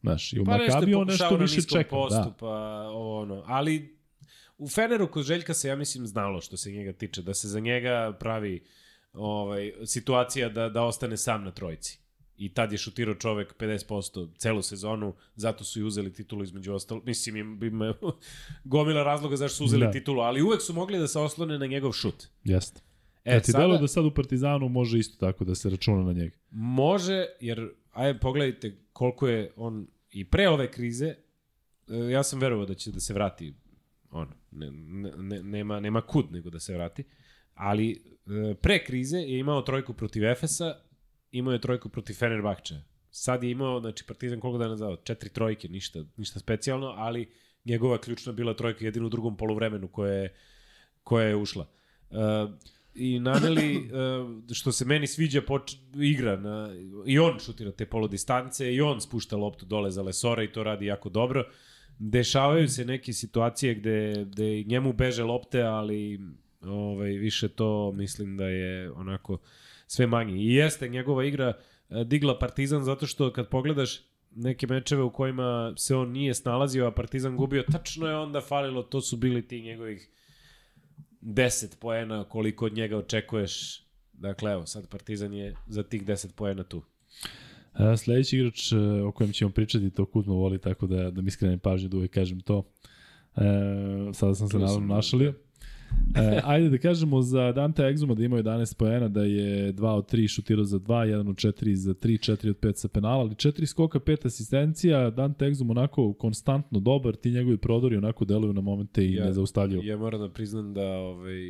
Znaš, 0.00 0.32
i 0.32 0.40
u 0.40 0.44
Pa 0.44 0.58
Makabiju 0.58 0.98
on 0.98 1.06
nešto 1.06 1.36
više 1.36 1.62
čeka. 1.62 1.90
postu, 1.90 2.14
Da. 2.20 2.34
pa 2.38 2.46
ovo 2.84 3.20
ono. 3.20 3.42
Ali 3.46 3.98
u 4.58 4.68
Feneru 4.68 5.10
kod 5.10 5.24
Željka 5.24 5.54
se, 5.54 5.68
ja 5.68 5.76
mislim, 5.76 6.06
znalo 6.06 6.40
što 6.40 6.56
se 6.56 6.72
njega 6.72 6.92
tiče, 6.92 7.22
da 7.22 7.34
se 7.34 7.48
za 7.48 7.60
njega 7.60 8.16
pravi 8.20 8.62
ovaj, 9.12 9.72
situacija 9.84 10.48
da, 10.48 10.68
da 10.68 10.82
ostane 10.82 11.16
sam 11.16 11.44
na 11.44 11.50
trojici. 11.50 11.98
I 12.36 12.48
tad 12.48 12.72
je 12.72 12.78
šutirao 12.78 13.14
čovek 13.14 13.54
50% 13.56 14.28
celu 14.36 14.62
sezonu, 14.62 15.14
zato 15.34 15.64
su 15.64 15.80
i 15.80 15.84
uzeli 15.84 16.12
titulu 16.12 16.42
između 16.42 16.72
ostalo. 16.72 17.02
Mislim, 17.04 17.36
im, 17.36 17.60
ima 17.62 17.94
gomila 18.64 19.02
razloga 19.02 19.36
zašto 19.36 19.56
su 19.56 19.64
uzeli 19.64 19.80
Da. 19.80 19.86
da. 19.86 19.92
titulu, 19.92 20.20
ali 20.20 20.42
uvek 20.42 20.62
su 20.62 20.72
mogli 20.72 20.98
da 20.98 21.08
se 21.08 21.18
oslone 21.18 21.58
na 21.58 21.66
njegov 21.66 21.92
šut. 21.92 22.26
Jeste. 22.44 22.80
E, 23.24 23.32
Kad 23.32 23.44
ti 23.44 23.52
sada, 23.52 23.78
da 23.78 23.88
sad 23.88 24.04
u 24.04 24.14
Partizanu 24.14 24.68
može 24.68 24.98
isto 24.98 25.26
tako 25.26 25.44
da 25.44 25.54
se 25.54 25.70
računa 25.70 26.04
na 26.04 26.12
njega. 26.12 26.36
Može, 26.50 27.26
jer 27.40 27.70
ajde 27.92 28.18
pogledajte 28.18 28.76
koliko 28.92 29.28
je 29.28 29.52
on 29.56 29.86
i 30.10 30.24
pre 30.24 30.48
ove 30.48 30.70
krize, 30.70 31.06
e, 31.06 31.16
ja 32.10 32.22
sam 32.22 32.40
verovao 32.40 32.66
da 32.66 32.74
će 32.74 32.90
da 32.90 33.00
se 33.00 33.14
vrati 33.14 33.54
on, 34.10 34.28
ne, 34.50 34.70
ne, 34.70 35.12
ne, 35.16 35.42
nema, 35.42 35.80
nema 35.80 36.00
kud 36.00 36.32
nego 36.32 36.50
da 36.50 36.60
se 36.60 36.74
vrati, 36.74 37.04
ali 37.54 37.90
e, 37.90 38.54
pre 38.54 38.84
krize 38.84 39.18
je 39.18 39.38
imao 39.38 39.62
trojku 39.62 39.92
protiv 39.92 40.24
Efesa, 40.24 40.74
imao 41.30 41.52
je 41.52 41.60
trojku 41.60 41.88
protiv 41.88 42.14
Fenerbahča. 42.14 42.74
Sad 43.10 43.42
je 43.42 43.50
imao, 43.50 43.80
znači 43.80 44.04
Partizan 44.06 44.40
koliko 44.40 44.58
dana 44.58 44.76
zao, 44.76 44.96
četiri 44.96 45.30
trojke, 45.30 45.68
ništa, 45.68 46.04
ništa 46.16 46.40
specijalno, 46.40 46.86
ali 46.86 47.30
njegova 47.64 47.98
ključna 47.98 48.32
bila 48.32 48.54
trojka 48.54 48.84
jedino 48.84 49.06
u 49.06 49.10
drugom 49.10 49.36
poluvremenu 49.36 49.88
koja 49.88 50.12
je, 50.12 50.34
koja 51.02 51.26
je 51.26 51.36
ušla. 51.36 51.66
Uh, 52.10 52.18
I 53.00 53.20
Naneli, 53.20 53.76
uh, 53.76 54.54
što 54.54 54.72
se 54.72 54.84
meni 54.84 55.06
sviđa, 55.06 55.42
poč 55.42 55.76
igra 55.94 56.36
na, 56.36 56.68
i 57.06 57.18
on 57.18 57.38
šutira 57.38 57.72
te 57.72 57.86
polodistance, 57.86 58.74
i 58.74 58.80
on 58.80 59.00
spušta 59.00 59.36
loptu 59.36 59.66
dole 59.66 59.90
za 59.90 60.02
Lesora 60.02 60.42
i 60.42 60.52
to 60.52 60.62
radi 60.62 60.86
jako 60.86 61.08
dobro. 61.08 61.44
Dešavaju 61.98 62.68
se 62.68 62.84
neke 62.84 63.12
situacije 63.12 63.74
gde, 63.74 64.24
gde 64.24 64.64
njemu 64.66 64.92
beže 64.92 65.24
lopte, 65.24 65.62
ali 65.62 66.20
ovaj, 66.60 67.10
više 67.10 67.48
to 67.48 67.92
mislim 67.92 68.36
da 68.36 68.44
je 68.44 68.92
onako 68.92 69.38
sve 69.86 70.06
manje. 70.06 70.34
I 70.34 70.54
jeste 70.54 70.88
njegova 70.88 71.24
igra 71.24 71.52
eh, 71.90 72.04
digla 72.04 72.38
Partizan 72.38 72.84
zato 72.84 73.06
što 73.06 73.32
kad 73.32 73.48
pogledaš 73.48 74.00
neke 74.30 74.66
mečeve 74.66 75.02
u 75.02 75.12
kojima 75.12 75.74
se 75.76 75.96
on 75.96 76.10
nije 76.10 76.34
snalazio, 76.34 76.86
a 76.86 76.90
Partizan 76.90 77.36
gubio, 77.36 77.62
tačno 77.72 78.08
je 78.08 78.16
onda 78.16 78.40
falilo, 78.40 78.82
to 78.82 79.00
su 79.00 79.16
bili 79.16 79.48
ti 79.48 79.62
njegovih 79.62 80.10
10 81.22 81.76
poena 81.78 82.24
koliko 82.24 82.66
od 82.66 82.72
njega 82.72 82.96
očekuješ. 82.96 83.82
Dakle, 84.12 84.52
evo, 84.52 84.66
sad 84.66 84.88
Partizan 84.88 85.34
je 85.34 85.54
za 85.66 85.82
tih 85.82 86.06
10 86.06 86.32
poena 86.36 86.62
tu. 86.62 86.82
A, 87.72 87.96
sledeći 87.96 88.36
igrač 88.36 88.72
e, 88.72 88.76
o 88.78 89.12
kojem 89.12 89.32
ćemo 89.32 89.50
pričati, 89.50 89.90
to 89.90 90.06
Kuzma 90.06 90.34
voli, 90.34 90.58
tako 90.58 90.86
da, 90.86 91.10
da 91.10 91.22
mi 91.22 91.30
skrenem 91.30 91.58
pažnju 91.58 91.88
da 91.88 91.96
uvek 91.96 92.10
kažem 92.10 92.40
to. 92.40 92.62
E, 93.36 93.42
sada 94.12 94.34
sam 94.34 94.48
se 94.48 94.58
naravno 94.58 94.88
da. 94.88 94.94
našalio. 94.94 95.34
E, 96.16 96.40
ajde 96.44 96.68
da 96.68 96.78
kažemo 96.78 97.22
za 97.22 97.52
Dante 97.52 97.82
Exuma 97.82 98.14
da 98.14 98.24
ima 98.24 98.36
11 98.36 98.76
poena, 98.76 99.08
da 99.08 99.22
je 99.22 99.72
2 99.74 99.86
od 99.88 100.12
3 100.12 100.28
šutirao 100.34 100.64
za 100.64 100.78
2, 100.78 100.86
1 100.86 101.28
od 101.30 101.36
4 101.36 101.74
za 101.74 101.94
3, 101.94 102.32
4 102.32 102.50
od 102.50 102.58
5 102.60 102.72
sa 102.74 102.88
penala, 102.88 103.20
ali 103.20 103.30
4 103.34 103.66
skoka, 103.66 103.98
5 104.00 104.26
asistencija, 104.26 105.10
Dante 105.10 105.44
Exum 105.46 105.70
onako 105.70 106.12
konstantno 106.12 106.80
dobar, 106.80 107.16
ti 107.16 107.30
njegovi 107.30 107.56
prodori 107.56 107.96
onako 107.96 108.24
deluju 108.24 108.52
na 108.52 108.60
momente 108.60 109.06
i 109.06 109.14
Ja- 109.14 109.24
ne 109.24 109.32
zaustavljaju. 109.32 109.82
Ja 109.84 109.96
moram 109.96 110.20
da 110.20 110.32
priznam 110.32 110.74
da 110.74 110.86
ovaj 110.86 111.40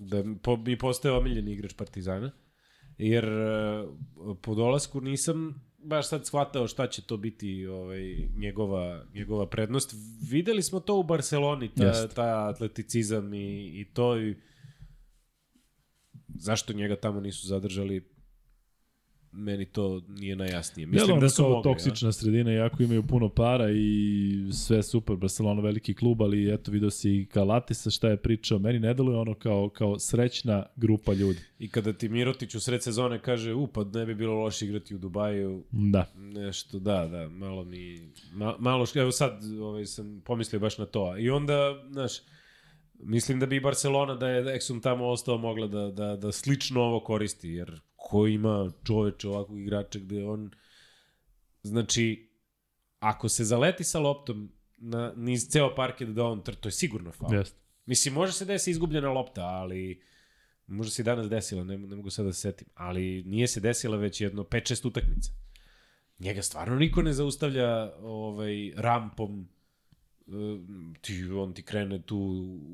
da 0.00 0.24
po, 0.42 0.56
mi 0.56 0.78
postaje 0.78 1.14
omiljeni 1.14 1.52
igrač 1.52 1.74
Partizana. 1.74 2.30
Jer 2.98 3.24
eh, 3.24 3.84
po 4.42 4.54
dolasku 4.54 5.00
nisam 5.00 5.65
baš 5.86 6.08
sad 6.08 6.26
shvatao 6.26 6.68
šta 6.68 6.86
će 6.86 7.02
to 7.02 7.16
biti 7.16 7.66
ovaj 7.66 8.16
njegova 8.36 9.04
njegova 9.14 9.46
prednost. 9.46 9.94
Videli 10.30 10.62
smo 10.62 10.80
to 10.80 10.98
u 10.98 11.02
Barceloni, 11.02 11.74
ta, 11.74 12.08
ta 12.08 12.48
atleticizam 12.48 13.34
i, 13.34 13.80
i 13.80 13.86
to 13.94 14.20
i 14.20 14.36
zašto 16.28 16.72
njega 16.72 16.96
tamo 16.96 17.20
nisu 17.20 17.46
zadržali 17.46 18.15
meni 19.32 19.64
to 19.64 20.02
nije 20.08 20.36
najjasnije. 20.36 20.86
Mislim 20.86 21.02
Mislim 21.02 21.20
da 21.20 21.28
su 21.28 21.42
kao 21.42 21.50
mogli. 21.50 21.62
toksična 21.72 22.12
sredina, 22.12 22.50
jako 22.50 22.82
imaju 22.82 23.02
puno 23.02 23.28
para 23.28 23.70
i 23.70 24.30
sve 24.52 24.82
super, 24.82 25.16
Barcelona 25.16 25.62
veliki 25.62 25.94
klub, 25.94 26.22
ali 26.22 26.54
eto 26.54 26.70
vidio 26.70 26.90
si 26.90 27.10
i 27.10 27.26
Kalatisa 27.26 27.90
šta 27.90 28.08
je 28.08 28.16
pričao, 28.16 28.58
meni 28.58 28.78
ne 28.78 28.94
deluje 28.94 29.18
ono 29.18 29.34
kao, 29.34 29.68
kao 29.68 29.98
srećna 29.98 30.66
grupa 30.76 31.12
ljudi. 31.12 31.38
I 31.58 31.68
kada 31.68 31.92
ti 31.92 32.08
Mirotić 32.08 32.54
u 32.54 32.60
sred 32.60 32.82
sezone 32.82 33.18
kaže, 33.22 33.54
u, 33.54 33.66
pa 33.66 33.84
ne 33.84 34.06
bi 34.06 34.14
bilo 34.14 34.34
loše 34.34 34.64
igrati 34.64 34.94
u 34.94 34.98
Dubaju, 34.98 35.64
Da. 35.70 36.06
nešto, 36.16 36.78
da, 36.78 37.06
da, 37.06 37.28
malo 37.28 37.64
mi, 37.64 38.00
ma, 38.32 38.54
malo, 38.58 38.86
evo 38.94 39.12
sad 39.12 39.40
ovaj, 39.60 39.86
sam 39.86 40.20
pomislio 40.24 40.60
baš 40.60 40.78
na 40.78 40.86
to. 40.86 41.18
I 41.18 41.30
onda, 41.30 41.84
znaš, 41.90 42.12
mislim 42.98 43.40
da 43.40 43.46
bi 43.46 43.60
Barcelona 43.60 44.14
da 44.14 44.28
je 44.28 44.44
Exum 44.44 44.82
tamo 44.82 45.06
ostao 45.06 45.38
mogla 45.38 45.66
da, 45.66 45.90
da, 45.90 46.16
da 46.16 46.32
slično 46.32 46.80
ovo 46.80 47.00
koristi, 47.00 47.48
jer 47.48 47.80
ko 47.96 48.26
ima 48.26 48.70
čoveče 48.84 49.28
ovakvog 49.28 49.60
igrača 49.60 49.98
gde 49.98 50.24
on, 50.24 50.50
znači, 51.62 52.30
ako 52.98 53.28
se 53.28 53.44
zaleti 53.44 53.84
sa 53.84 53.98
loptom 53.98 54.52
na, 54.78 55.12
niz 55.16 55.48
ceo 55.48 55.74
parket 55.74 56.08
da 56.08 56.24
on, 56.24 56.42
tr- 56.42 56.56
to 56.60 56.68
je 56.68 56.72
sigurno 56.72 57.12
faul. 57.12 57.34
Jeste. 57.34 57.56
Mislim, 57.86 58.14
može 58.14 58.32
se 58.32 58.44
desi 58.44 58.70
izgubljena 58.70 59.10
lopta, 59.10 59.42
ali 59.42 60.02
možda 60.66 60.90
se 60.90 61.02
i 61.02 61.04
danas 61.04 61.28
desila, 61.28 61.64
ne, 61.64 61.78
ne 61.78 61.96
mogu 61.96 62.10
sad 62.10 62.26
da 62.26 62.32
se 62.32 62.40
setim, 62.40 62.68
ali 62.74 63.22
nije 63.26 63.48
se 63.48 63.60
desila 63.60 63.96
već 63.96 64.20
jedno 64.20 64.42
5-6 64.42 64.86
utakmica. 64.88 65.30
Njega 66.18 66.42
stvarno 66.42 66.76
niko 66.76 67.02
ne 67.02 67.12
zaustavlja 67.12 67.92
ovaj, 67.98 68.72
rampom, 68.76 69.48
ti, 71.00 71.24
on 71.24 71.52
ti 71.52 71.62
krene 71.62 72.02
tu 72.02 72.18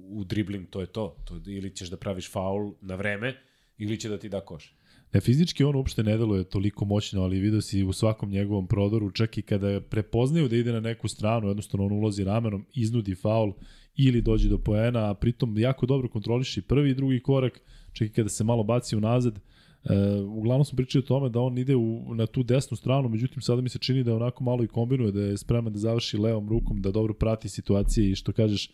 u 0.09 0.25
dribling, 0.25 0.69
to 0.71 0.81
je 0.81 0.87
to. 0.87 1.17
to. 1.25 1.41
Ili 1.47 1.77
ćeš 1.77 1.91
da 1.91 1.97
praviš 1.97 2.31
faul 2.33 2.73
na 2.81 2.95
vreme, 2.95 3.35
ili 3.79 4.01
će 4.01 4.09
da 4.09 4.19
ti 4.19 4.29
da 4.29 4.41
koš. 4.41 4.75
Ne, 5.13 5.21
fizički 5.21 5.65
on 5.65 5.77
uopšte 5.77 6.03
ne 6.03 6.17
deluje 6.17 6.45
toliko 6.45 6.85
moćno, 6.85 7.23
ali 7.23 7.41
vidio 7.41 7.61
si 7.61 7.85
u 7.85 7.93
svakom 7.93 8.31
njegovom 8.31 8.67
prodoru, 8.67 9.11
čak 9.11 9.39
i 9.39 9.43
kada 9.43 9.81
prepoznaju 9.81 10.49
da 10.49 10.57
ide 10.57 10.73
na 10.73 10.81
neku 10.81 11.09
stranu, 11.09 11.49
jednostavno 11.49 11.87
on 11.87 11.93
ulazi 11.93 12.25
ramenom, 12.25 12.67
iznudi 12.75 13.15
faul 13.15 13.53
ili 13.97 14.23
dođe 14.23 14.49
do 14.49 14.59
poena, 14.59 15.11
a 15.11 15.15
pritom 15.15 15.59
jako 15.59 15.87
dobro 15.87 16.09
kontroliši 16.09 16.63
prvi 16.63 16.91
i 16.91 16.95
drugi 16.95 17.21
korak, 17.21 17.61
čak 17.93 18.09
i 18.09 18.13
kada 18.13 18.29
se 18.29 18.45
malo 18.45 18.65
baci 18.65 18.97
unazad. 18.97 19.39
E, 19.85 20.21
uglavnom 20.21 20.65
smo 20.65 20.77
pričali 20.77 21.03
o 21.03 21.07
tome 21.07 21.29
da 21.29 21.41
on 21.41 21.59
ide 21.59 21.77
u, 21.77 22.15
na 22.15 22.27
tu 22.27 22.43
desnu 22.43 22.77
stranu, 22.77 23.09
međutim 23.09 23.43
sada 23.43 23.63
mi 23.63 23.69
se 23.69 23.79
čini 23.79 24.05
da 24.05 24.17
onako 24.17 24.45
malo 24.45 24.65
i 24.65 24.69
kombinuje, 24.69 25.13
da 25.13 25.21
je 25.21 25.39
spreman 25.39 25.73
da 25.73 25.79
završi 25.79 26.19
levom 26.19 26.49
rukom, 26.49 26.83
da 26.83 26.91
dobro 26.91 27.15
prati 27.15 27.49
situacije 27.49 28.11
i 28.11 28.15
što 28.15 28.33
kažeš, 28.33 28.71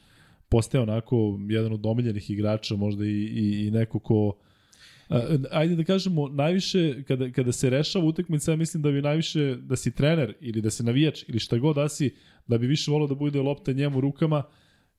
postaje 0.48 0.82
onako 0.82 1.39
jedan 1.48 1.72
od 1.72 1.86
omiljenih 1.86 2.30
igrača, 2.30 2.76
možda 2.76 3.05
i, 3.05 3.09
i, 3.09 3.66
i 3.66 3.70
neko 3.70 3.98
ko 3.98 4.36
ajde 5.51 5.76
da 5.76 5.85
kažemo, 5.85 6.28
najviše, 6.28 7.02
kada, 7.02 7.30
kada 7.30 7.52
se 7.52 7.70
rešava 7.70 8.05
utakmica, 8.05 8.51
ja 8.51 8.56
mislim 8.56 8.82
da 8.82 8.90
bi 8.90 9.02
najviše, 9.02 9.56
da 9.56 9.76
si 9.76 9.94
trener 9.94 10.35
ili 10.40 10.60
da 10.60 10.70
se 10.70 10.85
navijač 10.85 11.24
ili 11.28 11.39
šta 11.39 11.59
god 11.59 11.76
da 11.76 11.89
si, 11.89 12.14
da 12.47 12.59
bi 12.59 12.66
više 12.66 12.90
volio 12.90 13.06
da 13.06 13.14
bude 13.14 13.40
lopta 13.40 13.72
njemu 13.72 14.01
rukama 14.01 14.43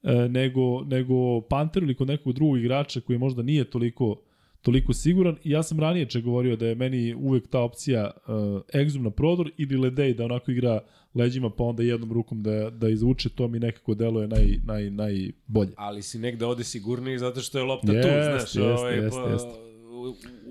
e, 0.04 0.14
nego, 0.30 0.84
nego 0.84 1.42
Panteru 1.42 1.86
ili 1.86 1.96
kod 1.96 2.08
nekog 2.08 2.34
drugog 2.34 2.60
igrača 2.60 3.02
koji 3.02 3.20
možda 3.20 3.42
nije 3.44 3.70
toliko 3.70 4.22
toliko 4.62 4.94
siguran 4.94 5.38
i 5.44 5.52
ja 5.52 5.64
sam 5.64 5.80
ranije 5.80 6.06
če 6.06 6.22
govorio 6.22 6.56
da 6.56 6.68
je 6.68 6.76
meni 6.76 7.14
uvek 7.16 7.48
ta 7.48 7.60
opcija 7.60 8.12
uh, 8.12 8.62
egzum 8.82 9.04
na 9.04 9.10
prodor 9.10 9.52
ili 9.58 9.78
ledej 9.78 10.14
da 10.14 10.26
onako 10.26 10.52
igra 10.52 10.80
leđima 11.16 11.50
pa 11.50 11.64
onda 11.64 11.84
jednom 11.84 12.14
rukom 12.14 12.44
da, 12.44 12.70
da 12.70 12.90
izvuče, 12.90 13.30
to 13.30 13.48
mi 13.48 13.60
nekako 13.60 13.94
deluje 13.94 14.28
naj, 14.28 14.60
naj, 14.66 14.90
najbolje. 14.90 15.72
Ali 15.78 16.02
si 16.02 16.20
negde 16.20 16.46
ovde 16.46 16.64
sigurniji 16.64 17.18
zato 17.18 17.42
što 17.42 17.58
je 17.58 17.64
lopta 17.64 17.94
jest, 17.94 18.08
tu, 18.08 18.14
znaš, 18.14 18.56
jest, 18.56 18.80
ovaj, 18.80 18.96
jest, 18.96 19.18
pa, 19.18 19.30
jest. 19.30 19.48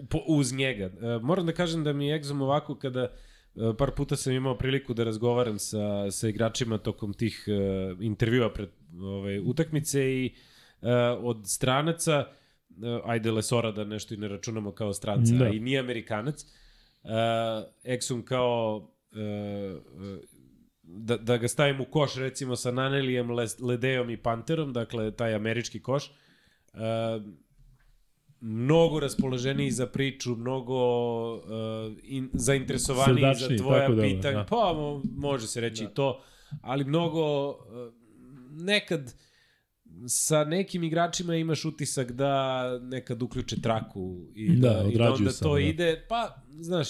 Po, 0.08 0.22
uz 0.26 0.52
njega. 0.52 0.86
Uh, 0.86 1.22
moram 1.22 1.46
da 1.46 1.52
kažem 1.52 1.84
da 1.84 1.92
mi 1.92 2.08
je 2.08 2.16
egzum 2.16 2.42
ovako 2.42 2.74
kada 2.74 3.08
uh, 3.54 3.76
par 3.78 3.90
puta 3.90 4.16
sam 4.16 4.32
imao 4.32 4.58
priliku 4.58 4.94
da 4.94 5.04
razgovaram 5.04 5.58
sa, 5.58 6.10
sa 6.10 6.28
igračima 6.28 6.78
tokom 6.78 7.14
tih 7.14 7.44
uh, 7.48 8.04
intervjua 8.04 8.52
pred 8.52 8.68
ovaj, 9.00 9.38
utakmice 9.38 10.12
i 10.12 10.30
uh, 10.80 10.88
od 11.20 11.40
stranaca 11.44 12.24
uh, 12.28 12.34
ajde 13.04 13.30
Lesora 13.30 13.72
da 13.72 13.84
nešto 13.84 14.14
i 14.14 14.16
ne 14.16 14.28
računamo 14.28 14.72
kao 14.72 14.92
stranca, 14.92 15.34
da. 15.34 15.48
i 15.48 15.60
nije 15.60 15.80
Amerikanac. 15.80 16.42
Uh, 16.42 17.10
Exum 17.84 18.24
kao 18.24 18.76
uh, 19.12 19.82
da, 20.82 21.16
da 21.16 21.36
ga 21.36 21.48
stavim 21.48 21.80
u 21.80 21.84
koš 21.84 22.16
recimo 22.16 22.56
sa 22.56 22.70
Nanelijem, 22.70 23.30
Ledejom 23.60 24.10
i 24.10 24.16
Panterom, 24.16 24.72
dakle 24.72 25.10
taj 25.10 25.34
američki 25.34 25.82
koš. 25.82 26.10
Uh, 26.72 26.80
mnogo 28.40 29.00
raspoloženiji 29.00 29.70
za 29.70 29.86
priču, 29.86 30.36
mnogo 30.36 31.34
uh, 31.34 31.42
in, 32.02 32.30
zainteresovaniji 32.32 33.22
Srdačni, 33.22 33.56
za 33.58 33.62
tvoja 33.64 33.88
pitanja. 34.02 34.38
Da. 34.38 34.46
Pa 34.50 34.74
može 35.16 35.46
se 35.46 35.60
reći 35.60 35.84
da. 35.84 35.90
to, 35.90 36.22
ali 36.62 36.84
mnogo 36.84 37.50
uh, 37.50 37.56
nekad 38.50 39.14
sa 40.06 40.44
nekim 40.44 40.84
igračima 40.84 41.36
imaš 41.36 41.64
utisak 41.64 42.12
da 42.12 42.64
nekad 42.82 43.22
uključe 43.22 43.60
traku 43.60 44.26
i 44.34 44.56
da, 44.56 44.68
da, 44.68 44.90
i 44.92 44.96
da 44.96 45.12
onda 45.12 45.30
sam, 45.30 45.48
to 45.48 45.54
da. 45.54 45.60
ide, 45.60 46.04
pa, 46.08 46.42
znaš, 46.60 46.88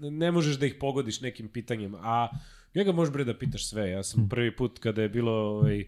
ne 0.00 0.30
možeš 0.30 0.58
da 0.58 0.66
ih 0.66 0.74
pogodiš 0.80 1.20
nekim 1.20 1.48
pitanjem, 1.48 1.94
a 1.94 2.28
njega 2.74 2.92
možeš 2.92 3.12
bre 3.12 3.24
da 3.24 3.38
pitaš 3.38 3.68
sve. 3.68 3.90
Ja 3.90 4.02
sam 4.02 4.22
hm. 4.22 4.28
prvi 4.28 4.56
put 4.56 4.78
kada 4.78 5.02
je 5.02 5.08
bilo 5.08 5.32
ovaj, 5.32 5.84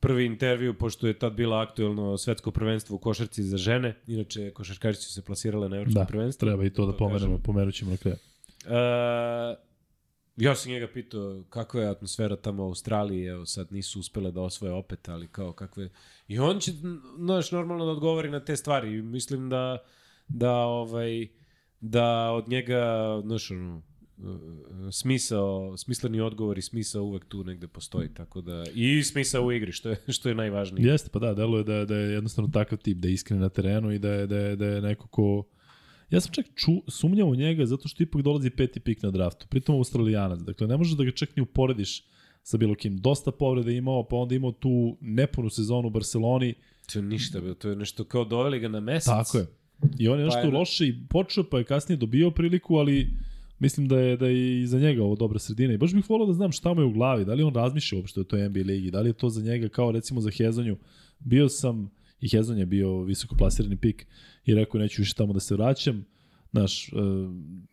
prvi 0.00 0.24
intervju, 0.26 0.74
pošto 0.74 1.06
je 1.06 1.18
tad 1.18 1.32
bilo 1.32 1.56
aktuelno 1.56 2.18
svetsko 2.18 2.50
prvenstvo 2.50 2.96
u 2.96 2.98
košarci 2.98 3.42
za 3.42 3.56
žene, 3.56 3.94
inače 4.06 4.50
košarkarice 4.50 5.02
su 5.02 5.12
se 5.12 5.22
plasirale 5.22 5.68
na 5.68 5.76
evropsko 5.76 6.00
da, 6.00 6.06
prvenstvo. 6.06 6.46
treba 6.46 6.64
i 6.64 6.70
to 6.70 6.86
da 6.86 6.96
pomenemo, 6.96 7.38
pomenut 7.38 7.74
ćemo 7.74 7.90
na 7.90 7.96
kraju. 7.96 8.16
Uh, 8.64 9.67
Ja 10.38 10.54
sam 10.54 10.72
njega 10.72 10.88
pitao 10.94 11.42
kakva 11.50 11.80
je 11.80 11.88
atmosfera 11.88 12.36
tamo 12.36 12.62
u 12.62 12.66
Australiji, 12.66 13.24
evo 13.24 13.46
sad 13.46 13.72
nisu 13.72 14.00
uspele 14.00 14.30
da 14.30 14.40
osvoje 14.40 14.72
opet, 14.72 15.08
ali 15.08 15.28
kao 15.28 15.52
kakve... 15.52 15.88
I 16.28 16.38
on 16.38 16.60
će, 16.60 16.72
znaš, 17.18 17.52
normalno 17.52 17.84
da 17.84 17.90
odgovori 17.90 18.30
na 18.30 18.44
te 18.44 18.56
stvari. 18.56 19.02
Mislim 19.02 19.48
da, 19.48 19.78
da, 20.28 20.54
ovaj, 20.54 21.28
da 21.80 22.30
od 22.30 22.48
njega, 22.48 22.82
znaš, 23.24 23.50
ono, 23.50 23.82
smisao, 24.92 25.76
smisleni 25.76 26.20
odgovor 26.20 26.58
i 26.58 26.62
smisao 26.62 27.02
uvek 27.02 27.24
tu 27.24 27.44
negde 27.44 27.66
postoji, 27.66 28.14
tako 28.14 28.40
da 28.40 28.64
i 28.74 29.02
smisao 29.02 29.44
u 29.44 29.52
igri, 29.52 29.72
što 29.72 29.88
je, 29.88 29.96
što 30.08 30.28
je 30.28 30.34
najvažnije. 30.34 30.90
Jeste, 30.90 31.10
pa 31.12 31.18
da, 31.18 31.34
deluje 31.34 31.64
da, 31.64 31.84
da 31.84 31.96
je 31.96 32.12
jednostavno 32.12 32.50
takav 32.50 32.78
tip, 32.78 32.98
da 32.98 33.08
je 33.08 33.14
iskren 33.14 33.40
na 33.40 33.48
terenu 33.48 33.92
i 33.92 33.98
da 33.98 34.12
je, 34.12 34.26
da 34.26 34.36
je, 34.36 34.56
da 34.56 34.66
je 34.66 34.80
neko 34.80 35.08
ko 35.08 35.44
Ja 36.10 36.20
sam 36.20 36.32
čak 36.32 36.46
ču, 36.54 36.72
sumnjao 36.88 37.28
u 37.28 37.34
njega 37.34 37.66
zato 37.66 37.88
što 37.88 38.02
ipak 38.02 38.22
dolazi 38.22 38.50
peti 38.50 38.80
pik 38.80 39.02
na 39.02 39.10
draftu. 39.10 39.46
Pritom 39.48 39.76
australijanac. 39.76 40.40
Dakle, 40.40 40.66
ne 40.66 40.76
možeš 40.76 40.96
da 40.96 41.04
ga 41.04 41.10
čak 41.10 41.36
ni 41.36 41.42
uporediš 41.42 42.04
sa 42.42 42.56
bilo 42.56 42.74
kim. 42.74 42.98
Dosta 42.98 43.30
povreda 43.30 43.70
imao, 43.70 44.02
pa 44.08 44.16
onda 44.16 44.34
imao 44.34 44.52
tu 44.52 44.96
nepunu 45.00 45.50
sezonu 45.50 45.88
u 45.88 45.90
Barceloni. 45.90 46.54
To 46.92 46.98
je 46.98 47.02
ništa, 47.02 47.54
to 47.54 47.68
je 47.68 47.76
nešto 47.76 48.04
kao 48.04 48.24
doveli 48.24 48.60
ga 48.60 48.68
na 48.68 48.80
mesec. 48.80 49.06
Tako 49.06 49.38
je. 49.38 49.46
I 49.98 50.08
on 50.08 50.20
je 50.20 50.28
pa 50.28 50.34
nešto 50.34 50.48
je... 50.48 50.58
loše 50.58 50.86
i 50.86 50.94
počeo, 51.08 51.44
pa 51.44 51.58
je 51.58 51.64
kasnije 51.64 51.96
dobio 51.96 52.30
priliku, 52.30 52.76
ali 52.76 53.10
mislim 53.58 53.88
da 53.88 54.00
je 54.00 54.16
da 54.16 54.26
je 54.26 54.62
i 54.62 54.66
za 54.66 54.78
njega 54.78 55.02
ovo 55.02 55.16
dobra 55.16 55.38
sredina. 55.38 55.74
I 55.74 55.78
baš 55.78 55.94
bih 55.94 56.10
volao 56.10 56.26
da 56.26 56.32
znam 56.32 56.52
šta 56.52 56.74
mu 56.74 56.80
je 56.80 56.84
u 56.84 56.92
glavi, 56.92 57.24
da 57.24 57.34
li 57.34 57.42
on 57.42 57.54
razmišlja 57.54 57.98
uopšte 57.98 58.20
o 58.20 58.24
toj 58.24 58.48
NBA 58.48 58.60
ligi, 58.60 58.90
da 58.90 59.00
li 59.00 59.08
je 59.08 59.12
to 59.12 59.28
za 59.28 59.42
njega 59.42 59.68
kao 59.68 59.92
recimo 59.92 60.20
za 60.20 60.30
Hezonju. 60.30 60.76
Bio 61.18 61.48
sam, 61.48 61.90
i 62.20 62.28
Hezon 62.28 62.58
je 62.58 62.66
bio 62.66 63.02
visoko 63.02 63.34
plasirani 63.36 63.76
pik, 63.76 64.06
i 64.44 64.54
rekao 64.54 64.80
neću 64.80 65.02
više 65.02 65.14
tamo 65.14 65.32
da 65.32 65.40
se 65.40 65.54
vraćam. 65.54 66.04
Znaš, 66.50 66.88
e, 66.88 66.92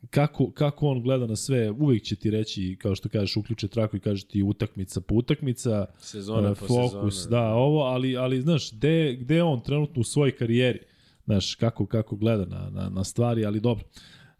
kako, 0.09 0.51
kako 0.51 0.88
on 0.88 1.01
gleda 1.01 1.27
na 1.27 1.35
sve, 1.35 1.72
uvijek 1.72 2.03
će 2.03 2.15
ti 2.15 2.31
reći, 2.31 2.77
kao 2.81 2.95
što 2.95 3.09
kažeš, 3.09 3.38
uključe 3.38 3.67
traku 3.67 3.97
i 3.97 3.99
kaže 3.99 4.26
ti 4.27 4.43
utakmica 4.43 5.01
po 5.01 5.15
utakmica, 5.15 5.85
sezona 5.99 6.51
uh, 6.51 6.57
fokus, 6.57 7.15
sezona. 7.15 7.41
da, 7.41 7.53
ovo, 7.53 7.81
ali, 7.81 8.17
ali 8.17 8.41
znaš, 8.41 8.72
gde, 8.73 9.15
gde 9.15 9.43
on 9.43 9.61
trenutno 9.61 10.01
u 10.01 10.03
svojoj 10.03 10.35
karijeri, 10.38 10.80
znaš, 11.26 11.55
kako, 11.55 11.85
kako 11.85 12.15
gleda 12.15 12.45
na, 12.45 12.69
na, 12.69 12.89
na 12.89 13.03
stvari, 13.03 13.45
ali 13.45 13.59
dobro. 13.59 13.85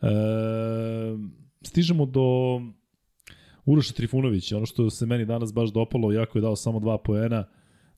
E, 0.02 0.08
stižemo 1.62 2.06
do 2.06 2.62
Uroša 3.66 3.94
Trifunovića, 3.94 4.58
ono 4.58 4.66
što 4.66 4.90
se 4.90 5.06
meni 5.06 5.26
danas 5.26 5.54
baš 5.54 5.70
dopalo, 5.70 6.12
jako 6.12 6.38
je 6.38 6.42
dao 6.42 6.56
samo 6.56 6.80
dva 6.80 6.98
poena, 6.98 7.48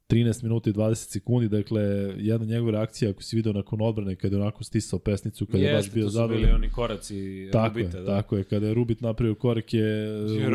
13 0.09 0.43
minuta 0.43 0.69
i 0.69 0.73
20 0.73 0.95
sekundi, 0.95 1.49
dakle, 1.49 1.81
jedna 2.17 2.45
njegova 2.45 2.71
reakcija, 2.71 3.11
ako 3.11 3.23
si 3.23 3.35
video 3.35 3.53
nakon 3.53 3.81
odbrane, 3.81 4.15
kada 4.15 4.35
je 4.35 4.41
onako 4.41 4.63
stisao 4.63 4.99
pesnicu, 4.99 5.45
kada 5.45 5.57
Jeste, 5.57 5.71
je 5.71 5.77
baš 5.77 5.91
bio 5.93 6.09
zadovoljan. 6.09 6.41
Jeste, 6.41 6.51
to 6.51 6.55
su 6.55 6.57
bili 6.57 6.65
oni 6.65 6.73
koraci 6.73 7.49
tako 7.51 7.79
Rubita, 7.79 7.97
je, 7.97 8.03
da. 8.03 8.21
Tako 8.21 8.37
je, 8.37 8.43
kada 8.43 8.67
je 8.67 8.73
Rubit 8.73 9.01
napravio 9.01 9.35
korake 9.35 9.81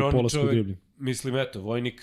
u 0.07 0.11
polasku 0.11 0.47
dribli. 0.47 0.77
Mislim, 0.97 1.35
eto, 1.35 1.61
Vojnik 1.61 2.01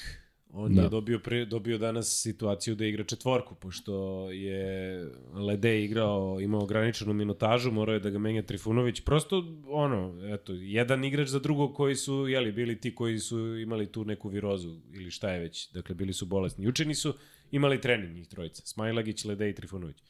On 0.53 0.75
da. 0.75 0.83
je 0.83 0.89
dobio, 0.89 1.19
pre, 1.19 1.45
dobio 1.45 1.79
danas 1.79 2.23
situaciju 2.23 2.75
da 2.75 2.87
igra 2.87 3.05
četvorku, 3.05 3.55
pošto 3.55 4.27
je 4.31 5.07
Lede 5.35 5.85
igrao, 5.85 6.41
imao 6.41 6.63
ograničenu 6.63 7.13
minutažu, 7.13 7.71
morao 7.71 7.93
je 7.93 8.01
da 8.01 8.11
ga 8.11 8.19
menja 8.19 8.43
Trifunović. 8.43 9.01
Prosto, 9.01 9.45
ono, 9.67 10.15
eto, 10.35 10.53
jedan 10.53 11.05
igrač 11.05 11.29
za 11.29 11.39
drugog 11.39 11.75
koji 11.75 11.97
su, 11.97 12.29
jeli, 12.29 12.53
bili 12.53 12.81
ti 12.81 12.95
koji 12.95 13.19
su 13.19 13.57
imali 13.57 13.87
tu 13.87 14.05
neku 14.05 14.29
virozu 14.29 14.77
ili 14.95 15.11
šta 15.11 15.31
je 15.31 15.41
već, 15.41 15.73
dakle, 15.73 15.95
bili 15.95 16.13
su 16.13 16.27
bolesni. 16.27 16.65
Juče 16.65 16.85
nisu 16.85 17.15
imali 17.51 17.81
trening 17.81 18.15
njih 18.15 18.29
trojica, 18.29 18.63
Smajlagić, 18.67 19.25
Lede 19.25 19.51
i 19.51 19.55
Trifunović. 19.55 20.03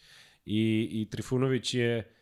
I, 0.47 0.89
i 0.93 1.11
Trifunović 1.11 1.75
je 1.75 2.13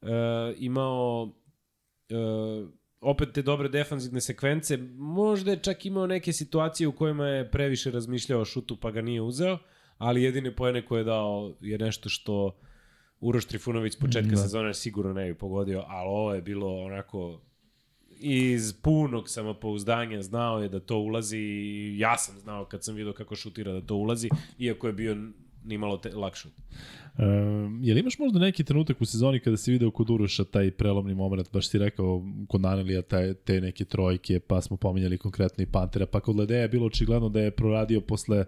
uh, 0.00 0.08
imao 0.56 1.22
uh, 1.22 2.68
opet 3.00 3.32
te 3.32 3.42
dobre 3.42 3.68
defanzivne 3.68 4.20
sekvence, 4.20 4.76
možda 4.96 5.50
je 5.50 5.62
čak 5.62 5.86
imao 5.86 6.06
neke 6.06 6.32
situacije 6.32 6.88
u 6.88 6.92
kojima 6.92 7.26
je 7.26 7.50
previše 7.50 7.90
razmišljao 7.90 8.40
o 8.40 8.44
šutu 8.44 8.76
pa 8.76 8.90
ga 8.90 9.02
nije 9.02 9.20
uzeo, 9.20 9.58
ali 9.98 10.22
jedine 10.22 10.56
pojene 10.56 10.86
koje 10.86 11.00
je 11.00 11.04
dao 11.04 11.56
je 11.60 11.78
nešto 11.78 12.08
što 12.08 12.58
Uroš 13.20 13.44
Trifunović 13.46 13.96
početka 13.98 14.30
da. 14.30 14.36
sezone 14.36 14.74
sigurno 14.74 15.12
ne 15.12 15.32
bi 15.32 15.38
pogodio, 15.38 15.84
ali 15.86 16.08
ovo 16.08 16.34
je 16.34 16.42
bilo 16.42 16.82
onako 16.84 17.40
iz 18.22 18.72
punog 18.72 19.28
samopouzdanja 19.28 20.22
znao 20.22 20.62
je 20.62 20.68
da 20.68 20.80
to 20.80 20.98
ulazi 20.98 21.38
i 21.38 21.98
ja 21.98 22.18
sam 22.18 22.38
znao 22.38 22.64
kad 22.64 22.84
sam 22.84 22.94
vidio 22.94 23.12
kako 23.12 23.36
šutira 23.36 23.72
da 23.72 23.80
to 23.80 23.96
ulazi, 23.96 24.28
iako 24.58 24.86
je 24.86 24.92
bio 24.92 25.16
nimalo 25.64 25.96
te, 25.96 26.14
lakše. 26.14 26.48
Um, 27.18 27.80
je 27.82 27.94
li 27.94 28.00
imaš 28.00 28.18
možda 28.18 28.38
neki 28.38 28.64
trenutak 28.64 29.00
u 29.00 29.04
sezoni 29.04 29.40
kada 29.40 29.56
si 29.56 29.72
video 29.72 29.90
kod 29.90 30.10
Uroša 30.10 30.44
taj 30.44 30.70
prelomni 30.70 31.14
moment, 31.14 31.52
baš 31.52 31.68
si 31.68 31.78
rekao 31.78 32.22
kod 32.48 32.60
Nanelija 32.60 33.02
taj, 33.02 33.34
te 33.34 33.60
neke 33.60 33.84
trojke, 33.84 34.40
pa 34.40 34.60
smo 34.60 34.76
pominjali 34.76 35.18
konkretno 35.18 35.62
i 35.62 35.66
Pantera, 35.66 36.06
pa 36.06 36.20
kod 36.20 36.36
Ledeja 36.36 36.60
je 36.60 36.68
bilo 36.68 36.86
očigledno 36.86 37.28
da 37.28 37.40
je 37.40 37.50
proradio 37.50 38.00
posle 38.00 38.44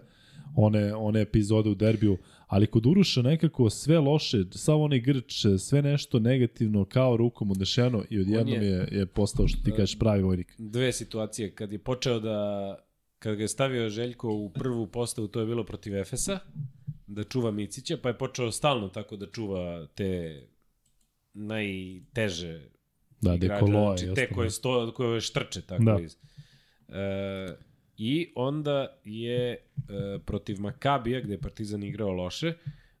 one, 0.55 0.95
one 0.95 1.21
epizode 1.21 1.69
u 1.69 1.75
derbiju, 1.75 2.17
ali 2.47 2.67
kod 2.67 2.85
Uruša 2.85 3.21
nekako 3.21 3.69
sve 3.69 3.99
loše, 3.99 4.43
samo 4.51 4.83
onaj 4.83 4.99
grč, 4.99 5.45
sve 5.59 5.81
nešto 5.81 6.19
negativno, 6.19 6.85
kao 6.85 7.17
rukom 7.17 7.51
udešeno 7.51 8.03
i 8.09 8.19
odjednom 8.19 8.61
je, 8.61 8.69
je, 8.69 8.87
je 8.91 9.05
postao, 9.05 9.47
što 9.47 9.61
ti 9.61 9.71
kažeš, 9.71 9.99
pravi 9.99 10.23
vojnik. 10.23 10.55
Dve 10.57 10.93
situacije, 10.93 11.55
kad 11.55 11.71
je 11.71 11.79
počeo 11.79 12.19
da, 12.19 12.77
kad 13.19 13.35
ga 13.35 13.41
je 13.41 13.47
stavio 13.47 13.89
Željko 13.89 14.29
u 14.29 14.49
prvu 14.49 14.87
postavu, 14.87 15.27
to 15.27 15.39
je 15.39 15.45
bilo 15.45 15.63
protiv 15.63 15.95
Efesa, 15.95 16.39
da 17.07 17.23
čuva 17.23 17.51
Micića, 17.51 17.97
pa 17.97 18.09
je 18.09 18.17
počeo 18.17 18.51
stalno 18.51 18.87
tako 18.89 19.15
da 19.15 19.25
čuva 19.25 19.87
te 19.95 20.41
najteže 21.33 22.61
da, 23.21 23.33
igrače, 23.33 23.65
znači 23.65 24.07
te 24.15 24.33
koje, 24.33 24.49
sto, 24.49 24.93
koje 24.95 25.21
štrče 25.21 25.61
tako 25.61 25.83
da. 25.83 25.99
iz. 26.01 26.17
E, 26.89 27.55
I 27.97 28.31
onda 28.35 28.99
je 29.05 29.51
e, 29.51 29.59
protiv 30.25 30.61
Makabija, 30.61 31.21
gde 31.21 31.33
je 31.33 31.41
Partizan 31.41 31.83
igrao 31.83 32.11
loše, 32.11 32.53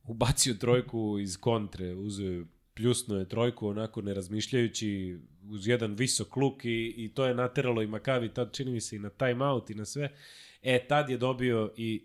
ubacio 0.03 0.53
trojku 0.53 1.17
iz 1.19 1.37
kontre, 1.37 1.93
uzeo 1.93 2.45
pljusno 2.75 3.19
je 3.19 3.29
trojku 3.29 3.67
onako 3.67 4.01
ne 4.01 4.13
razmišljajući 4.13 5.19
uz 5.49 5.67
jedan 5.67 5.93
visok 5.93 6.35
luk 6.35 6.65
i, 6.65 6.93
i 6.97 7.11
to 7.13 7.25
je 7.25 7.35
nateralo 7.35 7.81
i 7.81 7.87
Makabi 7.87 8.33
tad 8.33 8.53
čini 8.53 8.71
mi 8.71 8.81
se 8.81 8.95
i 8.95 8.99
na 8.99 9.09
time 9.09 9.45
out 9.45 9.69
i 9.69 9.75
na 9.75 9.85
sve. 9.85 10.11
E, 10.61 10.87
tad 10.87 11.09
je 11.09 11.17
dobio 11.17 11.73
i 11.77 12.03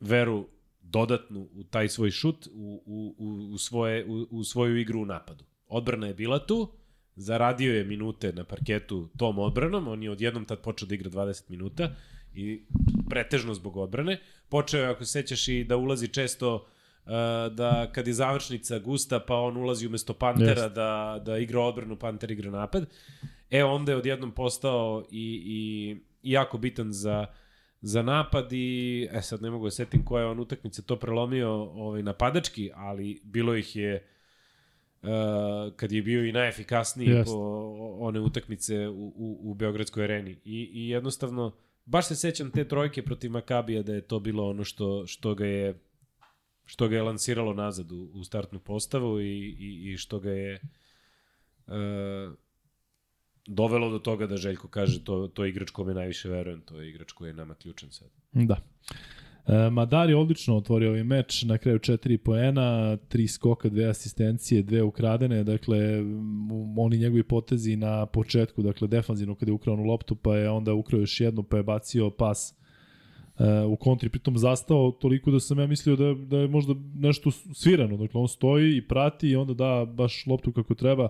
veru 0.00 0.48
dodatnu 0.80 1.48
u 1.54 1.64
taj 1.64 1.88
svoj 1.88 2.10
šut 2.10 2.48
u, 2.52 2.82
u, 2.86 3.14
u, 3.52 3.58
svoje, 3.58 4.06
u, 4.06 4.26
u 4.30 4.44
svoju 4.44 4.76
igru 4.76 5.02
u 5.02 5.06
napadu. 5.06 5.44
Odbrana 5.66 6.06
je 6.06 6.14
bila 6.14 6.46
tu, 6.46 6.72
zaradio 7.16 7.74
je 7.74 7.84
minute 7.84 8.32
na 8.32 8.44
parketu 8.44 9.08
tom 9.16 9.38
odbranom, 9.38 9.88
on 9.88 10.02
je 10.02 10.10
odjednom 10.10 10.44
tad 10.44 10.60
počeo 10.60 10.88
da 10.88 10.94
igra 10.94 11.10
20 11.10 11.50
minuta 11.50 11.90
i 12.34 12.64
pretežno 13.10 13.54
zbog 13.54 13.76
odbrane. 13.76 14.20
Počeo 14.48 14.80
je, 14.80 14.88
ako 14.88 15.04
se 15.04 15.12
sećaš, 15.12 15.48
i 15.48 15.64
da 15.64 15.76
ulazi 15.76 16.08
često 16.08 16.54
uh, 16.54 17.12
da 17.54 17.92
kad 17.92 18.06
je 18.06 18.12
završnica 18.12 18.78
gusta, 18.78 19.20
pa 19.20 19.36
on 19.36 19.56
ulazi 19.56 19.86
umesto 19.86 20.14
Pantera 20.14 20.62
Jest. 20.62 20.74
da, 20.74 21.22
da 21.24 21.38
igra 21.38 21.60
odbranu, 21.60 21.96
Panter 21.96 22.30
igra 22.30 22.50
napad. 22.50 22.86
E, 23.50 23.64
onda 23.64 23.92
je 23.92 23.98
odjednom 23.98 24.32
postao 24.32 25.04
i, 25.10 25.42
i, 25.46 25.90
i 26.22 26.32
jako 26.32 26.58
bitan 26.58 26.92
za, 26.92 27.26
za 27.80 28.02
napad 28.02 28.52
i, 28.52 29.08
e 29.12 29.22
sad 29.22 29.42
ne 29.42 29.50
mogu 29.50 29.64
da 29.64 29.70
setim 29.70 30.04
koja 30.04 30.22
je 30.22 30.30
on 30.30 30.40
utakmice 30.40 30.82
to 30.82 30.96
prelomio 30.96 31.50
ovaj, 31.52 32.02
napadački, 32.02 32.70
ali 32.74 33.20
bilo 33.24 33.56
ih 33.56 33.76
je 33.76 34.06
uh, 35.02 35.08
kad 35.76 35.92
je 35.92 36.02
bio 36.02 36.24
i 36.24 36.32
najefikasniji 36.32 37.08
Jest. 37.08 37.30
po 37.30 37.38
one 37.98 38.20
utakmice 38.20 38.88
u, 38.88 39.12
u, 39.16 39.38
u 39.50 39.54
Beogradskoj 39.54 40.04
areni. 40.04 40.30
I, 40.44 40.70
I 40.72 40.88
jednostavno, 40.88 41.52
baš 41.84 42.08
se 42.08 42.16
sećam 42.16 42.50
te 42.50 42.68
trojke 42.68 43.02
protiv 43.02 43.30
Makabija 43.30 43.82
da 43.82 43.94
je 43.94 44.00
to 44.00 44.20
bilo 44.20 44.48
ono 44.48 44.64
što, 44.64 45.06
što 45.06 45.34
ga 45.34 45.46
je 45.46 45.78
što 46.64 46.88
ga 46.88 46.96
je 46.96 47.02
lansiralo 47.02 47.54
nazad 47.54 47.92
u, 47.92 48.10
u 48.14 48.24
startnu 48.24 48.58
postavu 48.58 49.20
i, 49.20 49.56
i, 49.58 49.92
i 49.92 49.96
što 49.96 50.20
ga 50.20 50.30
je 50.30 50.60
uh, 51.66 51.74
dovelo 53.46 53.90
do 53.90 53.98
toga 53.98 54.26
da 54.26 54.36
Željko 54.36 54.68
kaže 54.68 55.04
to, 55.04 55.28
to 55.28 55.44
je 55.44 55.50
igrač 55.50 55.70
kome 55.70 55.94
najviše 55.94 56.28
verujem, 56.28 56.60
to 56.60 56.80
je 56.80 56.88
igrač 56.88 57.12
koji 57.12 57.28
je 57.28 57.34
nama 57.34 57.54
ključan 57.54 57.90
sad. 57.90 58.08
Da. 58.32 58.56
E, 59.46 59.70
Madar 59.70 60.10
je 60.10 60.16
odlično 60.16 60.56
otvorio 60.56 60.88
ovaj 60.88 61.04
meč, 61.04 61.42
na 61.42 61.58
kraju 61.58 61.78
4 61.78 62.16
poena, 62.16 62.96
3 62.96 63.26
skoka, 63.28 63.68
2 63.70 63.90
asistencije, 63.90 64.64
2 64.64 64.82
ukradene, 64.82 65.44
dakle 65.44 65.78
oni 66.76 66.96
njegovi 66.96 67.22
potezi 67.22 67.76
na 67.76 68.06
početku, 68.06 68.62
dakle 68.62 68.88
defanzivno 68.88 69.34
kada 69.34 69.50
je 69.50 69.54
ukrao 69.54 69.74
onu 69.74 69.84
loptu, 69.84 70.14
pa 70.14 70.36
je 70.36 70.50
onda 70.50 70.74
ukrao 70.74 71.00
još 71.00 71.20
jednu, 71.20 71.42
pa 71.42 71.56
je 71.56 71.62
bacio 71.62 72.10
pas 72.10 72.54
e, 73.38 73.64
u 73.64 73.76
kontri, 73.76 74.08
pritom 74.08 74.38
zastao 74.38 74.90
toliko 74.90 75.30
da 75.30 75.40
sam 75.40 75.58
ja 75.58 75.66
mislio 75.66 75.96
da, 75.96 76.14
da 76.14 76.38
je 76.38 76.48
možda 76.48 76.74
nešto 76.94 77.30
svirano, 77.30 77.96
dakle 77.96 78.20
on 78.20 78.28
stoji 78.28 78.76
i 78.76 78.88
prati 78.88 79.28
i 79.28 79.36
onda 79.36 79.54
da 79.54 79.84
baš 79.84 80.26
loptu 80.26 80.52
kako 80.52 80.74
treba. 80.74 81.08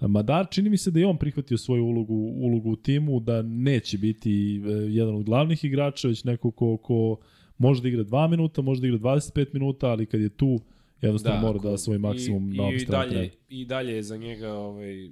Madar, 0.00 0.46
čini 0.50 0.70
mi 0.70 0.76
se 0.76 0.90
da 0.90 1.00
je 1.00 1.06
on 1.06 1.16
prihvatio 1.16 1.58
svoju 1.58 1.84
ulogu, 1.84 2.14
ulogu 2.14 2.70
u 2.70 2.76
timu, 2.76 3.20
da 3.20 3.42
neće 3.42 3.98
biti 3.98 4.56
e, 4.56 4.70
jedan 4.70 5.14
od 5.14 5.24
glavnih 5.24 5.64
igrača, 5.64 6.08
već 6.08 6.24
neko 6.24 6.50
ko, 6.50 6.76
ko 6.76 7.16
može 7.60 7.82
da 7.82 7.88
igra 7.88 8.04
2 8.04 8.28
minuta, 8.28 8.62
može 8.62 8.80
da 8.80 8.86
igra 8.86 8.98
25 8.98 9.46
minuta, 9.52 9.88
ali 9.88 10.06
kad 10.06 10.20
je 10.20 10.28
tu, 10.28 10.60
jednostavno 11.00 11.40
da, 11.40 11.46
mora 11.46 11.58
da 11.58 11.70
da 11.70 11.78
svoj 11.78 11.98
maksimum 11.98 12.52
i, 12.52 12.56
na 12.56 12.62
ovom 12.62 12.74
i, 12.74 12.84
dalje, 12.84 13.10
treba. 13.10 13.34
I 13.48 13.64
dalje 13.64 13.92
je 13.94 14.02
za 14.02 14.16
njega 14.16 14.52
ovaj, 14.52 15.10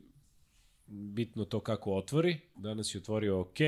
bitno 0.87 1.45
to 1.45 1.61
kako 1.61 1.95
otvori. 1.95 2.37
Danas 2.57 2.95
je 2.95 2.99
otvorio 2.99 3.41
ok, 3.41 3.59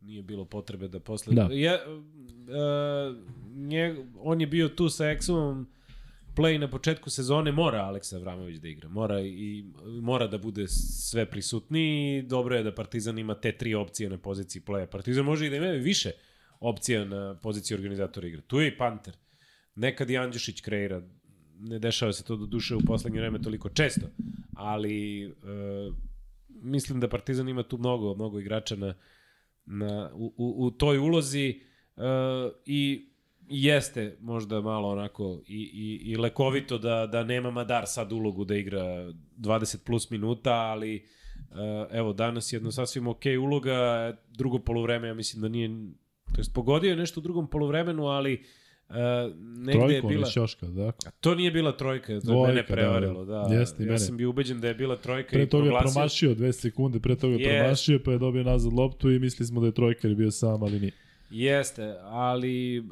nije 0.00 0.22
bilo 0.22 0.44
potrebe 0.44 0.88
da 0.88 1.00
posle... 1.00 1.34
Da. 1.34 1.48
Ja, 1.52 1.78
uh, 1.86 3.16
nje, 3.56 3.96
on 4.20 4.40
je 4.40 4.46
bio 4.46 4.68
tu 4.68 4.88
sa 4.88 5.04
Exumom, 5.04 5.64
play 6.36 6.58
na 6.58 6.70
početku 6.70 7.10
sezone 7.10 7.52
mora 7.52 7.78
Aleksa 7.78 8.16
Avramović 8.16 8.58
da 8.58 8.68
igra. 8.68 8.88
Mora 8.88 9.20
i 9.20 9.64
mora 10.00 10.26
da 10.26 10.38
bude 10.38 10.68
sve 10.68 11.26
prisutniji. 11.26 12.22
Dobro 12.22 12.56
je 12.56 12.62
da 12.62 12.74
Partizan 12.74 13.18
ima 13.18 13.34
te 13.34 13.52
tri 13.52 13.74
opcije 13.74 14.10
na 14.10 14.18
poziciji 14.18 14.62
playa. 14.66 14.86
Partizan 14.86 15.24
može 15.24 15.46
i 15.46 15.50
da 15.50 15.56
ima 15.56 15.66
više 15.66 16.10
opcija 16.60 17.04
na 17.04 17.38
poziciji 17.42 17.74
organizatora 17.74 18.26
igre. 18.26 18.40
Tu 18.40 18.60
je 18.60 18.68
i 18.68 18.76
Panter. 18.78 19.16
Nekad 19.74 20.10
i 20.10 20.18
Andjušić 20.18 20.60
kreira. 20.60 21.02
Ne 21.58 21.78
dešava 21.78 22.12
se 22.12 22.24
to 22.24 22.36
do 22.36 22.46
duše 22.46 22.76
u 22.76 22.80
poslednje 22.86 23.20
vreme 23.20 23.42
toliko 23.42 23.68
često, 23.68 24.06
ali 24.54 25.24
e, 25.24 25.30
mislim 26.48 27.00
da 27.00 27.08
Partizan 27.08 27.48
ima 27.48 27.62
tu 27.62 27.78
mnogo, 27.78 28.14
mnogo 28.14 28.40
igrača 28.40 28.76
na, 28.76 28.94
na, 29.66 30.10
u, 30.14 30.34
u, 30.36 30.66
u 30.66 30.70
toj 30.70 30.98
ulozi 30.98 31.48
e, 31.48 32.02
i 32.66 33.08
jeste 33.48 34.16
možda 34.20 34.60
malo 34.60 34.88
onako 34.88 35.42
i, 35.46 35.70
i, 35.74 36.10
i 36.10 36.16
lekovito 36.16 36.78
da, 36.78 37.06
da 37.06 37.24
nema 37.24 37.50
Madar 37.50 37.84
sad 37.86 38.12
ulogu 38.12 38.44
da 38.44 38.56
igra 38.56 39.12
20 39.38 39.84
plus 39.86 40.10
minuta, 40.10 40.52
ali 40.52 41.06
uh, 41.50 41.56
evo 41.90 42.12
danas 42.12 42.52
je 42.52 42.56
jedno 42.56 42.70
sasvim 42.72 43.06
ok 43.06 43.22
uloga, 43.40 44.12
drugo 44.28 44.58
polovreme 44.58 45.08
ja 45.08 45.14
mislim 45.14 45.42
da 45.42 45.48
nije, 45.48 45.68
to 46.34 46.40
jest 46.40 46.54
pogodio 46.54 46.90
je 46.90 46.96
nešto 46.96 47.20
u 47.20 47.22
drugom 47.22 47.46
polovremenu, 47.46 48.06
ali 48.06 48.44
uh, 48.88 48.96
negde 49.38 49.72
je 49.72 49.88
Trojku, 49.88 50.08
bila... 50.08 50.26
šoška, 50.26 50.66
da. 50.66 50.86
A 50.86 51.10
To 51.20 51.34
nije 51.34 51.50
bila 51.50 51.72
trojka, 51.72 52.06
to 52.06 52.12
je 52.12 52.20
Dvojka, 52.20 52.48
mene 52.48 52.66
prevarilo, 52.66 53.24
da. 53.24 53.38
da, 53.38 53.48
da. 53.48 53.54
Jeste 53.54 53.82
ja 53.82 53.86
mene. 53.86 53.98
sam 53.98 54.16
bio 54.16 54.30
ubeđen 54.30 54.60
da 54.60 54.68
je 54.68 54.74
bila 54.74 54.96
trojka 54.96 55.30
Pre 55.30 55.42
i 55.42 55.48
toga 55.48 55.70
je 55.70 55.78
promašio 55.80 56.34
dve 56.34 56.52
sekunde, 56.52 57.00
pre 57.00 57.16
toga 57.16 57.34
je 57.34 57.40
Jest. 57.40 57.58
promašio, 57.58 58.00
pa 58.04 58.12
je 58.12 58.18
dobio 58.18 58.42
nazad 58.42 58.72
loptu 58.72 59.10
i 59.10 59.18
mislili 59.18 59.46
smo 59.46 59.60
da 59.60 59.66
je 59.66 59.72
trojka 59.72 60.00
jer 60.02 60.12
je 60.12 60.16
bio 60.16 60.30
sam, 60.30 60.62
ali 60.62 60.80
nije. 60.80 60.92
Jeste, 61.30 61.94
ali 62.02 62.78
uh, 62.78 62.86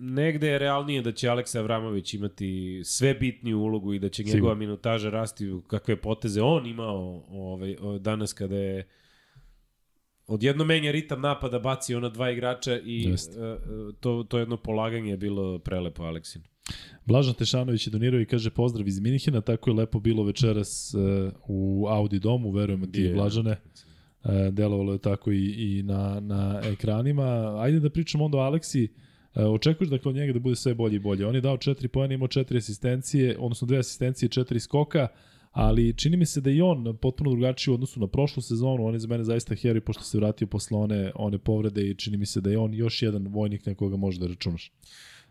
negde 0.00 0.48
je 0.48 0.58
realnije 0.58 1.02
da 1.02 1.12
će 1.12 1.28
Aleksa 1.28 1.58
Avramović 1.58 2.14
imati 2.14 2.80
sve 2.84 3.14
bitniju 3.14 3.58
ulogu 3.58 3.94
i 3.94 3.98
da 3.98 4.08
će 4.08 4.24
njegova 4.24 4.54
minutaža 4.54 5.10
rasti 5.10 5.50
u 5.50 5.60
kakve 5.60 5.96
poteze 5.96 6.42
on 6.42 6.66
imao 6.66 7.24
ovaj, 7.30 7.76
danas 7.98 8.32
kada 8.32 8.56
je 8.56 8.86
odjedno 10.30 10.64
menja 10.64 10.90
ritam 10.90 11.20
napada, 11.20 11.58
baci 11.58 11.94
ona 11.94 12.08
dva 12.08 12.30
igrača 12.30 12.78
i 12.78 13.06
uh, 13.06 13.12
uh, 13.12 13.94
to, 14.00 14.24
to 14.28 14.38
jedno 14.38 14.56
polaganje 14.56 15.10
je 15.10 15.16
bilo 15.16 15.58
prelepo 15.58 16.02
Aleksin. 16.02 16.42
Blažan 17.06 17.34
Tešanović 17.34 17.86
je 17.86 17.90
donirao 17.90 18.20
i 18.20 18.26
kaže 18.26 18.50
pozdrav 18.50 18.88
iz 18.88 19.00
Minihena, 19.00 19.40
tako 19.40 19.70
je 19.70 19.74
lepo 19.74 20.00
bilo 20.00 20.24
večeras 20.24 20.94
uh, 20.94 21.32
u 21.48 21.86
Audi 21.88 22.18
domu, 22.18 22.50
verujemo 22.50 22.86
ti 22.86 23.00
Je. 23.00 23.14
Blažane. 23.14 23.56
E, 24.24 24.50
delovalo 24.50 24.92
je 24.92 24.98
tako 24.98 25.32
i, 25.32 25.46
i 25.48 25.82
na, 25.82 26.20
na 26.20 26.60
ekranima. 26.64 27.56
Ajde 27.60 27.80
da 27.80 27.90
pričamo 27.90 28.24
onda 28.24 28.38
o 28.38 28.40
Aleksi. 28.40 28.88
E, 29.34 29.44
očekuješ 29.44 29.90
dakle 29.90 30.08
od 30.08 30.14
njega 30.14 30.32
da 30.32 30.38
bude 30.38 30.56
sve 30.56 30.74
bolje 30.74 30.96
i 30.96 30.98
bolje. 30.98 31.26
On 31.26 31.34
je 31.34 31.40
dao 31.40 31.56
4 31.56 31.88
pojene, 31.88 32.14
imao 32.14 32.28
4 32.28 32.56
asistencije, 32.56 33.36
odnosno 33.38 33.66
dve 33.66 33.78
asistencije, 33.78 34.28
4 34.28 34.58
skoka, 34.58 35.08
ali 35.50 35.96
čini 35.96 36.16
mi 36.16 36.26
se 36.26 36.40
da 36.40 36.50
i 36.50 36.60
on 36.60 36.96
potpuno 36.96 37.30
drugačiji 37.30 37.72
u 37.72 37.74
odnosu 37.74 38.00
na 38.00 38.06
prošlu 38.06 38.42
sezonu. 38.42 38.86
On 38.86 38.94
je 38.94 39.00
za 39.00 39.08
mene 39.08 39.24
zaista 39.24 39.54
heroj 39.54 39.80
pošto 39.80 40.02
se 40.02 40.18
vratio 40.18 40.46
posle 40.46 40.78
one, 40.78 41.12
one 41.14 41.38
povrede 41.38 41.90
i 41.90 41.94
čini 41.94 42.16
mi 42.16 42.26
se 42.26 42.40
da 42.40 42.50
je 42.50 42.58
on 42.58 42.74
još 42.74 43.02
jedan 43.02 43.26
vojnik 43.28 43.66
na 43.66 43.74
koga 43.74 43.96
može 43.96 44.20
da 44.20 44.26
računaš. 44.26 44.72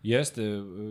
Jeste, 0.04 0.44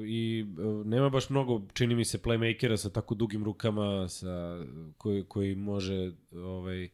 i 0.07 0.47
nema 0.85 1.11
baš 1.11 1.31
mnogo, 1.31 1.63
čini 1.73 1.95
mi 1.95 2.05
se, 2.05 2.19
playmakera 2.19 2.77
sa 2.77 2.91
tako 2.91 3.15
dugim 3.15 3.45
rukama, 3.45 4.09
sa, 4.09 4.65
koji, 4.99 5.25
koji 5.25 5.55
može 5.55 6.13
ovaj, 6.33 6.89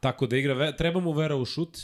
tako 0.00 0.26
da 0.26 0.36
igra. 0.36 0.72
Treba 0.72 1.00
mu 1.00 1.12
vera 1.12 1.36
u 1.36 1.44
šut, 1.44 1.78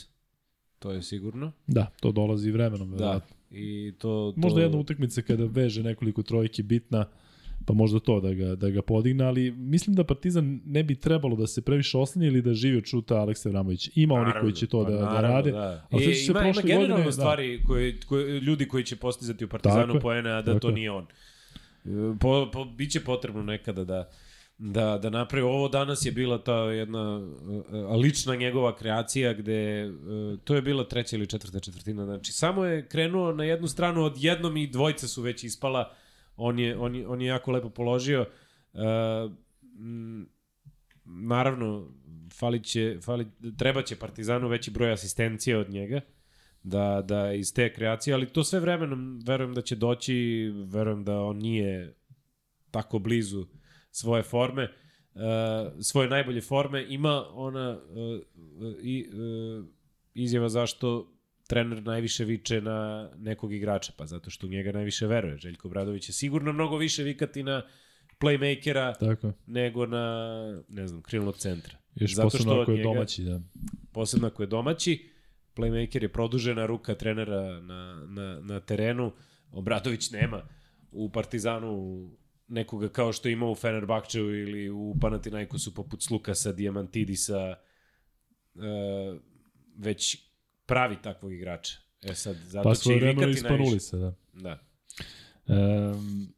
to 0.78 0.92
je 0.92 1.02
sigurno. 1.02 1.52
Da, 1.66 1.86
to 2.00 2.12
dolazi 2.12 2.50
vremenom. 2.50 2.90
Da. 2.90 2.96
verovatno. 2.96 3.36
I 3.50 3.92
to, 3.98 4.32
to... 4.34 4.40
Možda 4.40 4.60
jedna 4.60 4.78
utakmica 4.78 5.22
kada 5.22 5.44
veže 5.44 5.82
nekoliko 5.82 6.22
trojki 6.22 6.62
bitna, 6.62 7.06
pa 7.66 7.74
možda 7.74 8.00
to 8.00 8.20
da 8.20 8.34
ga, 8.34 8.54
da 8.54 8.70
ga 8.70 8.82
podigne, 8.82 9.24
ali 9.24 9.50
mislim 9.50 9.96
da 9.96 10.04
Partizan 10.04 10.60
ne 10.66 10.82
bi 10.82 10.94
trebalo 10.94 11.36
da 11.36 11.46
se 11.46 11.62
previše 11.62 11.98
oslanje 11.98 12.26
ili 12.26 12.42
da 12.42 12.54
živi 12.54 12.76
od 12.76 12.84
šuta 12.84 13.16
Aleksa 13.16 13.48
Vramović. 13.48 13.90
Ima 13.94 14.14
oni 14.14 14.32
koji 14.40 14.52
će 14.52 14.66
to 14.66 14.84
pa 14.84 14.90
da, 14.90 14.96
da 14.96 15.04
naravno, 15.04 15.28
rade. 15.28 15.52
Da. 15.52 15.86
Ali 15.90 16.04
sećaš 16.04 16.26
se 16.26 16.30
ima, 16.30 16.40
ima 16.40 16.52
prošle 16.52 16.62
generalno 16.62 16.94
godine, 16.94 17.06
da. 17.06 17.12
stvari 17.12 17.62
koje, 17.66 18.00
koje, 18.08 18.40
ljudi 18.40 18.68
koji 18.68 18.84
će 18.84 18.96
postizati 18.96 19.44
u 19.44 19.48
Partizanu 19.48 19.92
Tako 19.92 20.00
poena, 20.02 20.30
a 20.30 20.42
da 20.42 20.52
tako 20.52 20.58
to 20.58 20.68
je. 20.68 20.74
nije 20.74 20.90
on. 20.90 21.06
E, 21.84 21.88
Po, 22.20 22.50
po, 22.52 22.64
biće 22.64 23.00
potrebno 23.00 23.42
nekada 23.42 23.84
da 23.84 24.10
da, 24.58 24.98
da 25.02 25.10
napravi. 25.10 25.44
Ovo 25.44 25.68
danas 25.68 26.06
je 26.06 26.12
bila 26.12 26.38
ta 26.38 26.54
jedna 26.54 27.16
uh, 27.16 27.96
lična 28.02 28.36
njegova 28.36 28.76
kreacija 28.76 29.32
gde 29.32 29.88
uh, 29.88 30.38
to 30.44 30.54
je 30.54 30.62
bila 30.62 30.84
treća 30.84 31.16
ili 31.16 31.26
četvrta 31.26 31.60
četvrtina. 31.60 32.04
Znači, 32.04 32.32
samo 32.32 32.64
je 32.64 32.86
krenuo 32.88 33.32
na 33.32 33.44
jednu 33.44 33.68
stranu 33.68 34.04
od 34.04 34.14
jednom 34.16 34.56
i 34.56 34.66
dvojca 34.66 35.08
su 35.08 35.22
već 35.22 35.44
ispala. 35.44 35.92
On 36.36 36.58
je, 36.58 36.78
on 36.78 36.94
je, 36.94 37.08
on 37.08 37.20
je 37.20 37.26
jako 37.26 37.52
lepo 37.52 37.70
položio. 37.70 38.26
Uh, 38.72 39.32
naravno, 41.04 41.88
fali 42.38 42.64
će, 42.64 42.98
fali, 43.04 43.26
treba 43.58 43.82
će 43.82 43.96
Partizanu 43.96 44.48
veći 44.48 44.70
broj 44.70 44.92
asistencije 44.92 45.58
od 45.58 45.70
njega 45.70 46.00
da, 46.62 47.02
da 47.04 47.32
iz 47.32 47.54
te 47.54 47.72
kreacije, 47.72 48.14
ali 48.14 48.26
to 48.26 48.44
sve 48.44 48.60
vremenom 48.60 49.22
verujem 49.26 49.54
da 49.54 49.62
će 49.62 49.76
doći, 49.76 50.50
verujem 50.66 51.04
da 51.04 51.20
on 51.20 51.36
nije 51.36 51.94
tako 52.70 52.98
blizu 52.98 53.46
svoje 53.90 54.22
forme, 54.22 54.62
uh, 55.14 55.20
svoje 55.80 56.08
najbolje 56.08 56.40
forme, 56.40 56.86
ima 56.88 57.24
ona 57.32 57.78
uh, 57.80 58.20
i, 58.82 59.08
uh, 59.08 59.66
izjava 60.14 60.48
zašto 60.48 61.15
trener 61.46 61.82
najviše 61.82 62.24
viče 62.24 62.60
na 62.60 63.10
nekog 63.16 63.52
igrača, 63.52 63.92
pa 63.96 64.06
zato 64.06 64.30
što 64.30 64.46
u 64.46 64.50
njega 64.50 64.72
najviše 64.72 65.06
veruje. 65.06 65.38
Željko 65.38 65.68
Bradović 65.68 66.08
je 66.08 66.12
sigurno 66.12 66.52
mnogo 66.52 66.76
više 66.76 67.02
vikati 67.02 67.42
na 67.42 67.62
playmakera 68.20 68.98
Tako. 68.98 69.32
nego 69.46 69.86
na, 69.86 70.36
ne 70.68 70.86
znam, 70.86 71.02
krilnog 71.02 71.36
centra. 71.36 71.78
Još 71.94 72.14
Zato 72.14 72.26
posebno 72.26 72.52
što 72.52 72.62
ako 72.62 72.70
je 72.70 72.76
njega- 72.76 72.88
domaći, 72.88 73.22
da. 73.22 73.40
posebno 73.92 74.26
ako 74.28 74.42
je 74.42 74.46
domaći, 74.46 75.08
playmaker 75.56 76.02
je 76.02 76.12
produžena 76.12 76.66
ruka 76.66 76.94
trenera 76.94 77.60
na, 77.60 78.06
na, 78.08 78.40
na 78.40 78.60
terenu. 78.60 79.12
Obradović 79.50 80.10
nema 80.10 80.48
u 80.90 81.12
Partizanu 81.12 82.10
nekoga 82.48 82.88
kao 82.88 83.12
što 83.12 83.28
ima 83.28 83.50
u 83.50 83.54
Fenerbahčevu 83.54 84.34
ili 84.34 84.70
u 84.70 84.96
Panathinaikosu 85.00 85.74
poput 85.74 86.02
Slukasa, 86.02 86.52
Diamantidisa, 86.52 87.54
e, 87.54 87.58
već 89.76 90.25
pravi 90.66 90.96
takvog 91.02 91.32
igrača. 91.32 91.78
E 92.02 92.14
sad, 92.14 92.36
zato 92.36 92.68
Pa 92.68 92.74
će 92.74 92.92
i 92.92 92.98
vikati 92.98 93.42
najviše. 93.42 93.80
se, 93.80 93.96
da. 93.96 94.14
Da. 94.32 94.58
Um, 95.46 96.28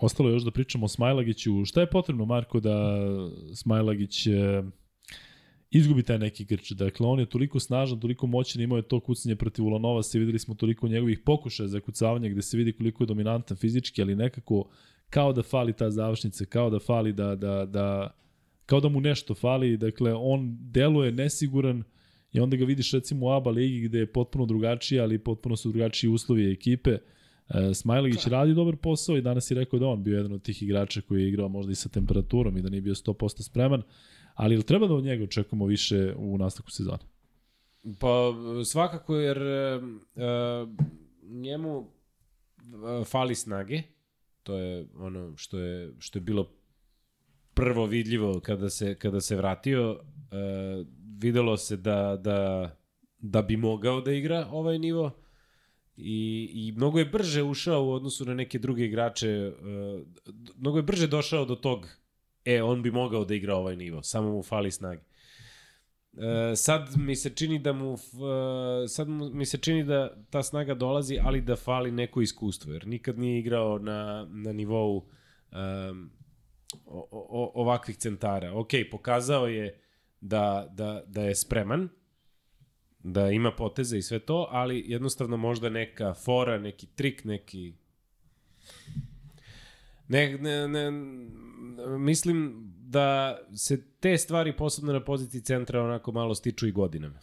ostalo 0.00 0.28
je 0.28 0.32
još 0.32 0.42
da 0.42 0.50
pričamo 0.50 0.84
o 0.84 0.88
Smajlagiću. 0.88 1.64
Šta 1.64 1.80
je 1.80 1.90
potrebno, 1.90 2.24
Marko, 2.24 2.60
da 2.60 2.98
Smajlagić 3.54 4.26
e, 4.26 4.62
izgubi 5.70 6.02
taj 6.02 6.18
neki 6.18 6.44
grč? 6.44 6.70
Dakle, 6.70 7.06
on 7.06 7.20
je 7.20 7.26
toliko 7.26 7.60
snažan, 7.60 8.00
toliko 8.00 8.26
moćan, 8.26 8.62
imao 8.62 8.76
je 8.76 8.88
to 8.88 9.00
kucanje 9.00 9.36
protiv 9.36 9.64
Ulanova, 9.64 10.02
se 10.02 10.18
videli 10.18 10.38
smo 10.38 10.54
toliko 10.54 10.88
njegovih 10.88 11.18
pokušaja 11.18 11.68
za 11.68 11.80
kucavanje, 11.80 12.30
gde 12.30 12.42
se 12.42 12.56
vidi 12.56 12.72
koliko 12.72 13.02
je 13.02 13.06
dominantan 13.06 13.56
fizički, 13.56 14.02
ali 14.02 14.16
nekako 14.16 14.70
kao 15.10 15.32
da 15.32 15.42
fali 15.42 15.72
ta 15.72 15.90
završnica, 15.90 16.44
kao 16.44 16.70
da 16.70 16.78
fali 16.78 17.12
da, 17.12 17.34
da, 17.34 17.66
da 17.66 18.14
kao 18.66 18.80
da 18.80 18.88
mu 18.88 19.00
nešto 19.00 19.34
fali, 19.34 19.76
dakle, 19.76 20.14
on 20.14 20.56
deluje 20.60 21.12
nesiguran 21.12 21.84
i 22.32 22.40
onda 22.40 22.56
ga 22.56 22.64
vidiš 22.64 22.92
recimo 22.92 23.26
u 23.26 23.30
ABA 23.30 23.50
ligi 23.50 23.88
gde 23.88 23.98
je 23.98 24.12
potpuno 24.12 24.46
drugačije, 24.46 25.00
ali 25.00 25.18
potpuno 25.18 25.56
su 25.56 25.68
drugačiji 25.68 26.10
uslovi 26.10 26.52
ekipe. 26.52 26.90
E, 26.90 27.74
Smajlagić 27.74 28.26
radi 28.26 28.54
dobar 28.54 28.76
posao 28.76 29.16
i 29.16 29.22
danas 29.22 29.50
je 29.50 29.54
rekao 29.54 29.78
da 29.78 29.86
on 29.86 30.02
bio 30.02 30.16
jedan 30.16 30.32
od 30.32 30.42
tih 30.42 30.62
igrača 30.62 31.00
koji 31.00 31.22
je 31.22 31.28
igrao 31.28 31.48
možda 31.48 31.72
i 31.72 31.74
sa 31.74 31.88
temperaturom 31.88 32.56
i 32.56 32.62
da 32.62 32.68
nije 32.68 32.80
bio 32.80 32.94
100% 32.94 33.42
spreman, 33.42 33.82
ali 34.34 34.54
ili 34.54 34.62
treba 34.62 34.86
da 34.86 34.94
od 34.94 35.04
njega 35.04 35.24
očekujemo 35.24 35.66
više 35.66 36.14
u 36.16 36.38
nastavku 36.38 36.70
sezone? 36.70 36.98
Pa 37.98 38.34
svakako 38.64 39.16
jer 39.16 39.38
e, 39.42 39.80
njemu 41.22 41.86
e, 43.00 43.04
fali 43.04 43.34
snage. 43.34 43.82
To 44.42 44.56
je 44.56 44.86
ono 44.96 45.36
što 45.36 45.58
je 45.58 45.92
što 45.98 46.18
je 46.18 46.22
bilo 46.22 46.50
prvo 47.54 47.86
vidljivo 47.86 48.40
kada 48.40 48.70
se 48.70 48.94
kada 48.94 49.20
se 49.20 49.36
vratio. 49.36 50.00
E, 50.32 50.97
videlo 51.18 51.56
se 51.56 51.76
da 51.76 52.16
da 52.16 52.70
da 53.18 53.42
bi 53.42 53.56
mogao 53.56 54.00
da 54.00 54.12
igra 54.12 54.46
ovaj 54.50 54.78
nivo 54.78 55.10
i, 56.00 56.50
i 56.54 56.72
mnogo 56.72 56.98
je 56.98 57.04
brže 57.04 57.42
ušao 57.42 57.84
u 57.84 57.92
odnosu 57.92 58.24
na 58.24 58.34
neke 58.34 58.58
druge 58.58 58.84
igrače, 58.84 59.28
e, 59.28 59.52
mnogo 60.56 60.78
je 60.78 60.82
brže 60.82 61.06
došao 61.06 61.44
do 61.44 61.54
tog, 61.54 61.88
e, 62.44 62.62
on 62.62 62.82
bi 62.82 62.90
mogao 62.90 63.24
da 63.24 63.34
igra 63.34 63.56
ovaj 63.56 63.76
nivo, 63.76 64.02
samo 64.02 64.30
mu 64.32 64.42
fali 64.42 64.70
snage. 64.70 65.02
E, 66.16 66.56
sad 66.56 66.96
mi 66.96 67.16
se 67.16 67.30
čini 67.30 67.58
da 67.58 67.72
mu 67.72 67.94
e, 67.94 68.88
sad 68.88 69.08
mi 69.08 69.46
se 69.46 69.58
čini 69.58 69.84
da 69.84 70.16
ta 70.30 70.42
snaga 70.42 70.74
dolazi, 70.74 71.18
ali 71.22 71.40
da 71.40 71.56
fali 71.56 71.90
neko 71.90 72.20
iskustvo, 72.20 72.72
jer 72.72 72.86
nikad 72.86 73.18
nije 73.18 73.38
igrao 73.38 73.78
na, 73.78 74.28
na 74.30 74.52
nivou 74.52 74.96
um, 74.96 76.10
o, 76.86 77.08
o, 77.10 77.52
ovakvih 77.54 77.96
centara. 77.96 78.52
Ok, 78.52 78.70
pokazao 78.90 79.48
je 79.48 79.80
da, 80.20 80.68
da, 80.70 81.02
da 81.06 81.22
je 81.22 81.34
spreman, 81.34 81.88
da 82.98 83.30
ima 83.30 83.52
poteze 83.52 83.98
i 83.98 84.02
sve 84.02 84.18
to, 84.18 84.48
ali 84.50 84.84
jednostavno 84.86 85.36
možda 85.36 85.68
neka 85.68 86.14
fora, 86.14 86.58
neki 86.58 86.86
trik, 86.86 87.24
neki 87.24 87.72
Ne, 90.08 90.38
ne, 90.38 90.68
ne, 90.68 90.90
mislim 91.98 92.68
da 92.80 93.38
se 93.54 93.84
te 94.00 94.18
stvari 94.18 94.56
posebno 94.56 94.92
na 94.92 95.04
poziciji 95.04 95.40
centra 95.40 95.82
onako 95.82 96.12
malo 96.12 96.34
stiču 96.34 96.66
i 96.66 96.72
godinama. 96.72 97.18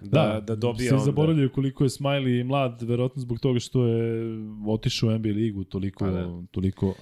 Da, 0.00 0.40
da, 0.46 0.56
dobije 0.56 0.88
Svi 0.88 0.94
onda... 0.94 1.04
zaboravljaju 1.04 1.52
koliko 1.52 1.84
je 1.84 1.90
Smiley 1.90 2.44
mlad, 2.44 2.82
verovatno 2.82 3.22
zbog 3.22 3.38
toga 3.38 3.60
što 3.60 3.86
je 3.86 4.36
otišao 4.66 5.08
u 5.08 5.18
NBA 5.18 5.28
ligu, 5.28 5.64
toliko, 5.64 6.04
Pa 6.04 6.10
da. 6.10 6.42
toliko 6.50 6.94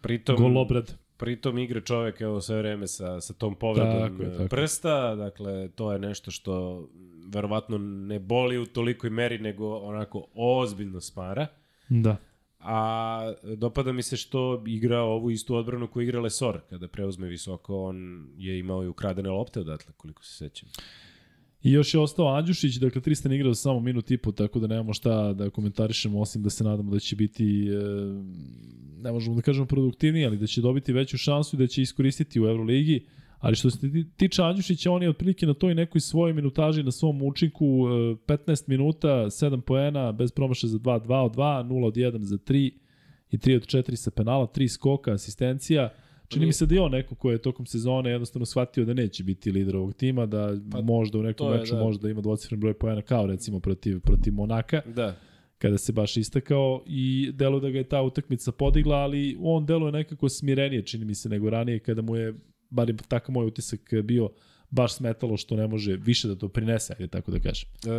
Pritom, 0.00 0.36
golobrad. 0.36 0.98
Pritom 1.20 1.58
igra 1.58 1.80
čovek 1.80 2.20
evo 2.20 2.40
sve 2.40 2.58
vreme 2.58 2.86
sa, 2.86 3.20
sa 3.20 3.32
tom 3.32 3.54
povredom 3.54 4.10
Tako 4.10 4.22
je, 4.22 4.36
tako. 4.36 4.48
prsta, 4.48 5.14
dakle 5.14 5.68
to 5.68 5.92
je 5.92 5.98
nešto 5.98 6.30
što 6.30 6.86
verovatno 7.26 7.78
ne 7.78 8.18
boli 8.18 8.58
u 8.58 8.66
tolikoj 8.66 9.10
meri 9.10 9.38
nego 9.38 9.76
onako 9.76 10.26
ozbiljno 10.34 11.00
smara. 11.00 11.46
Da. 11.88 12.16
A 12.60 13.32
dopada 13.56 13.92
mi 13.92 14.02
se 14.02 14.16
što 14.16 14.62
igra 14.66 15.00
ovu 15.00 15.30
istu 15.30 15.56
odbranu 15.56 15.88
koju 15.88 16.02
igra 16.02 16.20
Lesor. 16.20 16.60
Kada 16.70 16.88
preuzme 16.88 17.28
visoko, 17.28 17.82
on 17.82 18.26
je 18.36 18.58
imao 18.58 18.84
i 18.84 18.88
ukradene 18.88 19.30
lopte 19.30 19.60
odatle, 19.60 19.92
koliko 19.96 20.24
se 20.24 20.34
sećam. 20.36 20.68
I 21.62 21.72
još 21.72 21.94
je 21.94 22.00
ostao 22.00 22.34
Andjušić, 22.34 22.76
dakle 22.76 23.00
Tristan 23.00 23.32
igrao 23.32 23.54
samo 23.54 23.80
minut 23.80 24.10
i 24.10 24.16
po, 24.16 24.32
tako 24.32 24.58
da 24.60 24.66
nemamo 24.66 24.92
šta 24.92 25.32
da 25.32 25.50
komentarišemo, 25.50 26.20
osim 26.20 26.42
da 26.42 26.50
se 26.50 26.64
nadamo 26.64 26.90
da 26.90 26.98
će 26.98 27.16
biti, 27.16 27.68
e, 27.68 27.74
ne 29.02 29.12
možemo 29.12 29.36
da 29.36 29.42
kažemo 29.42 29.66
produktivniji, 29.66 30.26
ali 30.26 30.38
da 30.38 30.46
će 30.46 30.60
dobiti 30.60 30.92
veću 30.92 31.18
šansu 31.18 31.56
i 31.56 31.58
da 31.58 31.66
će 31.66 31.82
iskoristiti 31.82 32.40
u 32.40 32.44
Euroligi. 32.46 33.06
Ali 33.38 33.56
što 33.56 33.70
se 33.70 33.80
ti- 33.80 34.06
tiče 34.16 34.42
Andjušića, 34.42 34.90
on 34.92 35.02
je 35.02 35.10
otprilike 35.10 35.46
na 35.46 35.54
toj 35.54 35.74
nekoj 35.74 36.00
svojoj 36.00 36.32
minutaži, 36.32 36.82
na 36.82 36.90
svom 36.90 37.22
učinku, 37.22 37.86
e, 37.88 38.16
15 38.26 38.68
minuta, 38.68 39.30
7 39.30 39.60
poena, 39.60 40.12
bez 40.12 40.32
promaša 40.32 40.66
za 40.66 40.78
2, 40.78 40.98
2 41.00 41.22
od 41.22 41.32
2, 41.34 41.62
0 41.62 41.86
od 41.86 41.96
1 41.96 42.22
za 42.22 42.38
3 42.38 42.70
i 43.30 43.38
3 43.38 43.56
od 43.56 43.66
4 43.66 43.96
sa 43.96 44.10
penala, 44.10 44.46
3 44.46 44.68
skoka, 44.68 45.12
asistencija. 45.12 45.90
Čini 46.32 46.46
mi 46.46 46.52
se 46.52 46.66
da 46.66 46.74
je 46.74 46.80
on 46.80 46.90
neko 46.90 47.14
ko 47.14 47.30
je 47.30 47.38
tokom 47.38 47.66
sezone 47.66 48.10
jednostavno 48.10 48.46
shvatio 48.46 48.84
da 48.84 48.94
neće 48.94 49.24
biti 49.24 49.50
lider 49.52 49.76
ovog 49.76 49.94
tima, 49.94 50.26
da 50.26 50.56
pa, 50.70 50.80
možda 50.80 51.18
u 51.18 51.22
nekom 51.22 51.52
je, 51.52 51.58
meču 51.58 51.74
da. 51.74 51.82
možda 51.82 52.10
ima 52.10 52.20
dvocifren 52.20 52.60
broj 52.60 52.74
poena 52.74 53.02
kao 53.02 53.26
recimo 53.26 53.60
protiv, 53.60 54.00
protiv 54.00 54.34
Monaka 54.34 54.82
Da. 54.86 55.16
kada 55.58 55.78
se 55.78 55.92
baš 55.92 56.16
istakao 56.16 56.82
i 56.86 57.30
delo 57.32 57.60
da 57.60 57.70
ga 57.70 57.78
je 57.78 57.88
ta 57.88 58.02
utakmica 58.02 58.52
podigla, 58.52 58.96
ali 58.96 59.36
on 59.40 59.66
deluje 59.66 59.92
nekako 59.92 60.28
smirenije, 60.28 60.86
čini 60.86 61.04
mi 61.04 61.14
se, 61.14 61.28
nego 61.28 61.50
ranije 61.50 61.78
kada 61.78 62.02
mu 62.02 62.16
je, 62.16 62.34
bar 62.70 62.90
je 62.90 62.96
takav 63.08 63.32
moj 63.32 63.46
utisak 63.46 63.94
bio, 64.04 64.28
baš 64.70 64.94
smetalo 64.94 65.36
što 65.36 65.56
ne 65.56 65.66
može 65.66 65.96
više 65.96 66.28
da 66.28 66.36
to 66.36 66.48
prinese, 66.48 66.92
ajde 66.92 67.08
tako 67.08 67.30
da 67.30 67.38
kažem. 67.38 67.68
E, 67.86 67.90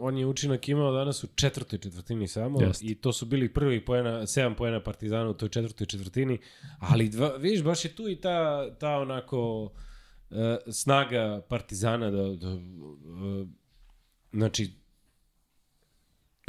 on 0.00 0.18
je 0.18 0.26
učinak 0.26 0.68
imao 0.68 0.92
danas 0.92 1.24
u 1.24 1.28
četvrtoj 1.34 1.78
četvrtini 1.78 2.28
samo 2.28 2.62
Jeste. 2.62 2.86
i 2.86 2.94
to 2.94 3.12
su 3.12 3.26
bili 3.26 3.52
prvi 3.52 3.84
poena, 3.84 4.22
7 4.22 4.54
poena 4.54 4.82
Partizana 4.82 5.30
u 5.30 5.34
toj 5.34 5.48
četvrtoj 5.48 5.86
četvrtini, 5.86 6.38
ali 6.78 7.08
dva, 7.08 7.36
vidiš, 7.36 7.62
baš 7.62 7.84
je 7.84 7.94
tu 7.94 8.08
i 8.08 8.16
ta, 8.16 8.70
ta 8.78 8.90
onako 8.90 9.70
e, 10.30 10.56
snaga 10.72 11.46
Partizana 11.48 12.10
da, 12.10 12.22
da 12.36 12.48
e, 12.48 12.58
znači 14.32 14.70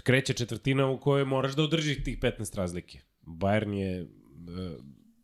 kreće 0.04 0.34
četvrtina 0.34 0.88
u 0.88 1.00
kojoj 1.00 1.26
moraš 1.26 1.56
da 1.56 1.64
održiš 1.64 2.04
tih 2.04 2.20
15 2.20 2.58
razlike. 2.58 3.00
Bayern 3.26 3.74
je 3.74 4.02
e, 4.02 4.08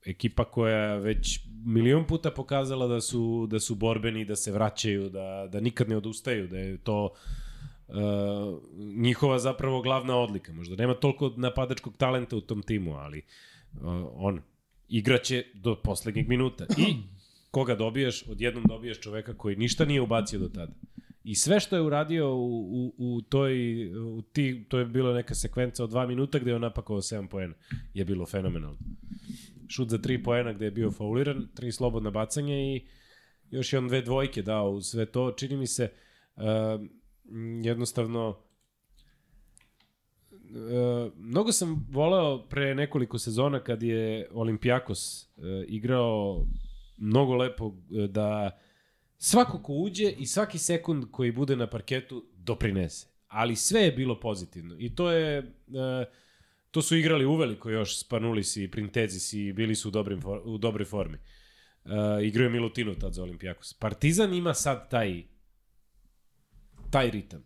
ekipa 0.06 0.44
koja 0.46 0.96
već 0.96 1.47
milion 1.66 2.08
puta 2.08 2.32
pokazala 2.32 2.88
da 2.88 3.02
su 3.02 3.48
da 3.50 3.60
su 3.60 3.76
borbeni, 3.76 4.26
da 4.26 4.36
se 4.36 4.52
vraćaju, 4.52 5.10
da 5.10 5.48
da 5.52 5.60
nikad 5.60 5.90
ne 5.90 5.98
odustaju, 5.98 6.48
da 6.48 6.58
je 6.58 6.78
to 6.78 7.10
uh, 7.88 7.96
njihova 8.78 9.40
zapravo 9.40 9.82
glavna 9.82 10.16
odlika. 10.16 10.54
Možda 10.54 10.76
nema 10.76 10.94
toliko 10.94 11.34
napadačkog 11.38 11.98
talenta 11.98 12.36
u 12.36 12.42
tom 12.42 12.62
timu, 12.62 12.94
ali 12.94 13.22
uh, 13.74 13.82
on 14.14 14.42
igraće 14.90 15.44
do 15.54 15.76
poslednjeg 15.76 16.30
minuta. 16.30 16.66
I 16.78 16.94
koga 17.52 17.76
dobiješ, 17.76 18.28
odjednom 18.28 18.64
dobiješ 18.68 19.00
čoveka 19.00 19.34
koji 19.34 19.56
ništa 19.56 19.86
nije 19.86 20.02
ubacio 20.02 20.40
do 20.40 20.50
tada. 20.50 20.74
I 21.24 21.36
sve 21.36 21.60
što 21.60 21.76
je 21.76 21.82
uradio 21.82 22.36
u, 22.36 22.68
u, 22.68 22.94
u 22.98 23.22
toj, 23.22 23.54
u 23.96 24.22
ti, 24.22 24.66
to 24.70 24.80
je 24.80 24.86
bila 24.86 25.14
neka 25.14 25.36
sekvenca 25.36 25.84
od 25.84 25.90
dva 25.90 26.08
minuta 26.08 26.40
gde 26.40 26.52
je 26.52 26.56
on 26.56 26.62
napakao 26.62 26.98
7 26.98 27.28
poena. 27.28 27.54
Je 27.94 28.06
bilo 28.06 28.26
fenomenalno. 28.26 28.78
Šut 29.68 29.90
za 29.90 29.98
3 29.98 30.24
poena 30.24 30.54
gde 30.54 30.66
je 30.66 30.72
bio 30.72 30.92
fauliran, 30.92 31.48
tri 31.56 31.72
slobodna 31.72 32.12
bacanja 32.12 32.56
i 32.56 32.86
još 33.50 33.74
je 33.74 33.80
on 33.80 33.88
dve 33.88 34.02
dvojke 34.02 34.42
dao 34.42 34.72
u 34.72 34.82
sve 34.82 35.06
to. 35.06 35.32
Čini 35.32 35.58
mi 35.58 35.68
se 35.68 35.92
uh, 36.36 36.44
jednostavno 37.64 38.48
Uh, 40.50 41.14
mnogo 41.18 41.52
sam 41.52 41.88
voleo 41.90 42.48
pre 42.50 42.76
nekoliko 42.76 43.20
sezona 43.20 43.60
kad 43.60 43.84
je 43.84 44.30
Olimpijakos 44.32 45.24
uh, 45.24 45.44
igrao 45.68 46.46
mnogo 46.98 47.36
lepo 47.36 47.66
uh, 47.66 47.76
da 48.10 48.60
svako 49.18 49.62
ko 49.64 49.74
uđe 49.74 50.12
i 50.18 50.26
svaki 50.26 50.58
sekund 50.58 51.06
koji 51.12 51.32
bude 51.32 51.56
na 51.56 51.68
parketu 51.68 52.26
doprinese. 52.38 53.08
Ali 53.28 53.56
sve 53.56 53.82
je 53.82 53.92
bilo 53.92 54.20
pozitivno. 54.20 54.76
I 54.80 54.96
to 54.96 55.12
je... 55.12 55.40
Uh, 55.40 56.08
to 56.72 56.82
su 56.82 56.96
igrali 56.96 57.26
uveliko 57.26 57.70
još 57.70 58.00
Spanulis 58.00 58.58
i 58.58 58.72
Printezis 58.72 59.34
i 59.34 59.54
bili 59.54 59.76
su 59.76 59.88
u, 59.88 59.92
dobrim, 59.92 60.22
u 60.44 60.58
dobroj 60.58 60.86
formi. 60.86 61.18
Uh, 61.86 61.92
igrao 62.24 62.44
je 62.46 63.00
tad 63.00 63.14
za 63.14 63.24
Olimpijakos. 63.24 63.74
Partizan 63.74 64.34
ima 64.34 64.54
sad 64.54 64.90
taj 64.90 65.24
taj 66.90 67.12
ritam. 67.12 67.44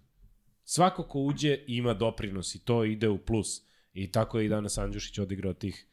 Svako 0.63 1.03
ko 1.03 1.19
uđe 1.19 1.57
ima 1.67 1.93
doprinos 1.93 2.55
i 2.55 2.65
to 2.65 2.85
ide 2.85 3.09
u 3.09 3.17
plus. 3.17 3.61
I 3.93 4.11
tako 4.11 4.39
je 4.39 4.45
i 4.45 4.49
danas 4.49 4.77
Andjušić 4.77 5.19
odigrao 5.19 5.53
tih, 5.53 5.85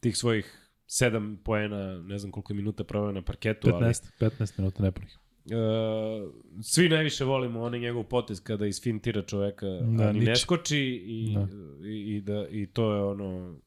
tih 0.00 0.16
svojih 0.16 0.70
7 0.88 1.36
poena, 1.44 2.02
ne 2.02 2.18
znam 2.18 2.32
koliko 2.32 2.52
je 2.52 2.56
minuta 2.56 2.84
proveo 2.84 3.12
na 3.12 3.22
parketu, 3.22 3.70
ali 3.74 3.84
15, 3.84 4.02
15 4.20 4.52
minuta 4.58 4.82
nepunih. 4.82 5.18
Uh, 5.46 6.32
svi 6.62 6.88
najviše 6.88 7.24
volimo 7.24 7.62
onaj 7.62 7.80
njegov 7.80 8.04
potez 8.04 8.40
kada 8.40 8.66
isfintira 8.66 9.22
čoveka, 9.22 9.66
Da, 9.66 10.04
da, 10.04 10.12
ni 10.12 10.20
ne 10.20 10.30
nič. 10.30 10.40
skoči 10.40 10.78
i, 11.06 11.34
Da. 11.34 11.48
I, 11.88 12.16
i, 12.16 12.20
da, 12.20 12.46
i 12.50 12.66
to 12.66 12.94
je 12.94 13.02
ono, 13.02 13.58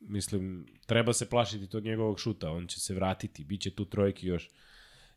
mislim, 0.00 0.66
treba 0.86 1.12
se 1.12 1.28
plašiti 1.30 1.66
tog 1.66 1.84
njegovog 1.84 2.20
šuta, 2.20 2.50
on 2.50 2.66
će 2.66 2.80
se 2.80 2.94
vratiti, 2.94 3.44
bit 3.44 3.60
će 3.60 3.70
tu 3.70 3.84
trojki 3.84 4.26
još. 4.26 4.50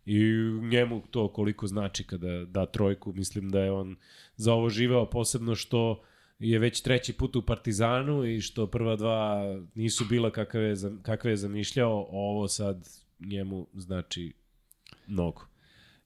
I 0.05 0.19
njemu 0.61 1.01
to 1.11 1.27
koliko 1.27 1.67
znači 1.67 2.03
kada 2.03 2.45
da 2.45 2.65
trojku, 2.65 3.13
mislim 3.13 3.49
da 3.49 3.59
je 3.59 3.71
on 3.71 3.95
za 4.35 4.53
ovo 4.53 4.69
živeo 4.69 5.09
posebno 5.09 5.55
što 5.55 6.03
je 6.39 6.59
već 6.59 6.81
treći 6.81 7.13
put 7.13 7.35
u 7.35 7.41
Partizanu 7.41 8.25
i 8.25 8.41
što 8.41 8.67
prva 8.67 8.95
dva 8.95 9.43
nisu 9.75 10.05
bila 10.09 10.31
kakve 10.31 10.61
je, 10.61 10.75
kakve 11.01 11.31
je 11.31 11.38
zamišljao, 11.38 12.07
ovo 12.11 12.47
sad 12.47 12.88
njemu 13.19 13.67
znači 13.73 14.33
mnogo. 15.07 15.51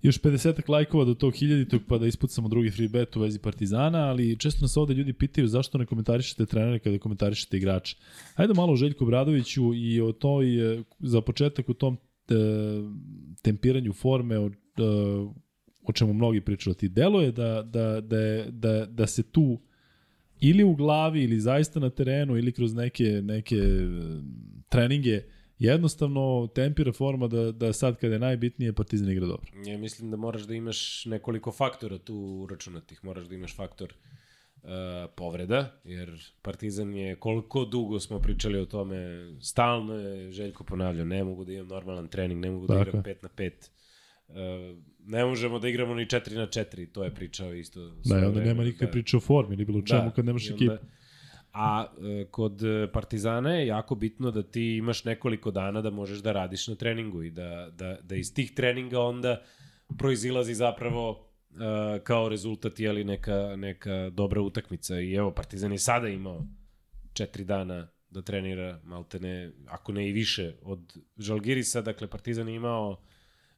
Još 0.06 0.22
50 0.22 0.70
lajkova 0.70 1.06
do 1.06 1.14
tog 1.14 1.34
hiljaditog 1.36 1.82
pa 1.88 1.98
da 1.98 2.08
ispucamo 2.08 2.48
drugi 2.48 2.72
free 2.72 2.88
bet 2.88 3.16
u 3.16 3.20
vezi 3.20 3.40
Partizana, 3.40 4.00
ali 4.00 4.38
često 4.40 4.62
nas 4.62 4.78
ovde 4.78 4.94
ljudi 4.94 5.14
pitaju 5.14 5.48
zašto 5.48 5.78
ne 5.78 5.86
komentarišete 5.86 6.46
trenere 6.46 6.80
kada 6.80 7.00
komentarišete 7.00 7.58
igrače. 7.58 7.98
Hajde 8.36 8.54
malo 8.54 8.74
o 8.74 8.76
Željku 8.76 9.06
Bradoviću 9.06 9.74
i 9.74 10.02
o 10.02 10.12
toj, 10.12 10.74
e, 10.74 10.84
za 11.00 11.22
početak 11.22 11.70
u 11.70 11.74
tom 11.74 11.98
e, 12.30 12.34
tempiranju 13.42 13.94
forme, 13.94 14.40
o, 14.40 14.48
e, 14.48 14.52
o 15.84 15.94
čemu 15.94 16.14
mnogi 16.14 16.42
pričaju. 16.42 16.74
Ti 16.74 16.90
delo 16.90 17.22
je 17.22 17.32
da, 17.32 17.64
da, 17.64 18.02
da, 18.02 18.46
da, 18.50 18.86
da 18.86 19.08
se 19.08 19.24
tu 19.24 19.62
ili 20.40 20.64
u 20.64 20.76
glavi 20.76 21.24
ili 21.24 21.40
zaista 21.40 21.80
na 21.80 21.90
terenu 21.90 22.38
ili 22.38 22.52
kroz 22.52 22.74
neke, 22.74 23.22
neke 23.24 23.56
e, 23.56 23.88
treninge 24.70 25.22
jednostavno 25.60 26.48
tempira 26.56 26.92
forma 26.92 27.28
da, 27.28 27.52
da 27.52 27.74
sad 27.74 27.98
kada 28.00 28.14
je 28.14 28.20
najbitnije 28.20 28.74
Partizan 28.74 29.12
igra 29.12 29.28
dobro. 29.28 29.52
Ja 29.66 29.78
mislim 29.78 30.12
da 30.12 30.18
moraš 30.18 30.42
da 30.42 30.54
imaš 30.54 31.06
nekoliko 31.06 31.52
faktora 31.52 31.98
tu 31.98 32.16
uračunatih. 32.16 33.04
Moraš 33.04 33.26
da 33.26 33.36
imaš 33.36 33.56
faktor 33.56 33.94
uh, 34.64 34.70
povreda, 35.16 35.82
jer 35.84 36.34
Partizan 36.42 36.94
je, 36.94 37.16
koliko 37.16 37.66
dugo 37.66 38.00
smo 38.00 38.20
pričali 38.20 38.60
o 38.60 38.66
tome, 38.66 38.98
stalno 39.42 39.94
je 39.94 40.32
Željko 40.32 40.64
ponavljao, 40.64 41.06
ne 41.06 41.24
mogu 41.24 41.46
da 41.46 41.54
imam 41.54 41.68
normalan 41.68 42.08
trening, 42.08 42.42
ne 42.42 42.52
mogu 42.52 42.68
da 42.68 42.74
Tako 42.74 42.90
igram 42.90 43.04
je. 43.06 43.16
5 43.16 43.24
na 43.24 43.30
5. 43.30 43.52
Uh, 44.28 44.36
ne 45.08 45.26
možemo 45.26 45.60
da 45.60 45.70
igramo 45.70 45.96
ni 45.96 46.06
4 46.06 46.36
na 46.36 46.48
4, 46.48 46.88
to 46.92 47.04
je 47.04 47.14
pričao 47.14 47.54
isto. 47.54 47.80
Da, 48.06 48.16
onda 48.16 48.30
vreme, 48.30 48.46
nema 48.46 48.64
nikakve 48.64 48.86
da. 48.86 48.92
priče 48.92 49.18
o 49.18 49.20
formi 49.20 49.56
ili 49.56 49.66
bilo 49.66 49.82
čemu 49.82 50.12
kad 50.16 50.26
nemaš 50.26 50.50
ekipu. 50.50 50.74
A 51.58 51.86
e, 51.86 52.26
kod 52.32 52.62
Partizana 52.94 53.54
je 53.54 53.68
jako 53.68 53.96
bitno 53.96 54.32
da 54.32 54.44
ti 54.44 54.76
imaš 54.78 55.04
nekoliko 55.04 55.52
dana 55.52 55.82
da 55.82 55.90
možeš 55.90 56.20
da 56.20 56.32
radiš 56.32 56.68
na 56.68 56.76
treningu 56.76 57.24
i 57.24 57.32
da, 57.32 57.70
da, 57.72 57.98
da 58.04 58.16
iz 58.16 58.34
tih 58.34 58.54
treninga 58.54 59.00
onda 59.00 59.42
proizilazi 59.98 60.54
zapravo 60.54 61.28
e, 61.52 62.00
kao 62.04 62.30
rezultat 62.30 62.80
je 62.80 62.92
li 62.92 63.04
neka, 63.04 63.56
neka 63.56 64.10
dobra 64.10 64.42
utakmica. 64.42 65.00
I 65.00 65.14
evo 65.14 65.32
Partizan 65.32 65.72
je 65.72 65.78
sada 65.78 66.08
imao 66.08 66.46
četiri 67.14 67.44
dana 67.44 67.88
da 68.10 68.22
trenira 68.22 68.80
maltene, 68.84 69.52
ako 69.68 69.92
ne 69.92 70.10
i 70.10 70.12
više 70.12 70.54
od 70.62 70.98
Žalgirisa, 71.18 71.82
dakle 71.82 72.08
Partizan 72.08 72.50
je 72.50 72.56
imao 72.56 73.02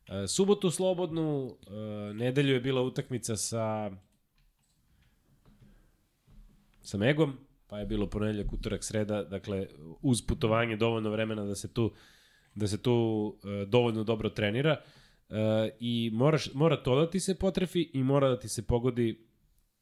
e, 0.07 0.27
subotu 0.27 0.71
slobodnu, 0.71 1.57
e, 1.67 2.13
nedelju 2.13 2.53
je 2.53 2.61
bila 2.61 2.81
utakmica 2.81 3.35
sa 3.35 3.91
sa 6.81 6.97
Megom, 6.97 7.46
pa 7.67 7.79
je 7.79 7.85
bilo 7.85 8.09
ponedeljak, 8.09 8.53
utorak, 8.53 8.83
sreda, 8.83 9.23
dakle 9.23 9.67
uz 10.01 10.21
putovanje 10.21 10.77
dovoljno 10.77 11.09
vremena 11.09 11.45
da 11.45 11.55
se 11.55 11.73
tu 11.73 11.93
da 12.55 12.67
se 12.67 12.81
tu 12.81 13.37
e, 13.43 13.65
dovoljno 13.65 14.03
dobro 14.03 14.29
trenira 14.29 14.81
e, 15.29 15.33
i 15.79 16.09
moraš, 16.13 16.53
mora 16.53 16.83
to 16.83 16.99
da 16.99 17.09
ti 17.09 17.19
se 17.19 17.39
potrefi 17.39 17.89
i 17.93 18.03
mora 18.03 18.29
da 18.29 18.39
ti 18.39 18.49
se 18.49 18.67
pogodi 18.67 19.09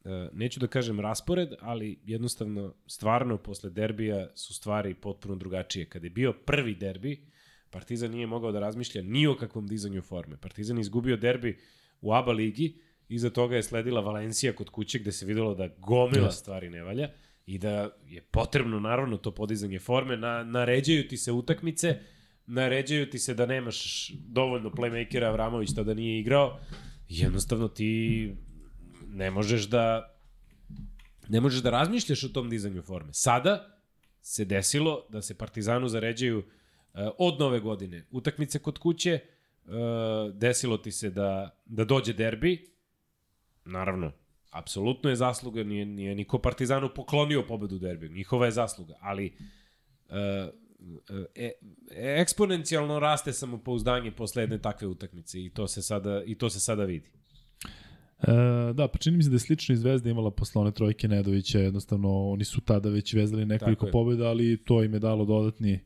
e, 0.06 0.30
neću 0.34 0.60
da 0.60 0.68
kažem 0.68 1.00
raspored, 1.00 1.50
ali 1.60 2.00
jednostavno 2.04 2.76
stvarno 2.88 3.38
posle 3.38 3.70
derbija 3.70 4.28
su 4.36 4.54
stvari 4.54 4.94
potpuno 4.94 5.36
drugačije. 5.36 5.90
Kad 5.90 6.04
je 6.04 6.10
bio 6.10 6.34
prvi 6.34 6.76
derbi, 6.76 7.28
Partizan 7.70 8.12
nije 8.12 8.28
mogao 8.28 8.52
da 8.52 8.60
razmišlja 8.60 9.02
ni 9.02 9.28
o 9.28 9.36
kakvom 9.36 9.68
dizanju 9.68 10.02
forme. 10.02 10.38
Partizan 10.38 10.78
je 10.78 10.82
izgubio 10.82 11.18
derbi 11.18 11.58
u 12.02 12.14
ABA 12.14 12.32
ligi, 12.32 12.80
iza 13.08 13.30
toga 13.30 13.56
je 13.56 13.64
sledila 13.64 14.02
Valencija 14.02 14.54
kod 14.54 14.70
kuće 14.70 15.00
gde 15.00 15.12
se 15.12 15.26
videlo 15.26 15.56
da 15.56 15.68
gomila 15.78 16.32
stvari 16.32 16.70
ne 16.70 16.84
valja 16.84 17.10
i 17.46 17.58
da 17.58 17.90
je 18.08 18.22
potrebno 18.22 18.80
naravno 18.80 19.18
to 19.18 19.32
podizanje 19.32 19.80
forme, 19.80 20.18
na, 20.18 20.44
naređaju 20.44 21.08
ti 21.08 21.18
se 21.18 21.32
utakmice, 21.32 22.00
naređaju 22.46 23.10
ti 23.10 23.20
se 23.20 23.34
da 23.34 23.46
nemaš 23.46 24.10
dovoljno 24.10 24.70
playmakera, 24.70 25.24
Avramović 25.24 25.74
tada 25.76 25.94
nije 25.94 26.20
igrao, 26.20 26.60
jednostavno 27.10 27.68
ti 27.68 28.34
ne 29.08 29.32
možeš 29.32 29.70
da 29.70 30.12
ne 31.30 31.42
možeš 31.42 31.62
da 31.62 31.70
razmišljaš 31.70 32.24
o 32.24 32.30
tom 32.30 32.50
dizanju 32.50 32.82
forme. 32.82 33.14
Sada 33.14 33.82
se 34.22 34.46
desilo 34.46 35.08
da 35.10 35.22
se 35.22 35.38
Partizanu 35.38 35.88
zaređaju 35.88 36.38
uh, 36.38 36.46
od 37.18 37.40
nove 37.40 37.60
godine 37.60 38.06
utakmice 38.12 38.60
kod 38.60 38.78
kuće, 38.78 39.20
uh, 39.66 39.72
desilo 40.34 40.78
ti 40.78 40.92
se 40.92 41.10
da, 41.10 41.60
da 41.66 41.84
dođe 41.84 42.14
derbi, 42.14 42.76
naravno, 43.66 44.12
apsolutno 44.56 45.10
je 45.10 45.16
zasluga, 45.16 45.64
nije, 45.64 45.86
nije 45.86 46.16
niko 46.16 46.38
Partizanu 46.38 46.90
poklonio 46.96 47.44
pobedu 47.48 47.80
derbiju, 47.80 48.12
njihova 48.12 48.46
je 48.46 48.52
zasluga, 48.52 48.94
ali 49.02 49.34
uh, 50.10 50.16
e, 51.36 51.52
eksponencijalno 51.96 53.00
raste 53.00 53.34
samopouzdanje 53.34 54.12
posle 54.12 54.44
jedne 54.44 54.62
takve 54.62 54.88
utakmice 54.88 55.44
i 55.46 55.50
to 55.50 55.68
se 55.68 55.82
sada, 55.82 56.24
i 56.26 56.36
to 56.36 56.50
se 56.50 56.60
sada 56.60 56.84
vidi. 56.84 57.10
E, 58.20 58.74
da, 58.74 58.88
pa 58.88 58.98
čini 58.98 59.18
mi 59.18 59.24
se 59.24 59.30
da 59.30 59.36
je 59.36 59.40
slično 59.40 59.74
i 59.74 59.78
Zvezda 59.78 60.10
imala 60.10 60.32
posle 60.32 60.62
one 60.62 60.72
trojke 60.72 61.08
Nedovića, 61.08 61.60
jednostavno 61.60 62.30
oni 62.30 62.44
su 62.44 62.62
tada 62.62 62.90
već 62.90 63.14
vezali 63.14 63.46
nekoliko 63.46 63.88
pobjeda, 63.92 64.28
ali 64.28 64.64
to 64.66 64.84
im 64.84 64.94
je 64.94 65.00
dalo 65.00 65.26
dodatni 65.26 65.80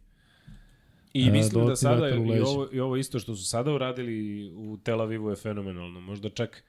I 1.14 1.28
E, 1.28 1.32
mislim 1.32 1.68
da 1.68 1.76
sada 1.76 2.10
i 2.10 2.40
ovo, 2.40 2.68
i 2.72 2.80
ovo 2.80 2.98
isto 2.98 3.20
što 3.20 3.36
su 3.36 3.46
sada 3.46 3.74
uradili 3.74 4.50
u 4.56 4.78
Tel 4.78 5.02
Avivu 5.02 5.30
je 5.30 5.36
fenomenalno. 5.36 6.00
Možda 6.00 6.30
čak 6.30 6.64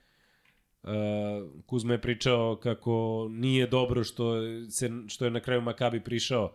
Kuzma 1.67 1.93
je 1.93 2.01
pričao 2.01 2.57
kako 2.63 3.27
nije 3.31 3.67
dobro 3.67 4.05
što, 4.05 4.35
se, 4.71 4.91
što 5.09 5.25
je 5.25 5.31
na 5.31 5.41
kraju 5.41 5.61
Makabi 5.61 6.01
prišao. 6.01 6.53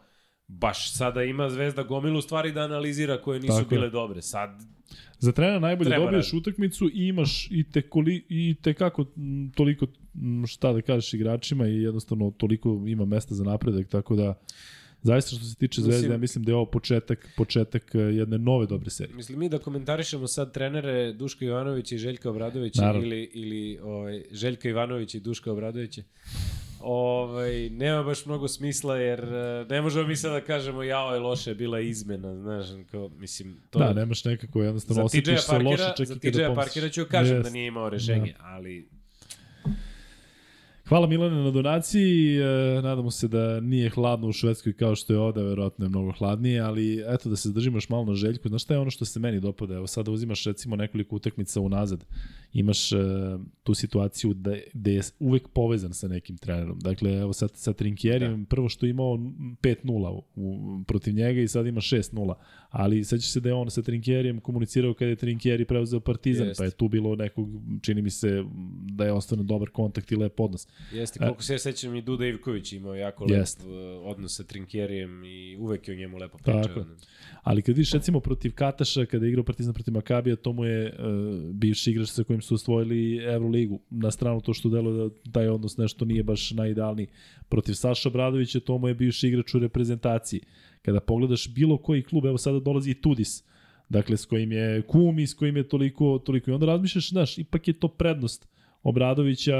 Baš 0.48 0.94
sada 0.94 1.24
ima 1.24 1.50
Zvezda 1.50 1.84
gomilu 1.84 2.22
stvari 2.22 2.52
da 2.52 2.62
analizira 2.62 3.22
koje 3.22 3.40
nisu 3.40 3.58
Tako 3.58 3.70
bile 3.70 3.90
dobre. 3.90 4.22
Sad 4.22 4.50
Za 5.20 5.32
trenera 5.32 5.60
najbolje 5.60 5.90
Treba 5.90 6.06
dobiješ 6.06 6.26
raditi. 6.26 6.38
utakmicu 6.38 6.86
i 6.94 7.08
imaš 7.08 7.48
i 7.52 7.64
te, 7.72 7.82
koli, 7.82 8.26
i 8.30 8.56
te 8.62 8.74
kako 8.74 9.06
toliko 9.56 9.86
šta 10.48 10.74
da 10.74 10.82
kažeš 10.82 11.14
igračima 11.14 11.68
i 11.68 11.82
jednostavno 11.82 12.32
toliko 12.38 12.84
ima 12.88 13.06
mesta 13.06 13.36
za 13.36 13.44
napredak, 13.44 13.88
tako 13.88 14.16
da 14.16 14.40
zaista 15.06 15.36
što 15.36 15.45
se 15.45 15.56
tiče 15.56 15.82
Zvezde, 15.82 15.98
Mislim- 15.98 16.11
ja 16.11 16.18
mislim 16.18 16.44
da 16.44 16.52
je 16.52 16.56
ovo 16.56 16.65
početak, 16.68 17.30
početak 17.38 17.95
e, 17.95 17.99
jedne 17.99 18.38
nove 18.38 18.65
dobre 18.65 18.90
serije. 18.90 19.15
Mislim 19.15 19.40
mi 19.40 19.49
da 19.49 19.57
komentarišemo 19.60 20.27
sad 20.27 20.53
trenere 20.53 21.14
Duška 21.14 21.45
Ivanovića 21.45 21.95
i 21.95 21.99
Željka 21.99 22.30
Obradovića 22.30 22.82
Naravno. 22.82 23.07
ili, 23.07 23.32
ili 23.34 23.80
ovaj, 23.80 24.23
Željka 24.32 24.69
Ivanovića 24.69 25.18
i 25.18 25.22
Duška 25.22 25.52
Obradovića. 25.52 26.02
Ovaj, 26.82 27.69
nema 27.69 28.03
baš 28.03 28.26
mnogo 28.26 28.48
smisla 28.48 28.98
jer 28.98 29.19
eh, 29.23 29.65
ne 29.69 29.82
možemo 29.82 30.07
mi 30.07 30.15
sad 30.15 30.32
da 30.32 30.41
kažemo 30.41 30.84
jao 30.84 31.14
je 31.14 31.19
loše 31.19 31.56
bila 31.56 31.80
izmena, 31.80 32.36
znaš, 32.36 32.65
kao, 32.91 33.10
mislim, 33.10 33.57
to 33.69 33.80
Da, 33.80 33.94
nemaš 33.94 34.26
nekako 34.26 34.61
jednostavno 34.61 35.03
za 35.03 35.10
TJ 35.10 35.18
osjetiš 35.19 35.41
se 35.41 35.52
loše 35.53 35.65
Parkera, 35.77 35.94
čak 35.98 36.07
za 36.07 36.14
i 36.14 36.19
TJ 36.22 36.32
kada 36.32 36.48
Parkera 36.48 36.56
pomisliš. 36.82 36.94
ću 36.95 37.06
kažem 37.06 37.34
da 37.34 37.40
Jest. 37.40 37.53
nije 37.53 37.68
imao 37.68 37.90
rešenje, 37.90 38.34
ali 38.40 38.88
Hvala 40.90 41.07
Milane 41.07 41.44
na 41.44 41.52
donaciji, 41.52 42.38
e, 42.38 42.82
nadamo 42.82 43.12
se 43.12 43.28
da 43.28 43.60
nije 43.60 43.90
hladno 43.90 44.28
u 44.28 44.34
Švedskoj 44.34 44.74
kao 44.74 44.95
što 44.95 45.14
je 45.14 45.20
ovde, 45.20 45.44
verovatno 45.44 45.86
je 45.86 45.90
mnogo 45.90 46.12
hladnije, 46.12 46.62
ali 46.62 47.03
eto 47.07 47.30
da 47.30 47.36
se 47.36 47.49
zadržimo 47.49 47.78
još 47.78 47.90
malo 47.90 48.06
na 48.06 48.14
željku. 48.14 48.49
Znaš 48.49 48.64
šta 48.64 48.74
je 48.74 48.80
ono 48.80 48.91
što 48.91 49.06
se 49.06 49.20
meni 49.20 49.40
dopada? 49.40 49.76
Evo 49.76 49.88
sada 49.88 50.12
uzimaš 50.12 50.44
recimo 50.44 50.76
nekoliko 50.76 51.16
utakmica 51.16 51.62
unazad, 51.62 52.06
imaš 52.56 52.91
e, 52.91 52.95
tu 53.64 53.73
situaciju 53.73 54.34
da, 54.34 54.56
da 54.73 54.91
je 54.91 55.02
uvek 55.19 55.48
povezan 55.48 55.94
sa 55.94 56.07
nekim 56.07 56.38
trenerom. 56.38 56.80
Dakle, 56.80 57.14
evo 57.14 57.34
sad 57.34 57.52
sa 57.53 57.73
Trinkjerijem, 57.73 58.44
da. 58.44 58.49
prvo 58.49 58.69
što 58.69 58.86
je 58.86 58.90
imao 58.90 59.14
5-0 59.14 60.10
u, 60.10 60.23
u, 60.36 60.84
protiv 60.88 61.14
njega 61.14 61.41
i 61.41 61.48
sad 61.48 61.68
ima 61.68 61.82
6-0, 61.82 62.34
ali 62.69 63.03
sećaš 63.03 63.32
se 63.32 63.40
da 63.40 63.49
je 63.49 63.56
on 63.56 63.72
sa 63.72 63.82
Trinkjerijem 63.82 64.40
komunicirao 64.40 64.94
kada 64.94 65.10
je 65.10 65.15
Trinkjeri 65.15 65.65
preuzeo 65.65 65.99
Partizan, 65.99 66.48
Jest. 66.48 66.57
pa 66.57 66.65
je 66.65 66.72
tu 66.72 66.88
bilo 66.88 67.15
nekog, 67.15 67.49
čini 67.82 68.02
mi 68.02 68.10
se 68.10 68.44
da 68.91 69.06
je 69.06 69.11
ostane 69.11 69.44
dobar 69.44 69.69
kontakt 69.69 70.11
i 70.11 70.15
lep 70.15 70.40
odnos. 70.40 70.68
jeste, 70.91 71.19
koliko 71.19 71.44
se 71.44 71.53
ja 71.53 71.60
sećam 71.60 71.95
i 71.95 72.02
Duda 72.02 72.26
Ivković 72.26 72.73
imao 72.73 72.95
jako 72.95 73.26
Jest. 73.30 73.64
lep 73.64 73.69
eh, 73.72 73.99
odnos 74.03 74.38
sa 74.38 74.44
Trinkjerijem 74.44 75.23
i 75.23 75.57
uvek 75.57 75.88
je 75.88 75.94
o 75.94 75.98
njemu 75.98 76.18
lepo 76.18 76.38
Tako 76.38 76.61
pričao. 76.61 76.80
je. 76.80 76.86
Ali 77.44 77.61
kad 77.61 77.76
vidiš 77.76 77.91
recimo 77.91 78.19
protiv 78.19 78.53
Kataša, 78.53 79.06
kada 79.06 79.26
je 79.26 79.30
igrao 79.30 79.44
Partizan 79.44 79.73
protiv 79.73 79.94
Makabija, 79.94 80.36
to 80.36 80.53
mu 80.53 80.65
je 80.65 80.86
uh, 80.86 81.53
bivši 81.53 81.91
igrač 81.91 82.10
sa 82.10 82.23
kojim 82.23 82.41
su 82.46 82.56
osvojili 82.56 83.24
Euroligu. 83.24 83.80
Na 83.90 84.12
stranu 84.12 84.42
to 84.42 84.54
što 84.54 84.70
delo 84.70 84.92
da 84.92 85.32
taj 85.32 85.48
odnos 85.48 85.78
nešto 85.78 86.06
nije 86.06 86.24
baš 86.24 86.52
najidealniji. 86.52 87.08
Protiv 87.50 87.74
Saša 87.74 88.10
Bradovića, 88.10 88.60
to 88.60 88.78
mu 88.78 88.88
je 88.88 88.94
bivši 88.94 89.28
igrač 89.28 89.54
u 89.54 89.60
reprezentaciji. 89.60 90.42
Kada 90.82 91.00
pogledaš 91.00 91.54
bilo 91.54 91.78
koji 91.78 92.04
klub, 92.04 92.26
evo 92.26 92.38
sada 92.38 92.60
dolazi 92.60 92.92
i 92.92 93.02
Tudis, 93.02 93.44
dakle 93.90 94.18
s 94.18 94.26
kojim 94.26 94.52
je 94.52 94.82
kum 94.82 95.20
i 95.20 95.28
s 95.28 95.34
kojim 95.34 95.58
je 95.58 95.68
toliko, 95.68 96.20
toliko 96.26 96.52
i 96.52 96.54
onda 96.54 96.66
razmišljaš, 96.66 97.10
znaš, 97.10 97.38
ipak 97.38 97.68
je 97.68 97.74
to 97.74 97.88
prednost 97.88 98.48
Obradovića, 98.84 99.58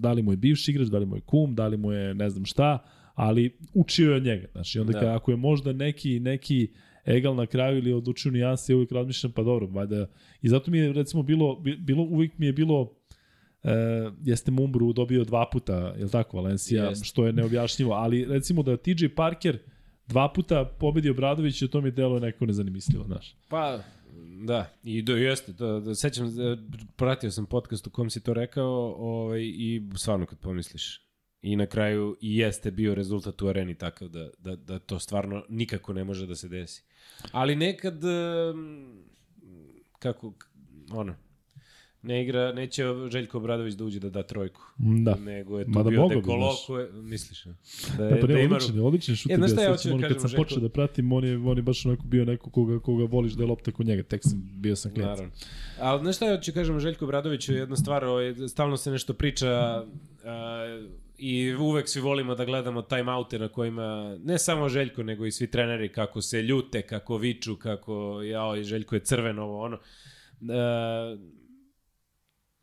da 0.00 0.12
li 0.12 0.22
mu 0.22 0.32
je 0.32 0.36
bivši 0.36 0.70
igrač, 0.70 0.88
da 0.88 0.98
li 0.98 1.06
mu 1.06 1.16
je 1.16 1.20
kum, 1.20 1.54
da 1.54 1.66
li 1.66 1.76
mu 1.76 1.92
je 1.92 2.14
ne 2.14 2.30
znam 2.30 2.44
šta, 2.44 2.78
ali 3.14 3.56
učio 3.74 4.10
je 4.10 4.16
od 4.16 4.24
njega, 4.24 4.46
znaš, 4.52 4.74
i 4.74 4.78
onda 4.80 4.92
Da. 4.92 5.00
da. 5.00 5.16
ako 5.16 5.30
je 5.30 5.36
možda 5.36 5.72
neki, 5.72 6.20
neki 6.20 6.68
egal 7.04 7.34
na 7.34 7.46
kraju 7.46 7.78
ili 7.78 7.92
odlučio 7.92 8.30
nijanse, 8.32 8.72
ja 8.72 8.76
uvijek 8.76 8.92
razmišljam, 8.92 9.32
pa 9.32 9.42
dobro, 9.42 9.66
valjda, 9.66 10.06
i 10.42 10.48
zato 10.48 10.70
mi 10.70 10.78
je 10.78 10.92
recimo 10.92 11.22
bilo, 11.22 11.56
bi- 11.56 11.76
bilo 11.76 12.02
uvijek 12.02 12.38
mi 12.38 12.46
je 12.46 12.52
bilo 12.52 12.94
E, 13.62 13.70
jeste 14.24 14.50
Mumbru 14.50 14.92
dobio 14.92 15.24
dva 15.24 15.48
puta, 15.52 15.94
je 15.98 16.04
li 16.04 16.10
tako, 16.10 16.36
Valencija, 16.36 16.84
Jeste. 16.84 17.04
što 17.04 17.26
je 17.26 17.32
neobjašnjivo, 17.32 17.92
ali 17.92 18.24
recimo 18.24 18.62
da 18.62 18.76
TJ 18.76 19.08
Parker 19.16 19.58
dva 20.06 20.32
puta 20.32 20.64
pobedi 20.64 21.10
Obradović 21.10 21.62
i 21.62 21.68
to 21.68 21.80
mi 21.80 21.90
delo 21.90 22.14
je 22.14 22.20
neko 22.20 22.46
nezanimisljivo, 22.46 23.04
znaš. 23.04 23.36
Pa, 23.48 23.82
da, 24.46 24.78
i 24.84 25.02
do, 25.02 25.16
jeste, 25.16 25.52
to, 25.56 25.80
da, 25.80 25.94
sećam, 25.94 26.36
da, 26.36 26.56
pratio 26.96 27.30
sam 27.30 27.46
podcast 27.46 27.86
u 27.86 27.90
kom 27.90 28.10
si 28.10 28.22
to 28.22 28.34
rekao 28.34 28.94
ovaj, 28.98 29.40
i 29.42 29.82
stvarno 29.96 30.26
kad 30.26 30.38
pomisliš. 30.38 31.06
I 31.42 31.56
na 31.56 31.66
kraju 31.66 32.16
i 32.20 32.36
jeste 32.36 32.70
bio 32.70 32.94
rezultat 32.94 33.42
u 33.42 33.48
areni 33.48 33.74
takav 33.74 34.08
da, 34.08 34.30
da, 34.38 34.56
da 34.56 34.78
to 34.78 34.98
stvarno 34.98 35.44
nikako 35.48 35.92
ne 35.92 36.04
može 36.04 36.26
da 36.26 36.34
se 36.34 36.48
desi. 36.48 36.82
Ali 37.32 37.56
nekad, 37.56 38.00
kako, 39.98 40.32
ono, 40.92 41.14
ne 42.02 42.22
igra, 42.22 42.52
neće 42.52 42.84
Željko 43.10 43.38
Obradović 43.38 43.74
da 43.74 43.84
uđe 43.84 44.00
da 44.00 44.10
da 44.10 44.22
trojku. 44.22 44.60
Da. 44.76 45.14
Nego 45.14 45.58
je 45.58 45.64
tu 45.64 45.70
Mada 45.70 45.90
bio 45.90 46.00
mogao 46.00 46.16
bi, 46.16 46.22
Dekolo 46.22 46.52
znaš. 46.52 46.66
koje, 46.66 46.92
misliš, 46.92 47.44
da, 47.44 47.52
Da, 47.98 48.04
je, 48.04 48.20
pa 48.20 48.26
da 48.26 48.34
ne, 48.34 48.44
ima... 48.44 48.56
odličan, 48.56 48.76
je, 48.76 48.82
odličan 48.82 49.16
šut. 49.16 49.32
E, 49.32 49.36
znaš 49.36 49.50
ja 49.50 49.54
šta 49.54 49.62
ja 49.62 49.70
hoću 49.70 49.88
da 49.88 49.94
kažem, 49.94 50.08
kad 50.08 50.20
sam 50.20 50.28
Željko? 50.28 50.42
počeo 50.42 50.60
da 50.60 50.68
pratim, 50.68 51.12
on 51.12 51.24
je, 51.24 51.36
on 51.38 51.56
je 51.56 51.62
baš 51.62 51.86
onako 51.86 52.02
bio 52.02 52.24
neko 52.24 52.50
koga, 52.50 52.78
koga 52.78 53.04
voliš 53.04 53.32
da 53.32 53.42
je 53.42 53.46
lopta 53.46 53.72
kod 53.72 53.86
njega, 53.86 54.02
tek 54.02 54.20
sam, 54.22 54.50
bio 54.54 54.76
sam 54.76 54.94
klinac. 54.94 55.18
Naravno. 55.18 55.32
Ali 55.80 56.00
znaš 56.00 56.16
šta 56.16 56.26
ja 56.26 56.40
ću 56.40 56.52
kažem 56.52 56.80
Željko 56.80 57.06
Bradoviću, 57.06 57.52
jedna 57.52 57.76
stvar, 57.76 58.04
ovaj, 58.04 58.34
stalno 58.48 58.76
se 58.76 58.90
nešto 58.90 59.14
priča 59.14 59.84
a, 60.24 60.82
i 61.20 61.54
uvek 61.54 61.88
svi 61.88 62.00
volimo 62.00 62.34
da 62.34 62.44
gledamo 62.44 62.82
timeoute 62.82 63.38
na 63.38 63.48
kojima, 63.48 64.18
ne 64.24 64.38
samo 64.38 64.68
Željko, 64.68 65.02
nego 65.02 65.26
i 65.26 65.32
svi 65.32 65.50
treneri 65.50 65.92
kako 65.92 66.22
se 66.22 66.42
ljute, 66.42 66.82
kako 66.82 67.16
viču, 67.16 67.56
kako 67.56 68.22
jao 68.22 68.56
i 68.56 68.64
Željko 68.64 68.94
je 68.94 69.00
crven, 69.00 69.38
ovo 69.38 69.60
ono. 69.60 69.78
A, 70.50 71.16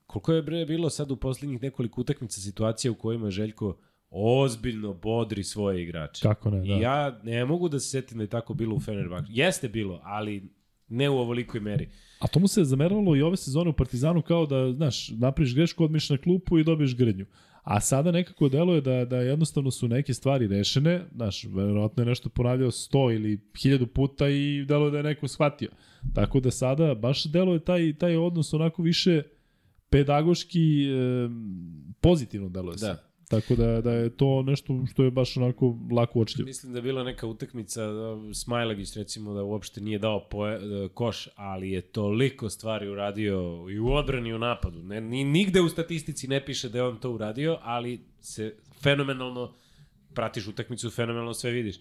koliko 0.05 0.33
je 0.33 0.41
bre 0.41 0.65
bilo 0.65 0.89
sad 0.89 1.11
u 1.11 1.15
poslednjih 1.15 1.61
nekoliko 1.61 2.01
utakmica 2.01 2.41
situacija 2.41 2.91
u 2.91 2.95
kojima 2.95 3.29
Željko 3.29 3.77
ozbiljno 4.09 4.93
bodri 4.93 5.43
svoje 5.43 5.83
igrače. 5.83 6.21
Kako 6.21 6.49
ne, 6.49 6.57
da. 6.57 6.63
I 6.63 6.81
ja 6.81 7.19
ne 7.23 7.45
mogu 7.45 7.69
da 7.69 7.79
se 7.79 7.89
setim 7.89 8.17
da 8.17 8.23
je 8.23 8.29
tako 8.29 8.53
bilo 8.53 8.75
u 8.75 8.79
Fenerbahču. 8.79 9.31
Jeste 9.31 9.69
bilo, 9.69 10.01
ali 10.03 10.49
ne 10.87 11.09
u 11.09 11.17
ovolikoj 11.17 11.59
meri. 11.59 11.89
A 12.19 12.27
to 12.27 12.39
mu 12.39 12.47
se 12.47 12.63
zameralo 12.63 13.15
i 13.15 13.21
ove 13.21 13.37
sezone 13.37 13.69
u 13.69 13.73
Partizanu 13.73 14.21
kao 14.21 14.45
da, 14.45 14.71
znaš, 14.73 15.09
napraviš 15.09 15.55
grešku, 15.55 15.83
odmiš 15.83 16.09
na 16.09 16.17
klupu 16.17 16.59
i 16.59 16.63
dobiješ 16.63 16.95
grdnju. 16.95 17.25
A 17.67 17.79
sada 17.79 18.11
nekako 18.11 18.49
deluje 18.49 18.81
da, 18.81 19.05
da 19.05 19.17
jednostavno 19.17 19.71
su 19.71 19.87
neke 19.87 20.13
stvari 20.13 20.47
rešene, 20.47 21.05
znaš, 21.15 21.43
verovatno 21.43 22.03
je 22.03 22.07
nešto 22.07 22.29
ponavljao 22.29 22.71
100 22.71 23.15
ili 23.15 23.37
1000 23.53 23.85
puta 23.85 24.29
i 24.29 24.65
deluje 24.67 24.91
da 24.91 24.97
je 24.97 25.03
neko 25.03 25.27
shvatio. 25.27 25.69
Tako 26.13 26.39
da 26.39 26.51
sada 26.51 26.95
baš 26.95 27.23
deluje 27.23 27.59
taj, 27.59 27.93
taj 27.97 28.17
odnos 28.17 28.53
onako 28.53 28.81
više 28.81 29.23
pedagoški 29.89 30.85
e, 30.85 31.29
pozitivno 32.01 32.49
deluje 32.49 32.77
se. 32.77 32.95
Tako 33.27 33.55
da, 33.55 33.81
da 33.81 33.91
je 33.91 34.09
to 34.09 34.41
nešto 34.41 34.85
što 34.91 35.03
je 35.03 35.11
baš 35.11 35.37
onako 35.37 35.77
lako 35.91 36.19
uočljivo. 36.19 36.45
Mislim 36.45 36.71
da 36.71 36.77
je 36.77 36.83
bila 36.83 37.03
neka 37.03 37.27
utakmica, 37.27 37.87
da, 37.87 38.33
Smajlagić 38.33 38.95
recimo 38.95 39.33
da 39.33 39.43
uopšte 39.43 39.81
nije 39.81 39.99
dao 39.99 40.27
poe, 40.29 40.59
da, 40.59 40.89
koš, 40.89 41.27
ali 41.35 41.71
je 41.71 41.81
toliko 41.81 42.49
stvari 42.49 42.89
uradio 42.89 43.65
i 43.71 43.79
u 43.79 43.87
odbrani 43.87 44.29
i 44.29 44.33
u 44.33 44.39
napadu. 44.39 44.83
Ne, 44.83 45.01
ni, 45.01 45.23
nigde 45.23 45.61
u 45.61 45.69
statistici 45.69 46.27
ne 46.27 46.45
piše 46.45 46.69
da 46.69 46.77
je 46.77 46.83
on 46.83 46.99
to 46.99 47.11
uradio, 47.11 47.57
ali 47.61 48.05
se 48.21 48.55
fenomenalno 48.81 49.53
pratiš 50.13 50.47
utakmicu, 50.47 50.89
fenomenalno 50.89 51.33
sve 51.33 51.51
vidiš. 51.51 51.75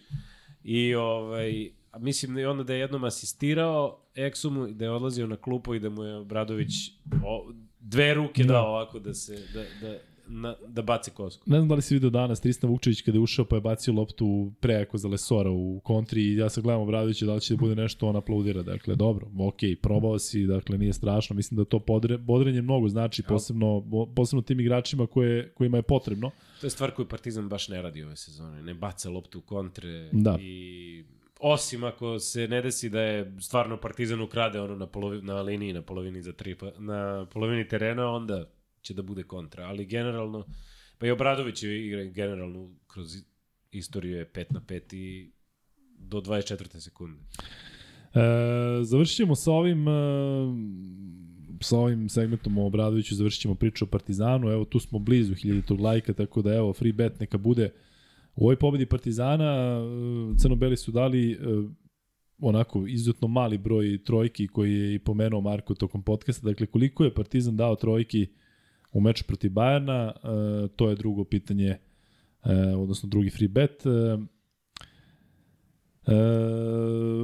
I 0.65 0.95
ovaj, 0.95 1.71
mislim 1.99 2.39
i 2.39 2.45
onda 2.45 2.65
da 2.65 2.75
je 2.75 2.81
jednom 2.81 3.05
asistirao 3.05 4.03
Eksumu, 4.15 4.67
da 4.67 4.85
je 4.85 4.91
odlazio 4.91 5.27
na 5.27 5.37
klupu 5.37 5.75
i 5.75 5.81
da 5.81 5.91
mu 5.91 6.05
je 6.05 6.25
Bradović 6.25 6.73
o, 7.25 7.53
dve 7.81 8.15
ruke 8.15 8.45
Da. 8.45 8.53
dao 8.53 8.69
ovako 8.69 8.99
da 8.99 9.15
se 9.15 9.47
da, 9.55 9.89
da, 9.89 9.99
na, 10.29 10.57
da 10.67 10.83
baci 10.83 11.11
kosku. 11.11 11.43
Ne 11.47 11.57
znam 11.57 11.69
da 11.69 11.75
li 11.75 11.83
si 11.83 11.95
vidio 11.95 12.11
danas 12.11 12.41
Tristan 12.41 12.71
Vukčević 12.71 13.03
kada 13.03 13.19
je 13.19 13.23
ušao 13.23 13.45
pa 13.45 13.57
je 13.57 13.61
bacio 13.61 13.95
loptu 13.95 14.53
prejako 14.61 14.99
za 14.99 15.09
Lesora 15.09 15.51
u 15.51 15.81
kontri 15.81 16.23
i 16.23 16.37
ja 16.37 16.49
sad 16.49 16.65
gledam 16.65 16.83
Obradovića 16.83 17.27
da 17.27 17.35
li 17.35 17.41
će 17.41 17.55
da 17.55 17.59
bude 17.59 17.75
nešto 17.75 18.09
on 18.09 18.17
aplaudira. 18.17 18.63
Dakle, 18.63 18.95
dobro, 18.95 19.27
ok, 19.39 19.57
probao 19.83 20.19
si, 20.19 20.47
dakle 20.47 20.79
nije 20.79 20.93
strašno. 20.93 21.37
Mislim 21.37 21.57
da 21.59 21.65
to 21.65 21.79
podre, 21.79 22.19
bodrenje 22.19 22.63
mnogo 22.63 22.89
znači, 22.89 23.23
posebno, 23.23 23.81
bo- 23.81 24.07
posebno 24.07 24.43
tim 24.43 24.61
igračima 24.61 25.07
koje, 25.07 25.51
kojima 25.51 25.77
je 25.77 25.83
potrebno. 25.83 26.31
To 26.61 26.67
je 26.67 26.71
stvar 26.71 26.91
koju 26.91 27.09
Partizan 27.09 27.49
baš 27.49 27.69
ne 27.69 27.83
radi 27.83 28.03
ove 28.03 28.17
sezone. 28.17 28.63
Ne 28.63 28.75
baca 28.75 29.11
loptu 29.11 29.39
u 29.39 29.43
kontre 29.43 30.09
Da. 30.13 30.39
i 30.41 31.05
osim 31.41 31.85
ako 31.85 32.19
se 32.19 32.49
ne 32.49 32.63
desi 32.63 32.89
da 32.89 33.01
je 33.01 33.33
stvarno 33.41 33.77
Partizan 33.77 34.21
ukrade 34.21 34.61
ono 34.61 34.77
na, 34.77 34.87
polovi, 34.87 35.23
na 35.23 35.41
liniji, 35.43 35.73
na 35.73 35.83
polovini 35.83 36.23
za 36.23 36.33
tri, 36.33 36.55
pa- 36.55 36.73
na 36.79 37.27
polovini 37.33 37.69
terena, 37.69 38.11
onda 38.11 38.49
će 38.87 38.95
da 38.95 39.03
bude 39.03 39.23
kontra. 39.23 39.65
Ali 39.65 39.87
generalno, 39.87 40.45
pa 40.99 41.07
i 41.07 41.11
Obradović 41.11 41.63
je 41.63 41.87
igra 41.87 42.05
generalno 42.05 42.71
kroz 42.87 43.17
istoriju 43.71 44.17
je 44.17 44.33
5 44.33 44.45
na 44.51 44.61
5 44.61 44.95
i 44.95 45.31
do 45.99 46.21
24. 46.21 46.81
sekunde. 46.81 47.21
E, 48.15 48.21
završit 48.83 49.17
ćemo 49.17 49.35
sa 49.35 49.53
ovim 49.53 49.89
e, 49.89 49.93
sa 51.61 51.79
ovim 51.79 52.09
segmentom 52.09 52.59
o 52.59 52.67
Obradoviću 52.67 53.15
završit 53.15 53.41
ćemo 53.41 53.55
priču 53.55 53.85
o 53.85 53.89
Partizanu, 53.89 54.49
evo 54.49 54.65
tu 54.65 54.81
smo 54.81 54.99
blizu 54.99 55.35
1000 55.35 55.81
lajka, 55.81 56.13
tako 56.13 56.43
da 56.43 56.55
evo 56.55 56.73
free 56.73 56.93
bet 56.93 57.21
neka 57.21 57.39
bude 57.39 57.71
u 58.37 58.45
ovoj 58.45 58.57
pobedi 58.57 58.87
Partizana 58.87 59.45
e, 59.45 60.39
Crnobeli 60.39 60.77
su 60.77 60.93
dali 60.93 61.33
e, 61.33 61.37
onako 62.39 62.87
izuzetno 62.87 63.29
mali 63.29 63.59
broj 63.59 64.05
trojki 64.05 64.49
koji 64.49 64.73
je 64.73 64.95
i 64.95 64.99
pomenuo 64.99 65.41
Marko 65.41 65.75
tokom 65.75 66.03
podcasta, 66.03 66.47
dakle 66.47 66.67
koliko 66.67 67.05
je 67.05 67.15
Partizan 67.15 67.57
dao 67.57 67.77
trojki 67.77 68.27
u 68.93 69.01
meču 69.01 69.25
protiv 69.25 69.53
Bajerna, 69.53 70.13
e, 70.15 70.19
to 70.77 70.89
je 70.89 70.97
drugo 70.97 71.25
pitanje, 71.25 71.69
e, 71.69 71.79
odnosno 72.77 73.09
drugi 73.09 73.31
free 73.31 73.49
bet. 73.49 73.83
E, 73.87 74.19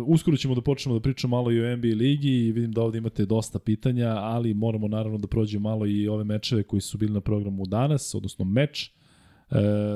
uskoro 0.06 0.36
ćemo 0.36 0.55
da 0.55 0.60
počnemo 0.60 0.98
da 0.98 1.02
pričamo 1.02 1.36
malo 1.36 1.52
i 1.52 1.60
o 1.60 1.76
NBA 1.76 1.89
ligi 1.89 2.30
i 2.30 2.52
vidim 2.52 2.72
da 2.72 2.82
ovde 2.82 2.98
imate 2.98 3.26
dosta 3.26 3.59
pitanja, 3.59 4.09
ali 4.09 4.55
moramo 4.55 4.89
naravno 4.89 5.18
da 5.18 5.26
prođemo 5.26 5.68
malo 5.68 5.86
i 5.86 6.09
ove 6.09 6.24
mečeve 6.24 6.62
koji 6.62 6.80
su 6.80 6.98
bili 6.98 7.12
na 7.12 7.20
programu 7.20 7.66
danas, 7.66 8.14
odnosno 8.14 8.44
meč, 8.44 8.93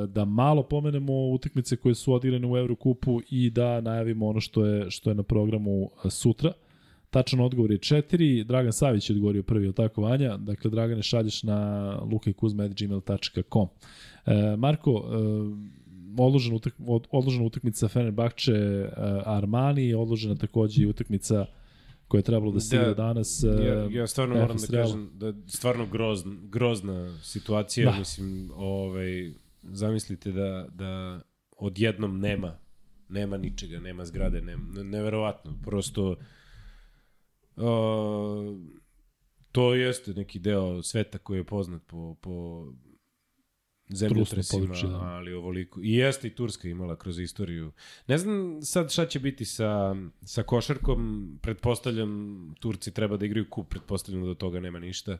da 0.08 0.24
malo 0.24 0.62
pomenemo 0.62 1.28
utakmice 1.28 1.76
koje 1.76 1.94
su 1.94 2.12
odigrane 2.12 2.46
u 2.46 2.56
Evrokupu 2.56 3.20
i 3.30 3.50
da 3.50 3.80
najavimo 3.80 4.26
ono 4.26 4.40
što 4.40 4.64
je, 4.66 4.90
što 4.90 5.10
je 5.10 5.14
na 5.14 5.22
programu 5.22 5.90
sutra. 6.10 6.52
Tačan 7.16 7.40
odgovor 7.40 7.70
je 7.70 7.78
4, 7.78 8.44
Dragan 8.44 8.72
Savić 8.72 9.10
je 9.10 9.14
odgovorio 9.14 9.42
prvi, 9.42 9.68
od 9.68 9.76
tako 9.76 10.02
Vanja, 10.02 10.36
dakle 10.36 10.70
Dragane 10.70 11.02
šalješ 11.02 11.42
na 11.42 11.58
lukajkuzma.gmail.com. 12.12 13.68
E, 14.26 14.56
Marko, 14.56 14.90
e, 14.90 15.76
odložena, 16.18 16.56
utak, 16.56 16.74
od, 16.86 17.06
odložena 17.10 17.44
utakmica 17.44 17.88
Fenerbahče 17.88 18.52
uh, 18.52 18.88
Armani, 19.26 19.94
odložena 19.94 20.34
takođe 20.34 20.82
i 20.82 20.86
utakmica 20.86 21.46
koja 22.08 22.18
je 22.18 22.22
trebalo 22.22 22.52
da 22.52 22.60
se 22.60 22.76
igra 22.76 22.88
Da, 22.88 22.94
danas. 22.94 23.44
Uh, 23.44 23.64
Ja, 23.66 24.00
ja 24.00 24.06
stvarno 24.06 24.34
moram 24.34 24.56
da 24.56 24.66
kažem 24.66 25.10
da 25.14 25.26
je 25.26 25.34
stvarno 25.46 25.86
grozna, 25.86 26.36
grozna 26.42 27.18
situacija, 27.22 27.90
Da. 27.90 27.98
mislim, 27.98 28.50
ovaj, 28.56 29.32
zamislite 29.62 30.32
da, 30.32 30.66
da 30.74 31.20
odjednom 31.56 32.20
nema, 32.20 32.56
nema 33.08 33.36
ničega, 33.36 33.80
nema 33.80 34.04
zgrade, 34.04 34.40
nema, 34.40 34.62
ne- 34.74 34.84
neverovatno, 34.84 35.52
prosto 35.64 36.16
uh, 37.56 38.56
to 39.52 39.74
jeste 39.74 40.14
neki 40.14 40.38
deo 40.38 40.82
sveta 40.82 41.18
koji 41.18 41.38
je 41.38 41.44
poznat 41.44 41.82
po, 41.86 42.14
po 42.20 42.66
zemljotresima, 43.88 44.74
da. 44.82 44.98
ali 44.98 45.32
ovoliko. 45.32 45.80
I 45.82 45.92
jeste 45.92 46.28
i 46.28 46.34
Turska 46.34 46.68
imala 46.68 46.96
kroz 46.96 47.18
istoriju. 47.18 47.72
Ne 48.06 48.18
znam 48.18 48.62
sad 48.62 48.92
šta 48.92 49.06
će 49.06 49.20
biti 49.20 49.44
sa, 49.44 49.96
sa 50.24 50.42
košarkom, 50.42 51.30
pretpostavljam 51.42 52.54
Turci 52.60 52.94
treba 52.94 53.16
da 53.16 53.26
igraju 53.26 53.50
kup, 53.50 53.68
pretpostavljam 53.68 54.22
da 54.22 54.28
do 54.28 54.34
toga 54.34 54.60
nema 54.60 54.78
ništa. 54.78 55.18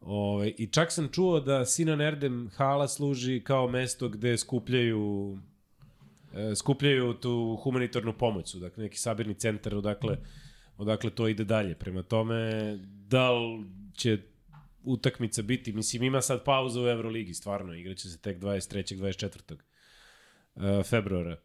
Ove, 0.00 0.48
I 0.48 0.66
čak 0.66 0.92
sam 0.92 1.08
čuo 1.08 1.40
da 1.40 1.64
Sinan 1.64 2.00
Erdem 2.00 2.50
hala 2.56 2.88
služi 2.88 3.40
kao 3.44 3.68
mesto 3.68 4.08
gde 4.08 4.36
skupljaju 4.36 5.38
e, 6.34 6.54
skupljaju 6.54 7.14
tu 7.14 7.58
humanitarnu 7.62 8.12
pomoć, 8.12 8.54
dakle 8.54 8.82
neki 8.82 8.98
sabirni 8.98 9.34
centar 9.34 9.74
odakle, 9.74 10.18
odakle 10.76 11.10
to 11.10 11.28
ide 11.28 11.44
dalje. 11.44 11.74
Prema 11.74 12.02
tome, 12.02 12.76
da 12.86 13.32
li 13.32 13.64
će 13.94 14.18
utakmica 14.82 15.42
biti, 15.42 15.72
mislim 15.72 16.02
ima 16.02 16.20
sad 16.20 16.44
pauza 16.44 16.80
u 16.80 16.86
Euroligi, 16.88 17.34
stvarno, 17.34 17.74
igraće 17.74 18.08
se 18.08 18.20
tek 18.20 18.38
23. 18.40 18.96
24. 18.96 19.56
Uh, 20.54 20.86
februara. 20.86 21.36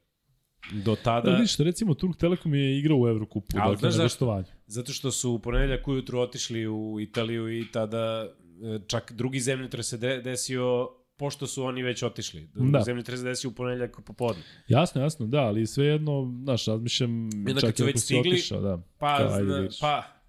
do 0.71 0.95
tada... 0.95 1.29
Da, 1.29 1.35
vidiš, 1.35 1.57
recimo 1.57 1.93
Turk 1.93 2.17
Telekom 2.17 2.53
je 2.53 2.79
igrao 2.79 2.97
u 2.99 3.07
Evrokupu, 3.07 3.57
Ali 3.59 3.75
dakle, 3.75 3.89
na 3.89 4.03
gostovanju. 4.03 4.45
Zato 4.67 4.93
što 4.93 5.11
su 5.11 5.31
u 5.31 5.39
ponedeljak 5.39 5.87
ujutru 5.87 6.19
otišli 6.19 6.67
u 6.67 6.99
Italiju 6.99 7.59
i 7.59 7.71
tada 7.71 8.27
e, 8.63 8.79
čak 8.87 9.11
drugi 9.11 9.39
zemljotres 9.39 9.89
se 9.89 9.97
de- 9.97 10.21
desio 10.21 10.89
pošto 11.19 11.47
su 11.47 11.63
oni 11.63 11.83
već 11.83 12.03
otišli. 12.03 12.49
Da. 12.53 12.77
Da. 12.77 12.83
Zemljotres 12.83 13.19
se 13.19 13.25
desio 13.25 13.49
u 13.49 13.53
ponedeljak 13.53 13.99
popodne. 14.05 14.43
Jasno, 14.67 15.01
jasno, 15.01 15.27
da, 15.27 15.39
ali 15.39 15.67
svejedno, 15.67 16.33
znaš, 16.43 16.65
razmišljam, 16.65 17.29
onda 17.47 17.61
čak 17.61 17.79
i 17.79 17.83
ako 17.83 17.97
stigli, 17.97 18.29
otišao, 18.29 18.61
da. 18.61 18.81
Pa, 18.97 19.17
Kao, 19.17 19.33
ajde, 19.33 19.45
zna, 19.45 19.67
pa 19.81 20.19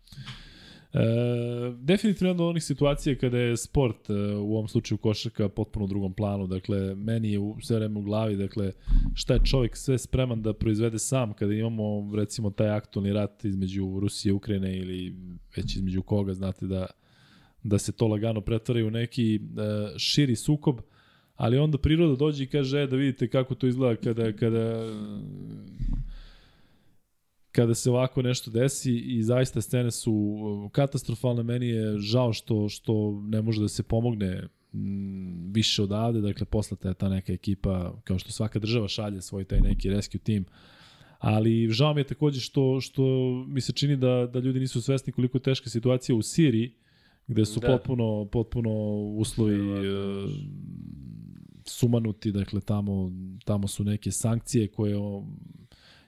E, 0.93 1.73
definitivno 1.79 2.31
jedna 2.31 2.45
od 2.45 2.51
onih 2.51 2.65
situacija 2.65 3.19
kada 3.19 3.39
je 3.39 3.57
sport, 3.57 4.11
e, 4.11 4.15
u 4.37 4.55
ovom 4.55 4.69
slučaju 4.69 4.99
košarka, 4.99 5.49
potpuno 5.49 5.85
u 5.85 5.89
drugom 5.89 6.15
planu. 6.15 6.47
Dakle, 6.47 6.95
meni 6.95 7.33
je 7.33 7.39
u, 7.39 7.57
sve 7.61 7.77
vreme 7.77 7.99
u 7.99 8.03
glavi, 8.03 8.37
dakle, 8.37 8.73
šta 9.15 9.35
je 9.35 9.41
čovjek 9.45 9.77
sve 9.77 9.99
spreman 9.99 10.43
da 10.43 10.53
proizvede 10.53 10.99
sam 10.99 11.33
kada 11.33 11.55
imamo, 11.55 12.17
recimo, 12.17 12.51
taj 12.51 12.69
aktualni 12.69 13.13
rat 13.13 13.45
između 13.45 13.99
Rusije 14.01 14.31
i 14.31 14.33
Ukrajine 14.33 14.79
ili 14.79 15.15
već 15.57 15.77
između 15.77 16.03
koga, 16.03 16.35
znate 16.35 16.67
da 16.67 16.87
da 17.63 17.79
se 17.79 17.93
to 17.93 18.07
lagano 18.07 18.41
pretvara 18.41 18.87
u 18.87 18.91
neki 18.91 19.35
e, 19.35 19.39
širi 19.99 20.37
sukob, 20.37 20.81
ali 21.37 21.59
onda 21.59 21.79
priroda 21.79 22.17
dođe 22.17 22.45
i 22.45 22.47
kaže 22.47 22.81
e, 22.81 22.87
da 22.87 22.97
vidite 22.97 23.29
kako 23.29 23.55
to 23.55 23.67
izgleda 23.67 23.97
kada, 23.97 24.33
kada 24.33 24.87
kada 27.53 27.75
se 27.75 27.91
ovako 27.91 28.23
nešto 28.23 28.51
desi 28.51 28.97
i 28.97 29.23
zaista 29.23 29.61
scene 29.61 29.91
su 29.91 30.13
uh, 30.13 30.71
katastrofalne, 30.71 31.43
meni 31.43 31.69
je 31.69 31.99
žao 31.99 32.33
što 32.33 32.69
što 32.69 33.23
ne 33.23 33.43
može 33.43 33.61
da 33.61 33.69
se 33.69 33.83
pomogne 33.83 34.49
mm, 34.73 35.53
više 35.53 35.83
odavde, 35.83 36.21
dakle 36.21 36.47
poslata 36.47 36.89
je 36.89 36.95
ta 36.95 37.09
neka 37.09 37.33
ekipa, 37.33 38.01
kao 38.05 38.19
što 38.19 38.33
svaka 38.33 38.59
država 38.59 38.89
šalje 38.89 39.23
svoj 39.23 39.45
taj 39.45 39.61
neki 39.61 39.91
rescue 39.91 40.21
tim, 40.21 40.45
ali 41.19 41.69
žao 41.71 41.95
mi 41.95 42.01
je 42.01 42.05
takođe 42.05 42.41
što, 42.41 42.81
što 42.81 43.03
mi 43.49 43.61
se 43.61 43.73
čini 43.73 43.97
da, 43.97 44.31
da 44.33 44.39
ljudi 44.39 44.61
nisu 44.61 44.83
svesni 44.83 45.13
koliko 45.13 45.39
je 45.39 45.43
teška 45.43 45.71
situacija 45.71 46.17
u 46.17 46.23
Siriji, 46.23 46.75
gde 47.27 47.45
su 47.45 47.61
Da. 47.61 47.69
da. 47.69 47.77
potpuno, 47.77 48.29
potpuno 48.33 48.71
uslovi 49.17 49.55
e, 49.55 49.91
sumanuti, 51.65 52.33
dakle 52.33 52.61
tamo, 52.61 53.11
tamo 53.45 53.69
su 53.69 53.85
neke 53.85 54.11
sankcije 54.11 54.69
koje 54.69 54.97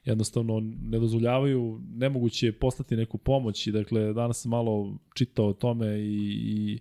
jednostavno 0.04 0.60
ne 0.82 0.98
dozvoljavaju, 0.98 1.80
nemoguće 1.94 2.46
je 2.46 2.58
poslati 2.58 2.96
neku 2.96 3.18
pomoć 3.18 3.66
i 3.66 3.72
dakle 3.72 4.12
danas 4.12 4.42
sam 4.42 4.50
malo 4.50 4.98
čitao 5.14 5.48
o 5.48 5.52
tome 5.52 6.00
i, 6.00 6.18
i 6.44 6.78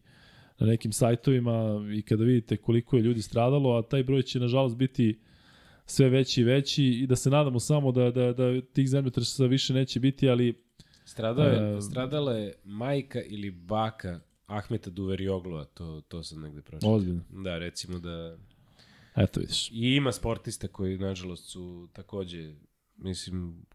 na 0.60 0.68
nekim 0.68 0.92
sajtovima 0.92 1.86
i 1.96 2.02
kada 2.02 2.24
vidite 2.24 2.58
koliko 2.58 2.98
je 2.98 3.04
ljudi 3.04 3.22
stradalo, 3.22 3.78
a 3.78 3.82
taj 3.82 4.04
broj 4.04 4.22
će 4.22 4.40
nažalost 4.40 4.78
biti 4.78 5.20
sve 5.86 6.10
veći 6.10 6.42
i 6.42 6.44
veći 6.44 6.86
i 6.86 7.08
da 7.08 7.16
se 7.16 7.30
nadamo 7.30 7.60
samo 7.60 7.92
da, 7.92 8.12
da, 8.12 8.34
da 8.34 8.62
tih 8.62 8.90
zemljotresa 8.90 9.46
više 9.46 9.74
neće 9.74 10.00
biti, 10.00 10.30
ali 10.30 10.64
stradao 11.12 11.46
je, 11.46 11.78
E, 11.78 11.82
stradala 11.82 12.34
je 12.34 12.54
majka 12.64 13.22
ili 13.22 13.52
baka 13.52 14.20
Ahmeta 14.48 14.90
Duverioglova, 14.90 15.66
to, 15.66 16.02
to 16.08 16.24
sam 16.24 16.42
negde 16.42 16.62
pročitao. 16.62 16.94
ozbiljno. 16.94 17.22
Da, 17.30 17.58
recimo 17.58 18.00
da... 18.00 18.38
Eto 19.16 19.40
vidiš. 19.40 19.72
I 19.72 19.96
ima 19.96 20.12
sportista 20.12 20.68
koji, 20.68 20.98
nažalost, 20.98 21.50
su 21.50 21.88
takođe, 21.94 22.54
mislim, 22.98 23.66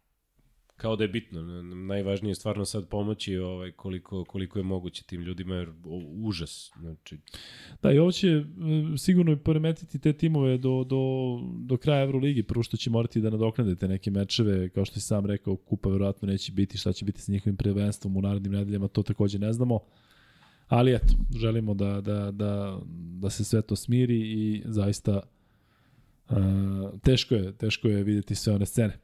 kao 0.76 0.96
da 0.96 1.04
je 1.04 1.08
bitno. 1.08 1.42
Najvažnije 1.62 2.30
je 2.30 2.34
stvarno 2.34 2.64
sad 2.64 2.88
pomoći 2.88 3.36
ovaj, 3.36 3.72
koliko, 3.72 4.24
koliko 4.24 4.58
je 4.58 4.62
moguće 4.62 5.04
tim 5.04 5.20
ljudima, 5.20 5.54
jer 5.54 5.68
o, 5.68 6.02
užas. 6.14 6.70
Znači, 6.80 7.18
Da, 7.82 7.92
i 7.92 7.98
ovo 7.98 8.12
će 8.12 8.44
sigurno 8.98 9.36
poremetiti 9.36 9.98
te 9.98 10.12
timove 10.12 10.58
do, 10.58 10.84
do, 10.84 11.00
do 11.58 11.76
kraja 11.76 12.02
Euroligi. 12.02 12.42
Prvo 12.42 12.62
što 12.62 12.76
će 12.76 12.90
morati 12.90 13.20
da 13.20 13.30
nadoknadete 13.30 13.88
neke 13.88 14.10
mečeve, 14.10 14.68
kao 14.68 14.84
što 14.84 14.94
si 14.94 15.06
sam 15.06 15.26
rekao, 15.26 15.56
kupa 15.56 15.88
verovatno 15.88 16.28
neće 16.28 16.52
biti, 16.52 16.78
šta 16.78 16.92
će 16.92 17.04
biti 17.04 17.20
sa 17.20 17.32
njihovim 17.32 17.56
prvenstvom 17.56 18.16
u 18.16 18.22
narednim 18.22 18.52
nedeljama, 18.52 18.88
to 18.88 19.02
takođe 19.02 19.38
ne 19.38 19.52
znamo. 19.52 19.80
Ali 20.68 20.94
eto, 20.94 21.14
želimo 21.36 21.74
da, 21.74 22.00
da, 22.00 22.30
da, 22.30 22.80
da 23.20 23.30
se 23.30 23.44
sve 23.44 23.62
to 23.62 23.76
smiri 23.76 24.20
i 24.20 24.62
zaista 24.64 25.20
uh, 26.30 26.36
teško 27.02 27.34
je, 27.34 27.52
teško 27.52 27.88
je 27.88 28.02
videti 28.02 28.34
sve 28.34 28.54
one 28.54 28.66
scene. 28.66 28.98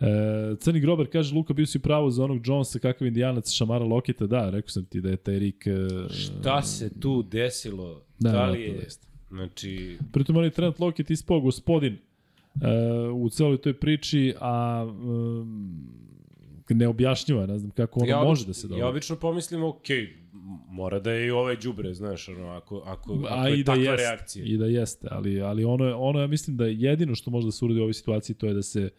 E, 0.00 0.56
Crni 0.56 0.80
Grober 0.80 1.06
kaže, 1.12 1.34
Luka 1.34 1.52
bio 1.52 1.66
si 1.66 1.78
pravo 1.78 2.10
za 2.10 2.24
onog 2.24 2.46
Jonesa, 2.46 2.78
kakav 2.78 3.08
indijanac 3.08 3.50
šamara 3.52 3.84
Lokita. 3.84 4.26
Da, 4.26 4.50
rekao 4.50 4.68
sam 4.68 4.84
ti 4.84 5.00
da 5.00 5.10
je 5.10 5.16
taj 5.16 5.38
Rik... 5.38 5.66
e, 5.66 5.72
šta 6.14 6.62
se 6.62 7.00
tu 7.00 7.22
desilo? 7.22 8.02
Da, 8.18 8.32
Da, 8.32 8.46
li 8.46 8.58
verovatno 8.58 8.82
je... 8.82 8.86
da. 8.86 9.10
Znači, 9.30 9.98
Pritom 10.12 10.36
on 10.36 10.44
je 10.44 10.50
Trent 10.50 10.78
Lockett 10.78 11.10
ispao 11.10 11.40
gospodin 11.40 11.98
uh, 12.54 12.60
u 13.14 13.30
celoj 13.30 13.56
toj 13.56 13.74
priči, 13.74 14.34
a 14.40 14.86
um, 14.88 16.00
ne 16.68 16.88
objašnjava, 16.88 17.46
ne 17.46 17.58
znam 17.58 17.70
kako 17.70 18.00
ono 18.00 18.08
ja, 18.08 18.24
može 18.24 18.46
da 18.46 18.52
se 18.52 18.68
dogodi. 18.68 18.80
Ja 18.80 18.88
obično 18.88 19.16
pomislim, 19.16 19.62
ok, 19.64 19.84
mora 20.68 20.98
da 20.98 21.12
je 21.12 21.26
i 21.26 21.30
ovaj 21.30 21.56
đubre, 21.56 21.94
znaš, 21.94 22.28
ono, 22.28 22.48
ako, 22.48 22.82
ako, 22.86 23.12
ako 23.14 23.40
A 23.40 23.48
je 23.48 23.60
i 23.60 23.64
da 23.64 23.72
takva 23.72 23.90
jeste, 23.90 23.96
reakcija. 23.96 24.44
i 24.44 24.56
da 24.56 24.66
jeste, 24.66 25.08
ali, 25.10 25.40
ali 25.40 25.64
ono, 25.64 25.84
je, 25.84 25.94
ono 25.94 26.20
ja 26.20 26.26
mislim 26.26 26.56
da 26.56 26.66
jedino 26.66 27.14
što 27.14 27.30
može 27.30 27.46
da 27.46 27.52
se 27.52 27.64
uradi 27.64 27.80
u 27.80 27.82
ovoj 27.82 27.94
situaciji 27.94 28.36
to 28.36 28.46
je 28.46 28.54
da 28.54 28.62
se 28.62 28.90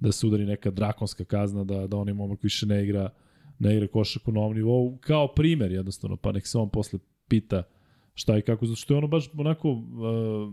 da 0.00 0.12
se 0.12 0.26
udari 0.26 0.46
neka 0.46 0.70
drakonska 0.70 1.24
kazna, 1.24 1.64
da, 1.64 1.86
da 1.86 1.96
onaj 1.96 2.14
momak 2.14 2.42
više 2.42 2.66
ne 2.66 2.84
igra, 2.84 3.10
ne 3.58 3.74
igra 3.76 3.86
košarku 3.86 4.32
na 4.32 4.40
ovom 4.40 4.56
nivou, 4.56 4.98
kao 5.00 5.34
primer 5.34 5.72
jednostavno, 5.72 6.16
pa 6.16 6.32
nek 6.32 6.46
se 6.46 6.58
on 6.58 6.70
posle 6.70 6.98
pita 7.28 7.62
šta 8.14 8.38
i 8.38 8.42
kako, 8.42 8.66
zato 8.66 8.76
što 8.76 8.94
je 8.94 8.98
ono 8.98 9.06
baš 9.06 9.30
onako, 9.38 9.70
uh, 9.70 9.82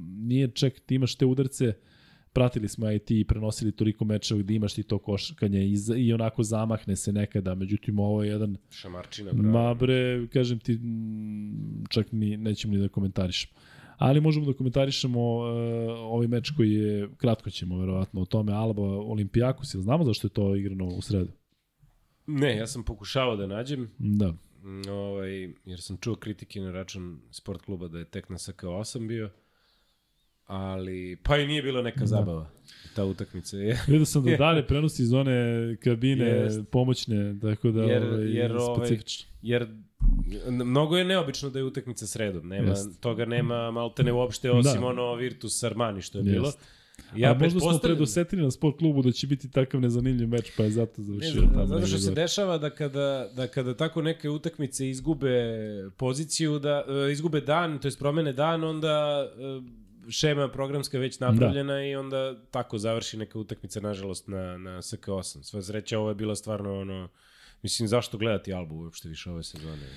nije 0.01 0.51
ček, 0.51 0.80
ti 0.80 0.95
imaš 0.95 1.15
te 1.15 1.26
udarce, 1.26 1.73
pratili 2.34 2.67
smo 2.67 2.89
ja 2.89 2.99
i 3.09 3.23
prenosili 3.23 3.72
toliko 3.72 4.05
mečeva 4.05 4.39
gde 4.39 4.53
imaš 4.53 4.73
ti 4.73 4.84
to 4.84 4.99
košarkanje 4.99 5.65
i, 5.65 5.76
i 5.97 6.13
onako 6.13 6.43
zamahne 6.43 6.95
se 6.95 7.13
nekada, 7.13 7.55
međutim 7.55 7.99
ovo 7.99 8.23
je 8.23 8.30
jedan 8.30 8.57
Šamarčina, 8.69 9.31
bravo. 9.34 9.51
Ma 9.51 9.73
bre, 9.73 10.27
kažem 10.34 10.59
ti, 10.59 10.80
čak 11.89 12.11
ni, 12.11 12.38
nećemo 12.38 12.73
ni 12.73 12.80
da 12.80 12.88
komentarišemo. 12.88 13.53
Ali 13.97 14.22
možemo 14.22 14.45
da 14.45 14.53
komentarišemo 14.53 15.35
uh, 15.38 15.45
ovaj 15.99 16.27
meč 16.27 16.49
koji 16.57 16.72
je, 16.72 17.09
kratko 17.17 17.49
ćemo 17.49 17.80
verovatno 17.80 18.22
o 18.22 18.26
tome, 18.26 18.53
Alba 18.53 18.81
Olimpijakos, 18.81 19.73
jel 19.73 19.81
znamo 19.81 20.03
zašto 20.03 20.27
je 20.27 20.31
to 20.31 20.55
igrano 20.55 20.85
u 20.85 21.01
sredu? 21.01 21.31
Ne, 22.27 22.57
ja 22.57 22.67
sam 22.67 22.84
pokušavao 22.84 23.35
da 23.35 23.47
nađem, 23.47 23.91
Da. 23.97 24.31
mm, 24.63 24.89
ovaj, 24.89 25.53
jer 25.65 25.81
sam 25.81 25.97
čuo 25.97 26.15
kritike 26.15 26.59
na 26.59 26.72
račun 26.72 27.22
sport 27.31 27.61
kluba 27.61 27.88
da 27.88 27.99
je 27.99 28.05
tek 28.05 28.30
na 28.30 28.38
SK8 28.38 29.07
bio, 29.07 29.30
ali 30.45 31.17
pa 31.23 31.38
i 31.38 31.47
nije 31.47 31.61
bila 31.61 31.81
neka 31.81 32.05
zabava 32.05 32.49
ta 32.95 33.05
utakmica. 33.05 33.57
Je. 33.57 33.80
Vidio 33.88 34.05
sam 34.05 34.23
da 34.23 34.35
dalje 34.38 34.67
prenosi 34.67 35.03
iz 35.03 35.13
one 35.13 35.35
kabine 35.77 36.26
Jest. 36.26 36.59
pomoćne, 36.72 37.39
tako 37.41 37.72
da 37.72 37.84
Jer- 37.84 38.03
ovaj, 38.03 38.26
jer, 38.27 38.51
ovaj, 38.53 38.76
specifično. 38.77 39.30
Jer 39.41 39.61
n- 40.47 40.63
mnogo 40.65 40.97
je 40.97 41.05
neobično 41.05 41.49
da 41.49 41.59
je 41.59 41.65
utakmica 41.65 42.07
sredom. 42.07 42.47
Nema, 42.47 42.69
Jest. 42.69 43.01
toga 43.01 43.26
nema 43.26 43.72
maltene 43.72 44.13
uopšte 44.13 44.51
osim 44.51 44.81
Da. 44.81 44.88
ono 44.88 45.15
Virtus 45.15 45.63
Armani 45.63 46.01
što 46.01 46.17
je 46.17 46.22
Jest. 46.22 46.31
bilo. 46.31 46.51
Ja, 47.15 47.31
A 47.31 47.34
možda 47.34 47.59
smo 47.59 47.80
predosetili 47.80 48.41
na 48.41 48.51
sport 48.51 48.77
klubu 48.77 49.01
da 49.01 49.11
će 49.11 49.27
biti 49.27 49.51
takav 49.51 49.81
nezanimljiv 49.81 50.27
meč, 50.27 50.51
pa 50.57 50.63
je 50.63 50.72
zato 50.72 50.93
Ne 50.97 51.03
završio 51.03 51.31
znam, 51.31 51.49
tamo. 51.49 51.67
zato 51.67 51.88
što 51.88 51.97
se 51.97 52.11
dešava 52.11 52.57
da 52.57 52.69
kada, 52.69 53.30
da 53.35 53.47
kada 53.47 53.73
tako 53.73 54.01
neke 54.01 54.30
utakmice 54.30 54.89
izgube 54.89 55.30
poziciju, 55.97 56.59
da 56.59 56.84
e, 57.07 57.11
izgube 57.11 57.41
dan, 57.41 57.80
to 57.80 57.88
jest 57.88 57.99
promene 57.99 58.34
dan, 58.34 58.63
onda 58.63 59.27
e, 59.30 59.85
šema 60.10 60.49
programska 60.49 60.99
već 60.99 61.19
napravljena 61.19 61.73
da. 61.73 61.84
i 61.84 61.95
onda 61.95 62.41
tako 62.52 62.77
završi 62.77 63.18
neka 63.18 63.40
utakmica, 63.40 63.80
nažalost, 63.80 64.27
na, 64.27 64.57
na 64.57 64.77
SK8. 64.77 65.44
Sva 65.44 65.61
sreća, 65.61 65.99
ovo 65.99 66.10
je 66.10 66.15
bila 66.15 66.36
stvarno 66.36 66.80
ono, 66.80 67.10
mislim, 67.64 67.88
zašto 67.88 68.18
gledati 68.18 68.53
Albu 68.53 68.76
uopšte 68.76 69.10
više 69.10 69.32
ove 69.32 69.44
sezone? 69.44 69.88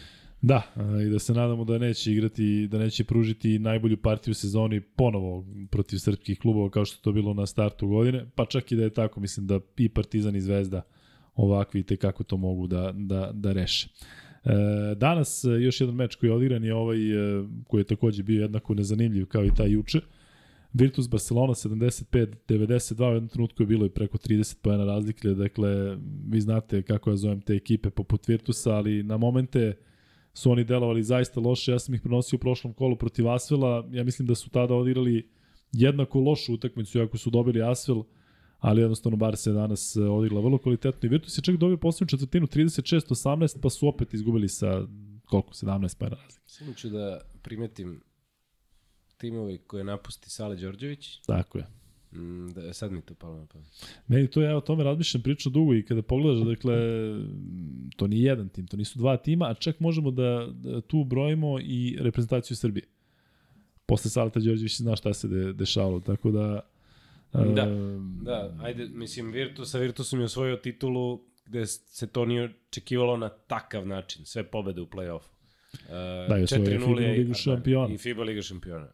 Da, 0.42 0.62
i 1.06 1.10
da 1.10 1.18
se 1.18 1.34
nadamo 1.34 1.64
da 1.64 1.78
neće 1.78 2.12
igrati, 2.12 2.68
da 2.70 2.78
neće 2.78 3.04
pružiti 3.04 3.58
najbolju 3.58 3.96
partiju 3.96 4.34
sezoni 4.34 4.80
ponovo 4.80 5.44
protiv 5.70 5.98
srpskih 5.98 6.38
klubova 6.38 6.70
kao 6.70 6.84
što 6.84 7.02
to 7.02 7.12
bilo 7.12 7.34
na 7.34 7.46
startu 7.46 7.88
godine, 7.88 8.26
pa 8.34 8.44
čak 8.46 8.72
i 8.72 8.76
da 8.76 8.82
je 8.82 8.90
tako, 8.90 9.20
mislim 9.20 9.46
da 9.46 9.60
i 9.76 9.88
Partizan 9.88 10.36
i 10.36 10.40
Zvezda 10.40 10.82
ovakvi 11.34 11.82
te 11.82 11.96
kako 11.96 12.24
to 12.24 12.36
mogu 12.36 12.66
da, 12.66 12.92
da, 12.94 13.30
da 13.32 13.52
reše. 13.52 13.88
E, 14.48 14.94
danas 14.94 15.44
e, 15.44 15.48
još 15.48 15.80
jedan 15.80 15.94
meč 15.94 16.14
koji 16.14 16.30
je 16.30 16.34
odigran 16.34 16.64
je 16.64 16.74
ovaj 16.74 17.12
e, 17.12 17.44
koji 17.66 17.80
je 17.80 17.84
takođe 17.84 18.22
bio 18.22 18.42
jednako 18.42 18.74
nezanimljiv 18.74 19.26
kao 19.26 19.44
i 19.44 19.50
taj 19.56 19.70
juče. 19.70 20.00
Virtus 20.72 21.08
Barcelona 21.08 21.54
75-92, 21.54 23.10
u 23.10 23.14
jednom 23.14 23.28
trenutku 23.28 23.62
je 23.62 23.66
bilo 23.66 23.86
i 23.86 23.90
preko 23.90 24.18
30 24.18 24.56
pojena 24.62 24.84
razlike, 24.84 25.28
dakle 25.28 25.98
vi 26.28 26.40
znate 26.40 26.82
kako 26.82 27.10
ja 27.10 27.16
zovem 27.16 27.40
te 27.40 27.54
ekipe 27.54 27.90
poput 27.90 28.28
Virtusa, 28.28 28.70
ali 28.70 29.02
na 29.02 29.16
momente 29.16 29.76
su 30.34 30.50
oni 30.50 30.64
delovali 30.64 31.02
zaista 31.02 31.40
loše. 31.40 31.72
Ja 31.72 31.78
sam 31.78 31.94
ih 31.94 32.00
prenosio 32.00 32.36
u 32.36 32.40
prošlom 32.40 32.72
kolu 32.72 32.96
protiv 32.96 33.28
Asvela. 33.28 33.88
Ja 33.92 34.04
mislim 34.04 34.28
da 34.28 34.34
su 34.34 34.50
tada 34.50 34.74
odigrali 34.74 35.28
jednako 35.72 36.20
lošu 36.20 36.54
utakmicu 36.54 37.00
ako 37.00 37.18
su 37.18 37.30
dobili 37.30 37.62
Asvel, 37.62 38.02
ali 38.58 38.80
jednostavno 38.80 39.16
Barca 39.16 39.50
je 39.50 39.54
danas 39.54 39.96
e, 39.96 40.00
odigrala 40.00 40.44
vrlo 40.44 40.58
kvalitetno 40.58 41.06
i 41.06 41.10
Virtus 41.10 41.38
je 41.38 41.42
čak 41.42 41.56
dobio 41.56 41.76
posljednju 41.76 42.08
četvrtinu 42.08 42.46
36-18, 42.46 43.60
pa 43.62 43.70
su 43.70 43.88
opet 43.88 44.14
izgubili 44.14 44.48
sa 44.48 44.86
koliko, 45.24 45.52
17 45.52 45.98
pojena 45.98 46.16
razlike. 46.16 46.44
Samo 46.46 46.74
ću 46.74 46.88
da 46.88 47.20
primetim 47.42 48.00
timovi 49.16 49.58
koje 49.58 49.84
napusti 49.84 50.30
Sale 50.30 50.56
Đorđević. 50.56 51.20
Tako 51.26 51.58
je. 51.58 51.66
Mm, 52.12 52.48
da, 52.48 52.72
sad 52.72 52.92
mi 52.92 53.02
to 53.02 53.14
palo 53.14 53.36
na 53.36 53.46
pamet. 53.46 53.68
Meni 54.06 54.30
to 54.30 54.42
ja 54.42 54.56
o 54.56 54.60
tome 54.60 54.84
razmišljam 54.84 55.22
priču 55.22 55.50
dugo 55.50 55.74
i 55.74 55.82
kada 55.82 56.02
pogledaš, 56.02 56.46
dakle, 56.46 56.76
to 57.96 58.06
nije 58.06 58.24
jedan 58.24 58.48
tim, 58.48 58.66
to 58.66 58.76
nisu 58.76 58.98
dva 58.98 59.16
tima, 59.16 59.46
a 59.46 59.54
čak 59.54 59.80
možemo 59.80 60.10
da, 60.10 60.48
da 60.52 60.80
tu 60.80 61.04
brojimo 61.04 61.58
i 61.60 61.96
reprezentaciju 62.00 62.56
Srbije. 62.56 62.86
Posle 63.86 64.10
Salata 64.10 64.40
Đorđević 64.40 64.76
zna 64.76 64.96
šta 64.96 65.14
se 65.14 65.28
de, 65.28 65.52
dešavalo, 65.52 66.00
tako 66.00 66.30
da... 66.30 66.60
Da, 67.32 67.62
e, 67.62 67.66
Da, 68.22 68.56
ajde, 68.60 68.86
mislim, 68.86 69.32
Virtus, 69.32 69.70
sa 69.70 69.78
Virtusom 69.78 70.18
je 70.18 70.24
osvojio 70.24 70.56
titulu 70.56 71.24
gde 71.46 71.66
se 71.66 72.06
to 72.06 72.24
nije 72.24 72.54
očekivalo 72.68 73.16
na 73.16 73.28
takav 73.28 73.86
način, 73.86 74.24
sve 74.24 74.42
pobede 74.44 74.80
u 74.80 74.86
play-offu. 74.86 75.30
Uh, 75.72 75.88
Da, 76.28 76.38
i 76.38 76.42
osvojio 76.42 76.64
je 76.64 76.78
4:0 76.78 76.86
FIBA 76.86 77.00
je- 77.02 77.12
ligu 77.12 77.28
da, 77.28 77.34
šampiona. 77.34 77.94
I 77.94 77.98
FIBA 77.98 78.22
Liga 78.22 78.42
šampiona. 78.42 78.88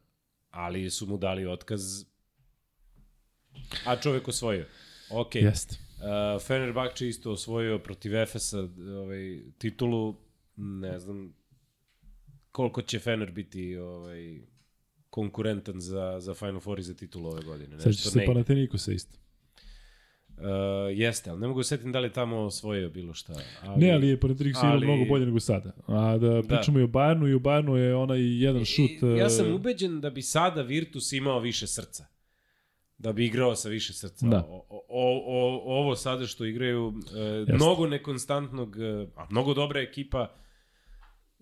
Ali 0.50 0.90
su 0.90 1.06
mu 1.06 1.18
dali 1.18 1.46
otkaz, 1.46 2.04
a 3.86 3.96
čovek 3.96 4.28
osvojio. 4.28 4.66
Ok. 5.10 5.34
Jeste. 5.34 5.76
Uh, 5.96 6.42
Fenerbahče 6.42 7.08
isto 7.08 7.32
osvojio 7.32 7.78
protiv 7.78 8.14
Efesa 8.16 8.68
ovaj, 9.00 9.40
titulu, 9.58 10.16
ne 10.56 10.98
znam 10.98 11.34
koliko 12.52 12.82
će 12.82 12.98
Fener 12.98 13.30
biti 13.30 13.76
ovaj, 13.76 14.40
konkurentan 15.14 15.80
za, 15.80 16.20
za 16.20 16.34
Final 16.34 16.60
Four 16.60 16.78
i 16.78 16.82
za 16.82 16.94
titulu 16.94 17.28
ove 17.28 17.42
godine. 17.42 17.80
Sad 17.80 17.94
će 17.94 18.10
se 18.10 18.24
Panathinaikos 18.26 18.88
isto. 18.88 19.18
Uh, 20.28 20.44
jeste, 20.92 21.30
ali 21.30 21.40
ne 21.40 21.48
mogu 21.48 21.60
da 21.60 21.64
setim 21.64 21.92
da 21.92 22.00
li 22.00 22.06
je 22.06 22.12
tamo 22.12 22.36
osvojio 22.36 22.90
bilo 22.90 23.14
šta. 23.14 23.32
Ali, 23.62 23.80
Ne, 23.80 23.92
ali 23.92 24.08
je 24.08 24.20
Panathinaikos 24.20 24.62
igrao 24.62 24.72
ali- 24.72 24.86
mnogo 24.86 25.04
bolje 25.04 25.26
nego 25.26 25.40
sada. 25.40 25.72
A 25.86 26.18
da 26.18 26.42
pričamo 26.42 26.78
i 26.78 26.82
o 26.82 26.86
Bayernu, 26.86 27.30
i 27.30 27.34
o 27.34 27.38
Bayernu 27.38 27.74
je 27.74 27.94
onaj 27.94 28.42
jedan 28.44 28.64
šut... 28.64 28.90
I, 28.90 29.18
ja 29.18 29.26
e, 29.26 29.30
sam 29.30 29.54
ubeđen 29.54 30.00
da 30.00 30.10
bi 30.10 30.22
sada 30.22 30.62
Virtus 30.62 31.12
imao 31.12 31.40
više 31.40 31.66
srca. 31.66 32.06
Da 32.98 33.12
bi 33.12 33.26
igrao 33.26 33.56
sa 33.56 33.68
više 33.68 33.92
srca. 33.92 34.26
Da. 34.26 34.44
O, 34.48 34.66
o, 34.68 35.22
o, 35.26 35.78
ovo 35.80 35.96
sada 35.96 36.26
što 36.26 36.44
igraju, 36.44 36.94
e, 37.48 37.52
mnogo 37.52 37.86
nekonstantnog, 37.86 38.76
e, 38.80 39.06
a 39.16 39.26
mnogo 39.30 39.54
dobra 39.54 39.80
ekipa 39.80 40.34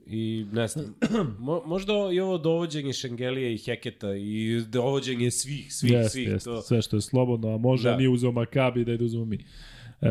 i 0.07 0.47
ne 0.53 0.69
znam, 0.69 0.95
mo, 1.39 1.63
možda 1.67 1.93
i 2.13 2.21
ovo 2.21 2.39
dovođenje 2.39 2.93
Šengelija 2.93 3.51
i 3.51 3.59
Heketa 3.59 4.15
i 4.17 4.61
dovođenje 4.69 5.31
svih, 5.31 5.75
svih, 5.75 5.93
Jeste, 5.93 6.11
svih. 6.11 6.29
jeste, 6.29 6.51
To, 6.51 6.63
sve 6.63 6.83
što 6.83 6.97
je 6.97 7.01
slobodno, 7.01 7.55
a 7.55 7.59
može, 7.59 7.91
Da. 7.91 7.97
nije 7.97 8.09
uzeo 8.09 8.33
Makabi, 8.33 8.85
da 8.85 8.93
je 8.93 8.99
da 8.99 9.05
uzemo 9.05 9.25
mi. 9.25 9.37
E, 9.37 10.09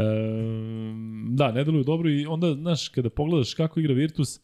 da, 1.29 1.51
ne 1.51 1.63
deluju 1.63 1.83
dobro 1.83 2.09
i 2.09 2.25
onda, 2.25 2.53
znaš, 2.53 2.89
kada 2.89 3.09
pogledaš 3.09 3.53
kako 3.53 3.79
igra 3.79 3.93
Virtus 3.93 4.39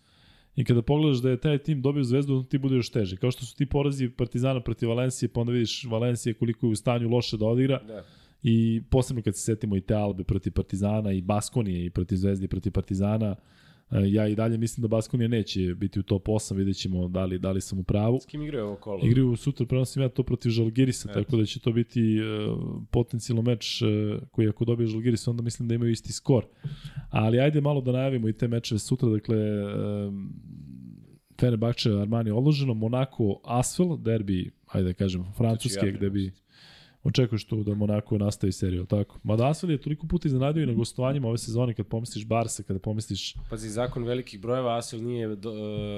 i 0.55 0.63
kada 0.65 0.81
pogledaš 0.81 1.17
da 1.17 1.29
je 1.29 1.39
taj 1.39 1.57
tim 1.57 1.81
dobio 1.81 2.03
zvezdu, 2.03 2.43
ti 2.43 2.57
bude 2.57 2.75
još 2.75 2.89
teže. 2.89 3.17
Kao 3.17 3.31
što 3.31 3.45
su 3.45 3.55
ti 3.55 3.65
porazi 3.65 4.09
Partizana 4.09 4.61
protiv 4.61 4.89
Valencije, 4.89 5.29
pa 5.29 5.41
onda 5.41 5.53
vidiš 5.53 5.83
Valencije 5.83 6.33
koliko 6.33 6.65
je 6.65 6.71
u 6.71 6.75
stanju 6.75 7.09
loše 7.09 7.37
da 7.37 7.45
odigra 7.45 7.81
da. 7.87 8.03
i 8.43 8.81
posebno 8.89 9.21
kad 9.21 9.35
se 9.35 9.41
setimo 9.41 9.75
i 9.77 9.81
te 9.81 9.93
Albe 9.93 10.23
protiv 10.23 10.51
Partizana 10.53 11.11
i 11.11 11.21
Baskonije 11.21 11.85
i 11.85 11.89
protiv 11.89 12.15
Zvezde 12.15 12.45
i 12.45 12.47
protiv 12.47 12.71
Partizana, 12.71 13.35
e, 13.35 13.35
ja 13.91 14.27
i 14.27 14.35
dalje 14.35 14.57
mislim 14.57 14.81
da 14.81 14.87
Baskonija 14.87 15.27
neće 15.27 15.75
biti 15.75 15.99
u 15.99 16.03
top 16.03 16.27
8, 16.27 16.55
vidjet 16.55 16.77
ćemo 16.77 17.07
da 17.07 17.25
li, 17.25 17.39
da 17.39 17.51
li 17.51 17.61
sam 17.61 17.79
u 17.79 17.83
pravu. 17.83 18.19
S 18.19 18.25
kim 18.25 18.41
igraju 18.41 18.65
ovo 18.65 18.75
kolo? 18.75 18.99
Igraju 19.03 19.35
sutra, 19.35 19.65
prenosim 19.65 20.01
ja 20.01 20.09
to 20.09 20.23
protiv 20.23 20.49
Žalgirisa, 20.49 21.09
Eto. 21.09 21.23
tako 21.23 21.37
da 21.37 21.45
će 21.45 21.59
to 21.59 21.71
biti 21.71 22.19
uh, 22.19 22.81
potencijalno 22.91 23.41
meč 23.41 23.81
uh, 23.81 23.87
koji 24.31 24.49
ako 24.49 24.65
dobije 24.65 24.87
Žalgiris, 24.87 25.27
onda 25.27 25.43
mislim 25.43 25.67
da 25.67 25.75
imaju 25.75 25.91
isti 25.91 26.13
skor. 26.13 26.45
Ali 27.09 27.39
ajde 27.39 27.61
malo 27.61 27.81
da 27.81 27.91
najavimo 27.91 28.29
i 28.29 28.33
te 28.33 28.47
mečeve 28.47 28.79
sutra, 28.79 29.09
dakle 29.09 29.37
um, 30.07 30.33
Fenerbahče 31.39 31.89
Armani 31.91 32.31
odloženo, 32.31 32.73
Monako 32.73 33.41
Asvel, 33.43 33.97
derbi, 33.97 34.51
ajde 34.67 34.87
da 34.87 34.93
kažem, 34.93 35.25
francuske, 35.37 35.85
ja 35.85 35.91
gde 35.91 36.09
bi 36.09 36.31
očekuješ 37.07 37.45
tu 37.45 37.63
da 37.63 37.75
Monako 37.75 38.17
nastavi 38.17 38.51
seriju, 38.51 38.85
tako? 38.85 39.19
Mada 39.23 39.47
Asvel 39.49 39.71
je 39.71 39.81
toliko 39.81 40.07
puta 40.07 40.27
iznenadio 40.27 40.63
i 40.63 40.65
na 40.65 40.73
gostovanjima 40.73 41.27
ove 41.27 41.37
sezone, 41.37 41.73
kad 41.73 41.87
pomisliš 41.87 42.25
Barsa, 42.25 42.63
kada 42.63 42.79
pomisliš 42.79 43.35
Pazi, 43.49 43.69
zakon 43.69 44.03
velikih 44.03 44.41
brojeva, 44.41 44.77
Asvel 44.77 45.01
nije, 45.03 45.35
do, 45.35 45.51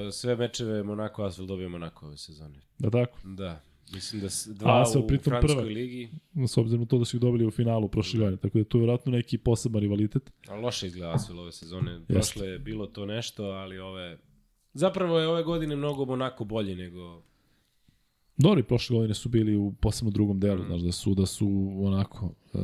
e, 0.07 0.11
sve 0.11 0.35
mečeve 0.35 0.83
Monako, 0.83 1.23
Asvel 1.23 1.47
dobio 1.47 1.69
Monako 1.69 2.05
ove 2.05 2.17
sezone. 2.17 2.59
da 2.79 2.89
tako, 2.89 3.19
Da, 3.23 3.61
mislim 3.93 4.21
da 4.21 4.27
dva 4.53 4.81
Asvel 4.81 5.03
u 5.03 5.07
Francuskoj 5.07 5.41
prvak. 5.41 5.65
ligi, 5.65 6.09
s 6.47 6.57
obzirom 6.57 6.87
to 6.87 6.97
da 6.97 7.05
su 7.05 7.17
ih 7.17 7.21
dobili 7.21 7.45
u 7.45 7.51
finalu 7.51 7.87
prošle 7.87 8.19
godine, 8.19 8.37
tako 8.37 8.57
da 8.57 8.63
to 8.63 8.77
je 8.77 8.79
vjerojatno 8.79 9.11
neki 9.11 9.37
poseban 9.37 9.81
rivalitet. 9.81 10.31
a 10.47 10.55
loše 10.55 10.87
izgleda 10.87 11.13
Asvel 11.13 11.39
ove 11.39 11.51
sezone. 11.51 12.01
Prošle 12.07 12.47
je 12.47 12.59
bilo 12.59 12.85
to 12.87 13.05
nešto, 13.05 13.43
ali 13.43 13.79
ove... 13.79 14.17
Zapravo 14.73 15.19
je 15.19 15.27
ove 15.27 15.43
godine 15.43 15.75
mnogo 15.75 16.05
Monako 16.05 16.43
bolje 16.45 16.75
nego... 16.75 17.28
Dobri, 18.39 18.63
prošle 18.63 18.95
godine 18.95 19.13
su 19.13 19.29
bili 19.29 19.55
u 19.55 19.71
posebno 19.71 20.11
drugom 20.11 20.39
delu, 20.39 20.63
znaš, 20.65 20.81
da 20.81 20.91
su, 20.91 21.15
da 21.15 21.25
su 21.25 21.71
onako 21.79 22.33
e, 22.53 22.57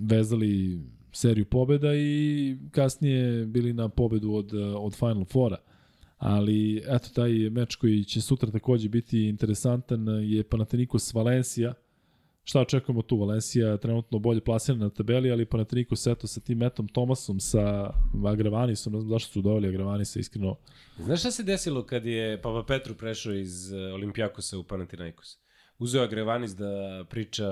vezali 0.00 0.80
seriju 1.12 1.44
pobeda 1.44 1.94
i 1.94 2.56
kasnije 2.70 3.46
bili 3.46 3.72
na 3.72 3.88
pobedu 3.88 4.32
od, 4.32 4.54
e, 4.54 4.64
od 4.64 4.94
Final 4.94 5.24
Fora. 5.24 5.56
Ali, 6.18 6.82
eto, 6.88 7.08
taj 7.14 7.30
meč 7.50 7.76
koji 7.76 8.04
će 8.04 8.20
sutra 8.20 8.50
takođe 8.50 8.88
biti 8.88 9.28
interesantan 9.28 10.06
je 10.08 10.44
Panathinaikos 10.44 11.14
Valencija. 11.14 11.74
Šta 12.44 12.60
očekujemo 12.60 13.02
tu? 13.02 13.16
Valencija 13.16 13.76
trenutno 13.76 14.18
bolje 14.18 14.40
plasirana 14.40 14.84
na 14.84 14.90
tabeli, 14.90 15.30
ali 15.32 15.46
Panathinaikos 15.46 16.06
eto 16.06 16.26
sa 16.26 16.40
tim 16.40 16.58
Metom 16.58 16.88
Tomasom, 16.88 17.40
sa 17.40 17.90
Agravanisom, 18.26 18.92
ne 18.92 19.00
znam 19.00 19.10
zašto 19.10 19.32
su 19.32 19.42
doveli 19.42 19.68
Agravanisa, 19.68 20.20
iskreno. 20.20 20.56
Znaš 20.98 21.20
šta 21.20 21.30
se 21.30 21.42
desilo 21.42 21.86
kad 21.86 22.06
je 22.06 22.42
Papa 22.42 22.64
Petru 22.66 22.94
prešao 22.94 23.34
iz 23.34 23.72
e, 23.72 23.76
Olimpijakosa 23.76 24.58
u 24.58 24.64
Panathinaikos? 24.64 25.38
Uzeo 25.78 26.02
Agrevanis 26.02 26.50
da 26.56 27.04
priča 27.10 27.46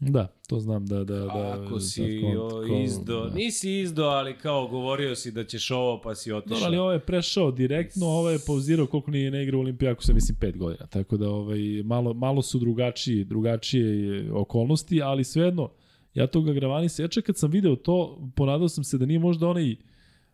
Da, 0.00 0.26
to 0.48 0.60
znam 0.60 0.86
da... 0.86 1.04
da, 1.04 1.18
da 1.18 1.58
Ako 1.66 1.80
si 1.80 2.20
da, 2.20 2.42
o, 2.42 2.50
kon- 2.50 2.84
izdo, 2.84 3.24
da. 3.24 3.34
nisi 3.34 3.72
izdo, 3.72 4.04
ali 4.04 4.38
kao 4.38 4.68
govorio 4.68 5.16
si 5.16 5.30
da 5.32 5.44
ćeš 5.44 5.70
ovo, 5.70 6.00
pa 6.00 6.14
si 6.14 6.32
otišao. 6.32 6.54
Dobro, 6.54 6.66
ali 6.66 6.78
ovo 6.78 6.92
je 6.92 6.98
prešao 6.98 7.50
direktno, 7.50 8.06
ovo 8.06 8.30
je 8.30 8.38
pauzirao 8.46 8.86
koliko 8.86 9.10
nije 9.10 9.30
ne 9.30 9.42
igra 9.42 9.56
u 9.56 9.60
Olimpijaku 9.60 10.02
sa 10.02 10.12
mislim 10.12 10.38
5 10.40 10.56
godina. 10.56 10.86
Tako 10.86 11.16
da 11.16 11.30
ovaj 11.30 11.58
malo 11.84 12.14
malo 12.14 12.42
su 12.42 12.58
drugačiji, 12.58 13.24
drugačije 13.24 14.32
okolnosti, 14.32 15.02
ali 15.02 15.24
svejedno 15.24 15.70
ja 16.14 16.26
toga 16.26 16.52
Gravanisa, 16.52 17.02
ja 17.02 17.08
čak 17.08 17.24
kad 17.24 17.36
sam 17.36 17.50
video 17.50 17.76
to, 17.76 18.28
ponadao 18.36 18.68
sam 18.68 18.84
se 18.84 18.98
da 18.98 19.06
nije 19.06 19.18
možda 19.18 19.48
onaj 19.48 19.76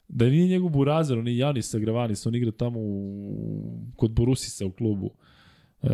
da 0.08 0.24
nije 0.24 0.48
njegov 0.48 0.70
Burazer, 0.70 1.18
on 1.18 1.28
je 1.28 1.36
Janis 1.36 1.70
sa 1.70 1.78
Gravanis, 1.78 2.26
on 2.26 2.34
igra 2.34 2.50
tamo 2.50 2.80
u, 2.80 3.90
kod 3.96 4.10
Borusisa 4.10 4.66
u 4.66 4.70
klubu. 4.70 5.10
E, 5.82 5.88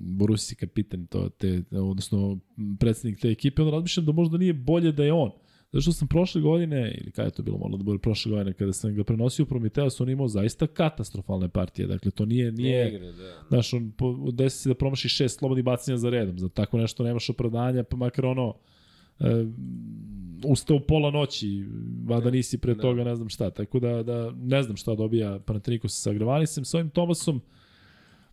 Borusis 0.00 0.52
je 0.52 0.56
kapitan 0.56 1.06
to, 1.06 1.28
te, 1.28 1.62
odnosno 1.70 2.38
predsednik 2.80 3.20
te 3.20 3.30
ekipe, 3.30 3.62
onda 3.62 3.72
razmišljam 3.72 4.06
da 4.06 4.12
možda 4.12 4.38
nije 4.38 4.52
bolje 4.52 4.92
da 4.92 5.04
je 5.04 5.12
on. 5.12 5.30
Zato 5.72 5.82
što 5.82 5.92
sam 5.92 6.08
prošle 6.08 6.40
godine, 6.40 6.98
ili 7.00 7.10
kada 7.10 7.26
je 7.26 7.32
to 7.32 7.42
bilo, 7.42 7.58
moralo 7.58 7.76
da 7.76 7.84
bude 7.84 7.98
prošle 7.98 8.30
godine, 8.30 8.52
kada 8.52 8.72
sam 8.72 8.94
ga 8.94 9.04
prenosio 9.04 9.42
u 9.42 9.46
Prometeus, 9.46 10.00
on 10.00 10.10
imao 10.10 10.28
zaista 10.28 10.66
katastrofalne 10.66 11.48
partije. 11.48 11.86
Dakle, 11.86 12.10
to 12.10 12.24
nije, 12.26 12.52
nije, 12.52 12.88
igra, 12.88 13.12
da. 13.12 13.42
Znaš, 13.48 13.72
on 13.74 13.90
po, 13.90 14.30
desi 14.32 14.58
se 14.58 14.68
da 14.68 14.74
promaši 14.74 15.08
šest 15.08 15.38
slobodnih 15.38 15.64
bacanja 15.64 15.96
za 15.96 16.10
redom. 16.10 16.38
Za 16.38 16.48
tako 16.48 16.78
nešto 16.78 17.04
nemaš 17.04 17.30
opravdanja, 17.30 17.82
pa 17.82 17.96
makar 17.96 18.26
ono 18.26 18.54
e, 19.20 19.24
ustao 20.44 20.80
pola 20.88 21.10
noći, 21.10 21.64
vada 22.04 22.30
nisi 22.30 22.58
pre 22.58 22.74
Da. 22.74 22.80
toga 22.82 23.04
ne 23.04 23.16
znam 23.16 23.28
šta. 23.28 23.50
Tako 23.50 23.80
da, 23.80 24.02
da 24.02 24.32
ne 24.36 24.62
znam 24.62 24.76
šta 24.76 24.94
dobija 24.94 25.38
Panathinaikos 25.38 26.02
sa 26.02 26.12
Gravanisem. 26.12 26.64
S 26.64 26.74
ovim 26.74 26.90
Tomasom, 26.90 27.40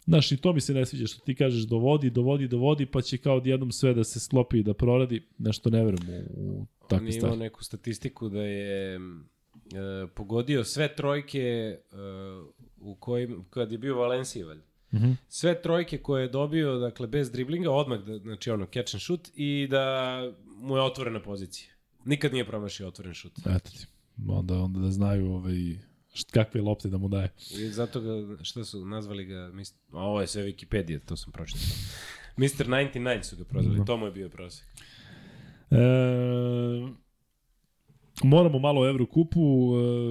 Znaš, 0.06 0.32
i 0.32 0.38
to 0.38 0.54
mi 0.54 0.62
se 0.62 0.74
ne 0.74 0.86
sviđa 0.86 1.08
što 1.08 1.26
ti 1.26 1.36
kažeš 1.36 1.64
dovodi, 1.64 2.10
dovodi, 2.10 2.48
dovodi, 2.48 2.86
pa 2.86 3.02
će 3.02 3.18
kao 3.18 3.36
odjednom 3.36 3.72
sve 3.72 3.94
da 3.94 4.04
se 4.04 4.20
sklopi 4.20 4.58
i 4.60 4.64
da 4.64 4.74
proradi. 4.74 5.28
Nešto 5.38 5.70
ne 5.70 5.84
verujem 5.84 6.10
u, 6.10 6.42
u 6.42 6.60
On 6.60 6.88
takve 6.90 7.08
je 7.08 7.10
imao 7.10 7.20
stvari. 7.20 7.38
neku 7.40 7.64
statistiku 7.64 8.30
da 8.30 8.42
je 8.42 8.96
e, 8.96 9.00
pogodio 10.16 10.64
sve 10.64 10.96
trojke 10.96 11.40
e, 11.40 11.78
u 12.78 12.96
kojim, 12.96 13.46
kad 13.50 13.72
je 13.72 13.78
bio 13.78 13.96
Valencija, 13.98 14.46
valjda. 14.46 14.64
Mhm. 14.94 15.12
Sve 15.28 15.62
trojke 15.62 15.98
koje 15.98 16.22
je 16.22 16.30
dobio, 16.30 16.78
dakle, 16.78 17.08
bez 17.08 17.32
driblinga, 17.32 17.72
odmah, 17.72 18.00
da, 18.00 18.18
znači 18.18 18.52
ono, 18.52 18.66
catch 18.66 18.96
and 18.96 19.02
shoot, 19.02 19.30
i 19.36 19.68
da 19.70 20.18
mu 20.46 20.76
je 20.76 20.82
otvorena 20.82 21.22
pozicija. 21.22 21.72
Nikad 22.06 22.34
nije 22.34 22.46
promašio 22.46 22.88
otvoren 22.88 23.14
šut. 23.14 23.34
Eto 23.40 23.72
ti. 23.72 23.86
Onda, 24.28 24.60
onda 24.60 24.80
da 24.80 24.92
znaju 24.92 25.32
ovaj, 25.32 25.78
št, 26.14 26.32
kakve 26.32 26.62
lopte 26.62 26.90
da 26.90 26.98
mu 26.98 27.08
daje. 27.08 27.30
I 27.52 27.68
zato 27.68 28.02
ga, 28.02 28.10
šta 28.44 28.64
su, 28.64 28.86
nazvali 28.86 29.26
ga, 29.26 29.50
mis, 29.50 29.74
a 29.92 30.00
ovo 30.00 30.22
je 30.22 30.28
sve 30.28 30.44
Wikipedia, 30.44 31.00
to 31.00 31.18
sam 31.18 31.32
pročitao. 31.32 31.62
Mr. 32.38 32.66
99 32.66 33.24
su 33.24 33.38
ga 33.38 33.44
prozvali, 33.44 33.78
Mhm. 33.78 33.86
to 33.86 33.98
mu 33.98 34.06
je 34.06 34.12
bio 34.12 34.30
prosek. 34.30 34.66
E, 35.72 35.78
moramo 38.24 38.60
malo 38.60 38.82
o 38.82 38.90
Evrokupu. 38.90 39.40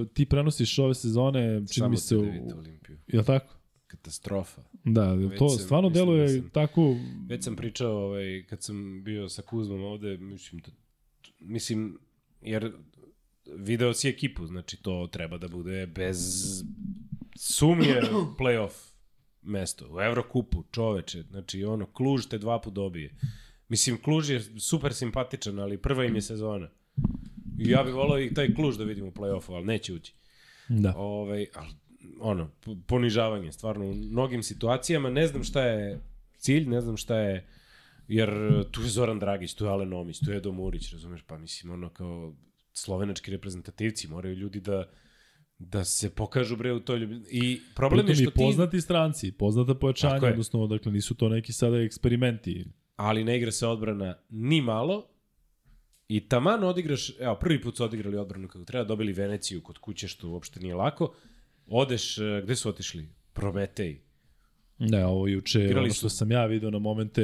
E, 0.01 0.07
ti 0.07 0.25
prenosiš 0.25 0.79
ove 0.79 0.93
sezone, 0.93 1.41
čini 1.49 1.67
Samo 1.67 1.89
mi 1.89 1.97
se... 1.97 2.17
U, 2.17 2.21
da 2.21 2.55
Olimpiju. 2.55 2.97
je 3.07 3.23
tako? 3.23 3.53
Katastrofa. 3.87 4.61
Da, 4.83 5.13
Već 5.13 5.39
to 5.39 5.49
sam- 5.49 5.59
stvarno 5.59 5.89
mislim 5.89 6.05
da 6.05 6.11
deluje 6.11 6.29
sam- 6.31 6.49
tako... 6.49 6.95
Već 7.27 7.43
sam 7.43 7.55
pričao 7.55 7.91
ovaj, 7.97 8.43
kad 8.43 8.63
sam 8.63 9.03
bio 9.03 9.29
sa 9.29 9.41
Kuzmom 9.41 9.83
ovde, 9.83 10.17
mislim, 10.17 10.61
da, 10.61 10.71
mislim, 11.39 11.97
jer 12.41 12.71
video 13.45 13.93
si 13.93 14.09
ekipu, 14.09 14.47
znači 14.47 14.77
to 14.77 15.09
treba 15.11 15.37
da 15.37 15.47
bude 15.47 15.87
bez 15.87 16.19
sumnje 17.35 18.01
playoff 18.39 18.93
mesto. 19.41 19.87
U 19.91 20.01
Evrokupu, 20.01 20.63
čoveče, 20.71 21.23
znači 21.23 21.63
ono, 21.63 21.85
Kluž 21.85 22.25
te 22.25 22.37
dva 22.37 22.61
put 22.61 22.73
dobije. 22.73 23.15
Mislim, 23.69 24.01
Kluž 24.01 24.29
je 24.29 24.41
super 24.59 24.93
simpatičan, 24.93 25.59
ali 25.59 25.77
prva 25.77 26.05
im 26.05 26.15
je 26.15 26.21
sezona. 26.21 26.69
I 27.59 27.69
ja 27.69 27.83
bih 27.83 27.93
volao 27.93 28.19
i 28.19 28.33
taj 28.33 28.53
Kluž 28.53 28.77
da 28.77 28.83
vidim 28.83 29.05
u 29.05 29.11
play-offu, 29.11 29.55
ali 29.55 29.65
neće 29.65 29.93
ući. 29.93 30.13
Da. 30.69 30.93
Ovaj, 30.97 31.45
ali, 31.55 31.73
ono, 32.19 32.49
ponižavanje, 32.87 33.51
stvarno, 33.51 33.85
u 33.85 33.93
mnogim 33.93 34.43
situacijama, 34.43 35.09
ne 35.09 35.27
znam 35.27 35.43
šta 35.43 35.63
je 35.63 35.99
cilj, 36.37 36.69
ne 36.69 36.81
znam 36.81 36.97
šta 36.97 37.17
je, 37.17 37.47
jer 38.07 38.29
tu 38.71 38.81
je 38.81 38.87
Zoran 38.87 39.19
Dragić, 39.19 39.53
tu 39.53 39.65
je 39.65 39.71
Alen 39.71 39.93
Omić, 39.93 40.19
tu 40.19 40.31
je 40.31 40.37
Edo 40.37 40.51
Murić, 40.51 40.91
razumeš, 40.93 41.21
pa 41.21 41.37
mislim, 41.37 41.73
ono, 41.73 41.89
kao 41.89 42.33
slovenački 42.73 43.31
reprezentativci, 43.31 44.07
moraju 44.07 44.35
ljudi 44.35 44.59
da 44.59 44.89
da 45.59 45.83
se 45.83 46.09
pokažu 46.09 46.55
bre 46.55 46.73
u 46.73 46.79
toj 46.79 46.99
ljubi. 46.99 47.21
I 47.31 47.59
problem 47.75 47.99
je 47.99 48.05
Pritom 48.05 48.15
što 48.15 48.29
i 48.29 48.33
ti... 48.33 48.39
poznati 48.45 48.81
stranci, 48.81 49.31
poznata 49.31 49.75
pojačanja, 49.75 50.25
je. 50.27 50.31
odnosno, 50.31 50.67
dakle, 50.67 50.91
nisu 50.91 51.15
to 51.15 51.29
neki 51.29 51.53
sada 51.53 51.77
eksperimenti. 51.77 52.65
ali 52.95 53.23
ne 53.23 53.37
igra 53.37 53.51
se 53.51 53.67
odbrana 53.67 54.15
ni 54.29 54.61
malo 54.61 55.07
i 56.07 56.27
taman 56.27 56.63
odigraš, 56.63 57.11
evo, 57.19 57.35
prvi 57.35 57.61
put 57.61 57.77
su 57.77 57.83
odigrali 57.83 58.17
odbranu 58.17 58.47
kako 58.47 58.65
treba, 58.65 58.83
dobili 58.85 59.13
Veneciju 59.13 59.61
kod 59.61 59.77
kuće, 59.77 60.07
što 60.07 60.29
uopšte 60.29 60.59
nije 60.59 60.75
lako, 60.75 61.13
odeš, 61.67 62.17
e, 62.17 62.41
gde 62.43 62.55
su 62.55 62.69
otišli? 62.69 63.09
Prometej. 63.33 64.01
Ne, 64.79 65.05
ovo 65.05 65.27
juče, 65.27 65.63
Igrali 65.63 65.85
ono 65.85 65.93
što 65.93 66.09
su- 66.09 66.17
sam 66.17 66.31
ja 66.31 66.45
video 66.45 66.71
na 66.71 66.79
momente, 66.79 67.21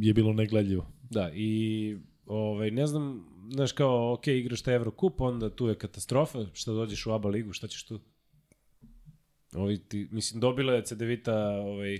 je 0.00 0.14
bilo 0.14 0.32
negledljivo. 0.32 0.92
Da, 1.10 1.30
i 1.34 1.96
ovaj, 2.26 2.70
ne 2.70 2.86
znam, 2.86 3.29
znaš 3.52 3.72
kao, 3.72 4.12
ok, 4.12 4.26
igraš 4.26 4.62
taj 4.62 4.74
Evrokup, 4.74 5.20
onda 5.20 5.50
tu 5.50 5.68
je 5.68 5.78
katastrofa, 5.78 6.46
šta 6.52 6.72
dođeš 6.72 7.06
u 7.06 7.12
ABA 7.12 7.28
ligu, 7.28 7.52
šta 7.52 7.68
ćeš 7.68 7.84
tu? 7.84 8.00
Ovi 9.52 9.78
ti, 9.78 10.08
mislim, 10.10 10.40
dobila 10.40 10.72
je 10.72 10.84
CDVita 10.84 11.36
ovaj, 11.48 11.98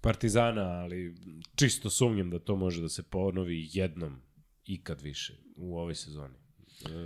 Partizana, 0.00 0.62
ali 0.62 1.14
čisto 1.54 1.90
sumnjam 1.90 2.30
da 2.30 2.38
to 2.38 2.56
može 2.56 2.82
da 2.82 2.88
se 2.88 3.02
ponovi 3.02 3.68
jednom 3.72 4.20
ikad 4.66 5.02
više 5.02 5.34
u 5.56 5.78
ovoj 5.78 5.94
sezoni. 5.94 6.34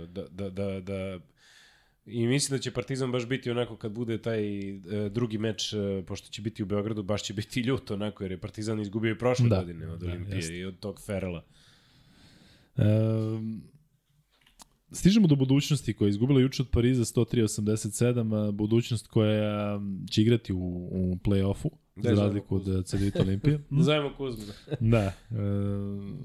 Da, 0.07 0.27
da, 0.31 0.49
da, 0.49 0.79
da 0.79 1.19
I 2.05 2.27
mislim 2.27 2.57
da 2.57 2.61
će 2.61 2.71
Partizan 2.71 3.11
baš 3.11 3.27
biti 3.27 3.51
onako 3.51 3.77
kad 3.77 3.91
bude 3.91 4.21
taj 4.21 4.69
e, 4.69 4.79
drugi 5.09 5.37
meč, 5.37 5.73
e, 5.73 6.03
pošto 6.07 6.29
će 6.29 6.41
biti 6.41 6.63
u 6.63 6.65
Beogradu, 6.65 7.03
baš 7.03 7.23
će 7.23 7.33
biti 7.33 7.59
ljut 7.59 7.91
onako, 7.91 8.23
jer 8.23 8.31
je 8.31 8.37
Partizan 8.41 8.79
izgubio 8.79 9.11
i 9.11 9.17
prošle 9.17 9.49
Da, 9.49 9.55
godine 9.55 9.87
od 9.87 9.99
da, 9.99 10.05
Olimpije 10.05 10.35
jeste. 10.35 10.57
i 10.57 10.65
od 10.65 10.79
tog 10.79 11.01
Ferela. 11.05 11.45
Um, 12.77 13.61
stižemo 14.91 15.27
do 15.27 15.35
budućnosti 15.35 15.93
koja 15.93 16.05
je 16.05 16.09
izgubila 16.09 16.41
juče 16.41 16.61
od 16.61 16.69
Pariza 16.69 17.05
103-87, 17.05 18.47
a 18.47 18.51
budućnost 18.51 19.07
koja 19.07 19.79
će 20.11 20.21
igrati 20.21 20.53
u, 20.53 20.89
u 20.91 21.17
play-offu, 21.23 21.69
za 21.95 22.09
razliku 22.09 22.55
od 22.55 22.63
Kuzmu. 22.63 22.81
CDVita 22.81 23.21
Olimpije. 23.21 23.59
Zovemo 23.85 24.13
Kuzmu. 24.17 24.43
Da, 24.91 24.97
e, 24.97 25.13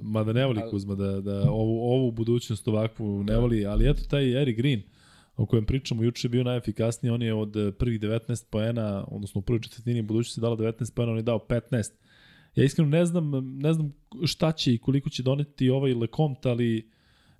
mada 0.02 0.32
ne 0.32 0.46
voli 0.46 0.60
Kuzma 0.70 0.94
da, 0.94 1.20
da 1.20 1.50
ovu, 1.50 1.80
ovu 1.80 2.10
budućnost 2.10 2.68
ovakvu 2.68 3.24
ne 3.24 3.36
voli, 3.36 3.66
ali 3.66 3.90
eto 3.90 4.02
taj 4.10 4.42
Eric 4.42 4.56
Green 4.56 4.82
o 5.36 5.46
kojem 5.46 5.66
pričamo 5.66 6.02
juče 6.02 6.26
je 6.26 6.30
bio 6.30 6.44
najefikasniji, 6.44 7.10
on 7.10 7.22
je 7.22 7.34
od 7.34 7.56
eh, 7.56 7.72
prvih 7.72 8.00
19 8.00 8.44
poena, 8.50 9.04
odnosno 9.08 9.38
u 9.38 9.42
prvoj 9.42 9.60
četvrtini 9.60 10.02
budućnosti 10.02 10.40
dala 10.40 10.56
19 10.56 10.94
poena, 10.94 11.12
on 11.12 11.18
je 11.18 11.22
dao 11.22 11.38
15. 11.38 11.90
Ja 12.54 12.64
iskreno 12.64 12.90
ne 12.90 13.04
znam, 13.04 13.30
ne 13.58 13.72
znam 13.72 13.92
šta 14.24 14.52
će 14.52 14.74
i 14.74 14.78
koliko 14.78 15.10
će 15.10 15.22
doneti 15.22 15.70
ovaj 15.70 15.94
Lecomte, 15.94 16.48
ali 16.48 16.90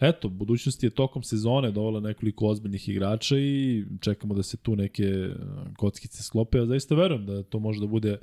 eto, 0.01 0.29
budućnost 0.29 0.83
je 0.83 0.91
tokom 0.91 1.23
sezone 1.23 1.71
dovela 1.71 2.01
nekoliko 2.01 2.47
ozbiljnih 2.47 2.89
igrača 2.89 3.39
i 3.39 3.85
čekamo 4.01 4.35
da 4.35 4.43
se 4.43 4.57
tu 4.57 4.77
neke 4.77 5.03
eh, 5.03 5.35
kockice 5.77 6.23
sklope. 6.23 6.59
Ja 6.59 6.67
zaista 6.67 6.95
verujem 6.95 7.27
da 7.27 7.43
to 7.43 7.59
može 7.59 7.81
da 7.81 7.87
bude 7.87 8.19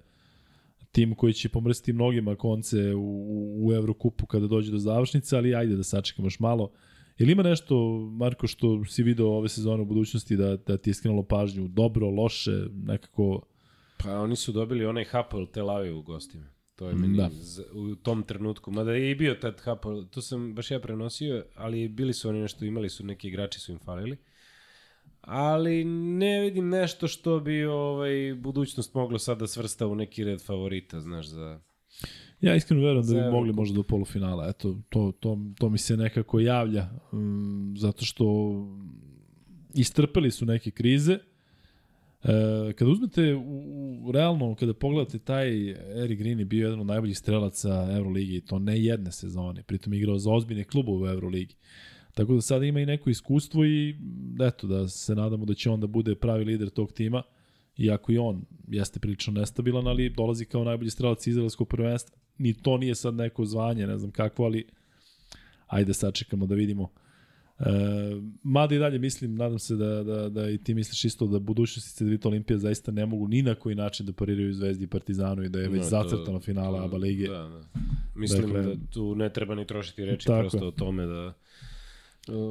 tim 0.92 1.16
koji 1.16 1.34
će 1.34 1.50
pomrstiti 1.50 1.94
mnogima 1.94 2.36
konce 2.36 2.96
u, 2.96 3.68
u 3.68 3.74
Evrokupu 3.74 4.26
kada 4.26 4.48
dođe 4.48 4.72
do 4.72 4.78
završnice, 4.78 5.38
ali 5.38 5.56
ajde 5.56 5.76
da 5.76 5.84
sačekamo 5.84 6.26
još 6.26 6.40
malo. 6.40 6.72
Ili 7.18 7.32
ima 7.32 7.44
nešto, 7.44 8.00
Marko, 8.12 8.48
što 8.48 8.86
si 8.86 9.04
video 9.04 9.28
ove 9.28 9.50
sezone 9.50 9.82
u 9.82 9.86
budućnosti 9.86 10.36
da, 10.36 10.58
da 10.58 10.78
ti 10.78 10.90
je 10.90 10.94
skrenulo 10.94 11.24
pažnju? 11.24 11.68
Dobro, 11.68 12.10
loše, 12.10 12.66
nekako... 12.74 13.42
Pa 13.98 14.20
oni 14.20 14.36
su 14.36 14.52
dobili 14.52 14.86
onaj 14.86 15.06
Hapoel 15.06 15.46
Tel 15.46 15.70
Aviv 15.70 15.98
u 15.98 16.02
gostima. 16.02 16.46
To 16.78 16.90
je 16.90 16.96
meni 16.96 17.18
Da. 17.18 17.30
u 17.74 17.96
tom 17.96 18.24
trenutku. 18.24 18.72
Mada 18.72 18.92
je 18.92 19.12
i 19.12 19.16
bio 19.16 19.36
tad 19.36 19.62
Hapoel, 19.62 20.06
to 20.06 20.22
sam 20.22 20.54
baš 20.56 20.72
ja 20.72 20.80
prenosio, 20.80 21.46
ali 21.56 21.88
bili 21.88 22.14
su 22.14 22.30
oni 22.30 22.42
nešto, 22.42 22.66
imali 22.66 22.90
su 22.90 23.06
neki 23.06 23.28
igrači 23.28 23.60
su 23.60 23.72
im 23.72 23.80
falili. 23.80 24.18
Ali 25.22 25.84
ne 25.86 26.42
vidim 26.42 26.70
nešto 26.70 27.08
što 27.08 27.40
bi 27.40 27.66
ovaj 27.66 28.36
budućnost 28.36 28.94
moglo 28.94 29.20
sad 29.20 29.40
da 29.40 29.48
svrsta 29.48 29.88
u 29.88 29.96
neki 29.96 30.24
red 30.24 30.42
favorita, 30.42 31.02
znaš, 31.02 31.28
za... 31.28 31.60
Ja 32.42 32.56
iskreno 32.56 32.84
verujem 32.84 33.08
da 33.08 33.14
bi 33.14 33.32
mogli 33.32 33.54
možda 33.54 33.76
do 33.76 33.84
polufinala. 33.84 34.50
Eto, 34.50 34.82
to, 34.90 35.12
to, 35.20 35.38
to 35.60 35.70
mi 35.70 35.78
se 35.78 35.98
nekako 35.98 36.40
javlja, 36.40 36.90
um, 37.12 37.76
zato 37.78 38.06
što 38.06 38.54
istrpeli 39.74 40.32
su 40.32 40.46
neke 40.46 40.72
krize. 40.72 41.20
E, 42.24 42.74
kada 42.74 42.92
uzmete 42.92 43.36
u, 43.36 43.64
u, 44.08 44.12
realno, 44.12 44.56
kada 44.56 44.74
pogledate 44.74 45.20
taj 45.20 45.70
Eric 46.04 46.20
Green 46.20 46.40
je 46.40 46.46
bio 46.46 46.66
jedan 46.66 46.80
od 46.80 46.86
najboljih 46.86 47.18
strelaca 47.18 47.88
Euroligi 47.92 48.36
i 48.36 48.42
to 48.42 48.60
ne 48.60 48.84
jedne 48.84 49.12
sezone, 49.12 49.64
pritom 49.64 49.94
je 49.94 50.00
igrao 50.00 50.18
za 50.18 50.32
ozbiljne 50.32 50.64
klubove 50.64 51.12
u 51.12 51.14
Euroligi. 51.14 51.56
Tako 52.14 52.34
da 52.34 52.42
sada 52.42 52.66
ima 52.66 52.80
i 52.80 52.86
neko 52.86 53.10
iskustvo 53.10 53.66
i 53.66 53.96
eto 54.48 54.68
da 54.68 54.88
se 54.88 55.16
nadamo 55.16 55.46
da 55.46 55.54
će 55.54 55.70
on 55.70 55.80
da 55.80 55.88
bude 55.88 56.16
pravi 56.16 56.46
lider 56.46 56.70
tog 56.70 56.92
tima. 56.92 57.24
Iako 57.78 58.12
i 58.12 58.18
on 58.18 58.46
jeste 58.68 59.00
prilično 59.00 59.34
nestabilan, 59.34 59.88
ali 59.88 60.10
dolazi 60.10 60.46
kao 60.46 60.64
najbolji 60.64 60.90
strelac 60.90 61.28
izraelskog 61.28 61.68
prvenstva. 61.68 62.18
Ni 62.38 62.54
to 62.54 62.78
nije 62.78 62.96
sad 62.96 63.16
neko 63.16 63.46
zvanje, 63.46 63.88
ne 63.88 63.98
znam 63.98 64.12
kakvo, 64.12 64.46
ali 64.46 64.68
ajde 65.68 65.94
sačekamo 65.94 66.46
da 66.46 66.56
vidimo. 66.56 66.90
E, 67.60 67.64
mada 68.44 68.76
i 68.76 68.80
dalje 68.80 69.00
mislim, 69.00 69.36
nadam 69.36 69.60
se 69.60 69.76
da, 69.76 70.04
da, 70.04 70.30
da 70.30 70.50
i 70.50 70.58
ti 70.58 70.74
misliš 70.74 71.06
isto 71.06 71.28
da 71.28 71.40
budućnosti 71.40 71.98
Cedevita 71.98 72.28
Olimpija 72.28 72.58
zaista 72.58 72.92
ne 72.92 73.06
mogu 73.06 73.28
ni 73.28 73.42
na 73.42 73.56
koji 73.56 73.76
način 73.76 74.06
da 74.06 74.14
pariraju 74.14 74.54
Zvezdi 74.54 74.84
i 74.84 74.88
Partizanu 74.88 75.44
i 75.44 75.50
da 75.50 75.60
je 75.60 75.70
već 75.70 75.82
Da, 75.82 76.04
to- 76.04 76.10
zacrtano 76.10 76.40
finala 76.40 76.84
ABA 76.86 76.98
lige. 76.98 77.28
Da, 77.28 77.34
da. 77.38 77.62
Mislim 78.16 78.42
Dakle- 78.44 78.62
da 78.64 78.92
tu 78.92 79.16
ne 79.16 79.34
treba 79.34 79.56
ni 79.56 79.68
trošiti 79.68 80.06
reči 80.06 80.28
Tako 80.28 80.40
prosto 80.40 80.68
o 80.68 80.72
tome 80.72 81.06
da 81.06 81.34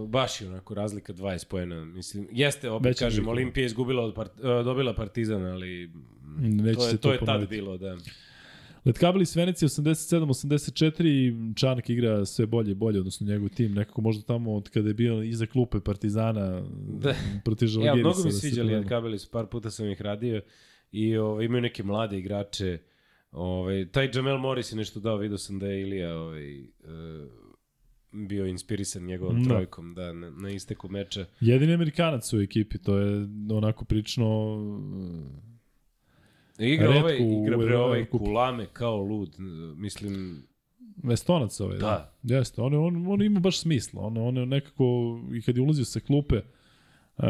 baš 0.09 0.41
je 0.41 0.49
onako 0.49 0.75
razlika 0.75 1.13
20 1.13 1.49
poena. 1.49 1.85
Mislim, 1.85 2.29
jeste, 2.33 2.71
opet 2.71 2.87
Već 2.87 3.01
je 3.01 3.07
kažem, 3.07 3.17
veliko. 3.17 3.31
Olimpija 3.31 3.63
je 3.63 3.67
izgubila 3.67 4.03
od 4.03 4.15
part, 4.15 4.33
uh, 4.39 4.45
dobila 4.65 4.95
Partizan, 4.95 5.47
ali 5.47 5.91
Neće 6.39 6.75
to 6.77 6.87
je, 6.87 6.91
to 6.93 6.97
to 6.99 7.13
je 7.13 7.19
tad 7.19 7.49
bilo, 7.49 7.79
da. 7.79 7.97
Letkabeli 8.87 9.27
s 9.27 9.37
Venecije 9.37 9.69
87-84, 9.69 11.55
Čanak 11.57 11.91
igra 11.91 12.25
sve 12.25 12.47
bolje 12.47 12.71
i 12.71 12.75
bolje, 12.75 12.99
odnosno 12.99 13.27
njegov 13.27 13.49
tim, 13.49 13.73
nekako 13.73 14.01
možda 14.01 14.23
tamo 14.25 14.55
od 14.55 14.69
kada 14.69 14.89
je 14.89 14.95
bio 14.95 15.23
iza 15.23 15.47
klupe 15.47 15.81
Partizana 15.81 16.63
Da. 16.89 17.15
protiv 17.45 17.67
Ja, 17.67 17.71
Žalgirisa. 17.71 17.97
mnogo 17.99 18.19
mi 18.19 18.31
da 18.31 18.33
sviđali. 18.33 18.87
Kabeli, 18.89 19.19
par 19.33 19.47
puta 19.47 19.71
sam 19.71 19.91
ih 19.91 20.03
radio 20.03 20.41
i 20.93 21.17
ovaj, 21.17 21.45
imaju 21.45 21.63
neke 21.63 21.83
mlade 21.83 22.19
igrače. 22.19 22.79
Ovaj, 23.31 23.89
taj 23.89 24.11
Jamel 24.15 24.39
Morris 24.39 24.73
je 24.73 24.77
nešto 24.77 25.01
dao, 25.01 25.17
vidio 25.17 25.39
sam 25.39 25.59
da 25.59 25.67
je 25.67 25.83
Ilija 25.83 26.17
ovaj, 26.19 26.61
uh, 26.61 26.67
bio 28.13 28.47
inspirisan 28.47 29.03
njegovom 29.05 29.43
Da. 29.43 29.49
trojkom 29.49 29.95
da, 29.95 30.13
na, 30.13 30.31
na 30.31 30.51
isteku 30.51 30.89
meča. 30.89 31.27
Jedini 31.41 31.75
Amerikanac 31.75 32.33
u 32.33 32.41
ekipi, 32.41 32.79
to 32.79 32.99
je 32.99 33.27
onako 33.53 33.85
prilično 33.85 34.57
Igra 36.59 36.87
Retko 36.87 37.01
ovaj, 37.01 37.17
u 37.21 37.43
igra 37.43 37.57
bre 37.57 37.77
ovaj 37.77 38.05
kulame 38.05 38.67
kao 38.73 38.97
lud. 38.97 39.37
Mislim, 39.77 40.43
Estonac 41.13 41.61
ovaj. 41.61 41.79
Da. 41.79 42.13
da. 42.23 42.37
Jeste, 42.37 42.63
on, 42.63 42.75
on, 42.75 43.07
on 43.07 43.23
ima 43.23 43.41
baš 43.41 43.61
smisla. 43.61 44.03
On, 44.03 44.17
on 44.17 44.37
je 44.37 44.47
nekako, 44.47 44.85
i 45.35 45.43
kad 45.43 45.57
je 45.57 45.63
ulazio 45.63 45.85
sa 45.85 46.01
klupe, 46.01 46.37
uh, 47.17 47.25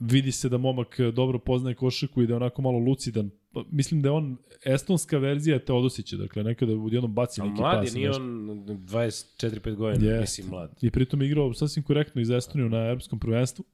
vidi 0.00 0.32
se 0.32 0.48
da 0.48 0.58
momak 0.58 1.00
dobro 1.14 1.38
poznaje 1.38 1.74
košarku 1.74 2.22
i 2.22 2.26
da 2.26 2.32
je 2.32 2.36
onako 2.36 2.62
malo 2.62 2.78
lucidan. 2.78 3.30
Pa, 3.52 3.64
Mislim 3.70 4.02
da 4.02 4.08
je 4.08 4.12
on 4.12 4.36
estonska 4.64 5.18
verzija 5.18 5.58
Teodosića, 5.58 6.16
dakle 6.16 6.42
nekada 6.42 6.72
odjednom 6.72 7.14
baci 7.14 7.40
ali 7.40 7.50
neki 7.50 7.60
mlad 7.60 7.74
je, 7.74 7.86
pas. 7.86 7.94
nije 7.94 8.10
on 8.10 8.22
24-5 8.22 9.74
godina, 9.74 10.06
Jeste. 10.06 10.20
mislim 10.20 10.48
mlad. 10.48 10.78
I 10.82 10.90
pritom 10.90 11.22
je 11.22 11.26
igrao 11.26 11.54
sasvim 11.54 11.84
korektno 11.84 12.20
iz 12.20 12.30
Estoniju 12.30 12.68
na 12.68 12.78
evropskom 12.78 13.18
prvenstvu. 13.18 13.64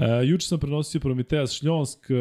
Uh, 0.00 0.28
juče 0.28 0.46
sam 0.46 0.58
prenosio 0.58 1.00
Prometeas 1.00 1.52
Šljonsk, 1.52 1.98
uh, 2.10 2.16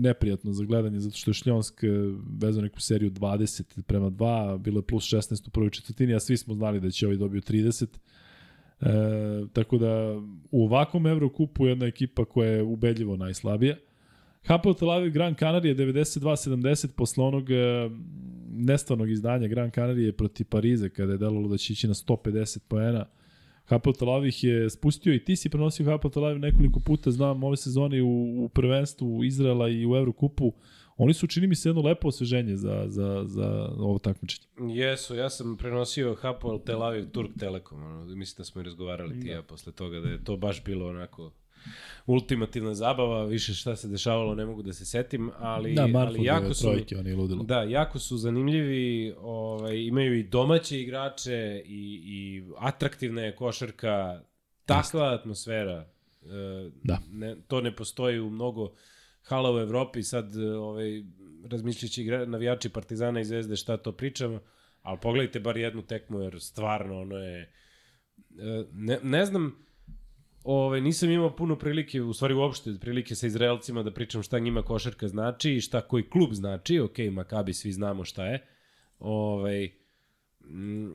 neprijatno 0.00 0.52
za 0.52 0.64
gledanje, 0.64 1.00
zato 1.00 1.16
što 1.16 1.30
je 1.30 1.34
Šljonsk 1.34 1.82
uh, 1.82 2.18
vezao 2.40 2.62
neku 2.62 2.80
seriju 2.80 3.10
20 3.10 3.82
prema 3.82 4.10
2, 4.10 4.58
bilo 4.58 4.78
je 4.78 4.86
plus 4.86 5.04
16 5.04 5.48
u 5.48 5.50
prvoj 5.50 5.70
četvrtini, 5.70 6.14
a 6.14 6.20
svi 6.20 6.36
smo 6.36 6.54
znali 6.54 6.80
da 6.80 6.90
će 6.90 7.06
ovaj 7.06 7.16
dobio 7.16 7.40
30. 7.40 7.86
E, 8.80 9.46
tako 9.52 9.78
da 9.78 10.22
u 10.50 10.64
ovakvom 10.64 11.06
Evrokupu 11.06 11.66
jedna 11.66 11.86
ekipa 11.86 12.24
koja 12.24 12.50
je 12.50 12.62
ubedljivo 12.62 13.16
najslabija. 13.16 13.76
Hapoel 14.46 14.74
Tel 14.74 14.90
Aviv 14.90 15.12
Gran 15.12 15.34
Canaria 15.34 15.74
92-70 15.74 16.88
posle 16.96 17.24
onog 17.24 17.50
e, 17.50 17.90
nestvarnog 18.50 19.10
izdanja 19.10 19.48
Gran 19.48 19.70
Canaria 19.70 20.12
protiv 20.12 20.46
Parize 20.46 20.88
kada 20.88 21.12
je 21.12 21.18
delalo 21.18 21.48
da 21.48 21.56
će 21.56 21.72
ići 21.72 21.88
na 21.88 21.94
150 21.94 22.58
poena. 22.68 23.06
Hapoel 23.68 23.94
Tel 23.94 24.10
Aviv 24.10 24.32
je 24.42 24.70
spustio 24.70 25.14
i 25.14 25.24
ti 25.24 25.36
si 25.36 25.50
prenosio 25.50 25.86
Hapoel 25.86 26.12
Tel 26.12 26.24
Aviv 26.24 26.38
nekoliko 26.38 26.80
puta, 26.80 27.10
znam 27.10 27.44
ove 27.44 27.56
sezone 27.56 28.02
u, 28.02 28.44
u 28.44 28.48
prvenstvu 28.48 29.24
Izraela 29.24 29.68
i 29.68 29.86
u 29.86 29.96
Evrokupu. 29.96 30.52
Oni 30.96 31.14
su, 31.14 31.26
čini 31.26 31.46
mi 31.46 31.54
se, 31.54 31.68
jedno 31.68 31.82
lepo 31.82 32.08
osveženje 32.08 32.56
za, 32.56 32.84
za, 32.86 33.24
za 33.26 33.68
ovo 33.78 33.98
takmičenje. 33.98 34.46
Jesu, 34.74 35.14
ja 35.14 35.30
sam 35.30 35.56
prenosio 35.56 36.14
Hapoel 36.14 36.58
Tel 36.58 36.82
Aviv 36.82 37.10
Turk 37.10 37.30
Telekom, 37.38 37.82
ono, 37.82 38.04
mislim 38.04 38.36
da 38.38 38.44
smo 38.44 38.60
i 38.60 38.64
razgovarali 38.64 39.20
ti 39.20 39.28
ja 39.28 39.42
posle 39.42 39.72
toga, 39.72 40.00
da 40.00 40.08
je 40.08 40.24
to 40.24 40.36
baš 40.36 40.64
bilo 40.64 40.88
onako 40.88 41.32
ultimativna 42.06 42.74
zabava, 42.74 43.24
više 43.24 43.54
šta 43.54 43.76
se 43.76 43.88
dešavalo 43.88 44.34
ne 44.34 44.46
mogu 44.46 44.62
da 44.62 44.72
se 44.72 44.84
setim, 44.84 45.30
ali, 45.38 45.74
Da, 45.74 45.82
ali 45.82 45.92
Marford 45.92 46.24
jako 46.24 46.54
su... 46.54 46.62
trojke, 46.62 46.96
oni 46.96 47.14
ludilo. 47.14 47.44
Da, 47.44 47.62
jako 47.62 47.98
su 47.98 48.16
zanimljivi, 48.16 49.14
ovaj, 49.18 49.76
imaju 49.76 50.18
i 50.18 50.22
domaće 50.22 50.80
igrače 50.80 51.62
i, 51.66 52.00
i 52.04 52.42
atraktivna 52.58 53.22
je 53.22 53.36
košarka, 53.36 54.20
takva 54.64 55.14
atmosfera. 55.14 55.86
E, 56.22 56.70
Da. 56.82 56.98
Ne, 57.12 57.36
to 57.48 57.60
ne 57.60 57.76
postoji 57.76 58.20
u 58.20 58.30
mnogo 58.30 58.72
hala 59.22 59.54
u 59.54 59.58
Evropi, 59.58 60.02
sad 60.02 60.36
ovaj, 60.36 61.02
razmišljajući 61.50 62.02
igra, 62.02 62.26
navijači 62.26 62.68
Partizana 62.68 63.20
i 63.20 63.24
Zvezde 63.24 63.56
šta 63.56 63.76
to 63.76 63.92
pričam, 63.92 64.38
ali 64.82 64.98
pogledajte 65.02 65.40
bar 65.40 65.56
jednu 65.56 65.82
tekmu, 65.82 66.20
jer 66.20 66.40
stvarno 66.40 67.00
ono 67.00 67.16
je... 67.16 67.52
e, 68.38 68.64
Ne, 68.72 68.98
ne 69.02 69.24
znam, 69.26 69.67
Ove, 70.50 70.80
nisam 70.80 71.10
imao 71.10 71.36
puno 71.36 71.56
prilike, 71.58 72.02
u 72.02 72.12
stvari 72.12 72.34
uopšte 72.34 72.74
prilike 72.80 73.14
sa 73.14 73.26
Izraelcima 73.26 73.82
da 73.82 73.90
pričam 73.90 74.22
šta 74.22 74.38
njima 74.38 74.62
košarka 74.62 75.08
znači 75.08 75.52
i 75.52 75.60
šta 75.60 75.80
koji 75.80 76.10
klub 76.10 76.32
znači. 76.32 76.80
Ok, 76.80 76.98
Makabi 77.12 77.52
svi 77.52 77.72
znamo 77.72 78.04
šta 78.04 78.26
je. 78.26 78.46
Ove, 78.98 79.68
mm, 80.40 80.90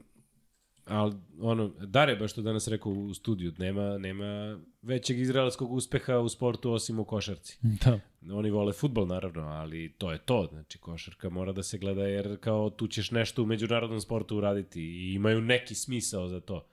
ali 0.85 1.15
ono, 1.39 1.67
Dare 1.67 2.15
baš 2.15 2.33
to 2.33 2.41
danas 2.41 2.67
rekao 2.67 2.91
u 2.91 3.13
studiju, 3.13 3.53
nema, 3.57 3.97
nema 3.97 4.59
većeg 4.81 5.19
izraelskog 5.19 5.71
uspeha 5.71 6.19
u 6.19 6.29
sportu 6.29 6.71
osim 6.71 6.99
u 6.99 7.05
košarci. 7.05 7.59
Da. 7.85 7.99
Oni 8.31 8.49
vole 8.49 8.73
futbol 8.73 9.07
naravno, 9.07 9.41
ali 9.41 9.93
to 9.97 10.11
je 10.11 10.17
to. 10.17 10.47
Znači, 10.51 10.77
košarka 10.77 11.29
mora 11.29 11.51
da 11.51 11.63
se 11.63 11.77
gleda 11.77 12.07
jer 12.07 12.37
kao 12.39 12.69
tu 12.69 12.87
ćeš 12.87 13.11
nešto 13.11 13.43
u 13.43 13.45
međunarodnom 13.45 14.01
sportu 14.01 14.37
uraditi 14.37 14.81
i 14.81 15.13
imaju 15.13 15.41
neki 15.41 15.75
smisao 15.75 16.27
za 16.27 16.39
to. 16.39 16.67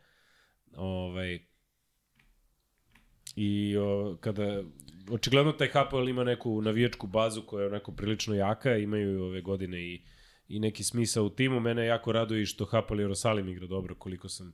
Ovaj, 0.76 1.50
I 3.43 3.77
o, 3.77 4.17
kada, 4.20 4.62
očigledno 5.10 5.52
taj 5.52 5.69
Hapoel 5.69 6.09
ima 6.09 6.25
neku 6.25 6.62
navijačku 6.62 7.07
bazu 7.07 7.43
koja 7.43 7.62
je 7.62 7.69
onako 7.69 7.93
prilično 7.93 8.35
jaka, 8.35 8.77
imaju 8.77 9.23
ove 9.23 9.41
godine 9.41 9.81
i, 9.83 10.02
i 10.49 10.59
neki 10.60 10.85
smisao 10.85 11.25
u 11.25 11.31
timu. 11.31 11.60
Mene 11.60 11.86
jako 11.86 12.12
raduje 12.12 12.43
i 12.43 12.47
što 12.47 12.65
Hapoel 12.65 13.01
Jerusalim 13.01 13.49
igra 13.49 13.67
dobro 13.67 13.94
koliko 13.94 14.28
sam 14.28 14.52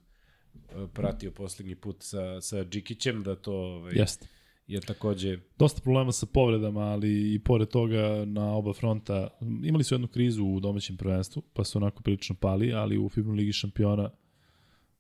e, 0.55 0.87
pratio 0.95 1.31
poslednji 1.31 1.75
put 1.75 1.97
sa, 2.01 2.41
sa 2.41 2.65
Džikićem, 2.65 3.23
da 3.23 3.37
to 3.37 3.53
ovaj, 3.53 3.93
Jeste. 3.95 4.27
je 4.67 4.81
takođe 4.81 5.39
Dosta 5.59 5.81
problema 5.81 6.13
sa 6.13 6.27
povredama, 6.27 6.81
ali 6.81 7.35
i 7.35 7.39
pored 7.39 7.69
toga 7.69 8.25
na 8.25 8.55
oba 8.55 8.73
fronta 8.73 9.29
imali 9.65 9.85
su 9.85 9.95
jednu 9.95 10.09
krizu 10.09 10.45
u 10.45 10.61
domaćem 10.61 10.97
prvenstvu, 10.97 11.43
pa 11.53 11.65
su 11.65 11.79
onako 11.79 12.03
prilično 12.03 12.35
pali, 12.41 12.73
ali 12.73 12.99
u 12.99 13.09
FIBA 13.09 13.33
Ligi 13.33 13.53
šampiona 13.53 14.11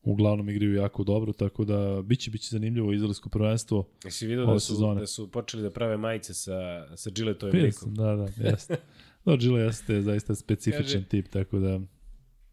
uglavnom 0.06 0.48
igraju 0.50 0.74
jako 0.74 1.04
dobro, 1.04 1.32
tako 1.32 1.64
da 1.64 2.02
biće 2.02 2.30
biće 2.30 2.48
zanimljivo 2.50 2.92
izraelsko 2.92 3.28
prvenstvo. 3.28 3.88
Jesi 4.04 4.26
vidio 4.26 4.44
ove 4.44 4.52
da 4.52 4.60
su, 4.60 4.66
sezone. 4.66 5.00
da 5.00 5.06
su 5.06 5.30
počeli 5.30 5.62
da 5.62 5.70
prave 5.70 5.96
majice 5.96 6.34
sa, 6.34 6.52
sa 6.96 7.10
Gilletovim 7.10 7.62
likom? 7.62 7.94
da, 7.94 8.14
da, 8.16 8.28
jeste. 8.48 8.76
Da, 9.24 9.36
Gile 9.36 9.60
jeste 9.60 10.02
zaista 10.02 10.34
specifičan 10.34 10.82
Kaže- 10.82 11.04
tip, 11.04 11.28
tako 11.28 11.58
da 11.58 11.80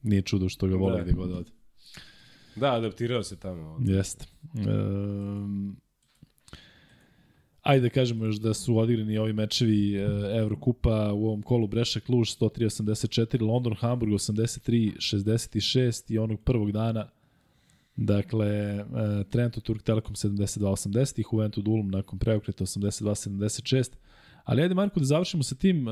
nije 0.04 0.22
čudo 0.22 0.50
što 0.50 0.68
ga 0.68 0.76
vole 0.76 0.98
Da. 0.98 1.04
gde 1.04 1.14
god 1.14 1.32
ode. 1.32 1.50
Da, 2.56 2.74
adaptirao 2.74 3.24
se 3.24 3.36
tamo. 3.36 3.78
Jeste. 3.82 4.26
Um, 4.56 5.78
ajde 7.62 7.82
da 7.82 7.90
kažemo 7.90 8.26
još 8.26 8.36
da 8.36 8.54
su 8.54 8.78
odigrani 8.78 9.18
ovi 9.18 9.34
mečevi 9.34 9.96
e, 9.96 10.02
Evrokupa 10.38 11.14
u 11.14 11.26
ovom 11.28 11.42
kolu 11.42 11.68
Breša 11.68 12.00
Kluž 12.00 12.30
103-84, 12.30 13.42
London 13.42 13.74
Hamburg 13.76 14.12
83-66 14.14 16.14
i 16.14 16.18
onog 16.18 16.40
prvog 16.42 16.72
dana 16.72 17.10
Dakle, 17.96 18.48
e, 18.48 18.84
Trento 19.30 19.62
Turk 19.62 19.82
Telekom 19.82 20.16
72-80 20.16 21.20
i 21.20 21.24
Juventud 21.32 21.68
Ulm 21.68 21.88
nakon 21.90 22.20
preokreta 22.20 22.64
82-76. 22.66 23.90
Ali 24.44 24.62
ajde 24.62 24.76
Marko 24.76 25.00
da 25.00 25.06
završimo 25.06 25.44
sa 25.44 25.56
tim 25.56 25.88
e, 25.88 25.92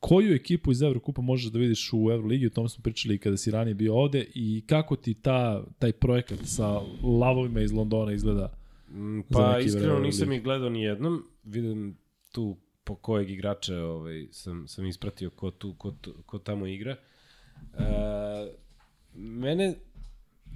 koju 0.00 0.34
ekipu 0.34 0.72
iz 0.72 0.82
Evrokupa 0.82 1.22
možeš 1.22 1.52
da 1.52 1.58
vidiš 1.58 1.90
u 1.92 2.10
Euroligi, 2.10 2.46
o 2.46 2.50
tom 2.50 2.68
smo 2.68 2.82
pričali 2.82 3.18
kada 3.18 3.36
si 3.36 3.50
ranije 3.50 3.74
bio 3.74 3.94
ovde 3.96 4.26
i 4.34 4.64
kako 4.66 4.96
ti 4.96 5.14
ta, 5.14 5.64
taj 5.78 5.92
projekat 5.92 6.38
sa 6.44 6.80
lavovima 7.20 7.60
iz 7.60 7.72
Londona 7.72 8.12
izgleda 8.12 8.52
Mm, 8.90 9.20
Pa 9.22 9.58
iskreno 9.58 9.98
nisam 9.98 10.32
ih 10.32 10.42
gledao 10.42 10.68
ni 10.68 10.82
jednom. 10.82 11.22
Vidim 11.44 11.96
tu 12.32 12.56
po 12.84 12.94
kojeg 12.94 13.30
igrača 13.30 13.76
ovaj, 13.76 14.26
sam, 14.30 14.68
sam 14.68 14.86
ispratio 14.86 15.30
ko, 15.30 15.50
tu, 15.50 15.74
ko, 15.74 15.90
tu- 15.90 16.14
ko 16.26 16.38
tamo 16.38 16.66
igra. 16.66 16.96
E, 17.74 17.84
mene, 19.14 19.74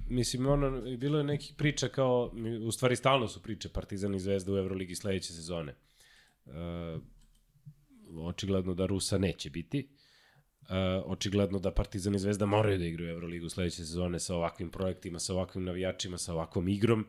mislim, 0.09 0.47
ono, 0.47 0.97
bilo 0.97 1.17
je 1.17 1.23
nekih 1.23 1.53
priča 1.57 1.87
kao, 1.87 2.31
u 2.67 2.71
stvari 2.71 2.95
stalno 2.95 3.27
su 3.27 3.41
priče 3.41 3.69
Partizan 3.69 4.15
i 4.15 4.19
Zvezda 4.19 4.53
u 4.53 4.57
Euroligi 4.57 4.95
sledeće 4.95 5.33
sezone. 5.33 5.75
E, 6.45 6.51
očigledno 8.17 8.73
da 8.73 8.85
Rusa 8.85 9.17
neće 9.17 9.49
biti. 9.49 9.89
E, 10.69 10.75
očigledno 11.05 11.59
da 11.59 11.71
Partizan 11.71 12.15
i 12.15 12.19
Zvezda 12.19 12.45
moraju 12.45 12.77
da 12.77 12.85
igraju 12.85 13.09
Euroligu 13.09 13.49
sledeće 13.49 13.75
sezone 13.75 14.19
sa 14.19 14.35
ovakvim 14.35 14.69
projektima, 14.69 15.19
sa 15.19 15.33
ovakvim 15.33 15.63
navijačima, 15.63 16.17
sa 16.17 16.33
ovakvom 16.33 16.67
igrom 16.67 17.05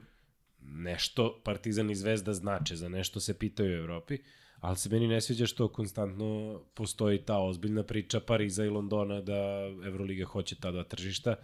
nešto 0.63 1.41
Partizan 1.45 1.91
i 1.91 1.95
Zvezda 1.95 2.33
znače, 2.33 2.77
za 2.77 2.89
nešto 2.89 3.21
se 3.21 3.39
pitaju 3.39 3.71
u 3.71 3.83
Evropi, 3.83 4.19
ali 4.61 4.77
se 4.77 4.89
meni 4.89 5.09
ne 5.09 5.21
sviđa 5.21 5.47
što 5.47 5.69
konstantno 5.69 6.61
postoji 6.75 7.19
ta 7.19 7.39
ozbiljna 7.39 7.83
priča 7.83 8.21
Pariza 8.21 8.65
i 8.65 8.69
Londona 8.69 9.21
da 9.21 9.71
Evroliga 9.87 10.25
hoće 10.25 10.57
ta 10.61 10.71
dva 10.71 10.85
tržišta. 10.85 11.37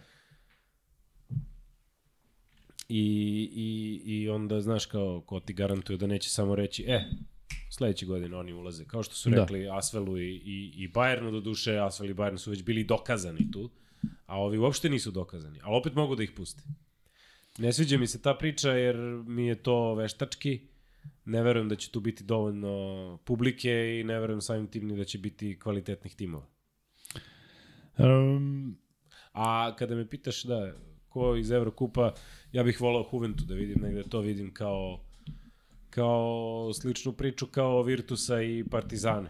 I, 2.89 3.03
i, 3.55 4.01
I 4.13 4.29
onda, 4.29 4.61
znaš, 4.61 4.85
kao, 4.85 5.21
ko 5.21 5.39
ti 5.39 5.53
garantuje 5.53 5.97
da 5.97 6.07
neće 6.07 6.29
samo 6.29 6.55
reći, 6.55 6.85
e, 6.87 7.03
sledeće 7.69 8.05
godine 8.05 8.37
oni 8.37 8.53
ulaze. 8.53 8.85
Kao 8.85 9.03
što 9.03 9.15
su 9.15 9.29
Da. 9.29 9.35
rekli 9.41 9.69
Asvelu 9.69 10.17
i, 10.17 10.35
i, 10.35 10.73
i 10.75 10.89
Bayernu, 10.91 11.31
do 11.31 11.39
duše, 11.39 11.77
Asvel 11.77 12.09
i 12.09 12.13
Bayern 12.13 12.37
su 12.37 12.49
već 12.49 12.63
bili 12.63 12.83
dokazani 12.83 13.51
tu, 13.51 13.69
a 14.25 14.41
ovi 14.41 14.57
uopšte 14.57 14.89
nisu 14.89 15.11
dokazani, 15.11 15.59
ali 15.63 15.77
opet 15.77 15.93
mogu 15.95 16.15
da 16.15 16.23
ih 16.23 16.31
puste. 16.31 16.63
Ne 17.57 17.73
sviđa 17.73 17.97
mi 17.97 18.07
se 18.07 18.21
ta 18.21 18.33
priča 18.33 18.71
jer 18.71 18.95
mi 19.27 19.47
je 19.47 19.55
to 19.55 19.95
veštački. 19.95 20.61
Ne 21.25 21.43
verujem 21.43 21.69
da 21.69 21.75
će 21.75 21.91
tu 21.91 21.99
biti 21.99 22.23
dovoljno 22.23 23.17
publike 23.25 23.99
i 23.99 24.03
ne 24.03 24.19
verujem 24.19 24.41
samim 24.41 24.67
tim 24.67 24.87
ni 24.87 24.97
da 24.97 25.03
će 25.03 25.17
biti 25.17 25.59
kvalitetnih 25.59 26.15
timova. 26.15 26.45
Um, 27.97 28.77
A 29.33 29.75
kada 29.75 29.95
me 29.95 30.09
pitaš 30.09 30.43
da 30.43 30.73
ko 31.09 31.35
iz 31.35 31.51
Evrokupa, 31.51 32.13
ja 32.51 32.63
bih 32.63 32.81
volao 32.81 33.09
Juventu 33.13 33.45
da 33.45 33.55
vidim, 33.55 33.81
negde 33.81 34.03
to 34.03 34.19
vidim 34.19 34.53
kao 34.53 34.99
kao 35.89 36.71
sličnu 36.73 37.13
priču 37.13 37.47
kao 37.47 37.83
Virtusa 37.83 38.41
i 38.41 38.63
Partizana. 38.71 39.29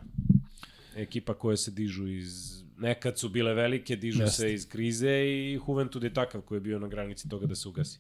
Ekipa 0.96 1.34
koje 1.34 1.58
se 1.58 1.72
dižu 1.72 2.08
iz 2.08 2.64
nekad 2.78 3.20
su 3.20 3.30
bile 3.30 3.54
velike, 3.54 3.96
dižu 3.96 4.22
Jeste. 4.22 4.42
se 4.42 4.54
iz 4.54 4.70
krize 4.70 5.12
i 5.12 5.60
Juventud 5.68 6.04
je 6.04 6.14
takav 6.14 6.42
koji 6.42 6.56
je 6.56 6.62
bio 6.62 6.80
na 6.80 6.88
granici 6.88 7.30
toga 7.30 7.46
da 7.46 7.56
se 7.56 7.70
ugasi. 7.70 8.00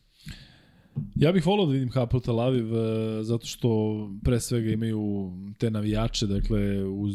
Ja 1.15 1.31
bih 1.31 1.45
volao 1.45 1.65
da 1.65 1.71
vidim 1.71 1.91
Hapoel 1.91 2.21
Tel 2.21 2.39
Aviv 2.39 2.75
e, 2.75 3.23
zato 3.23 3.45
što 3.45 3.69
pre 4.23 4.39
svega 4.39 4.69
imaju 4.69 5.31
te 5.57 5.71
navijače, 5.71 6.27
dakle 6.27 6.83
uz, 6.83 7.13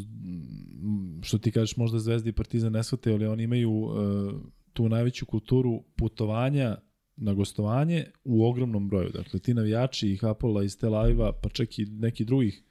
što 1.23 1.39
ti 1.39 1.53
kažeš 1.53 1.77
možda 1.77 1.99
Zvezda 1.99 2.29
i 2.29 2.33
Partizan 2.33 2.73
ne 2.73 2.85
shvate, 2.85 3.13
ali 3.13 3.27
oni 3.27 3.43
imaju 3.43 3.71
e, 3.71 4.62
tu 4.73 4.89
najveću 4.89 5.27
kulturu 5.27 5.83
putovanja 5.97 6.77
na 7.17 7.35
gostovanje 7.35 8.05
u 8.25 8.47
ogromnom 8.47 8.89
broju. 8.89 9.11
Dakle, 9.15 9.41
ti 9.41 9.55
navijači 9.55 10.09
i 10.09 10.17
Hapola 10.17 10.65
iz 10.65 10.79
Tel 10.79 10.95
Aviva, 10.95 11.33
pa 11.33 11.49
čak 11.49 11.79
i 11.79 11.85
neki 11.85 12.25
drugih 12.25 12.63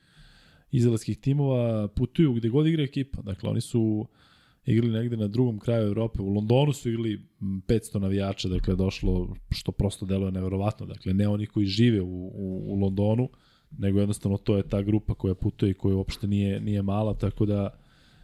izraelskih 0.71 1.17
timova 1.17 1.87
putuju 1.87 2.33
gde 2.33 2.49
god 2.49 2.67
igra 2.67 2.83
ekipa. 2.83 3.21
Dakle, 3.21 3.49
oni 3.49 3.61
su 3.61 4.07
igrali 4.65 4.93
negde 4.93 5.17
na 5.17 5.27
drugom 5.27 5.59
kraju 5.59 5.87
Evrope. 5.87 6.21
U 6.21 6.29
Londonu 6.29 6.73
su 6.73 6.89
igrali 6.89 7.13
m, 7.41 7.61
500 7.67 7.99
navijača, 7.99 8.47
dakle 8.47 8.75
došlo 8.75 9.35
što 9.51 9.71
prosto 9.71 10.05
deluje 10.05 10.31
neverovatno. 10.31 10.85
Dakle, 10.85 11.13
ne 11.13 11.27
oni 11.27 11.45
koji 11.45 11.65
žive 11.65 12.01
u, 12.01 12.27
u, 12.27 12.73
u 12.73 12.75
Londonu, 12.75 13.29
nego 13.77 13.99
jednostavno 13.99 14.37
to 14.37 14.57
je 14.57 14.67
ta 14.67 14.81
grupa 14.81 15.13
koja 15.13 15.35
putuje 15.35 15.71
i 15.71 15.73
koja 15.73 15.95
uopšte 15.95 16.27
nije, 16.27 16.59
nije 16.59 16.81
mala, 16.81 17.13
tako 17.13 17.45
da 17.45 17.80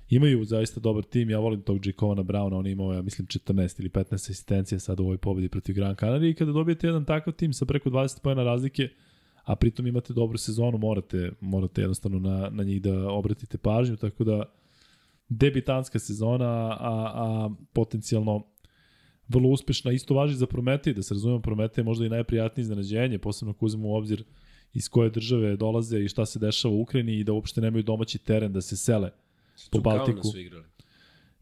imaju 0.09 0.45
zaista 0.45 0.79
dobar 0.79 1.03
tim. 1.03 1.29
Ja 1.29 1.39
volim 1.39 1.61
tog 1.61 1.85
Jacovana 1.85 2.23
Browna, 2.23 2.57
on 2.57 2.67
imao, 2.67 2.93
ja 2.93 3.01
mislim, 3.01 3.27
14 3.27 3.79
ili 3.79 3.89
15 3.89 4.13
asistencija 4.13 4.79
sad 4.79 4.99
u 4.99 5.03
ovoj 5.03 5.17
pobedi 5.17 5.49
protiv 5.49 5.75
Gran 5.75 5.95
Canaria 5.95 6.29
i 6.29 6.33
kada 6.33 6.51
dobijete 6.51 6.87
jedan 6.87 7.05
takav 7.05 7.33
tim 7.33 7.53
sa 7.53 7.65
preko 7.65 7.89
20 7.89 8.21
pojena 8.21 8.43
razlike, 8.43 8.89
a 9.43 9.55
pritom 9.55 9.87
imate 9.87 10.13
dobru 10.13 10.37
sezonu, 10.37 10.77
morate, 10.77 11.31
morate 11.41 11.81
jednostavno 11.81 12.19
na, 12.19 12.49
na 12.49 12.63
njih 12.63 12.81
da 12.81 13.09
obratite 13.09 13.57
pažnju, 13.57 13.95
tako 13.95 14.23
da 14.23 14.43
debitanska 15.29 15.99
sezona, 15.99 16.47
a, 16.69 17.11
a 17.15 17.49
potencijalno 17.73 18.43
vrlo 19.27 19.49
uspešna. 19.49 19.91
Isto 19.91 20.13
važi 20.13 20.35
za 20.35 20.47
Prometej, 20.47 20.93
da 20.93 21.03
se 21.03 21.13
razumemo, 21.13 21.41
Prometej 21.41 21.81
je 21.81 21.85
možda 21.85 22.05
i 22.05 22.09
najprijatnije 22.09 22.61
iznenađenje, 22.61 23.17
posebno 23.17 23.51
ako 23.51 23.65
uzmemo 23.65 23.89
u 23.89 23.95
obzir 23.95 24.23
iz 24.73 24.89
koje 24.89 25.09
države 25.09 25.55
dolaze 25.55 25.99
i 25.99 26.07
šta 26.07 26.25
se 26.25 26.39
dešava 26.39 26.73
u 26.73 26.81
Ukrajini 26.81 27.19
i 27.19 27.23
da 27.23 27.33
uopšte 27.33 27.61
nemaju 27.61 27.83
domaći 27.83 28.17
teren 28.17 28.53
da 28.53 28.61
se 28.61 28.77
sele 28.77 29.11
po 29.71 29.79
Baltiku. 29.79 30.23
su 30.23 30.39
igrali. 30.39 30.65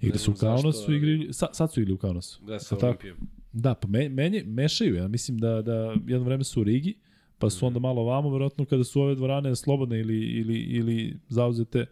Igre 0.01 0.17
su 0.17 0.31
u 0.31 0.35
zašto, 0.35 0.45
Kaunasu, 0.45 0.83
ali- 0.87 0.97
igri, 0.97 1.33
sa, 1.33 1.47
sad 1.53 1.73
su 1.73 1.81
igli 1.81 1.93
u 1.93 1.97
Kaunasu. 1.97 2.45
Da, 2.45 2.59
sa? 2.59 2.77
Olimpijom. 2.81 3.17
Da, 3.51 3.73
pa 3.75 3.87
me, 3.87 4.09
meni, 4.09 4.43
mešaju, 4.43 4.95
ja 4.95 5.07
mislim 5.07 5.37
da, 5.37 5.61
da 5.61 5.95
jedno 6.07 6.25
vreme 6.25 6.43
su 6.43 6.61
u 6.61 6.63
Rigi, 6.63 6.95
pa 7.39 7.49
su 7.49 7.65
onda 7.65 7.79
malo 7.79 8.01
ovamo, 8.01 8.29
verovatno 8.29 8.65
kada 8.65 8.83
su 8.83 9.01
ove 9.01 9.15
dvorane 9.15 9.55
slobodne 9.55 9.99
ili, 9.99 10.17
ili, 10.17 10.59
ili 10.59 11.19
zauzete, 11.29 11.85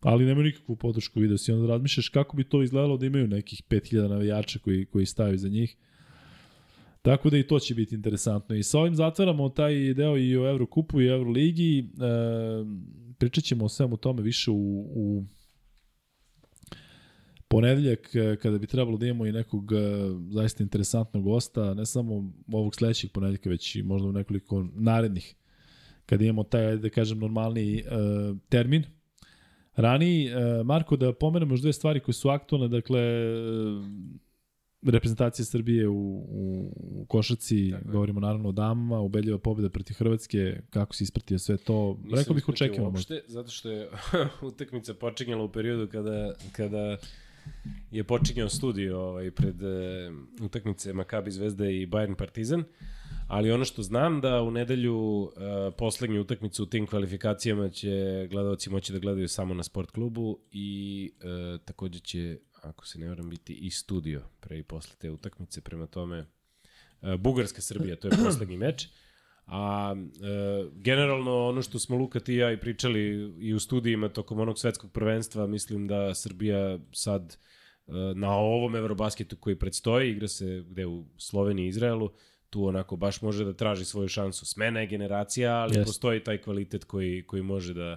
ali 0.00 0.24
nemaju 0.24 0.44
nikakvu 0.44 0.76
podršku 0.76 1.20
video 1.20 1.38
si, 1.38 1.52
onda 1.52 1.66
razmišljaš 1.66 2.08
kako 2.08 2.36
bi 2.36 2.44
to 2.44 2.62
izgledalo 2.62 2.96
da 2.96 3.06
imaju 3.06 3.28
nekih 3.28 3.62
5000 3.68 4.08
navijača 4.08 4.58
koji, 4.58 4.84
koji 4.86 5.06
staju 5.06 5.38
za 5.38 5.48
njih. 5.48 5.76
Tako 7.02 7.30
da 7.30 7.38
i 7.38 7.42
to 7.46 7.58
će 7.58 7.74
biti 7.74 7.94
interesantno. 7.94 8.56
I 8.56 8.62
sa 8.62 8.78
ovim 8.78 8.94
zatvaramo 8.94 9.48
taj 9.48 9.94
deo 9.94 10.18
i 10.18 10.36
o 10.36 10.50
Evrokupu 10.50 11.00
i 11.00 11.06
Euroligi. 11.06 11.78
E, 11.78 11.84
pričat 13.18 13.44
ćemo 13.44 13.64
o 13.64 13.68
svemu 13.68 13.96
tome 13.96 14.22
više 14.22 14.50
u, 14.50 14.86
u 14.94 15.24
ponedeljak 17.50 18.14
e, 18.14 18.36
kada 18.36 18.58
bi 18.58 18.66
trebalo 18.66 18.96
da 18.96 19.06
imamo 19.06 19.26
i 19.26 19.32
nekog 19.32 19.72
e, 19.72 19.76
zaista 20.30 20.62
interesantnog 20.62 21.24
gosta, 21.24 21.74
ne 21.74 21.86
samo 21.86 22.32
ovog 22.52 22.74
sledećeg 22.74 23.10
ponedeljka, 23.12 23.50
već 23.50 23.76
i 23.76 23.82
možda 23.82 24.08
u 24.08 24.12
nekoliko 24.12 24.66
narednih, 24.74 25.34
kada 26.06 26.24
imamo 26.24 26.44
taj, 26.44 26.76
da 26.76 26.90
kažem, 26.90 27.18
normalni 27.18 27.78
e, 27.78 27.82
termin. 28.48 28.84
Rani, 29.76 30.26
e, 30.26 30.32
Marko, 30.64 30.96
da 30.96 31.12
pomenemo 31.12 31.52
još 31.52 31.60
dve 31.60 31.72
stvari 31.72 32.00
koje 32.00 32.14
su 32.14 32.28
aktualne, 32.28 32.68
dakle, 32.68 33.00
e, 33.00 33.30
reprezentacija 34.82 35.44
Srbije 35.44 35.88
u, 35.88 35.94
u, 36.28 36.72
u 36.78 37.04
košaci, 37.08 37.70
Tako 37.70 37.92
govorimo 37.92 38.20
naravno 38.20 38.48
o 38.48 38.52
damama, 38.52 39.00
ubedljiva 39.00 39.38
pobjeda 39.38 39.70
protiv 39.70 39.94
Hrvatske, 39.94 40.60
kako 40.70 40.94
si 40.94 41.04
ispratio 41.04 41.38
sve 41.38 41.56
to, 41.56 41.98
Nisam 42.02 42.18
rekao 42.18 42.34
bih 42.34 42.48
očekivano. 42.48 42.90
Uopšte, 42.90 43.22
zato 43.26 43.50
što 43.50 43.70
je 43.70 43.88
utakmica 44.50 44.94
počinjala 44.94 45.44
u 45.44 45.52
periodu 45.52 45.86
kada, 45.92 46.34
kada 46.52 46.96
je 47.90 48.04
počinjao 48.04 48.48
studio 48.48 49.00
ovaj, 49.00 49.30
pred 49.30 49.62
e, 49.62 50.10
utakmice 50.40 50.92
Maccabi 50.92 51.30
Zvezda 51.30 51.68
i 51.68 51.86
Bayern 51.86 52.14
Partizan, 52.14 52.64
ali 53.28 53.52
ono 53.52 53.64
što 53.64 53.82
znam 53.82 54.20
da 54.20 54.42
u 54.42 54.50
nedelju 54.50 55.30
e, 55.36 55.70
poslednju 55.70 56.20
utakmicu 56.20 56.62
u 56.62 56.66
tim 56.66 56.86
kvalifikacijama 56.86 57.68
će 57.68 58.26
gledalci 58.30 58.70
moći 58.70 58.92
da 58.92 58.98
gledaju 58.98 59.28
samo 59.28 59.54
na 59.54 59.62
sport 59.62 59.90
klubu 59.90 60.38
i 60.52 61.12
e, 61.20 61.58
takođe 61.64 61.98
će, 61.98 62.38
ako 62.62 62.86
se 62.86 62.98
ne 62.98 63.08
varam, 63.08 63.30
biti 63.30 63.54
i 63.54 63.70
studio 63.70 64.22
pre 64.40 64.58
i 64.58 64.62
posle 64.62 64.96
te 64.98 65.10
utakmice, 65.10 65.60
prema 65.60 65.86
tome 65.86 66.18
e, 67.02 67.16
Bugarska 67.16 67.60
Srbija, 67.60 67.96
to 67.96 68.08
je 68.08 68.24
poslednji 68.24 68.56
meč. 68.56 68.88
A 69.52 69.94
e, 69.96 70.70
generalno 70.74 71.48
ono 71.48 71.62
što 71.62 71.78
smo 71.78 71.96
Luka 71.96 72.20
ti 72.20 72.34
i 72.34 72.36
ja 72.36 72.52
i 72.52 72.60
pričali 72.60 73.00
i 73.38 73.54
u 73.54 73.60
studijima 73.60 74.08
tokom 74.08 74.40
onog 74.40 74.58
svetskog 74.58 74.92
prvenstva, 74.92 75.46
mislim 75.46 75.86
da 75.86 76.14
Srbija 76.14 76.78
sad 76.92 77.36
e, 77.86 77.92
na 78.14 78.36
ovom 78.36 78.76
Eurobasketu 78.76 79.36
koji 79.36 79.58
predstoji, 79.58 80.10
igra 80.10 80.28
se 80.28 80.64
gde 80.70 80.86
u 80.86 81.04
Sloveniji 81.16 81.66
i 81.66 81.68
Izraelu, 81.68 82.10
tu 82.50 82.64
onako 82.64 82.96
baš 82.96 83.22
može 83.22 83.44
da 83.44 83.52
traži 83.52 83.84
svoju 83.84 84.08
šansu. 84.08 84.46
Smena 84.46 84.80
je 84.80 84.86
generacija, 84.86 85.54
ali 85.54 85.76
Jest. 85.76 85.86
postoji 85.86 86.24
taj 86.24 86.38
kvalitet 86.38 86.84
koji, 86.84 87.22
koji 87.26 87.42
može 87.42 87.74
da 87.74 87.96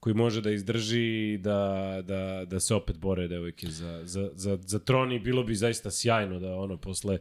koji 0.00 0.14
može 0.14 0.40
da 0.40 0.50
izdrži 0.50 1.32
i 1.32 1.38
da, 1.38 2.02
da, 2.04 2.44
da 2.44 2.60
se 2.60 2.74
opet 2.74 2.98
bore 2.98 3.28
devojke 3.28 3.66
za, 3.66 4.00
za, 4.04 4.30
za, 4.34 4.58
za 4.60 4.78
tron 4.78 5.12
i 5.12 5.18
bilo 5.18 5.42
bi 5.42 5.54
zaista 5.54 5.90
sjajno 5.90 6.40
da 6.40 6.54
ono 6.54 6.76
posle 6.76 7.18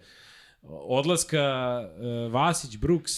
odlaska 0.70 1.80
uh, 1.82 2.34
Vasić, 2.34 2.78
Brooks, 2.78 3.12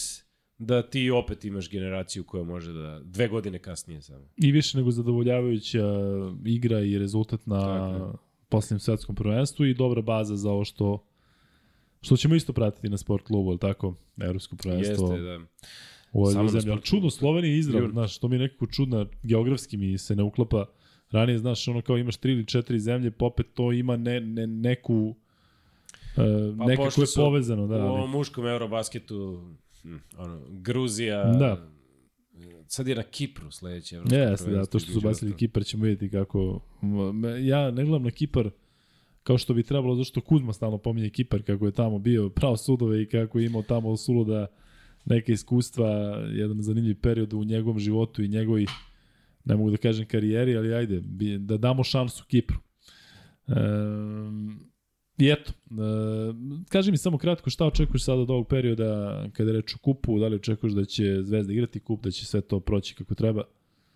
da 0.58 0.82
ti 0.82 1.10
opet 1.10 1.44
imaš 1.44 1.70
generaciju 1.70 2.24
koja 2.24 2.44
može 2.44 2.72
da, 2.72 3.00
dve 3.04 3.28
godine 3.28 3.58
kasnije 3.58 4.02
samo. 4.02 4.24
I 4.36 4.52
više 4.52 4.78
nego 4.78 4.90
zadovoljavajuća 4.90 5.84
igra 6.44 6.80
i 6.80 6.98
rezultat 6.98 7.46
na 7.46 7.58
Tako 7.58 8.26
posljednjem 8.48 8.80
svetskom 8.80 9.14
prvenstvu 9.14 9.66
i 9.66 9.74
dobra 9.74 10.02
baza 10.02 10.36
za 10.36 10.50
ovo 10.50 10.64
što 10.64 11.06
što 12.00 12.16
ćemo 12.16 12.34
isto 12.34 12.52
pratiti 12.52 12.88
na 12.88 12.96
sport 12.96 13.24
klubu, 13.24 13.50
ali 13.50 13.58
tako, 13.58 13.94
evropsko 14.20 14.56
prvenstvo 14.56 15.12
Jeste, 15.12 15.22
da. 15.22 15.38
u 16.12 16.20
ovoj 16.24 16.48
zemlji. 16.48 16.70
Ali 16.70 16.82
čudno, 16.82 17.10
Slovenija 17.10 17.54
i 17.54 17.58
Izrael, 17.58 17.90
znaš, 17.90 18.18
to 18.18 18.28
mi 18.28 18.36
je 18.36 18.40
nekako 18.40 18.66
čudno, 18.66 19.06
geografski 19.22 19.76
mi 19.76 19.98
se 19.98 20.16
ne 20.16 20.22
uklapa. 20.22 20.66
Ranije, 21.10 21.38
znaš, 21.38 21.68
ono 21.68 21.82
kao 21.82 21.98
imaš 21.98 22.16
tri 22.16 22.32
ili 22.32 22.46
četiri 22.46 22.80
zemlje, 22.80 23.10
pa 23.10 23.24
opet 23.24 23.46
to 23.54 23.72
ima 23.72 23.96
ne, 23.96 24.20
ne, 24.20 24.46
neku 24.46 25.16
Pa 26.16 26.64
nekako 26.64 26.84
pošli 26.84 27.02
je 27.02 27.06
povezano, 27.16 27.66
da. 27.66 27.76
u 27.76 27.88
ovom 27.88 28.10
muškom 28.10 28.46
Eurobasketu, 28.46 29.42
hm, 29.82 29.96
ono, 30.18 30.40
Gruzija, 30.50 31.24
Da. 31.24 31.68
sad 32.66 32.88
je 32.88 32.94
na 32.94 33.02
Kipru 33.02 33.50
sledeće 33.50 33.96
evropsko 33.96 34.16
Jeste, 34.16 34.50
da, 34.50 34.66
to 34.66 34.78
što 34.78 34.92
su 34.92 35.00
bacili 35.00 35.10
ostalog. 35.10 35.36
Kipar 35.36 35.64
ćemo 35.64 35.84
vidjeti 35.84 36.10
kako... 36.10 36.60
Ja 37.40 37.70
ne 37.70 37.84
gledam 37.84 38.02
na 38.02 38.10
Kipar 38.10 38.50
kao 39.26 39.38
što 39.38 39.54
bi 39.54 39.62
trebalo, 39.62 39.94
zašto 39.94 40.20
Kuzma 40.20 40.52
stalno 40.52 40.78
pominje 40.78 41.10
Kipar, 41.10 41.42
kako 41.42 41.66
je 41.66 41.72
tamo 41.72 41.98
bio 41.98 42.28
pravo 42.28 42.56
sudove 42.56 43.02
i 43.02 43.06
kako 43.06 43.38
je 43.38 43.46
imao 43.46 43.62
tamo 43.62 43.96
suluda 43.96 44.46
neke 45.04 45.32
iskustva, 45.32 45.88
jedan 46.32 46.62
zanimljiv 46.62 47.00
period 47.00 47.32
u 47.32 47.44
njegovom 47.44 47.78
životu 47.78 48.22
i 48.22 48.28
njegovoj, 48.28 48.66
ne 49.44 49.56
mogu 49.56 49.70
da 49.70 49.76
kažem 49.76 50.06
karijeri, 50.06 50.56
ali 50.56 50.74
ajde, 50.74 51.00
da 51.38 51.56
damo 51.56 51.84
šansu 51.84 52.24
Kipru. 52.28 52.58
Um, 53.46 54.60
I 55.18 55.30
eto, 55.30 55.52
e, 55.70 55.74
kaži 56.68 56.90
mi 56.90 56.96
samo 56.96 57.18
kratko 57.18 57.50
šta 57.50 57.66
očekuješ 57.66 58.04
sada 58.04 58.20
od 58.20 58.30
ovog 58.30 58.48
perioda 58.48 59.24
kada 59.32 59.52
reč 59.52 59.74
o 59.74 59.78
kupu, 59.78 60.18
da 60.18 60.28
li 60.28 60.36
očekuješ 60.36 60.72
da 60.72 60.84
će 60.84 61.22
Zvezda 61.22 61.52
igrati 61.52 61.80
kup, 61.80 62.02
da 62.02 62.10
će 62.10 62.26
sve 62.26 62.40
to 62.40 62.60
proći 62.60 62.94
kako 62.94 63.14
treba? 63.14 63.42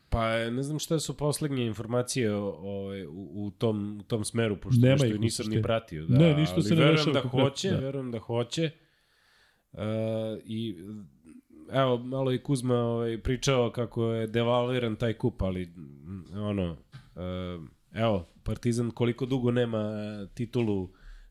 Pa 0.09 0.51
ne 0.51 0.63
znam 0.63 0.79
šta 0.79 0.99
su 0.99 1.17
poslednje 1.17 1.67
informacije 1.67 2.35
o, 2.35 2.49
o, 2.49 2.93
u, 3.09 3.47
u, 3.47 3.51
tom, 3.51 3.99
u 4.01 4.03
tom 4.03 4.25
smeru, 4.25 4.57
pošto 4.57 4.81
Nema 4.81 5.05
u 5.15 5.19
nisam 5.19 5.47
ni 5.47 5.63
pratio. 5.63 6.07
Da, 6.07 6.19
Ne, 6.19 6.35
ništa 6.35 6.63
se 6.63 6.75
ne 6.75 6.85
verujem 6.85 7.13
da 7.13 7.21
hoće, 7.21 7.71
da. 7.71 7.79
verujem 7.79 8.11
da 8.11 8.19
hoće. 8.19 8.71
Uh, 9.73 9.81
I 10.45 10.77
evo, 11.73 11.99
malo 11.99 12.33
i 12.33 12.39
Kuzma 12.39 12.75
ovaj, 12.75 13.19
pričao 13.19 13.71
kako 13.71 14.05
je 14.05 14.27
devalviran 14.27 14.97
taj 14.97 15.13
kup, 15.13 15.43
ali 15.43 15.73
ono, 16.35 16.71
uh, 16.73 17.65
evo, 17.93 18.27
Partizan 18.43 18.91
koliko 18.91 19.27
dugo 19.27 19.51
nema 19.51 19.93
titulu 20.35 20.89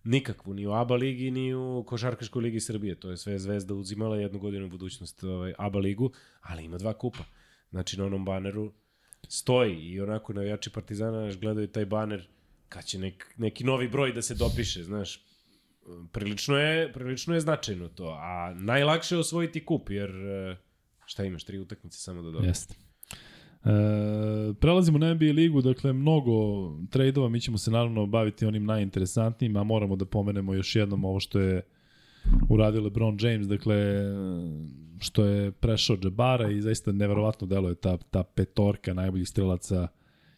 nikakvu, 0.09 0.53
ni 0.53 0.67
u 0.67 0.71
ABA 0.71 0.95
ligi, 0.95 1.31
ni 1.31 1.53
u 1.53 1.83
Košarkaškoj 1.88 2.41
ligi 2.41 2.59
Srbije. 2.59 2.95
To 2.95 3.09
je 3.09 3.17
sve 3.17 3.39
Zvezda 3.39 3.73
uzimala 3.73 4.17
jednu 4.17 4.39
godinu 4.39 4.65
u 4.65 4.69
budućnost 4.69 5.23
ovaj, 5.23 5.53
ABA 5.57 5.79
ligu, 5.79 6.11
ali 6.41 6.63
ima 6.63 6.77
dva 6.77 6.93
kupa. 6.93 7.23
Znači 7.69 7.97
na 7.97 8.05
onom 8.05 8.25
baneru 8.25 8.73
stoji 9.27 9.75
i 9.75 10.01
onako 10.01 10.33
navijači 10.33 10.69
Partizana 10.69 11.21
znaš, 11.21 11.39
gledaju 11.39 11.67
taj 11.67 11.85
baner 11.85 12.27
kad 12.69 12.85
će 12.85 12.99
nek, 12.99 13.33
neki 13.38 13.63
novi 13.63 13.88
broj 13.88 14.13
da 14.13 14.21
se 14.21 14.35
dopiše, 14.35 14.83
znaš. 14.83 15.25
Prilično 16.11 16.57
je, 16.57 16.93
prilično 16.93 17.33
je 17.33 17.41
značajno 17.41 17.88
to, 17.88 18.17
a 18.21 18.53
najlakše 18.53 19.15
je 19.15 19.19
osvojiti 19.19 19.65
kup, 19.65 19.89
jer 19.89 20.09
e, 20.09 20.57
šta 21.05 21.23
imaš, 21.23 21.43
tri 21.43 21.59
utakmice 21.59 21.97
samo 21.97 22.21
da 22.21 22.31
dobiješ. 22.31 22.47
Jeste. 22.47 22.89
E, 23.65 24.53
prelazimo 24.59 24.97
na 24.97 25.13
NBA 25.13 25.25
ligu, 25.25 25.61
dakle 25.61 25.93
mnogo 25.93 26.31
trejdova, 26.89 27.29
mi 27.29 27.41
ćemo 27.41 27.57
se 27.57 27.71
naravno 27.71 28.05
baviti 28.05 28.45
onim 28.45 28.65
najinteresantnijim, 28.65 29.55
a 29.55 29.63
moramo 29.63 29.95
da 29.95 30.05
pomenemo 30.05 30.53
još 30.53 30.75
jednom 30.75 31.05
ovo 31.05 31.19
što 31.19 31.39
je 31.39 31.61
uradio 32.49 32.81
LeBron 32.81 33.17
James, 33.21 33.47
dakle 33.47 33.75
što 34.99 35.25
je 35.25 35.51
prešao 35.51 35.97
Jabara 36.03 36.51
i 36.51 36.61
zaista 36.61 36.91
neverovatno 36.91 37.47
deluje 37.47 37.75
ta, 37.75 37.97
ta 37.97 38.23
petorka 38.23 38.93
najboljih 38.93 39.27
strelaca 39.27 39.88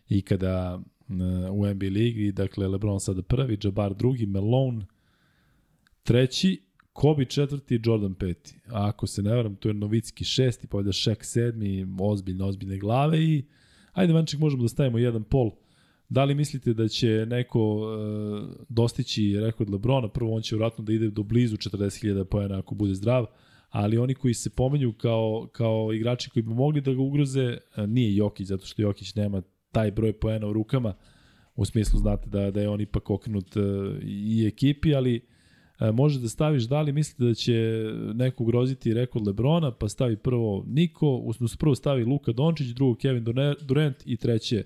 ikada 0.10 0.80
e, 1.10 1.14
u 1.50 1.66
NBA 1.66 1.86
ligi, 1.86 2.32
dakle 2.32 2.68
LeBron 2.68 3.00
sada 3.00 3.22
prvi, 3.22 3.58
Jabbar 3.64 3.94
drugi, 3.94 4.26
Malone 4.26 4.86
treći, 6.04 6.62
Kobe 6.94 7.26
četvrti, 7.26 7.80
Jordan 7.84 8.14
peti. 8.14 8.56
A 8.68 8.88
ako 8.88 9.08
se 9.08 9.22
ne 9.22 9.36
varam, 9.36 9.56
tu 9.56 9.68
je 9.68 9.74
Novicki 9.74 10.24
šesti, 10.24 10.68
pa 10.68 10.78
ovdje 10.78 10.94
Šek 10.94 11.26
sedmi, 11.26 11.88
ozbiljne, 12.00 12.44
ozbiljne 12.44 12.78
glave 12.78 13.24
i 13.24 13.44
ajde 13.92 14.14
Vanček 14.14 14.40
možemo 14.40 14.64
da 14.64 14.70
stavimo 14.70 14.98
jedan 14.98 15.24
pol. 15.24 15.52
Da 16.10 16.24
li 16.24 16.36
mislite 16.36 16.74
da 16.74 16.88
će 16.88 17.26
neko 17.30 17.60
e, 17.60 18.64
dostići 18.70 19.38
rekord 19.40 19.70
Lebrona? 19.70 20.08
Prvo, 20.08 20.36
on 20.36 20.42
će 20.42 20.56
vratno 20.56 20.84
da 20.84 20.94
ide 20.94 21.10
do 21.10 21.24
blizu 21.24 21.58
40.000 21.58 22.24
pojena 22.24 22.60
ako 22.60 22.76
bude 22.76 22.94
zdrav, 22.94 23.26
ali 23.70 23.98
oni 23.98 24.14
koji 24.14 24.34
se 24.34 24.50
pomenju 24.50 24.94
kao, 24.94 25.48
kao 25.52 25.94
igrači 25.94 26.30
koji 26.30 26.44
bi 26.44 26.54
mogli 26.54 26.82
da 26.82 26.94
ga 26.94 27.02
ugroze, 27.02 27.58
e, 27.76 27.88
nije 27.88 28.16
Jokić, 28.16 28.48
zato 28.48 28.66
što 28.66 28.82
Jokić 28.82 29.16
nema 29.16 29.42
taj 29.72 29.92
broj 29.92 30.14
poena 30.14 30.48
u 30.48 30.54
rukama, 30.54 30.94
u 31.56 31.66
smislu 31.66 32.00
znate 32.00 32.30
da, 32.30 32.52
da 32.52 32.62
je 32.62 32.70
on 32.70 32.82
ipak 32.82 33.10
okrenut 33.10 33.58
e, 33.58 33.62
i 34.04 34.46
ekipi, 34.48 34.96
ali 34.96 35.31
može 35.94 36.20
da 36.20 36.30
staviš 36.30 36.64
da 36.64 36.82
li 36.82 36.92
mislite 36.92 37.24
da 37.24 37.34
će 37.34 37.86
neko 38.14 38.44
ugroziti 38.44 38.94
rekord 38.94 39.28
Lebrona, 39.28 39.72
pa 39.72 39.90
stavi 39.90 40.18
prvo 40.18 40.64
Niko, 40.68 41.16
usno 41.16 41.48
prvo 41.60 41.76
stavi 41.76 42.04
Luka 42.04 42.32
Dončić, 42.32 42.68
drugo 42.68 42.96
Kevin 42.96 43.24
Durant 43.62 43.98
i 44.06 44.18
treće 44.18 44.64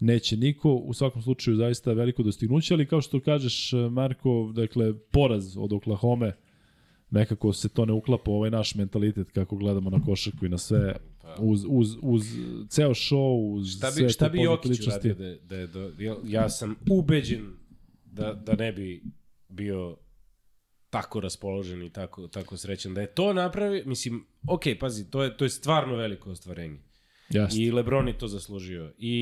neće 0.00 0.36
niko. 0.36 0.74
U 0.74 0.94
svakom 0.94 1.22
slučaju 1.22 1.56
zaista 1.56 1.92
veliko 1.92 2.22
dostignuće, 2.22 2.74
ali 2.74 2.86
kao 2.86 3.00
što 3.00 3.20
kažeš 3.20 3.72
Marko, 3.90 4.52
dakle 4.54 4.94
poraz 5.10 5.56
od 5.56 5.72
Oklahoma 5.72 6.32
nekako 7.10 7.52
se 7.52 7.68
to 7.68 7.84
ne 7.84 7.92
uklapa 7.92 8.30
u 8.30 8.34
ovaj 8.34 8.50
naš 8.50 8.74
mentalitet 8.74 9.30
kako 9.30 9.56
gledamo 9.56 9.90
na 9.90 10.00
košarku 10.04 10.46
i 10.46 10.48
na 10.48 10.58
sve 10.58 10.96
uz, 11.38 11.64
uz, 11.68 11.96
uz 12.02 12.22
ceo 12.68 12.90
show, 12.90 13.54
uz 13.54 13.76
Šta 13.76 13.90
sve 13.90 14.02
bi, 14.02 14.12
šta 14.12 14.24
te 14.24 14.30
bi 14.30 14.42
Jokić 14.42 14.86
uradio 14.86 15.14
da, 15.42 15.66
da 15.66 16.02
ja, 16.04 16.16
ja 16.24 16.48
sam 16.48 16.76
ubeđen 16.90 17.46
da, 18.04 18.32
da 18.46 18.56
ne 18.56 18.72
bi 18.72 19.02
bio 19.48 19.96
tako 20.94 21.20
raspoložen 21.20 21.82
i 21.82 21.90
tako, 21.90 22.28
tako 22.28 22.56
srećan. 22.56 22.94
Da 22.94 23.00
je 23.00 23.06
to 23.06 23.32
napravi, 23.32 23.82
mislim, 23.86 24.26
ok, 24.48 24.62
pazi, 24.80 25.10
to 25.10 25.22
je, 25.22 25.36
to 25.36 25.44
je 25.44 25.48
stvarno 25.48 25.96
veliko 25.96 26.30
ostvarenje. 26.30 26.78
Jasne. 27.30 27.62
I 27.62 27.70
Lebron 27.70 28.08
je 28.08 28.18
to 28.18 28.28
zaslužio. 28.28 28.92
I 28.98 29.16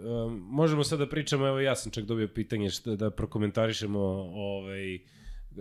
um, 0.00 0.42
možemo 0.50 0.84
sad 0.84 0.98
da 0.98 1.08
pričamo, 1.08 1.46
evo 1.46 1.60
ja 1.60 1.76
sam 1.76 1.92
čak 1.92 2.04
dobio 2.04 2.28
pitanje 2.28 2.70
šta, 2.70 2.96
da 2.96 3.10
prokomentarišemo 3.10 4.00
ovaj, 4.34 4.98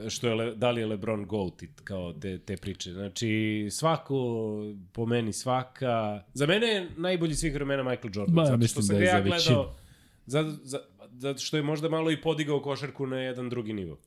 što 0.09 0.27
je, 0.27 0.35
Le, 0.35 0.55
da 0.55 0.71
li 0.71 0.81
je 0.81 0.87
Lebron 0.87 1.25
GOAT 1.25 1.63
i 1.63 1.67
kao 1.83 2.13
te, 2.13 2.39
te 2.39 2.57
priče. 2.57 2.91
Znači, 2.91 3.67
svako, 3.71 4.15
po 4.93 5.05
meni 5.05 5.33
svaka... 5.33 6.23
Za 6.33 6.45
mene 6.45 6.67
je 6.67 6.89
najbolji 6.97 7.35
svih 7.35 7.53
vremena 7.53 7.83
Michael 7.83 8.11
Jordan. 8.15 8.35
Ba, 8.35 8.41
ja 8.41 8.47
zato 8.47 8.67
što 8.67 8.81
sam 8.81 8.95
da 8.95 9.01
je 9.01 9.07
ja 9.07 9.11
za 9.11 9.17
većinu. 9.17 9.55
gledao 9.55 9.75
zato, 10.29 10.49
za, 10.63 10.79
zato 11.11 11.39
što 11.39 11.57
je 11.57 11.63
možda 11.63 11.89
malo 11.89 12.11
i 12.11 12.21
podigao 12.21 12.61
košarku 12.61 13.07
na 13.07 13.19
jedan 13.19 13.49
drugi 13.49 13.73
nivo. 13.73 13.97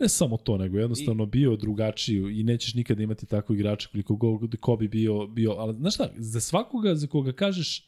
Ne 0.00 0.08
samo 0.08 0.36
to, 0.36 0.56
nego 0.56 0.78
jednostavno 0.78 1.26
bio 1.26 1.56
drugačiji 1.56 2.40
i 2.40 2.42
nećeš 2.42 2.74
nikada 2.74 3.02
imati 3.02 3.26
takvog 3.26 3.58
igrača 3.58 3.88
koliko 3.88 4.14
go- 4.16 4.56
ko 4.60 4.76
bi 4.76 4.88
bio, 4.88 5.26
bio, 5.26 5.50
ali 5.52 5.74
znaš 5.74 5.94
šta, 5.94 6.08
za 6.16 6.40
svakoga 6.40 6.94
za 6.94 7.06
koga 7.06 7.32
kažeš 7.32 7.86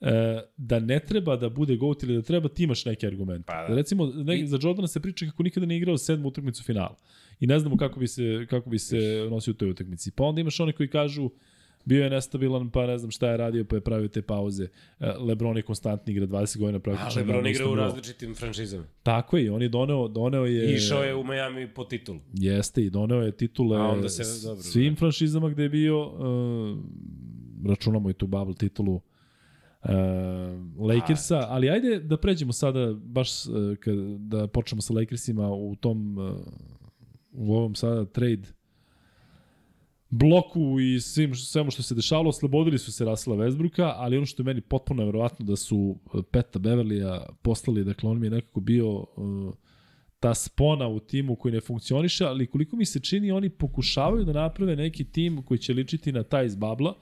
e, 0.00 0.10
da 0.56 0.80
ne 0.80 1.00
treba 1.00 1.36
da 1.36 1.48
bude 1.48 1.76
GOAT 1.76 2.02
ili 2.02 2.14
da 2.14 2.22
treba, 2.22 2.48
ti 2.48 2.64
imaš 2.64 2.84
neki 2.84 3.06
argument. 3.06 3.46
Pa 3.46 3.66
da. 3.68 3.74
Recimo, 3.74 4.06
ne, 4.06 4.40
I- 4.40 4.46
za 4.46 4.58
Jordana 4.62 4.88
se 4.88 5.00
priča 5.00 5.26
kako 5.26 5.42
nikada 5.42 5.66
ne 5.66 5.76
igrao 5.76 5.98
sedmu 5.98 6.28
utakmicu 6.28 6.62
finala. 6.64 6.96
I 7.40 7.46
ne 7.46 7.58
znamo 7.58 7.76
kako 7.76 8.00
bi 8.00 8.06
se, 8.06 8.46
kako 8.50 8.70
bi 8.70 8.78
se 8.78 8.96
nosio 9.30 9.50
u 9.50 9.54
toj 9.54 9.70
utakmici. 9.70 10.10
Pa 10.10 10.24
onda 10.24 10.40
imaš 10.40 10.60
one 10.60 10.72
koji 10.72 10.88
kažu 10.88 11.30
bio 11.86 12.04
je 12.04 12.10
nestabilan, 12.10 12.70
pa 12.70 12.86
ne 12.86 12.98
znam 12.98 13.10
šta 13.10 13.30
je 13.30 13.36
radio, 13.36 13.64
pa 13.64 13.76
je 13.76 13.80
pravio 13.80 14.08
te 14.08 14.22
pauze. 14.22 14.68
E, 15.00 15.12
Lebron 15.18 15.56
je 15.56 15.62
konstantni 15.62 16.12
igra 16.12 16.26
20 16.26 16.58
godina 16.58 16.78
A 16.78 16.80
praktično. 16.80 17.20
Lebron 17.20 17.42
na 17.44 17.50
igra 17.50 17.68
u 17.68 17.74
različitim 17.74 18.34
franšizama. 18.34 18.84
Tako 19.02 19.36
je, 19.36 19.44
i 19.44 19.48
on 19.48 19.62
je 19.62 19.68
doneo, 19.68 20.08
doneo 20.08 20.44
je... 20.44 20.72
I 20.72 20.74
išao 20.74 21.02
je 21.02 21.14
u 21.14 21.24
Miami 21.24 21.68
po 21.74 21.84
titulu. 21.84 22.18
Jeste 22.32 22.82
i 22.82 22.90
doneo 22.90 23.22
je 23.22 23.36
titule 23.36 23.78
A 23.78 23.82
onda 23.82 24.08
se- 24.08 24.46
dobro, 24.48 24.62
svim 24.62 24.94
da. 24.94 24.98
franšizama 24.98 25.48
gde 25.48 25.62
je 25.62 25.68
bio, 25.68 26.06
uh, 26.06 26.78
računamo 27.68 28.10
i 28.10 28.14
tu 28.14 28.26
bubble 28.26 28.54
titulu 28.54 28.94
uh, 28.94 29.00
Lakersa, 30.78 31.46
ali 31.48 31.70
ajde 31.70 32.00
da 32.00 32.16
pređemo 32.16 32.52
sada 32.52 32.94
baš 32.94 33.46
uh, 33.46 33.76
kad, 33.76 33.94
da 34.18 34.46
počnemo 34.46 34.82
sa 34.82 34.94
Lakersima 34.94 35.50
u 35.50 35.76
tom 35.76 36.18
uh, 36.18 36.36
u 37.32 37.54
ovom 37.54 37.74
sada 37.74 38.04
trade 38.04 38.48
bloku 40.10 40.80
i 40.80 41.00
svim 41.00 41.34
svemu 41.34 41.70
što 41.70 41.82
se 41.82 41.94
dešavalo, 41.94 42.28
oslobodili 42.28 42.78
su 42.78 42.92
se 42.92 43.04
Rasela 43.04 43.36
Westbrooka, 43.36 43.92
ali 43.96 44.16
ono 44.16 44.26
što 44.26 44.42
je 44.42 44.44
meni 44.44 44.60
potpuno 44.60 44.98
nevjerovatno 44.98 45.46
da 45.46 45.56
su 45.56 45.76
uh, 45.78 46.24
Peta 46.30 46.58
Beverlija 46.58 47.26
poslali, 47.42 47.84
dakle 47.84 48.10
on 48.10 48.20
mi 48.20 48.26
je 48.26 48.30
nekako 48.30 48.60
bio 48.60 48.88
uh, 48.90 49.54
ta 50.20 50.34
spona 50.34 50.88
u 50.88 51.00
timu 51.00 51.36
koji 51.36 51.54
ne 51.54 51.60
funkcioniše, 51.60 52.24
ali 52.24 52.46
koliko 52.46 52.76
mi 52.76 52.84
se 52.84 53.00
čini 53.00 53.32
oni 53.32 53.48
pokušavaju 53.48 54.24
da 54.24 54.32
naprave 54.32 54.76
neki 54.76 55.04
tim 55.04 55.42
koji 55.42 55.58
će 55.58 55.72
ličiti 55.72 56.12
na 56.12 56.22
taj 56.22 56.46
iz 56.46 56.56
babla, 56.56 56.94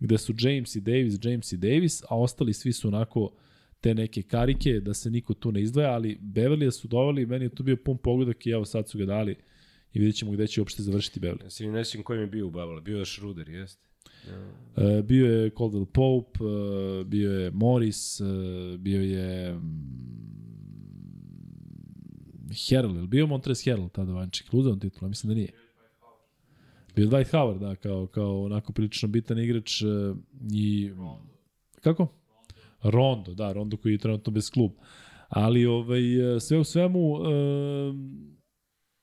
gde 0.00 0.18
su 0.18 0.34
James 0.38 0.76
i 0.76 0.80
Davis, 0.80 1.18
James 1.22 1.52
i 1.52 1.56
Davis, 1.56 2.02
a 2.02 2.18
ostali 2.18 2.52
svi 2.52 2.72
su 2.72 2.88
onako 2.88 3.32
te 3.80 3.94
neke 3.94 4.22
karike, 4.22 4.80
da 4.80 4.94
se 4.94 5.10
niko 5.10 5.34
tu 5.34 5.52
ne 5.52 5.62
izdvaja, 5.62 5.92
ali 5.92 6.18
Beverlija 6.20 6.70
su 6.70 6.88
doveli, 6.88 7.26
meni 7.26 7.44
je 7.44 7.54
tu 7.54 7.62
bio 7.62 7.76
pun 7.76 7.98
pogledak 7.98 8.46
i 8.46 8.50
evo 8.50 8.64
sad 8.64 8.88
su 8.88 8.98
ga 8.98 9.06
dali 9.06 9.36
i 9.92 9.98
vidjet 9.98 10.16
ćemo 10.16 10.32
gde 10.32 10.46
će 10.46 10.60
uopšte 10.60 10.82
završiti 10.82 11.20
Beverly. 11.20 11.44
Ja 11.44 11.50
se 11.50 11.66
ne 11.66 11.84
sjećam 11.84 12.02
kojim 12.02 12.20
je 12.20 12.26
bio 12.26 12.46
u 12.46 12.50
Babala. 12.50 12.80
Bio 12.80 12.98
je 12.98 13.06
Schroeder, 13.06 13.48
jeste? 13.48 13.90
E, 14.76 15.02
bio 15.02 15.26
je 15.26 15.50
Caldwell 15.50 15.86
Pope, 15.86 16.44
e, 16.44 17.04
bio 17.04 17.32
je 17.32 17.50
Morris, 17.50 18.20
e, 18.20 18.24
bio 18.78 19.02
je 19.02 19.54
mm, 19.54 19.60
Herald, 22.68 22.94
je 22.94 23.02
li 23.02 23.08
bio 23.08 23.26
Montrez 23.26 23.64
Herald 23.64 23.92
tada 23.92 24.12
vančik? 24.12 24.46
Uzeo 24.52 24.72
on 24.72 24.80
titula, 24.80 25.08
mislim 25.08 25.28
da 25.28 25.34
nije. 25.34 25.52
Bio 26.96 27.02
je 27.02 27.08
Dwight 27.08 27.32
Howard, 27.32 27.58
da, 27.58 27.76
kao, 27.76 28.06
kao 28.06 28.42
onako 28.42 28.72
prilično 28.72 29.08
bitan 29.08 29.38
igrač 29.38 29.82
i... 30.52 30.90
Kako? 31.80 32.08
Rondo, 32.82 33.34
da, 33.34 33.52
Rondo 33.52 33.76
koji 33.76 33.92
je 33.92 33.98
trenutno 33.98 34.32
bez 34.32 34.50
klub. 34.50 34.72
Ali 35.28 35.66
ovaj, 35.66 36.02
sve 36.40 36.58
u 36.58 36.64
svemu 36.64 37.16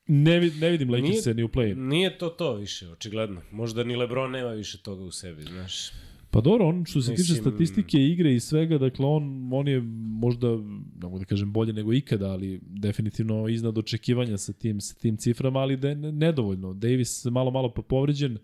ne, 0.07 0.39
vid- 0.39 0.61
ne 0.61 0.69
vidim 0.69 0.89
Lakers-e 0.91 1.33
ni 1.33 1.43
u 1.43 1.47
play 1.47 1.75
Nije 1.77 2.17
to 2.17 2.29
to 2.29 2.53
više, 2.53 2.87
očigledno. 2.89 3.41
Možda 3.51 3.83
ni 3.83 3.95
Lebron 3.95 4.31
nema 4.31 4.49
više 4.49 4.77
toga 4.77 5.03
u 5.03 5.11
sebi, 5.11 5.43
znaš. 5.43 5.91
Pa 6.31 6.41
dobro, 6.41 6.67
on 6.67 6.85
što 6.85 7.01
se 7.01 7.15
tiče 7.15 7.33
statistike, 7.35 7.97
igre 7.99 8.35
i 8.35 8.39
svega, 8.39 8.77
dakle 8.77 9.05
on, 9.05 9.49
on 9.53 9.67
je 9.67 9.81
možda, 10.11 10.47
ne 10.47 10.57
mogu 11.01 11.19
da 11.19 11.25
kažem 11.25 11.53
bolje 11.53 11.73
nego 11.73 11.93
ikada, 11.93 12.27
ali 12.27 12.59
definitivno 12.63 13.47
iznad 13.47 13.77
očekivanja 13.77 14.37
sa 14.37 14.53
tim, 14.53 14.81
sa 14.81 14.95
tim 14.95 15.17
ciframa, 15.17 15.59
ali 15.59 15.77
da 15.77 15.89
je 15.89 15.95
nedovoljno. 15.95 16.73
Davis 16.73 17.25
malo, 17.25 17.51
malo 17.51 17.73
pa 17.73 17.81
povređen, 17.81 18.37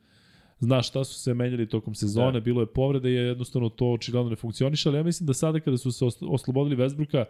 zna 0.60 0.82
šta 0.82 1.04
su 1.04 1.20
se 1.20 1.34
menjali 1.34 1.70
tokom 1.70 1.96
sezone, 1.96 2.32
da. 2.32 2.40
bilo 2.40 2.62
je 2.62 2.68
povrede 2.68 3.10
i 3.10 3.14
jednostavno 3.14 3.70
to 3.70 3.92
očigledno 3.92 4.30
ne 4.30 4.36
funkcioniše, 4.36 4.90
ali 4.90 4.98
ja 4.98 5.04
mislim 5.04 5.28
da 5.28 5.34
sada 5.34 5.60
kada 5.60 5.78
su 5.78 5.92
se 5.92 6.06
os- 6.06 6.26
oslobodili 6.30 6.76
Westbrooka, 6.76 7.26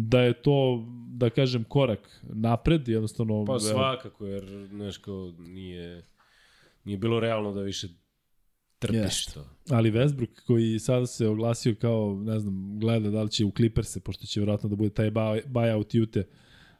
da 0.00 0.20
je 0.20 0.42
to, 0.42 0.86
da 1.10 1.30
kažem, 1.30 1.64
korak 1.64 2.20
napred, 2.22 2.88
jednostavno... 2.88 3.44
Pa 3.44 3.58
svakako, 3.58 4.26
jer, 4.26 4.68
znaš, 4.68 4.96
kao, 4.98 5.32
nije, 5.38 6.02
nije 6.84 6.98
bilo 6.98 7.20
realno 7.20 7.52
da 7.52 7.60
više 7.60 7.88
trpiš 8.78 9.00
Jeste. 9.00 9.32
to. 9.34 9.44
Ali 9.70 9.92
Westbrook 9.92 10.44
koji 10.46 10.78
sada 10.78 11.06
se 11.06 11.28
oglasio 11.28 11.74
kao, 11.80 12.20
ne 12.24 12.38
znam, 12.38 12.80
gleda 12.80 13.10
da 13.10 13.22
li 13.22 13.30
će 13.30 13.44
u 13.44 13.50
Clippers-e, 13.50 14.00
pošto 14.00 14.26
će 14.26 14.40
vjerojatno 14.40 14.68
da 14.68 14.76
bude 14.76 14.90
taj 14.90 15.10
buy- 15.10 15.46
buyout 15.46 15.94
Jute, 15.94 16.26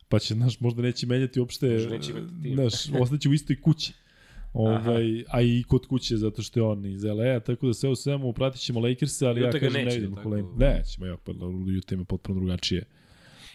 pa 0.09 0.19
će, 0.19 0.35
znaš, 0.35 0.61
možda 0.61 0.83
neće 0.83 1.07
menjati 1.07 1.41
uopšte, 1.41 1.69
Možda 1.69 1.91
neće 1.91 2.11
imati 2.13 2.43
tim. 2.43 2.55
znaš, 2.55 3.01
ostaće 3.01 3.29
u 3.29 3.35
istoj 3.35 3.61
kući. 3.61 3.93
Ovaj, 4.53 5.25
a 5.29 5.43
i 5.43 5.65
kod 5.69 5.87
kuće, 5.87 6.17
zato 6.17 6.43
što 6.43 6.61
je 6.61 6.65
on 6.65 6.87
iz 6.87 7.05
LA, 7.05 7.41
tako 7.41 7.67
da 7.67 7.75
sve 7.75 7.91
u 7.91 7.97
svemu 7.97 8.33
pratit 8.33 8.61
ćemo 8.61 8.81
Lakers-e, 8.81 9.27
ali 9.27 9.41
ja 9.41 9.49
Utah 9.49 9.61
ga 9.61 9.67
kažem 9.67 9.81
ne 9.81 9.85
neće, 9.85 10.01
vidim? 10.01 10.17
Tako... 10.17 10.31
Nećemo, 10.57 11.07
ja, 11.07 11.17
pa 11.25 11.33
Utah 11.79 11.93
ima 11.93 12.05
potpuno 12.05 12.41
drugačije, 12.41 12.85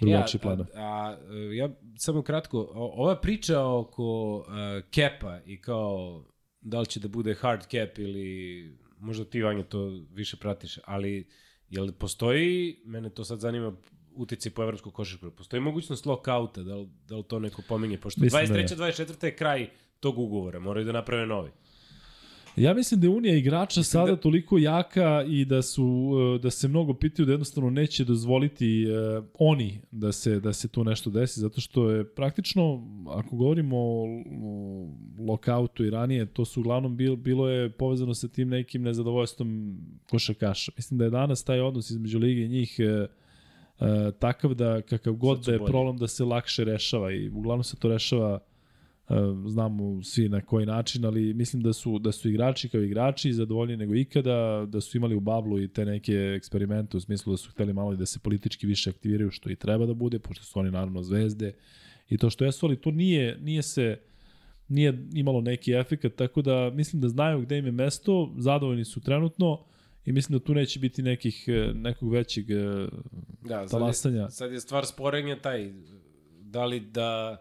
drugačije 0.02 0.40
ja, 0.40 0.42
plana. 0.42 0.66
A, 0.76 0.80
a, 0.80 1.18
ja 1.54 1.70
samo 1.98 2.22
kratko, 2.22 2.70
ova 2.74 3.16
priča 3.16 3.66
oko 3.66 4.36
uh, 4.38 4.46
kepa 4.92 5.40
i 5.46 5.62
kao 5.62 6.24
da 6.62 6.80
li 6.80 6.86
će 6.86 7.00
da 7.00 7.08
bude 7.08 7.34
hard 7.34 7.62
cap 7.62 7.98
ili 7.98 8.78
možda 8.98 9.26
ti 9.26 9.42
Vanja 9.42 9.64
to 9.64 9.92
više 10.12 10.38
pratiš, 10.38 10.80
ali 10.86 11.28
jel 11.70 11.92
postoji, 11.92 12.82
mene 12.86 13.10
to 13.10 13.26
sad 13.26 13.40
zanima, 13.40 13.74
uticaj 14.16 14.52
po 14.52 14.64
evropsku 14.64 14.92
košarku, 14.92 15.32
postoji 15.32 15.62
mogućnost 15.62 16.06
lockouta, 16.06 16.64
da 16.64 16.76
li, 16.76 16.90
da 17.08 17.16
li 17.16 17.24
to 17.24 17.40
neko 17.40 17.62
pominje, 17.68 17.98
pošto 17.98 18.22
Mislim 18.22 18.48
da 18.48 18.60
je. 18.60 18.68
23. 18.68 18.76
24. 18.76 19.26
je 19.26 19.36
kraj 19.36 19.70
tog 20.00 20.20
ugovora, 20.20 20.60
moraju 20.60 20.86
da 20.86 20.92
naprave 20.92 21.26
novi. 21.26 21.52
Ja 22.56 22.74
mislim 22.74 23.00
da 23.00 23.08
je 23.08 23.12
Unija 23.12 23.36
igrača 23.36 23.80
Mislim 23.80 23.92
sada 23.92 24.12
da- 24.12 24.18
toliko 24.22 24.58
jaka 24.58 25.24
i 25.28 25.46
da 25.46 25.62
su 25.62 26.12
e, 26.36 26.40
da 26.40 26.50
se 26.50 26.68
mnogo 26.68 26.94
pitaju 26.94 27.26
da 27.26 27.32
jednostavno 27.32 27.70
neće 27.70 28.04
dozvoliti 28.06 28.86
uh, 29.18 29.26
oni 29.40 29.82
da 29.92 30.12
se 30.12 30.40
da 30.40 30.54
se 30.54 30.68
tu 30.68 30.84
nešto 30.84 31.10
desi 31.10 31.40
zato 31.40 31.62
što 31.62 31.90
je 31.90 32.06
praktično 32.10 32.88
ako 33.10 33.36
govorimo 33.36 33.78
o, 33.78 34.06
o 34.44 34.88
lokautu 35.28 35.86
i 35.86 35.90
ranije 35.90 36.26
to 36.26 36.46
su 36.46 36.60
uglavnom 36.60 36.98
bil, 36.98 37.16
bilo 37.16 37.50
je 37.50 37.70
povezano 37.70 38.14
sa 38.14 38.28
tim 38.28 38.50
nekim 38.50 38.82
nezadovoljstvom 38.82 39.78
košarkaša. 40.10 40.72
Mislim 40.78 40.98
da 40.98 41.04
je 41.04 41.10
danas 41.10 41.44
taj 41.44 41.60
odnos 41.62 41.90
između 41.90 42.20
lige 42.20 42.42
i 42.46 42.50
njih 42.50 42.80
uh, 42.80 43.88
takav 44.20 44.54
da 44.54 44.82
kakav 44.82 45.14
god 45.14 45.46
da 45.46 45.52
je 45.52 45.60
bolji. 45.60 45.72
problem 45.72 45.98
da 45.98 46.08
se 46.08 46.24
lakše 46.24 46.64
rešava 46.64 47.12
i 47.12 47.30
uglavnom 47.30 47.64
se 47.64 47.76
to 47.76 47.90
rešava 47.90 48.40
Uh, 48.40 48.53
znamo 49.48 50.04
svi 50.04 50.30
na 50.30 50.42
koji 50.42 50.66
način, 50.66 51.06
ali 51.06 51.34
mislim 51.34 51.62
da 51.64 51.74
su 51.74 52.00
da 52.00 52.12
su 52.12 52.30
igrači 52.30 52.70
kao 52.70 52.82
igrači 52.82 53.34
zadovoljni 53.34 53.78
nego 53.78 53.96
ikada, 53.96 54.66
da 54.66 54.82
su 54.82 54.98
imali 54.98 55.16
u 55.16 55.20
bablu 55.20 55.62
i 55.62 55.68
te 55.68 55.86
neke 55.86 56.14
eksperimente 56.14 56.98
u 56.98 57.00
smislu 57.00 57.34
da 57.34 57.38
su 57.38 57.52
hteli 57.52 57.74
malo 57.74 57.94
i 57.94 57.98
da 57.98 58.06
se 58.06 58.20
politički 58.20 58.68
više 58.68 58.90
aktiviraju 58.90 59.32
što 59.32 59.50
i 59.50 59.56
treba 59.56 59.86
da 59.86 59.94
bude, 59.94 60.20
pošto 60.20 60.44
su 60.44 60.60
oni 60.60 60.72
naravno 60.72 61.04
zvezde 61.04 61.54
i 62.10 62.18
to 62.18 62.30
što 62.30 62.46
jesu, 62.46 62.66
ali 62.66 62.82
to 62.82 62.92
nije, 62.92 63.38
nije 63.42 63.62
se 63.62 63.98
nije 64.68 65.08
imalo 65.14 65.42
neki 65.42 65.74
efekat, 65.74 66.16
tako 66.16 66.42
da 66.42 66.70
mislim 66.74 67.02
da 67.02 67.10
znaju 67.10 67.42
gde 67.42 67.58
im 67.58 67.66
je 67.66 67.72
mesto, 67.72 68.34
zadovoljni 68.38 68.86
su 68.86 69.02
trenutno 69.02 69.66
i 70.06 70.12
mislim 70.12 70.40
da 70.40 70.46
tu 70.46 70.54
neće 70.54 70.80
biti 70.80 71.02
nekih, 71.02 71.46
eh, 71.48 71.72
nekog 71.74 72.12
većeg 72.12 72.52
eh, 72.52 72.88
Da, 73.42 73.68
sad 73.68 73.80
talasanja. 73.80 74.22
je, 74.22 74.30
sad 74.30 74.52
je 74.52 74.60
stvar 74.60 74.86
sporenja 74.86 75.40
taj, 75.40 75.74
da 76.42 76.66
li 76.66 76.80
da 76.80 77.38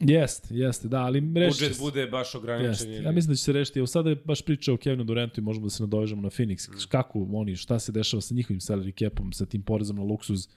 Jeste, 0.00 0.54
jeste, 0.54 0.88
da, 0.88 1.00
ali 1.00 1.32
rešit 1.34 1.58
će 1.58 1.64
budžet 1.64 1.80
bude 1.80 2.06
baš 2.06 2.34
ograničen. 2.34 2.70
Jeste. 2.70 2.88
ili- 2.88 3.04
Ja 3.04 3.12
mislim 3.12 3.32
da 3.32 3.36
će 3.36 3.42
se 3.42 3.52
rešiti. 3.52 3.78
Evo 3.78 3.86
sada 3.86 4.10
je 4.10 4.16
baš 4.16 4.42
priča 4.42 4.72
o 4.72 4.76
Kevinu 4.76 5.04
Durantu 5.04 5.40
i 5.40 5.44
možemo 5.44 5.66
da 5.66 5.70
se 5.70 5.82
nadovežemo 5.82 6.22
na 6.22 6.30
Phoenix. 6.30 6.70
Mm. 6.70 6.88
Kako 6.88 7.26
oni, 7.32 7.56
šta 7.56 7.78
se 7.78 7.92
dešava 7.92 8.20
sa 8.20 8.34
njihovim 8.34 8.60
salary 8.60 9.04
capom, 9.04 9.32
sa 9.32 9.46
tim 9.46 9.62
porezom 9.62 9.96
na 9.96 10.02
luksuz, 10.02 10.48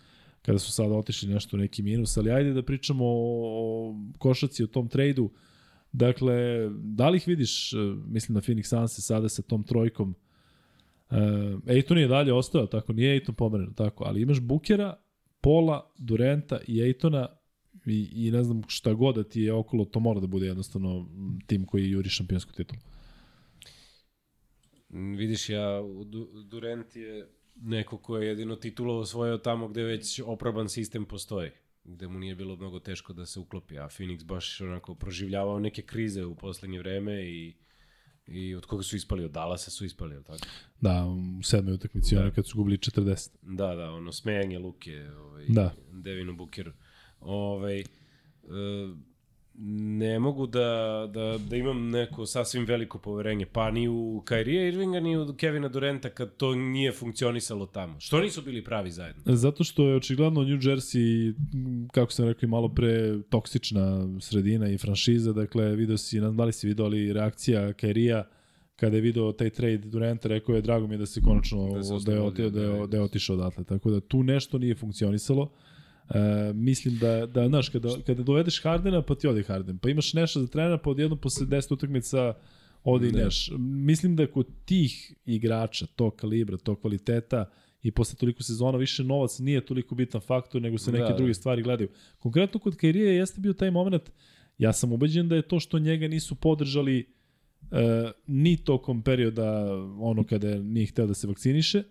kada 0.42 0.60
su 0.60 0.72
sada 0.72 0.94
otišli 0.94 1.30
nešto 1.30 1.58
u 1.58 1.60
neki 1.60 1.84
minus, 1.84 2.18
ali 2.18 2.32
ajde 2.32 2.54
da 2.54 2.64
pričamo 2.64 3.04
o, 3.08 3.96
košaci, 4.18 4.64
o 4.64 4.68
tom 4.68 4.88
trejdu. 4.88 5.30
Dakle, 5.92 6.34
da 6.72 7.10
li 7.10 7.18
ih 7.18 7.28
vidiš, 7.28 7.74
e, 7.74 7.78
mislim 8.08 8.34
na 8.34 8.42
Phoenix 8.42 8.64
Suns 8.64 9.00
sada 9.00 9.30
sa 9.30 9.42
tom 9.42 9.64
trojkom, 9.64 10.16
Uh, 11.10 11.18
Ejton 11.68 11.98
je 11.98 12.08
dalje 12.08 12.34
ostao, 12.34 12.66
tako 12.68 12.94
nije 12.94 13.14
Ejton 13.14 13.36
pomeren, 13.36 13.74
tako, 13.74 14.04
ali 14.04 14.22
imaš 14.22 14.40
Bukera, 14.40 14.96
Pola, 15.42 15.92
Durenta 15.98 16.60
i 16.68 16.82
Ejtona 16.82 17.28
i, 17.86 18.28
i 18.28 18.32
ne 18.32 18.44
znam 18.44 18.62
šta 18.68 18.94
god 18.94 19.16
da 19.16 19.24
ti 19.24 19.42
je 19.42 19.54
okolo, 19.54 19.86
to 19.86 20.00
mora 20.00 20.20
da 20.20 20.28
bude 20.28 20.46
jednostavno 20.46 21.10
tim 21.48 21.66
koji 21.66 21.90
juri 21.90 22.10
šampionsku 22.10 22.54
titulu. 22.54 22.82
Vidiš, 24.90 25.50
ja, 25.50 25.82
Durent 26.46 26.96
je 26.96 27.28
neko 27.56 27.98
ko 27.98 28.18
je 28.18 28.28
jedino 28.28 28.56
titulu 28.56 28.98
osvojio 28.98 29.38
tamo 29.38 29.68
gde 29.68 29.84
već 29.84 30.22
oproban 30.26 30.70
sistem 30.70 31.06
postoji 31.06 31.50
gde 31.84 32.08
mu 32.08 32.20
nije 32.20 32.36
bilo 32.36 32.56
mnogo 32.56 32.80
teško 32.80 33.14
da 33.14 33.26
se 33.26 33.40
uklopi, 33.40 33.80
a 33.80 33.88
Phoenix 33.88 34.26
baš 34.26 34.62
onako 34.62 34.96
proživljavao 34.96 35.60
neke 35.60 35.82
krize 35.82 36.26
u 36.26 36.36
poslednje 36.36 36.80
vreme 36.80 37.24
i 37.24 37.54
I 38.28 38.56
od 38.56 38.66
koga 38.66 38.84
su 38.84 38.96
ispali? 38.96 39.26
Od 39.26 39.32
Dallasa 39.32 39.72
su 39.72 39.86
ispali, 39.86 40.16
ili 40.16 40.24
tako? 40.24 40.46
Da, 40.82 41.06
u 41.40 41.44
sedmoj 41.44 41.74
utakmici, 41.74 42.16
da. 42.16 42.32
kad 42.32 42.48
su 42.48 42.58
gubili 42.58 42.78
40. 42.78 43.30
Da, 43.42 43.76
da, 43.76 43.92
ono 43.92 44.12
smejanje 44.12 44.60
Luke, 44.60 45.10
ovaj, 45.10 45.46
da. 45.48 45.74
Devinu 45.92 46.36
Bukeru. 46.36 46.72
Ovaj, 47.26 47.84
uh, 48.44 48.98
ne 49.60 50.20
mogu 50.20 50.48
da, 50.48 51.10
da, 51.14 51.38
da 51.50 51.56
imam 51.56 51.90
neko 51.90 52.26
sasvim 52.26 52.66
veliko 52.66 52.98
poverenje, 53.00 53.46
pa 53.46 53.72
ni 53.72 53.88
u 53.88 54.22
Kairija 54.26 54.68
Irvinga, 54.68 55.00
ni 55.00 55.18
u 55.18 55.34
Kevina 55.38 55.70
Durenta 55.70 56.10
kad 56.10 56.38
to 56.38 56.56
nije 56.56 56.92
funkcionisalo 56.92 57.66
tamo. 57.66 58.00
Što 58.00 58.22
nisu 58.22 58.42
bili 58.42 58.64
pravi 58.64 58.92
zajedno? 58.92 59.36
Zato 59.36 59.64
što 59.64 59.88
je 59.88 59.96
očigledno 59.96 60.42
New 60.42 60.58
Jersey, 60.58 61.34
kako 61.92 62.12
sam 62.12 62.26
rekao 62.26 62.48
i 62.48 62.50
malo 62.50 62.70
pre, 62.70 63.22
toksična 63.30 64.08
sredina 64.20 64.70
i 64.70 64.78
franšiza, 64.78 65.34
dakle, 65.34 65.76
video 65.76 65.98
si, 65.98 66.20
da 66.20 66.46
li 66.46 66.54
si 66.54 66.68
video, 66.68 66.86
ali 66.86 67.14
reakcija 67.14 67.74
Kairija 67.74 68.28
kada 68.76 68.96
je 68.96 69.02
video 69.02 69.32
taj 69.32 69.50
trade 69.50 69.78
Durenta, 69.78 70.28
rekao 70.28 70.56
je, 70.56 70.62
drago 70.62 70.88
mi 70.88 70.94
je 70.94 70.98
da 70.98 71.06
se 71.06 71.22
konačno 71.22 71.68
da, 71.68 72.00
da, 72.06 72.12
je, 72.12 72.22
otio, 72.22 72.50
da, 72.50 72.62
je, 72.62 72.88
da 72.88 72.98
je 72.98 73.04
otišao 73.04 73.36
odatle. 73.36 73.64
Tako 73.64 73.92
da 73.92 74.00
tu 74.00 74.24
nešto 74.24 74.58
nije 74.58 74.76
funkcionisalo. 74.76 75.42
Uh, 75.44 75.73
mislim 76.54 76.98
da, 76.98 77.26
da 77.26 77.48
znaš, 77.48 77.70
kada, 77.70 77.90
kada 78.06 78.24
dovedeš 78.24 78.64
Hardena, 78.64 79.02
pa 79.02 79.16
ti 79.16 79.28
ode 79.28 79.44
Harden. 79.44 79.78
Pa 79.78 79.90
imaš 79.90 80.14
Neša 80.14 80.40
za 80.40 80.48
trenera, 80.48 80.78
pa 80.78 80.90
odjedno 80.90 81.16
posle 81.16 81.48
10 81.48 81.74
utakmica 81.74 82.34
ode 82.84 83.10
i 83.10 83.12
Neš. 83.12 83.52
Mislim 83.60 84.16
da 84.16 84.28
kod 84.28 84.48
tih 84.66 85.14
igrača, 85.26 85.86
tog 85.86 86.16
kalibra, 86.16 86.58
tog 86.58 86.82
kvaliteta, 86.82 87.46
i 87.84 87.92
posle 87.92 88.18
toliko 88.18 88.44
sezona 88.44 88.78
više 88.78 89.04
novac 89.04 89.40
nije 89.40 89.66
toliko 89.66 89.96
bitan 89.96 90.22
faktor, 90.22 90.62
nego 90.62 90.78
se 90.78 90.92
neke 90.92 91.12
da, 91.12 91.18
druge 91.18 91.30
da. 91.30 91.34
stvari 91.34 91.64
gledaju. 91.64 91.90
Konkretno 92.20 92.60
kod 92.60 92.76
Kairije 92.76 93.16
jeste 93.16 93.42
bio 93.42 93.54
taj 93.54 93.72
moment, 93.72 94.12
ja 94.58 94.74
sam 94.74 94.92
ubeđen 94.92 95.30
da 95.30 95.36
je 95.36 95.42
to 95.42 95.60
što 95.60 95.80
njega 95.80 96.08
nisu 96.08 96.36
podržali 96.36 97.06
uh, 97.62 97.78
ni 98.28 98.58
tokom 98.58 99.02
perioda 99.02 99.74
ono 100.00 100.24
kada 100.24 100.58
nije 100.58 100.86
hteo 100.86 101.08
da 101.08 101.14
se 101.14 101.28
vakciniše, 101.28 101.84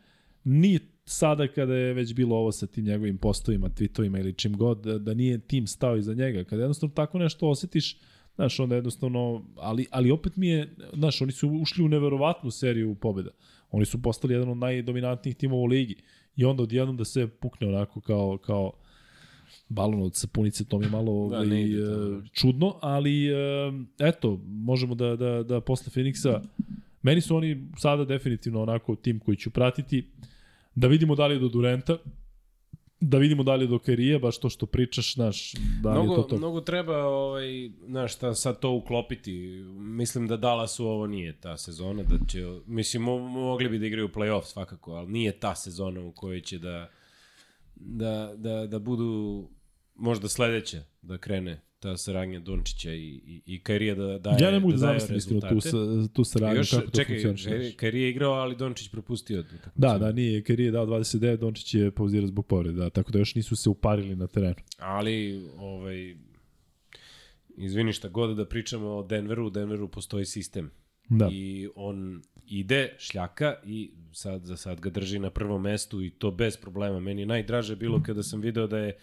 ni 0.44 0.78
sada 1.12 1.48
kada 1.48 1.74
je 1.74 1.94
već 1.94 2.14
bilo 2.14 2.36
ovo 2.36 2.52
sa 2.52 2.66
tim 2.66 2.84
njegovim 2.84 3.18
postovima, 3.18 3.68
tweetovima 3.68 4.20
ili 4.20 4.32
čim 4.32 4.56
god, 4.56 4.78
da, 4.78 4.98
da 4.98 5.14
nije 5.14 5.38
tim 5.38 5.66
stao 5.66 5.96
iza 5.96 6.14
njega. 6.14 6.44
Kada 6.44 6.62
jednostavno 6.62 6.94
tako 6.94 7.18
nešto 7.18 7.48
osetiš, 7.48 7.96
znaš, 8.34 8.60
onda 8.60 8.74
jednostavno, 8.74 9.44
ali, 9.56 9.86
ali 9.90 10.10
opet 10.10 10.36
mi 10.36 10.48
je, 10.48 10.74
znaš, 10.94 11.22
oni 11.22 11.32
su 11.32 11.48
ušli 11.48 11.84
u 11.84 11.88
neverovatnu 11.88 12.50
seriju 12.50 12.94
pobjeda. 12.94 13.30
Oni 13.70 13.84
su 13.84 14.02
postali 14.02 14.34
jedan 14.34 14.48
od 14.48 14.56
najdominantnijih 14.56 15.36
timova 15.36 15.62
u 15.62 15.66
ligi. 15.66 15.96
I 16.36 16.44
onda 16.44 16.62
odjednom 16.62 16.96
da 16.96 17.04
se 17.04 17.26
pukne 17.26 17.68
onako 17.68 18.00
kao, 18.00 18.38
kao 18.38 18.72
balon 19.68 20.02
od 20.02 20.16
sapunice, 20.16 20.64
to 20.64 20.78
mi 20.78 20.84
je 20.84 20.90
malo 20.90 21.28
da, 21.28 21.36
ovaj, 21.36 21.60
ide, 21.60 21.84
to. 21.84 22.22
čudno, 22.32 22.78
ali 22.82 23.28
eto, 24.00 24.40
možemo 24.46 24.94
da, 24.94 25.16
da, 25.16 25.42
da 25.42 25.60
posle 25.60 25.92
Phoenixa, 25.94 26.40
meni 27.02 27.20
su 27.20 27.36
oni 27.36 27.68
sada 27.78 28.04
definitivno 28.04 28.62
onako 28.62 28.96
tim 28.96 29.18
koji 29.18 29.36
ću 29.36 29.50
pratiti. 29.50 30.04
Da 30.74 30.86
vidimo 30.86 31.14
da 31.14 31.26
li 31.26 31.34
je 31.34 31.38
do 31.38 31.48
Durenta, 31.48 31.98
da 33.00 33.18
vidimo 33.18 33.42
da 33.42 33.54
li 33.54 33.64
je 33.64 33.68
do 33.68 33.78
Kerije, 33.78 34.18
baš 34.18 34.38
to 34.38 34.48
što 34.48 34.66
pričaš, 34.66 35.14
znaš, 35.14 35.52
da 35.82 35.92
li 35.92 35.98
mnogo, 35.98 36.12
je 36.12 36.16
to 36.16 36.22
to. 36.22 36.36
Mnogo 36.36 36.60
treba, 36.60 37.04
ovaj, 37.04 37.70
znaš, 37.86 38.14
šta, 38.14 38.34
sad 38.34 38.60
to 38.60 38.70
uklopiti. 38.70 39.32
Mislim 39.76 40.28
da 40.28 40.36
Dallasu 40.36 40.86
ovo 40.86 41.06
nije 41.06 41.40
ta 41.40 41.56
sezona, 41.56 42.02
da 42.02 42.26
će, 42.28 42.38
mislim, 42.66 43.02
mo, 43.02 43.18
mogli 43.18 43.68
bi 43.68 43.78
da 43.78 43.86
igraju 43.86 44.08
play-off 44.08 44.44
svakako, 44.44 44.92
ali 44.92 45.12
nije 45.12 45.32
ta 45.32 45.54
sezona 45.54 46.00
u 46.00 46.12
kojoj 46.12 46.40
će 46.40 46.58
da, 46.58 46.90
da, 47.74 48.32
da, 48.36 48.66
da 48.66 48.78
budu 48.78 49.48
možda 49.94 50.28
sledeća 50.28 50.82
da 51.02 51.18
krene 51.18 51.60
ta 51.82 51.96
saradnja 51.96 52.40
Dončića 52.40 52.92
i, 52.92 53.20
i, 53.26 53.42
i 53.46 53.60
Kairija 53.62 53.94
da 53.94 54.18
daje 54.18 54.36
Ja 54.40 54.50
ne 54.50 54.60
mogu 54.60 54.72
da, 54.72 54.92
da 54.92 54.98
zamislim 54.98 55.40
tu, 55.40 55.48
tu 56.12 56.24
saradnju, 56.24 56.60
još, 56.60 56.70
kako 56.70 56.90
čekaj, 56.90 57.22
to 57.22 57.28
funkcioniše. 57.28 57.76
Kairija 57.76 58.04
je 58.04 58.10
igrao, 58.10 58.32
ali 58.32 58.56
Dončić 58.56 58.90
propustio. 58.90 59.44
Da, 59.74 59.98
da, 59.98 60.12
nije. 60.12 60.42
Kairija 60.42 60.66
je 60.66 60.72
dao 60.72 60.86
29, 60.86 61.36
Dončić 61.36 61.74
je 61.74 61.90
pauzirao 61.90 62.26
zbog 62.26 62.46
povrede, 62.46 62.78
da, 62.78 62.90
tako 62.90 63.12
da 63.12 63.18
još 63.18 63.34
nisu 63.34 63.56
se 63.56 63.70
uparili 63.70 64.16
na 64.16 64.26
terenu. 64.26 64.54
Ali, 64.78 65.46
ovaj, 65.56 66.16
izvini 67.56 67.92
šta 67.92 68.08
god 68.08 68.36
da 68.36 68.46
pričamo 68.46 68.88
o 68.88 69.02
Denveru, 69.02 69.46
u 69.46 69.50
Denveru 69.50 69.88
postoji 69.88 70.24
sistem. 70.24 70.70
Da. 71.08 71.28
I 71.32 71.68
on 71.74 72.22
ide, 72.46 72.94
šljaka 72.98 73.54
i 73.64 73.90
sad 74.12 74.44
za 74.44 74.56
sad 74.56 74.80
ga 74.80 74.90
drži 74.90 75.18
na 75.18 75.30
prvom 75.30 75.62
mestu 75.62 76.02
i 76.02 76.10
to 76.10 76.30
bez 76.30 76.56
problema. 76.56 77.00
Meni 77.00 77.22
je 77.22 77.26
najdraže 77.26 77.76
bilo 77.76 78.02
kada 78.02 78.22
sam 78.22 78.40
video 78.40 78.66
da 78.66 78.78
je 78.78 78.96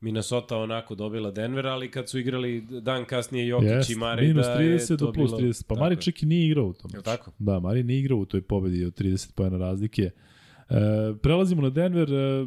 Minnesota 0.00 0.56
onako 0.56 0.94
dobila 0.94 1.30
Denver, 1.30 1.66
ali 1.66 1.90
kad 1.90 2.08
su 2.08 2.18
igrali 2.18 2.60
dan 2.60 3.04
kasnije 3.04 3.46
Jokić 3.46 3.68
yes, 3.68 3.92
i 3.92 3.96
Mari 3.96 4.26
minus 4.26 4.46
30 4.46 4.56
da 4.56 4.62
je 4.62 4.96
do 4.96 5.12
plus 5.12 5.30
30. 5.30 5.66
Pa 5.66 5.74
Mari 5.74 5.96
čak 5.96 6.22
i 6.22 6.26
nije 6.26 6.46
igrao 6.46 6.66
u 6.66 6.72
tom. 6.72 6.90
Je 6.94 7.02
tako? 7.02 7.32
Da, 7.38 7.60
Mari 7.60 7.82
nije 7.82 8.00
igrao 8.00 8.18
u 8.18 8.26
toj 8.26 8.42
pobedi 8.42 8.84
od 8.84 9.00
30 9.00 9.34
pojena 9.34 9.58
razlike. 9.58 10.02
E, 10.02 10.12
prelazimo 11.22 11.62
na 11.62 11.70
Denver. 11.70 12.12
E, 12.12 12.46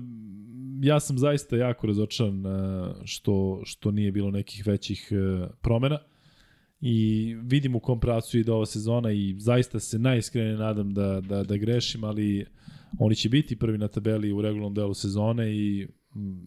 ja 0.81 0.99
sam 0.99 1.17
zaista 1.17 1.57
jako 1.57 1.88
razočan 1.88 2.45
e, 2.45 2.49
što, 3.05 3.61
što 3.63 3.91
nije 3.91 4.11
bilo 4.11 4.31
nekih 4.31 4.67
većih 4.67 5.09
e, 5.11 5.47
promena 5.61 5.99
i 6.81 7.35
vidim 7.41 7.75
u 7.75 7.80
kom 7.80 7.99
pracu 7.99 8.39
ide 8.39 8.51
ova 8.51 8.65
sezona 8.65 9.11
i 9.11 9.35
zaista 9.38 9.80
se 9.80 9.99
najiskrenije 9.99 10.57
nadam 10.57 10.93
da, 10.93 11.21
da, 11.21 11.43
da 11.43 11.57
grešim, 11.57 12.03
ali 12.03 12.45
oni 12.99 13.15
će 13.15 13.30
biti 13.30 13.55
prvi 13.55 13.77
na 13.77 13.88
tabeli 13.88 14.31
u 14.31 14.41
regularnom 14.41 14.73
delu 14.73 14.93
sezone 14.93 15.55
i 15.55 15.88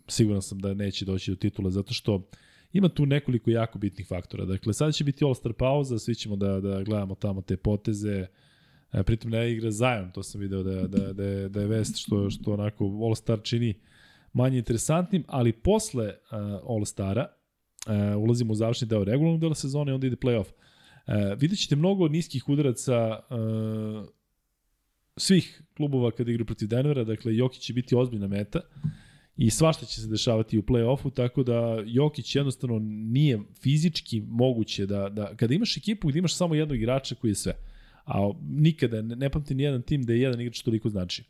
siguran 0.08 0.42
sam 0.42 0.58
da 0.58 0.74
neće 0.74 1.04
doći 1.04 1.30
do 1.30 1.36
titula, 1.36 1.70
zato 1.70 1.94
što 1.94 2.28
ima 2.72 2.88
tu 2.88 3.06
nekoliko 3.06 3.50
jako 3.50 3.78
bitnih 3.78 4.06
faktora. 4.06 4.44
Dakle, 4.44 4.72
sada 4.72 4.92
će 4.92 5.04
biti 5.04 5.24
All-Star 5.24 5.52
pauza, 5.52 5.98
svi 5.98 6.14
ćemo 6.14 6.36
da, 6.36 6.60
da 6.60 6.82
gledamo 6.82 7.14
tamo 7.14 7.42
te 7.42 7.56
poteze, 7.56 8.26
e, 8.92 9.02
pritom 9.02 9.30
ne 9.30 9.52
igra 9.52 9.70
Zion, 9.70 10.10
to 10.14 10.22
sam 10.22 10.40
video 10.40 10.62
da, 10.62 10.86
da, 10.86 11.12
da, 11.12 11.24
je, 11.24 11.48
da 11.48 11.60
je 11.60 11.66
vest 11.66 11.96
što, 11.96 12.30
što 12.30 12.52
onako 12.52 12.84
All-Star 12.84 13.42
čini 13.42 13.74
manje 14.32 14.58
interesantnim, 14.58 15.24
ali 15.28 15.52
posle 15.52 16.06
uh, 16.06 16.38
All-Stara 16.68 17.26
uh, 17.26 18.22
ulazimo 18.22 18.52
u 18.52 18.56
završni 18.56 18.88
deo 18.88 19.04
regularnog 19.04 19.40
dela 19.40 19.54
sezone 19.54 19.92
i 19.92 19.94
onda 19.94 20.06
ide 20.06 20.16
playoff. 20.16 20.46
Uh, 20.46 21.14
vidjet 21.40 21.60
ćete 21.60 21.76
mnogo 21.76 22.08
niskih 22.08 22.48
udaraca 22.48 23.20
uh, 23.30 24.08
svih 25.16 25.62
klubova 25.76 26.10
kada 26.10 26.30
igraju 26.30 26.46
protiv 26.46 26.68
Denvera, 26.68 27.04
dakle 27.04 27.36
Jokić 27.36 27.62
će 27.62 27.72
biti 27.72 27.96
ozbiljna 27.96 28.26
meta. 28.26 28.60
Uh, 28.60 28.90
i 29.36 29.50
svašta 29.50 29.86
će 29.86 30.00
se 30.00 30.06
dešavati 30.06 30.58
u 30.58 30.62
play-offu, 30.62 31.14
tako 31.14 31.42
da 31.42 31.82
Jokić 31.86 32.36
jednostavno 32.36 32.78
nije 32.84 33.40
fizički 33.62 34.20
moguće 34.20 34.86
da, 34.86 35.08
da 35.08 35.36
kada 35.36 35.54
imaš 35.54 35.76
ekipu 35.76 36.08
gde 36.08 36.18
imaš 36.18 36.34
samo 36.34 36.54
jednog 36.54 36.78
igrača 36.78 37.14
koji 37.14 37.30
je 37.30 37.34
sve, 37.34 37.56
a 38.04 38.32
nikada 38.48 39.02
ne, 39.02 39.16
ne 39.16 39.30
pamti 39.30 39.54
ni 39.54 39.62
jedan 39.62 39.82
tim 39.82 40.02
da 40.02 40.12
je 40.12 40.20
jedan 40.20 40.40
igrač 40.40 40.62
toliko 40.62 40.88
znači. 40.88 41.24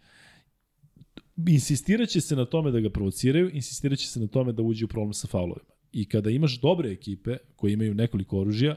Insistiraće 1.49 2.21
se 2.21 2.37
na 2.37 2.45
tome 2.45 2.71
da 2.71 2.81
ga 2.81 2.91
provociraju, 2.91 3.51
insistiraće 3.53 4.07
se 4.07 4.21
na 4.21 4.27
tome 4.27 4.53
da 4.53 4.63
uđe 4.63 4.85
u 4.85 4.89
problem 4.89 5.13
sa 5.13 5.29
faulovima. 5.29 5.71
I 5.93 6.05
kada 6.05 6.31
imaš 6.31 6.61
dobre 6.61 6.91
ekipe 6.93 7.37
koje 7.57 7.73
imaju 7.73 7.95
nekoliko 7.95 8.41
oružja, 8.41 8.77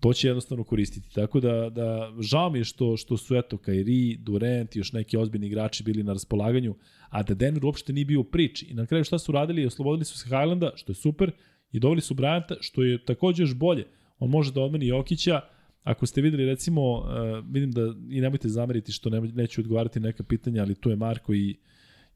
to 0.00 0.12
će 0.12 0.28
jednostavno 0.28 0.64
koristiti. 0.64 1.14
Tako 1.14 1.40
da, 1.40 1.70
da 1.70 2.12
žao 2.20 2.50
mi 2.50 2.58
je 2.58 2.64
što, 2.64 2.96
što 2.96 3.16
su 3.16 3.36
eto 3.36 3.56
Kairi, 3.56 4.16
Durant 4.16 4.76
i 4.76 4.78
još 4.78 4.92
neki 4.92 5.16
ozbiljni 5.16 5.46
igrači 5.46 5.84
bili 5.84 6.02
na 6.02 6.12
raspolaganju, 6.12 6.74
a 7.08 7.22
da 7.22 7.34
Denver 7.34 7.64
uopšte 7.64 7.92
nije 7.92 8.04
bio 8.04 8.20
u 8.20 8.24
priči. 8.24 8.66
I 8.70 8.74
na 8.74 8.86
kraju 8.86 9.04
šta 9.04 9.18
su 9.18 9.32
radili? 9.32 9.66
Oslobodili 9.66 10.04
su 10.04 10.18
se 10.18 10.24
Highlanda, 10.24 10.72
što 10.74 10.92
je 10.92 10.96
super, 10.96 11.30
i 11.72 11.80
doveli 11.80 12.00
su 12.00 12.14
Bryanta, 12.14 12.56
što 12.60 12.82
je 12.82 13.04
takođe 13.04 13.42
još 13.42 13.54
bolje. 13.54 13.86
On 14.18 14.30
može 14.30 14.52
da 14.52 14.60
odmeni 14.60 14.86
Jokića, 14.86 15.40
Ako 15.82 16.06
ste 16.06 16.20
videli, 16.20 16.44
recimo, 16.44 16.82
uh, 16.92 17.06
vidim 17.50 17.70
da, 17.72 17.94
i 18.10 18.20
nemojte 18.20 18.48
zameriti 18.48 18.92
što 18.92 19.10
ne, 19.10 19.20
neću 19.20 19.60
odgovarati 19.60 20.00
neka 20.00 20.22
pitanja, 20.22 20.62
ali 20.62 20.74
tu 20.74 20.90
je 20.90 20.96
Marko 20.96 21.34
i, 21.34 21.56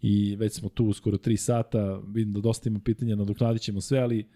i 0.03 0.37
već 0.37 0.53
smo 0.53 0.69
tu 0.69 0.93
skoro 0.93 1.17
3 1.17 1.37
sata, 1.37 2.01
vidim 2.07 2.33
da 2.33 2.41
dosta 2.41 2.69
ima 2.69 2.81
pitanja, 2.85 3.17
nadoknadit 3.17 3.63
ćemo 3.63 3.81
sve, 3.81 3.99
ali 3.99 4.19
uh, 4.21 4.27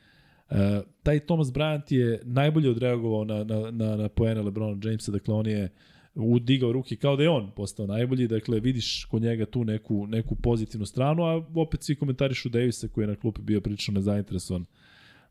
Uh, 0.51 0.57
taj 1.03 1.21
Thomas 1.21 1.49
Bryant 1.49 1.93
je 1.93 2.21
najbolje 2.25 2.71
odreagovao 2.71 3.25
na, 3.25 3.45
na, 3.45 3.71
na, 3.71 3.97
na 3.97 4.09
poene 4.09 4.43
Lebrona 4.43 4.77
Jamesa, 4.85 5.13
dakle 5.13 5.35
on 5.35 5.47
je 5.47 5.69
udigao 6.15 6.73
ruke 6.73 6.97
kao 6.97 7.17
da 7.17 7.23
je 7.23 7.31
on 7.31 7.51
postao 7.57 7.87
najbolji, 7.87 8.29
dakle 8.29 8.61
vidiš 8.61 9.05
kod 9.05 9.23
njega 9.23 9.47
tu 9.47 9.65
neku, 9.65 10.07
neku 10.07 10.35
pozitivnu 10.35 10.87
stranu, 10.87 11.23
a 11.25 11.47
opet 11.55 11.83
svi 11.83 11.95
komentarišu 11.95 12.49
Davisa 12.49 12.89
koji 12.89 13.03
je 13.03 13.09
na 13.09 13.17
klupi 13.17 13.43
bio 13.43 13.61
prilično 13.61 13.95
nezainteresovan 13.95 14.65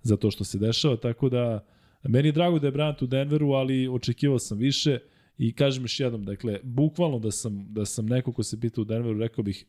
za 0.01 0.17
to 0.17 0.31
što 0.31 0.43
se 0.43 0.57
dešava, 0.57 0.97
tako 0.97 1.29
da 1.29 1.65
Meni 2.03 2.27
je 2.27 2.31
drago 2.31 2.59
da 2.59 2.67
je 2.67 2.73
Bryant 2.73 3.03
u 3.03 3.07
Denveru, 3.07 3.51
ali 3.51 3.87
očekivao 3.87 4.39
sam 4.39 4.57
više 4.57 4.99
i 5.37 5.53
kažem 5.53 5.83
još 5.83 5.99
jednom, 5.99 6.23
dakle, 6.23 6.59
bukvalno 6.63 7.19
da 7.19 7.31
sam, 7.31 7.73
da 7.73 7.85
sam 7.85 8.05
neko 8.05 8.33
ko 8.33 8.43
se 8.43 8.59
pita 8.59 8.81
u 8.81 8.83
Denveru, 8.83 9.19
rekao 9.19 9.43
bih, 9.43 9.65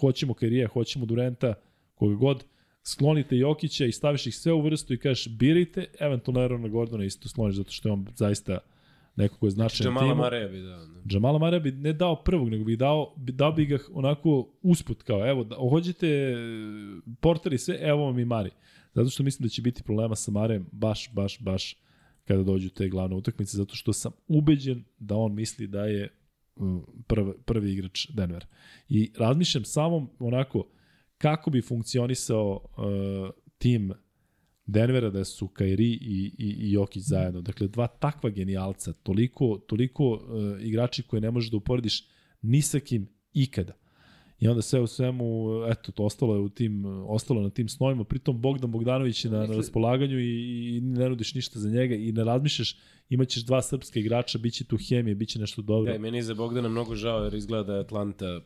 hoćemo 0.00 0.34
Kairija, 0.34 0.68
hoćemo 0.68 1.06
Durenta, 1.06 1.54
koga 1.94 2.14
god, 2.14 2.44
sklonite 2.84 3.36
Jokića 3.36 3.84
i 3.84 3.92
staviš 3.92 4.26
ih 4.26 4.36
sve 4.36 4.52
u 4.52 4.60
vrstu 4.60 4.94
i 4.94 4.98
kažeš 4.98 5.28
birajte, 5.28 5.86
eventualno 6.00 6.40
Aarona 6.40 6.68
Gordona 6.68 7.04
isto 7.04 7.28
skloniš 7.28 7.56
zato 7.56 7.70
što 7.70 7.88
je 7.88 7.92
on 7.92 8.06
zaista 8.14 8.58
neko 9.16 9.38
ko 9.38 9.46
je 9.46 9.50
značajan 9.50 9.94
Jamala 9.94 10.12
timu. 10.12 10.22
Mareja 10.22 10.48
bi 10.48 10.62
dao. 10.62 10.86
Ne? 10.86 11.00
Jamala 11.10 11.38
Mare 11.38 11.60
bi 11.60 11.72
ne 11.72 11.92
dao 11.92 12.22
prvog, 12.22 12.48
nego 12.48 12.64
bi 12.64 12.76
dao, 12.76 13.14
bi, 13.16 13.32
dao 13.32 13.52
bi 13.52 13.66
ga 13.66 13.78
onako 13.92 14.48
usput, 14.62 15.02
kao 15.02 15.28
evo, 15.28 15.44
da, 15.44 15.56
hoćete 15.56 16.34
porteri 17.20 17.58
sve, 17.58 17.78
evo 17.80 18.04
vam 18.04 18.18
i 18.18 18.24
Mari. 18.24 18.50
Zato 18.94 19.10
što 19.10 19.22
mislim 19.22 19.46
da 19.46 19.48
će 19.48 19.62
biti 19.62 19.82
problema 19.82 20.16
sa 20.16 20.30
Marejem 20.30 20.66
baš, 20.72 21.10
baš, 21.12 21.40
baš 21.40 21.76
kada 22.24 22.42
dođu 22.42 22.70
te 22.70 22.88
glavne 22.88 23.16
utakmice, 23.16 23.56
zato 23.56 23.74
što 23.74 23.92
sam 23.92 24.12
ubeđen 24.28 24.84
da 24.98 25.16
on 25.16 25.34
misli 25.34 25.66
da 25.66 25.84
je 25.84 26.08
mm, 26.60 26.78
prvi, 27.06 27.32
prvi 27.44 27.72
igrač 27.72 28.06
Denver. 28.10 28.46
I 28.88 29.12
razmišljam 29.18 29.64
samo 29.64 30.10
onako 30.18 30.66
kako 31.22 31.50
bi 31.50 31.62
funkcionisao 31.62 32.60
uh, 32.76 33.30
tim 33.58 33.92
Denvera 34.66 35.10
da 35.10 35.24
su 35.24 35.48
Kairi 35.48 35.92
i, 35.92 36.34
i, 36.38 36.56
i 36.60 36.72
Jokić 36.72 37.02
zajedno. 37.02 37.40
Dakle, 37.40 37.68
dva 37.68 37.86
takva 37.86 38.30
genijalca, 38.30 38.92
toliko, 38.92 39.58
toliko 39.66 40.04
uh, 40.04 40.20
igrači 40.60 41.02
koje 41.02 41.20
ne 41.20 41.30
možeš 41.30 41.50
da 41.50 41.56
uporediš 41.56 42.08
ni 42.42 42.62
sa 42.62 42.80
kim 42.80 43.08
ikada. 43.32 43.72
I 44.38 44.48
onda 44.48 44.62
sve 44.62 44.80
u 44.80 44.86
svemu, 44.86 45.48
eto, 45.70 45.92
to 45.92 46.04
ostalo 46.04 46.34
je 46.34 46.40
u 46.40 46.48
tim, 46.48 46.84
ostalo 47.06 47.42
na 47.42 47.50
tim 47.50 47.68
snovima, 47.68 48.04
pritom 48.04 48.40
Bogdan 48.40 48.70
Bogdanović 48.70 49.24
je 49.24 49.30
na, 49.30 49.46
na 49.46 49.56
raspolaganju 49.56 50.18
i, 50.18 50.76
i 50.76 50.80
ne 50.80 51.08
nudiš 51.08 51.34
ništa 51.34 51.58
za 51.58 51.70
njega 51.70 51.94
i 51.94 52.12
ne 52.12 52.24
razmišljaš, 52.24 52.76
imaćeš 53.08 53.44
dva 53.44 53.62
srpska 53.62 54.00
igrača, 54.00 54.38
bit 54.38 54.54
će 54.54 54.64
tu 54.64 54.78
hemije, 54.88 55.14
bit 55.14 55.28
će 55.28 55.38
nešto 55.38 55.62
dobro. 55.62 55.92
Da, 55.92 55.98
meni 55.98 56.18
je 56.18 56.22
za 56.22 56.34
Bogdana 56.34 56.68
mnogo 56.68 56.94
žao 56.94 57.24
jer 57.24 57.34
izgleda 57.34 57.64
da 57.64 57.74
je 57.74 57.80
Atlanta 57.80 58.40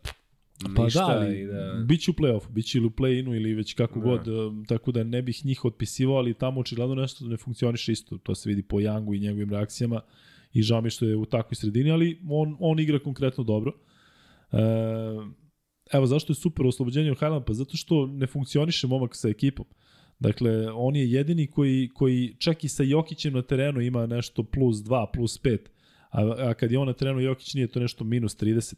Pa 0.76 0.84
ništa 0.84 1.00
da, 1.00 1.06
ali 1.06 1.40
i 1.40 1.46
da... 1.46 1.84
biće 1.88 2.10
u 2.10 2.14
play-offu, 2.14 2.50
biće 2.50 2.78
ili 2.78 2.86
u 2.86 2.90
play-inu 2.90 3.36
ili 3.36 3.54
već 3.54 3.74
kako 3.74 4.00
Da. 4.00 4.04
god, 4.04 4.28
um, 4.28 4.64
tako 4.64 4.92
da 4.92 5.04
ne 5.04 5.22
bih 5.22 5.44
njih 5.46 5.64
otpisivao, 5.64 6.16
ali 6.16 6.34
tamo 6.34 6.60
očigledno 6.60 6.94
nešto 6.94 7.24
ne 7.24 7.36
funkcioniše 7.36 7.92
isto, 7.92 8.18
to 8.18 8.34
se 8.34 8.48
vidi 8.48 8.62
po 8.62 8.80
Jangu 8.80 9.14
i 9.14 9.20
njegovim 9.20 9.50
reakcijama 9.50 10.00
i 10.52 10.62
žao 10.62 10.80
mi 10.80 10.90
što 10.90 11.06
je 11.06 11.16
u 11.16 11.24
takvoj 11.24 11.54
sredini, 11.54 11.90
ali 11.90 12.20
on, 12.28 12.56
on 12.60 12.80
igra 12.80 12.98
konkretno 12.98 13.44
dobro. 13.44 13.72
E, 14.52 14.58
evo 15.92 16.06
zašto 16.06 16.30
je 16.30 16.34
super 16.34 16.66
oslobođenje 16.66 17.10
od 17.10 17.18
Highland, 17.18 17.44
pa 17.44 17.52
zato 17.52 17.76
što 17.76 18.06
ne 18.06 18.26
funkcioniše 18.26 18.86
momak 18.86 19.16
sa 19.16 19.28
ekipom. 19.28 19.66
Dakle, 20.18 20.70
on 20.72 20.96
je 20.96 21.12
jedini 21.12 21.46
koji, 21.46 21.90
koji 21.94 22.36
čak 22.38 22.64
i 22.64 22.68
sa 22.68 22.82
Jokićem 22.82 23.34
na 23.34 23.42
terenu 23.42 23.80
ima 23.80 24.06
nešto 24.06 24.42
plus 24.42 24.76
2, 24.76 25.06
plus 25.14 25.42
5, 25.42 25.58
a, 26.16 26.48
a 26.50 26.54
kad 26.54 26.72
je 26.72 26.78
on 26.78 26.86
na 26.86 26.92
terenu 26.92 27.20
Jokić 27.20 27.54
nije 27.54 27.66
to 27.66 27.80
nešto 27.80 28.04
minus 28.04 28.36
30 28.36 28.74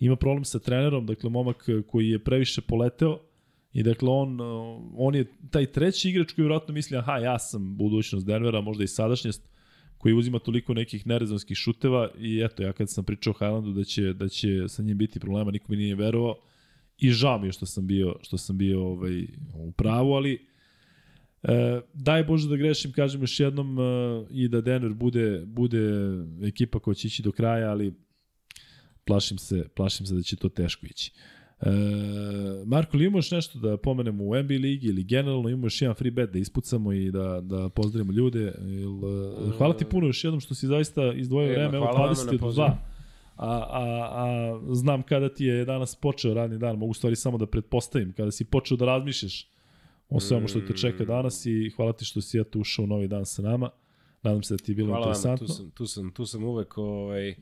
ima 0.00 0.16
problem 0.16 0.44
sa 0.44 0.58
trenerom, 0.58 1.06
dakle 1.06 1.30
momak 1.30 1.68
koji 1.86 2.08
je 2.08 2.24
previše 2.24 2.60
poleteo 2.60 3.18
i 3.72 3.82
dakle 3.82 4.08
on, 4.08 4.38
on 4.96 5.14
je 5.14 5.24
taj 5.50 5.66
treći 5.66 6.08
igrač 6.10 6.32
koji 6.32 6.42
vjerojatno 6.42 6.74
misli 6.74 6.96
aha 6.96 7.18
ja 7.18 7.38
sam 7.38 7.76
budućnost 7.76 8.26
Denvera, 8.26 8.60
možda 8.60 8.84
i 8.84 8.88
sadašnjost 8.88 9.48
koji 9.98 10.14
uzima 10.14 10.38
toliko 10.38 10.74
nekih 10.74 11.06
nerezonskih 11.06 11.56
šuteva 11.56 12.10
i 12.18 12.42
eto 12.44 12.62
ja 12.62 12.72
kad 12.72 12.90
sam 12.90 13.04
pričao 13.04 13.32
Highlandu 13.32 13.72
da 13.72 13.84
će, 13.84 14.12
da 14.12 14.28
će 14.28 14.68
sa 14.68 14.82
njim 14.82 14.98
biti 14.98 15.20
problema, 15.20 15.50
niko 15.50 15.66
mi 15.68 15.76
nije 15.76 15.94
verovao 15.94 16.36
i 16.98 17.10
žao 17.10 17.38
mi 17.38 17.48
je 17.48 17.52
što 17.52 17.66
sam 17.66 17.86
bio, 17.86 18.16
što 18.22 18.38
sam 18.38 18.58
bio 18.58 18.86
ovaj, 18.86 19.26
u 19.54 19.72
pravu, 19.72 20.12
ali 20.12 20.47
E, 21.42 21.80
daj 21.94 22.24
Bože 22.24 22.48
da 22.48 22.56
grešim, 22.56 22.92
kažem 22.92 23.20
još 23.20 23.40
jednom, 23.40 23.78
e, 23.78 23.82
i 24.30 24.48
da 24.48 24.60
Denver 24.60 24.92
bude, 24.92 25.42
bude 25.46 25.90
ekipa 26.42 26.78
koja 26.78 26.94
će 26.94 27.06
ići 27.06 27.22
do 27.22 27.32
kraja, 27.32 27.70
ali 27.70 27.94
plašim 29.04 29.38
se, 29.38 29.68
plašim 29.76 30.06
se 30.06 30.14
da 30.14 30.22
će 30.22 30.36
to 30.36 30.48
teško 30.48 30.86
ići. 30.86 31.12
E, 31.60 31.70
Marko, 32.66 32.96
li 32.96 33.04
imaš 33.04 33.30
nešto 33.30 33.58
da 33.58 33.76
pomenemo 33.76 34.24
u 34.24 34.42
NBA 34.42 34.54
ligi 34.54 34.86
ili 34.86 35.04
generalno 35.04 35.48
imamo 35.48 35.66
još 35.66 35.82
jedan 35.82 35.94
free 35.94 36.10
bet 36.10 36.30
da 36.30 36.38
ispucamo 36.38 36.92
i 36.92 37.10
da, 37.10 37.40
da 37.42 37.68
pozdravimo 37.68 38.12
ljude? 38.12 38.40
Jel, 38.60 38.92
e, 39.48 39.56
hvala 39.58 39.76
ti 39.76 39.84
puno 39.84 40.06
još 40.06 40.24
jednom 40.24 40.40
što 40.40 40.54
si 40.54 40.66
zaista 40.66 41.12
izdvojio 41.12 41.50
E, 41.50 41.54
vreme, 41.54 41.76
evo 41.76 41.86
hvala 41.86 42.00
vama 42.00 42.14
20 42.14 42.26
na 42.26 42.32
do 42.32 42.38
pozivu. 42.38 42.66
2. 42.66 42.72
A, 43.36 43.66
a, 43.70 44.08
a 44.12 44.60
znam 44.74 45.02
kada 45.02 45.28
ti 45.28 45.44
je 45.44 45.64
danas 45.64 45.94
počeo 45.94 46.34
radni 46.34 46.58
dan, 46.58 46.78
mogu 46.78 46.94
stvari 46.94 47.16
samo 47.16 47.38
da 47.38 47.46
pretpostavim, 47.46 48.12
kada 48.12 48.30
si 48.30 48.44
počeo 48.44 48.76
da 48.76 48.84
razmišljaš 48.84 49.48
o 50.08 50.20
svemu 50.20 50.48
što 50.48 50.60
te 50.60 50.76
čeka 50.76 51.04
danas 51.04 51.46
i 51.46 51.70
hvala 51.76 51.92
ti 51.92 52.04
što 52.04 52.20
si 52.20 52.40
eto 52.40 52.58
ušao 52.58 52.82
u 52.82 52.86
novi 52.86 53.08
dan 53.08 53.26
sa 53.26 53.42
nama. 53.42 53.70
Nadam 54.22 54.42
se 54.42 54.54
da 54.54 54.64
ti 54.64 54.72
je 54.72 54.76
bilo 54.76 54.88
Hvala 54.88 55.00
vam, 55.00 55.08
interesantno. 55.10 55.46
tu 55.46 55.52
sam, 55.52 55.70
tu 55.70 55.86
sam, 55.86 56.10
tu 56.10 56.26
sam 56.26 56.44
uvek, 56.44 56.78
ovaj, 56.78 57.34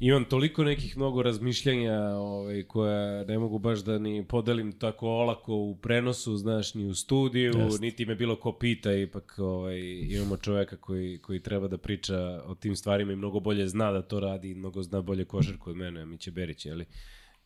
imam 0.00 0.24
toliko 0.24 0.64
nekih 0.64 0.96
mnogo 0.96 1.22
razmišljanja 1.22 2.00
ovaj, 2.00 2.62
koja 2.62 3.24
ne 3.24 3.38
mogu 3.38 3.58
baš 3.58 3.78
da 3.78 3.98
ni 3.98 4.24
podelim 4.28 4.72
tako 4.72 5.08
olako 5.08 5.54
u 5.54 5.76
prenosu, 5.76 6.36
znaš, 6.36 6.74
ni 6.74 6.86
u 6.86 6.94
studiju, 6.94 7.52
Jeste. 7.56 7.80
niti 7.80 8.06
me 8.06 8.14
bilo 8.14 8.36
ko 8.36 8.52
pita, 8.52 8.92
ipak 8.92 9.34
ovaj, 9.38 9.80
imamo 10.10 10.36
čoveka 10.36 10.76
koji, 10.76 11.18
koji 11.18 11.42
treba 11.42 11.68
da 11.68 11.78
priča 11.78 12.18
o 12.44 12.54
tim 12.54 12.76
stvarima 12.76 13.12
i 13.12 13.16
mnogo 13.16 13.40
bolje 13.40 13.68
zna 13.68 13.92
da 13.92 14.02
to 14.02 14.20
radi 14.20 14.50
i 14.50 14.54
mnogo 14.54 14.82
zna 14.82 15.00
bolje 15.00 15.24
košarku 15.24 15.70
od 15.70 15.76
mene, 15.76 16.06
Miće 16.06 16.30
Berić, 16.30 16.66
jeli, 16.66 16.84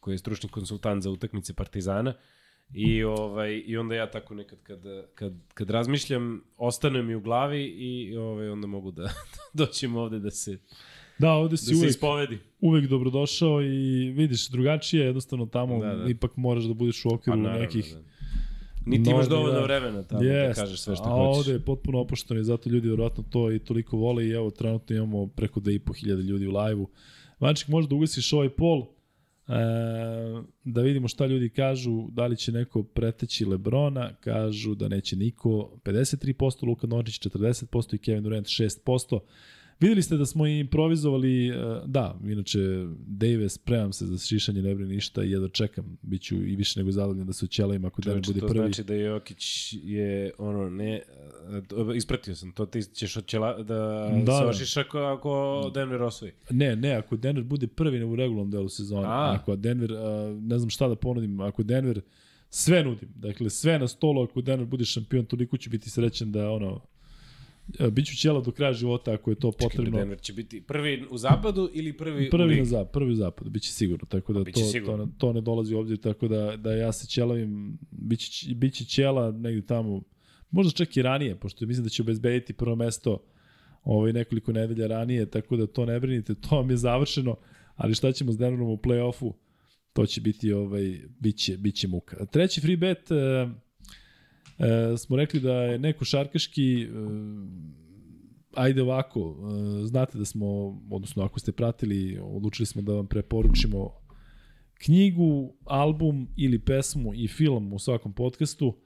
koji 0.00 0.14
je 0.14 0.18
stručni 0.18 0.48
konsultant 0.48 1.02
za 1.02 1.10
utakmice 1.10 1.54
Partizana. 1.54 2.14
I 2.70 3.04
ovaj 3.04 3.62
i 3.66 3.76
onda 3.76 3.94
ja 3.94 4.10
tako 4.10 4.34
nekad 4.34 4.62
kad 4.62 4.80
kad 5.14 5.32
kad 5.54 5.70
razmišljam 5.70 6.42
ostane 6.56 7.02
mi 7.02 7.14
u 7.14 7.20
glavi 7.20 7.64
i 7.64 8.16
ovaj 8.16 8.48
onda 8.48 8.66
mogu 8.66 8.90
da 8.90 9.10
doćem 9.54 9.96
ovde 9.96 10.18
da 10.18 10.30
se 10.30 10.58
Da, 11.18 11.32
ovde 11.32 11.56
si 11.56 11.72
da 11.72 11.78
uvek, 11.78 11.90
ispovedi. 11.90 12.38
uvek 12.60 12.86
dobrodošao 12.86 13.62
i 13.62 13.76
vidiš, 14.10 14.48
drugačije, 14.48 15.04
jednostavno 15.04 15.46
tamo 15.46 15.78
Da, 15.78 15.94
da. 15.94 16.10
ipak 16.10 16.36
moraš 16.36 16.64
da 16.64 16.74
budeš 16.74 17.04
u 17.04 17.08
okviru 17.08 17.38
naravno, 17.38 17.60
nekih... 17.60 17.94
da. 17.94 18.00
Niti 18.86 19.10
imaš 19.10 19.28
dovoljno 19.28 19.52
da. 19.52 19.62
vremena 19.62 20.02
tamo 20.02 20.22
da 20.22 20.28
Jest, 20.28 20.60
kažeš 20.60 20.80
sve 20.80 20.96
što 20.96 21.04
a 21.04 21.10
hoćeš. 21.10 21.38
ovde 21.38 21.52
je 21.52 21.60
potpuno 21.60 22.00
opušteno 22.00 22.40
i 22.40 22.44
zato 22.44 22.70
ljudi 22.70 22.88
vjerojatno 22.88 23.24
to 23.24 23.52
i 23.52 23.58
toliko 23.58 23.96
vole 23.96 24.26
i 24.26 24.30
evo 24.30 24.50
trenutno 24.50 24.96
imamo 24.96 25.26
preko 25.26 25.60
2500 25.60 26.06
ljudi 26.20 26.46
u 26.46 26.52
live-u. 26.52 26.88
Vanček, 27.40 27.68
možda 27.68 27.94
ugasiš 27.94 28.32
ovaj 28.32 28.48
pol, 28.48 28.86
e, 29.48 29.52
da 30.64 30.80
vidimo 30.82 31.08
šta 31.08 31.26
ljudi 31.26 31.48
kažu, 31.48 32.08
da 32.10 32.26
li 32.26 32.36
će 32.36 32.52
neko 32.52 32.82
preteći 32.82 33.44
Lebrona, 33.44 34.14
kažu 34.20 34.74
da 34.74 34.88
neće 34.88 35.16
niko, 35.16 35.80
53%, 35.84 36.66
Luka 36.66 36.86
Dončić 36.86 37.20
40% 37.20 37.94
i 37.94 37.98
Kevin 37.98 38.22
Durant 38.22 38.46
6%. 38.46 39.20
Videli 39.80 40.02
ste 40.02 40.16
da 40.16 40.26
smo 40.26 40.46
improvizovali, 40.46 41.48
e, 41.48 41.52
da, 41.86 42.18
inače, 42.24 42.58
Dave, 43.06 43.48
spremam 43.48 43.92
se 43.92 44.06
za 44.06 44.18
šišanje, 44.18 44.62
ne 44.62 44.74
brini 44.74 44.94
ništa 44.94 45.24
i 45.24 45.30
jedva 45.30 45.48
čekam, 45.48 45.98
bit 46.02 46.22
ću 46.22 46.34
i 46.36 46.56
više 46.56 46.80
nego 46.80 46.90
zadovoljan 46.92 47.26
da 47.26 47.32
se 47.32 47.44
oćelavim 47.44 47.84
ako 47.84 48.02
Čovječe, 48.02 48.26
bude 48.26 48.40
to 48.40 48.46
prvi. 48.46 48.58
znači 48.58 48.84
da 48.84 48.94
Jokić 48.94 49.72
je 49.82 50.30
ono 50.38 50.70
ne 50.70 50.94
e, 50.94 51.02
ispratio 51.96 52.34
sam 52.34 52.52
to 52.52 52.66
ti 52.66 52.82
ćeš 52.82 53.16
oćela, 53.16 53.56
da, 53.56 53.64
Da, 53.64 54.22
da 54.24 54.38
se 54.38 54.44
da. 54.44 54.48
ošiš 54.50 54.76
ako, 54.76 54.98
ako 54.98 55.70
Denver 55.74 56.02
osvoji. 56.02 56.32
Ne, 56.50 56.76
ne, 56.76 56.92
ako 56.94 57.16
Denver 57.16 57.44
bude 57.44 57.66
prvi 57.66 58.02
u 58.04 58.16
regularnom 58.16 58.50
delu 58.50 58.68
sezone, 58.68 59.06
A. 59.06 59.36
ako 59.40 59.56
Denver, 59.56 59.92
a, 59.92 60.36
ne 60.40 60.58
znam 60.58 60.70
šta 60.70 60.88
da 60.88 60.94
ponudim, 60.96 61.40
ako 61.40 61.62
Denver 61.62 62.00
sve 62.50 62.84
nudim, 62.84 63.08
dakle 63.16 63.50
sve 63.50 63.78
na 63.78 63.88
stolu, 63.88 64.22
ako 64.22 64.40
Denver 64.40 64.66
bude 64.66 64.84
šampion, 64.84 65.24
toliko 65.24 65.56
ću 65.56 65.70
biti 65.70 65.90
srećan 65.90 66.32
da 66.32 66.50
ono, 66.50 66.80
a, 67.78 67.90
bit 67.90 68.06
ću 68.06 68.16
ćela 68.16 68.40
do 68.40 68.50
kraja 68.50 68.72
života 68.72 69.12
ako 69.12 69.30
je 69.30 69.34
to 69.34 69.52
Čekaj, 69.52 69.68
potrebno. 69.68 69.98
Denver 69.98 70.20
će 70.20 70.32
biti 70.32 70.60
prvi 70.60 71.06
u 71.10 71.18
zapadu 71.18 71.70
ili 71.72 71.96
prvi, 71.96 72.28
u 72.28 72.30
Prvi 72.30 72.48
ligi? 72.48 72.60
na 72.60 72.64
zapad, 72.64 72.92
prvi 72.92 73.12
u 73.12 73.14
zapadu, 73.14 73.50
biće 73.50 73.72
sigurno, 73.72 74.06
tako 74.08 74.32
da 74.32 74.44
to, 74.44 74.60
sigurno. 74.60 75.06
to, 75.06 75.12
to 75.18 75.32
ne 75.32 75.40
dolazi 75.40 75.74
u 75.74 75.78
obzir, 75.78 75.98
tako 75.98 76.28
da, 76.28 76.56
da 76.56 76.72
ja 76.74 76.92
se 76.92 77.06
ćelavim, 77.06 77.78
biće, 77.90 78.54
biće 78.54 78.84
ćela 78.84 79.32
negde 79.32 79.66
tamo, 79.66 80.02
možda 80.50 80.72
čak 80.72 80.96
i 80.96 81.02
ranije, 81.02 81.36
pošto 81.40 81.66
mislim 81.66 81.84
da 81.84 81.90
će 81.90 82.02
obezbediti 82.02 82.52
prvo 82.52 82.76
mesto 82.76 83.18
ovaj, 83.84 84.12
nekoliko 84.12 84.52
nedelja 84.52 84.86
ranije, 84.86 85.30
tako 85.30 85.56
da 85.56 85.66
to 85.66 85.86
ne 85.86 86.00
brinite, 86.00 86.34
to 86.34 86.56
vam 86.56 86.70
je 86.70 86.76
završeno, 86.76 87.36
ali 87.76 87.94
šta 87.94 88.12
ćemo 88.12 88.32
s 88.32 88.38
Denverom 88.38 88.68
u 88.68 88.76
play-offu, 88.76 89.32
to 89.92 90.06
će 90.06 90.20
biti, 90.20 90.52
ovaj, 90.52 91.00
biće, 91.20 91.56
biće 91.56 91.88
muka. 91.88 92.26
Treći 92.26 92.60
free 92.60 92.76
bet, 92.76 93.10
e, 93.10 93.48
e, 94.58 94.96
smo 94.96 95.16
rekli 95.16 95.40
da 95.40 95.52
je 95.52 95.78
neko 95.78 96.04
šarkaški, 96.04 96.82
e, 96.82 96.86
ajde 98.54 98.82
ovako, 98.82 99.36
e, 99.82 99.86
znate 99.86 100.18
da 100.18 100.24
smo, 100.24 100.46
odnosno 100.90 101.22
ako 101.22 101.40
ste 101.40 101.52
pratili, 101.52 102.18
odlučili 102.22 102.66
smo 102.66 102.82
da 102.82 102.92
vam 102.92 103.06
preporučimo 103.06 103.90
knjigu, 104.78 105.54
album 105.64 106.28
ili 106.36 106.58
pesmu 106.58 107.14
i 107.14 107.28
film 107.28 107.72
u 107.72 107.78
svakom 107.78 108.12
podcastu, 108.12 108.76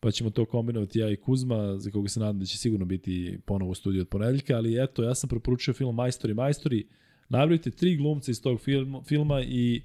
pa 0.00 0.10
ćemo 0.10 0.30
to 0.30 0.44
kombinovati 0.44 0.98
ja 0.98 1.10
i 1.10 1.16
Kuzma, 1.16 1.78
za 1.78 1.90
koga 1.90 2.08
se 2.08 2.20
nadam 2.20 2.38
da 2.38 2.44
će 2.44 2.58
sigurno 2.58 2.86
biti 2.86 3.38
ponovo 3.46 3.70
u 3.70 3.74
studiju 3.74 4.00
od 4.00 4.08
ponedeljka, 4.08 4.56
ali 4.56 4.84
eto, 4.84 5.02
ja 5.02 5.14
sam 5.14 5.28
preporučio 5.28 5.74
film 5.74 5.94
Majstori, 5.94 6.34
Majstori, 6.34 6.86
nabrojite 7.28 7.70
tri 7.70 7.96
glumca 7.96 8.30
iz 8.30 8.42
tog 8.42 8.60
filma, 8.60 9.02
filma 9.02 9.42
i 9.42 9.82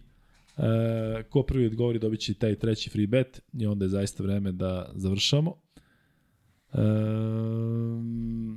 e, 0.58 1.24
ko 1.30 1.44
prvi 1.44 1.66
odgovori 1.66 2.00
dobit 2.00 2.20
će 2.20 2.34
taj 2.34 2.56
treći 2.56 2.90
free 2.90 3.08
bet 3.08 3.42
i 3.54 3.66
onda 3.68 3.86
je 3.86 3.90
zaista 3.90 4.24
vreme 4.24 4.52
da 4.52 4.92
završamo. 4.96 5.56
E, 6.74 6.78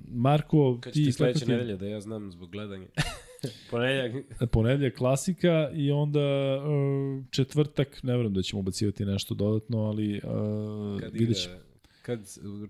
Marko, 0.08 0.78
Kad 0.80 0.92
ti 0.92 1.12
sledeće 1.12 1.46
nedelje, 1.46 1.76
da 1.76 1.86
ja 1.86 2.00
znam 2.00 2.30
zbog 2.30 2.50
gledanja. 2.50 2.86
Ponedjeljak. 3.70 4.24
Ponedjeljak 4.50 4.94
klasika 4.94 5.70
i 5.74 5.90
onda 5.90 6.56
uh, 6.56 7.24
četvrtak, 7.30 8.02
ne 8.02 8.12
verujem 8.12 8.34
da 8.34 8.42
ćemo 8.42 8.60
ubacivati 8.60 9.04
nešto 9.04 9.34
dodatno, 9.34 9.78
ali 9.78 10.20
uh, 10.24 11.00
Kad 11.00 11.12
vidjet 11.12 11.42
ćemo. 11.42 11.54
kad 12.02 12.20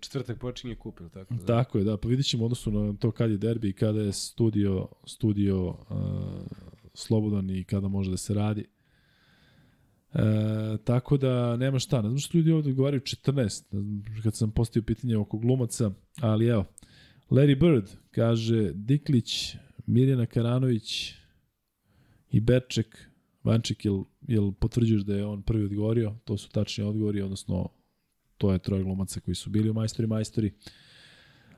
četvrtak 0.01 0.39
počinje 0.39 0.75
kup, 0.75 1.01
ili 1.01 1.11
tako? 1.11 1.35
Da. 1.35 1.47
Tako 1.47 1.79
je, 1.79 1.85
da, 1.85 1.97
pa 1.97 2.09
vidjet 2.09 2.27
ćemo 2.27 2.43
u 2.43 2.47
odnosu 2.47 2.71
na 2.71 2.95
to 2.97 3.11
kad 3.11 3.31
je 3.31 3.37
derbi 3.37 3.69
i 3.69 3.73
kada 3.73 4.01
je 4.01 4.13
studio, 4.13 4.89
studio 5.07 5.67
uh, 5.67 5.77
slobodan 6.95 7.51
i 7.51 7.65
kada 7.65 7.89
može 7.89 8.11
da 8.11 8.17
se 8.17 8.35
radi. 8.35 8.65
E, 10.15 10.77
tako 10.85 11.17
da 11.17 11.57
nema 11.57 11.79
šta, 11.79 12.03
ne 12.03 12.09
znam 12.09 12.19
što 12.19 12.39
ljudi 12.39 12.53
ovde 12.53 12.73
govaraju 12.73 13.01
14, 13.01 13.35
ne 13.73 13.81
znam, 13.81 14.05
kad 14.23 14.37
sam 14.37 14.51
postavio 14.51 14.87
pitanje 14.87 15.17
oko 15.17 15.39
glumaca, 15.39 15.91
ali 16.21 16.47
evo, 16.47 16.65
Larry 17.31 17.61
Bird 17.61 17.89
kaže 18.11 18.73
Diklić, 18.75 19.57
Mirjana 19.87 20.27
Karanović 20.27 21.15
i 22.31 22.41
Berček, 22.41 23.09
Vanček, 23.45 23.85
jel, 23.85 24.05
jel 24.29 24.53
potvrđuješ 24.53 25.03
da 25.03 25.17
je 25.17 25.25
on 25.25 25.43
prvi 25.43 25.65
odgovorio? 25.65 26.15
To 26.25 26.39
su 26.39 26.51
tačni 26.51 26.85
odgovori, 26.85 27.23
odnosno 27.23 27.69
to 28.39 28.53
je 28.53 28.59
troje 28.59 28.83
glumaca 28.83 29.21
koji 29.21 29.35
su 29.35 29.51
bili 29.51 29.71
u 29.71 29.75
Majstori 29.75 30.07
Majstori 30.07 30.53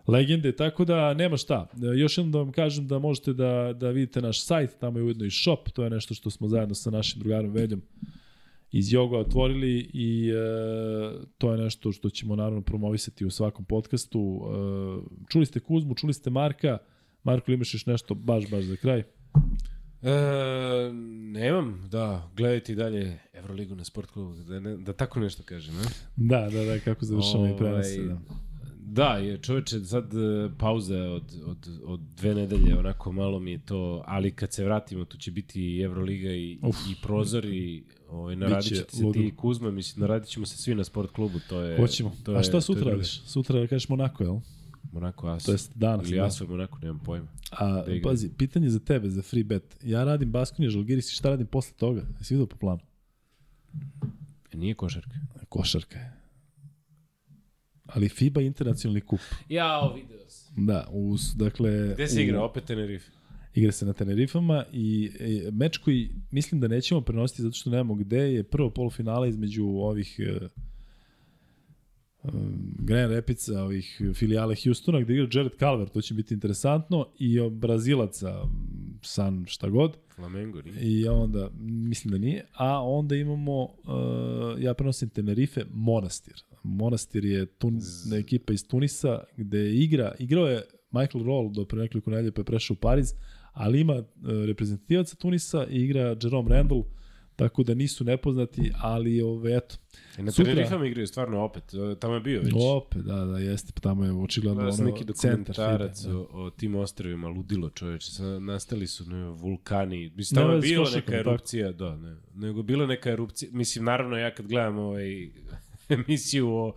legende, 0.06 0.52
tako 0.52 0.84
da 0.84 1.14
nema 1.14 1.36
šta. 1.36 1.68
E, 1.82 1.98
Još 1.98 2.18
jednom 2.18 2.32
da 2.32 2.38
vam 2.38 2.52
kažem 2.52 2.86
da 2.86 2.98
možete 2.98 3.32
da, 3.32 3.72
da 3.72 3.90
vidite 3.90 4.22
naš 4.22 4.44
sajt, 4.44 4.70
tamo 4.80 4.98
je 4.98 5.02
ujedno 5.02 5.24
i 5.24 5.30
shop, 5.30 5.70
to 5.70 5.84
je 5.84 5.90
nešto 5.90 6.14
što 6.14 6.30
smo 6.30 6.48
zajedno 6.48 6.74
sa 6.74 6.90
našim 6.90 7.20
drugarom 7.20 7.52
Veljom 7.52 7.82
iz 8.72 8.92
Joga 8.92 9.18
otvorili 9.18 9.90
i 9.92 10.30
e, 10.30 10.34
to 11.38 11.52
je 11.52 11.58
nešto 11.58 11.92
što 11.92 12.10
ćemo 12.10 12.36
naravno 12.36 12.62
promovisati 12.62 13.24
u 13.24 13.30
svakom 13.30 13.64
podcastu. 13.64 14.40
E, 14.42 15.26
čuli 15.28 15.46
ste 15.46 15.60
Kuzmu, 15.60 15.94
čuli 15.94 16.12
ste 16.12 16.30
Marka, 16.30 16.78
Marko, 17.22 17.52
imaš 17.52 17.74
još 17.74 17.86
nešto 17.86 18.14
baš, 18.14 18.50
baš 18.50 18.64
za 18.64 18.76
kraj? 18.76 18.98
E, 18.98 19.02
nemam, 21.32 21.88
da, 21.90 22.30
gledajte 22.36 22.72
i 22.72 22.76
dalje 22.76 23.18
Euroligu 23.32 23.74
na 23.74 23.84
sport 23.84 24.10
klubu, 24.10 24.34
da, 24.34 24.60
ne, 24.60 24.76
da 24.76 24.92
tako 24.92 25.20
nešto 25.20 25.42
kažem, 25.42 25.74
ne? 25.74 25.82
Da, 26.16 26.48
da, 26.50 26.64
da, 26.64 26.78
kako 26.78 27.04
završamo 27.04 27.46
i 27.46 27.56
prenose. 27.58 28.00
Ovaj, 28.00 28.08
Da. 28.08 28.20
Da, 28.88 29.16
je 29.16 29.38
čoveče, 29.38 29.80
sad 29.80 30.14
e, 30.14 30.50
pauza 30.58 31.02
od, 31.02 31.42
od, 31.46 31.68
od 31.84 32.00
dve 32.00 32.34
nedelje, 32.34 32.78
onako 32.78 33.12
malo 33.12 33.40
mi 33.40 33.50
je 33.50 33.64
to, 33.64 34.04
ali 34.06 34.30
kad 34.30 34.52
se 34.52 34.64
vratimo, 34.64 35.04
tu 35.04 35.18
će 35.18 35.30
biti 35.30 35.60
i 35.62 35.82
Euroliga 35.82 36.30
i, 36.30 36.58
Uf. 36.62 36.76
i 36.90 36.94
prozor 37.02 37.44
i 37.44 37.84
ovaj, 38.08 38.36
naradit 38.36 38.68
ćete 38.68 38.96
se 38.96 39.12
ti 39.12 39.26
i 39.26 39.36
Kuzma, 39.36 39.70
mislim, 39.70 40.00
naradit 40.00 40.28
ćemo 40.28 40.46
se 40.46 40.56
svi 40.56 40.74
na 40.74 40.84
sport 40.84 41.10
klubu, 41.10 41.38
to 41.48 41.60
je... 41.60 41.76
Hoćemo. 41.76 42.12
To 42.24 42.32
je, 42.32 42.38
A 42.38 42.42
šta 42.42 42.60
sutra 42.60 42.90
radiš? 42.90 43.22
Sutra 43.22 43.66
kažeš 43.66 43.88
Monako, 43.88 44.24
jel? 44.24 44.36
Monako 44.92 45.26
As. 45.28 45.44
To 45.44 45.52
jest 45.52 45.72
danas. 45.74 46.08
Ili 46.08 46.16
da. 46.16 46.24
Asov 46.24 46.50
Monako, 46.50 46.78
nemam 46.82 46.98
pojma. 46.98 47.26
A, 47.50 47.72
da 47.72 47.84
pazi, 48.02 48.30
pitanje 48.38 48.68
za 48.70 48.78
tebe, 48.78 49.10
za 49.10 49.22
free 49.22 49.44
bet. 49.44 49.76
Ja 49.82 50.04
radim 50.04 50.30
Baskonija 50.32 50.70
Žalgiris 50.70 51.12
i 51.12 51.14
šta 51.14 51.30
radim 51.30 51.46
posle 51.46 51.76
toga? 51.76 52.02
Jesi 52.18 52.34
vidio 52.34 52.46
po 52.46 52.56
planu? 52.56 52.80
E, 54.52 54.56
nije 54.56 54.74
košarka. 54.74 55.10
Košarka 55.48 55.98
je. 55.98 56.12
Ali 57.86 58.08
FIBA 58.08 58.40
internacionalni 58.40 59.00
kup. 59.00 59.20
Jao, 59.48 59.94
video 59.94 60.28
sam. 60.28 60.66
Da, 60.66 60.86
uz, 60.90 61.34
dakle... 61.36 61.94
Gde 61.94 62.08
se 62.08 62.18
u- 62.18 62.22
igra? 62.22 62.42
Opet 62.42 62.64
Tenerife. 62.64 63.10
Igra 63.56 63.72
se 63.72 63.86
na 63.86 63.92
Tenerifama 63.92 64.64
i 64.72 65.10
e, 65.20 65.50
meč 65.50 65.78
koji 65.78 66.10
mislim 66.30 66.60
da 66.60 66.68
nećemo 66.68 67.00
prenositi 67.00 67.42
zato 67.42 67.54
što 67.54 67.70
nemamo 67.70 67.94
gde 67.94 68.18
je 68.18 68.42
prvo 68.42 68.70
polufinala 68.70 69.26
između 69.26 69.64
ovih 69.64 70.20
e, 70.20 70.48
um, 72.22 72.74
Grand 72.78 73.12
Rapidsa, 73.12 73.62
ovih 73.62 74.02
filijale 74.14 74.54
Houstona 74.64 75.00
gde 75.00 75.14
igra 75.14 75.28
Jared 75.32 75.52
Calvert, 75.58 75.92
to 75.92 76.00
će 76.00 76.14
biti 76.14 76.34
interesantno 76.34 77.06
i 77.18 77.50
Brazilaca 77.50 78.42
San 79.02 79.44
šta 79.48 79.68
god 79.68 79.96
Flamengo, 80.14 80.62
nije? 80.62 80.76
i 80.80 81.08
onda 81.08 81.50
mislim 81.60 82.12
da 82.12 82.18
nije, 82.18 82.46
a 82.52 82.82
onda 82.82 83.16
imamo 83.16 83.62
uh, 83.62 83.70
ja 84.58 84.74
prenosim 84.74 85.08
Tenerife 85.08 85.64
Monastir. 85.70 86.42
Monastir 86.62 87.24
je 87.24 87.46
tun, 87.46 87.76
Z- 87.80 88.18
ekipa 88.18 88.52
iz 88.52 88.68
Tunisa 88.68 89.24
gde 89.36 89.74
igra, 89.74 90.14
igrao 90.18 90.46
je 90.46 90.62
Michael 90.90 91.24
Roll 91.24 91.52
do 91.52 91.64
pre 91.64 91.78
nekoliko 91.78 92.10
nedelje 92.10 92.32
pa 92.32 92.40
je 92.40 92.44
prešao 92.44 92.74
u 92.74 92.80
Pariz, 92.80 93.12
ali 93.56 93.80
ima 93.80 93.94
uh, 93.94 94.04
reprezentativaca 94.46 95.16
Tunisa 95.16 95.66
i 95.70 95.82
igra 95.82 96.16
Jerome 96.22 96.56
Randall, 96.56 96.82
tako 97.36 97.62
da 97.62 97.74
nisu 97.74 98.04
nepoznati, 98.04 98.72
ali 98.80 99.20
ove, 99.22 99.56
eto. 99.56 99.76
E, 100.18 100.22
na 100.22 100.30
Sutra- 100.32 100.44
Tenerifama 100.44 100.86
igraju 100.86 101.06
stvarno 101.06 101.40
opet. 101.44 101.64
e, 101.74 101.98
Tamo 102.00 102.14
je 102.14 102.20
bio 102.20 102.40
već. 102.40 102.52
Opet, 102.56 103.02
da, 103.02 103.24
da, 103.24 103.38
jeste, 103.38 103.72
pa 103.74 103.80
tamo 103.80 104.04
je 104.04 104.12
očigledno 104.12 104.54
Gledao 104.60 104.72
sam 104.72 104.86
ono 104.86 104.94
neki 104.94 105.04
dokumentarac 105.04 106.02
FIBA, 106.02 106.12
da. 106.12 106.18
o, 106.18 106.28
o 106.32 106.50
tim 106.50 106.74
ostrovima, 106.74 107.28
ludilo 107.28 107.70
čoveče, 107.70 108.22
nastali 108.40 108.86
su 108.86 109.10
ne, 109.10 109.28
vulkani, 109.30 110.12
mislim, 110.16 110.40
tamo 110.40 110.52
je 110.52 110.56
veze 110.56 110.66
s 110.66 110.70
bila 110.70 110.90
neka 110.90 111.16
erupcija, 111.16 111.72
da, 111.72 111.96
ne, 111.96 112.16
nego 112.34 112.62
bila 112.62 112.86
neka 112.86 113.10
erupcija, 113.10 113.50
mislim, 113.52 113.84
naravno, 113.84 114.16
ja 114.16 114.34
kad 114.34 114.46
gledam 114.46 114.78
ovaj, 114.78 115.30
emisiju 115.88 116.48
o, 116.48 116.74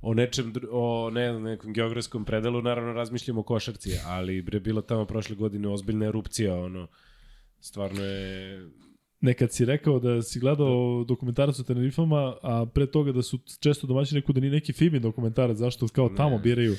o 0.00 0.14
nečem, 0.14 0.52
o 0.70 1.10
ne, 1.10 1.30
znam, 1.30 1.42
nekom 1.42 1.72
geografskom 1.72 2.24
predelu, 2.24 2.62
naravno 2.62 2.92
razmišljam 2.92 3.38
o 3.38 3.42
košarci, 3.42 3.90
ali 4.06 4.42
bre, 4.42 4.60
bila 4.60 4.82
tamo 4.82 5.04
prošle 5.04 5.36
godine 5.36 5.68
ozbiljna 5.68 6.06
erupcija, 6.06 6.54
ono, 6.54 6.86
stvarno 7.60 8.04
je, 8.04 8.60
Nekad 9.20 9.52
si 9.52 9.64
rekao 9.64 9.98
da 9.98 10.22
si 10.22 10.40
gledao 10.40 11.04
dokumentarac 11.04 11.58
o 11.60 11.62
Tenerifama, 11.62 12.36
a 12.42 12.66
pre 12.74 12.86
toga 12.86 13.12
da 13.12 13.22
su 13.22 13.38
često 13.60 13.86
domaćini 13.86 14.20
rekao 14.20 14.32
da 14.32 14.40
ni 14.40 14.50
neki 14.50 14.72
Fibin 14.72 15.02
dokumentarac, 15.02 15.56
zašto 15.56 15.88
kao 15.88 16.08
tamo 16.08 16.36
Ne. 16.36 16.42
biraju. 16.42 16.74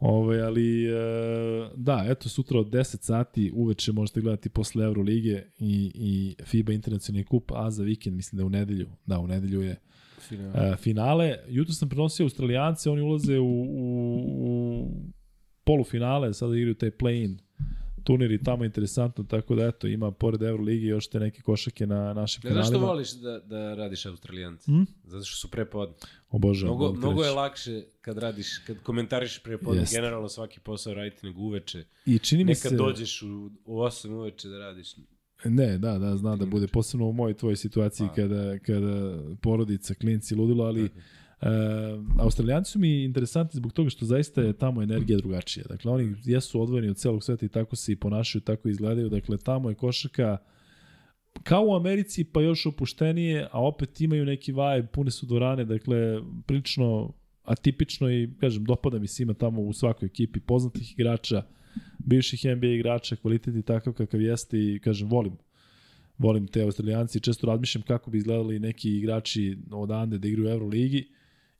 Ove, 0.00 0.40
ali, 0.40 0.84
e, 0.84 0.90
da, 1.76 2.04
eto, 2.08 2.28
sutra 2.28 2.60
od 2.60 2.66
10 2.66 3.02
sati 3.02 3.52
uveče 3.54 3.92
možete 3.92 4.20
gledati 4.20 4.48
posle 4.48 4.84
Euroligije 4.84 5.50
i, 5.58 5.92
i 5.94 6.42
FIBA 6.44 6.72
internacionalni 6.72 7.24
kup, 7.24 7.52
a 7.54 7.70
za 7.70 7.82
vikend, 7.82 8.16
mislim 8.16 8.38
da 8.38 8.44
u 8.44 8.48
nedelju, 8.48 8.88
da, 9.06 9.18
u 9.18 9.26
nedelju 9.26 9.62
je 9.62 9.76
final. 10.28 10.72
e, 10.72 10.76
finale. 10.76 11.36
Jutro 11.48 11.74
sam 11.74 11.88
prenosio 11.88 12.24
Australijance, 12.24 12.90
oni 12.90 13.02
ulaze 13.02 13.38
u, 13.38 13.44
u, 13.46 14.24
u 14.38 14.90
polufinale, 15.64 16.34
sada 16.34 16.56
igraju 16.56 16.74
taj 16.74 16.90
play-in 16.90 17.38
turnir 18.08 18.30
i 18.32 18.42
tamo 18.42 18.64
je 18.64 18.66
interesantno, 18.66 19.24
tako 19.24 19.54
da 19.54 19.66
eto, 19.66 19.86
ima 19.86 20.10
pored 20.10 20.42
Euroligi 20.42 20.86
još 20.86 21.08
te 21.08 21.20
neke 21.20 21.42
košake 21.42 21.86
na 21.86 22.14
našim 22.14 22.40
Ne, 22.44 22.52
znaš 22.52 22.66
što 22.66 22.72
kanalima. 22.72 22.92
voliš 22.92 23.10
da, 23.12 23.38
da 23.38 23.74
radiš 23.74 24.06
Australijanci? 24.06 24.70
Hm? 24.70 24.82
Zato 25.04 25.24
što 25.24 25.36
su 25.36 25.50
prepodne. 25.50 25.94
Obožavam. 26.30 26.76
Mnogo, 26.76 26.94
mnogo 26.98 27.24
je 27.24 27.30
lakše 27.30 27.82
kad 28.00 28.18
radiš, 28.18 28.58
kad 28.66 28.82
komentariš 28.82 29.42
prepodne, 29.42 29.82
Jeste. 29.82 29.96
generalno 29.96 30.28
svaki 30.28 30.60
posao 30.60 30.94
raditi 30.94 31.26
nego 31.26 31.40
uveče. 31.40 31.84
I 32.06 32.18
čini 32.18 32.44
mi 32.44 32.48
Nekad 32.48 32.70
se... 32.70 32.76
dođeš 32.76 33.22
u, 33.22 33.50
u 33.64 33.76
8 33.78 34.08
uveče 34.12 34.48
da 34.48 34.58
radiš. 34.58 34.94
Ne, 35.44 35.78
da, 35.78 35.98
da, 35.98 36.16
zna 36.16 36.36
da 36.36 36.46
bude 36.46 36.66
posebno 36.66 37.06
u 37.06 37.12
mojoj 37.12 37.34
tvojoj 37.34 37.56
situaciji 37.56 38.06
Pa. 38.08 38.14
kada, 38.14 38.58
kada 38.58 39.18
porodica, 39.40 39.94
klinci, 39.94 40.34
ludilo, 40.34 40.64
ali 40.64 40.84
e, 40.84 40.90
Australijanci 42.18 42.70
su 42.70 42.78
mi 42.78 43.04
interesantni 43.04 43.58
zbog 43.58 43.72
toga 43.72 43.90
što 43.90 44.06
zaista 44.06 44.42
je 44.42 44.52
tamo 44.52 44.82
energija 44.82 45.18
drugačija. 45.18 45.64
Dakle, 45.68 45.92
oni 45.92 46.14
jesu 46.24 46.62
odvojeni 46.62 46.88
od 46.88 46.96
celog 46.96 47.24
sveta 47.24 47.46
i 47.46 47.48
tako 47.48 47.76
se 47.76 47.92
i 47.92 47.96
ponašaju, 47.96 48.42
tako 48.42 48.68
izgledaju. 48.68 49.08
Dakle, 49.08 49.38
tamo 49.38 49.68
je 49.68 49.74
košarka 49.74 50.38
kao 51.42 51.64
u 51.66 51.74
Americi, 51.74 52.24
pa 52.24 52.40
još 52.40 52.66
opuštenije, 52.66 53.48
a 53.52 53.66
opet 53.66 54.00
imaju 54.00 54.24
neki 54.24 54.52
vibe, 54.52 54.88
pune 54.92 55.10
su 55.10 55.26
dvorane, 55.26 55.64
dakle, 55.64 56.20
prilično 56.46 57.12
atipično 57.42 58.10
i, 58.10 58.30
kažem, 58.40 58.64
dopada 58.64 58.98
mi 58.98 59.06
se 59.06 59.22
ima 59.22 59.34
tamo 59.34 59.60
u 59.62 59.72
svakoj 59.72 60.06
ekipi 60.06 60.40
poznatih 60.40 60.92
igrača, 60.92 61.42
bivših 61.98 62.44
NBA 62.56 62.66
igrača, 62.66 63.16
kvalitet 63.16 63.56
i 63.56 63.62
takav 63.62 63.92
kakav 63.92 64.20
jeste 64.20 64.58
i, 64.58 64.80
kažem, 64.84 65.08
volim 65.08 65.32
volim 66.18 66.46
te 66.46 66.62
Australijanci, 66.62 67.20
često 67.20 67.46
razmišljam 67.46 67.82
kako 67.82 68.10
bi 68.10 68.18
izgledali 68.18 68.58
neki 68.58 68.96
igrači 68.96 69.58
odande 69.70 70.18
da 70.18 70.28
igraju 70.28 70.48
u 70.48 70.50
Euroligi 70.50 71.08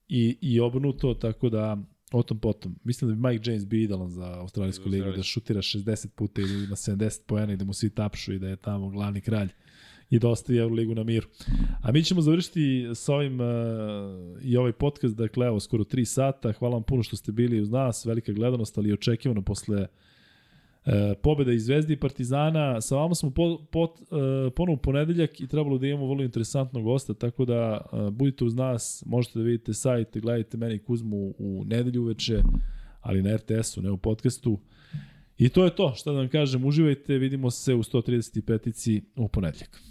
i, 0.08 0.36
i 0.40 0.60
obrnuto, 0.60 1.14
tako 1.14 1.48
da 1.48 1.78
o 2.12 2.22
tom 2.22 2.38
potom. 2.38 2.76
Mislim 2.84 3.10
da 3.10 3.14
bi 3.14 3.28
Mike 3.28 3.50
James 3.50 3.66
bio 3.66 3.82
idealan 3.82 4.10
za 4.10 4.40
Australijsku 4.40 4.88
ligu, 4.88 5.12
da 5.16 5.22
šutira 5.22 5.60
60 5.60 6.08
puta 6.08 6.40
ili 6.40 6.64
ima 6.64 6.76
70 6.76 7.20
poena 7.26 7.52
i 7.52 7.56
da 7.56 7.64
mu 7.64 7.72
svi 7.72 7.90
tapšu 7.90 8.32
i 8.32 8.38
da 8.38 8.48
je 8.48 8.56
tamo 8.56 8.88
glavni 8.88 9.20
kralj 9.20 9.48
i 10.10 10.18
da 10.18 10.28
ostaje 10.28 10.60
Euroligu 10.60 10.94
na 10.94 11.04
miru. 11.04 11.26
A 11.82 11.92
mi 11.92 12.04
ćemo 12.04 12.20
završiti 12.20 12.90
sa 12.94 13.14
ovim 13.14 13.40
uh, 13.40 13.46
i 14.42 14.56
ovaj 14.56 14.72
podcast, 14.72 15.16
dakle 15.16 15.46
evo 15.46 15.60
skoro 15.60 15.84
3 15.84 16.04
sata. 16.04 16.52
Hvala 16.52 16.74
vam 16.74 16.82
puno 16.82 17.02
što 17.02 17.16
ste 17.16 17.32
bili 17.32 17.60
uz 17.60 17.70
nas, 17.70 18.04
velika 18.04 18.32
gledanost, 18.32 18.78
ali 18.78 18.88
i 18.88 18.92
očekivano 18.92 19.42
posle 19.42 19.86
e, 20.86 21.14
pobeda 21.22 21.52
i 21.52 21.58
Zvezdi 21.58 21.92
i 21.92 22.00
Partizana. 22.00 22.80
Sa 22.80 22.96
vama 22.96 23.14
smo 23.14 23.30
po, 23.30 23.58
po, 23.70 23.94
e, 24.68 24.76
ponedeljak 24.82 25.40
i 25.40 25.46
trebalo 25.46 25.78
da 25.78 25.86
imamo 25.86 26.08
vrlo 26.08 26.22
interesantnog 26.22 26.84
gosta, 26.84 27.14
tako 27.14 27.44
da 27.44 27.80
e, 27.92 28.10
budite 28.10 28.44
uz 28.44 28.54
nas, 28.54 29.02
možete 29.06 29.38
da 29.38 29.44
vidite 29.44 29.74
sajt, 29.74 30.18
gledajte 30.18 30.56
meni 30.56 30.74
i 30.74 30.78
Kuzmu 30.78 31.34
u 31.38 31.64
nedelju 31.66 32.02
uveče, 32.02 32.42
ali 33.00 33.22
na 33.22 33.36
RTS-u, 33.36 33.82
ne 33.82 33.90
u 33.90 33.96
podcastu. 33.96 34.58
I 35.38 35.48
to 35.48 35.64
je 35.64 35.76
to, 35.76 35.94
šta 35.96 36.12
da 36.12 36.18
vam 36.18 36.28
kažem, 36.28 36.64
uživajte, 36.64 37.18
vidimo 37.18 37.50
se 37.50 37.74
u 37.74 37.82
135-ici 37.82 39.02
u 39.16 39.28
ponedeljak. 39.28 39.87